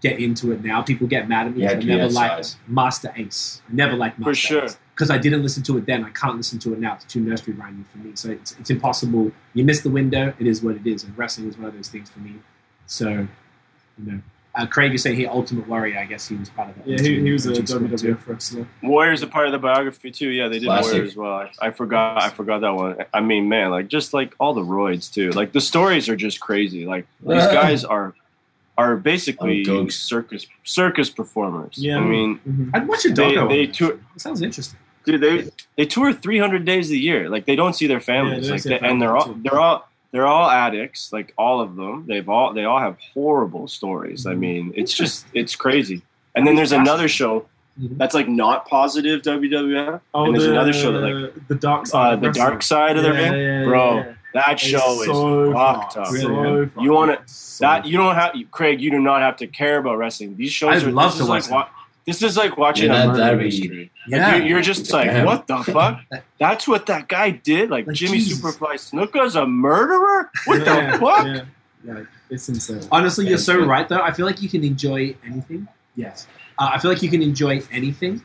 get 0.04 0.20
into 0.20 0.52
it 0.52 0.64
now. 0.64 0.82
People 0.84 1.08
get 1.08 1.28
mad 1.28 1.48
at 1.48 1.56
me. 1.56 1.62
You 1.64 1.68
'cause 1.68 1.76
had 1.76 1.84
I 1.84 1.88
never 1.88 2.04
outside. 2.04 2.28
liked 2.36 2.56
Masta 2.68 3.14
Ace. 3.16 3.62
I 3.68 3.74
never 3.74 3.96
liked 3.96 4.20
Masta 4.20 4.30
For 4.32 4.36
sure. 4.36 4.64
Ace 4.66 4.78
because 4.94 5.10
I 5.10 5.18
didn't 5.18 5.42
listen 5.42 5.64
to 5.64 5.78
it 5.80 5.88
then. 5.88 6.04
I 6.04 6.10
can't 6.12 6.38
listen 6.38 6.60
to 6.60 6.74
it 6.74 6.80
now. 6.80 6.94
It's 6.96 7.06
too 7.06 7.22
nursery 7.22 7.54
rhymey 7.56 7.84
for 7.92 7.98
me. 7.98 8.12
So 8.14 8.30
it's, 8.30 8.52
it's 8.60 8.70
impossible. 8.70 9.32
You 9.56 9.64
miss 9.64 9.82
the 9.82 9.90
window. 9.90 10.34
It 10.38 10.46
is 10.46 10.62
what 10.62 10.76
it 10.76 10.86
is. 10.86 11.04
And 11.04 11.18
wrestling 11.18 11.48
is 11.48 11.58
one 11.58 11.66
of 11.68 11.74
those 11.74 11.88
things 11.88 12.10
for 12.12 12.20
me. 12.20 12.36
So, 12.86 13.10
you 13.98 14.12
know, 14.12 14.20
uh, 14.56 14.68
Craig 14.68 14.94
is 14.94 15.02
saying 15.02 15.16
he 15.16 15.26
Ultimate 15.26 15.68
Warrior. 15.68 15.98
I 15.98 16.06
guess 16.06 16.28
he 16.28 16.36
was 16.36 16.50
part 16.50 16.70
of 16.70 16.76
that. 16.76 16.88
Yeah, 16.88 17.02
he, 17.02 17.22
he 17.22 17.32
was 17.32 17.48
a 17.48 17.54
Legend. 17.54 17.90
WWF 17.90 18.28
wrestler. 18.28 18.68
Warriors 18.84 19.24
a 19.24 19.28
part 19.28 19.48
of 19.48 19.52
the 19.52 19.58
biography 19.58 20.12
too. 20.12 20.30
Yeah, 20.30 20.48
they 20.48 20.60
did 20.60 20.66
Classic. 20.68 20.92
Warrior 20.92 21.06
as 21.08 21.16
well. 21.16 21.34
I, 21.34 21.50
I 21.60 21.72
forgot. 21.72 22.22
I 22.22 22.30
forgot 22.30 22.62
that 22.62 22.76
one. 22.76 22.98
I 23.14 23.22
mean, 23.22 23.50
man, 23.50 23.72
like 23.72 23.88
just 23.88 24.14
like 24.14 24.36
all 24.40 24.54
the 24.54 24.62
roids 24.62 25.12
too. 25.12 25.32
Like 25.32 25.54
the 25.54 25.62
stories 25.62 26.08
are 26.08 26.16
just 26.16 26.40
crazy. 26.40 26.86
Like 26.86 27.08
these 27.26 27.48
guys 27.48 27.84
are 27.84 28.14
are 28.78 28.96
basically 28.98 29.66
Oh, 29.70 29.88
circus 29.90 30.48
circus 30.64 31.10
performers. 31.10 31.76
Yeah. 31.78 31.98
I 31.98 32.02
mean, 32.02 32.40
Mhm. 32.48 32.72
I'd 32.74 32.88
watch 32.88 33.06
a 33.06 33.10
they 33.10 33.34
doco. 33.34 33.50
they 33.50 33.66
on 33.68 33.72
tour. 33.72 33.92
it. 33.92 34.00
Sounds 34.18 34.42
interesting. 34.42 34.80
Dude, 35.06 35.22
they 35.22 35.50
they 35.78 35.86
tour 35.86 36.14
300 36.14 36.66
days 36.66 36.90
a 36.92 36.98
year. 36.98 37.30
Like 37.30 37.46
they 37.46 37.56
don't 37.56 37.74
see 37.74 37.88
their 37.88 38.00
families. 38.00 38.48
they 38.48 38.54
like 38.54 38.64
they, 38.64 38.70
their 38.70 38.84
and 38.86 39.02
they're 39.02 39.16
all 39.16 39.26
too. 39.26 39.40
they're 39.44 39.60
all 39.60 39.88
they're 40.12 40.26
all 40.28 40.50
addicts. 40.50 41.12
Like 41.14 41.34
all 41.38 41.60
of 41.62 41.76
them. 41.76 42.06
They've 42.08 42.28
all 42.28 42.54
they 42.54 42.64
all 42.66 42.80
have 42.80 42.98
horrible 43.14 43.68
stories. 43.68 44.26
I 44.26 44.34
mean, 44.34 44.74
it's 44.76 44.94
just 44.94 45.26
it's 45.34 45.56
crazy. 45.56 46.02
And 46.36 46.48
then 46.48 46.56
there's 46.56 46.72
another 46.72 47.08
show 47.08 47.46
Mhm. 47.80 47.98
that's 47.98 48.14
like 48.16 48.28
not 48.28 48.68
positive 48.68 49.22
WWF. 49.24 50.00
Oh, 50.14 50.26
and 50.26 50.34
there's 50.34 50.46
the, 50.46 50.52
another 50.52 50.74
show 50.74 50.92
that 50.94 51.02
like 51.02 51.48
the 51.48 51.56
dark 51.56 51.86
side. 51.88 52.12
uh, 52.12 52.14
of 52.14 52.22
the 52.22 52.28
wrestling. 52.28 52.48
dark 52.50 52.64
side 52.64 52.98
of 52.98 53.04
their 53.04 53.14
Yeah, 53.14 53.20
band, 53.30 53.36
yeah, 53.38 53.60
yeah, 53.60 53.66
bro. 53.66 54.16
Yeah. 54.34 54.42
That 54.48 54.60
show 54.60 55.02
is 55.02 55.06
so 55.08 55.54
fucked 55.54 55.94
fucked, 55.94 56.08
up. 56.08 56.14
Really, 56.14 56.70
so 56.74 56.82
You 56.82 56.92
wanna- 56.92 57.20
so 57.26 57.62
That 57.66 57.86
you 57.86 57.98
don't 57.98 58.16
have, 58.16 58.34
Craig. 58.52 58.82
You 58.82 58.90
do 58.92 59.00
not 59.00 59.22
have 59.22 59.38
to 59.38 59.48
care 59.48 59.78
about 59.78 59.98
wrestling. 59.98 60.36
These 60.36 60.52
shows 60.52 60.82
I'd 60.82 60.88
are. 60.88 60.92
love 60.92 61.12
this 61.12 61.18
to 61.18 61.24
is 61.24 61.30
watch 61.30 61.44
like 61.44 61.52
wa- 61.52 61.68
This 62.06 62.22
is 62.22 62.36
like 62.36 62.58
watching 62.58 62.88
Yeah, 62.92 62.94
a 62.96 62.98
that- 63.00 63.08
murder 63.08 63.20
that'd 63.20 63.40
mystery. 63.40 63.92
Yeah. 64.10 64.36
you're, 64.36 64.46
you're 64.48 64.62
just 64.62 64.92
like, 64.92 65.06
Yeah. 65.06 65.24
what 65.24 65.48
the 65.48 65.58
fuck? 65.64 66.02
That's 66.40 66.68
what 66.68 66.86
that 66.88 67.08
guy 67.08 67.30
did. 67.30 67.70
Like, 67.70 67.88
Like, 67.88 67.96
Jimmy 67.96 68.18
Jesus. 68.18 68.42
Superfly 68.42 68.74
Snuka's 68.76 69.36
a 69.38 69.46
murderer. 69.48 70.30
What 70.46 70.66
yeah, 70.66 70.92
the 70.92 70.98
fuck? 70.98 71.26
Yeah, 71.86 71.94
like 71.94 72.08
it's 72.30 72.50
insane. 72.50 72.82
Honestly, 72.92 73.28
you're 73.28 73.38
so 73.38 73.54
Excellent. 73.54 73.70
right 73.70 73.88
though. 73.88 74.02
I 74.02 74.12
feel 74.12 74.26
like 74.26 74.42
you 74.42 74.50
can 74.50 74.64
enjoy 74.64 75.16
anything. 75.26 75.68
Yes. 75.96 76.28
Uh, 76.60 76.72
I 76.74 76.80
feel 76.80 76.92
like 76.92 77.02
you 77.04 77.10
can 77.10 77.22
enjoy 77.22 77.62
anything 77.72 78.22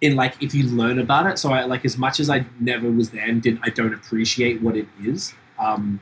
in 0.00 0.16
like 0.16 0.34
if 0.42 0.54
you 0.54 0.64
learn 0.64 0.98
about 0.98 1.26
it. 1.26 1.38
So 1.38 1.52
I 1.52 1.64
like 1.64 1.84
as 1.84 1.96
much 1.96 2.20
as 2.20 2.28
I 2.30 2.44
never 2.60 2.90
was 2.90 3.10
there 3.10 3.24
and 3.28 3.42
didn't 3.42 3.60
I 3.62 3.70
don't 3.70 3.94
appreciate 3.94 4.60
what 4.62 4.76
it 4.76 4.86
is. 5.02 5.34
Um, 5.58 6.00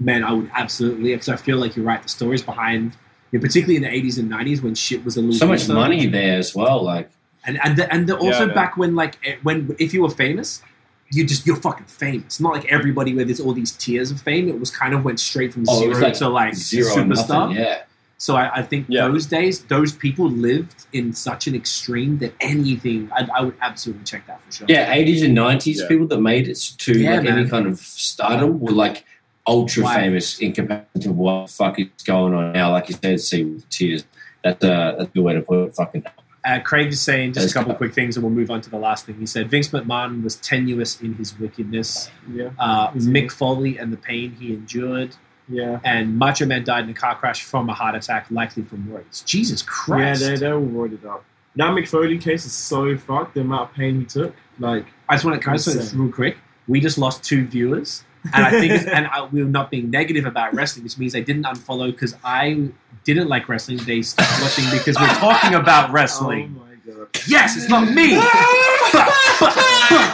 man, 0.00 0.24
I 0.24 0.32
would 0.32 0.50
absolutely 0.54 1.12
because 1.12 1.28
I 1.28 1.36
feel 1.36 1.58
like 1.58 1.76
you're 1.76 1.84
right. 1.84 2.02
The 2.02 2.08
stories 2.08 2.42
behind, 2.42 2.96
you 3.30 3.38
know, 3.38 3.42
particularly 3.42 3.76
in 3.76 3.82
the 3.82 3.88
80s 4.10 4.18
and 4.18 4.30
90s 4.30 4.62
when 4.62 4.74
shit 4.74 5.04
was 5.04 5.16
a 5.16 5.20
little 5.20 5.34
So 5.38 5.46
much 5.46 5.60
looser. 5.60 5.74
money 5.74 6.06
there 6.06 6.38
as 6.38 6.54
well. 6.54 6.82
Like, 6.82 7.10
and 7.46 7.58
and 7.62 7.76
the, 7.76 7.92
and 7.92 8.06
the, 8.08 8.16
also 8.16 8.40
Yeah, 8.40 8.46
man. 8.46 8.54
back 8.54 8.76
when 8.76 8.94
like 8.94 9.18
eh, 9.24 9.36
when 9.42 9.74
if 9.78 9.92
you 9.94 10.02
were 10.02 10.10
famous. 10.10 10.62
You 11.10 11.24
just 11.24 11.46
you're 11.46 11.54
fucking 11.54 11.86
famous. 11.86 12.40
Not 12.40 12.54
like 12.54 12.64
everybody 12.64 13.14
where 13.14 13.24
there's 13.26 13.38
all 13.38 13.52
these 13.52 13.72
tiers 13.72 14.10
of 14.10 14.20
fame. 14.20 14.48
It 14.48 14.58
was 14.58 14.70
kind 14.70 14.94
of 14.94 15.04
went 15.04 15.20
straight 15.20 15.52
from 15.52 15.64
Oh, 15.68 15.76
it 15.82 15.94
zero 15.94 16.00
like 16.00 16.14
to 16.14 16.28
like 16.28 16.54
zero 16.54 16.88
superstar. 16.96 17.28
nothing. 17.50 17.56
Yeah. 17.58 17.82
So 18.18 18.36
I, 18.36 18.56
I 18.56 18.62
think 18.62 18.86
Yeah. 18.88 19.08
those 19.08 19.26
days, 19.26 19.60
those 19.64 19.92
people 19.92 20.30
lived 20.30 20.86
in 20.92 21.12
such 21.12 21.46
an 21.46 21.54
extreme 21.54 22.18
that 22.18 22.32
anything, 22.40 23.10
I, 23.12 23.28
I 23.34 23.42
would 23.42 23.56
absolutely 23.60 24.04
check 24.04 24.26
that 24.26 24.40
for 24.42 24.52
sure. 24.52 24.66
Yeah, 24.68 24.94
80s 24.94 25.24
and 25.24 25.36
90s 25.36 25.80
Yeah. 25.80 25.88
people 25.88 26.06
that 26.08 26.20
made 26.20 26.48
it 26.48 26.56
to 26.78 26.92
Yeah, 26.98 27.16
like 27.20 27.26
any 27.28 27.48
kind 27.48 27.66
of 27.66 27.78
stardom 27.78 28.60
were 28.60 28.72
like 28.72 29.04
ultra 29.46 29.82
Wow. 29.84 29.94
famous 29.94 30.38
in 30.38 30.52
comparison 30.52 31.00
to 31.02 31.12
what 31.12 31.46
the 31.48 31.52
fuck 31.52 31.78
is 31.78 31.88
going 32.04 32.34
on 32.34 32.52
now. 32.52 32.70
Like 32.72 32.88
you 32.88 32.96
said, 33.02 33.20
see 33.20 33.44
with 33.44 33.68
tears. 33.68 34.04
That's, 34.42 34.62
uh, 34.64 34.94
that's 34.98 35.10
a 35.10 35.12
good 35.12 35.22
way 35.22 35.34
to 35.34 35.40
put 35.42 35.68
it. 35.68 35.74
Fucking 35.74 36.04
Uh, 36.46 36.60
Craig 36.60 36.88
is 36.88 37.00
saying 37.00 37.32
just 37.32 37.50
a 37.50 37.54
couple 37.54 37.72
good. 37.72 37.78
quick 37.78 37.94
things, 37.94 38.16
and 38.16 38.22
we'll 38.22 38.32
move 38.32 38.50
on 38.50 38.60
to 38.60 38.68
the 38.68 38.76
last 38.78 39.06
thing. 39.06 39.16
He 39.18 39.24
said 39.24 39.50
Vince 39.50 39.68
McMahon 39.68 40.22
was 40.22 40.36
tenuous 40.36 41.00
in 41.00 41.14
his 41.14 41.38
wickedness. 41.38 42.10
Yeah, 42.32 42.50
Uh, 42.58 42.90
Mick 42.92 43.30
Foley 43.32 43.78
and 43.78 43.90
the 43.90 43.96
pain 43.96 44.36
he 44.38 44.52
endured, 44.52 45.16
yeah, 45.48 45.80
and 45.84 46.16
Macho 46.16 46.46
Man 46.46 46.64
died 46.64 46.84
in 46.84 46.90
a 46.90 46.94
car 46.94 47.16
crash 47.16 47.42
from 47.42 47.68
a 47.68 47.74
heart 47.74 47.94
attack, 47.94 48.26
likely 48.30 48.62
from 48.62 48.84
roids. 48.84 49.24
Jesus 49.24 49.62
yeah. 49.62 49.68
Christ! 49.68 50.20
They're 50.20 50.38
they're 50.38 50.54
all 50.54 50.62
roided 50.62 51.04
up. 51.04 51.24
That 51.56 51.70
Mick 51.70 51.88
Foley 51.88 52.18
case 52.18 52.44
is 52.44 52.52
so 52.52 52.96
fucked. 52.96 53.34
The 53.34 53.42
amount 53.42 53.70
of 53.70 53.76
pain 53.76 54.00
he 54.00 54.06
took, 54.06 54.34
like 54.58 54.86
I 55.08 55.14
just 55.14 55.24
want 55.24 55.36
to 55.36 55.44
can 55.44 55.54
I 55.54 55.56
this 55.56 55.92
real 55.94 56.10
quick. 56.10 56.38
We 56.66 56.80
just 56.80 56.96
lost 56.96 57.22
two 57.22 57.46
viewers, 57.46 58.04
and 58.32 58.44
I 58.44 58.50
think, 58.50 58.86
and 58.88 59.06
I, 59.06 59.24
we're 59.26 59.44
not 59.44 59.70
being 59.70 59.90
negative 59.90 60.24
about 60.24 60.54
wrestling, 60.54 60.84
which 60.84 60.96
means 60.98 61.12
they 61.12 61.22
didn't 61.22 61.44
unfollow 61.44 61.90
because 61.90 62.16
I 62.24 62.70
didn't 63.04 63.28
like 63.28 63.48
wrestling. 63.48 63.78
They 63.78 64.02
stopped 64.02 64.40
watching 64.40 64.64
because 64.70 64.98
we're 64.98 65.06
talking 65.08 65.54
about 65.54 65.90
oh 65.90 65.92
wrestling. 65.92 66.58
Oh 66.58 66.64
my 66.64 66.94
god. 66.94 67.08
Yes, 67.28 67.56
it's 67.56 67.68
not 67.68 67.92
me. 67.92 68.16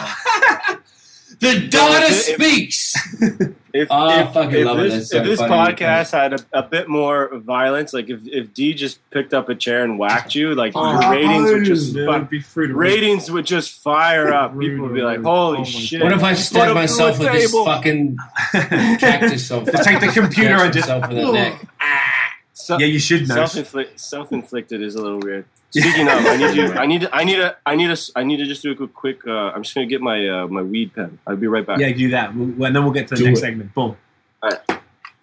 the 1.41 1.67
daughter 1.67 2.05
If- 2.07 2.13
speaks. 2.15 2.93
If, 3.73 3.87
Oh, 3.89 4.05
I 4.09 4.29
fucking 4.33 4.53
if 4.53 4.65
love 4.65 4.79
it. 4.79 4.81
this, 4.89 4.93
That's 4.95 5.09
so 5.11 5.17
if 5.19 5.23
this 5.23 5.39
funny. 5.39 5.53
podcast 5.75 6.11
had 6.11 6.33
a, 6.33 6.39
a 6.51 6.61
bit 6.61 6.89
more 6.89 7.29
violence, 7.37 7.93
like 7.93 8.09
if, 8.09 8.19
if 8.27 8.53
D 8.53 8.73
just 8.73 8.99
picked 9.11 9.33
up 9.33 9.47
a 9.47 9.55
chair 9.55 9.85
and 9.85 9.97
whacked 9.97 10.35
you, 10.35 10.53
like 10.55 10.73
Oh, 10.75 10.91
your 10.99 11.09
ratings 11.09 11.51
would 11.53 11.63
just 11.63 11.93
They 11.93 12.05
fuck, 12.05 12.29
be 12.29 12.41
through 12.41 12.67
the 12.67 12.73
roof. 12.73 12.81
ratings 12.91 13.31
would 13.31 13.45
just 13.45 13.81
fire 13.81 14.33
up. 14.33 14.59
People 14.59 14.87
would 14.87 14.93
be 14.93 15.01
like, 15.01 15.21
"Holy 15.23 15.59
Oh 15.59 15.61
my 15.61 15.63
shit!" 15.63 16.03
What 16.03 16.11
if 16.11 16.21
I 16.21 16.31
Put 16.33 16.39
stab 16.41 16.75
myself 16.75 17.17
with 17.17 17.31
this 17.31 17.49
fucking 17.53 18.17
cactus? 18.51 19.49
Or 19.51 19.63
Just 19.63 19.83
take 19.85 20.01
the 20.01 20.07
computer 20.07 20.55
and 20.55 20.73
just- 20.73 20.89
myself 20.89 21.09
in 21.09 21.15
the 21.15 21.31
neck. 21.31 21.65
Ah. 21.79 22.33
So- 22.51 22.77
yeah, 22.77 22.87
you 22.87 22.99
should 22.99 23.29
know. 23.29 23.35
Self-inflict, 23.35 23.97
self-inflicted 24.01 24.81
is 24.81 24.95
a 24.95 25.01
little 25.01 25.19
weird. 25.19 25.45
Speaking 25.71 26.07
of, 26.07 26.25
I 26.25 26.35
need 26.37 26.55
you. 26.55 26.71
I 26.73 26.85
need. 26.85 27.09
I 27.13 27.23
need 27.23 27.39
a. 27.39 27.57
I 27.65 27.75
need 27.75 27.89
a. 27.89 27.97
I 28.15 28.23
need 28.23 28.37
to 28.37 28.45
just 28.45 28.61
do 28.61 28.71
a 28.71 28.75
quick. 28.75 28.93
quick 28.93 29.27
uh, 29.27 29.51
I'm 29.51 29.63
just 29.63 29.73
gonna 29.73 29.87
get 29.87 30.01
my 30.01 30.27
uh, 30.27 30.47
my 30.47 30.61
weed 30.61 30.93
pen. 30.93 31.17
I'll 31.25 31.37
be 31.37 31.47
right 31.47 31.65
back. 31.65 31.79
Yeah, 31.79 31.91
do 31.91 32.09
that, 32.09 32.35
we'll, 32.35 32.65
and 32.65 32.75
then 32.75 32.83
we'll 32.83 32.93
get 32.93 33.07
to 33.07 33.15
the 33.15 33.19
Do 33.19 33.25
next 33.25 33.39
it. 33.39 33.41
segment. 33.41 33.73
Boom. 33.73 33.95
Alright. 34.43 34.59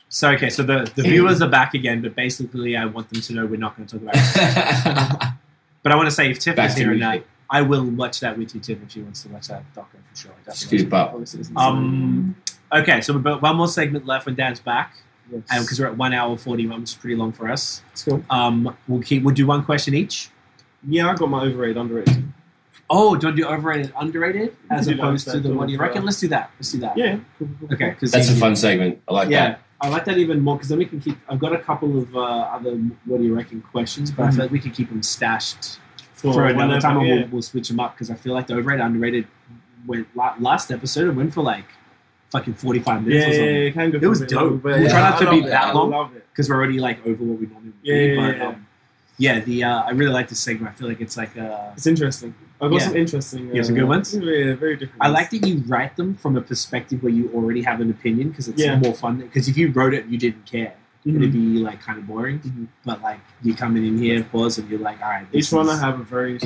So 0.09 0.31
okay, 0.31 0.49
so 0.49 0.63
the, 0.63 0.91
the 0.95 1.03
viewers 1.03 1.43
are 1.43 1.51
back 1.51 1.75
again, 1.75 2.01
but 2.01 2.15
basically, 2.15 2.77
I 2.77 2.87
want 2.87 3.11
them 3.11 3.21
to 3.21 3.33
know 3.35 3.45
we're 3.45 3.61
not 3.61 3.77
going 3.77 3.87
to 3.87 3.99
talk 3.99 4.03
about. 4.09 4.15
it. 4.17 5.29
But 5.83 5.93
I 5.93 5.97
want 5.97 6.07
to 6.09 6.11
say, 6.11 6.31
if 6.31 6.39
Tiff 6.41 6.57
Back 6.57 6.71
is 6.71 6.77
here 6.77 6.93
tonight, 6.93 7.11
music. 7.21 7.27
I 7.51 7.63
will 7.63 7.85
watch 7.85 8.21
that 8.21 8.37
with 8.37 8.55
you, 8.55 8.61
Tiff, 8.61 8.83
if 8.83 8.91
she 8.91 9.01
wants 9.01 9.23
to 9.23 9.29
watch 9.29 9.47
that 9.49 9.63
doco 9.75 9.87
for 10.11 10.17
sure. 10.17 10.33
I 10.33 10.51
definitely 10.51 10.79
Scoop 10.81 10.93
up. 10.93 11.17
Um, 11.57 12.37
okay, 12.73 13.01
so 13.01 13.13
we've 13.15 13.23
got 13.23 13.41
one 13.41 13.57
more 13.57 13.69
segment 13.69 14.05
left 14.05 14.27
when 14.27 14.35
Dan's 14.35 14.61
back, 14.61 14.97
insane. 15.31 15.45
and 15.51 15.65
because 15.65 15.81
we're 15.81 15.87
at 15.87 15.97
one 15.97 16.13
hour 16.13 16.37
forty-one, 16.37 16.81
which 16.81 16.91
is 16.91 16.97
pretty 16.97 17.17
long 17.17 17.33
for 17.33 17.49
us. 17.49 17.81
Let's 17.91 18.05
go. 18.05 18.23
Um, 18.29 18.77
we'll 18.89 19.03
keep. 19.03 19.23
We'll 19.23 19.35
do 19.35 19.47
one 19.47 19.65
question 19.65 19.95
each. 19.95 20.31
Yeah, 20.87 21.11
I 21.11 21.15
got 21.15 21.29
my 21.31 21.43
overrated, 21.43 21.77
underrated. 21.77 22.25
Oh, 22.91 23.17
do 23.17 23.27
you 23.27 23.29
want 23.29 23.37
to 23.37 23.43
do 23.43 23.49
overrated, 23.49 23.93
underrated, 23.99 24.57
as 24.71 24.87
can 24.87 24.95
do 24.95 24.97
that 24.97 25.03
opposed 25.07 25.29
to 25.31 25.41
the 25.41 25.51
of, 25.51 25.57
what 25.57 25.67
do 25.67 25.73
you 25.73 25.79
reckon? 25.79 26.05
Let's 26.05 26.21
do 26.21 26.29
that. 26.29 26.51
Let's 26.59 26.73
do 26.73 26.79
that. 26.79 26.97
Yeah. 26.97 27.19
Cool, 27.39 27.49
cool, 27.49 27.69
cool. 27.69 27.75
Okay, 27.75 27.91
because 27.91 28.13
That's 28.13 28.31
a 28.31 28.35
fun 28.35 28.57
segment. 28.57 29.03
I 29.09 29.13
like 29.13 29.29
yeah, 29.29 29.49
that. 29.49 29.61
I 29.81 29.89
like 29.89 30.05
that 30.07 30.17
even 30.19 30.41
more 30.41 30.57
because 30.57 30.69
then 30.71 30.79
we 30.79 30.87
can 30.87 31.01
keep. 31.01 31.19
I've 31.29 31.39
got 31.39 31.53
a 31.53 31.59
couple 31.59 31.99
of 31.99 32.17
uh, 32.17 32.21
other 32.21 32.73
what 33.05 33.19
do 33.19 33.25
you 33.25 33.35
reckon 33.35 33.61
questions, 33.61 34.11
but 34.11 34.25
I 34.27 34.31
feel 34.31 34.41
like 34.45 34.51
we 34.51 34.59
can 34.61 34.71
keep 34.71 34.89
them 34.89 35.03
stashed 35.03 35.79
for, 36.15 36.47
another 36.47 36.57
whenever, 36.57 36.81
time, 36.81 37.01
yeah. 37.03 37.15
we'll, 37.17 37.29
we'll 37.29 37.43
switch 37.43 37.69
them 37.69 37.79
up 37.79 37.95
because 37.95 38.11
I 38.11 38.15
feel 38.15 38.33
like 38.35 38.47
the 38.47 38.55
overrated, 38.55 38.85
underrated 38.87 39.27
went 39.87 40.09
last 40.17 40.71
episode. 40.71 41.09
It 41.09 41.13
went 41.13 41.35
for 41.35 41.43
like 41.43 41.67
fucking 42.31 42.55
forty-five 42.55 43.05
minutes 43.05 43.27
Yeah, 43.27 43.31
or 43.31 43.33
yeah, 43.33 43.71
something 43.73 43.93
yeah, 43.93 43.99
it 43.99 44.03
It 44.03 44.09
was 44.09 44.19
for 44.21 44.25
bit 44.27 44.35
dope. 44.35 44.63
but 44.63 44.69
We'll 44.73 44.83
yeah, 44.83 44.89
try 44.89 45.01
not 45.11 45.19
to 45.21 45.31
be 45.31 45.41
that 45.43 45.75
long. 45.75 46.13
because 46.31 46.49
we're 46.49 46.57
already 46.57 46.79
like 46.81 47.05
over 47.07 47.23
what 47.23 47.39
we 47.39 47.47
normally 47.47 47.67
would 47.71 47.75
Yeah, 47.83 47.95
be. 47.95 48.07
yeah, 48.15 48.17
but 48.31 48.37
yeah. 48.37 48.47
um, 48.49 48.67
yeah, 49.19 49.41
the 49.41 49.65
uh, 49.65 49.83
I 49.83 49.91
really 49.91 50.13
like 50.13 50.29
this 50.29 50.41
segment. 50.41 50.73
I 50.73 50.75
feel 50.79 50.89
like 50.89 51.01
it's 51.01 51.17
like 51.17 51.37
uh, 51.37 51.71
It's 51.77 51.87
interesting. 51.87 52.35
I've 52.61 52.71
got 52.71 52.81
Yeah. 52.81 52.87
some 52.89 52.97
interesting. 52.97 53.49
You 53.49 53.57
have 53.57 53.67
some 53.67 53.75
good 53.77 53.85
ones? 53.85 54.15
Yeah, 54.15 54.55
very 54.55 54.77
different. 54.77 55.01
I 55.01 55.07
ones. 55.09 55.15
like 55.19 55.31
that 55.31 55.47
you 55.47 55.63
write 55.67 55.97
them 55.97 56.15
from 56.15 56.37
a 56.37 56.41
perspective 56.41 57.03
where 57.03 57.13
you 57.13 57.31
already 57.35 57.63
have 57.63 57.81
an 57.81 57.91
opinion 57.91 58.31
because 58.31 58.49
it's 58.49 58.61
Yeah. 58.63 58.79
more 58.79 58.95
fun. 58.95 59.19
Because 59.19 59.47
if 59.49 59.57
you 59.57 59.71
wrote 59.71 59.95
it, 59.95 60.05
and 60.05 60.13
you 60.13 60.19
didn't 60.19 60.45
care. 60.47 60.75
It'd 61.07 61.21
Mhm. 61.23 61.33
be 61.33 61.59
like 61.69 61.81
kind 61.81 61.99
of 61.99 62.07
boring. 62.07 62.41
Mhm. 62.41 62.67
But 62.85 63.01
like 63.03 63.21
you 63.43 63.55
coming 63.55 63.85
in 63.87 63.97
here, 63.99 64.23
pause, 64.25 64.59
and 64.59 64.69
you're 64.69 64.81
like, 64.81 65.01
all 65.01 65.09
right, 65.09 65.31
this 65.33 65.47
Each 65.49 65.53
one 65.57 65.69
I 65.69 65.79
have 65.79 65.99
a 66.01 66.03
very 66.03 66.39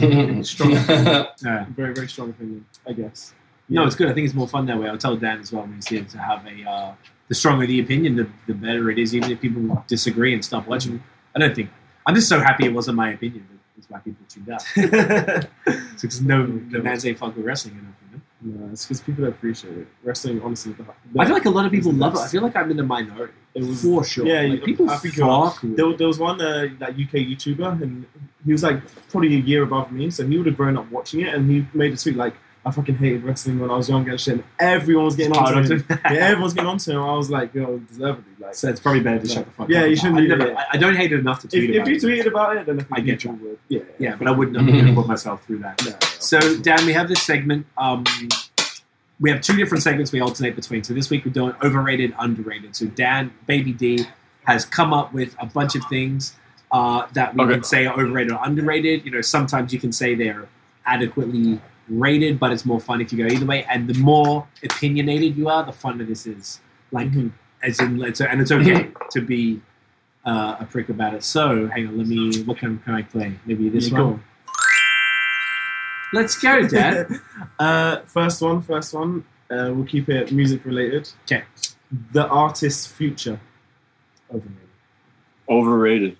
strong, 0.44 0.74
uh, 0.76 1.24
very 1.80 1.94
very 1.94 2.08
strong 2.08 2.30
opinion. 2.30 2.64
I 2.86 2.92
guess. 2.92 3.34
No, 3.68 3.86
it's 3.86 3.96
good. 3.96 4.08
I 4.08 4.12
think 4.12 4.26
it's 4.26 4.34
more 4.34 4.46
fun 4.48 4.66
that 4.66 4.78
way. 4.78 4.88
I'll 4.88 4.98
tell 4.98 5.16
Dan 5.16 5.40
as 5.40 5.50
well 5.52 5.62
when 5.62 5.74
he's 5.74 5.86
here 5.88 6.04
to 6.04 6.18
have 6.18 6.44
a. 6.46 6.68
Uh, 6.70 6.92
the 7.28 7.34
stronger 7.34 7.66
the 7.66 7.80
opinion, 7.80 8.16
the, 8.16 8.26
the 8.46 8.52
better 8.54 8.90
it 8.90 8.98
is. 8.98 9.14
Even 9.14 9.30
if 9.32 9.40
people 9.40 9.82
disagree 9.88 10.34
and 10.34 10.44
stop 10.44 10.66
watching, 10.68 11.02
I 11.34 11.38
don't 11.38 11.54
think. 11.56 11.70
I'm 12.06 12.14
just 12.14 12.28
so 12.28 12.40
happy 12.40 12.66
it 12.66 12.72
wasn't 12.72 12.96
my 12.96 13.12
opinion. 13.12 13.46
That's 13.76 13.88
why 13.90 13.98
people 14.00 14.24
tuned 14.28 14.48
out. 14.50 14.64
Because 16.00 16.20
no, 16.20 16.44
no 16.46 16.82
man's 16.82 17.06
ain't 17.06 17.18
fuck 17.18 17.36
with 17.36 17.44
wrestling 17.46 17.78
enough. 17.78 17.94
You 18.42 18.52
know? 18.52 18.66
No, 18.66 18.72
it's 18.72 18.84
because 18.84 19.00
people 19.00 19.24
appreciate 19.26 19.78
it. 19.78 19.86
Wrestling, 20.02 20.42
honestly, 20.42 20.72
the, 20.72 20.84
I 21.16 21.24
feel 21.24 21.34
like 21.34 21.44
a 21.44 21.50
lot 21.50 21.64
of 21.64 21.70
people 21.70 21.92
love 21.92 22.14
it. 22.14 22.18
I 22.18 22.26
feel 22.28 22.42
like 22.42 22.56
I'm 22.56 22.70
in 22.72 22.76
the 22.76 22.82
minority. 22.82 23.34
It 23.54 23.62
was- 23.62 23.82
for 23.82 24.02
sure. 24.02 24.26
yeah, 24.26 24.42
like, 24.42 24.64
people 24.64 24.90
I 24.90 24.96
think 24.96 25.14
fuck 25.14 25.62
with 25.62 25.76
there, 25.76 25.92
there 25.96 26.08
was 26.08 26.18
one 26.18 26.40
uh, 26.40 26.68
that 26.80 26.90
UK 26.90 27.22
YouTuber, 27.30 27.82
and 27.82 28.04
he 28.44 28.50
was 28.50 28.62
like 28.64 28.80
probably 29.10 29.36
a 29.36 29.40
year 29.40 29.62
above 29.62 29.92
me, 29.92 30.10
so 30.10 30.26
he 30.26 30.36
would 30.38 30.46
have 30.46 30.56
grown 30.56 30.76
up 30.76 30.90
watching 30.90 31.20
it, 31.20 31.32
and 31.34 31.48
he 31.48 31.66
made 31.72 31.92
a 31.92 31.96
tweet 31.96 32.16
like, 32.16 32.34
"I 32.64 32.70
fucking 32.70 32.96
hated 32.96 33.24
wrestling 33.24 33.58
when 33.58 33.70
I 33.70 33.76
was 33.76 33.88
younger 33.88 34.10
and 34.12 34.20
shit." 34.20 34.34
And 34.34 34.44
everyone 34.58 35.06
was 35.06 35.16
getting 35.16 35.34
Hard 35.34 35.56
onto 35.56 35.74
on 35.74 35.80
him. 35.80 35.86
to- 35.88 36.00
Yeah, 36.14 36.26
everyone's 36.28 36.54
getting 36.54 36.68
onto 36.70 36.90
him. 36.92 37.00
I 37.02 37.14
was 37.16 37.30
like, 37.30 37.54
"Yo, 37.54 37.78
deservedly." 37.78 38.24
Like, 38.40 38.54
So 38.54 38.68
it's 38.68 38.80
probably 38.80 39.00
better 39.00 39.18
to 39.20 39.26
No. 39.28 39.34
shut 39.34 39.44
the 39.46 39.50
fuck 39.52 39.68
Yeah, 39.68 39.78
up. 39.78 39.82
Yeah, 39.82 39.88
you 39.88 39.96
shouldn't. 39.96 40.18
I, 40.18 40.20
do 40.22 40.28
never, 40.28 40.46
it. 40.50 40.56
I, 40.56 40.64
I 40.72 40.76
don't 40.76 40.96
hate 40.96 41.12
it 41.12 41.18
enough 41.20 41.40
to 41.40 41.48
tweet 41.48 41.64
if, 41.70 41.70
if 41.70 41.76
about 41.82 41.88
you 41.90 41.96
tweeted 41.96 42.26
about 42.26 42.56
it, 42.56 42.66
then 42.66 42.76
I 42.76 42.82
think 42.82 42.92
I 42.92 43.00
get 43.00 43.20
people 43.20 43.36
you. 43.38 43.48
would. 43.48 43.58
Yeah, 43.68 43.80
Yeah, 43.98 44.16
but 44.16 44.28
I 44.28 44.30
wouldn't. 44.30 44.56
I'm 44.56 44.66
going 44.66 44.86
to 44.86 44.94
put 44.94 45.06
myself 45.06 45.44
through 45.46 45.58
that. 45.58 45.82
No, 45.86 45.92
So, 46.18 46.56
Dan, 46.58 46.84
we 46.86 46.92
have 46.92 47.08
this 47.08 47.22
segment. 47.22 47.66
Um, 47.76 48.04
we 49.20 49.30
have 49.30 49.40
two 49.40 49.56
different 49.56 49.82
segments 49.84 50.10
we 50.12 50.20
alternate 50.20 50.56
between. 50.56 50.82
So 50.82 50.94
this 50.94 51.08
week 51.10 51.24
we're 51.24 51.32
doing 51.32 51.54
overrated, 51.62 52.12
underrated. 52.18 52.74
So 52.74 52.86
Dan, 52.86 53.32
Baby 53.46 53.72
D, 53.72 54.04
has 54.44 54.64
come 54.64 54.92
up 54.92 55.12
with 55.14 55.36
a 55.38 55.46
bunch 55.46 55.76
of 55.76 55.84
things 55.88 56.34
uh, 56.72 57.06
that 57.12 57.34
we 57.36 57.44
Okay. 57.44 57.52
can 57.54 57.62
say 57.62 57.86
are 57.86 57.94
overrated 57.94 58.32
or 58.32 58.40
underrated. 58.42 59.04
You 59.04 59.12
know, 59.12 59.20
sometimes 59.20 59.72
you 59.72 59.78
can 59.78 59.92
say 59.92 60.14
they're 60.16 60.48
adequately 60.86 61.60
rated, 61.88 62.38
but 62.38 62.52
it's 62.52 62.64
more 62.64 62.80
fun 62.80 63.00
if 63.00 63.12
you 63.12 63.18
go 63.26 63.32
either 63.32 63.46
way. 63.46 63.64
And 63.64 63.88
the 63.88 63.94
more 63.98 64.46
opinionated 64.64 65.36
you 65.36 65.48
are, 65.48 65.64
the 65.64 65.72
funner 65.72 66.06
this 66.06 66.26
is. 66.26 66.60
Like, 66.90 67.10
Mhm. 67.10 67.32
as 67.62 67.80
in, 67.80 68.00
it's, 68.02 68.20
and 68.20 68.40
it's 68.40 68.52
okay 68.52 68.90
to 69.10 69.20
be 69.20 69.60
uh, 70.24 70.56
a 70.60 70.64
prick 70.64 70.88
about 70.88 71.14
it. 71.14 71.24
So, 71.24 71.66
hang 71.68 71.88
on, 71.88 71.98
let 71.98 72.06
me. 72.06 72.42
What 72.44 72.58
can, 72.58 72.78
can 72.78 72.94
I 72.94 73.02
play? 73.02 73.34
Maybe 73.44 73.68
this 73.68 73.88
Yeah, 73.90 73.96
go 73.98 74.06
one. 74.06 74.24
Let's 76.12 76.38
go, 76.38 76.66
Dad. 76.68 77.08
uh, 77.58 77.96
first 78.02 78.40
one, 78.42 78.62
first 78.62 78.92
one. 78.94 79.24
Uh, 79.50 79.70
we'll 79.74 79.84
keep 79.86 80.08
it 80.08 80.30
music 80.32 80.64
related. 80.64 81.08
Okay. 81.24 81.42
The 82.12 82.26
artist's 82.28 82.86
future. 82.86 83.40
Overrated. 84.30 84.58
Overrated. 85.48 86.16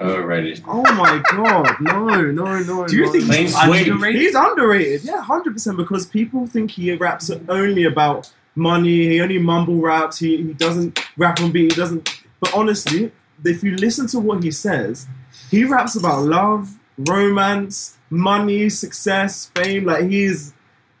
Overrated. 0.00 0.62
Oh 0.66 0.82
my 0.94 1.22
god! 1.30 1.76
No, 1.80 2.08
no, 2.08 2.58
no. 2.58 2.86
Do 2.86 2.96
you 2.96 3.06
no. 3.06 3.12
think 3.12 3.32
he's 3.32 3.54
underrated? 3.54 4.20
He's 4.20 4.34
underrated, 4.34 5.04
yeah, 5.04 5.22
hundred 5.22 5.52
percent. 5.52 5.76
Because 5.76 6.06
people 6.06 6.46
think 6.46 6.72
he 6.72 6.92
raps 6.94 7.30
only 7.48 7.84
about 7.84 8.30
money. 8.56 9.08
He 9.08 9.20
only 9.20 9.38
mumble 9.38 9.80
raps. 9.80 10.18
He, 10.18 10.36
he 10.38 10.52
doesn't 10.54 10.98
rap 11.16 11.40
on 11.40 11.52
beat. 11.52 11.72
He 11.72 11.76
doesn't. 11.80 12.22
But 12.40 12.54
honestly, 12.54 13.12
if 13.44 13.62
you 13.62 13.76
listen 13.76 14.08
to 14.08 14.18
what 14.18 14.42
he 14.42 14.50
says, 14.50 15.06
he 15.50 15.64
raps 15.64 15.94
about 15.94 16.24
love, 16.24 16.76
romance, 16.98 17.96
money, 18.10 18.68
success, 18.68 19.50
fame. 19.54 19.84
Like 19.84 20.08
he's 20.08 20.54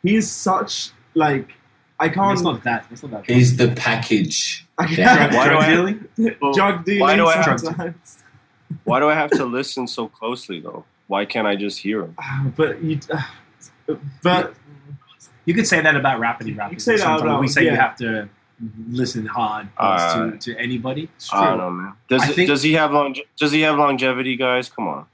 he's 0.04 0.30
such 0.30 0.90
like 1.14 1.48
I 1.98 2.08
can't. 2.08 2.32
It's 2.34 2.42
not 2.42 2.62
that. 2.62 2.86
It's 2.92 3.02
not 3.02 3.10
that. 3.10 3.26
He's 3.28 3.56
the 3.56 3.68
package. 3.72 4.66
I 4.78 4.86
can't. 4.86 5.34
Why 5.34 5.48
do 5.48 5.58
I- 5.58 5.98
Drug, 6.38 6.54
drug 6.54 6.84
dealing. 6.84 7.00
why 7.00 7.16
do 7.16 7.26
I 7.26 7.36
have 7.42 7.60
sometimes. 7.60 8.22
Why 8.84 9.00
do 9.00 9.08
I 9.08 9.14
have 9.14 9.30
to 9.30 9.44
listen 9.44 9.86
so 9.86 10.08
closely 10.08 10.60
though? 10.60 10.84
Why 11.06 11.24
can't 11.24 11.46
I 11.46 11.56
just 11.56 11.78
hear 11.80 12.02
him? 12.02 12.16
But 12.56 12.82
you, 12.82 12.98
ah, 13.12 13.34
but 14.22 14.54
You 15.46 15.54
could 15.54 15.66
say 15.66 15.80
that 15.80 15.96
about 15.96 16.20
rappity 16.20 16.56
rappers. 16.56 16.74
You 16.74 16.80
say 16.80 16.96
that 17.02 17.20
about- 17.20 17.40
we 17.40 17.48
say 17.48 17.64
yeah. 17.64 17.70
you 17.72 17.76
have 17.76 17.96
to 17.96 18.28
listen 18.90 19.24
hard 19.24 19.68
Uh, 19.78 20.32
to, 20.32 20.38
to 20.38 20.56
anybody. 20.58 21.08
it's 21.16 21.32
I 21.32 21.46
don't 21.46 21.58
know, 21.58 21.70
man. 21.70 21.92
Does 22.08 22.28
it, 22.28 22.34
think- 22.34 22.48
does 22.48 22.62
he 22.62 22.72
have 22.74 22.92
long, 22.92 23.14
Does 23.38 23.52
he 23.52 23.60
have 23.62 23.78
longevity, 23.78 24.36
guys? 24.36 24.68
Come 24.68 24.88
on, 24.88 25.06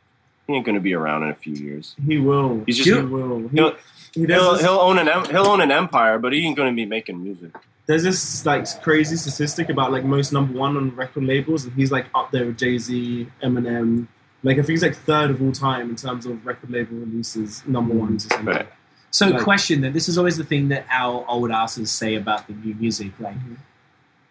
he 0.47 0.55
ain't 0.55 0.65
gonna 0.67 0.81
be 0.81 0.95
around 0.95 1.23
in 1.25 1.29
a 1.31 1.35
few 1.35 1.55
years. 1.55 1.95
He 2.07 2.19
will. 2.19 2.63
He's 2.67 2.79
just 2.79 2.89
he 2.89 2.95
will. 3.05 3.49
He, 3.49 3.57
he'll- 3.57 3.77
he 4.15 4.27
he'll, 4.27 4.57
he'll 4.59 4.81
own 4.81 4.99
an 4.99 5.09
he'll 5.31 5.47
own 5.47 5.61
an 5.61 5.71
empire, 5.73 6.19
but 6.19 6.33
he 6.33 6.45
ain't 6.47 6.57
gonna 6.57 6.73
be 6.73 6.87
making 6.87 7.23
music. 7.23 7.51
There's 7.87 8.03
this 8.03 8.47
like 8.47 8.67
crazy 8.83 9.17
statistic 9.17 9.69
about 9.69 9.93
like 9.93 10.05
most 10.05 10.33
number 10.33 10.59
one 10.59 10.77
on 10.77 10.95
record 10.97 11.25
labels, 11.25 11.65
and 11.65 11.75
he's 11.75 11.93
like 11.93 12.07
up 12.15 12.31
there 12.31 12.47
with 12.47 12.59
Jay 12.59 12.79
Z, 12.79 13.29
Eminem. 13.43 14.07
Like 14.43 14.55
I 14.55 14.61
think 14.61 14.71
he's 14.71 14.83
like 14.83 14.97
third 14.97 15.31
of 15.31 15.43
all 15.43 15.53
time 15.53 15.91
in 15.91 15.97
terms 15.97 16.27
of 16.27 16.45
record 16.47 16.71
label 16.71 16.97
releases, 16.97 17.67
number 17.67 17.95
ones 17.95 18.27
or 18.27 18.29
something. 18.31 18.47
Right. 18.55 18.69
So, 19.11 19.29
Like- 19.29 19.43
question 19.43 19.81
then. 19.81 19.93
This 19.93 20.09
is 20.09 20.19
always 20.19 20.37
the 20.37 20.45
thing 20.45 20.69
that 20.69 20.87
our 20.91 21.25
old 21.29 21.51
asses 21.51 21.91
say 21.91 22.17
about 22.17 22.47
the 22.49 22.53
new 22.55 22.75
music. 22.75 23.13
Like, 23.21 23.37
Mhm. 23.39 23.57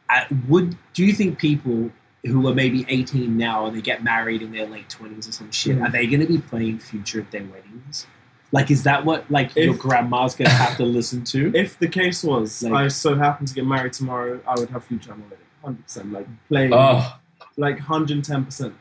uh, 0.09 0.25
would 0.49 0.75
do 0.93 1.05
you 1.05 1.13
think 1.13 1.37
people 1.39 1.89
who 2.25 2.47
are 2.47 2.53
maybe 2.53 2.85
18 2.89 3.37
now 3.37 3.65
and 3.65 3.75
they 3.77 3.81
get 3.81 4.03
married 4.03 4.41
in 4.41 4.51
their 4.51 4.65
late 4.65 4.89
20s 4.89 5.27
or 5.27 5.31
some 5.31 5.51
shit, 5.51 5.77
Mhm. 5.77 5.87
are 5.87 5.91
they 5.91 6.05
going 6.07 6.19
to 6.21 6.25
be 6.27 6.37
playing 6.37 6.79
Future 6.79 7.19
at 7.21 7.31
their 7.31 7.43
weddings? 7.43 8.07
Like, 8.53 8.69
is 8.71 8.83
that 8.83 9.03
what 9.03 9.29
like 9.29 9.53
your 9.55 9.73
grandma's 9.75 10.35
going 10.35 10.49
to 10.49 10.55
have 10.55 10.77
to 10.77 10.85
listen 10.85 11.23
to? 11.25 11.51
If 11.63 11.77
the 11.79 11.87
case 11.87 12.23
was, 12.23 12.63
Like- 12.63 12.73
I 12.73 12.87
so 12.87 13.15
happen 13.15 13.45
to 13.47 13.53
get 13.53 13.65
married 13.65 13.93
tomorrow, 13.93 14.39
I 14.47 14.53
would 14.59 14.69
have 14.69 14.83
future 14.85 15.11
on 15.11 15.19
my 15.19 15.25
wedding, 15.25 15.45
hundred 15.63 15.83
percent. 15.83 16.11
Like 16.13 16.27
playing, 16.47 16.71
Oh, 16.73 17.17
like 17.57 17.79
hundred 17.79 18.11
and 18.17 18.23
ten 18.23 18.45
percent. 18.45 18.73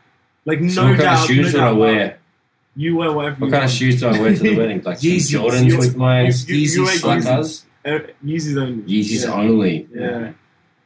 Like 0.45 0.61
no 0.61 0.69
so 0.69 0.81
what 0.83 0.89
kind 0.91 0.99
doubt. 1.01 1.21
of 1.21 1.27
shoes 1.27 1.53
no 1.53 1.59
do 1.59 1.65
I 1.65 1.69
doubt 1.69 1.77
wear? 1.77 2.19
You 2.75 2.95
wear 2.97 3.11
whatever. 3.11 3.35
What 3.41 3.47
you 3.47 3.51
kind 3.51 3.65
of 3.65 3.71
shoes 3.71 3.99
do 3.99 4.07
I 4.07 4.19
wear 4.21 4.33
to 4.35 4.39
the 4.39 4.57
wedding? 4.61 4.81
Like 4.83 4.99
Yeezys. 4.99 5.31
Jordans 5.33 5.65
You- 5.69 5.77
with 5.79 5.95
my 5.97 6.21
you- 6.21 6.27
you- 6.27 6.31
Yeezys 6.67 6.75
you 6.75 6.83
wear 6.83 6.95
slackers? 6.95 7.65
Uh, 7.85 7.89
Yeezys 8.23 8.57
only. 8.61 8.83
Yeezys 8.83 9.25
yeah. 9.25 9.33
only. 9.33 9.87
Yeah. 9.93 10.31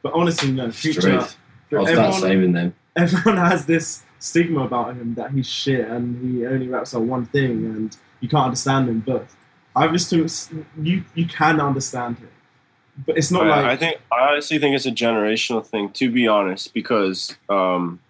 But 0.02 0.12
honestly, 0.14 0.50
no. 0.52 0.70
Future. 0.72 1.00
Straight. 1.02 1.14
I'll 1.16 1.86
start 1.86 1.88
everyone, 1.88 2.12
saving 2.20 2.52
them. 2.52 2.74
everyone 2.96 3.36
has 3.36 3.66
this 3.66 4.02
stigma 4.18 4.64
about 4.64 4.96
him 4.96 5.14
that 5.14 5.30
he's 5.32 5.46
shit 5.46 5.86
and 5.88 6.04
he 6.24 6.46
only 6.46 6.68
raps 6.68 6.94
on 6.94 7.06
one 7.06 7.26
thing 7.26 7.50
and 7.66 7.96
you 8.20 8.28
can't 8.28 8.44
understand 8.44 8.88
him. 8.88 9.00
But 9.00 9.26
I've 9.74 9.92
just 9.92 10.12
you 10.80 11.04
you 11.14 11.26
can 11.26 11.60
understand 11.60 12.18
him, 12.18 12.30
but 13.06 13.16
it's 13.16 13.30
not 13.30 13.46
I, 13.46 13.48
like 13.48 13.64
I 13.64 13.76
think 13.76 14.00
I 14.12 14.32
honestly 14.32 14.58
think 14.58 14.74
it's 14.74 14.86
a 14.86 14.90
generational 14.90 15.64
thing. 15.64 15.90
To 15.92 16.10
be 16.10 16.26
honest, 16.26 16.74
because 16.74 17.36
um, 17.48 18.00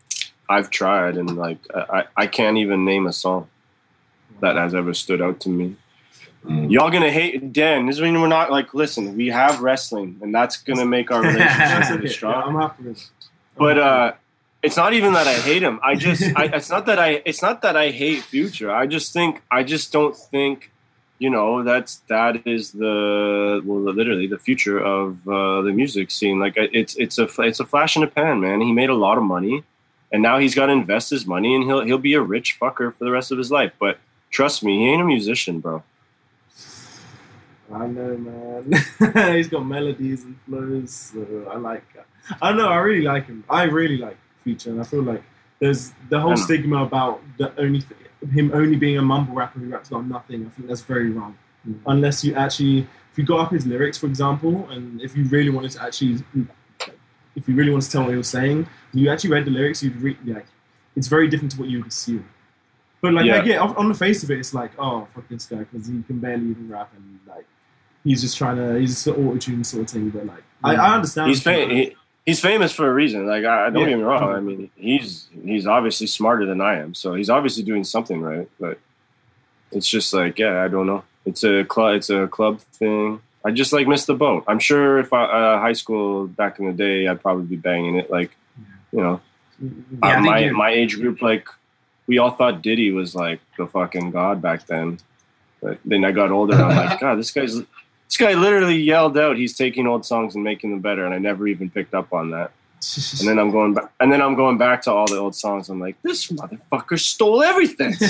I've 0.48 0.70
tried 0.70 1.16
and 1.16 1.36
like 1.36 1.58
I, 1.74 2.04
I 2.16 2.26
can't 2.26 2.56
even 2.56 2.84
name 2.84 3.06
a 3.06 3.12
song 3.12 3.48
that 4.40 4.56
has 4.56 4.74
ever 4.74 4.94
stood 4.94 5.20
out 5.20 5.40
to 5.40 5.48
me. 5.48 5.76
Mm. 6.44 6.70
Y'all 6.70 6.90
gonna 6.90 7.10
hate 7.10 7.52
Dan. 7.52 7.86
This 7.86 7.96
is 7.96 8.02
when 8.02 8.20
we're 8.20 8.28
not 8.28 8.50
like. 8.50 8.72
Listen, 8.72 9.16
we 9.16 9.26
have 9.28 9.60
wrestling, 9.60 10.18
and 10.22 10.34
that's 10.34 10.56
gonna 10.56 10.86
make 10.86 11.10
our 11.10 11.20
relationship 11.22 11.50
okay. 11.60 11.94
really 11.94 12.06
Yeah, 12.06 12.12
strong. 12.12 12.42
I'm 12.48 12.60
happy 12.60 12.84
with 12.84 12.98
it. 12.98 13.10
But 13.56 13.78
uh, 13.78 14.12
it's 14.62 14.76
not 14.76 14.92
even 14.92 15.12
that 15.12 15.26
I 15.26 15.34
hate 15.48 15.62
him. 15.62 15.80
I 15.82 15.94
just, 15.94 16.22
I, 16.36 16.44
it's 16.44 16.70
not 16.70 16.86
that 16.86 16.98
I, 16.98 17.22
it's 17.24 17.42
not 17.42 17.62
that 17.62 17.76
I 17.76 17.90
hate 17.90 18.22
Future. 18.22 18.70
I 18.70 18.86
just 18.86 19.12
think, 19.12 19.42
I 19.50 19.62
just 19.62 19.92
don't 19.92 20.16
think, 20.16 20.72
you 21.18 21.30
know, 21.30 21.64
that's 21.64 21.96
that 22.08 22.46
is 22.46 22.70
the 22.70 23.60
well, 23.64 23.80
literally 23.80 24.28
the 24.28 24.38
future 24.38 24.78
of 24.78 25.26
uh, 25.28 25.62
the 25.62 25.72
music 25.72 26.12
scene. 26.12 26.38
Like 26.38 26.54
it's, 26.56 26.94
it's 26.96 27.18
a, 27.18 27.28
it's 27.40 27.58
a 27.58 27.66
flash 27.66 27.96
in 27.96 28.02
the 28.02 28.06
pan, 28.06 28.40
man. 28.40 28.60
He 28.60 28.72
made 28.72 28.88
a 28.88 28.94
lot 28.94 29.18
of 29.18 29.24
money, 29.24 29.64
and 30.12 30.22
now 30.22 30.38
he's 30.38 30.54
got 30.54 30.66
to 30.66 30.72
invest 30.72 31.10
his 31.10 31.26
money, 31.26 31.56
and 31.56 31.64
he'll, 31.64 31.84
he'll 31.84 31.98
be 31.98 32.14
a 32.14 32.22
rich 32.22 32.56
fucker 32.60 32.94
for 32.94 33.04
the 33.04 33.10
rest 33.10 33.32
of 33.32 33.38
his 33.38 33.50
life. 33.50 33.72
But 33.80 33.98
trust 34.30 34.62
me, 34.62 34.78
he 34.78 34.88
ain't 34.90 35.02
a 35.02 35.04
musician, 35.04 35.58
bro. 35.58 35.82
I 37.72 37.86
know, 37.88 38.16
man. 38.16 39.34
He's 39.34 39.48
got 39.48 39.66
melodies 39.66 40.22
and 40.22 40.40
flows. 40.42 40.94
So 40.94 41.48
I 41.50 41.56
like. 41.56 41.84
I 42.40 42.52
know. 42.52 42.68
I 42.68 42.76
really 42.76 43.02
like 43.02 43.26
him. 43.26 43.44
I 43.50 43.64
really 43.64 43.98
like 43.98 44.16
Future, 44.38 44.70
and 44.70 44.80
I 44.80 44.84
feel 44.84 45.02
like 45.02 45.22
there's 45.60 45.92
the 46.08 46.20
whole 46.20 46.36
stigma 46.36 46.84
about 46.84 47.20
the 47.36 47.52
only 47.60 47.80
th- 47.82 48.32
him 48.32 48.50
only 48.54 48.76
being 48.76 48.98
a 48.98 49.02
mumble 49.02 49.34
rapper 49.34 49.58
who 49.60 49.68
raps 49.70 49.88
about 49.88 50.06
nothing. 50.06 50.46
I 50.46 50.50
think 50.50 50.68
that's 50.68 50.82
very 50.82 51.10
wrong. 51.10 51.36
Mm. 51.68 51.80
Unless 51.86 52.24
you 52.24 52.34
actually, 52.34 52.80
if 53.10 53.18
you 53.18 53.24
got 53.24 53.40
up 53.40 53.52
his 53.52 53.66
lyrics, 53.66 53.98
for 53.98 54.06
example, 54.06 54.68
and 54.70 55.00
if 55.00 55.16
you 55.16 55.24
really 55.24 55.50
wanted 55.50 55.72
to 55.72 55.82
actually, 55.82 56.22
if 57.36 57.48
you 57.48 57.54
really 57.54 57.70
wanted 57.70 57.86
to 57.86 57.90
tell 57.90 58.02
what 58.02 58.10
he 58.10 58.16
was 58.16 58.28
saying, 58.28 58.66
you 58.92 59.10
actually 59.10 59.30
read 59.30 59.44
the 59.44 59.50
lyrics, 59.50 59.82
you'd 59.82 60.00
read 60.00 60.18
like, 60.26 60.46
it's 60.96 61.06
very 61.08 61.28
different 61.28 61.52
to 61.52 61.58
what 61.60 61.68
you 61.68 61.78
would 61.78 61.88
assume. 61.88 62.28
But 63.00 63.14
like, 63.14 63.26
Yeah. 63.26 63.36
I 63.36 63.44
get 63.44 63.58
on 63.60 63.76
on 63.76 63.88
the 63.88 63.94
face 63.94 64.22
of 64.24 64.30
it, 64.30 64.38
it's 64.38 64.54
like, 64.54 64.72
oh 64.78 65.06
fuck 65.14 65.28
this 65.28 65.46
guy 65.46 65.58
because 65.58 65.86
he 65.86 66.02
can 66.02 66.18
barely 66.18 66.46
even 66.50 66.68
rap 66.68 66.92
and 66.96 67.20
like 67.28 67.46
he's 68.04 68.20
just 68.20 68.36
trying 68.36 68.56
to 68.56 68.74
he's 68.78 68.90
just 68.90 69.06
an 69.06 69.14
auto 69.14 69.38
tune 69.38 69.62
sort 69.62 69.84
of 69.84 69.90
thing. 69.90 70.10
But 70.10 70.26
like, 70.26 70.42
I, 70.64 70.74
I 70.74 70.94
understand. 70.94 71.28
He's 71.28 71.42
fa- 71.42 71.68
he, 71.68 71.94
he's 72.28 72.40
famous 72.40 72.72
for 72.72 72.86
a 72.88 72.92
reason. 72.92 73.26
Like 73.26 73.44
I 73.44 73.70
don't 73.70 73.82
Yeah. 73.82 73.88
get 73.90 73.98
me 73.98 74.04
wrong. 74.04 74.28
I 74.34 74.40
mean, 74.40 74.70
he's 74.76 75.28
he's 75.44 75.66
obviously 75.66 76.06
smarter 76.06 76.44
than 76.46 76.60
I 76.60 76.74
am, 76.78 76.94
so 76.94 77.14
he's 77.14 77.30
obviously 77.30 77.62
doing 77.64 77.84
something 77.84 78.20
right. 78.20 78.48
But 78.60 78.78
it's 79.72 79.88
just 79.88 80.12
like, 80.14 80.38
yeah, 80.38 80.62
I 80.64 80.68
don't 80.68 80.86
know. 80.86 81.02
It's 81.26 81.42
a 81.44 81.64
club. 81.64 81.94
It's 81.96 82.10
a 82.10 82.26
club 82.26 82.60
thing. 82.80 83.20
I 83.44 83.50
just 83.50 83.72
like 83.72 83.86
missed 83.86 84.06
the 84.06 84.14
boat. 84.14 84.44
I'm 84.46 84.58
sure 84.58 84.98
if 84.98 85.12
I 85.12 85.24
uh, 85.24 85.60
high 85.60 85.72
school 85.74 86.26
back 86.26 86.58
in 86.58 86.66
the 86.66 86.72
day, 86.72 87.06
I'd 87.08 87.20
probably 87.22 87.44
be 87.44 87.56
banging 87.56 87.96
it. 87.96 88.10
Like, 88.10 88.30
you 88.92 89.00
know, 89.00 89.20
Yeah, 90.02 90.18
uh, 90.18 90.20
my 90.20 90.50
my 90.50 90.70
age 90.70 90.96
group, 91.00 91.22
like 91.22 91.48
we 92.06 92.18
all 92.18 92.30
thought 92.30 92.62
Diddy 92.62 92.90
was 92.92 93.14
like 93.14 93.40
the 93.56 93.66
fucking 93.66 94.10
god 94.10 94.40
back 94.42 94.66
then. 94.66 94.98
But 95.62 95.78
then 95.84 96.04
I 96.04 96.12
got 96.12 96.30
older, 96.30 96.54
and 96.54 96.62
I'm 96.62 96.76
like, 96.76 97.00
God, 97.04 97.16
this 97.18 97.30
guy's 97.30 97.60
this 98.08 98.16
guy 98.16 98.34
literally 98.34 98.76
yelled 98.76 99.16
out 99.18 99.36
he's 99.36 99.56
taking 99.56 99.86
old 99.86 100.04
songs 100.06 100.34
and 100.34 100.42
making 100.42 100.70
them 100.70 100.80
better, 100.80 101.04
and 101.04 101.14
I 101.14 101.18
never 101.18 101.46
even 101.46 101.70
picked 101.70 101.94
up 101.94 102.12
on 102.12 102.30
that. 102.30 102.52
And 103.18 103.28
then 103.28 103.38
I'm 103.38 103.50
going 103.50 103.74
back, 103.74 103.90
and 104.00 104.12
then 104.12 104.22
I'm 104.22 104.34
going 104.36 104.56
back 104.56 104.82
to 104.82 104.92
all 104.92 105.06
the 105.06 105.18
old 105.18 105.34
songs. 105.34 105.68
I'm 105.68 105.80
like, 105.80 106.00
this 106.02 106.28
motherfucker 106.28 106.98
stole 106.98 107.42
everything. 107.42 107.90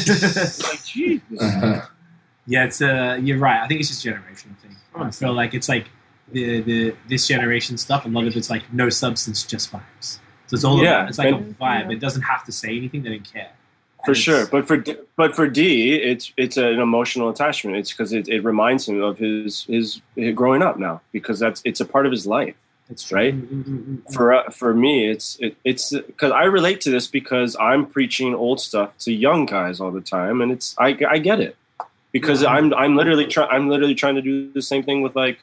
like, 0.70 0.84
Jesus. 0.84 1.40
Uh-huh. 1.40 1.86
Yeah, 2.46 2.64
it's 2.64 2.80
uh, 2.80 3.18
you're 3.20 3.38
right. 3.38 3.60
I 3.62 3.66
think 3.66 3.80
it's 3.80 3.88
just 3.88 4.04
a 4.04 4.08
generational 4.10 4.56
thing. 4.58 4.76
I 4.94 5.10
feel 5.10 5.32
like 5.32 5.54
it's 5.54 5.68
like 5.68 5.86
the 6.32 6.60
the 6.60 6.94
this 7.08 7.26
generation 7.26 7.76
stuff. 7.78 8.04
A 8.04 8.08
lot 8.08 8.26
of 8.26 8.36
it's 8.36 8.50
like 8.50 8.70
no 8.72 8.88
substance, 8.90 9.42
just 9.44 9.72
vibes. 9.72 10.18
So 10.46 10.54
it's 10.54 10.64
all 10.64 10.82
Yeah, 10.82 11.00
about, 11.00 11.08
it's 11.10 11.18
like 11.18 11.32
a 11.32 11.36
and- 11.36 11.58
vibe. 11.58 11.92
It 11.92 11.98
doesn't 12.00 12.22
have 12.22 12.44
to 12.44 12.52
say 12.52 12.76
anything. 12.76 13.02
They 13.02 13.10
don't 13.10 13.32
care. 13.32 13.50
For 14.04 14.14
sure, 14.14 14.46
but 14.46 14.66
for 14.68 14.76
D- 14.76 14.96
but 15.16 15.34
for 15.34 15.48
D, 15.48 15.94
it's 15.96 16.32
it's 16.36 16.56
an 16.56 16.78
emotional 16.78 17.28
attachment. 17.30 17.76
It's 17.76 17.92
because 17.92 18.12
it, 18.12 18.28
it 18.28 18.44
reminds 18.44 18.88
him 18.88 19.02
of 19.02 19.18
his, 19.18 19.64
his 19.64 20.00
his 20.14 20.34
growing 20.34 20.62
up 20.62 20.78
now 20.78 21.00
because 21.12 21.38
that's 21.40 21.60
it's 21.64 21.80
a 21.80 21.84
part 21.84 22.06
of 22.06 22.12
his 22.12 22.26
life. 22.26 22.54
it's 22.90 23.02
true. 23.08 23.18
right? 23.18 23.34
For 24.14 24.32
uh, 24.34 24.50
for 24.50 24.72
me 24.72 25.10
it's 25.10 25.36
it, 25.40 25.56
it's 25.64 25.90
because 25.92 26.32
i 26.32 26.44
relate 26.44 26.80
to 26.82 26.90
this 26.90 27.06
because 27.06 27.54
i'm 27.60 27.84
preaching 27.84 28.34
old 28.34 28.60
stuff 28.60 28.96
to 29.04 29.12
young 29.12 29.44
guys 29.46 29.78
all 29.80 29.90
the 29.90 30.00
time 30.00 30.40
and 30.42 30.50
it's 30.52 30.74
i, 30.78 30.96
I 31.14 31.18
get 31.18 31.38
it 31.40 31.54
because 32.12 32.40
Yeah. 32.42 32.54
i'm 32.54 32.72
i'm 32.82 32.94
literally 32.96 33.26
trying 33.26 33.50
i'm 33.50 33.68
literally 33.68 33.94
trying 33.94 34.14
to 34.14 34.22
do 34.22 34.50
the 34.58 34.62
same 34.62 34.82
thing 34.84 35.02
with 35.02 35.14
like 35.16 35.38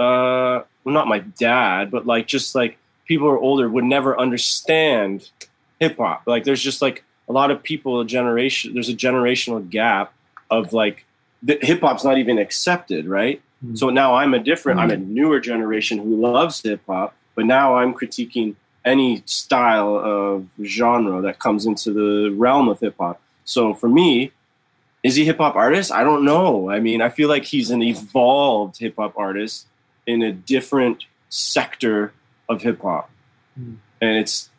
uh 0.00 0.64
well, 0.82 0.94
not 0.98 1.06
my 1.06 1.20
dad 1.20 1.90
but 1.94 2.04
like 2.06 2.26
just 2.26 2.54
like 2.56 2.78
people 3.06 3.28
who 3.28 3.34
are 3.34 3.38
older 3.38 3.68
would 3.68 3.84
never 3.84 4.18
understand 4.18 5.30
hip 5.78 5.96
hop 5.98 6.22
like 6.26 6.42
there's 6.44 6.62
just 6.62 6.82
like 6.82 7.04
a 7.32 7.34
lot 7.40 7.50
of 7.50 7.62
people 7.62 8.00
a 8.00 8.04
generation 8.18 8.74
there's 8.74 8.88
a 8.96 9.00
generational 9.08 9.60
gap 9.78 10.12
of 10.50 10.72
like 10.72 10.96
the, 11.42 11.58
hip 11.62 11.80
hop's 11.80 12.04
not 12.04 12.16
even 12.18 12.36
accepted 12.38 13.06
right 13.06 13.40
Mm. 13.64 13.78
so 13.78 13.90
now 13.90 14.16
I'm 14.16 14.34
a 14.34 14.40
different, 14.40 14.80
I'm 14.80 14.90
a 14.90 14.96
newer 14.96 15.38
generation 15.38 15.98
who 15.98 16.16
loves 16.20 16.60
hip 16.62 16.80
hop, 16.84 17.14
but 17.36 17.44
now 17.46 17.76
I'm 17.76 17.94
critiquing 17.94 18.56
any 18.84 19.22
style 19.24 19.94
of 19.96 20.48
genre 20.64 21.22
that 21.22 21.38
comes 21.38 21.64
into 21.64 21.92
the 21.92 22.34
realm 22.44 22.68
of 22.68 22.80
hip 22.80 22.96
hop. 22.98 23.20
So 23.44 23.72
for 23.72 23.88
me, 23.88 24.32
is 25.04 25.14
he 25.14 25.24
hip 25.24 25.38
hop 25.38 25.54
artist? 25.54 25.92
I 25.92 26.02
don't 26.02 26.24
know. 26.24 26.70
I 26.70 26.80
mean, 26.80 27.00
I 27.00 27.08
feel 27.08 27.28
like 27.28 27.44
he's 27.44 27.70
an 27.70 27.82
evolved 27.84 28.78
hip 28.78 28.96
hop 28.96 29.16
artist 29.16 29.68
in 30.08 30.22
a 30.22 30.32
different 30.32 31.04
sector 31.28 32.12
of 32.48 32.62
hip 32.62 32.82
hop, 32.82 33.10
Hmm. 33.56 33.74
and 34.00 34.18
it's 34.18 34.50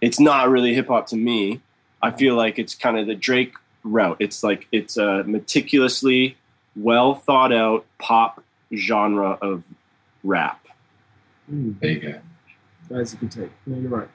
it's 0.00 0.20
not 0.20 0.50
really 0.50 0.72
hip 0.72 0.86
hop 0.86 1.08
to 1.08 1.16
me. 1.16 1.60
I 2.02 2.10
feel 2.10 2.34
like 2.36 2.58
it's 2.58 2.74
kind 2.74 2.98
of 2.98 3.06
the 3.06 3.14
Drake 3.14 3.54
route. 3.84 4.16
It's 4.20 4.42
like 4.42 4.68
it's 4.72 4.96
a 4.96 5.24
meticulously 5.24 6.36
well 6.76 7.14
thought 7.14 7.52
out 7.52 7.84
pop 7.98 8.42
genre 8.74 9.38
of 9.40 9.62
rap. 10.24 10.66
Mm, 11.52 11.78
There 11.80 11.90
you 11.90 12.00
go. 12.00 12.20
that 12.90 13.00
is 13.00 13.12
a 13.12 13.16
good 13.16 13.30
take. 13.30 13.50
No, 13.66 13.78
you're 13.78 13.90
right. 13.90 14.08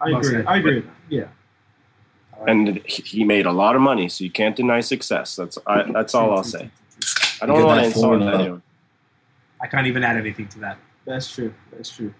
I 0.00 0.10
Well 0.10 0.18
agree. 0.18 0.30
said. 0.30 0.46
I 0.46 0.56
agree 0.58 0.74
with 0.76 0.86
that. 0.86 0.94
Yeah. 1.08 1.24
And 2.46 2.76
he 2.86 3.02
he 3.02 3.24
made 3.24 3.46
a 3.46 3.52
lot 3.52 3.74
of 3.74 3.82
money, 3.82 4.08
so 4.08 4.22
you 4.22 4.30
can't 4.30 4.54
deny 4.54 4.80
success. 4.80 5.34
That's 5.34 5.58
I, 5.66 5.82
that's 5.90 6.14
all 6.14 6.36
I'll 6.36 6.44
say. 6.44 6.70
I 7.42 7.46
don't 7.46 7.64
want 7.64 7.80
to 7.80 7.86
insult 7.86 8.22
anyone. 8.22 8.62
I 9.60 9.66
can't 9.66 9.88
even 9.88 10.04
add 10.04 10.16
anything 10.16 10.46
to 10.48 10.58
that. 10.60 10.78
That's 11.04 11.32
true. 11.34 11.52
That's 11.72 11.90
true. 11.90 12.14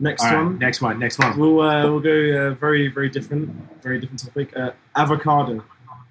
Next 0.00 0.22
All 0.24 0.34
right, 0.34 0.42
one. 0.44 0.58
next 0.58 0.80
one, 0.80 0.98
next 0.98 1.18
one. 1.18 1.38
We'll 1.38 1.60
uh, 1.60 1.84
we'll 1.84 2.00
go 2.00 2.10
uh, 2.50 2.54
very 2.54 2.88
very 2.88 3.08
different, 3.08 3.50
very 3.82 4.00
different 4.00 4.20
topic. 4.24 4.56
Uh, 4.56 4.70
avocado, 4.96 5.64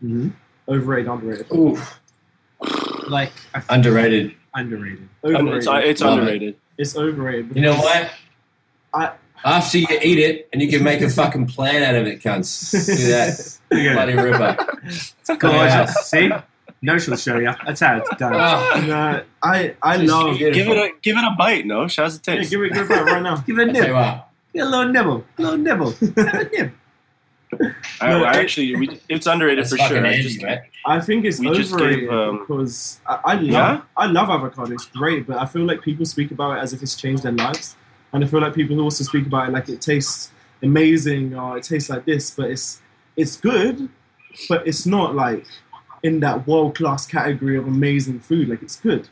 Mm-hmm. 0.03 0.30
overrated, 0.69 1.10
underrated. 1.11 1.48
Ooh, 1.53 1.77
Like 3.07 3.31
underrated. 3.69 4.35
underrated. 4.56 5.07
Overrated. 5.23 5.57
It's, 5.57 5.68
uh, 5.68 5.81
it's 5.84 6.02
underrated. 6.02 6.56
It's 6.77 6.95
overrated. 6.98 7.56
You 7.56 7.61
know 7.61 7.72
because 7.76 7.85
what? 7.85 8.11
I- 8.94 9.14
After 9.45 9.77
you 9.80 9.88
eat 10.02 10.19
it, 10.19 10.48
and 10.53 10.61
you 10.61 10.69
can 10.69 10.84
make 10.84 11.02
a 11.02 11.10
fucking 11.10 11.48
plan 11.48 11.84
out 11.84 11.95
of 11.95 12.07
it, 12.07 12.22
cunts. 12.22 12.72
Look 12.73 12.99
at 12.99 13.07
that. 13.10 13.60
Bloody 13.94 14.14
river. 14.15 14.56
ripper. 14.57 14.80
It's 14.85 15.14
gorgeous. 15.38 15.94
See? 16.07 16.30
No, 16.85 16.97
she'll 16.99 17.15
show 17.15 17.38
you. 17.39 17.49
That's 17.65 17.80
how 17.80 17.97
it's 17.97 18.10
done. 18.18 18.34
Oh, 18.35 18.85
No, 18.88 19.23
I 19.41 19.73
I 19.81 19.97
Just 19.97 20.11
love. 20.14 20.35
eat 20.35 20.53
Give 20.53 20.68
it 20.68 20.77
a 20.77 20.89
give 21.01 21.15
it 21.18 21.23
a 21.23 21.34
bite. 21.38 21.65
No, 21.65 21.88
how's 21.88 22.15
it 22.18 22.27
Yeah, 22.27 22.35
taste? 22.35 22.51
give 22.51 22.61
it 22.61 22.73
give 22.73 22.84
it 22.84 22.89
back 22.89 23.05
right 23.05 23.22
now. 23.23 23.38
Give 23.47 23.57
it 23.57 23.69
a 23.69 23.72
I 23.72 23.73
tell 23.73 23.81
you 23.88 23.88
nib. 23.88 23.95
what. 23.95 24.30
Get 24.53 24.61
a 24.68 24.69
little 24.69 24.91
nibble. 24.91 25.26
A 25.38 25.41
little 25.41 25.57
nibble. 25.57 25.91
Have 26.18 26.18
a 26.18 26.49
nib. 26.57 26.72
I, 28.01 28.10
No, 28.10 28.23
I 28.26 28.31
actually, 28.34 28.76
we, 28.76 28.99
it's 29.10 29.27
underrated 29.27 29.68
for 29.68 29.77
fucking 29.77 29.97
sure. 29.97 30.05
I 30.05 30.22
just- 30.22 30.41
man. 30.41 30.61
I 30.85 30.99
think 30.99 31.23
it's 31.23 31.39
We 31.39 31.49
just 31.53 31.73
overrated 31.73 32.01
gave, 32.01 32.11
um, 32.11 32.39
because 32.39 32.99
I, 33.07 33.19
I 33.23 33.34
love 33.35 33.43
Yeah? 33.45 33.81
I 33.95 34.05
love 34.07 34.30
avocado. 34.30 34.73
It's 34.73 34.85
great, 34.88 35.26
but 35.27 35.38
I 35.38 35.45
feel 35.45 35.64
like 35.65 35.81
people 35.81 36.05
speak 36.05 36.31
about 36.31 36.57
it 36.57 36.61
as 36.61 36.73
if 36.73 36.81
it's 36.84 36.95
changed 36.95 37.23
their 37.23 37.31
lives, 37.31 37.77
and 38.11 38.23
I 38.23 38.27
feel 38.27 38.41
like 38.41 38.53
people 38.53 38.81
also 38.81 39.03
speak 39.05 39.26
about 39.27 39.47
it 39.47 39.51
like 39.53 39.69
it 39.69 39.80
tastes 39.80 40.31
amazing 40.61 41.35
or 41.35 41.57
it 41.57 41.64
tastes 41.64 41.89
like 41.89 42.03
this, 42.05 42.31
but 42.31 42.49
it's 42.51 42.81
it's 43.15 43.38
good, 43.38 43.88
but 44.49 44.68
it's 44.68 44.85
not 44.85 45.15
like 45.15 45.45
in 46.03 46.19
that 46.19 46.45
world 46.45 46.75
class 46.75 47.07
category 47.07 47.57
of 47.57 47.67
amazing 47.67 48.19
food. 48.19 48.49
Like 48.49 48.61
it's 48.61 48.75
good, 48.75 49.07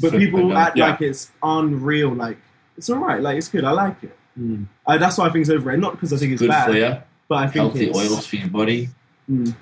but 0.00 0.10
Flip 0.10 0.20
people 0.20 0.52
it, 0.52 0.54
act 0.54 0.76
yeah. 0.76 0.90
like 0.90 1.02
it's 1.02 1.30
unreal. 1.42 2.10
Like 2.10 2.38
it's 2.76 2.88
all 2.88 2.98
right. 2.98 3.20
Like 3.20 3.36
it's 3.36 3.48
good. 3.48 3.64
I 3.64 3.72
like 3.72 4.02
it. 4.02 4.16
Mm. 4.38 4.66
Uh, 4.86 4.96
that's 4.96 5.18
why 5.18 5.26
I 5.26 5.30
think 5.30 5.42
it's 5.42 5.50
overrated. 5.50 5.80
Not 5.80 5.92
because 5.92 6.12
I 6.12 6.16
think 6.16 6.32
it's 6.32 6.40
Good 6.40 6.48
bad, 6.48 6.70
for 6.70 6.76
you. 6.76 6.96
but 7.28 7.34
I 7.34 7.46
think 7.48 7.54
Healthy 7.54 7.90
it's, 7.90 7.98
oils 7.98 8.26
for 8.26 8.36
your 8.36 8.48
body. 8.48 8.88
Mm. 9.30 9.54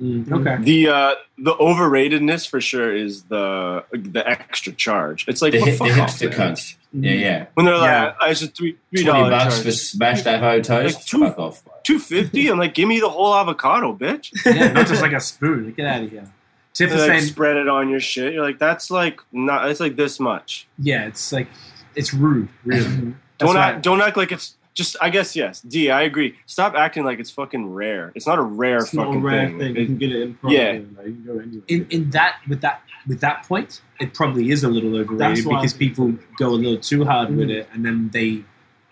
Mm. 0.00 0.30
Okay. 0.30 0.62
The 0.62 0.88
uh, 0.88 1.14
the 1.38 1.54
overratedness 1.54 2.48
for 2.48 2.60
sure 2.60 2.94
is 2.94 3.22
the 3.24 3.84
the 3.92 4.22
extra 4.28 4.72
charge. 4.72 5.26
It's 5.28 5.42
like 5.42 5.52
The, 5.52 5.58
well, 5.58 5.66
hit, 5.66 5.78
the 5.78 5.84
fuck 5.88 5.98
off, 5.98 6.10
hipster 6.18 6.38
man. 6.38 6.52
cunts. 6.52 6.74
Yeah, 6.92 7.12
yeah. 7.12 7.46
When 7.54 7.66
they're 7.66 7.76
like, 7.76 7.84
Yeah. 7.90 8.14
I 8.20 8.32
just 8.32 8.56
three 8.56 8.76
three 8.94 9.04
dollar 9.04 9.30
bucks 9.30 9.54
charge. 9.56 9.64
for 9.66 9.72
smashed 9.72 10.26
avocado 10.26 10.62
toast. 10.62 10.96
Like 10.96 11.04
two- 11.04 11.18
Fuck 11.20 11.38
off. 11.38 11.62
two 11.82 11.98
fifty. 11.98 12.48
I'm 12.48 12.58
like, 12.58 12.74
give 12.74 12.88
me 12.88 13.00
the 13.00 13.08
whole 13.08 13.34
avocado, 13.34 13.94
bitch. 13.96 14.30
Yeah, 14.46 14.72
not 14.72 14.86
just 14.86 15.02
like 15.02 15.12
a 15.12 15.20
spoon. 15.20 15.72
Get 15.72 15.86
out 15.86 16.02
of 16.04 16.10
here. 16.10 16.30
Tiff 16.74 16.90
And 16.92 17.00
is 17.00 17.06
like 17.08 17.18
saying, 17.18 17.30
spread 17.32 17.56
it 17.56 17.68
on 17.68 17.88
your 17.88 17.98
shit. 17.98 18.32
You're 18.34 18.44
like, 18.44 18.58
that's 18.60 18.90
like 18.90 19.20
not. 19.32 19.68
It's 19.68 19.80
like 19.80 19.96
this 19.96 20.20
much. 20.20 20.68
yeah, 20.78 21.06
it's 21.06 21.32
like, 21.32 21.48
it's 21.96 22.14
rude, 22.14 22.48
really. 22.64 22.84
Mhm. 22.84 23.14
Don't 23.38 23.56
act. 23.56 23.82
Don't 23.82 24.00
act 24.00 24.16
like 24.16 24.30
it's 24.32 24.56
just. 24.78 24.96
I 25.02 25.10
guess 25.10 25.36
yes. 25.36 25.60
D. 25.60 25.90
I 25.90 26.02
agree. 26.02 26.34
Stop 26.46 26.74
acting 26.74 27.04
like 27.04 27.18
it's 27.20 27.30
fucking 27.30 27.74
rare. 27.74 28.12
It's 28.14 28.26
not 28.26 28.38
a 28.38 28.42
rare 28.42 28.78
It's 28.78 28.94
not 28.94 29.06
fucking 29.08 29.20
a 29.20 29.24
rare 29.24 29.48
thing. 29.48 29.58
thing. 29.58 29.76
It- 29.76 29.80
You 29.80 29.86
can 29.86 29.98
get 29.98 30.12
it 30.12 30.22
in. 30.22 30.38
Yeah. 30.48 30.72
Like, 30.96 31.06
you 31.06 31.12
can 31.12 31.24
go 31.26 31.32
anywhere. 31.38 31.62
in 31.68 31.86
in 31.90 32.10
that 32.10 32.36
with 32.48 32.60
that 32.62 32.80
with 33.06 33.20
that 33.20 33.42
point, 33.46 33.80
it 34.00 34.14
probably 34.14 34.50
is 34.50 34.64
a 34.64 34.68
little 34.68 34.96
overrated 34.96 35.44
because 35.44 35.74
people 35.74 36.14
go 36.38 36.48
a 36.48 36.58
little 36.64 36.78
too 36.78 37.04
hard 37.04 37.28
with 37.36 37.48
Mhm. 37.48 37.56
it, 37.58 37.68
and 37.72 37.84
then 37.84 38.10
they, 38.12 38.42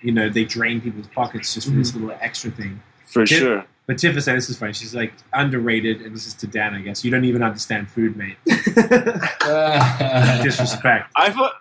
you 0.01 0.13
know, 0.13 0.29
they 0.29 0.45
drain 0.45 0.81
people's 0.81 1.07
pockets 1.09 1.55
just 1.55 1.69
for 1.69 1.75
this 1.75 1.93
Mm-hmm. 1.93 2.07
little 2.07 2.19
extra 2.21 2.51
thing. 2.51 2.81
for 3.07 3.25
Did- 3.25 3.39
sure. 3.39 3.65
But 3.87 3.99
Tiff 3.99 4.17
is 4.17 4.25
this 4.25 4.51
is 4.51 4.59
funny. 4.59 4.73
She's 4.73 4.97
like 4.97 5.13
underrated, 5.33 6.01
and 6.03 6.13
this 6.13 6.27
is 6.27 6.35
to 6.43 6.49
Dan, 6.49 6.75
I 6.75 6.81
guess. 6.81 7.05
You 7.05 7.11
don't 7.13 7.25
even 7.25 7.41
understand 7.45 7.89
food, 7.89 8.17
mate. 8.17 8.37
Disrespect. 10.43 11.11
I 11.15 11.31
thought. 11.31 11.53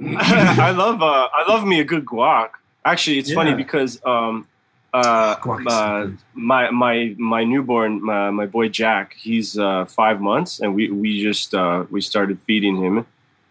I 0.00 0.70
love. 0.70 1.02
Uh, 1.02 1.28
I 1.34 1.44
love 1.48 1.64
me 1.66 1.80
a 1.80 1.84
good 1.84 2.04
guac. 2.04 2.50
Actually, 2.84 3.18
it's 3.18 3.32
funny 3.32 3.54
because 3.54 4.00
um, 4.04 4.46
uh, 4.92 5.36
Guac 5.36 5.64
uh, 5.66 6.10
my 6.34 6.70
my 6.70 7.14
my 7.18 7.42
newborn, 7.44 8.02
my, 8.02 8.30
my 8.30 8.46
boy 8.46 8.68
Jack, 8.68 9.14
he's 9.18 9.58
uh, 9.58 9.86
five 9.86 10.20
months, 10.20 10.60
and 10.60 10.74
we 10.74 10.90
we 10.90 11.22
just 11.22 11.54
uh, 11.54 11.84
we 11.90 12.00
started 12.00 12.38
feeding 12.40 12.76
him, 12.82 13.06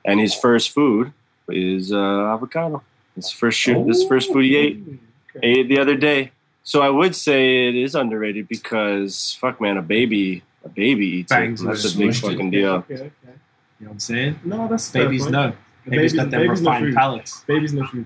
and 0.06 0.20
his 0.20 0.36
first 0.36 0.70
food 0.72 1.12
is 1.50 1.92
uh, 1.92 2.34
avocado. 2.34 2.84
His 3.16 3.32
first 3.32 3.60
shoot, 3.60 3.86
this 3.88 4.04
first 4.08 4.32
food 4.32 4.46
he 4.46 4.56
ate, 4.56 4.84
Okay. 5.36 5.48
ate 5.62 5.68
the 5.68 5.80
other 5.80 5.96
day. 5.96 6.32
So 6.64 6.82
I 6.82 6.90
would 6.90 7.16
say 7.16 7.68
it 7.70 7.76
is 7.76 7.96
underrated 7.96 8.48
because 8.48 9.36
fuck 9.42 9.60
man, 9.60 9.78
a 9.78 9.82
baby 9.82 10.44
a 10.64 10.70
baby 10.70 11.08
eats 11.08 11.30
Bangs 11.30 11.62
it. 11.62 11.66
That's 11.66 11.94
a 11.94 11.98
big 11.98 12.10
Smushed 12.12 12.24
it. 12.24 12.32
fucking 12.32 12.52
deal. 12.52 12.72
Okay, 12.86 12.94
okay. 12.94 13.04
You 13.04 13.10
know 13.10 13.34
what 13.80 13.92
I'm 13.94 14.00
saying? 14.00 14.40
No, 14.46 14.68
that's 14.68 14.88
a 14.90 14.92
fair 14.92 15.06
Babies 15.06 15.22
point. 15.24 15.32
know. 15.34 15.54
The 15.86 15.92
Babies 15.92 16.14
got 16.14 16.30
them 16.32 16.42
babies 16.42 16.60
refined 16.62 16.86
food. 16.86 16.96
palates. 16.96 17.44
Babies 17.46 17.74
no 17.74 17.86
food. 17.88 18.06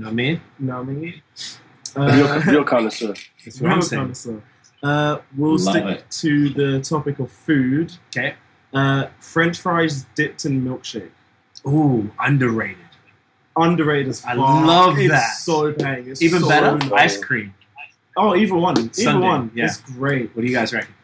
You 0.00 0.06
know 0.06 0.08
what 0.08 0.12
I 0.12 0.14
mean? 0.14 0.40
No, 0.58 0.78
I 0.78 0.82
mean, 0.82 1.22
Real, 1.94 2.26
uh, 2.26 2.40
real 2.46 2.64
connoisseur. 2.64 3.14
That's 3.44 3.60
what 3.60 3.70
I'm 3.70 3.76
real 3.80 3.82
saying. 3.82 4.02
connoisseur. 4.02 4.42
Uh, 4.82 5.18
we'll 5.36 5.50
Love 5.58 5.60
stick 5.60 5.84
it. 5.84 6.04
to 6.10 6.48
the 6.50 6.80
topic 6.80 7.18
of 7.18 7.30
food. 7.30 7.92
Okay. 8.08 8.34
Uh, 8.72 9.08
French 9.18 9.58
fries 9.58 10.06
dipped 10.14 10.46
in 10.46 10.64
milkshake. 10.64 11.10
Ooh, 11.66 12.10
underrated. 12.18 12.78
Underrated 13.58 14.08
as 14.08 14.24
I 14.24 14.32
love 14.32 14.98
it's 14.98 15.10
that. 15.10 15.34
So 15.40 15.72
bang. 15.74 16.08
It's 16.08 16.22
Even 16.22 16.40
so 16.40 16.48
better, 16.48 16.78
good. 16.78 16.92
ice 16.94 17.22
cream. 17.22 17.52
Oh, 18.16 18.34
either 18.34 18.54
one. 18.54 18.78
Either 18.78 18.92
Sundae, 18.94 19.26
one. 19.26 19.50
yeah. 19.54 19.66
It's 19.66 19.82
great. 19.82 20.34
What 20.34 20.40
do 20.42 20.48
you 20.48 20.54
guys 20.54 20.72
reckon? 20.72 20.94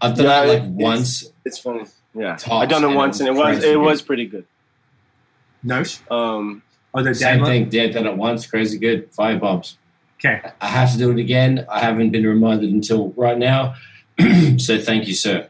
I've 0.00 0.14
done 0.14 0.26
Yeah, 0.26 0.40
that 0.42 0.48
like 0.48 0.56
it's- 0.58 0.72
once. 0.76 1.32
It's 1.44 1.58
funny. 1.58 1.86
Yeah, 2.14 2.36
Tops, 2.36 2.48
I 2.52 2.66
done 2.66 2.84
it 2.84 2.94
once, 2.94 3.18
and 3.18 3.28
it 3.28 3.32
was 3.32 3.56
was 3.56 3.64
it 3.64 3.80
was 3.80 4.00
pretty 4.00 4.26
good. 4.26 4.46
Nosh? 5.64 6.00
Um, 6.10 6.62
Oh, 6.96 7.02
the 7.02 7.14
Same 7.14 7.38
Dan 7.38 7.46
thing. 7.46 7.68
Yeah, 7.70 7.88
done 7.88 8.06
it 8.06 8.16
once. 8.16 8.46
Crazy 8.46 8.78
good. 8.78 9.12
Fire 9.12 9.38
bombs. 9.38 9.76
Okay. 10.18 10.40
I 10.60 10.66
have 10.68 10.92
to 10.92 10.98
do 10.98 11.10
it 11.10 11.18
again. 11.18 11.66
I 11.68 11.80
haven't 11.80 12.10
been 12.10 12.26
reminded 12.26 12.70
until 12.70 13.10
right 13.10 13.36
now. 13.36 13.74
so 14.56 14.78
thank 14.78 15.06
you, 15.06 15.14
sir. 15.14 15.48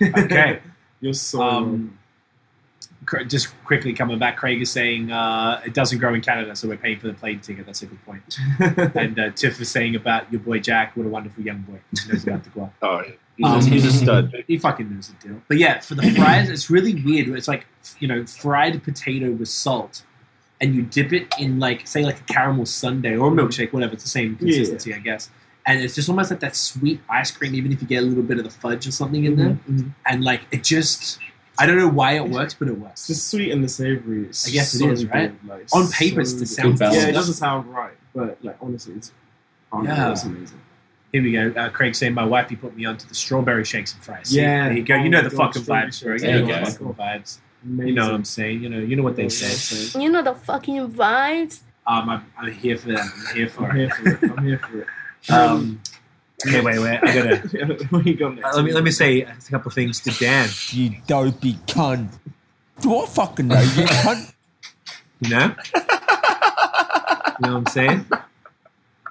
Okay. 0.00 0.60
You're 1.00 1.14
so. 1.14 1.42
Um, 1.42 1.98
just 3.26 3.54
quickly 3.64 3.94
coming 3.94 4.18
back, 4.18 4.36
Craig 4.36 4.60
is 4.60 4.70
saying 4.70 5.10
uh, 5.10 5.62
it 5.64 5.72
doesn't 5.72 5.98
grow 5.98 6.12
in 6.12 6.20
Canada, 6.20 6.54
so 6.54 6.68
we're 6.68 6.76
paying 6.76 6.98
for 6.98 7.06
the 7.06 7.14
plane 7.14 7.40
ticket. 7.40 7.64
That's 7.64 7.80
a 7.82 7.86
good 7.86 8.04
point. 8.04 8.38
And 8.94 9.18
uh, 9.18 9.30
Tiff 9.30 9.58
is 9.60 9.70
saying 9.70 9.96
about 9.96 10.30
your 10.30 10.40
boy 10.42 10.58
Jack, 10.58 10.94
what 10.96 11.06
a 11.06 11.08
wonderful 11.08 11.42
young 11.42 11.62
boy. 11.62 11.78
He 12.04 12.12
knows 12.12 12.24
about 12.24 12.44
the 12.44 12.50
guac. 12.50 12.70
oh, 12.82 13.02
he's, 13.36 13.46
Um, 13.46 13.60
a, 13.60 13.64
he's 13.64 13.84
a 13.86 13.92
stud. 13.92 14.44
He 14.46 14.58
fucking 14.58 14.92
knows 14.92 15.08
the 15.08 15.28
deal. 15.28 15.40
But 15.48 15.56
yeah, 15.56 15.80
for 15.80 15.94
the 15.94 16.02
fries, 16.12 16.50
it's 16.50 16.68
really 16.68 17.02
weird. 17.02 17.28
It's 17.30 17.48
like 17.48 17.66
you 17.98 18.08
know, 18.08 18.26
fried 18.26 18.82
potato 18.82 19.30
with 19.30 19.48
salt, 19.48 20.02
and 20.60 20.74
you 20.74 20.82
dip 20.82 21.12
it 21.12 21.32
in 21.38 21.58
like 21.60 21.86
say 21.86 22.02
like 22.04 22.20
a 22.20 22.24
caramel 22.24 22.66
sundae 22.66 23.16
or 23.16 23.30
milkshake, 23.30 23.72
whatever. 23.72 23.94
It's 23.94 24.02
the 24.04 24.08
same 24.10 24.32
Yeah. 24.32 24.38
consistency, 24.38 24.94
I 24.94 24.98
guess. 24.98 25.30
And 25.66 25.80
it's 25.82 25.94
just 25.94 26.08
almost 26.08 26.30
like 26.30 26.40
that 26.40 26.56
sweet 26.56 27.00
ice 27.10 27.30
cream, 27.30 27.54
even 27.54 27.72
if 27.72 27.82
you 27.82 27.86
get 27.88 28.02
a 28.02 28.06
little 28.06 28.22
bit 28.22 28.38
of 28.38 28.44
the 28.44 28.50
fudge 28.50 28.86
or 28.86 28.90
something 28.92 29.24
in 29.24 29.36
there. 29.36 29.58
Mhm. 29.70 29.90
And 30.06 30.24
like 30.24 30.42
it 30.50 30.64
just, 30.64 31.18
I 31.58 31.66
don't 31.66 31.76
know 31.76 31.88
why 31.88 32.12
it 32.12 32.28
works, 32.28 32.54
but 32.54 32.68
it 32.68 32.78
works. 32.78 33.06
the 33.06 33.14
sweet 33.14 33.50
and 33.52 33.62
the 33.62 33.68
savory. 33.68 34.20
I 34.24 34.50
guess 34.50 34.74
it 34.74 34.78
so 34.78 34.90
is, 34.90 35.04
right? 35.06 35.30
good, 35.42 35.48
like, 35.48 35.66
On 35.74 35.88
paper, 35.90 36.24
so 36.24 36.38
it 36.38 36.46
sounds. 36.48 36.80
Yeah, 36.80 37.08
it 37.08 37.12
doesn't 37.12 37.34
sound 37.34 37.72
right, 37.72 37.92
but 38.14 38.38
like 38.42 38.56
honestly, 38.62 38.94
it's, 38.94 39.12
Yeah. 39.84 40.12
it's 40.12 40.24
amazing. 40.24 40.60
Here 41.12 41.22
we 41.22 41.32
go. 41.32 41.52
Uh, 41.58 41.68
Craig 41.70 41.94
saying 41.94 42.14
my 42.14 42.24
wife, 42.24 42.50
he 42.50 42.56
put 42.56 42.76
me 42.76 42.84
onto 42.84 43.06
the 43.08 43.14
strawberry 43.14 43.64
shakes 43.64 43.94
and 43.94 44.02
fries. 44.02 44.34
Yeah. 44.34 44.68
there 44.68 44.76
you 44.78 44.82
go. 44.84 44.94
You 44.96 45.04
Oh 45.06 45.08
know 45.08 45.22
the 45.22 45.30
God, 45.30 45.54
fucking 45.54 45.62
vibes, 45.62 46.02
bro. 46.02 46.14
You 46.14 46.18
know 46.20 46.26
There 46.26 46.40
the 46.42 46.46
you 46.46 46.54
go. 46.60 46.64
fucking 46.70 46.94
vibes. 46.94 47.38
Amazing. 47.68 47.88
You 47.88 47.94
know 47.94 48.06
what 48.06 48.14
I'm 48.14 48.24
saying. 48.24 48.62
You 48.62 48.68
know, 48.68 48.78
you 48.78 48.96
know 48.96 49.02
what 49.02 49.16
they 49.16 49.28
say. 49.28 49.46
said. 49.46 50.02
You 50.02 50.10
know 50.10 50.22
the 50.22 50.34
fucking 50.34 50.90
vibes. 50.90 51.60
Um, 51.86 52.08
I'm, 52.08 52.32
I'm 52.38 52.52
here 52.52 52.76
for 52.76 52.88
that. 52.88 53.00
I'm 53.00 53.36
here 53.36 53.48
for 53.48 53.64
I'm 53.70 53.76
it. 53.78 53.92
here 53.94 54.16
for 54.16 54.26
it. 54.26 54.32
I'm 54.36 54.44
here 54.44 54.58
for 54.58 54.78
it. 54.80 54.86
Um, 55.30 55.80
okay, 56.46 56.60
wait, 56.60 56.78
wait. 56.78 57.00
I 57.02 57.12
gotta. 57.12 57.36
Where 57.90 58.02
you 58.02 58.14
go 58.14 58.28
next? 58.30 58.46
Uh, 58.46 58.56
let 58.56 58.64
me 58.64 58.72
let 58.72 58.84
me 58.84 58.90
say 58.92 59.22
a 59.22 59.34
couple 59.50 59.70
things 59.72 60.00
to 60.02 60.10
Dan. 60.12 60.48
You 60.70 60.94
dopey 61.08 61.54
cunt. 61.66 62.08
Do 62.80 62.96
I 62.96 63.06
fucking 63.06 63.48
know 63.48 63.60
you 63.60 63.66
cunt? 64.06 64.32
You 65.20 65.28
know, 65.30 65.54
you 65.74 65.80
know 67.40 67.54
what 67.54 67.56
I'm 67.58 67.66
saying. 67.66 68.06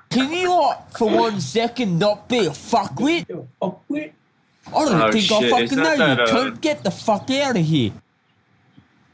Can 0.09 0.31
you 0.31 0.49
like 0.59 0.97
for 0.97 1.09
one 1.09 1.41
second 1.41 1.99
not 1.99 2.29
be 2.29 2.45
a 2.45 2.51
fuckwit? 2.51 3.45
Oh, 3.61 3.79
wait. 3.89 4.13
I 4.67 4.71
don't 4.71 5.01
Oh, 5.01 5.11
think 5.11 5.31
I 5.31 5.49
fucking 5.49 5.77
know 5.77 5.83
that 5.83 5.91
you 5.93 5.97
that, 5.97 6.19
uh, 6.21 6.27
cunt. 6.27 6.61
Get 6.61 6.83
the 6.83 6.91
fuck 6.91 7.29
out 7.31 7.57
of 7.57 7.65
here. 7.65 7.91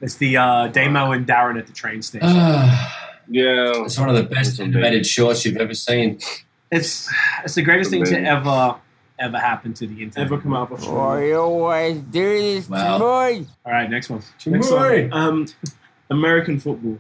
It's 0.04 0.16
the 0.16 0.36
uh, 0.38 0.68
Damo 0.68 1.12
and 1.14 1.26
Darren 1.26 1.58
at 1.58 1.66
the 1.66 1.74
train 1.74 2.02
station. 2.02 2.28
Yeah, 3.30 3.84
it's 3.86 3.98
one 3.98 4.10
of 4.10 4.16
the 4.16 4.24
best 4.24 4.52
It's 4.52 4.60
animated 4.60 5.06
shorts 5.06 5.46
you've 5.46 5.58
ever 5.58 5.74
seen. 5.74 6.20
It's 6.72 7.10
it's 7.44 7.56
the 7.56 7.62
greatest 7.62 7.90
thing 7.90 8.04
to 8.04 8.22
ever 8.22 8.76
ever 9.20 9.38
happen 9.40 9.74
to 9.76 9.88
the 9.88 10.04
internet. 10.04 10.26
Ever 10.28 10.42
come 10.42 10.54
out 10.56 10.72
of 10.72 10.80
Australia? 10.80 11.34
I 11.36 11.38
always 11.38 12.00
do 12.00 12.40
this 12.42 12.68
Wow. 12.70 12.98
to. 12.98 13.04
All 13.06 13.46
right, 13.72 13.90
next 13.90 14.10
one. 14.10 14.22
Next 14.46 14.70
one. 14.72 15.14
Um, 15.14 15.48
American 16.10 16.60
football. 16.60 16.98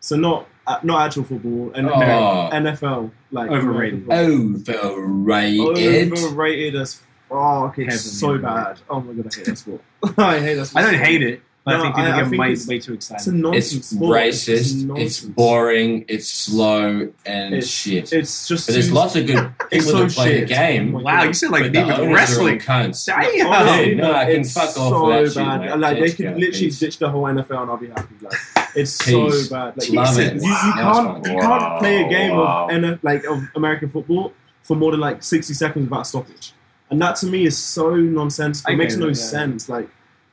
So 0.00 0.16
not 0.16 0.46
uh, 0.66 0.78
not 0.82 1.06
actual 1.06 1.24
football 1.24 1.72
and 1.74 1.88
Oh. 1.90 2.48
NFL 2.52 3.10
like 3.30 3.50
Overrated. 3.50 4.04
American 4.04 4.64
Overrated. 4.72 6.12
Overrated 6.12 6.76
as 6.80 7.00
fuck. 7.28 7.78
It's 7.78 7.92
Heavily 7.92 7.98
so 7.98 8.26
overrated. 8.28 8.42
bad. 8.42 8.80
Oh 8.88 9.00
my 9.00 9.12
god, 9.12 9.26
I 9.32 9.36
hate 9.36 9.44
that 9.46 9.58
sport. 9.58 9.80
I 10.18 10.38
hate 10.40 10.54
that 10.54 10.66
sport. 10.66 10.84
I 10.84 10.90
don't 10.92 11.00
hate 11.00 11.22
it, 11.22 11.42
but 11.68 11.76
No, 11.76 11.78
I 11.78 11.82
think 11.82 11.94
people 11.96 12.10
I- 12.12 12.14
I 12.14 12.20
get 12.20 12.28
think 12.30 12.40
way, 12.40 12.52
it's- 12.52 12.66
way 12.66 12.78
too 12.78 12.94
It's 12.94 13.10
a 13.10 13.14
excited. 13.14 13.34
nonsense 13.34 13.74
It's 13.76 13.86
sport. 13.90 14.18
racist. 14.18 14.48
It's 14.48 14.72
nonsense. 14.74 15.20
boring. 15.20 16.04
It's 16.08 16.28
slow 16.28 17.08
and 17.26 17.54
It's- 17.54 17.66
shit. 17.68 18.12
It's 18.12 18.48
just 18.48 18.66
but 18.66 18.72
there's 18.74 18.90
lots 18.92 19.14
of 19.16 19.26
good 19.26 19.36
It's 19.70 19.84
people 19.86 20.00
so 20.00 20.04
that 20.06 20.12
play 20.12 20.32
the 20.40 20.46
shit. 20.46 20.48
game. 20.48 20.94
Oh 20.96 21.00
Wow, 21.00 21.22
you 21.24 21.32
said 21.34 21.50
like 21.50 21.62
but 21.64 21.72
the 21.72 21.80
even 21.80 21.92
owners 21.92 22.00
are 22.00 22.08
all 22.08 22.14
wrestling. 22.14 22.58
cunts. 22.58 23.04
Damn. 23.06 23.46
Honestly, 23.46 23.94
no, 24.02 24.12
I 24.14 24.24
can 24.24 24.40
it's 24.40 24.52
fuck 24.52 24.68
off 24.68 24.74
so 24.74 25.06
with 25.06 25.24
that 25.26 25.40
shit, 25.40 25.46
bad. 25.46 25.60
mate. 25.60 25.76
Like 25.78 25.94
they 25.96 26.00
Let's 26.02 26.14
could 26.14 26.22
go, 26.24 26.30
literally 26.30 26.50
peace. 26.66 26.78
ditch 26.78 26.98
the 26.98 27.10
whole 27.10 27.22
NFL 27.24 27.62
and 27.62 27.70
I'll 27.70 27.76
be 27.76 27.88
happy. 27.88 28.14
Like 28.22 28.32
it's 28.74 28.96
Peace. 29.04 29.48
so 29.48 29.54
bad. 29.54 29.74
Like 29.76 29.90
Love 29.90 30.16
you, 30.16 30.22
it. 30.24 30.34
you, 30.34 30.40
you 30.42 30.48
Wow. 30.48 30.92
can't 31.22 31.26
you 31.26 31.40
can't 31.40 31.78
play 31.80 32.04
a 32.04 32.08
game 32.08 32.36
Wow. 32.36 32.68
of 32.68 32.70
NF, 32.70 32.98
like 33.02 33.24
of 33.24 33.42
American 33.56 33.88
football 33.90 34.32
for 34.62 34.74
more 34.76 34.90
than 34.92 35.00
like 35.00 35.22
sixty 35.22 35.54
seconds 35.54 35.88
without 35.88 36.06
stoppage, 36.06 36.52
and 36.90 37.00
that 37.02 37.16
to 37.16 37.26
me 37.26 37.44
is 37.46 37.56
so 37.58 37.94
nonsensical. 37.96 38.70
I 38.70 38.74
It 38.74 38.78
makes 38.78 38.96
no 38.96 39.06
it, 39.06 39.16
yeah. 39.16 39.22
sense. 39.22 39.68
Like 39.68 39.88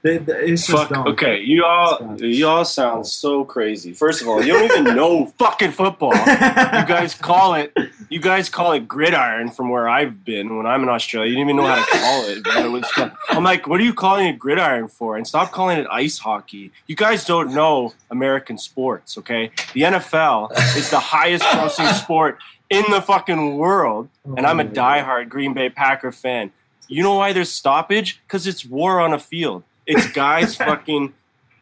they, 0.05 0.19
they, 0.19 0.51
it's 0.51 0.67
Fuck. 0.67 0.91
Okay, 0.91 1.41
you 1.41 1.65
all 1.65 2.15
you 2.21 2.47
all 2.47 2.63
sound 2.63 3.07
so 3.07 3.43
crazy. 3.43 3.91
First 3.91 4.21
of 4.21 4.27
all, 4.27 4.39
you 4.39 4.53
don't 4.53 4.65
even 4.65 4.95
know 4.95 5.25
fucking 5.39 5.71
football. 5.71 6.11
You 6.13 6.85
guys 6.85 7.15
call 7.19 7.55
it 7.55 7.75
you 8.09 8.19
guys 8.19 8.47
call 8.47 8.73
it 8.73 8.87
gridiron 8.87 9.49
from 9.49 9.71
where 9.71 9.89
I've 9.89 10.23
been 10.23 10.57
when 10.57 10.67
I'm 10.67 10.83
in 10.83 10.89
Australia. 10.89 11.31
You 11.31 11.37
didn't 11.37 11.49
even 11.49 11.55
know 11.55 11.67
how 11.67 11.83
to 11.83 11.91
call 11.91 12.25
it. 12.27 12.65
It 12.65 12.71
was, 12.71 13.11
I'm 13.29 13.43
like, 13.43 13.67
what 13.67 13.79
are 13.81 13.83
you 13.83 13.95
calling 13.95 14.27
it 14.27 14.37
gridiron 14.37 14.89
for? 14.89 15.17
And 15.17 15.27
stop 15.27 15.51
calling 15.51 15.79
it 15.79 15.87
ice 15.91 16.19
hockey. 16.19 16.71
You 16.85 16.95
guys 16.95 17.25
don't 17.25 17.55
know 17.55 17.95
American 18.11 18.59
sports, 18.59 19.17
okay? 19.17 19.49
The 19.73 19.81
NFL 19.81 20.51
is 20.77 20.91
the 20.91 20.99
highest 20.99 21.45
grossing 21.45 21.91
sport 21.99 22.37
in 22.69 22.83
the 22.91 23.01
fucking 23.01 23.57
world, 23.57 24.09
and 24.37 24.45
I'm 24.45 24.59
a 24.59 24.65
oh 24.65 24.67
diehard 24.67 25.29
Green 25.29 25.55
Bay 25.55 25.69
Packer 25.69 26.11
fan. 26.11 26.51
You 26.87 27.01
know 27.01 27.15
why 27.15 27.33
there's 27.33 27.51
stoppage? 27.51 28.21
Because 28.27 28.45
it's 28.45 28.63
war 28.63 28.99
on 28.99 29.11
a 29.11 29.17
field. 29.17 29.63
It's 29.85 30.11
guys 30.11 30.55
fucking 30.55 31.13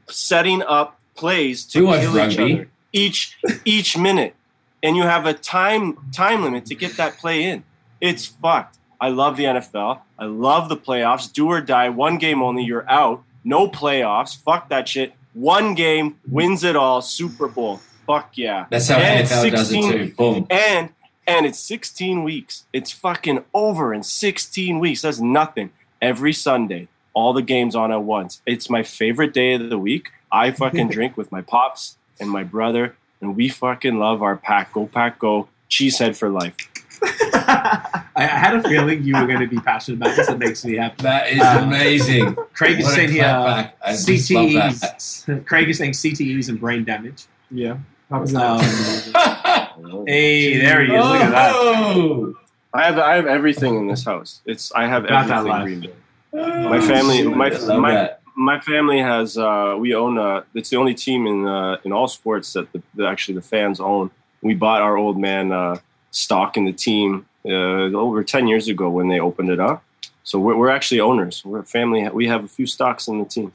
setting 0.07 0.61
up 0.63 0.99
plays 1.15 1.65
to 1.65 1.79
You 1.79 1.85
watch 1.87 2.01
kill 2.01 2.19
each 2.19 2.39
other 2.39 2.69
each 2.91 3.37
each 3.65 3.97
minute, 3.97 4.35
and 4.81 4.95
you 4.95 5.03
have 5.03 5.25
a 5.25 5.33
time 5.33 5.97
time 6.11 6.43
limit 6.43 6.65
to 6.67 6.75
get 6.75 6.97
that 6.97 7.17
play 7.17 7.43
in. 7.43 7.63
It's 7.99 8.25
fucked. 8.25 8.77
I 8.99 9.09
love 9.09 9.37
the 9.37 9.43
NFL. 9.43 9.99
I 10.17 10.25
love 10.25 10.69
the 10.69 10.77
playoffs. 10.77 11.31
Do 11.31 11.47
or 11.47 11.61
die. 11.61 11.89
One 11.89 12.17
game 12.17 12.41
only. 12.41 12.63
You're 12.63 12.89
out. 12.89 13.23
No 13.43 13.67
playoffs. 13.67 14.37
Fuck 14.41 14.69
that 14.69 14.87
shit. 14.87 15.13
One 15.33 15.73
game 15.73 16.17
wins 16.29 16.63
it 16.63 16.75
all. 16.75 17.01
Super 17.01 17.47
Bowl. 17.47 17.81
Fuck 18.05 18.37
yeah. 18.37 18.67
That's 18.69 18.87
how 18.87 18.97
And 18.97 19.21
it's 19.21 19.31
NFL 19.31 19.51
does 19.51 19.71
it 19.73 19.81
too. 19.81 20.13
Boom. 20.15 20.47
And 20.49 20.89
and 21.25 21.45
it's 21.45 21.59
16 21.59 22.23
weeks. 22.23 22.65
It's 22.73 22.91
fucking 22.91 23.43
over 23.53 23.93
in 23.93 24.03
16 24.03 24.79
weeks. 24.79 25.01
That's 25.01 25.19
nothing. 25.19 25.71
Every 26.01 26.33
Sunday, 26.33 26.89
all 27.13 27.33
the 27.33 27.41
games 27.41 27.75
on 27.75 27.91
at 27.91 28.03
once. 28.03 28.41
It's 28.45 28.69
my 28.69 28.83
favorite 28.83 29.33
day 29.33 29.53
of 29.53 29.69
the 29.69 29.77
week. 29.77 30.11
I 30.31 30.51
fucking 30.51 30.89
drink 30.97 31.15
with 31.17 31.31
my 31.31 31.41
pops 31.41 31.97
and 32.19 32.29
my 32.29 32.43
brother, 32.43 32.95
and 33.21 33.35
we 33.35 33.49
fucking 33.49 33.97
love 33.99 34.21
our 34.21 34.35
pack. 34.37 34.73
Go 34.73 34.87
pack, 34.87 35.19
go. 35.19 35.47
Cheesehead 35.69 36.15
for 36.17 36.29
life. 36.29 36.55
I, 37.03 37.99
I 38.15 38.23
had 38.25 38.55
a 38.55 38.63
feeling 38.63 39.03
you 39.03 39.15
were 39.15 39.25
going 39.25 39.39
to 39.39 39.47
be 39.47 39.57
passionate 39.57 39.97
about 39.97 40.15
this. 40.15 40.27
That 40.27 40.37
makes 40.37 40.63
me 40.63 40.75
happy. 40.77 41.01
That 41.03 41.29
is 41.29 41.39
Uh, 41.41 41.61
amazing. 41.63 42.35
Craig 42.53 42.79
is 42.79 42.93
saying 42.93 43.09
here 43.11 43.23
clapback. 43.23 43.71
I 43.83 43.91
just 43.91 44.31
love 44.31 44.53
that. 44.53 44.99
CTEs. 44.99 45.45
Craig 45.45 45.69
is 45.69 45.77
saying 45.79 45.91
CTEs 45.93 46.49
and 46.49 46.59
brain 46.59 46.83
damage. 46.83 47.25
Yeah. 47.49 47.77
Happens 48.11 48.35
Um, 48.35 48.59
hey, 50.07 50.57
there 50.59 50.85
he 50.85 50.93
is. 50.93 51.03
Look 51.03 51.15
at 51.21 51.31
that. 51.31 51.51
Oh! 51.55 52.35
I 52.73 52.83
have 52.85 52.97
I 52.99 53.15
have 53.15 53.25
everything 53.25 53.75
in 53.75 53.87
this 53.87 54.03
house. 54.05 54.41
It's 54.45 54.71
I 54.73 54.87
have 54.87 55.07
Got 55.07 55.29
everything 55.29 55.47
life. 55.47 55.63
Green 55.63 55.79
Bay. 55.81 55.93
My 56.33 56.79
family- 56.81 57.23
my- 57.27 57.49
my- 57.77 58.11
my 58.35 58.59
family 58.61 58.99
has 58.99 59.37
uh, 59.37 59.75
we 59.79 59.93
own 59.93 60.17
uh 60.17 60.41
it's 60.55 60.69
the 60.71 60.77
only 60.77 60.95
team 60.95 61.27
in 61.27 61.45
uh, 61.47 61.77
in 61.83 61.91
all 61.91 62.07
sports 62.07 62.53
that 62.53 62.71
the, 62.73 62.81
the 62.95 63.05
actually 63.05 63.35
the 63.35 63.43
fans 63.43 63.79
own 63.79 64.09
we 64.41 64.55
bought 64.55 64.81
our 64.81 64.97
old 64.97 65.19
man 65.19 65.51
uh, 65.51 65.77
stock 66.09 66.57
in 66.57 66.65
the 66.65 66.73
team 66.73 67.27
uh, 67.45 67.93
over 68.05 68.23
10 68.23 68.47
years 68.47 68.67
ago 68.67 68.89
when 68.89 69.07
they 69.07 69.19
opened 69.19 69.51
it 69.51 69.59
up 69.59 69.83
so 70.23 70.39
we're, 70.39 70.55
we're 70.57 70.69
actually 70.71 70.99
owners 70.99 71.45
we're 71.45 71.59
a 71.59 71.63
family 71.63 72.09
we 72.09 72.25
have 72.27 72.43
a 72.43 72.47
few 72.47 72.65
stocks 72.65 73.07
in 73.07 73.19
the 73.19 73.25
team 73.25 73.53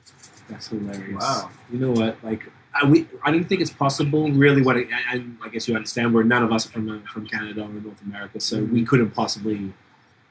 That's 0.49 0.69
hilarious. 0.69 1.21
Wow. 1.21 1.51
You 1.73 1.79
know 1.81 1.91
what? 2.01 2.17
Like, 2.23 2.43
I, 2.81 2.87
we, 2.87 3.07
I 3.25 3.33
don't 3.33 3.45
think 3.49 3.61
it's 3.61 3.73
possible. 3.73 4.31
Really, 4.31 4.63
what 4.63 4.77
I, 4.77 4.85
I, 5.15 5.25
I 5.45 5.49
guess 5.49 5.67
you 5.67 5.75
understand. 5.75 6.15
Where 6.15 6.23
none 6.25 6.43
of 6.45 6.53
us 6.53 6.65
are 6.67 6.71
from 6.71 6.89
uh, 6.89 6.99
from 7.13 7.27
Canada 7.27 7.63
or 7.63 7.69
North 7.69 8.01
America, 8.03 8.39
so 8.41 8.63
we 8.63 8.85
couldn't 8.85 9.11
possibly 9.11 9.73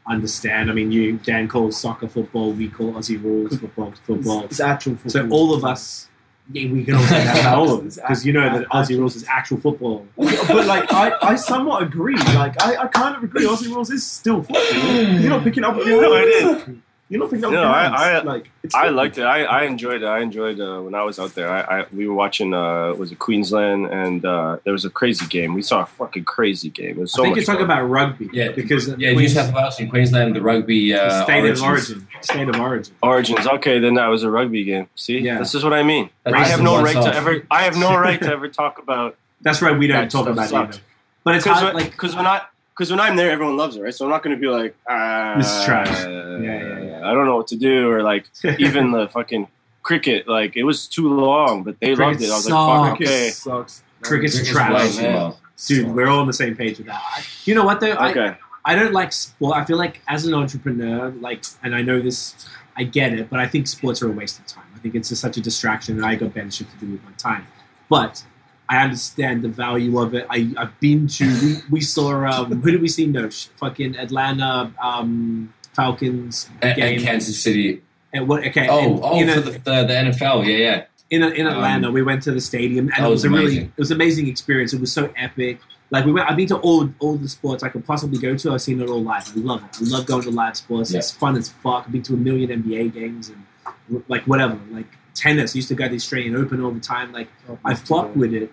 understand. 0.07 0.69
I 0.69 0.73
mean, 0.73 0.91
you 0.91 1.17
Dan 1.17 1.47
calls 1.47 1.79
soccer 1.79 2.07
football. 2.07 2.51
We 2.51 2.69
call 2.69 2.93
Aussie 2.93 3.21
rules 3.21 3.57
football 3.57 3.93
football. 4.03 4.43
It's, 4.43 4.53
it's 4.53 4.59
actual 4.59 4.95
football. 4.95 5.11
So 5.11 5.29
all 5.29 5.53
of 5.53 5.65
us, 5.65 6.07
yeah, 6.51 6.71
we 6.71 6.83
can 6.83 6.95
all 6.95 7.03
say 7.03 7.23
that 7.23 7.39
about 7.39 7.57
all 7.59 7.73
of 7.73 7.85
us 7.85 7.95
because 7.95 8.25
you 8.25 8.33
know 8.33 8.57
that 8.57 8.67
Aussie 8.69 8.97
rules 8.97 9.15
is 9.15 9.25
actual 9.27 9.57
football. 9.57 10.05
but 10.17 10.65
like 10.65 10.91
I, 10.93 11.13
I 11.21 11.35
somewhat 11.35 11.83
agree. 11.83 12.15
Like 12.15 12.61
I, 12.63 12.83
I 12.83 12.87
kind 12.87 13.15
of 13.15 13.23
agree. 13.23 13.45
Aussie 13.45 13.67
rules 13.67 13.89
is 13.91 14.05
still 14.05 14.43
football. 14.43 14.63
You're 14.83 15.29
not 15.29 15.43
picking 15.43 15.63
up 15.63 15.75
No, 15.75 16.13
it 16.13 16.27
is. 16.27 16.77
You're 17.09 17.21
not 17.21 17.29
picking 17.29 17.45
up 17.45 17.51
No, 17.53 17.63
I- 17.63 17.85
I- 18.17 18.21
like 18.23 18.49
it's 18.63 18.75
I 18.75 18.89
liked 18.89 19.17
it. 19.17 19.23
I, 19.23 19.43
I 19.45 19.63
enjoyed 19.63 20.01
it. 20.03 20.05
I 20.05 20.19
enjoyed 20.19 20.59
uh, 20.59 20.81
when 20.81 20.93
I 20.93 21.03
was 21.03 21.19
out 21.19 21.33
there. 21.35 21.49
I, 21.49 21.79
I 21.81 21.85
we 21.93 22.05
were 22.05 22.13
watching. 22.13 22.53
Uh, 22.53 22.93
was 22.95 23.13
it 23.13 23.19
Queensland? 23.19 23.85
And 23.85 24.25
uh, 24.25 24.57
there 24.65 24.73
was 24.73 24.83
a 24.83 24.89
crazy 24.89 25.25
game. 25.27 25.53
We 25.53 25.61
saw 25.61 25.83
a 25.83 25.85
fucking 25.85 26.25
crazy 26.25 26.69
game. 26.69 26.91
It 26.91 26.97
was 26.97 27.13
so 27.13 27.21
I 27.21 27.25
think 27.27 27.37
much 27.37 27.47
you're 27.47 27.55
talking 27.55 27.67
fun. 27.67 27.77
about 27.77 27.89
rugby, 27.89 28.29
Yeah, 28.33 28.51
because 28.51 28.89
Yeah, 28.97 29.13
New 29.13 29.29
South 29.29 29.53
Wales 29.53 29.79
and 29.79 29.89
Queensland, 29.89 30.35
the 30.35 30.41
rugby 30.41 30.93
uh, 30.93 31.23
state 31.23 31.39
origins. 31.43 31.59
of 31.61 31.65
origin, 31.65 32.07
state 32.21 32.49
of 32.49 32.59
origin. 32.59 32.95
Origins. 33.01 33.47
Okay, 33.47 33.79
then 33.79 33.93
that 33.93 34.07
was 34.07 34.23
a 34.23 34.29
rugby 34.29 34.65
game. 34.65 34.89
See, 34.95 35.19
Yeah. 35.19 35.39
this 35.39 35.55
is 35.55 35.63
what 35.63 35.73
I 35.73 35.83
mean. 35.83 36.09
At 36.25 36.33
I 36.33 36.43
have 36.43 36.61
no 36.61 36.73
once 36.73 36.93
right 36.93 37.03
to 37.05 37.15
ever. 37.15 37.47
I 37.49 37.63
have 37.63 37.77
no 37.77 37.95
right 37.97 38.19
to 38.21 38.29
ever 38.29 38.49
talk 38.49 38.79
about 38.79 39.15
That's 39.39 39.61
right. 39.61 39.77
We 39.77 39.87
don't 39.87 40.11
talk 40.11 40.27
about 40.27 40.51
it 40.51 40.53
either. 40.53 40.79
But 41.23 41.35
it's 41.35 41.45
because 41.45 41.59
hard, 41.61 41.73
when, 41.75 41.83
like 41.85 41.95
'cause 41.95 42.15
when 42.17 42.25
I 42.27 42.41
because 42.77 42.91
when 42.91 42.99
I'm 42.99 43.15
there, 43.15 43.31
everyone 43.31 43.57
loves 43.57 43.75
it, 43.75 43.81
right? 43.81 43.93
So 43.93 44.05
I'm 44.05 44.11
not 44.11 44.21
going 44.23 44.35
to 44.35 44.39
be 44.39 44.47
like, 44.47 44.75
ah, 44.87 45.33
This 45.37 45.51
is 45.51 45.65
trash. 45.65 45.87
Yeah, 45.89 46.37
yeah, 46.41 46.79
yeah. 46.81 47.09
I 47.09 47.13
don't 47.13 47.25
know 47.25 47.35
what 47.35 47.47
to 47.47 47.55
do, 47.55 47.89
or 47.89 48.03
like 48.03 48.29
even 48.59 48.91
the 48.91 49.07
fucking 49.07 49.47
cricket. 49.83 50.27
Like 50.27 50.55
it 50.55 50.63
was 50.63 50.87
too 50.87 51.13
long, 51.13 51.63
but 51.63 51.79
they 51.79 51.95
loved 51.95 52.21
it. 52.21 52.29
I 52.29 52.35
was 52.35 52.49
like, 52.49 52.53
fuck, 52.53 52.97
Cricket 52.97 53.07
okay, 53.13 53.29
sucks. 53.29 53.83
Cricket's 54.01 54.35
Cricket's 54.35 54.51
trash. 54.51 54.97
way 54.97 55.03
man. 55.03 55.33
dude. 55.65 55.87
We're 55.95 56.07
all 56.07 56.19
on 56.19 56.27
the 56.27 56.33
same 56.33 56.55
page 56.55 56.77
with 56.77 56.87
that. 56.87 57.01
I- 57.03 57.23
You 57.45 57.55
know 57.55 57.65
what 57.65 57.79
though? 57.79 57.91
I, 57.93 58.11
okay. 58.11 58.37
I 58.65 58.75
don't 58.75 58.91
like 58.93 59.13
sport. 59.13 59.55
I 59.57 59.63
feel 59.63 59.77
like 59.77 60.01
as 60.09 60.25
an 60.25 60.33
entrepreneur, 60.33 61.09
like, 61.21 61.45
and 61.63 61.73
I 61.73 61.81
know 61.81 62.01
this, 62.01 62.35
I 62.75 62.83
get 62.83 63.13
it, 63.13 63.29
but 63.29 63.39
I 63.39 63.47
think 63.47 63.65
sports 63.65 64.01
are 64.01 64.09
a 64.09 64.11
waste 64.11 64.39
of 64.39 64.45
time. 64.45 64.65
I 64.75 64.79
think 64.79 64.93
it's 64.93 65.07
just 65.09 65.21
such 65.21 65.37
a 65.37 65.41
distraction, 65.41 65.95
and 65.95 66.05
I 66.05 66.15
got 66.15 66.33
better 66.33 66.51
shit 66.51 66.69
to 66.71 66.77
do 66.85 66.91
with 66.91 67.03
my 67.05 67.11
time. 67.17 67.47
But 67.89 68.23
I 68.69 68.83
understand 68.83 69.43
the 69.43 69.49
value 69.49 69.97
of 69.99 70.13
it. 70.13 70.25
I, 70.29 70.51
I've 70.57 70.77
been 70.79 71.07
to. 71.07 71.25
We, 71.25 71.55
we 71.71 71.81
saw. 71.81 72.25
Um, 72.25 72.61
who 72.61 72.71
did 72.71 72.81
we 72.81 72.87
see? 72.87 73.05
No, 73.05 73.29
fucking 73.29 73.95
Atlanta 73.97 74.73
um, 74.81 75.53
Falcons 75.73 76.49
And, 76.61 76.75
game. 76.75 76.95
and 76.97 77.03
Kansas 77.03 77.41
City. 77.41 77.81
And 78.13 78.27
what? 78.27 78.45
Okay. 78.47 78.67
Oh, 78.69 78.79
in, 78.79 78.99
oh, 79.01 79.19
in, 79.19 79.29
for 79.29 79.39
the, 79.41 79.51
the, 79.51 79.83
the 79.83 79.93
NFL. 79.93 80.45
Yeah, 80.45 80.57
yeah. 80.57 80.83
in, 81.09 81.23
in 81.23 81.47
Atlanta, 81.47 81.87
Um, 81.87 81.93
we 81.93 82.01
went 82.03 82.23
to 82.23 82.31
the 82.31 82.41
stadium, 82.41 82.89
and 82.95 83.05
it 83.05 83.09
was, 83.09 83.23
was 83.23 83.25
a 83.25 83.29
really, 83.29 83.57
it 83.59 83.77
was 83.77 83.91
an 83.91 83.95
amazing 83.95 84.27
experience. 84.27 84.73
It 84.73 84.81
was 84.81 84.91
so 84.91 85.11
epic. 85.15 85.59
Like 85.89 86.05
we 86.05 86.11
went, 86.11 86.29
I've 86.29 86.35
been 86.35 86.47
to 86.49 86.57
all 86.57 86.89
all 86.99 87.15
the 87.15 87.29
sports 87.29 87.63
I 87.63 87.69
could 87.69 87.85
possibly 87.85 88.19
go 88.19 88.35
to. 88.35 88.51
I've 88.51 88.61
seen 88.61 88.81
it 88.81 88.89
all 88.89 89.01
live. 89.01 89.31
I 89.33 89.39
love 89.39 89.63
it. 89.63 89.77
I 89.79 89.85
love 89.89 90.05
going 90.05 90.23
to 90.23 90.31
live 90.31 90.57
sports. 90.57 90.91
Yeah. 90.91 90.97
It's 90.99 91.11
fun 91.11 91.37
as 91.37 91.47
fuck. 91.47 91.85
I've 91.85 91.91
been 91.93 92.03
to 92.03 92.13
a 92.13 92.17
million 92.17 92.49
NBA 92.61 92.93
games 92.93 93.29
and 93.29 94.03
like 94.09 94.23
whatever. 94.23 94.59
Like 94.69 94.97
tennis, 95.19 95.55
I 95.55 95.57
used 95.57 95.67
to 95.69 95.75
go 95.75 95.85
to 95.85 95.89
the 95.89 95.95
Australian 95.95 96.35
Open 96.35 96.61
all 96.63 96.71
the 96.71 96.79
time. 96.79 97.11
Like 97.11 97.27
I 97.65 97.73
fuck 97.73 98.15
with 98.15 98.33
it 98.33 98.51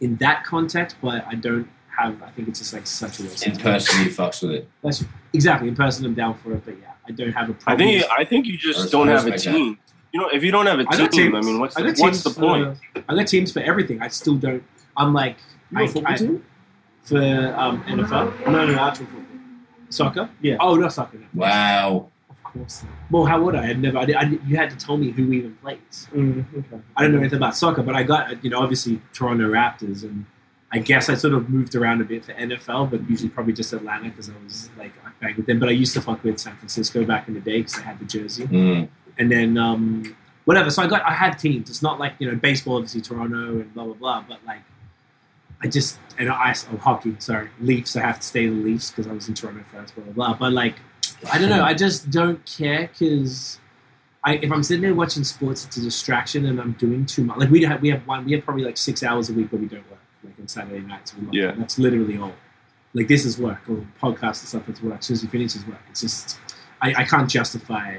in 0.00 0.16
that 0.16 0.44
context, 0.44 0.96
but 1.02 1.24
I 1.26 1.34
don't 1.34 1.68
have. 1.98 2.22
I 2.22 2.30
think 2.30 2.48
it's 2.48 2.58
just 2.60 2.72
like 2.72 2.86
such 2.86 3.20
a 3.20 3.22
waste. 3.24 3.44
In 3.46 3.52
of 3.52 3.58
time. 3.58 3.72
person, 3.74 4.04
he 4.04 4.10
fucks 4.10 4.42
with 4.42 4.52
it. 4.52 4.68
That's 4.82 5.04
exactly 5.32 5.68
in 5.68 5.74
person. 5.74 6.04
I'm 6.06 6.14
down 6.14 6.34
for 6.34 6.52
it, 6.52 6.64
but 6.64 6.78
yeah, 6.80 6.92
I 7.08 7.12
don't 7.12 7.32
have 7.32 7.48
a 7.50 7.52
I 7.52 7.56
problem. 7.56 7.88
think 7.88 8.04
I 8.10 8.24
think 8.24 8.46
you 8.46 8.56
just 8.56 8.78
Respect- 8.78 8.92
don't 8.92 9.08
have 9.08 9.26
a 9.26 9.30
respect 9.32 9.44
that. 9.44 9.52
team. 9.58 9.78
You 10.12 10.20
know, 10.20 10.28
if 10.30 10.42
you 10.42 10.50
don't 10.52 10.66
have 10.66 10.78
a 10.78 10.82
I 10.88 10.96
got 10.96 11.10
team, 11.12 11.32
teams. 11.32 11.34
I 11.34 11.40
mean, 11.48 11.58
what's 11.60 11.76
I 11.76 11.82
the, 11.82 11.92
got 11.92 11.98
what's 12.00 12.22
the 12.22 12.30
point? 12.30 12.78
For, 12.94 13.04
I 13.08 13.14
got 13.14 13.26
teams 13.26 13.52
for 13.52 13.60
everything. 13.60 14.00
I 14.00 14.08
still 14.08 14.36
don't. 14.36 14.62
I'm 14.96 15.12
like 15.12 15.36
You 15.70 15.78
got 15.78 15.80
a 15.80 15.84
I- 15.84 15.92
football 15.92 16.12
I- 16.12 16.16
team? 16.16 16.44
for 17.02 17.16
um, 17.56 17.82
NFL. 17.84 18.46
No, 18.50 18.66
no, 18.66 18.74
actual 18.78 19.06
football. 19.06 19.24
Soccer? 19.90 20.28
Yeah. 20.42 20.56
Oh, 20.60 20.74
not 20.76 20.92
soccer. 20.92 21.16
No. 21.18 21.26
Wow. 21.34 22.10
Of 22.48 22.52
course. 22.54 22.84
Well, 23.10 23.24
how 23.24 23.40
would 23.42 23.54
I? 23.54 23.68
I'd 23.70 23.80
never. 23.80 23.98
I, 23.98 24.04
did- 24.04 24.16
I, 24.16 24.22
you 24.46 24.56
had 24.56 24.70
to 24.70 24.76
tell 24.76 24.96
me 24.96 25.10
who 25.10 25.32
even 25.32 25.54
plays. 25.56 26.08
Mm, 26.14 26.44
okay. 26.58 26.82
I 26.96 27.02
don't 27.02 27.12
know 27.12 27.18
anything 27.20 27.36
about 27.38 27.56
soccer, 27.56 27.82
but 27.82 27.94
I 27.94 28.02
got 28.02 28.42
you 28.44 28.50
know 28.50 28.60
obviously 28.60 29.00
Toronto 29.12 29.48
Raptors, 29.48 30.02
and 30.02 30.24
I 30.72 30.78
guess 30.78 31.08
I 31.08 31.14
sort 31.14 31.34
of 31.34 31.48
moved 31.48 31.74
around 31.74 32.00
a 32.00 32.04
bit 32.04 32.24
for 32.24 32.32
NFL, 32.34 32.90
but 32.90 33.08
usually 33.08 33.30
probably 33.30 33.52
just 33.52 33.72
Atlanta 33.72 34.08
because 34.10 34.28
I 34.28 34.34
was 34.44 34.70
like 34.78 34.92
I 35.04 35.10
banged 35.20 35.36
with 35.36 35.46
them. 35.46 35.58
But 35.60 35.68
I 35.68 35.72
used 35.72 35.94
to 35.94 36.00
fuck 36.00 36.22
with 36.24 36.38
San 36.38 36.56
Francisco 36.56 37.04
back 37.04 37.28
in 37.28 37.34
the 37.34 37.40
day 37.40 37.58
because 37.58 37.78
I 37.78 37.82
had 37.82 37.98
the 37.98 38.04
jersey, 38.06 38.44
Mm. 38.46 38.88
and 39.18 39.30
then 39.30 39.56
um, 39.58 40.16
whatever. 40.44 40.70
So 40.70 40.82
I 40.82 40.86
got 40.86 41.02
I 41.02 41.12
had 41.12 41.38
teams. 41.38 41.70
It's 41.70 41.82
not 41.82 41.98
like 41.98 42.14
you 42.18 42.28
know 42.30 42.36
baseball, 42.36 42.76
obviously 42.76 43.00
Toronto 43.00 43.60
and 43.60 43.72
blah 43.74 43.84
blah 43.84 43.94
blah, 43.94 44.24
but 44.28 44.38
like 44.46 44.60
I 45.62 45.66
just 45.66 45.98
and 46.18 46.28
I 46.30 46.54
oh, 46.72 46.76
hockey. 46.76 47.16
Sorry, 47.18 47.50
Leafs. 47.60 47.96
I 47.96 48.00
have 48.02 48.20
to 48.20 48.26
stay 48.26 48.46
the 48.46 48.54
Leafs 48.54 48.90
because 48.90 49.06
I 49.06 49.12
was 49.12 49.28
in 49.28 49.34
Toronto 49.34 49.64
first. 49.72 49.94
Blah 49.94 50.04
blah 50.04 50.12
blah. 50.12 50.34
But 50.34 50.52
like, 50.52 50.76
I 51.32 51.38
don't 51.38 51.50
know. 51.50 51.62
I 51.64 51.74
just 51.74 52.10
don't 52.10 52.44
care 52.46 52.88
because. 52.88 53.58
I, 54.24 54.34
if 54.34 54.50
I'm 54.50 54.64
sitting 54.64 54.82
there 54.82 54.94
watching 54.96 55.22
sports, 55.22 55.64
it's 55.64 55.76
a 55.76 55.80
distraction, 55.80 56.44
and 56.46 56.60
I'm 56.60 56.72
doing 56.72 57.06
too 57.06 57.22
much. 57.22 57.38
Like 57.38 57.50
we 57.50 57.62
have, 57.62 57.80
we 57.80 57.88
have 57.90 58.04
one, 58.06 58.24
we 58.24 58.32
have 58.32 58.44
probably 58.44 58.64
like 58.64 58.76
six 58.76 59.04
hours 59.04 59.30
a 59.30 59.32
week 59.32 59.50
where 59.52 59.60
we 59.60 59.68
don't 59.68 59.88
work, 59.88 60.00
like 60.24 60.34
on 60.40 60.48
Saturday 60.48 60.80
nights. 60.80 61.14
We 61.14 61.24
love 61.24 61.34
Yeah. 61.34 61.52
that's 61.52 61.78
literally 61.78 62.18
all. 62.18 62.32
Like 62.94 63.06
this 63.06 63.24
is 63.24 63.38
work, 63.38 63.60
or 63.68 63.86
podcast 64.02 64.40
and 64.40 64.48
stuff 64.48 64.68
is 64.68 64.82
work. 64.82 64.98
As 64.98 65.06
soon 65.06 65.14
as 65.14 65.22
we 65.22 65.28
finish 65.28 65.54
is 65.54 65.64
work. 65.66 65.78
It's 65.88 66.00
just, 66.00 66.38
I, 66.82 66.94
I 66.98 67.04
can't 67.04 67.30
justify 67.30 67.98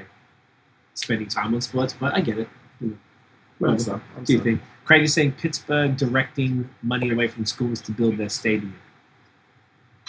spending 0.92 1.26
time 1.26 1.54
on 1.54 1.62
sports, 1.62 1.94
but 1.98 2.14
I 2.14 2.20
get 2.20 2.38
it. 2.38 2.48
I'm 2.82 3.78
sorry. 3.78 4.00
I'm 4.12 4.16
What 4.18 4.26
do 4.26 4.32
you 4.34 4.40
think? 4.40 4.60
Craig 4.84 5.02
is 5.02 5.14
saying 5.14 5.32
Pittsburgh 5.32 5.96
directing 5.96 6.68
money 6.82 7.10
away 7.10 7.28
from 7.28 7.46
schools 7.46 7.80
to 7.82 7.92
build 7.92 8.18
their 8.18 8.28
stadium. 8.28 8.76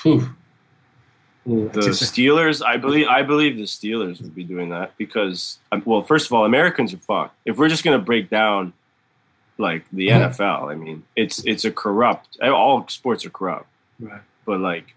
Whew. 0.03 0.29
Ooh, 1.49 1.69
The 1.69 1.81
Steelers, 1.81 2.63
I 2.63 2.77
believe, 2.77 3.07
I 3.07 3.23
believe 3.23 3.57
the 3.57 3.63
Steelers 3.63 4.21
would 4.21 4.35
be 4.35 4.43
doing 4.43 4.69
that 4.69 4.95
because, 4.97 5.57
um, 5.71 5.81
well, 5.85 6.03
first 6.03 6.27
of 6.27 6.33
all, 6.33 6.45
Americans 6.45 6.93
are 6.93 6.97
fucked. 6.97 7.35
If 7.45 7.57
we're 7.57 7.69
just 7.69 7.83
gonna 7.83 7.99
break 7.99 8.29
down, 8.29 8.73
like 9.57 9.85
the. 9.91 10.09
NFL, 10.09 10.71
I 10.71 10.75
mean, 10.75 11.03
it's 11.15 11.43
it's 11.45 11.65
a 11.65 11.71
corrupt. 11.71 12.39
All 12.41 12.87
sports 12.89 13.25
are 13.25 13.29
corrupt, 13.29 13.67
right. 13.99 14.21
but 14.45 14.59
like, 14.59 14.93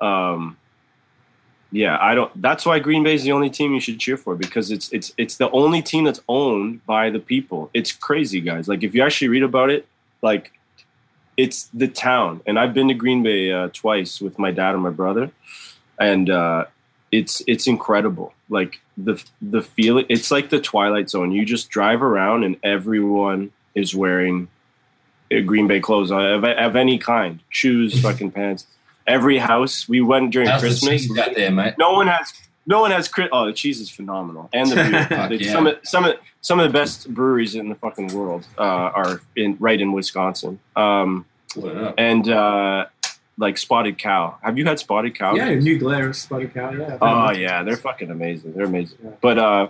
um, 0.00 0.56
yeah, 1.72 1.98
I 2.00 2.14
don't. 2.14 2.40
That's 2.40 2.64
why 2.64 2.78
Green 2.78 3.02
Bay 3.02 3.14
is 3.14 3.22
the 3.22 3.32
only 3.32 3.50
team 3.50 3.74
you 3.74 3.80
should 3.80 3.98
cheer 3.98 4.16
for 4.16 4.34
because 4.34 4.70
it's 4.70 4.90
it's 4.92 5.12
it's 5.16 5.36
the 5.36 5.50
only 5.50 5.82
team 5.82 6.04
that's 6.04 6.20
owned 6.28 6.84
by 6.86 7.10
the 7.10 7.18
people. 7.18 7.70
It's 7.74 7.92
crazy, 7.92 8.40
guys. 8.40 8.68
Like 8.68 8.82
if 8.82 8.94
you 8.94 9.02
actually 9.02 9.28
read 9.28 9.42
about 9.42 9.70
it, 9.70 9.86
like 10.22 10.52
it's 11.36 11.64
the 11.72 11.88
town. 11.88 12.42
And 12.46 12.58
I've 12.58 12.74
been 12.74 12.88
to 12.88 12.94
Green 12.94 13.22
Bay 13.22 13.50
uh, 13.50 13.68
twice 13.72 14.20
with 14.20 14.38
my 14.38 14.50
dad 14.50 14.74
and 14.74 14.82
my 14.82 14.90
brother, 14.90 15.30
and 16.02 16.30
uh, 16.30 16.64
it's 17.10 17.42
it's 17.46 17.66
incredible. 17.66 18.34
Like 18.48 18.80
the 18.96 19.22
the 19.40 19.62
feeling. 19.62 20.06
It's 20.08 20.30
like 20.30 20.50
the 20.50 20.60
Twilight 20.60 21.10
Zone. 21.10 21.32
You 21.32 21.44
just 21.44 21.70
drive 21.70 22.02
around 22.02 22.44
and 22.44 22.56
everyone 22.62 23.52
is 23.74 23.94
wearing 23.94 24.48
uh, 25.32 25.40
Green 25.40 25.66
Bay 25.66 25.80
clothes 25.80 26.10
of, 26.10 26.44
of 26.44 26.76
any 26.76 26.98
kind, 26.98 27.40
shoes, 27.48 28.00
fucking 28.02 28.32
pants. 28.32 28.66
Every 29.06 29.38
house 29.38 29.88
we 29.88 30.00
went 30.00 30.30
during 30.32 30.48
How's 30.48 30.60
Christmas. 30.60 31.06
cheese 31.06 31.18
out 31.18 31.34
there, 31.34 31.50
mate? 31.50 31.74
No 31.78 31.92
one 31.92 32.06
has. 32.06 32.32
No 32.66 32.80
one 32.80 32.92
has. 32.92 33.08
Cri- 33.08 33.28
oh, 33.32 33.46
the 33.46 33.52
cheese 33.52 33.80
is 33.80 33.90
phenomenal, 33.90 34.48
and 34.52 34.70
the 34.70 34.76
beer. 34.76 35.06
Fuck 35.08 35.32
yeah. 35.32 35.52
Some 35.52 35.66
of 35.66 35.78
some 35.82 36.04
of 36.04 36.16
some 36.40 36.60
of 36.60 36.70
the 36.70 36.72
best 36.72 37.12
breweries 37.12 37.54
in 37.56 37.68
the 37.68 37.74
fucking 37.74 38.14
world 38.14 38.46
uh, 38.58 38.62
are 38.62 39.20
in 39.34 39.56
right 39.58 39.80
in 39.80 39.92
Wisconsin. 39.92 40.60
Um, 40.76 41.26
up. 41.56 41.94
and 41.98 42.28
uh, 42.28 42.86
like 43.38 43.58
Spotted 43.58 43.98
Cow. 43.98 44.36
Have 44.42 44.58
you 44.58 44.64
had 44.64 44.78
Spotted 44.78 45.16
Cow? 45.18 45.34
Yeah, 45.34 45.54
New 45.54 45.78
Glarus, 45.78 46.22
Spotted 46.22 46.52
Cow. 46.54 46.70
Yeah. 46.72 46.98
Oh 47.00 47.30
yeah, 47.32 47.62
they're 47.62 47.76
fucking 47.76 48.10
amazing. 48.10 48.52
They're 48.52 48.66
amazing. 48.66 48.98
Yeah. 49.02 49.10
But 49.20 49.38
uh, 49.38 49.68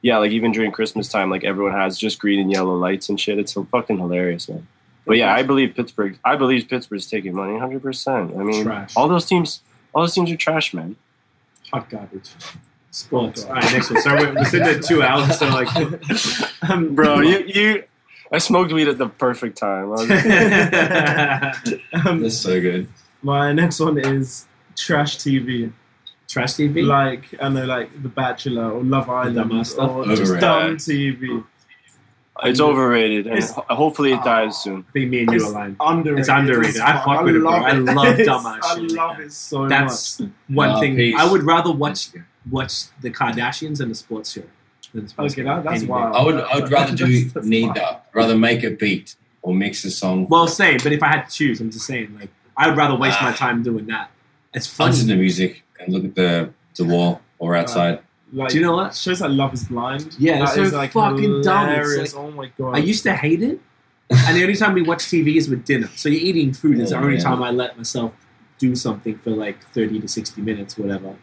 yeah, 0.00 0.18
like 0.18 0.32
even 0.32 0.52
during 0.52 0.72
Christmas 0.72 1.08
time, 1.08 1.30
like 1.30 1.44
everyone 1.44 1.72
has 1.72 1.98
just 1.98 2.18
green 2.18 2.40
and 2.40 2.50
yellow 2.50 2.74
lights 2.76 3.08
and 3.08 3.20
shit. 3.20 3.38
It's 3.38 3.52
so 3.52 3.64
fucking 3.64 3.98
hilarious, 3.98 4.48
man. 4.48 4.66
But 5.04 5.16
yeah, 5.16 5.34
I 5.34 5.42
believe 5.42 5.74
Pittsburgh. 5.74 6.18
I 6.24 6.36
believe 6.36 6.68
Pittsburgh's 6.68 7.06
taking 7.08 7.34
money, 7.34 7.58
hundred 7.58 7.82
percent. 7.82 8.32
I 8.36 8.42
mean, 8.42 8.62
Trash. 8.64 8.96
all 8.96 9.08
those 9.08 9.26
teams, 9.26 9.60
all 9.94 10.02
those 10.02 10.14
teams 10.14 10.30
are 10.30 10.36
trash, 10.36 10.72
man. 10.72 10.96
Hot 11.72 11.88
garbage. 11.90 12.30
Sports. 12.92 13.44
All 13.44 13.54
right, 13.54 13.72
next 13.72 13.90
one. 13.90 14.02
So 14.02 14.14
we're, 14.14 14.34
we're 14.34 14.44
sitting 14.44 14.68
at 14.68 14.82
two 14.84 15.02
hours. 15.02 15.38
So 15.38 15.48
like, 15.48 15.68
Um, 16.70 16.94
Bro, 16.94 17.20
you 17.22 17.38
you, 17.46 17.84
I 18.30 18.38
smoked 18.38 18.72
weed 18.72 18.86
at 18.88 18.98
the 18.98 19.08
perfect 19.08 19.56
time. 19.58 19.86
I 19.86 19.88
was- 19.88 20.10
um, 22.06 22.22
That's 22.22 22.36
so 22.36 22.60
good. 22.60 22.86
My 23.22 23.52
next 23.60 23.80
one 23.80 23.98
is 23.98 24.46
trash 24.76 25.18
TV. 25.18 25.72
trash 26.28 26.54
TV. 26.54 26.84
Like 26.84 27.24
I 27.40 27.48
know, 27.48 27.64
like 27.64 28.02
The 28.02 28.08
Bachelor 28.08 28.70
or 28.72 28.82
Love 28.82 29.08
Island, 29.08 29.36
dumbass 29.36 29.66
stuff. 29.66 29.90
or 29.90 30.04
just 30.06 30.22
Overrated. 30.22 30.40
dumb 30.40 30.76
TV. 30.76 31.44
it's 32.44 32.60
overrated, 32.60 33.26
and 33.26 33.36
It's- 33.38 33.52
ho- 33.52 33.64
hopefully 33.68 34.12
it 34.12 34.22
dies 34.24 34.56
soon. 34.62 34.84
I 34.88 34.92
think 34.92 35.10
me 35.10 35.20
and 35.20 35.30
you 35.30 35.36
It's 35.36 35.44
aligned. 35.44 35.76
underrated. 35.80 36.18
It's 36.20 36.28
underrated. 36.28 36.80
I 36.80 36.92
fuck. 36.94 37.04
fuck 37.04 37.24
with 37.24 37.36
it, 37.36 37.40
bro. 37.40 37.50
I 37.52 37.72
love 37.72 38.06
It's- 38.18 38.26
dumbass 38.28 38.58
I 38.64 38.74
shit 38.74 38.82
like 38.90 38.98
love 38.98 39.20
it 39.20 39.32
so 39.32 39.68
That's 39.68 40.20
one 40.48 40.70
Uh, 40.70 40.80
thing. 40.80 40.96
peace. 40.96 41.14
I 41.18 41.30
would 41.30 41.42
rather 41.44 41.70
watch 41.70 42.08
watch 42.50 42.72
the 43.00 43.10
Kardashians 43.10 43.80
and 43.80 43.90
the 43.90 43.94
sports 43.94 44.32
show. 44.32 44.42
Than 44.92 45.04
the 45.04 45.08
sports 45.10 45.34
Okay, 45.34 45.42
show. 45.42 45.54
that- 45.54 45.62
that's 45.64 45.76
Any 45.76 45.86
day. 45.86 45.92
wild. 45.92 46.16
I 46.16 46.22
would 46.24 46.34
I 46.36 46.54
would 46.56 46.70
rather 46.72 46.96
do 46.96 47.06
That's- 47.06 47.32
that's 47.34 47.46
neither. 47.46 47.96
Rather 48.14 48.36
make 48.36 48.64
a 48.64 48.70
beat 48.70 49.14
or 49.42 49.54
mix 49.54 49.84
a 49.84 49.90
song. 49.90 50.26
Well, 50.28 50.48
same. 50.48 50.78
But 50.82 50.92
if 50.92 51.02
I 51.02 51.08
had 51.08 51.28
to 51.28 51.30
choose, 51.36 51.60
I'm 51.60 51.70
just 51.70 51.86
saying. 51.86 52.16
Like, 52.18 52.30
I 52.56 52.68
would 52.68 52.76
rather 52.76 52.94
waste 52.96 53.20
my 53.22 53.30
Ah. 53.30 53.34
time 53.36 53.62
doing 53.62 53.86
that. 53.86 54.10
It's 54.54 54.66
fun. 54.66 54.90
listen 54.90 55.06
funny. 55.06 55.16
to 55.16 55.20
music 55.20 55.62
and 55.80 55.92
look 55.92 56.04
at 56.04 56.14
the 56.14 56.50
the 56.76 56.84
wall 56.84 57.20
or 57.38 57.54
outside. 57.56 58.00
Like, 58.32 58.48
Do 58.48 58.56
you 58.58 58.62
know 58.64 58.74
what? 58.74 58.94
Shows 58.94 59.20
like 59.20 59.30
Love 59.32 59.52
Is 59.52 59.64
Blind. 59.64 60.16
Yeah, 60.18 60.38
That 60.38 60.42
it's 60.44 60.54
so 60.54 60.62
is, 60.62 60.72
like, 60.72 60.92
fucking 60.92 61.42
dumb. 61.42 61.68
It's 61.68 61.76
hilarious. 61.90 62.14
like- 62.14 62.24
oh 62.24 62.30
my 62.30 62.50
god. 62.58 62.74
I 62.76 62.78
used 62.78 63.02
to 63.02 63.14
hate 63.14 63.42
it, 63.42 63.60
and 64.10 64.36
the 64.36 64.42
only 64.42 64.54
time 64.56 64.72
we 64.72 64.80
watch 64.82 65.00
TV 65.04 65.36
is 65.36 65.48
with 65.50 65.64
dinner. 65.66 65.90
So 65.96 66.08
you're 66.08 66.20
eating 66.22 66.52
food. 66.54 66.78
It's 66.80 66.90
the 66.92 66.96
Oh, 66.96 67.00
only 67.02 67.16
yeah. 67.16 67.22
time 67.24 67.42
I 67.42 67.50
let 67.50 67.76
myself 67.76 68.12
do 68.58 68.74
something 68.74 69.18
for 69.18 69.30
like 69.30 69.58
thirty 69.74 70.00
to 70.00 70.08
sixty 70.08 70.40
minutes, 70.40 70.78
whatever. 70.78 71.14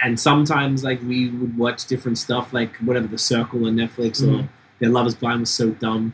And 0.00 0.20
sometimes 0.20 0.84
like 0.84 1.00
we 1.02 1.30
would 1.30 1.56
watch 1.58 1.86
different 1.86 2.18
stuff, 2.18 2.52
like 2.52 2.76
whatever 2.76 3.06
the 3.08 3.18
Circle 3.18 3.66
on 3.66 3.74
Netflix 3.76 4.22
or 4.22 4.26
Mhm. 4.42 4.48
Their 4.78 4.90
Love 4.90 5.06
Is 5.06 5.14
Blind 5.14 5.40
was 5.40 5.50
so 5.50 5.70
dumb. 5.70 6.12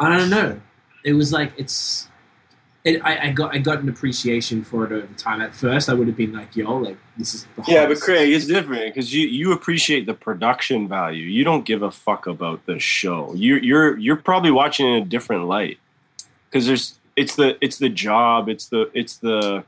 I 0.00 0.08
don't 0.16 0.30
know. 0.30 0.60
It 1.04 1.12
was 1.14 1.32
like 1.32 1.52
it's. 1.58 2.08
It, 2.84 3.04
I, 3.04 3.28
I 3.28 3.32
got 3.32 3.54
I 3.54 3.58
got 3.58 3.80
an 3.80 3.88
appreciation 3.88 4.62
for 4.62 4.84
it 4.84 4.92
over 4.92 5.12
time. 5.14 5.40
At 5.40 5.54
first, 5.54 5.88
I 5.88 5.94
would 5.94 6.06
have 6.06 6.16
been 6.16 6.32
like, 6.32 6.54
"Yo, 6.54 6.76
like 6.76 6.96
this 7.16 7.34
is 7.34 7.46
the 7.56 7.64
Yeah, 7.66 7.86
but. 7.86 8.00
Craig, 8.00 8.32
it's 8.32 8.46
different 8.46 8.94
because 8.94 9.12
you 9.12 9.26
you 9.26 9.52
appreciate 9.52 10.06
the 10.06 10.14
production 10.14 10.86
value. 10.88 11.24
You 11.24 11.42
don't 11.42 11.64
give 11.64 11.82
a 11.82 11.90
fuck 11.90 12.26
about 12.26 12.64
the 12.66 12.78
show. 12.78 13.32
You're 13.34 13.58
you're 13.58 13.98
you're 13.98 14.16
probably 14.16 14.52
watching 14.52 14.86
in 14.86 15.02
a 15.02 15.04
different 15.04 15.46
light 15.46 15.78
because 16.48 16.66
there's 16.66 16.98
it's 17.16 17.34
the 17.34 17.58
it's 17.60 17.78
the 17.78 17.88
job. 17.88 18.48
It's 18.48 18.66
the 18.66 18.90
it's 18.94 19.16
the 19.16 19.64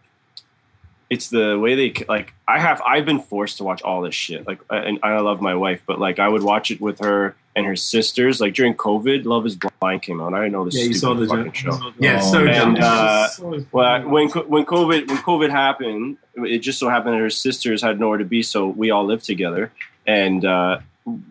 it's 1.11 1.29
the 1.29 1.59
way 1.59 1.75
they 1.75 2.05
like. 2.09 2.33
I 2.47 2.61
have 2.61 2.81
I've 2.87 3.05
been 3.05 3.21
forced 3.21 3.59
to 3.59 3.65
watch 3.65 3.83
all 3.83 4.03
this 4.03 4.15
shit. 4.15 4.47
Like, 4.47 4.61
and 4.71 5.01
I 5.03 5.19
love 5.19 5.43
my 5.43 5.57
wife, 5.57 5.83
but 5.85 5.99
like 5.99 6.21
I 6.21 6.29
would 6.29 6.45
watch 6.45 6.71
it 6.71 6.81
with 6.81 7.01
her 7.01 7.35
and 7.61 7.69
her 7.69 7.77
sisters. 7.77 8.41
Like 8.41 8.55
during 8.55 8.75
COVID, 8.75 9.25
Love 9.25 9.47
Is 9.47 9.57
Blind 9.57 10.03
came 10.03 10.21
out. 10.21 10.35
I 10.35 10.41
didn't 10.41 10.53
know 10.53 10.65
this 10.65 10.75
Yeah, 10.77 10.85
you 10.85 10.95
saw 10.95 11.15
the 11.15 11.27
fucking 11.27 11.53
show. 11.53 11.93
Yeah, 11.99 12.21
Oh, 12.23 12.33
so. 12.33 12.47
And, 12.47 12.79
uh, 12.79 13.29
So 13.29 13.65
Well, 13.71 14.09
when 14.09 14.29
when 14.29 14.65
COVID 14.65 15.09
when 15.09 15.19
COVID 15.19 15.51
happened, 15.51 16.17
it 16.35 16.59
just 16.59 16.79
so 16.79 16.89
happened 16.89 17.15
that 17.15 17.21
her 17.21 17.31
sisters 17.31 17.83
had 17.83 18.01
nowhere 18.01 18.19
to 18.19 18.25
be, 18.25 18.43
so 18.43 18.67
we 18.67 18.91
all 18.91 19.05
lived 19.05 19.25
together, 19.25 19.71
and 20.07 20.45
uh, 20.45 20.81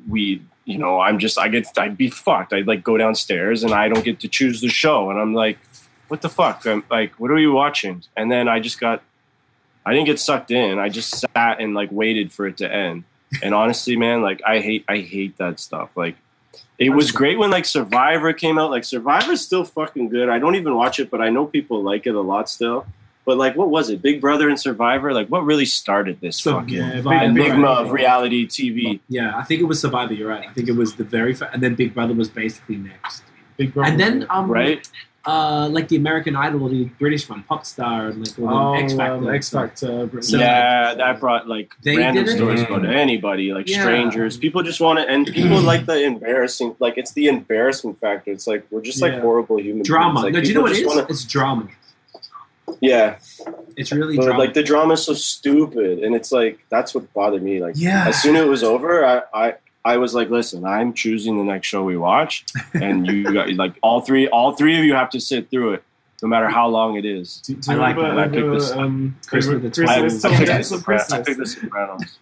we, 0.07 0.41
you 0.65 0.77
know, 0.77 0.99
I'm 0.99 1.19
just 1.19 1.37
I 1.37 1.49
get 1.49 1.67
I'd 1.77 1.97
be 1.97 2.09
fucked. 2.09 2.53
I'd 2.53 2.67
like 2.67 2.83
go 2.83 2.97
downstairs 2.97 3.63
and 3.63 3.73
I 3.73 3.89
don't 3.89 4.05
get 4.05 4.19
to 4.21 4.27
choose 4.27 4.61
the 4.61 4.69
show, 4.69 5.09
and 5.09 5.19
I'm 5.19 5.33
like, 5.33 5.57
what 6.09 6.21
the 6.21 6.29
fuck? 6.29 6.65
I'm 6.65 6.83
like, 6.89 7.13
what 7.19 7.31
are 7.31 7.35
we 7.35 7.47
watching? 7.47 8.03
And 8.17 8.31
then 8.31 8.47
I 8.47 8.59
just 8.59 8.79
got, 8.79 9.01
I 9.85 9.93
didn't 9.93 10.07
get 10.07 10.19
sucked 10.19 10.51
in. 10.51 10.79
I 10.79 10.89
just 10.89 11.15
sat 11.15 11.61
and 11.61 11.73
like 11.73 11.89
waited 11.91 12.31
for 12.31 12.47
it 12.47 12.57
to 12.57 12.71
end. 12.71 13.03
And 13.43 13.53
honestly, 13.53 13.95
man, 13.95 14.21
like 14.21 14.41
I 14.45 14.59
hate 14.59 14.85
I 14.87 14.97
hate 14.99 15.37
that 15.37 15.59
stuff. 15.59 15.89
Like 15.95 16.15
it 16.77 16.89
was 16.89 17.11
great 17.11 17.37
when 17.37 17.51
like 17.51 17.65
Survivor 17.65 18.33
came 18.33 18.57
out. 18.57 18.71
Like 18.71 18.83
Survivor's 18.83 19.41
still 19.41 19.63
fucking 19.65 20.09
good. 20.09 20.29
I 20.29 20.39
don't 20.39 20.55
even 20.55 20.75
watch 20.75 20.99
it, 20.99 21.11
but 21.11 21.21
I 21.21 21.29
know 21.29 21.45
people 21.45 21.83
like 21.83 22.07
it 22.07 22.15
a 22.15 22.21
lot 22.21 22.49
still. 22.49 22.85
But 23.25 23.37
like, 23.37 23.55
what 23.55 23.69
was 23.69 23.91
it? 23.91 24.01
Big 24.01 24.19
Brother 24.21 24.49
and 24.49 24.59
Survivor. 24.59 25.13
Like, 25.13 25.27
what 25.27 25.41
really 25.45 25.65
started 25.65 26.19
this 26.19 26.37
So, 26.37 26.59
fucking 26.61 26.73
yeah, 26.73 26.93
Big- 26.95 27.03
Big 27.03 27.21
enigma 27.21 27.59
Brother. 27.61 27.85
of 27.85 27.91
reality 27.91 28.47
TV? 28.47 29.01
Yeah, 29.07 29.37
I 29.37 29.43
think 29.43 29.61
it 29.61 29.65
was 29.65 29.79
Survivor. 29.79 30.15
You're 30.15 30.29
right. 30.29 30.47
I 30.49 30.53
think 30.53 30.67
it 30.67 30.75
was 30.75 30.95
the 30.95 31.03
very 31.03 31.35
fa- 31.35 31.51
and 31.53 31.61
then 31.61 31.75
Big 31.75 31.93
Brother 31.93 32.15
was 32.15 32.27
basically 32.29 32.77
next, 32.77 33.21
Big 33.57 33.71
Brother. 33.73 33.91
and 33.91 33.99
then 33.99 34.25
um, 34.31 34.49
Right? 34.49 34.89
Uh, 35.25 35.67
like 35.69 35.87
the 35.89 35.95
American 35.97 36.35
Idol, 36.35 36.69
the 36.69 36.85
British 36.97 37.27
one, 37.29 37.43
Pop 37.43 37.65
Star, 37.65 38.07
and 38.07 38.25
like 38.25 38.39
all 38.39 38.69
oh, 38.69 38.73
X 38.73 38.93
Factor, 38.93 39.15
um, 39.15 39.29
X 39.35 39.49
Factor. 39.49 40.21
So- 40.21 40.37
yeah, 40.37 40.93
that 40.95 41.19
brought 41.19 41.47
like 41.47 41.73
They 41.83 41.97
random 41.97 42.25
did 42.25 42.33
it? 42.33 42.37
stories 42.37 42.61
about 42.61 42.85
anybody, 42.85 43.53
like 43.53 43.67
Yeah. 43.67 43.81
strangers. 43.81 44.37
People 44.37 44.63
just 44.63 44.79
want 44.79 44.99
to, 44.99 45.07
and 45.09 45.27
people 45.27 45.59
like 45.61 45.85
the 45.85 46.01
embarrassing. 46.03 46.75
Like 46.79 46.97
it's 46.97 47.11
the 47.11 47.27
embarrassment 47.27 47.99
factor. 47.99 48.31
It's 48.31 48.47
like 48.47 48.65
we're 48.71 48.81
just 48.81 49.01
like 49.01 49.13
Yeah. 49.13 49.21
horrible 49.21 49.59
human 49.59 49.83
drama. 49.83 50.21
Like, 50.21 50.33
no, 50.33 50.41
do 50.41 50.47
you 50.47 50.53
know 50.55 50.61
what 50.61 50.71
it 50.71 50.79
is? 50.79 50.87
wanna- 50.87 51.05
It's 51.09 51.25
drama. 51.25 51.67
yeah, 52.81 53.17
It's 53.75 53.91
really 53.91 54.15
but 54.15 54.23
drama. 54.25 54.39
like 54.39 54.53
the 54.53 54.63
drama 54.63 54.93
is 54.93 55.03
so 55.03 55.13
stupid, 55.13 55.99
and 55.99 56.15
it's 56.15 56.31
like 56.31 56.59
that's 56.69 56.95
what 56.95 57.11
bothered 57.13 57.43
me. 57.43 57.61
Like 57.61 57.75
yeah, 57.77 58.07
as 58.07 58.21
soon 58.21 58.35
as 58.35 58.45
it 58.45 58.47
was 58.49 58.63
over, 58.63 59.05
I, 59.05 59.21
I 59.33 59.53
I 59.89 59.97
was 59.97 60.13
like, 60.13 60.29
listen, 60.29 60.65
I'm 60.65 60.93
choosing 60.93 61.37
the 61.37 61.43
next 61.43 61.67
show 61.67 61.83
we 61.83 61.97
watch, 61.97 62.45
and 62.73 63.07
you 63.07 63.23
got 63.33 63.51
like 63.53 63.73
all 63.81 64.01
three 64.01 64.27
all 64.27 64.55
three 64.55 64.77
of 64.77 64.85
you 64.85 64.93
have 64.93 65.09
to 65.11 65.19
sit 65.19 65.49
through 65.49 65.73
it, 65.73 65.83
no 66.21 66.27
matter 66.27 66.47
how 66.47 66.67
long 66.67 66.95
it 66.95 67.05
is. 67.05 67.41
Do, 67.41 67.55
do 67.55 67.71
I 67.71 67.75
like 67.75 67.95
that. 67.97 68.19
I 68.19 68.27
picked 68.27 68.51
this- 68.51 68.71
um, 68.71 69.17
Christmas 69.25 69.61
the 69.63 69.71
Christmas, 69.71 70.23
I 70.23 70.29
Tom 70.29 70.37
picked 70.37 70.69
the 70.69 70.75
of 70.75 71.11
I 71.11 71.21
picked 71.23 71.39
the 71.39 71.45
Sopranos. 71.47 72.19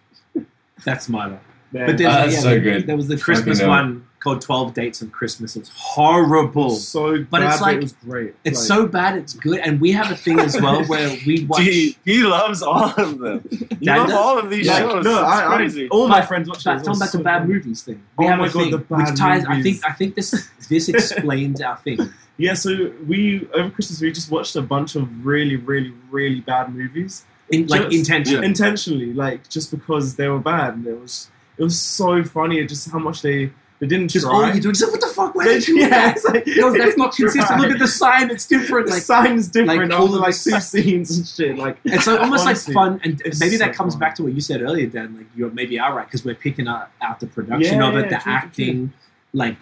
that's 0.84 1.04
smarter. 1.04 1.40
Yeah. 1.72 1.84
But 1.86 1.98
there's, 1.98 2.14
that's 2.14 2.32
yeah, 2.32 2.40
so 2.40 2.60
good. 2.60 2.86
There 2.86 2.96
was 2.96 3.08
the 3.08 3.18
Christmas 3.18 3.62
one 3.62 4.07
called 4.20 4.40
Twelve 4.40 4.74
Dates 4.74 5.00
of 5.02 5.12
Christmas. 5.12 5.54
It's 5.56 5.70
horrible. 5.74 6.70
So 6.70 7.24
But 7.30 7.40
bad, 7.40 7.52
it's 7.52 7.60
like- 7.62 7.76
it 7.76 7.82
was 7.82 7.92
great. 7.92 8.34
It's 8.44 8.58
Like, 8.58 8.66
so 8.78 8.86
bad, 8.86 9.16
it's 9.16 9.32
good. 9.34 9.60
And 9.60 9.80
we 9.80 9.92
have 9.92 10.10
a 10.10 10.16
thing 10.16 10.40
as 10.40 10.60
well 10.60 10.84
where 10.86 11.08
we 11.26 11.44
watch. 11.44 11.62
He, 11.62 11.96
he 12.04 12.22
loves 12.24 12.62
all 12.62 12.90
of 12.96 13.18
them. 13.18 13.44
You 13.80 13.92
love 13.96 14.10
all 14.10 14.38
of 14.38 14.50
these 14.50 14.66
shows. 14.66 15.04
no, 15.04 15.10
It's 15.10 15.28
I, 15.30 15.52
I 15.52 15.56
crazy. 15.56 15.88
all 15.88 16.08
my 16.08 16.20
But- 16.20 16.28
friends 16.28 16.48
watch. 16.48 16.64
But 16.64 16.76
It 16.80 16.84
talking 16.84 16.96
about 16.96 17.12
the 17.12 17.18
so 17.18 17.22
bad 17.22 17.40
funny. 17.42 17.54
movies 17.54 17.82
thing. 17.82 18.02
We 18.18 18.24
Oh 18.26 18.28
have 18.28 18.38
my 18.38 18.46
a 18.46 18.50
God, 18.50 18.60
thing 18.62 18.70
the 18.72 18.78
which 18.78 18.88
bad 18.88 19.16
ties. 19.16 19.44
I 19.44 19.46
think. 19.46 19.56
movies. 19.56 19.82
I 19.84 19.92
think 19.92 20.14
this 20.16 20.48
this 20.68 20.88
explains 20.94 21.60
our 21.60 21.76
thing. 21.76 21.98
Yeah, 22.36 22.54
so 22.54 22.92
we 23.06 23.48
over 23.54 23.70
Christmas 23.70 24.00
we 24.00 24.12
just 24.12 24.30
watched 24.30 24.54
a 24.56 24.62
bunch 24.62 24.94
of 24.96 25.24
really, 25.26 25.56
really, 25.56 25.92
really 26.10 26.40
bad 26.40 26.72
movies 26.74 27.24
In, 27.50 27.66
like 27.66 27.92
intentionally. 27.92 28.46
intentionally, 28.46 29.12
like 29.12 29.48
just 29.48 29.70
because 29.70 30.14
they 30.16 30.28
were 30.28 30.38
bad. 30.38 30.74
And 30.74 30.86
it 30.86 31.00
was 31.00 31.30
it 31.56 31.62
was 31.64 31.78
so 31.80 32.22
funny 32.22 32.64
just 32.66 32.90
how 32.90 32.98
much 33.00 33.22
they 33.22 33.50
they 33.80 33.86
didn't 33.86 34.08
Just 34.08 34.26
all 34.26 34.40
try. 34.40 34.52
you 34.52 34.60
do 34.60 34.70
is 34.70 34.82
like, 34.82 34.90
what 34.90 35.00
the 35.00 35.06
fuck? 35.06 35.34
Why 35.36 35.44
did 35.44 35.68
you 35.68 35.78
yeah, 35.78 36.10
it's 36.10 36.24
like, 36.24 36.44
No, 36.56 36.76
that's 36.76 36.96
not 36.96 37.14
consistent. 37.14 37.60
Look 37.60 37.70
at 37.70 37.78
the 37.78 37.86
sign; 37.86 38.30
it's 38.30 38.46
different. 38.46 38.86
the 38.88 38.94
Like, 38.94 39.02
sign's 39.02 39.46
different. 39.48 39.90
like, 39.90 39.98
all 40.00 40.06
the 40.08 40.14
the- 40.14 40.18
like 40.20 40.34
two 40.40 40.58
scenes 40.60 41.16
and 41.16 41.26
shit. 41.28 41.56
Like 41.56 41.78
it's 41.84 42.06
like, 42.06 42.20
almost 42.20 42.44
Honestly, 42.46 42.74
like 42.74 42.82
fun, 42.90 43.00
and 43.04 43.22
maybe 43.38 43.56
that 43.58 43.74
so 43.74 43.78
comes 43.78 43.94
fun. 43.94 44.00
back 44.00 44.14
to 44.16 44.24
what 44.24 44.32
you 44.32 44.40
said 44.40 44.62
earlier, 44.62 44.86
Dan. 44.86 45.16
Like, 45.16 45.26
you're 45.36 45.50
maybe 45.50 45.78
are 45.78 45.94
right 45.94 46.06
because 46.06 46.24
we're 46.24 46.34
picking 46.34 46.66
out, 46.66 46.90
out 47.00 47.20
the 47.20 47.26
production 47.28 47.78
Yeah, 47.80 47.88
of 47.88 47.96
it, 47.96 48.10
yeah, 48.10 48.18
the 48.18 48.22
true, 48.22 48.22
true, 48.24 48.32
acting, 48.32 48.92
like. 49.32 49.56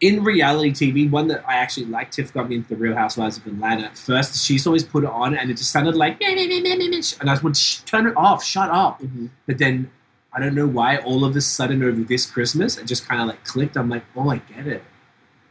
In 0.00 0.24
reality 0.24 0.72
TV, 0.72 1.08
one 1.08 1.28
that 1.28 1.44
I 1.48 1.54
actually 1.58 1.86
like, 1.86 2.10
Tiff 2.10 2.32
got 2.34 2.48
me 2.48 2.56
into 2.56 2.70
the 2.70 2.74
Real 2.74 2.96
Housewives 2.96 3.36
of 3.36 3.46
Atlanta. 3.46 3.84
At 3.84 3.96
first, 3.96 4.44
she's 4.44 4.66
always 4.66 4.82
put 4.82 5.04
it 5.04 5.10
on, 5.10 5.36
and 5.36 5.48
it 5.48 5.54
just 5.56 5.70
sounded 5.70 5.94
like, 5.94 6.20
and 6.20 7.30
I 7.30 7.38
would 7.40 7.56
sh- 7.56 7.76
turn 7.86 8.08
it 8.08 8.16
off, 8.16 8.42
shut 8.42 8.68
up. 8.68 9.00
Mhm. 9.00 9.28
But 9.46 9.58
then 9.58 9.92
I 10.34 10.40
don't 10.40 10.54
know 10.54 10.66
why 10.66 10.96
all 10.98 11.24
of 11.24 11.36
a 11.36 11.40
sudden 11.40 11.82
over 11.82 12.02
this 12.02 12.24
Christmas 12.30 12.78
it 12.78 12.86
just 12.86 13.06
kind 13.06 13.20
of 13.20 13.26
like 13.28 13.44
clicked. 13.44 13.76
I'm 13.76 13.88
like, 13.90 14.04
oh, 14.16 14.30
I 14.30 14.38
get 14.38 14.66
it. 14.66 14.82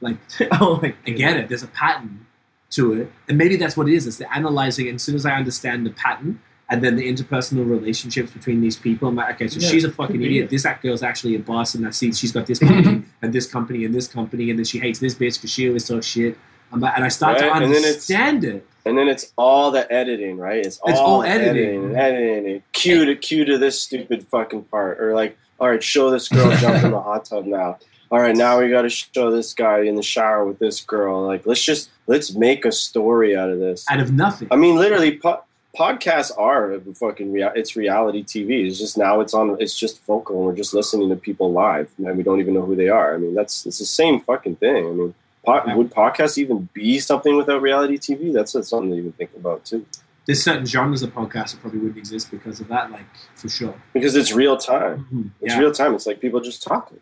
Like 0.02 0.18
oh 0.60 0.80
my 0.82 0.94
I 1.06 1.12
get 1.12 1.38
it. 1.38 1.50
There's 1.50 1.64
a 1.64 1.68
pattern 1.68 2.26
to 2.72 2.94
it, 3.02 3.12
and 3.28 3.38
maybe 3.38 3.58
that's 3.58 3.76
what 3.78 3.88
it 3.90 3.94
is. 3.94 4.08
It's 4.08 4.18
the 4.18 4.34
analyzing. 4.34 4.88
And 4.88 4.96
as 4.96 5.04
soon 5.04 5.16
as 5.16 5.26
I 5.26 5.34
understand 5.36 5.86
the 5.86 5.90
pattern, 5.92 6.42
and 6.70 6.82
then 6.82 6.96
the 6.96 7.04
interpersonal 7.14 7.70
relationships 7.70 8.32
between 8.32 8.62
these 8.62 8.78
people, 8.78 9.10
I'm 9.10 9.16
like, 9.16 9.36
okay, 9.36 9.48
so 9.50 9.60
Yeah, 9.60 9.68
she's 9.70 9.84
a 9.84 9.92
fucking 9.92 10.22
idiot. 10.22 10.46
it. 10.46 10.50
This 10.52 10.64
that 10.64 10.82
girl's 10.82 11.04
actually 11.04 11.36
a 11.36 11.40
boss, 11.40 11.76
and 11.76 11.86
I 11.86 11.92
see 11.92 12.14
she's 12.14 12.32
got 12.32 12.48
this 12.48 12.60
company 12.60 13.04
and 13.22 13.34
this 13.34 13.46
company 13.46 13.84
and 13.86 13.94
this 13.94 14.08
company, 14.08 14.50
and 14.50 14.58
then 14.58 14.64
she 14.66 14.80
hates 14.80 15.00
this 15.00 15.14
bitch 15.14 15.36
because 15.36 15.52
she 15.52 15.68
always 15.68 15.86
talks 15.88 16.06
shit. 16.08 16.38
I'm 16.72 16.80
like, 16.80 16.94
and 16.96 17.04
I 17.04 17.10
start 17.10 17.38
to 17.40 17.48
Right, 17.50 17.62
it's- 17.62 17.78
understand 17.86 18.46
it. 18.46 18.66
And 18.86 18.98
then 18.98 19.08
it's 19.08 19.32
all 19.38 19.72
the 19.72 19.92
editing, 19.92 20.38
right? 20.38 20.66
It's 20.66 20.80
all, 20.80 20.90
It's 20.90 21.00
all 21.00 21.24
editing. 21.24 21.96
editing, 21.96 21.96
editing. 21.96 22.64
Cue 22.74 23.06
to 23.06 23.16
cue 23.16 23.46
to 23.46 23.58
this 23.58 23.80
stupid 23.80 24.28
fucking 24.28 24.64
part, 24.66 25.00
or 25.00 25.14
like, 25.14 25.38
all 25.60 25.70
right, 25.70 25.84
show 25.84 26.10
this 26.10 26.28
girl 26.28 26.50
jump 26.58 26.84
in 26.84 26.92
the 26.92 27.00
hot 27.02 27.26
tub 27.26 27.46
now. 27.46 27.78
All 28.10 28.20
right, 28.20 28.36
now 28.36 28.60
we 28.60 28.70
got 28.70 28.82
to 28.82 28.90
show 28.90 29.32
this 29.32 29.54
guy 29.54 29.82
in 29.84 29.96
the 29.96 30.04
shower 30.04 30.44
with 30.46 30.60
this 30.60 30.82
girl. 30.82 31.22
Like, 31.26 31.46
let's 31.46 31.64
just 31.64 31.90
let's 32.08 32.34
make 32.36 32.66
a 32.66 32.72
story 32.72 33.38
out 33.38 33.50
of 33.50 33.60
this. 33.60 33.86
Out 33.90 34.00
of 34.00 34.12
nothing. 34.12 34.48
I 34.52 34.56
mean, 34.58 34.76
literally, 34.76 35.18
po- 35.18 35.44
podcasts 35.78 36.32
are 36.38 36.78
fucking 36.96 37.32
rea- 37.32 37.52
it's 37.56 37.76
reality 37.78 38.24
TV. 38.24 38.68
It's 38.68 38.80
just 38.80 38.98
now 38.98 39.22
it's 39.22 39.34
on. 39.34 39.56
It's 39.62 39.78
just 39.78 40.04
vocal, 40.06 40.38
and 40.38 40.46
we're 40.46 40.56
just 40.56 40.74
listening 40.74 41.08
to 41.10 41.16
people 41.16 41.54
live, 41.54 41.90
and 42.00 42.18
we 42.18 42.24
don't 42.24 42.40
even 42.42 42.54
know 42.54 42.64
who 42.66 42.76
they 42.76 42.90
are. 42.90 43.14
I 43.14 43.18
mean, 43.18 43.34
that's 43.36 43.66
it's 43.66 43.78
the 43.80 43.86
same 43.86 44.20
fucking 44.22 44.58
thing. 44.58 44.86
I 44.88 44.90
mean, 44.90 45.14
po- 45.46 45.64
Yeah. 45.66 45.76
would 45.76 45.92
podcasts 45.92 46.38
even 46.38 46.70
be 46.74 47.00
something 47.00 47.36
without 47.38 47.62
reality 47.62 47.98
TV? 47.98 48.32
That's 48.34 48.54
that's 48.54 48.70
something 48.70 48.92
to 48.92 48.98
even 48.98 49.12
think 49.14 49.32
about 49.36 49.66
too, 49.66 49.86
There's 50.28 50.44
certain 50.44 50.66
genres 50.66 51.02
of 51.02 51.14
podcasts 51.16 51.52
that 51.52 51.62
probably 51.62 51.80
wouldn't 51.80 51.98
exist 51.98 52.30
because 52.30 52.60
of 52.60 52.68
that, 52.68 52.92
like 52.92 53.08
for 53.36 53.50
sure. 53.50 53.74
because 53.94 54.16
it's 54.16 54.32
real 54.32 54.56
time. 54.56 55.08
Mhm. 55.12 55.32
It's 55.42 55.54
Yeah. 55.54 55.60
real 55.60 55.72
time. 55.72 55.96
It's 55.96 56.06
like 56.06 56.20
people 56.20 56.40
just 56.42 56.62
talking. 56.64 57.00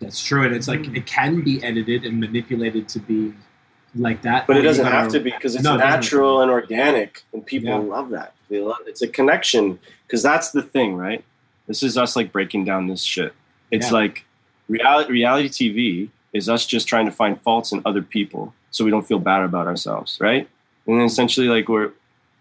That's 0.00 0.22
true, 0.22 0.42
and 0.44 0.54
it's 0.54 0.68
like 0.68 0.80
Mm. 0.80 0.96
it 0.96 1.06
can 1.06 1.40
be 1.40 1.62
edited 1.64 2.04
and 2.04 2.20
manipulated 2.20 2.86
to 2.90 2.98
be 2.98 3.32
like 3.94 4.20
that, 4.22 4.46
But 4.46 4.58
it 4.58 4.62
doesn't 4.62 4.84
have 4.84 5.08
to 5.12 5.20
be 5.20 5.30
because 5.30 5.54
it's 5.54 5.64
No, 5.64 5.74
it 5.76 5.78
natural 5.78 6.42
and 6.42 6.50
organic, 6.50 7.22
and 7.32 7.44
people 7.46 7.70
Yeah. 7.70 7.76
love 7.78 8.10
that. 8.10 8.34
They 8.50 8.60
love 8.60 8.76
it's 8.86 9.00
a 9.00 9.08
connection 9.08 9.78
because 10.06 10.22
that's 10.22 10.50
the 10.50 10.60
thing, 10.62 10.96
right? 10.96 11.24
This 11.66 11.82
is 11.82 11.96
us 11.96 12.14
like 12.14 12.30
breaking 12.30 12.66
down 12.66 12.88
this 12.88 13.02
shit. 13.02 13.32
It's 13.70 13.86
Yeah. 13.86 13.94
like 13.94 14.24
reality 14.68 15.12
reality 15.12 15.48
TV 15.48 16.10
is 16.36 16.48
us 16.48 16.66
just 16.66 16.86
trying 16.86 17.06
to 17.06 17.12
find 17.12 17.40
faults 17.40 17.72
in 17.72 17.82
other 17.84 18.02
people 18.02 18.54
so 18.70 18.84
we 18.84 18.90
don't 18.90 19.06
feel 19.06 19.18
bad 19.18 19.42
about 19.42 19.66
ourselves, 19.66 20.18
right? 20.20 20.48
And 20.86 20.98
then 20.98 21.06
essentially, 21.06 21.48
like 21.48 21.68
we're 21.68 21.92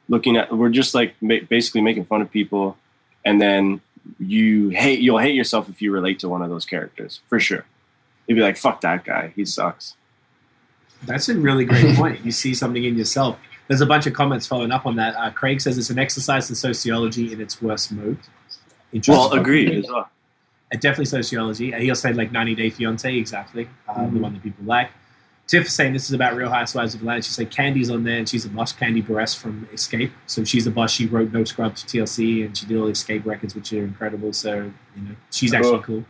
looking 0.09 0.37
at, 0.37 0.55
we're 0.55 0.69
just 0.69 0.93
like 0.93 1.15
ma- 1.21 1.45
basically 1.49 1.81
making 1.81 2.05
fun 2.05 2.21
of 2.21 2.31
people, 2.31 2.77
and 3.23 3.41
then 3.41 3.81
you 4.19 4.69
hate 4.69 4.99
you'll 4.99 5.17
hate 5.17 5.35
yourself 5.35 5.67
if 5.69 5.81
you 5.81 5.91
relate 5.91 6.19
to 6.19 6.29
one 6.29 6.41
of 6.41 6.49
those 6.49 6.65
characters 6.65 7.21
for 7.27 7.39
sure. 7.39 7.65
You'd 8.27 8.35
be 8.35 8.41
like, 8.41 8.57
"Fuck 8.57 8.81
that 8.81 9.03
guy, 9.03 9.33
he 9.35 9.45
sucks." 9.45 9.95
That's 11.05 11.29
a 11.29 11.35
really 11.35 11.65
great 11.65 11.95
point. 11.97 12.23
You 12.25 12.31
see 12.31 12.53
something 12.53 12.83
in 12.83 12.97
yourself. 12.97 13.39
There's 13.67 13.81
a 13.81 13.85
bunch 13.85 14.05
of 14.05 14.13
comments 14.13 14.45
following 14.45 14.71
up 14.71 14.85
on 14.85 14.95
that. 14.97 15.15
Uh, 15.15 15.31
Craig 15.31 15.59
says 15.59 15.77
it's 15.77 15.89
an 15.89 15.97
exercise 15.97 16.49
in 16.49 16.55
sociology 16.55 17.33
in 17.33 17.41
its 17.41 17.61
worst 17.61 17.91
mode. 17.91 18.19
Well, 19.07 19.33
agreed 19.33 19.73
as 19.83 19.89
well. 19.89 20.09
Definitely 20.71 21.05
sociology. 21.05 21.71
He'll 21.71 21.95
say 21.95 22.11
like 22.11 22.31
90 22.31 22.55
Day 22.55 22.69
Fiance, 22.69 23.15
exactly, 23.15 23.69
uh, 23.87 24.05
the 24.05 24.17
Mhm. 24.17 24.19
one 24.19 24.33
that 24.33 24.43
people 24.43 24.65
like. 24.65 24.89
Tiff 25.47 25.67
is 25.67 25.73
saying 25.73 25.93
this 25.93 26.05
is 26.05 26.11
about 26.13 26.35
Real 26.35 26.49
Housewives 26.49 26.95
of 26.95 27.01
Atlanta. 27.01 27.21
She 27.21 27.29
said 27.31 27.51
Kandi's 27.51 27.89
on 27.91 28.03
there, 28.03 28.17
and 28.17 28.27
she's 28.27 28.45
a 28.45 28.49
boss. 28.49 28.73
Kandi 28.73 29.05
Burruss 29.05 29.37
from 29.37 29.67
Xscape. 29.71 30.09
So 30.25 30.43
she's 30.43 30.65
a 30.65 30.71
boss. 30.71 30.91
She 30.91 31.05
wrote 31.05 31.31
No 31.31 31.43
Scrubs 31.43 31.83
TLC, 31.83 32.43
and 32.43 32.57
she 32.57 32.65
did 32.65 32.77
all 32.77 32.87
the 32.87 32.91
Xscape 32.93 33.25
records, 33.25 33.53
which 33.53 33.71
are 33.71 33.83
incredible. 33.83 34.33
So 34.33 34.71
you 34.95 35.01
know 35.03 35.15
she's 35.31 35.53
actually 35.53 35.73
Cool. 35.73 35.81
cool. 35.83 36.05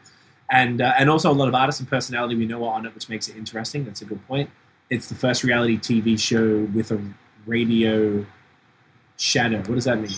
And 0.50 0.82
uh, 0.82 0.94
and 0.98 1.10
also 1.10 1.30
a 1.30 1.34
lot 1.34 1.48
of 1.50 1.54
artists 1.54 1.82
and 1.82 1.90
personality 1.90 2.36
we 2.36 2.46
know 2.46 2.64
are 2.66 2.76
on 2.76 2.86
it, 2.86 2.96
which 2.96 3.10
makes 3.10 3.28
it 3.28 3.36
interesting. 3.36 3.84
That's 3.84 4.02
a 4.02 4.06
good 4.06 4.26
point. 4.26 4.50
It's 4.90 5.10
the 5.10 5.16
first 5.16 5.44
reality 5.44 5.78
TV 5.78 6.18
show 6.18 6.68
with 6.74 6.92
a 6.92 7.00
radio 7.46 8.26
shadow. 9.18 9.58
What 9.58 9.76
does 9.76 9.86
that 9.86 10.00
mean? 10.00 10.12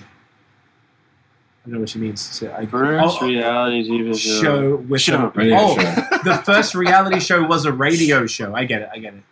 I 1.68 1.70
don't 1.70 1.74
know 1.74 1.80
what 1.82 1.90
she 1.90 2.00
means. 2.00 2.22
So 2.22 2.50
I, 2.54 2.66
First 2.66 3.22
oh, 3.22 3.28
reality 3.28 3.90
TV 3.90 4.18
show. 4.18 4.42
show 4.42 4.76
with 4.78 5.02
Shut 5.02 5.20
a, 5.20 5.26
up. 5.26 5.36
Radio 5.36 5.58
oh, 5.60 5.76
show. 5.76 6.18
the 6.24 6.42
first 6.46 6.74
reality 6.74 7.20
show 7.20 7.44
was 7.44 7.66
a 7.66 7.74
radio 7.74 8.26
show. 8.26 8.56
I 8.56 8.64
get 8.64 8.84
it. 8.84 8.90
I 8.94 9.00
get 9.00 9.16
it. 9.16 9.24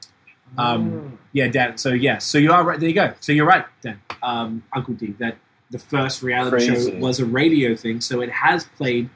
Um, 0.58 1.18
yeah, 1.32 1.48
Dan. 1.48 1.78
So 1.78 1.94
yeah, 1.94 2.18
so 2.18 2.38
you 2.38 2.52
are 2.52 2.62
right. 2.66 2.78
There 2.78 2.90
you 2.90 2.96
go. 2.96 3.14
So 3.22 3.32
you're 3.32 3.46
right, 3.46 3.64
Dan. 3.82 4.02
Um, 4.22 4.64
Uncle 4.74 4.96
D. 4.96 5.16
That 5.18 5.38
the 5.72 5.80
first 5.80 6.22
reality 6.22 6.68
Crazy. 6.68 6.92
show 6.92 6.98
was 6.98 7.22
a 7.22 7.26
radio 7.26 7.74
thing. 7.74 8.02
So 8.02 8.20
it 8.20 8.32
has 8.32 8.66
played. 8.66 9.10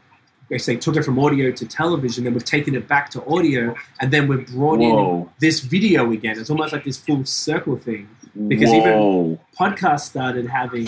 They 0.49 0.57
say 0.57 0.77
took 0.77 0.95
it 0.95 1.03
from 1.03 1.19
audio 1.19 1.51
to 1.51 1.67
television, 1.67 2.23
then 2.23 2.33
we've 2.33 2.45
taken 2.45 2.73
it 2.73 2.87
back 2.87 3.09
to 3.11 3.25
audio, 3.25 3.75
and 3.99 4.11
then 4.11 4.29
we've 4.29 4.47
brought 4.47 4.79
in 4.79 5.29
this 5.39 5.59
video 5.59 6.09
again. 6.13 6.39
It's 6.39 6.49
almost 6.49 6.71
like 6.71 6.85
this 6.85 6.97
full 6.97 7.25
circle 7.25 7.75
thing. 7.77 8.07
Because 8.47 8.71
even- 8.71 8.97
Whoa. 8.97 9.39
Podcast 9.59 10.01
started 10.01 10.47
having 10.47 10.87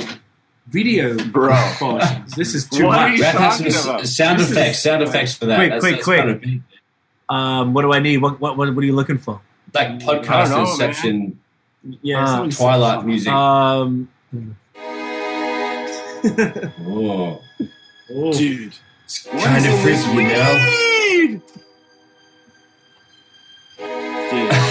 video 0.72 1.18
Bro. 1.30 1.56
portions. 1.78 2.34
This 2.36 2.56
is 2.56 2.68
too 2.70 2.86
What 2.88 2.98
are 3.00 3.10
much. 3.10 3.18
you 3.18 3.24
Rap 3.24 3.36
has 3.36 3.58
some 3.58 3.66
talking 3.68 3.90
about? 3.90 4.08
sound 4.08 4.40
This 4.40 4.46
is- 4.50 4.58
effects, 4.58 4.80
sound 4.84 5.04
effects 5.04 5.34
for 5.36 5.46
that. 5.48 5.56
Quick, 5.58 5.70
That's- 5.70 5.82
quick, 5.84 5.94
that's 5.96 6.04
quick. 6.06 6.20
kind 6.20 6.30
of 6.32 6.42
big. 6.42 6.62
Um, 7.30 7.74
what 7.74 7.82
do 7.84 7.94
I 7.94 8.00
need? 8.00 8.18
What, 8.18 8.40
what, 8.42 8.58
what, 8.58 8.74
what 8.76 8.84
are 8.84 8.86
you 8.88 8.96
looking 8.96 9.18
for? 9.18 9.42
Like 9.74 10.00
podcast 10.00 10.50
don't 10.50 10.64
know, 10.66 10.72
inception, 10.72 11.40
yeah, 12.02 12.24
uh, 12.24 12.28
something 12.28 12.52
Twilight 12.58 13.06
music. 13.06 13.32
Um, 13.32 14.10
Whoa. 16.84 17.42
Oh, 18.14 18.34
Dude. 18.38 18.74
It's 19.06 19.26
What 19.28 19.44
kind 19.44 19.66
of 19.66 19.72
in 19.72 19.84
this 19.86 20.06
freaky, 20.06 20.22
you 20.24 20.28
know? 20.28 21.42
Dude. 24.32 24.71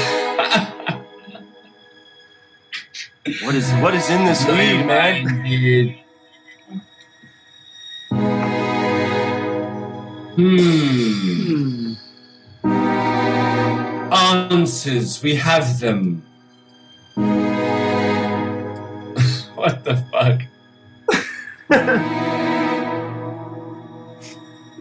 What 3.38 3.54
is 3.54 3.70
what 3.74 3.94
is 3.94 4.10
in 4.10 4.24
this 4.24 4.44
weed, 4.48 4.84
man? 4.86 5.24
Hmm. 10.34 11.92
Answers. 14.12 15.22
We 15.22 15.36
have 15.36 15.78
them. 15.78 16.24
what 19.54 19.84
the 19.84 19.94
fuck? 20.10 20.40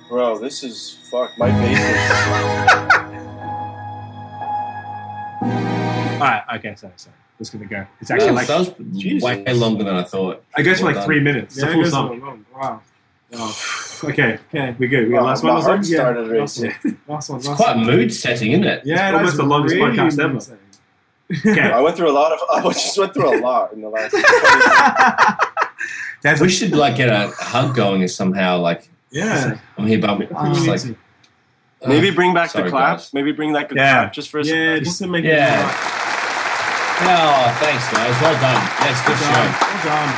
Bro, 0.10 0.40
this 0.40 0.64
is 0.64 0.98
fuck 1.12 1.38
my 1.38 1.52
basement. 1.52 2.94
all 6.14 6.20
right. 6.20 6.44
Okay. 6.56 6.74
Sorry. 6.76 6.94
Sorry. 6.96 7.14
It's 7.40 7.49
gonna 7.49 7.66
go. 7.66 7.86
It's 8.02 8.11
actually 8.11 8.28
Yeah, 8.28 8.32
like 8.34 8.48
that 8.48 8.60
was 8.60 8.72
Jesus. 8.98 9.24
way 9.24 9.44
longer 9.53 9.84
than 9.86 9.95
I 9.95 10.03
thought. 10.03 10.44
I 10.56 10.61
guess 10.61 10.80
for 10.80 10.86
well 10.86 10.94
like 10.94 10.99
done. 11.02 11.06
three 11.06 11.20
minutes. 11.22 11.57
Yeah, 11.57 11.66
a 11.66 11.70
it 11.70 11.74
full 11.74 11.84
goes 11.84 11.91
song. 11.91 12.10
on 12.11 12.20
long. 12.20 12.45
Wow. 12.53 12.82
Wow. 13.32 13.53
Okay. 14.06 14.40
Okay. 14.53 14.76
We're 14.80 14.90
good. 14.90 15.07
We 15.07 15.14
got 15.14 15.22
Wow, 15.22 15.28
last 15.28 15.44
one. 15.44 15.53
Last 15.56 15.68
one. 15.68 15.84
started 15.84 16.28
Yeah. 16.36 16.41
Last 17.07 17.30
one. 17.30 17.38
It's 17.40 17.48
last 17.48 17.56
quite 17.57 17.76
one. 17.78 17.86
mood 17.86 18.14
setting, 18.14 18.52
isn't 18.53 18.64
it? 18.66 18.82
Yeah, 18.86 18.94
It's 18.94 19.02
that 19.02 19.14
almost 19.16 19.38
the 19.38 19.44
longest 19.44 19.76
really 19.76 19.91
podcast 19.98 20.20
ever. 20.20 20.34
insane. 20.34 20.57
Okay. 21.45 21.72
I 21.72 21.80
went 21.80 21.95
through 21.95 22.10
a 22.10 22.11
lot 22.11 22.32
of 22.34 22.40
I 22.52 22.61
just 22.74 22.98
went 22.98 23.14
through 23.14 23.38
a 23.38 23.41
lot 23.41 23.72
in 23.72 23.82
the 23.82 23.90
last 23.90 24.14
That's 26.24 26.41
We 26.41 26.49
should 26.49 26.72
like 26.76 26.98
get 26.98 27.10
a 27.10 27.32
hug 27.38 27.76
going 27.76 28.02
is 28.02 28.14
somehow. 28.16 28.57
Like 28.57 28.90
Yeah. 29.11 29.57
I'm 29.78 29.88
here, 29.88 29.99
but 29.99 30.10
I'm 30.10 30.53
just 30.53 30.68
like 30.68 30.98
Maybe 31.88 32.11
bring 32.11 32.34
back 32.34 32.49
sorry, 32.49 32.66
the 32.66 32.70
clap. 32.72 32.98
guys. 32.98 33.14
Maybe 33.14 33.32
bring 33.32 33.53
back 33.53 33.72
a 33.72 33.76
Yeah. 33.76 33.94
clap 34.02 34.14
just 34.14 34.30
for 34.30 34.40
a 34.40 34.44
Yeah, 34.44 34.53
second. 34.74 34.84
just 34.84 34.98
to 34.99 35.07
make 35.07 35.24
Yeah. 35.24 35.60
it 35.60 35.64
right. 35.64 36.09
Oh, 37.02 37.58
thanks, 37.60 37.92
guys. 37.92 38.22
Well 38.22 38.34
done. 38.42 38.62
Yes, 38.84 39.08
good 39.08 39.18
Well 39.20 39.34
done. 39.34 39.54
show. 39.54 39.68
Well 39.68 40.06
done. 40.06 40.12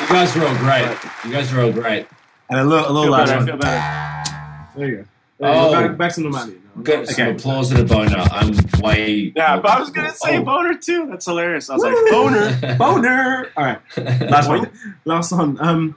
You 0.00 0.08
guys 0.08 0.36
are 0.36 0.46
all 0.46 0.56
great. 0.56 0.98
You 1.26 1.32
guys 1.32 1.52
are 1.52 1.60
all 1.60 1.72
great. 1.72 2.06
And 2.48 2.58
a 2.60 2.64
little, 2.64 2.90
a 2.90 2.92
little 2.92 3.10
last 3.12 3.28
better, 3.28 3.34
I 3.34 3.36
one. 3.38 3.46
feel 3.46 3.56
better. 3.58 4.78
There 4.78 4.88
you 4.88 4.96
go. 4.96 5.04
There 5.38 5.48
you 5.48 5.54
go. 5.54 5.68
Oh. 5.76 5.88
Back, 5.88 5.96
back 5.98 6.14
to 6.14 6.20
normality 6.22 6.58
now. 6.76 6.82
Got 6.82 7.06
some 7.08 7.22
Okay. 7.26 7.36
applause 7.36 7.70
and 7.72 7.80
a 7.80 7.84
boner. 7.84 8.16
I'm 8.30 8.54
way. 8.82 9.32
Yeah, 9.36 9.58
but 9.60 9.70
I 9.70 9.80
was 9.80 9.90
gonna 9.90 10.12
say 10.14 10.38
Oh. 10.38 10.42
boner 10.44 10.74
too. 10.74 11.06
That's 11.10 11.26
hilarious. 11.26 11.68
I 11.68 11.74
was 11.74 11.82
like 11.82 11.94
boner. 12.10 12.76
Boner. 12.78 13.48
All 13.56 13.64
right. 13.64 13.80
Last 14.30 14.48
one. 14.48 14.70
Last 15.04 15.32
one. 15.32 15.58
Um, 15.60 15.96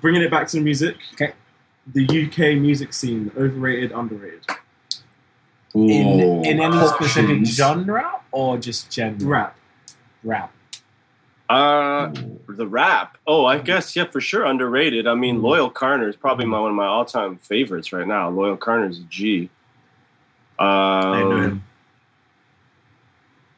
bringing 0.00 0.22
it 0.22 0.30
back 0.30 0.46
to 0.48 0.56
the 0.56 0.62
music. 0.62 0.96
Okay. 1.14 1.32
The 1.92 2.04
UK 2.26 2.58
music 2.60 2.92
scene, 2.94 3.30
overrated, 3.36 3.92
underrated. 3.92 4.46
Ooh, 5.74 5.88
In, 5.88 6.44
in 6.44 6.60
any 6.60 6.86
specific 6.88 7.46
genre 7.46 8.20
or 8.30 8.58
just 8.58 8.90
general 8.90 9.26
Rap. 9.30 9.56
rap? 10.22 10.52
Uh, 11.48 12.12
the 12.48 12.66
rap. 12.66 13.18
Oh, 13.26 13.44
I 13.44 13.58
guess 13.58 13.94
yeah, 13.96 14.04
for 14.04 14.20
sure 14.20 14.44
underrated. 14.44 15.06
I 15.06 15.14
mean, 15.14 15.42
Loyle 15.42 15.70
Carner 15.70 16.08
is 16.08 16.16
probably 16.16 16.46
my 16.46 16.58
one 16.60 16.70
of 16.70 16.76
my 16.76 16.86
all-time 16.86 17.36
favorites 17.36 17.92
right 17.92 18.06
now. 18.06 18.30
Loyle 18.30 18.56
Carner's 18.56 18.98
a 19.00 19.02
G. 19.04 19.50
I 20.58 21.22
know 21.22 21.32
Um, 21.32 21.42
him. 21.42 21.62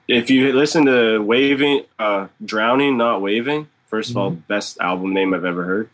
if 0.09 0.31
you 0.31 0.53
listen 0.53 0.87
to 0.87 1.19
Waving, 1.21 1.85
uh, 1.99 2.29
Drowning, 2.45 2.97
Not 2.97 3.23
Waving, 3.23 3.69
first 3.87 4.11
of 4.11 4.17
all, 4.17 4.31
Mm-hmm. 4.33 4.41
best 4.49 4.79
album 4.81 5.15
name 5.15 5.33
I've 5.35 5.45
ever 5.45 5.65
heard. 5.65 5.89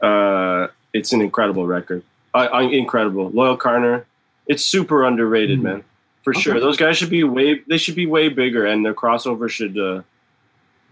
Uh, 0.00 0.68
it's 0.92 1.12
an 1.12 1.20
incredible 1.20 1.66
record. 1.66 2.02
Uh, 2.34 2.48
uh, 2.52 2.60
incredible. 2.60 3.30
Loyle 3.30 3.56
Carner, 3.56 4.04
it's 4.46 4.64
super 4.64 5.04
underrated, 5.04 5.58
Mm. 5.60 5.62
man. 5.62 5.84
For 6.22 6.30
Okay. 6.32 6.40
sure. 6.40 6.60
Those 6.60 6.76
guys 6.78 6.96
should 6.96 7.10
be 7.10 7.22
way, 7.24 7.60
they 7.68 7.76
should 7.78 7.94
be 7.94 8.06
way 8.06 8.28
bigger 8.28 8.64
and 8.66 8.84
their 8.84 8.94
crossover 8.94 9.48
should, 9.50 9.76
uh, 9.78 10.02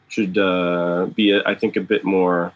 should, 0.08 0.36
uh, 0.36 1.06
be, 1.14 1.40
I 1.44 1.54
think, 1.54 1.76
a 1.76 1.80
bit 1.80 2.04
more 2.04 2.52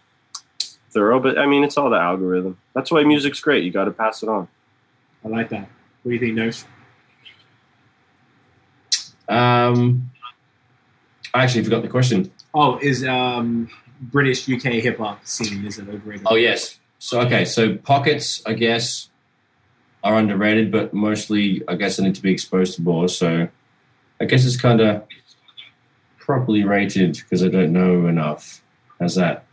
thorough. 0.91 1.19
But 1.19 1.37
I 1.39 1.45
mean, 1.47 1.63
it's 1.63 1.75
all 1.77 1.89
the 1.89 1.97
algorithm. 1.97 2.57
That's 2.73 2.91
why 2.91 3.03
music's 3.03 3.39
great. 3.39 3.63
You 3.63 3.71
got 3.71 3.85
to 3.85 3.91
pass 3.91 4.21
it 4.21 4.29
on. 4.29 4.47
I 5.25 5.27
like 5.29 5.49
that. 5.49 5.67
What 6.03 6.09
do 6.09 6.11
you 6.11 6.19
think, 6.19 6.35
Nosh? 6.37 6.63
Um, 9.29 10.09
I 11.33 11.43
actually 11.43 11.63
forgot 11.63 11.81
the 11.81 11.87
question. 11.89 12.31
Oh, 12.53 12.77
is 12.81 13.03
um, 13.05 13.69
British 14.01 14.47
UK 14.47 14.73
hip 14.81 14.97
hop 14.99 15.25
scene 15.25 15.65
is 15.65 15.77
it 15.79 15.89
overrated? 15.89 16.25
Oh 16.29 16.35
yes. 16.35 16.79
So 16.99 17.19
okay, 17.21 17.43
so 17.45 17.75
pockets, 17.77 18.41
I 18.45 18.53
guess, 18.53 19.09
are 20.07 20.17
underrated, 20.17 20.71
but 20.71 20.93
mostly, 20.93 21.61
I 21.67 21.75
guess, 21.75 21.99
I 21.99 22.03
need 22.03 22.15
to 22.15 22.21
be 22.21 22.31
exposed 22.31 22.75
to 22.75 22.81
more. 22.81 23.09
So, 23.09 23.47
I 24.21 24.25
guess 24.25 24.45
it's 24.45 24.59
kind 24.59 24.79
of 24.79 25.05
properly 26.17 26.63
rated 26.63 27.13
because 27.13 27.43
I 27.43 27.49
don't 27.49 27.73
know 27.73 28.07
enough. 28.07 28.61
How's 28.99 29.15
that? 29.15 29.43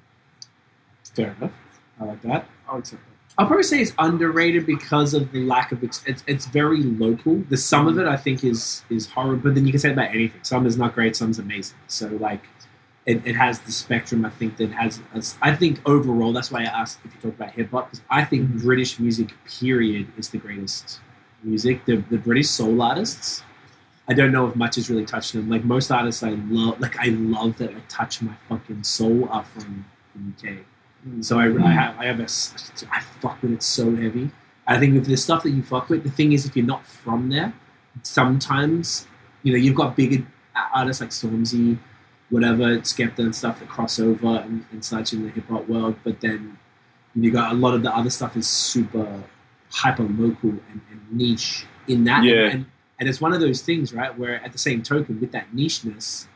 fair 1.14 1.34
enough. 1.38 1.52
I 2.00 2.04
like 2.04 2.22
that. 2.22 2.46
I 2.68 2.74
would 2.74 2.86
say. 2.86 2.96
I'll 3.36 3.46
probably 3.46 3.64
say 3.64 3.80
it's 3.80 3.92
underrated 3.98 4.64
because 4.66 5.12
of 5.14 5.32
the 5.32 5.44
lack 5.44 5.72
of 5.72 5.82
ex- 5.82 6.04
it's, 6.06 6.22
it's 6.26 6.46
very 6.46 6.82
local. 6.82 7.36
The 7.48 7.56
some 7.56 7.88
of 7.88 7.98
it 7.98 8.06
I 8.06 8.16
think 8.16 8.44
is 8.44 8.82
is 8.90 9.08
horrible, 9.08 9.42
but 9.42 9.54
then 9.54 9.66
you 9.66 9.72
can 9.72 9.80
say 9.80 9.90
it 9.90 9.92
about 9.92 10.10
anything. 10.10 10.40
Some 10.42 10.66
is 10.66 10.76
not 10.76 10.94
great, 10.94 11.16
Some 11.16 11.30
is 11.30 11.38
amazing. 11.38 11.76
So 11.88 12.08
like, 12.08 12.42
it, 13.06 13.26
it 13.26 13.36
has 13.36 13.60
the 13.60 13.72
spectrum. 13.72 14.24
I 14.24 14.30
think 14.30 14.56
that 14.56 14.70
has. 14.72 15.00
I 15.42 15.54
think 15.54 15.80
overall, 15.86 16.32
that's 16.32 16.50
why 16.50 16.62
I 16.62 16.64
asked 16.64 17.00
if 17.04 17.14
you 17.14 17.20
talk 17.20 17.38
about 17.38 17.52
hip 17.52 17.70
hop 17.70 17.90
because 17.90 18.04
I 18.08 18.24
think 18.24 18.48
mm-hmm. 18.48 18.66
British 18.66 18.98
music 18.98 19.34
period 19.46 20.08
is 20.16 20.30
the 20.30 20.38
greatest 20.38 21.00
music. 21.42 21.84
The 21.84 21.96
the 21.96 22.18
British 22.18 22.48
soul 22.48 22.80
artists. 22.80 23.42
I 24.06 24.12
don't 24.12 24.32
know 24.32 24.46
if 24.46 24.54
much 24.54 24.74
has 24.74 24.90
really 24.90 25.06
touched 25.06 25.32
them. 25.32 25.48
Like 25.48 25.64
most 25.64 25.90
artists, 25.90 26.22
I 26.22 26.30
love. 26.30 26.80
Like 26.80 26.98
I 26.98 27.08
love 27.08 27.58
that 27.58 27.74
like 27.74 27.88
touch 27.88 28.22
my 28.22 28.34
fucking 28.48 28.84
soul 28.84 29.28
are 29.30 29.44
from 29.44 29.84
the 30.14 30.30
UK. 30.30 30.56
Mm-hmm. 31.06 31.22
So 31.22 31.38
I, 31.38 31.46
I 31.62 31.70
have 31.70 31.98
I 31.98 32.04
have 32.06 32.20
a 32.20 32.28
I 32.90 33.00
fuck 33.20 33.42
with 33.42 33.52
it 33.52 33.62
so 33.62 33.94
heavy. 33.94 34.30
I 34.66 34.78
think 34.78 34.94
with 34.94 35.06
the 35.06 35.16
stuff 35.16 35.42
that 35.42 35.50
you 35.50 35.62
fuck 35.62 35.90
with, 35.90 36.04
the 36.04 36.10
thing 36.10 36.32
is 36.32 36.46
if 36.46 36.56
you're 36.56 36.64
not 36.64 36.86
from 36.86 37.28
there, 37.28 37.52
sometimes 38.02 39.06
you 39.42 39.52
know 39.52 39.58
you've 39.58 39.74
got 39.74 39.94
bigger 39.94 40.26
artists 40.74 41.02
like 41.02 41.10
Stormzy, 41.10 41.78
whatever 42.34 42.78
Skepta 42.78 43.20
and 43.20 43.34
stuff 43.34 43.60
that 43.60 43.68
cross 43.68 44.00
over 44.00 44.38
and, 44.38 44.64
and 44.72 44.84
such 44.84 45.12
in 45.12 45.22
the 45.22 45.30
hip 45.30 45.48
hop 45.48 45.68
world, 45.68 45.94
but 46.02 46.20
then 46.20 46.58
you 47.14 47.30
got 47.30 47.52
a 47.52 47.54
lot 47.54 47.74
of 47.74 47.82
the 47.82 47.94
other 47.94 48.10
stuff 48.10 48.36
is 48.36 48.48
super 48.48 49.22
hyper 49.70 50.02
local 50.02 50.50
and, 50.50 50.80
and 50.90 51.00
niche 51.12 51.64
in 51.86 52.02
that. 52.04 52.24
Yeah. 52.24 52.48
And, 52.48 52.66
and 52.98 53.08
it's 53.08 53.20
one 53.20 53.32
of 53.32 53.40
those 53.40 53.62
things, 53.62 53.94
right, 53.94 54.16
where 54.18 54.42
at 54.44 54.52
the 54.52 54.58
same 54.58 54.82
token, 54.82 55.20
with 55.20 55.30
that 55.30 55.46
nicheness, 55.54 56.26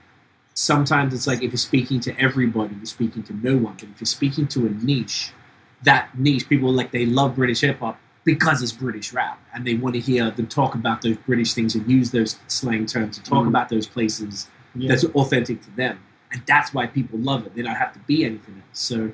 sometimes 0.55 1.13
it's 1.15 1.27
like 1.27 1.43
if 1.43 1.51
you're 1.51 1.57
speaking 1.73 1.99
to 2.01 2.17
everybody, 2.19 2.77
you're 2.77 2.87
speaking 2.87 3.25
to 3.25 3.33
no 3.35 3.57
one. 3.57 3.75
But 3.75 3.89
if 3.91 4.01
you're 4.01 4.07
speaking 4.07 4.47
to 4.49 4.67
a 4.67 4.71
niche, 4.71 5.33
that 5.83 6.17
niche, 6.17 6.49
people 6.49 6.73
like 6.73 6.93
they 6.93 7.07
love 7.07 7.35
British 7.35 7.63
hip 7.63 7.81
hop 7.81 7.99
because 8.25 8.63
it's 8.63 8.73
British 8.73 9.13
rap, 9.13 9.41
and 9.55 9.67
they 9.67 9.75
want 9.75 9.95
to 9.97 10.01
hear 10.01 10.31
them 10.31 10.47
talk 10.47 10.75
about 10.75 11.03
those 11.03 11.17
British 11.17 11.55
things 11.55 11.75
and 11.75 11.91
use 11.91 12.11
those 12.13 12.39
slang 12.47 12.87
terms 12.87 13.17
to 13.19 13.23
talk 13.25 13.45
Mm. 13.45 13.49
about 13.49 13.69
those 13.69 13.87
places 13.87 14.49
Yeah. 14.79 14.89
that's 14.91 15.05
authentic 15.05 15.61
to 15.63 15.71
them, 15.77 15.99
and 16.33 16.43
that's 16.47 16.73
why 16.75 16.87
people 16.87 17.19
love 17.19 17.47
it. 17.47 17.55
They 17.55 17.63
don't 17.63 17.75
have 17.75 17.93
to 17.95 17.99
be 18.01 18.25
anything 18.25 18.55
else. 18.57 18.79
So, 18.81 19.13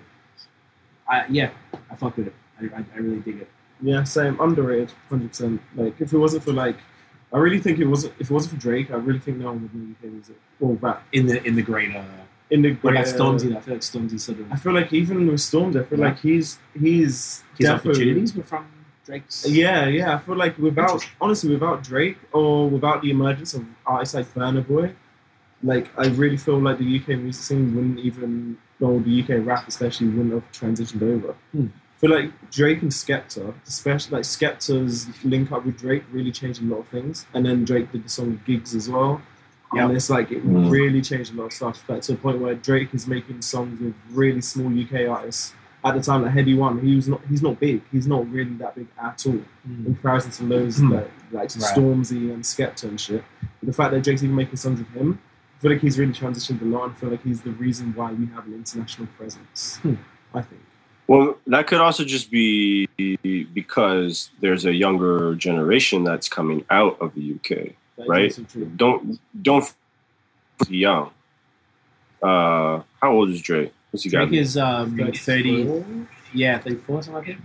I, 1.08 1.24
yeah, 1.28 1.50
I 1.90 1.96
fuck 1.96 2.16
with 2.16 2.28
it. 2.28 2.34
I, 2.60 2.64
I, 2.78 2.84
I 2.94 2.98
really 2.98 3.20
dig 3.20 3.40
it. 3.40 3.48
Yeah, 3.82 4.04
same. 4.04 4.38
Underrated, 4.40 4.92
hundred 5.08 5.28
percent. 5.28 5.60
Like 5.76 6.00
if 6.00 6.12
it 6.12 6.18
wasn't 6.18 6.44
for 6.44 6.52
like, 6.52 6.76
I 7.32 7.38
really 7.38 7.58
think 7.58 7.78
it 7.78 7.86
wasn't. 7.86 8.14
If 8.18 8.30
it 8.30 8.34
wasn't 8.34 8.54
for 8.54 8.60
Drake, 8.60 8.90
I 8.90 8.94
really 8.96 9.18
think 9.18 9.38
no 9.38 9.46
one 9.46 9.62
would 9.62 9.74
know 9.74 9.94
UK 10.00 10.12
music 10.12 10.36
or 10.60 10.74
rap 10.74 11.02
In 11.12 11.26
the 11.26 11.42
in 11.44 11.56
the 11.56 11.62
greater, 11.62 11.98
uh, 11.98 12.04
in 12.50 12.62
the 12.62 12.74
what 12.74 12.92
about 12.92 13.04
greater- 13.04 13.18
Stormzy? 13.18 13.50
though? 13.50 13.58
I 13.58 13.60
feel 13.60 13.74
like 13.74 13.82
Stormzy 13.82 14.20
sort 14.20 14.38
of 14.40 14.52
I 14.52 14.56
feel 14.56 14.72
like 14.72 14.92
even 14.92 15.26
with 15.26 15.40
Stormzy, 15.40 15.80
I 15.80 15.84
feel 15.84 15.98
Yeah. 15.98 16.04
like 16.06 16.20
he's 16.20 16.58
he's 16.78 17.42
his 17.58 17.68
opportunities 17.68 18.34
were 18.34 18.44
from 18.44 18.66
Drake's. 19.04 19.44
Yeah, 19.46 19.86
yeah. 19.88 20.14
I 20.14 20.18
feel 20.18 20.36
like 20.36 20.56
without 20.56 21.04
honestly, 21.20 21.52
without 21.52 21.82
Drake 21.82 22.16
or 22.32 22.70
without 22.70 23.02
the 23.02 23.10
emergence 23.10 23.52
of 23.54 23.64
artists 23.84 24.14
like 24.14 24.32
Burna 24.32 24.66
Boy, 24.66 24.94
like 25.64 25.88
I 25.98 26.06
really 26.08 26.36
feel 26.36 26.60
like 26.60 26.78
the 26.78 26.96
UK 27.00 27.08
music 27.18 27.42
scene 27.42 27.74
wouldn't 27.74 27.98
even, 27.98 28.56
or 28.80 29.00
the 29.00 29.22
UK 29.22 29.44
rap 29.44 29.66
especially, 29.66 30.08
wouldn't 30.08 30.32
have 30.34 30.52
transitioned 30.52 31.02
over. 31.02 31.34
Hmm. 31.52 31.66
I 31.96 32.00
feel 32.00 32.10
like 32.10 32.50
Drake 32.50 32.82
and 32.82 32.90
Skepta, 32.90 33.54
especially 33.66 34.12
like 34.16 34.24
Skepta's 34.24 35.06
link 35.24 35.50
up 35.52 35.64
with 35.64 35.78
Drake, 35.78 36.04
really 36.12 36.30
changed 36.32 36.60
a 36.62 36.64
lot 36.66 36.80
of 36.80 36.88
things. 36.88 37.24
And 37.34 37.46
then 37.46 37.64
Drake 37.64 37.90
did 37.92 38.04
the 38.04 38.08
song 38.08 38.40
Giggs 38.44 38.74
as 38.74 38.88
well. 38.90 39.22
Yeah. 39.74 39.86
And 39.86 39.96
it's 39.96 40.10
like 40.10 40.30
it 40.30 40.46
Mm. 40.46 40.70
really 40.70 41.00
changed 41.00 41.32
a 41.32 41.36
lot 41.36 41.46
of 41.46 41.52
stuff. 41.52 41.82
Like 41.88 42.02
to 42.02 42.12
the 42.12 42.18
point 42.18 42.40
where 42.40 42.54
Drake 42.54 42.92
is 42.94 43.06
making 43.06 43.40
songs 43.42 43.80
with 43.80 43.94
really 44.12 44.40
small 44.42 44.70
UK 44.70 45.06
artists. 45.08 45.54
At 45.84 45.94
the 45.94 46.00
time, 46.00 46.22
like 46.22 46.32
Headie 46.32 46.56
One, 46.56 46.80
he 46.80 46.94
was 46.96 47.08
not. 47.08 47.20
He's 47.28 47.42
not 47.42 47.58
big. 47.60 47.82
He's 47.92 48.06
not 48.06 48.30
really 48.30 48.54
that 48.54 48.74
big 48.74 48.86
at 48.98 49.24
all 49.26 49.32
in 49.32 49.44
Mm. 49.68 49.84
comparison 49.84 50.30
to 50.32 50.44
those 50.46 50.78
Hmm. 50.78 50.92
like, 50.92 51.10
like 51.32 51.40
Right. 51.42 51.48
Stormzy 51.50 52.32
and 52.32 52.42
Skepta 52.42 52.84
and 52.84 53.00
shit. 53.00 53.22
But 53.60 53.66
the 53.66 53.72
fact 53.72 53.92
that 53.92 54.02
Drake's 54.02 54.22
even 54.22 54.34
making 54.36 54.56
songs 54.56 54.78
with 54.78 54.88
him, 54.90 55.18
I 55.20 55.34
feel 55.64 55.72
like 55.72 55.80
he's 55.80 55.98
really 55.98 56.12
transitioned 56.12 56.60
a 56.60 56.64
lot. 56.66 56.84
and 56.84 56.92
I 56.92 56.96
feel 56.96 57.08
like 57.08 57.22
he's 57.22 57.40
the 57.40 57.52
reason 57.52 57.94
why 57.94 58.12
we 58.12 58.26
have 58.26 58.46
an 58.46 58.52
international 58.52 59.08
presence. 59.16 59.78
Hmm. 59.78 59.94
I 60.34 60.42
think. 60.42 60.60
Well, 61.06 61.38
that 61.46 61.66
could 61.66 61.80
also 61.80 62.04
just 62.04 62.30
be 62.30 62.86
because 63.54 64.30
there's 64.40 64.66
a 64.66 64.74
younger 64.74 65.34
generation 65.36 66.04
that's 66.04 66.28
coming 66.28 66.66
out 66.68 67.00
of 67.00 67.14
the 67.14 67.34
UK. 67.34 67.48
That 67.96 68.02
is 68.20 68.38
Right. 68.38 68.76
Don't 68.76 69.18
don't 69.40 69.62
f- 69.62 69.76
young. 70.68 71.12
Uh, 72.22 72.82
how 73.00 73.12
old 73.12 73.30
is 73.30 73.40
Drake? 73.40 73.72
What's 73.90 74.04
he 74.04 74.10
got? 74.10 74.28
Drake 74.28 74.40
is 74.40 74.58
um, 74.58 74.98
30, 74.98 75.18
34? 75.18 75.84
yeah, 76.34 76.58
34 76.58 77.02
something 77.02 77.14
like 77.14 77.26
that. 77.26 77.36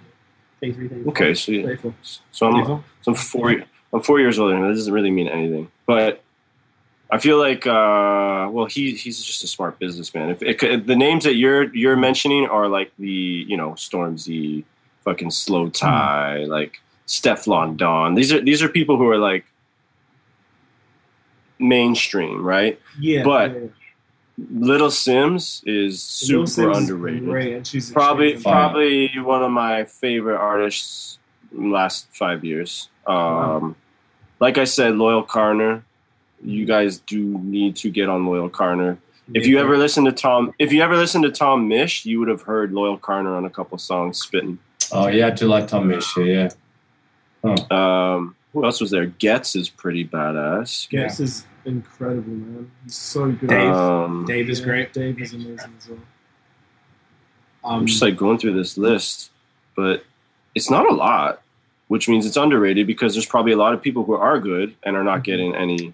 33, 0.61 0.87
34. 0.89 1.11
Okay, 1.11 1.33
so 1.33 1.51
yeah. 1.53 1.63
34. 1.63 1.93
so 2.31 2.47
I'm 2.47 2.53
34? 2.53 2.83
so 3.01 3.11
I'm 3.11 3.15
four 3.15 3.63
I'm 3.93 4.01
four 4.01 4.19
years 4.19 4.39
older, 4.39 4.55
and 4.55 4.65
that 4.65 4.73
doesn't 4.73 4.93
really 4.93 5.11
mean 5.11 5.29
anything. 5.29 5.71
But 5.85 6.23
I 7.11 7.17
feel 7.17 7.39
like 7.39 7.65
uh, 7.65 8.47
well, 8.51 8.65
he 8.65 8.93
he's 8.93 9.23
just 9.23 9.43
a 9.43 9.47
smart 9.47 9.79
businessman. 9.79 10.29
If, 10.29 10.43
it, 10.43 10.59
could- 10.59 10.85
the 10.87 10.95
names 10.95 11.23
that 11.23 11.35
you're 11.35 11.73
you're 11.75 11.95
mentioning 11.95 12.45
are 12.47 12.67
like 12.67 12.91
the 12.99 13.45
you 13.47 13.57
know 13.57 13.71
Stormzy, 13.71 14.63
fucking 15.03 15.29
Slowthai, 15.29 16.47
like 16.47 16.79
Stefflon 17.07 17.77
Don. 17.77 18.13
These 18.15 18.31
are 18.31 18.41
these 18.41 18.61
are 18.61 18.69
people 18.69 18.97
who 18.97 19.07
are 19.09 19.17
like 19.17 19.45
mainstream, 21.59 22.43
right? 22.43 22.79
Yeah, 22.99 23.23
But 23.23 23.53
yeah. 23.53 23.67
Little 24.51 24.87
Simz 24.87 25.61
is 25.65 26.01
super 26.01 26.43
Simz 26.45 26.71
is 26.83 26.89
underrated. 26.89 27.67
She's 27.67 27.91
Probably 27.91 28.37
probably 28.39 29.09
one 29.19 29.43
of 29.43 29.51
my 29.51 29.83
favorite 29.83 30.37
artists 30.37 31.17
in 31.51 31.63
the 31.63 31.69
last 31.69 32.07
five 32.13 32.45
years. 32.45 32.87
Um, 33.05 33.75
Like 34.39 34.57
I 34.57 34.63
said, 34.63 34.95
Loyle 34.95 35.23
Carner. 35.25 35.81
You 36.43 36.65
guys 36.65 36.99
do 36.99 37.37
need 37.39 37.75
to 37.77 37.89
get 37.89 38.09
on 38.09 38.25
Loyle 38.25 38.49
Carner. 38.49 38.97
If 39.33 39.45
you 39.45 39.59
ever 39.59 39.77
listen 39.77 40.05
to 40.05 40.11
Tom, 40.11 40.53
if 40.57 40.71
you 40.73 40.81
ever 40.81 40.97
listen 40.97 41.21
to 41.21 41.31
Tom 41.31 41.69
Misch, 41.69 42.05
you 42.05 42.19
would 42.19 42.29
have 42.29 42.41
heard 42.43 42.71
Loyle 42.71 42.97
Carner 42.97 43.37
on 43.37 43.45
a 43.45 43.49
couple 43.49 43.77
songs 43.77 44.19
spitting. 44.19 44.57
Oh 44.91 45.07
yeah, 45.07 45.27
I 45.27 45.29
do 45.31 45.47
like 45.47 45.67
Tom 45.67 45.87
Misch. 45.87 46.15
Yeah, 46.25 46.49
yeah. 47.43 47.65
Um, 47.69 48.35
who 48.53 48.65
else 48.65 48.81
was 48.81 48.89
there? 48.89 49.05
Ghetts 49.05 49.55
is 49.55 49.69
pretty 49.69 50.07
badass. 50.07 50.89
Ghetts 50.89 51.19
is 51.19 51.45
incredible, 51.65 52.31
man. 52.33 52.71
He's 52.83 52.95
so 52.95 53.31
good. 53.31 53.49
Dave. 53.49 53.71
Um, 53.71 54.25
Dave 54.25 54.49
is 54.49 54.59
Yeah, 54.59 54.65
great. 54.65 54.93
Dave 54.93 55.21
is 55.21 55.33
amazing 55.33 55.73
as 55.77 55.89
well. 55.89 55.99
Um, 57.63 57.81
I'm 57.81 57.85
just 57.85 58.01
like 58.01 58.17
going 58.17 58.39
through 58.39 58.53
this 58.53 58.77
list, 58.77 59.31
but 59.75 60.03
it's 60.55 60.71
not 60.71 60.89
a 60.89 60.93
lot, 60.93 61.41
which 61.87 62.09
means 62.09 62.25
it's 62.25 62.37
underrated 62.37 62.87
because 62.87 63.13
there's 63.13 63.25
probably 63.25 63.51
a 63.51 63.57
lot 63.57 63.73
of 63.73 63.81
people 63.81 64.03
who 64.05 64.13
are 64.13 64.39
good 64.39 64.75
and 64.83 64.95
are 64.95 65.03
not 65.03 65.23
getting 65.23 65.55
any 65.55 65.93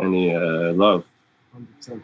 any 0.00 0.34
uh, 0.34 0.72
love. 0.72 1.04
100%. 1.80 2.00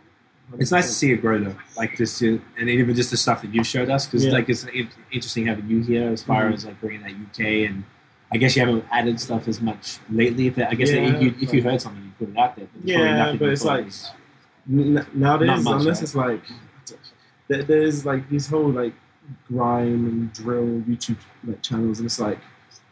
It's 0.59 0.71
nice 0.71 0.87
to 0.89 0.93
see 0.93 1.11
it 1.13 1.17
grow 1.23 1.39
though, 1.43 1.57
like 1.77 1.97
this, 1.97 2.21
and 2.21 2.41
even 2.59 2.95
just 2.95 3.11
the 3.11 3.17
stuff 3.17 3.41
that 3.43 3.53
you 3.55 3.65
showed 3.65 3.89
us, 3.91 4.07
because 4.07 4.27
Yeah. 4.27 4.33
like 4.33 4.49
it's 4.49 4.67
interesting 5.11 5.47
having 5.47 5.69
you 5.69 5.81
here 5.83 6.11
as 6.11 6.23
far 6.23 6.45
Mhm. 6.51 6.55
as 6.55 6.65
like 6.67 6.81
bringing 6.81 7.01
that 7.03 7.13
UK, 7.13 7.65
and 7.65 7.85
I 8.31 8.37
guess 8.37 8.55
you 8.55 8.61
haven't 8.65 8.85
added 8.91 9.19
stuff 9.21 9.49
as 9.49 9.61
much 9.63 9.99
lately. 10.11 10.47
If 10.49 10.59
I 10.59 10.75
guess 10.75 10.91
Yeah, 10.91 11.15
if 11.17 11.23
you 11.23 11.35
if 11.41 11.55
you 11.55 11.63
heard 11.63 11.81
something, 11.81 12.03
you 12.05 12.11
put 12.19 12.29
it 12.29 12.39
out 12.39 12.57
there. 12.57 12.67
But 12.73 12.83
there's 12.85 12.97
probably 12.97 13.11
Yeah, 13.11 13.17
nothing 13.25 13.39
but 13.39 13.49
it's 13.49 13.65
like- 13.65 13.85
was- 13.87 14.11
N- 14.71 14.95
Not 14.95 15.15
nowadays, 15.17 15.63
much, 15.65 15.81
unless 15.81 16.15
right? 16.15 16.41
it's 16.41 16.49
like 17.49 17.67
there's 17.67 18.07
like 18.07 18.29
these 18.31 18.47
whole 18.47 18.69
like 18.71 18.95
grime 19.51 20.07
and 20.07 20.33
drill 20.33 20.83
YouTube 20.89 21.17
like 21.47 21.63
channels, 21.63 21.99
and 22.01 22.07
it's 22.07 22.21
like 22.21 22.39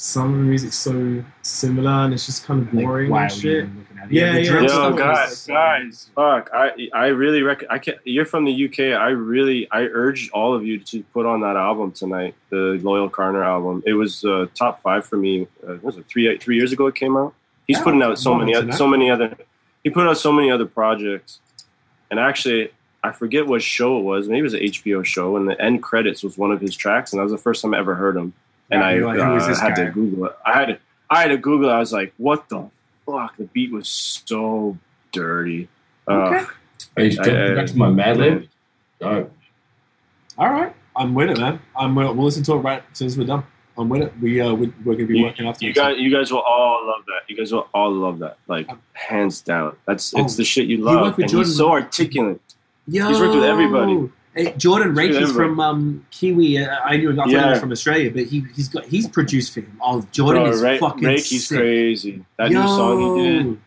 some 0.02 0.32
of 0.34 0.38
the 0.40 0.44
music's 0.44 0.76
so 0.76 1.24
similar, 1.42 1.90
and 1.92 2.12
it's 2.12 2.26
just 2.26 2.44
kind 2.44 2.60
of 2.66 2.74
like, 2.74 2.84
boring 2.84 3.08
why 3.08 3.22
and 3.24 3.32
shit. 3.32 3.64
even 3.64 3.86
at 4.00 4.06
it? 4.06 4.12
Yeah, 4.12 4.36
yeah. 4.36 4.50
drill 4.50 4.62
Yo, 4.64 4.68
stuff 4.68 4.98
Yo, 4.98 5.12
is- 5.12 5.46
guys, 5.46 5.46
guys, 5.46 6.10
fuck! 6.16 6.50
I 6.52 6.88
I 6.92 7.06
really 7.06 7.42
rec- 7.42 7.62
I 7.70 7.78
can 7.78 7.94
You're 8.02 8.24
from 8.24 8.44
the 8.44 8.64
UK. 8.64 9.00
I 9.00 9.10
really 9.10 9.70
I 9.70 9.82
urge 9.82 10.28
all 10.30 10.54
of 10.54 10.66
you 10.66 10.80
to 10.80 11.04
put 11.12 11.24
on 11.24 11.40
that 11.42 11.54
album 11.56 11.92
tonight, 11.92 12.34
the 12.50 12.80
Loyle 12.82 13.08
Carner 13.08 13.44
album. 13.46 13.84
It 13.86 13.92
was 13.92 14.24
uh, 14.24 14.46
top 14.56 14.82
five 14.82 15.06
for 15.06 15.16
me. 15.16 15.46
Uh, 15.62 15.74
what 15.74 15.84
was 15.84 15.96
it 15.98 16.06
three 16.08 16.36
three 16.38 16.56
years 16.56 16.72
ago? 16.72 16.88
It 16.88 16.96
came 16.96 17.16
out. 17.16 17.32
He's 17.68 17.76
Yeah, 17.78 17.84
putting 17.84 18.02
out 18.02 18.18
so 18.18 18.34
many 18.34 18.54
moments 18.54 18.76
so 18.78 18.88
many 18.88 19.08
other. 19.08 19.36
He 19.84 19.90
put 19.90 20.08
out 20.08 20.16
so 20.18 20.32
many 20.32 20.50
other 20.50 20.66
projects, 20.66 21.38
and 22.10 22.18
actually. 22.18 22.72
I 23.04 23.10
forget 23.10 23.48
what 23.48 23.62
show 23.62 23.98
it 23.98 24.02
was. 24.02 24.28
Maybe 24.28 24.38
it 24.38 24.42
was 24.42 24.54
an 24.54 24.60
HBO 24.60 25.04
show, 25.04 25.36
and 25.36 25.48
the 25.48 25.60
end 25.60 25.82
credits 25.82 26.22
was 26.22 26.38
one 26.38 26.52
of 26.52 26.60
his 26.60 26.76
tracks, 26.76 27.12
and 27.12 27.18
that 27.18 27.24
was 27.24 27.32
the 27.32 27.36
first 27.38 27.60
time 27.60 27.74
I 27.74 27.78
ever 27.80 27.96
heard 27.96 28.16
him. 28.16 28.32
And 28.72 28.80
Yeah, 28.80 28.86
I 28.86 28.94
you're 28.94 29.06
like, 29.06 29.18
uh, 29.20 29.46
this 29.46 29.60
had 29.60 29.76
guy? 29.76 29.84
to 29.84 29.90
Google 29.92 30.24
it. 30.26 30.32
I 30.44 30.52
had 30.54 30.66
to, 30.66 30.78
I 31.10 31.22
had 31.22 31.28
to 31.28 31.36
Google 31.36 31.68
it. 31.68 31.72
I 31.72 31.78
was 31.78 31.92
like, 31.92 32.12
"What 32.16 32.48
the 32.48 32.68
fuck?" 33.06 33.36
The 33.36 33.44
beat 33.44 33.70
was 33.70 33.86
so 33.88 34.76
dirty. 35.12 35.68
Uh, 36.08 36.12
Okay. 36.12 36.44
Are 36.96 37.02
you 37.04 37.20
I- 37.20 37.54
back 37.54 37.66
to 37.66 37.76
my 37.78 37.88
Madlib? 37.88 38.48
Oh, 39.02 39.30
All 40.38 40.50
right, 40.50 40.74
I'm 40.96 41.14
with 41.14 41.30
it, 41.30 41.38
man. 41.38 41.60
I'm 41.76 41.94
with 41.94 42.06
it. 42.08 42.16
We'll 42.16 42.24
listen 42.24 42.42
to 42.44 42.54
it 42.54 42.58
right 42.58 42.82
as 42.90 42.98
soon 42.98 43.06
as 43.06 43.18
we're 43.18 43.26
done. 43.26 43.44
I'm 43.76 43.88
with 43.88 44.02
it. 44.02 44.12
We 44.20 44.40
uh, 44.40 44.52
we, 44.54 44.72
we're 44.84 44.94
gonna 44.94 45.06
be 45.06 45.18
you, 45.18 45.24
working 45.24 45.46
after 45.46 45.64
you 45.66 45.72
guys, 45.72 45.96
you 45.98 46.10
guys 46.10 46.30
will 46.32 46.40
all 46.40 46.86
love 46.86 47.04
that. 47.06 47.20
You 47.28 47.36
guys 47.36 47.52
will 47.52 47.68
all 47.74 47.90
love 47.92 48.18
that. 48.20 48.38
Like 48.46 48.70
hands 48.94 49.40
down. 49.42 49.76
That's 49.86 50.12
it's 50.14 50.34
Oh, 50.34 50.36
the 50.36 50.44
shit 50.44 50.66
you 50.66 50.78
you 50.78 50.84
love. 50.84 51.00
work 51.02 51.16
with 51.16 51.24
and 51.24 51.30
Jordan- 51.32 51.48
he's 51.48 51.56
so 51.56 51.70
articulate. 51.70 52.40
Yo! 52.88 53.08
He's 53.08 53.18
worked 53.20 53.34
with 53.34 53.44
everybody. 53.44 54.10
Hey, 54.34 54.54
Jordan 54.56 54.94
Rakei, 54.94 55.08
with 55.08 55.18
he's 55.18 55.30
everybody. 55.30 55.34
from 55.50 55.60
um, 55.60 56.06
Kiwi. 56.10 56.58
Uh, 56.58 56.76
I 56.84 56.96
knew 56.96 57.12
I 57.12 57.16
thought 57.16 57.26
he 57.28 57.34
Yeah. 57.34 57.58
from 57.58 57.70
Australia, 57.70 58.10
but 58.10 58.24
he 58.24 58.44
he's 58.54 58.68
got 58.68 58.84
he's 58.86 59.06
produced 59.06 59.52
for 59.52 59.60
him. 59.60 59.76
Oh, 59.80 60.06
Jordan 60.10 60.44
Bro, 60.44 60.52
is 60.52 60.62
Ra- 60.62 60.78
fucking 60.78 61.02
Rakei's 61.08 61.46
sick. 61.48 61.58
crazy. 61.58 62.24
That 62.38 62.50
Yo! 62.50 62.62
new 62.62 62.66
song 62.68 63.18
he 63.18 63.22
did. 63.42 63.58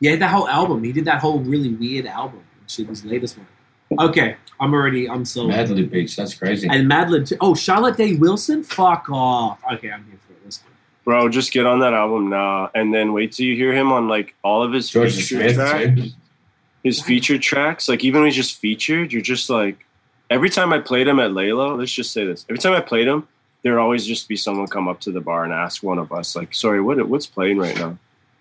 Yeah, 0.00 0.16
that 0.16 0.30
whole 0.30 0.48
album. 0.48 0.84
He 0.84 0.92
did 0.92 1.04
that 1.06 1.20
whole 1.20 1.40
really 1.40 1.70
weird 1.74 2.06
album. 2.06 2.40
Shit, 2.68 2.88
his 2.88 3.04
latest 3.04 3.36
one. 3.36 3.46
Okay, 4.08 4.36
I'm 4.60 4.72
already 4.72 5.08
I'm 5.10 5.24
so 5.24 5.46
Madlib 5.48 5.90
beats. 5.90 6.16
That's 6.16 6.34
crazy. 6.34 6.68
And 6.68 6.88
Madlib 6.90 7.28
too. 7.28 7.36
Oh, 7.40 7.54
Charlotte 7.54 7.96
Day 7.96 8.14
Wilson. 8.14 8.62
Fuck 8.62 9.08
off. 9.10 9.60
Okay, 9.74 9.90
I'm 9.90 10.04
here 10.06 10.18
for 10.26 10.32
it. 10.34 10.38
Let's. 10.44 10.62
Bro, 11.04 11.30
just 11.30 11.52
get 11.52 11.66
on 11.66 11.80
that 11.80 11.94
album 11.94 12.30
now, 12.30 12.70
and 12.76 12.94
then 12.94 13.12
wait 13.12 13.32
till 13.32 13.44
you 13.46 13.56
hear 13.56 13.72
him 13.72 13.90
on 13.92 14.06
like 14.08 14.34
all 14.44 14.62
of 14.62 14.72
his 14.72 14.88
Jorja 14.88 15.10
feature 15.16 15.20
Smith 15.36 15.54
tracks. 15.56 16.00
too. 16.00 16.10
his 16.84 17.02
featured 17.02 17.42
tracks, 17.42 17.88
like 17.88 18.04
even 18.04 18.20
when 18.20 18.28
he's 18.28 18.36
just 18.36 18.56
featured, 18.58 19.12
you're 19.12 19.20
just 19.20 19.50
like 19.50 19.84
every 20.32 20.50
time 20.50 20.72
I 20.72 20.78
played 20.78 21.06
him 21.08 21.18
at 21.20 21.30
Layla, 21.30 21.78
let's 21.78 21.92
just 21.92 22.12
say 22.12 22.24
this. 22.24 22.44
Every 22.48 22.58
time 22.58 22.72
I 22.72 22.80
played 22.80 23.06
him, 23.08 23.26
there'd 23.62 23.78
always 23.78 24.06
just 24.06 24.28
be 24.28 24.36
someone 24.36 24.66
come 24.66 24.88
up 24.88 25.00
to 25.00 25.12
the 25.12 25.20
bar 25.20 25.44
and 25.44 25.52
ask 25.52 25.82
one 25.82 25.98
of 25.98 26.12
us, 26.12 26.34
like, 26.34 26.54
sorry, 26.54 26.80
what 26.80 27.06
what's 27.08 27.26
playing 27.26 27.58
right 27.58 27.76
now? 27.76 27.98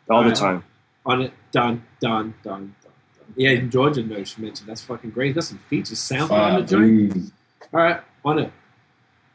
All 0.09 0.23
the 0.23 0.25
Alright. 0.29 0.35
time. 0.35 0.63
On 1.05 1.21
it. 1.21 1.33
Done. 1.51 1.83
Done. 1.99 2.33
Done. 2.43 2.43
Done. 2.43 2.75
done. 2.83 3.33
Yeah, 3.35 3.55
Georgia 3.61 4.03
no, 4.03 4.23
she 4.23 4.41
mentioned 4.41 4.67
that's 4.69 4.81
fucking 4.81 5.11
great. 5.11 5.35
Got 5.35 5.45
some 5.45 5.57
features. 5.57 5.99
Sound 5.99 6.31
on 6.31 6.53
the 6.53 6.59
Fuck, 6.61 6.69
joint. 6.69 7.15
ooh. 7.15 7.31
All 7.73 7.79
right, 7.79 8.01
on 8.25 8.39
it. 8.39 8.51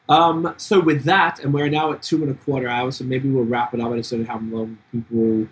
Um, 0.09 0.55
so 0.57 0.79
with 0.81 1.05
that, 1.05 1.41
and 1.41 1.53
we're 1.53 1.69
now 1.69 1.93
at 1.93 2.03
two 2.03 2.23
and 2.23 2.31
a 2.31 2.35
quarter 2.35 2.69
hours, 2.69 2.97
so 2.99 3.05
maybe 3.05 3.29
we'll 3.29 3.45
wrap 3.45 3.75
it 3.75 3.81
up 3.81 3.91
and 3.91 4.05
sort 4.05 4.21
of 4.21 4.29
how 4.29 4.39
long 4.39 4.79
people 4.93 5.47
fuck 5.47 5.49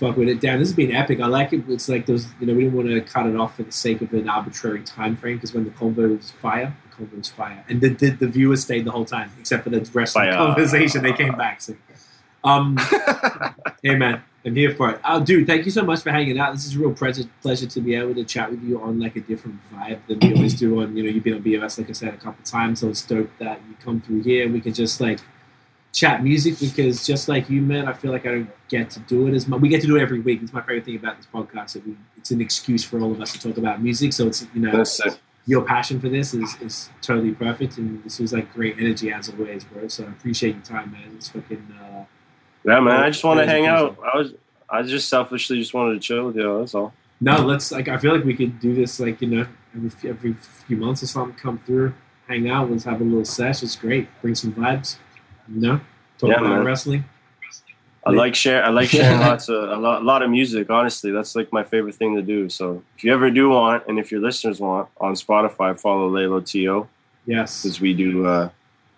with 0.00 0.28
it. 0.28 0.40
Dan, 0.40 0.58
this 0.58 0.68
has 0.68 0.76
been 0.76 0.92
epic. 0.92 1.20
I 1.20 1.26
like 1.26 1.52
it. 1.52 1.64
It's 1.68 1.88
like 1.88 2.06
those, 2.06 2.26
you 2.40 2.46
know, 2.46 2.54
we 2.54 2.64
didn't 2.64 2.76
want 2.76 2.88
to 2.88 3.00
cut 3.00 3.26
it 3.26 3.36
off 3.36 3.56
for 3.56 3.62
the 3.62 3.72
sake 3.72 4.02
of 4.02 4.12
an 4.12 4.28
arbitrary 4.28 4.82
time 4.82 5.16
frame 5.16 5.36
because 5.36 5.54
when 5.54 5.64
the 5.64 5.70
convo 5.70 6.16
was 6.16 6.30
fire, 6.30 6.76
the 6.88 7.04
convo 7.04 7.16
was 7.18 7.28
fire, 7.28 7.64
and 7.68 7.80
the, 7.80 7.90
the, 7.90 8.10
the 8.10 8.26
viewers 8.28 8.62
stayed 8.62 8.84
the 8.84 8.90
whole 8.90 9.04
time 9.04 9.30
except 9.38 9.64
for 9.64 9.70
the 9.70 9.80
wrestling 9.92 10.30
Fire. 10.30 10.36
conversation. 10.36 11.02
They 11.02 11.12
came 11.12 11.36
back. 11.36 11.60
So, 11.60 11.76
um, 12.42 12.76
hey 13.82 13.94
man, 13.96 14.22
I'm 14.44 14.54
here 14.54 14.74
for 14.74 14.90
it. 14.90 15.00
Uh, 15.02 15.20
dude, 15.20 15.46
thank 15.46 15.64
you 15.64 15.70
so 15.70 15.82
much 15.82 16.02
for 16.02 16.10
hanging 16.10 16.38
out. 16.38 16.52
This 16.52 16.66
is 16.66 16.76
a 16.76 16.78
real 16.78 16.92
pleasure, 16.92 17.24
pleasure 17.40 17.66
to 17.66 17.80
be 17.80 17.94
able 17.94 18.14
to 18.14 18.24
chat 18.24 18.50
with 18.50 18.62
you 18.62 18.80
on 18.80 19.00
like 19.00 19.16
a 19.16 19.20
different 19.20 19.58
vibe 19.72 20.00
than 20.06 20.18
we 20.20 20.34
always 20.34 20.54
do. 20.54 20.82
On 20.82 20.96
you 20.96 21.02
know, 21.02 21.08
you've 21.08 21.24
been 21.24 21.34
on 21.34 21.42
BMS 21.42 21.78
like 21.78 21.88
I 21.88 21.92
said 21.92 22.12
a 22.12 22.18
couple 22.18 22.44
times, 22.44 22.80
so 22.80 22.88
it's 22.88 23.02
dope 23.02 23.30
that 23.38 23.60
you 23.68 23.76
come 23.82 24.00
through 24.00 24.22
here. 24.22 24.48
We 24.50 24.60
can 24.60 24.74
just 24.74 25.00
like 25.00 25.20
chat 25.94 26.22
music 26.24 26.58
because 26.58 27.06
just 27.06 27.28
like 27.28 27.48
you, 27.48 27.62
man, 27.62 27.86
I 27.88 27.92
feel 27.92 28.10
like 28.10 28.26
I 28.26 28.32
don't 28.32 28.50
get 28.68 28.90
to 28.90 29.00
do 29.00 29.28
it 29.28 29.34
as 29.34 29.46
much. 29.46 29.60
We 29.60 29.68
get 29.68 29.80
to 29.82 29.86
do 29.86 29.96
it 29.96 30.02
every 30.02 30.20
week. 30.20 30.42
It's 30.42 30.52
my 30.52 30.60
favorite 30.60 30.84
thing 30.84 30.96
about 30.96 31.16
this 31.16 31.26
podcast. 31.32 31.80
It's 32.18 32.30
an 32.32 32.40
excuse 32.40 32.82
for 32.84 33.00
all 33.00 33.12
of 33.12 33.20
us 33.20 33.32
to 33.32 33.40
talk 33.40 33.56
about 33.56 33.80
music. 33.80 34.12
So 34.12 34.26
it's 34.26 34.44
you 34.54 34.60
know 34.60 34.72
your 35.46 35.62
passion 35.62 36.00
for 36.00 36.08
this 36.08 36.34
is, 36.34 36.56
is 36.60 36.90
totally 37.00 37.32
perfect, 37.32 37.78
and 37.78 38.02
this 38.02 38.18
was 38.18 38.32
like 38.32 38.52
great 38.52 38.76
energy 38.78 39.12
as 39.12 39.28
always, 39.30 39.62
bro. 39.64 39.86
So 39.88 40.04
I 40.04 40.08
appreciate 40.08 40.54
your 40.56 40.64
time, 40.64 40.90
man. 40.92 41.12
It's 41.16 41.28
fucking. 41.28 41.66
Uh, 41.80 42.04
Yeah, 42.64 42.80
man. 42.80 43.00
I 43.02 43.10
just 43.10 43.22
want 43.24 43.40
to 43.40 43.46
hang 43.46 43.66
out. 43.66 43.96
I 44.02 44.18
was 44.18 44.34
I 44.68 44.82
just 44.82 45.08
selfishly 45.08 45.58
just 45.58 45.74
wanted 45.74 45.94
to 45.94 46.00
chill 46.00 46.26
with 46.26 46.36
you. 46.36 46.58
That's 46.58 46.74
all. 46.74 46.92
No, 47.20 47.36
let's 47.36 47.70
like. 47.70 47.86
I 47.88 47.98
feel 47.98 48.12
like 48.14 48.24
we 48.24 48.34
could 48.34 48.58
do 48.58 48.74
this 48.74 48.98
like 48.98 49.20
you 49.22 49.28
know 49.28 49.46
every 49.76 49.90
few- 49.90 50.10
every 50.10 50.32
few 50.66 50.76
months 50.76 51.02
or 51.04 51.06
something. 51.06 51.38
Come 51.38 51.58
through, 51.58 51.94
hang 52.26 52.48
out, 52.50 52.68
let's 52.70 52.84
have 52.84 53.00
a 53.00 53.04
little 53.04 53.24
sesh. 53.24 53.62
It's 53.62 53.76
great. 53.76 54.08
Bring 54.22 54.34
some 54.34 54.52
vibes. 54.52 54.96
Know, 55.48 55.80
talk 56.18 56.30
Yeah, 56.30 56.38
about 56.38 56.50
man. 56.50 56.64
wrestling. 56.64 57.04
I 58.06 58.10
like 58.10 58.34
share. 58.34 58.62
I 58.64 58.68
like 58.68 58.88
sharing 58.98 59.20
lots 59.20 59.48
of 59.48 59.70
a 59.70 59.76
lot, 59.76 60.04
lot 60.04 60.22
of 60.22 60.30
music. 60.30 60.68
Honestly, 60.70 61.10
that's 61.10 61.34
like 61.34 61.52
my 61.52 61.62
favorite 61.64 61.94
thing 61.94 62.14
to 62.16 62.22
do. 62.22 62.48
So 62.50 62.82
if 62.96 63.04
you 63.04 63.12
ever 63.12 63.30
do 63.30 63.48
want, 63.50 63.84
and 63.88 63.98
if 63.98 64.12
your 64.12 64.20
listeners 64.20 64.60
want, 64.60 64.88
on 65.00 65.14
Spotify, 65.14 65.78
follow 65.78 66.10
Laylo 66.10 66.44
To 66.52 66.86
Yes. 67.26 67.62
because 67.62 67.80
we 67.80 67.94
do 67.94 68.26
uh, 68.26 68.50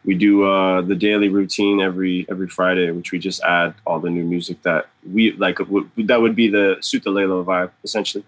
we 0.05 0.15
do 0.15 0.44
uh, 0.44 0.81
the 0.83 0.97
daily 0.97 1.28
routine 1.28 1.81
every 1.81 2.26
every 2.28 2.49
Friday, 2.49 2.91
which 2.91 3.12
we 3.12 3.18
just 3.20 3.41
add 3.44 3.75
all 3.86 4.00
the 4.00 4.10
new 4.10 4.25
music 4.25 4.62
that 4.62 4.89
we 5.12 5.33
like. 5.33 5.58
W- 5.58 5.89
that 5.99 6.20
would 6.20 6.34
be 6.34 6.49
the 6.49 6.76
suit 6.81 7.05
the 7.05 7.10
Laylo 7.10 7.44
vibe 7.44 7.70
essentially, 7.84 8.25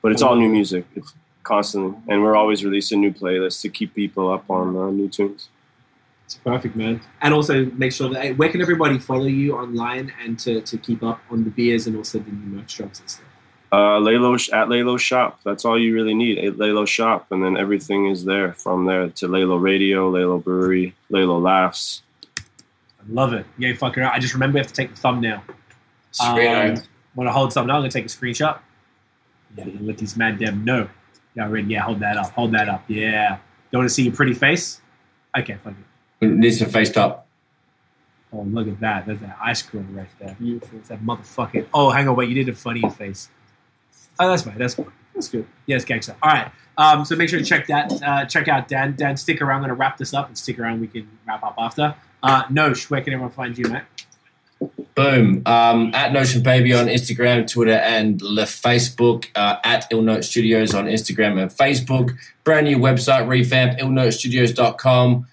but 0.00 0.10
it's 0.12 0.22
all 0.22 0.36
new 0.36 0.48
music. 0.48 0.86
It's 0.96 1.12
constantly, 1.42 1.98
and 2.08 2.22
we're 2.22 2.36
always 2.36 2.64
releasing 2.64 3.00
new 3.02 3.12
playlists 3.12 3.60
to 3.60 3.68
keep 3.68 3.94
people 3.94 4.32
up 4.32 4.48
on 4.50 4.74
uh, 4.76 4.90
new 4.90 5.08
tunes. 5.10 5.50
It's 6.34 6.42
perfect, 6.42 6.74
man. 6.74 7.00
And 7.22 7.32
also 7.32 7.66
make 7.66 7.92
sure 7.92 8.08
that 8.08 8.22
hey, 8.22 8.32
where 8.32 8.48
can 8.48 8.60
everybody 8.60 8.98
follow 8.98 9.26
you 9.26 9.56
online 9.56 10.12
and 10.20 10.36
to, 10.40 10.60
to 10.62 10.76
keep 10.76 11.04
up 11.04 11.20
on 11.30 11.44
the 11.44 11.50
beers 11.50 11.86
and 11.86 11.96
also 11.96 12.18
the 12.18 12.30
new 12.32 12.56
merch 12.56 12.76
drops 12.76 12.98
and 12.98 13.08
stuff. 13.08 13.26
Uh, 13.70 13.98
Laylo 14.00 14.34
at 14.52 14.66
Laylo 14.66 14.98
Shop. 14.98 15.38
That's 15.44 15.64
all 15.64 15.78
you 15.78 15.94
really 15.94 16.14
need. 16.14 16.38
At 16.38 16.54
Laylo 16.54 16.86
Shop, 16.86 17.26
and 17.30 17.42
then 17.42 17.56
everything 17.56 18.06
is 18.06 18.24
there 18.24 18.52
from 18.52 18.84
there 18.84 19.10
to 19.10 19.28
Laylo 19.28 19.60
Radio, 19.60 20.10
Laylo 20.10 20.42
Brewery, 20.42 20.94
Laylo 21.10 21.40
Laughs. 21.40 22.02
I 22.36 22.42
love 23.08 23.32
it. 23.32 23.46
Yeah, 23.58 23.74
fucking. 23.74 24.02
I 24.02 24.18
just 24.18 24.34
remember 24.34 24.54
we 24.54 24.60
have 24.60 24.68
to 24.68 24.74
take 24.74 24.90
the 24.90 25.00
thumbnail. 25.00 25.42
Sweet. 26.10 26.48
Um, 26.48 26.82
when 27.14 27.28
I 27.28 27.32
hold 27.32 27.52
something 27.52 27.70
out, 27.70 27.76
I'm 27.76 27.82
gonna 27.82 27.90
take 27.92 28.06
a 28.06 28.08
screenshot. 28.08 28.58
Yeah, 29.56 29.66
let 29.80 29.98
these 29.98 30.16
mad 30.16 30.38
dem 30.38 30.64
know. 30.64 30.88
Yeah, 31.36 31.44
already. 31.44 31.68
Yeah, 31.68 31.82
hold 31.82 32.00
that 32.00 32.16
up. 32.16 32.30
Hold 32.32 32.52
that 32.52 32.68
up. 32.68 32.84
Yeah. 32.88 33.38
Don't 33.70 33.80
want 33.80 33.88
to 33.88 33.94
see 33.94 34.04
your 34.04 34.14
pretty 34.14 34.34
face? 34.34 34.80
Okay, 35.36 35.56
fuck 35.62 35.72
it. 35.72 35.93
Needs 36.20 36.58
some 36.58 36.70
face 36.70 36.90
top. 36.90 37.26
Oh, 38.32 38.42
look 38.42 38.66
at 38.66 38.80
that. 38.80 39.06
There's 39.06 39.20
that 39.20 39.38
ice 39.40 39.62
cream 39.62 39.94
right 39.94 40.08
there. 40.18 40.36
Beautiful. 40.38 40.78
It's 40.78 40.88
that 40.88 41.02
motherfucking. 41.02 41.68
Oh, 41.72 41.90
hang 41.90 42.08
on. 42.08 42.16
Wait, 42.16 42.28
you 42.28 42.34
did 42.34 42.48
a 42.48 42.56
funny 42.56 42.82
face. 42.90 43.28
Oh, 44.18 44.28
that's 44.28 44.42
fine. 44.42 44.58
That's 44.58 44.74
good. 44.74 44.90
That's 45.14 45.28
good. 45.28 45.46
Yes, 45.66 45.84
gangsta. 45.84 46.16
All 46.22 46.32
right. 46.32 46.50
Um, 46.76 47.04
so 47.04 47.14
make 47.14 47.28
sure 47.28 47.38
to 47.38 47.44
check 47.44 47.68
that. 47.68 47.92
Uh, 48.02 48.24
check 48.24 48.48
out 48.48 48.66
Dan. 48.66 48.96
Dan, 48.96 49.16
stick 49.16 49.40
around. 49.40 49.58
I'm 49.58 49.62
going 49.62 49.68
to 49.68 49.74
wrap 49.74 49.96
this 49.96 50.12
up 50.14 50.26
and 50.28 50.36
stick 50.36 50.58
around. 50.58 50.80
We 50.80 50.88
can 50.88 51.08
wrap 51.26 51.44
up 51.44 51.54
after. 51.58 51.94
Uh, 52.22 52.44
Nosh, 52.44 52.90
where 52.90 53.00
can 53.00 53.12
everyone 53.12 53.32
find 53.32 53.56
you, 53.56 53.68
Matt? 53.68 53.86
Boom. 54.94 55.42
Um, 55.44 55.90
at 55.92 56.12
Notion 56.12 56.42
Baby 56.42 56.72
on 56.72 56.86
Instagram, 56.86 57.50
Twitter, 57.50 57.72
and 57.72 58.20
the 58.20 58.44
Facebook. 58.46 59.26
Uh, 59.34 59.56
at 59.64 59.88
Ill 59.90 60.02
Note 60.02 60.24
Studios 60.24 60.72
on 60.74 60.86
Instagram 60.86 61.40
and 61.40 61.50
Facebook. 61.50 62.16
Brand 62.44 62.66
new 62.66 62.78
website 62.78 63.26
revamp, 63.26 63.78
illnotestudios.com. 63.78 65.26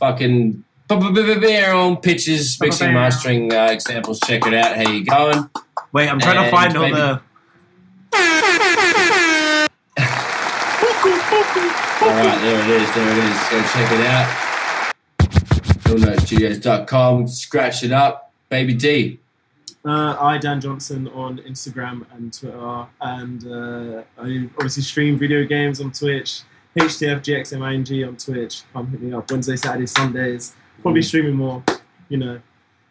Fucking 0.00 0.64
Their 0.88 1.74
own 1.74 1.98
pitches, 1.98 2.58
mixing, 2.60 2.92
mastering 2.94 3.52
uh, 3.52 3.68
examples. 3.70 4.18
Check 4.20 4.46
it 4.46 4.54
out. 4.54 4.76
How 4.76 4.90
you 4.90 5.04
going? 5.04 5.48
Wait, 5.92 6.08
I'm 6.08 6.18
trying 6.18 6.36
to 6.36 6.42
And 6.42 6.50
find 6.50 6.76
all 6.76 6.90
the. 6.90 7.20
All 12.00 12.14
right, 12.14 12.40
there 12.40 12.60
it 12.60 12.82
is. 12.82 12.94
There 12.94 13.10
it 13.10 13.18
is. 13.18 13.48
Go 13.50 13.62
check 13.72 13.92
it 13.92 14.06
out. 14.06 14.28
FilmNoteStudios.com. 15.84 17.28
Scratch 17.28 17.82
it 17.84 17.92
up, 17.92 18.27
baby 18.48 18.74
D. 18.74 19.18
Uh, 19.84 20.16
I 20.20 20.38
Dan 20.38 20.60
Johnson 20.60 21.08
on 21.08 21.38
Instagram 21.38 22.04
and 22.12 22.32
Twitter, 22.32 22.86
and 23.00 23.46
uh, 23.46 24.02
I 24.18 24.48
obviously 24.56 24.82
stream 24.82 25.18
video 25.18 25.44
games 25.44 25.80
on 25.80 25.92
Twitch. 25.92 26.42
HTFGXMING 26.76 28.06
on 28.06 28.16
Twitch. 28.16 28.62
Come 28.72 28.88
hit 28.88 29.00
me 29.00 29.12
up 29.12 29.30
Wednesday, 29.30 29.56
Saturday, 29.56 29.86
Sundays. 29.86 30.54
Probably 30.82 31.02
streaming 31.02 31.34
more. 31.34 31.62
You 32.08 32.18
know, 32.18 32.32
you 32.34 32.40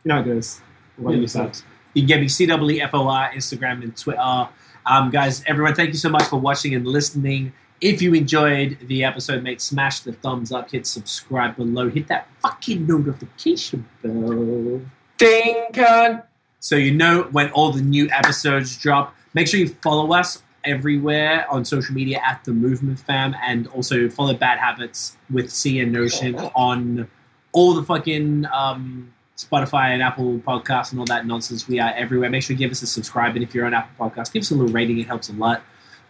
know 0.05 0.15
how 0.15 0.21
it 0.21 0.25
goes. 0.25 0.61
What 0.97 1.11
about 1.11 1.21
you, 1.21 1.27
Sad? 1.27 1.57
You 1.93 2.01
can 2.01 2.07
get 2.07 2.19
me 2.19 2.27
CWFOR, 2.27 3.31
Instagram, 3.33 3.83
and 3.83 3.95
Twitter. 3.95 4.49
Um, 4.85 5.09
guys, 5.09 5.43
everyone, 5.47 5.75
thank 5.75 5.89
you 5.89 5.95
so 5.95 6.09
much 6.09 6.23
for 6.23 6.39
watching 6.39 6.73
and 6.73 6.85
listening. 6.85 7.53
If 7.79 8.01
you 8.01 8.13
enjoyed 8.13 8.77
the 8.87 9.03
episode, 9.03 9.43
mate, 9.43 9.61
smash 9.61 9.99
the 10.01 10.13
thumbs 10.13 10.51
up, 10.51 10.71
hit 10.71 10.87
subscribe 10.87 11.55
below, 11.55 11.89
hit 11.89 12.07
that 12.07 12.27
fucking 12.41 12.87
notification 12.87 13.87
bell. 14.01 14.81
Ding, 15.17 15.67
cunt. 15.73 16.23
so 16.59 16.75
you 16.75 16.91
know 16.91 17.23
when 17.31 17.49
all 17.51 17.71
the 17.71 17.81
new 17.81 18.07
episodes 18.11 18.77
drop. 18.77 19.15
Make 19.33 19.47
sure 19.47 19.59
you 19.59 19.69
follow 19.81 20.13
us 20.13 20.43
everywhere 20.63 21.45
on 21.49 21.65
social 21.65 21.95
media 21.95 22.21
at 22.23 22.43
the 22.43 22.51
Movement 22.51 22.99
Fam, 22.99 23.35
and 23.43 23.67
also 23.67 24.09
follow 24.09 24.33
Bad 24.33 24.59
Habits 24.59 25.17
with 25.31 25.49
C 25.49 25.79
and 25.79 25.91
Notion 25.91 26.35
on 26.55 27.07
all 27.51 27.73
the 27.73 27.83
fucking 27.83 28.45
um, 28.53 29.11
Spotify 29.37 29.89
and 29.89 30.03
Apple 30.03 30.39
Podcasts 30.39 30.91
and 30.91 30.99
all 30.99 31.05
that 31.05 31.25
nonsense. 31.25 31.67
We 31.67 31.79
are 31.79 31.93
everywhere. 31.95 32.29
Make 32.29 32.43
sure 32.43 32.53
you 32.53 32.59
give 32.59 32.71
us 32.71 32.81
a 32.83 32.87
subscribe, 32.87 33.35
and 33.35 33.43
if 33.43 33.55
you're 33.55 33.65
on 33.65 33.73
Apple 33.73 34.09
Podcasts, 34.09 34.31
give 34.31 34.41
us 34.41 34.51
a 34.51 34.55
little 34.55 34.73
rating. 34.73 34.99
It 34.99 35.07
helps 35.07 35.29
a 35.29 35.33
lot. 35.33 35.63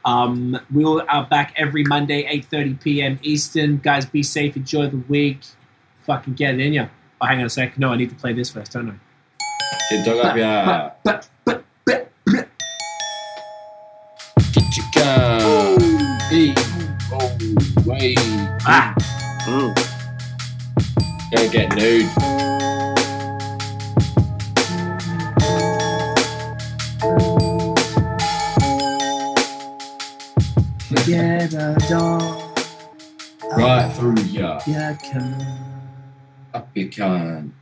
Um, 0.03 0.59
we 0.73 0.85
are 0.85 1.25
back 1.25 1.53
every 1.57 1.83
Monday, 1.83 2.23
8.30 2.23 2.81
p.m. 2.81 3.19
Eastern. 3.23 3.77
Guys, 3.77 4.05
be 4.05 4.23
safe. 4.23 4.55
Enjoy 4.55 4.87
the 4.87 4.97
week. 4.97 5.39
Fucking 6.03 6.33
get 6.33 6.55
it 6.55 6.61
in 6.61 6.73
ya. 6.73 6.87
Oh, 7.19 7.25
hang 7.25 7.39
on 7.39 7.45
a 7.45 7.49
sec. 7.49 7.77
No, 7.79 7.89
I 7.91 7.97
need 7.97 8.09
to 8.09 8.15
play 8.15 8.33
this 8.33 8.49
first, 8.51 8.73
don't 8.73 8.89
I? 8.89 8.93
Get 9.89 10.05
dog 10.05 10.23
up, 10.25 10.37
yeah. 10.37 10.91
But, 11.03 11.27
but, 11.45 11.63
but, 11.85 12.09
but, 12.25 12.47
Get 14.53 14.77
your 14.77 14.85
gun. 14.93 16.19
Hey. 16.29 16.53
Oh, 17.11 17.37
wait. 17.85 18.17
ah. 18.67 18.93
Mm. 19.45 19.73
Go 21.31 21.49
get 21.51 21.75
nude. 21.75 22.07
Get 31.05 31.53
a 31.53 31.75
dog. 31.89 32.59
Right 33.55 33.89
through 33.95 34.21
ya. 34.23 34.59
Yeah, 34.67 34.97
come. 35.09 35.66
Cunt. 36.89 37.53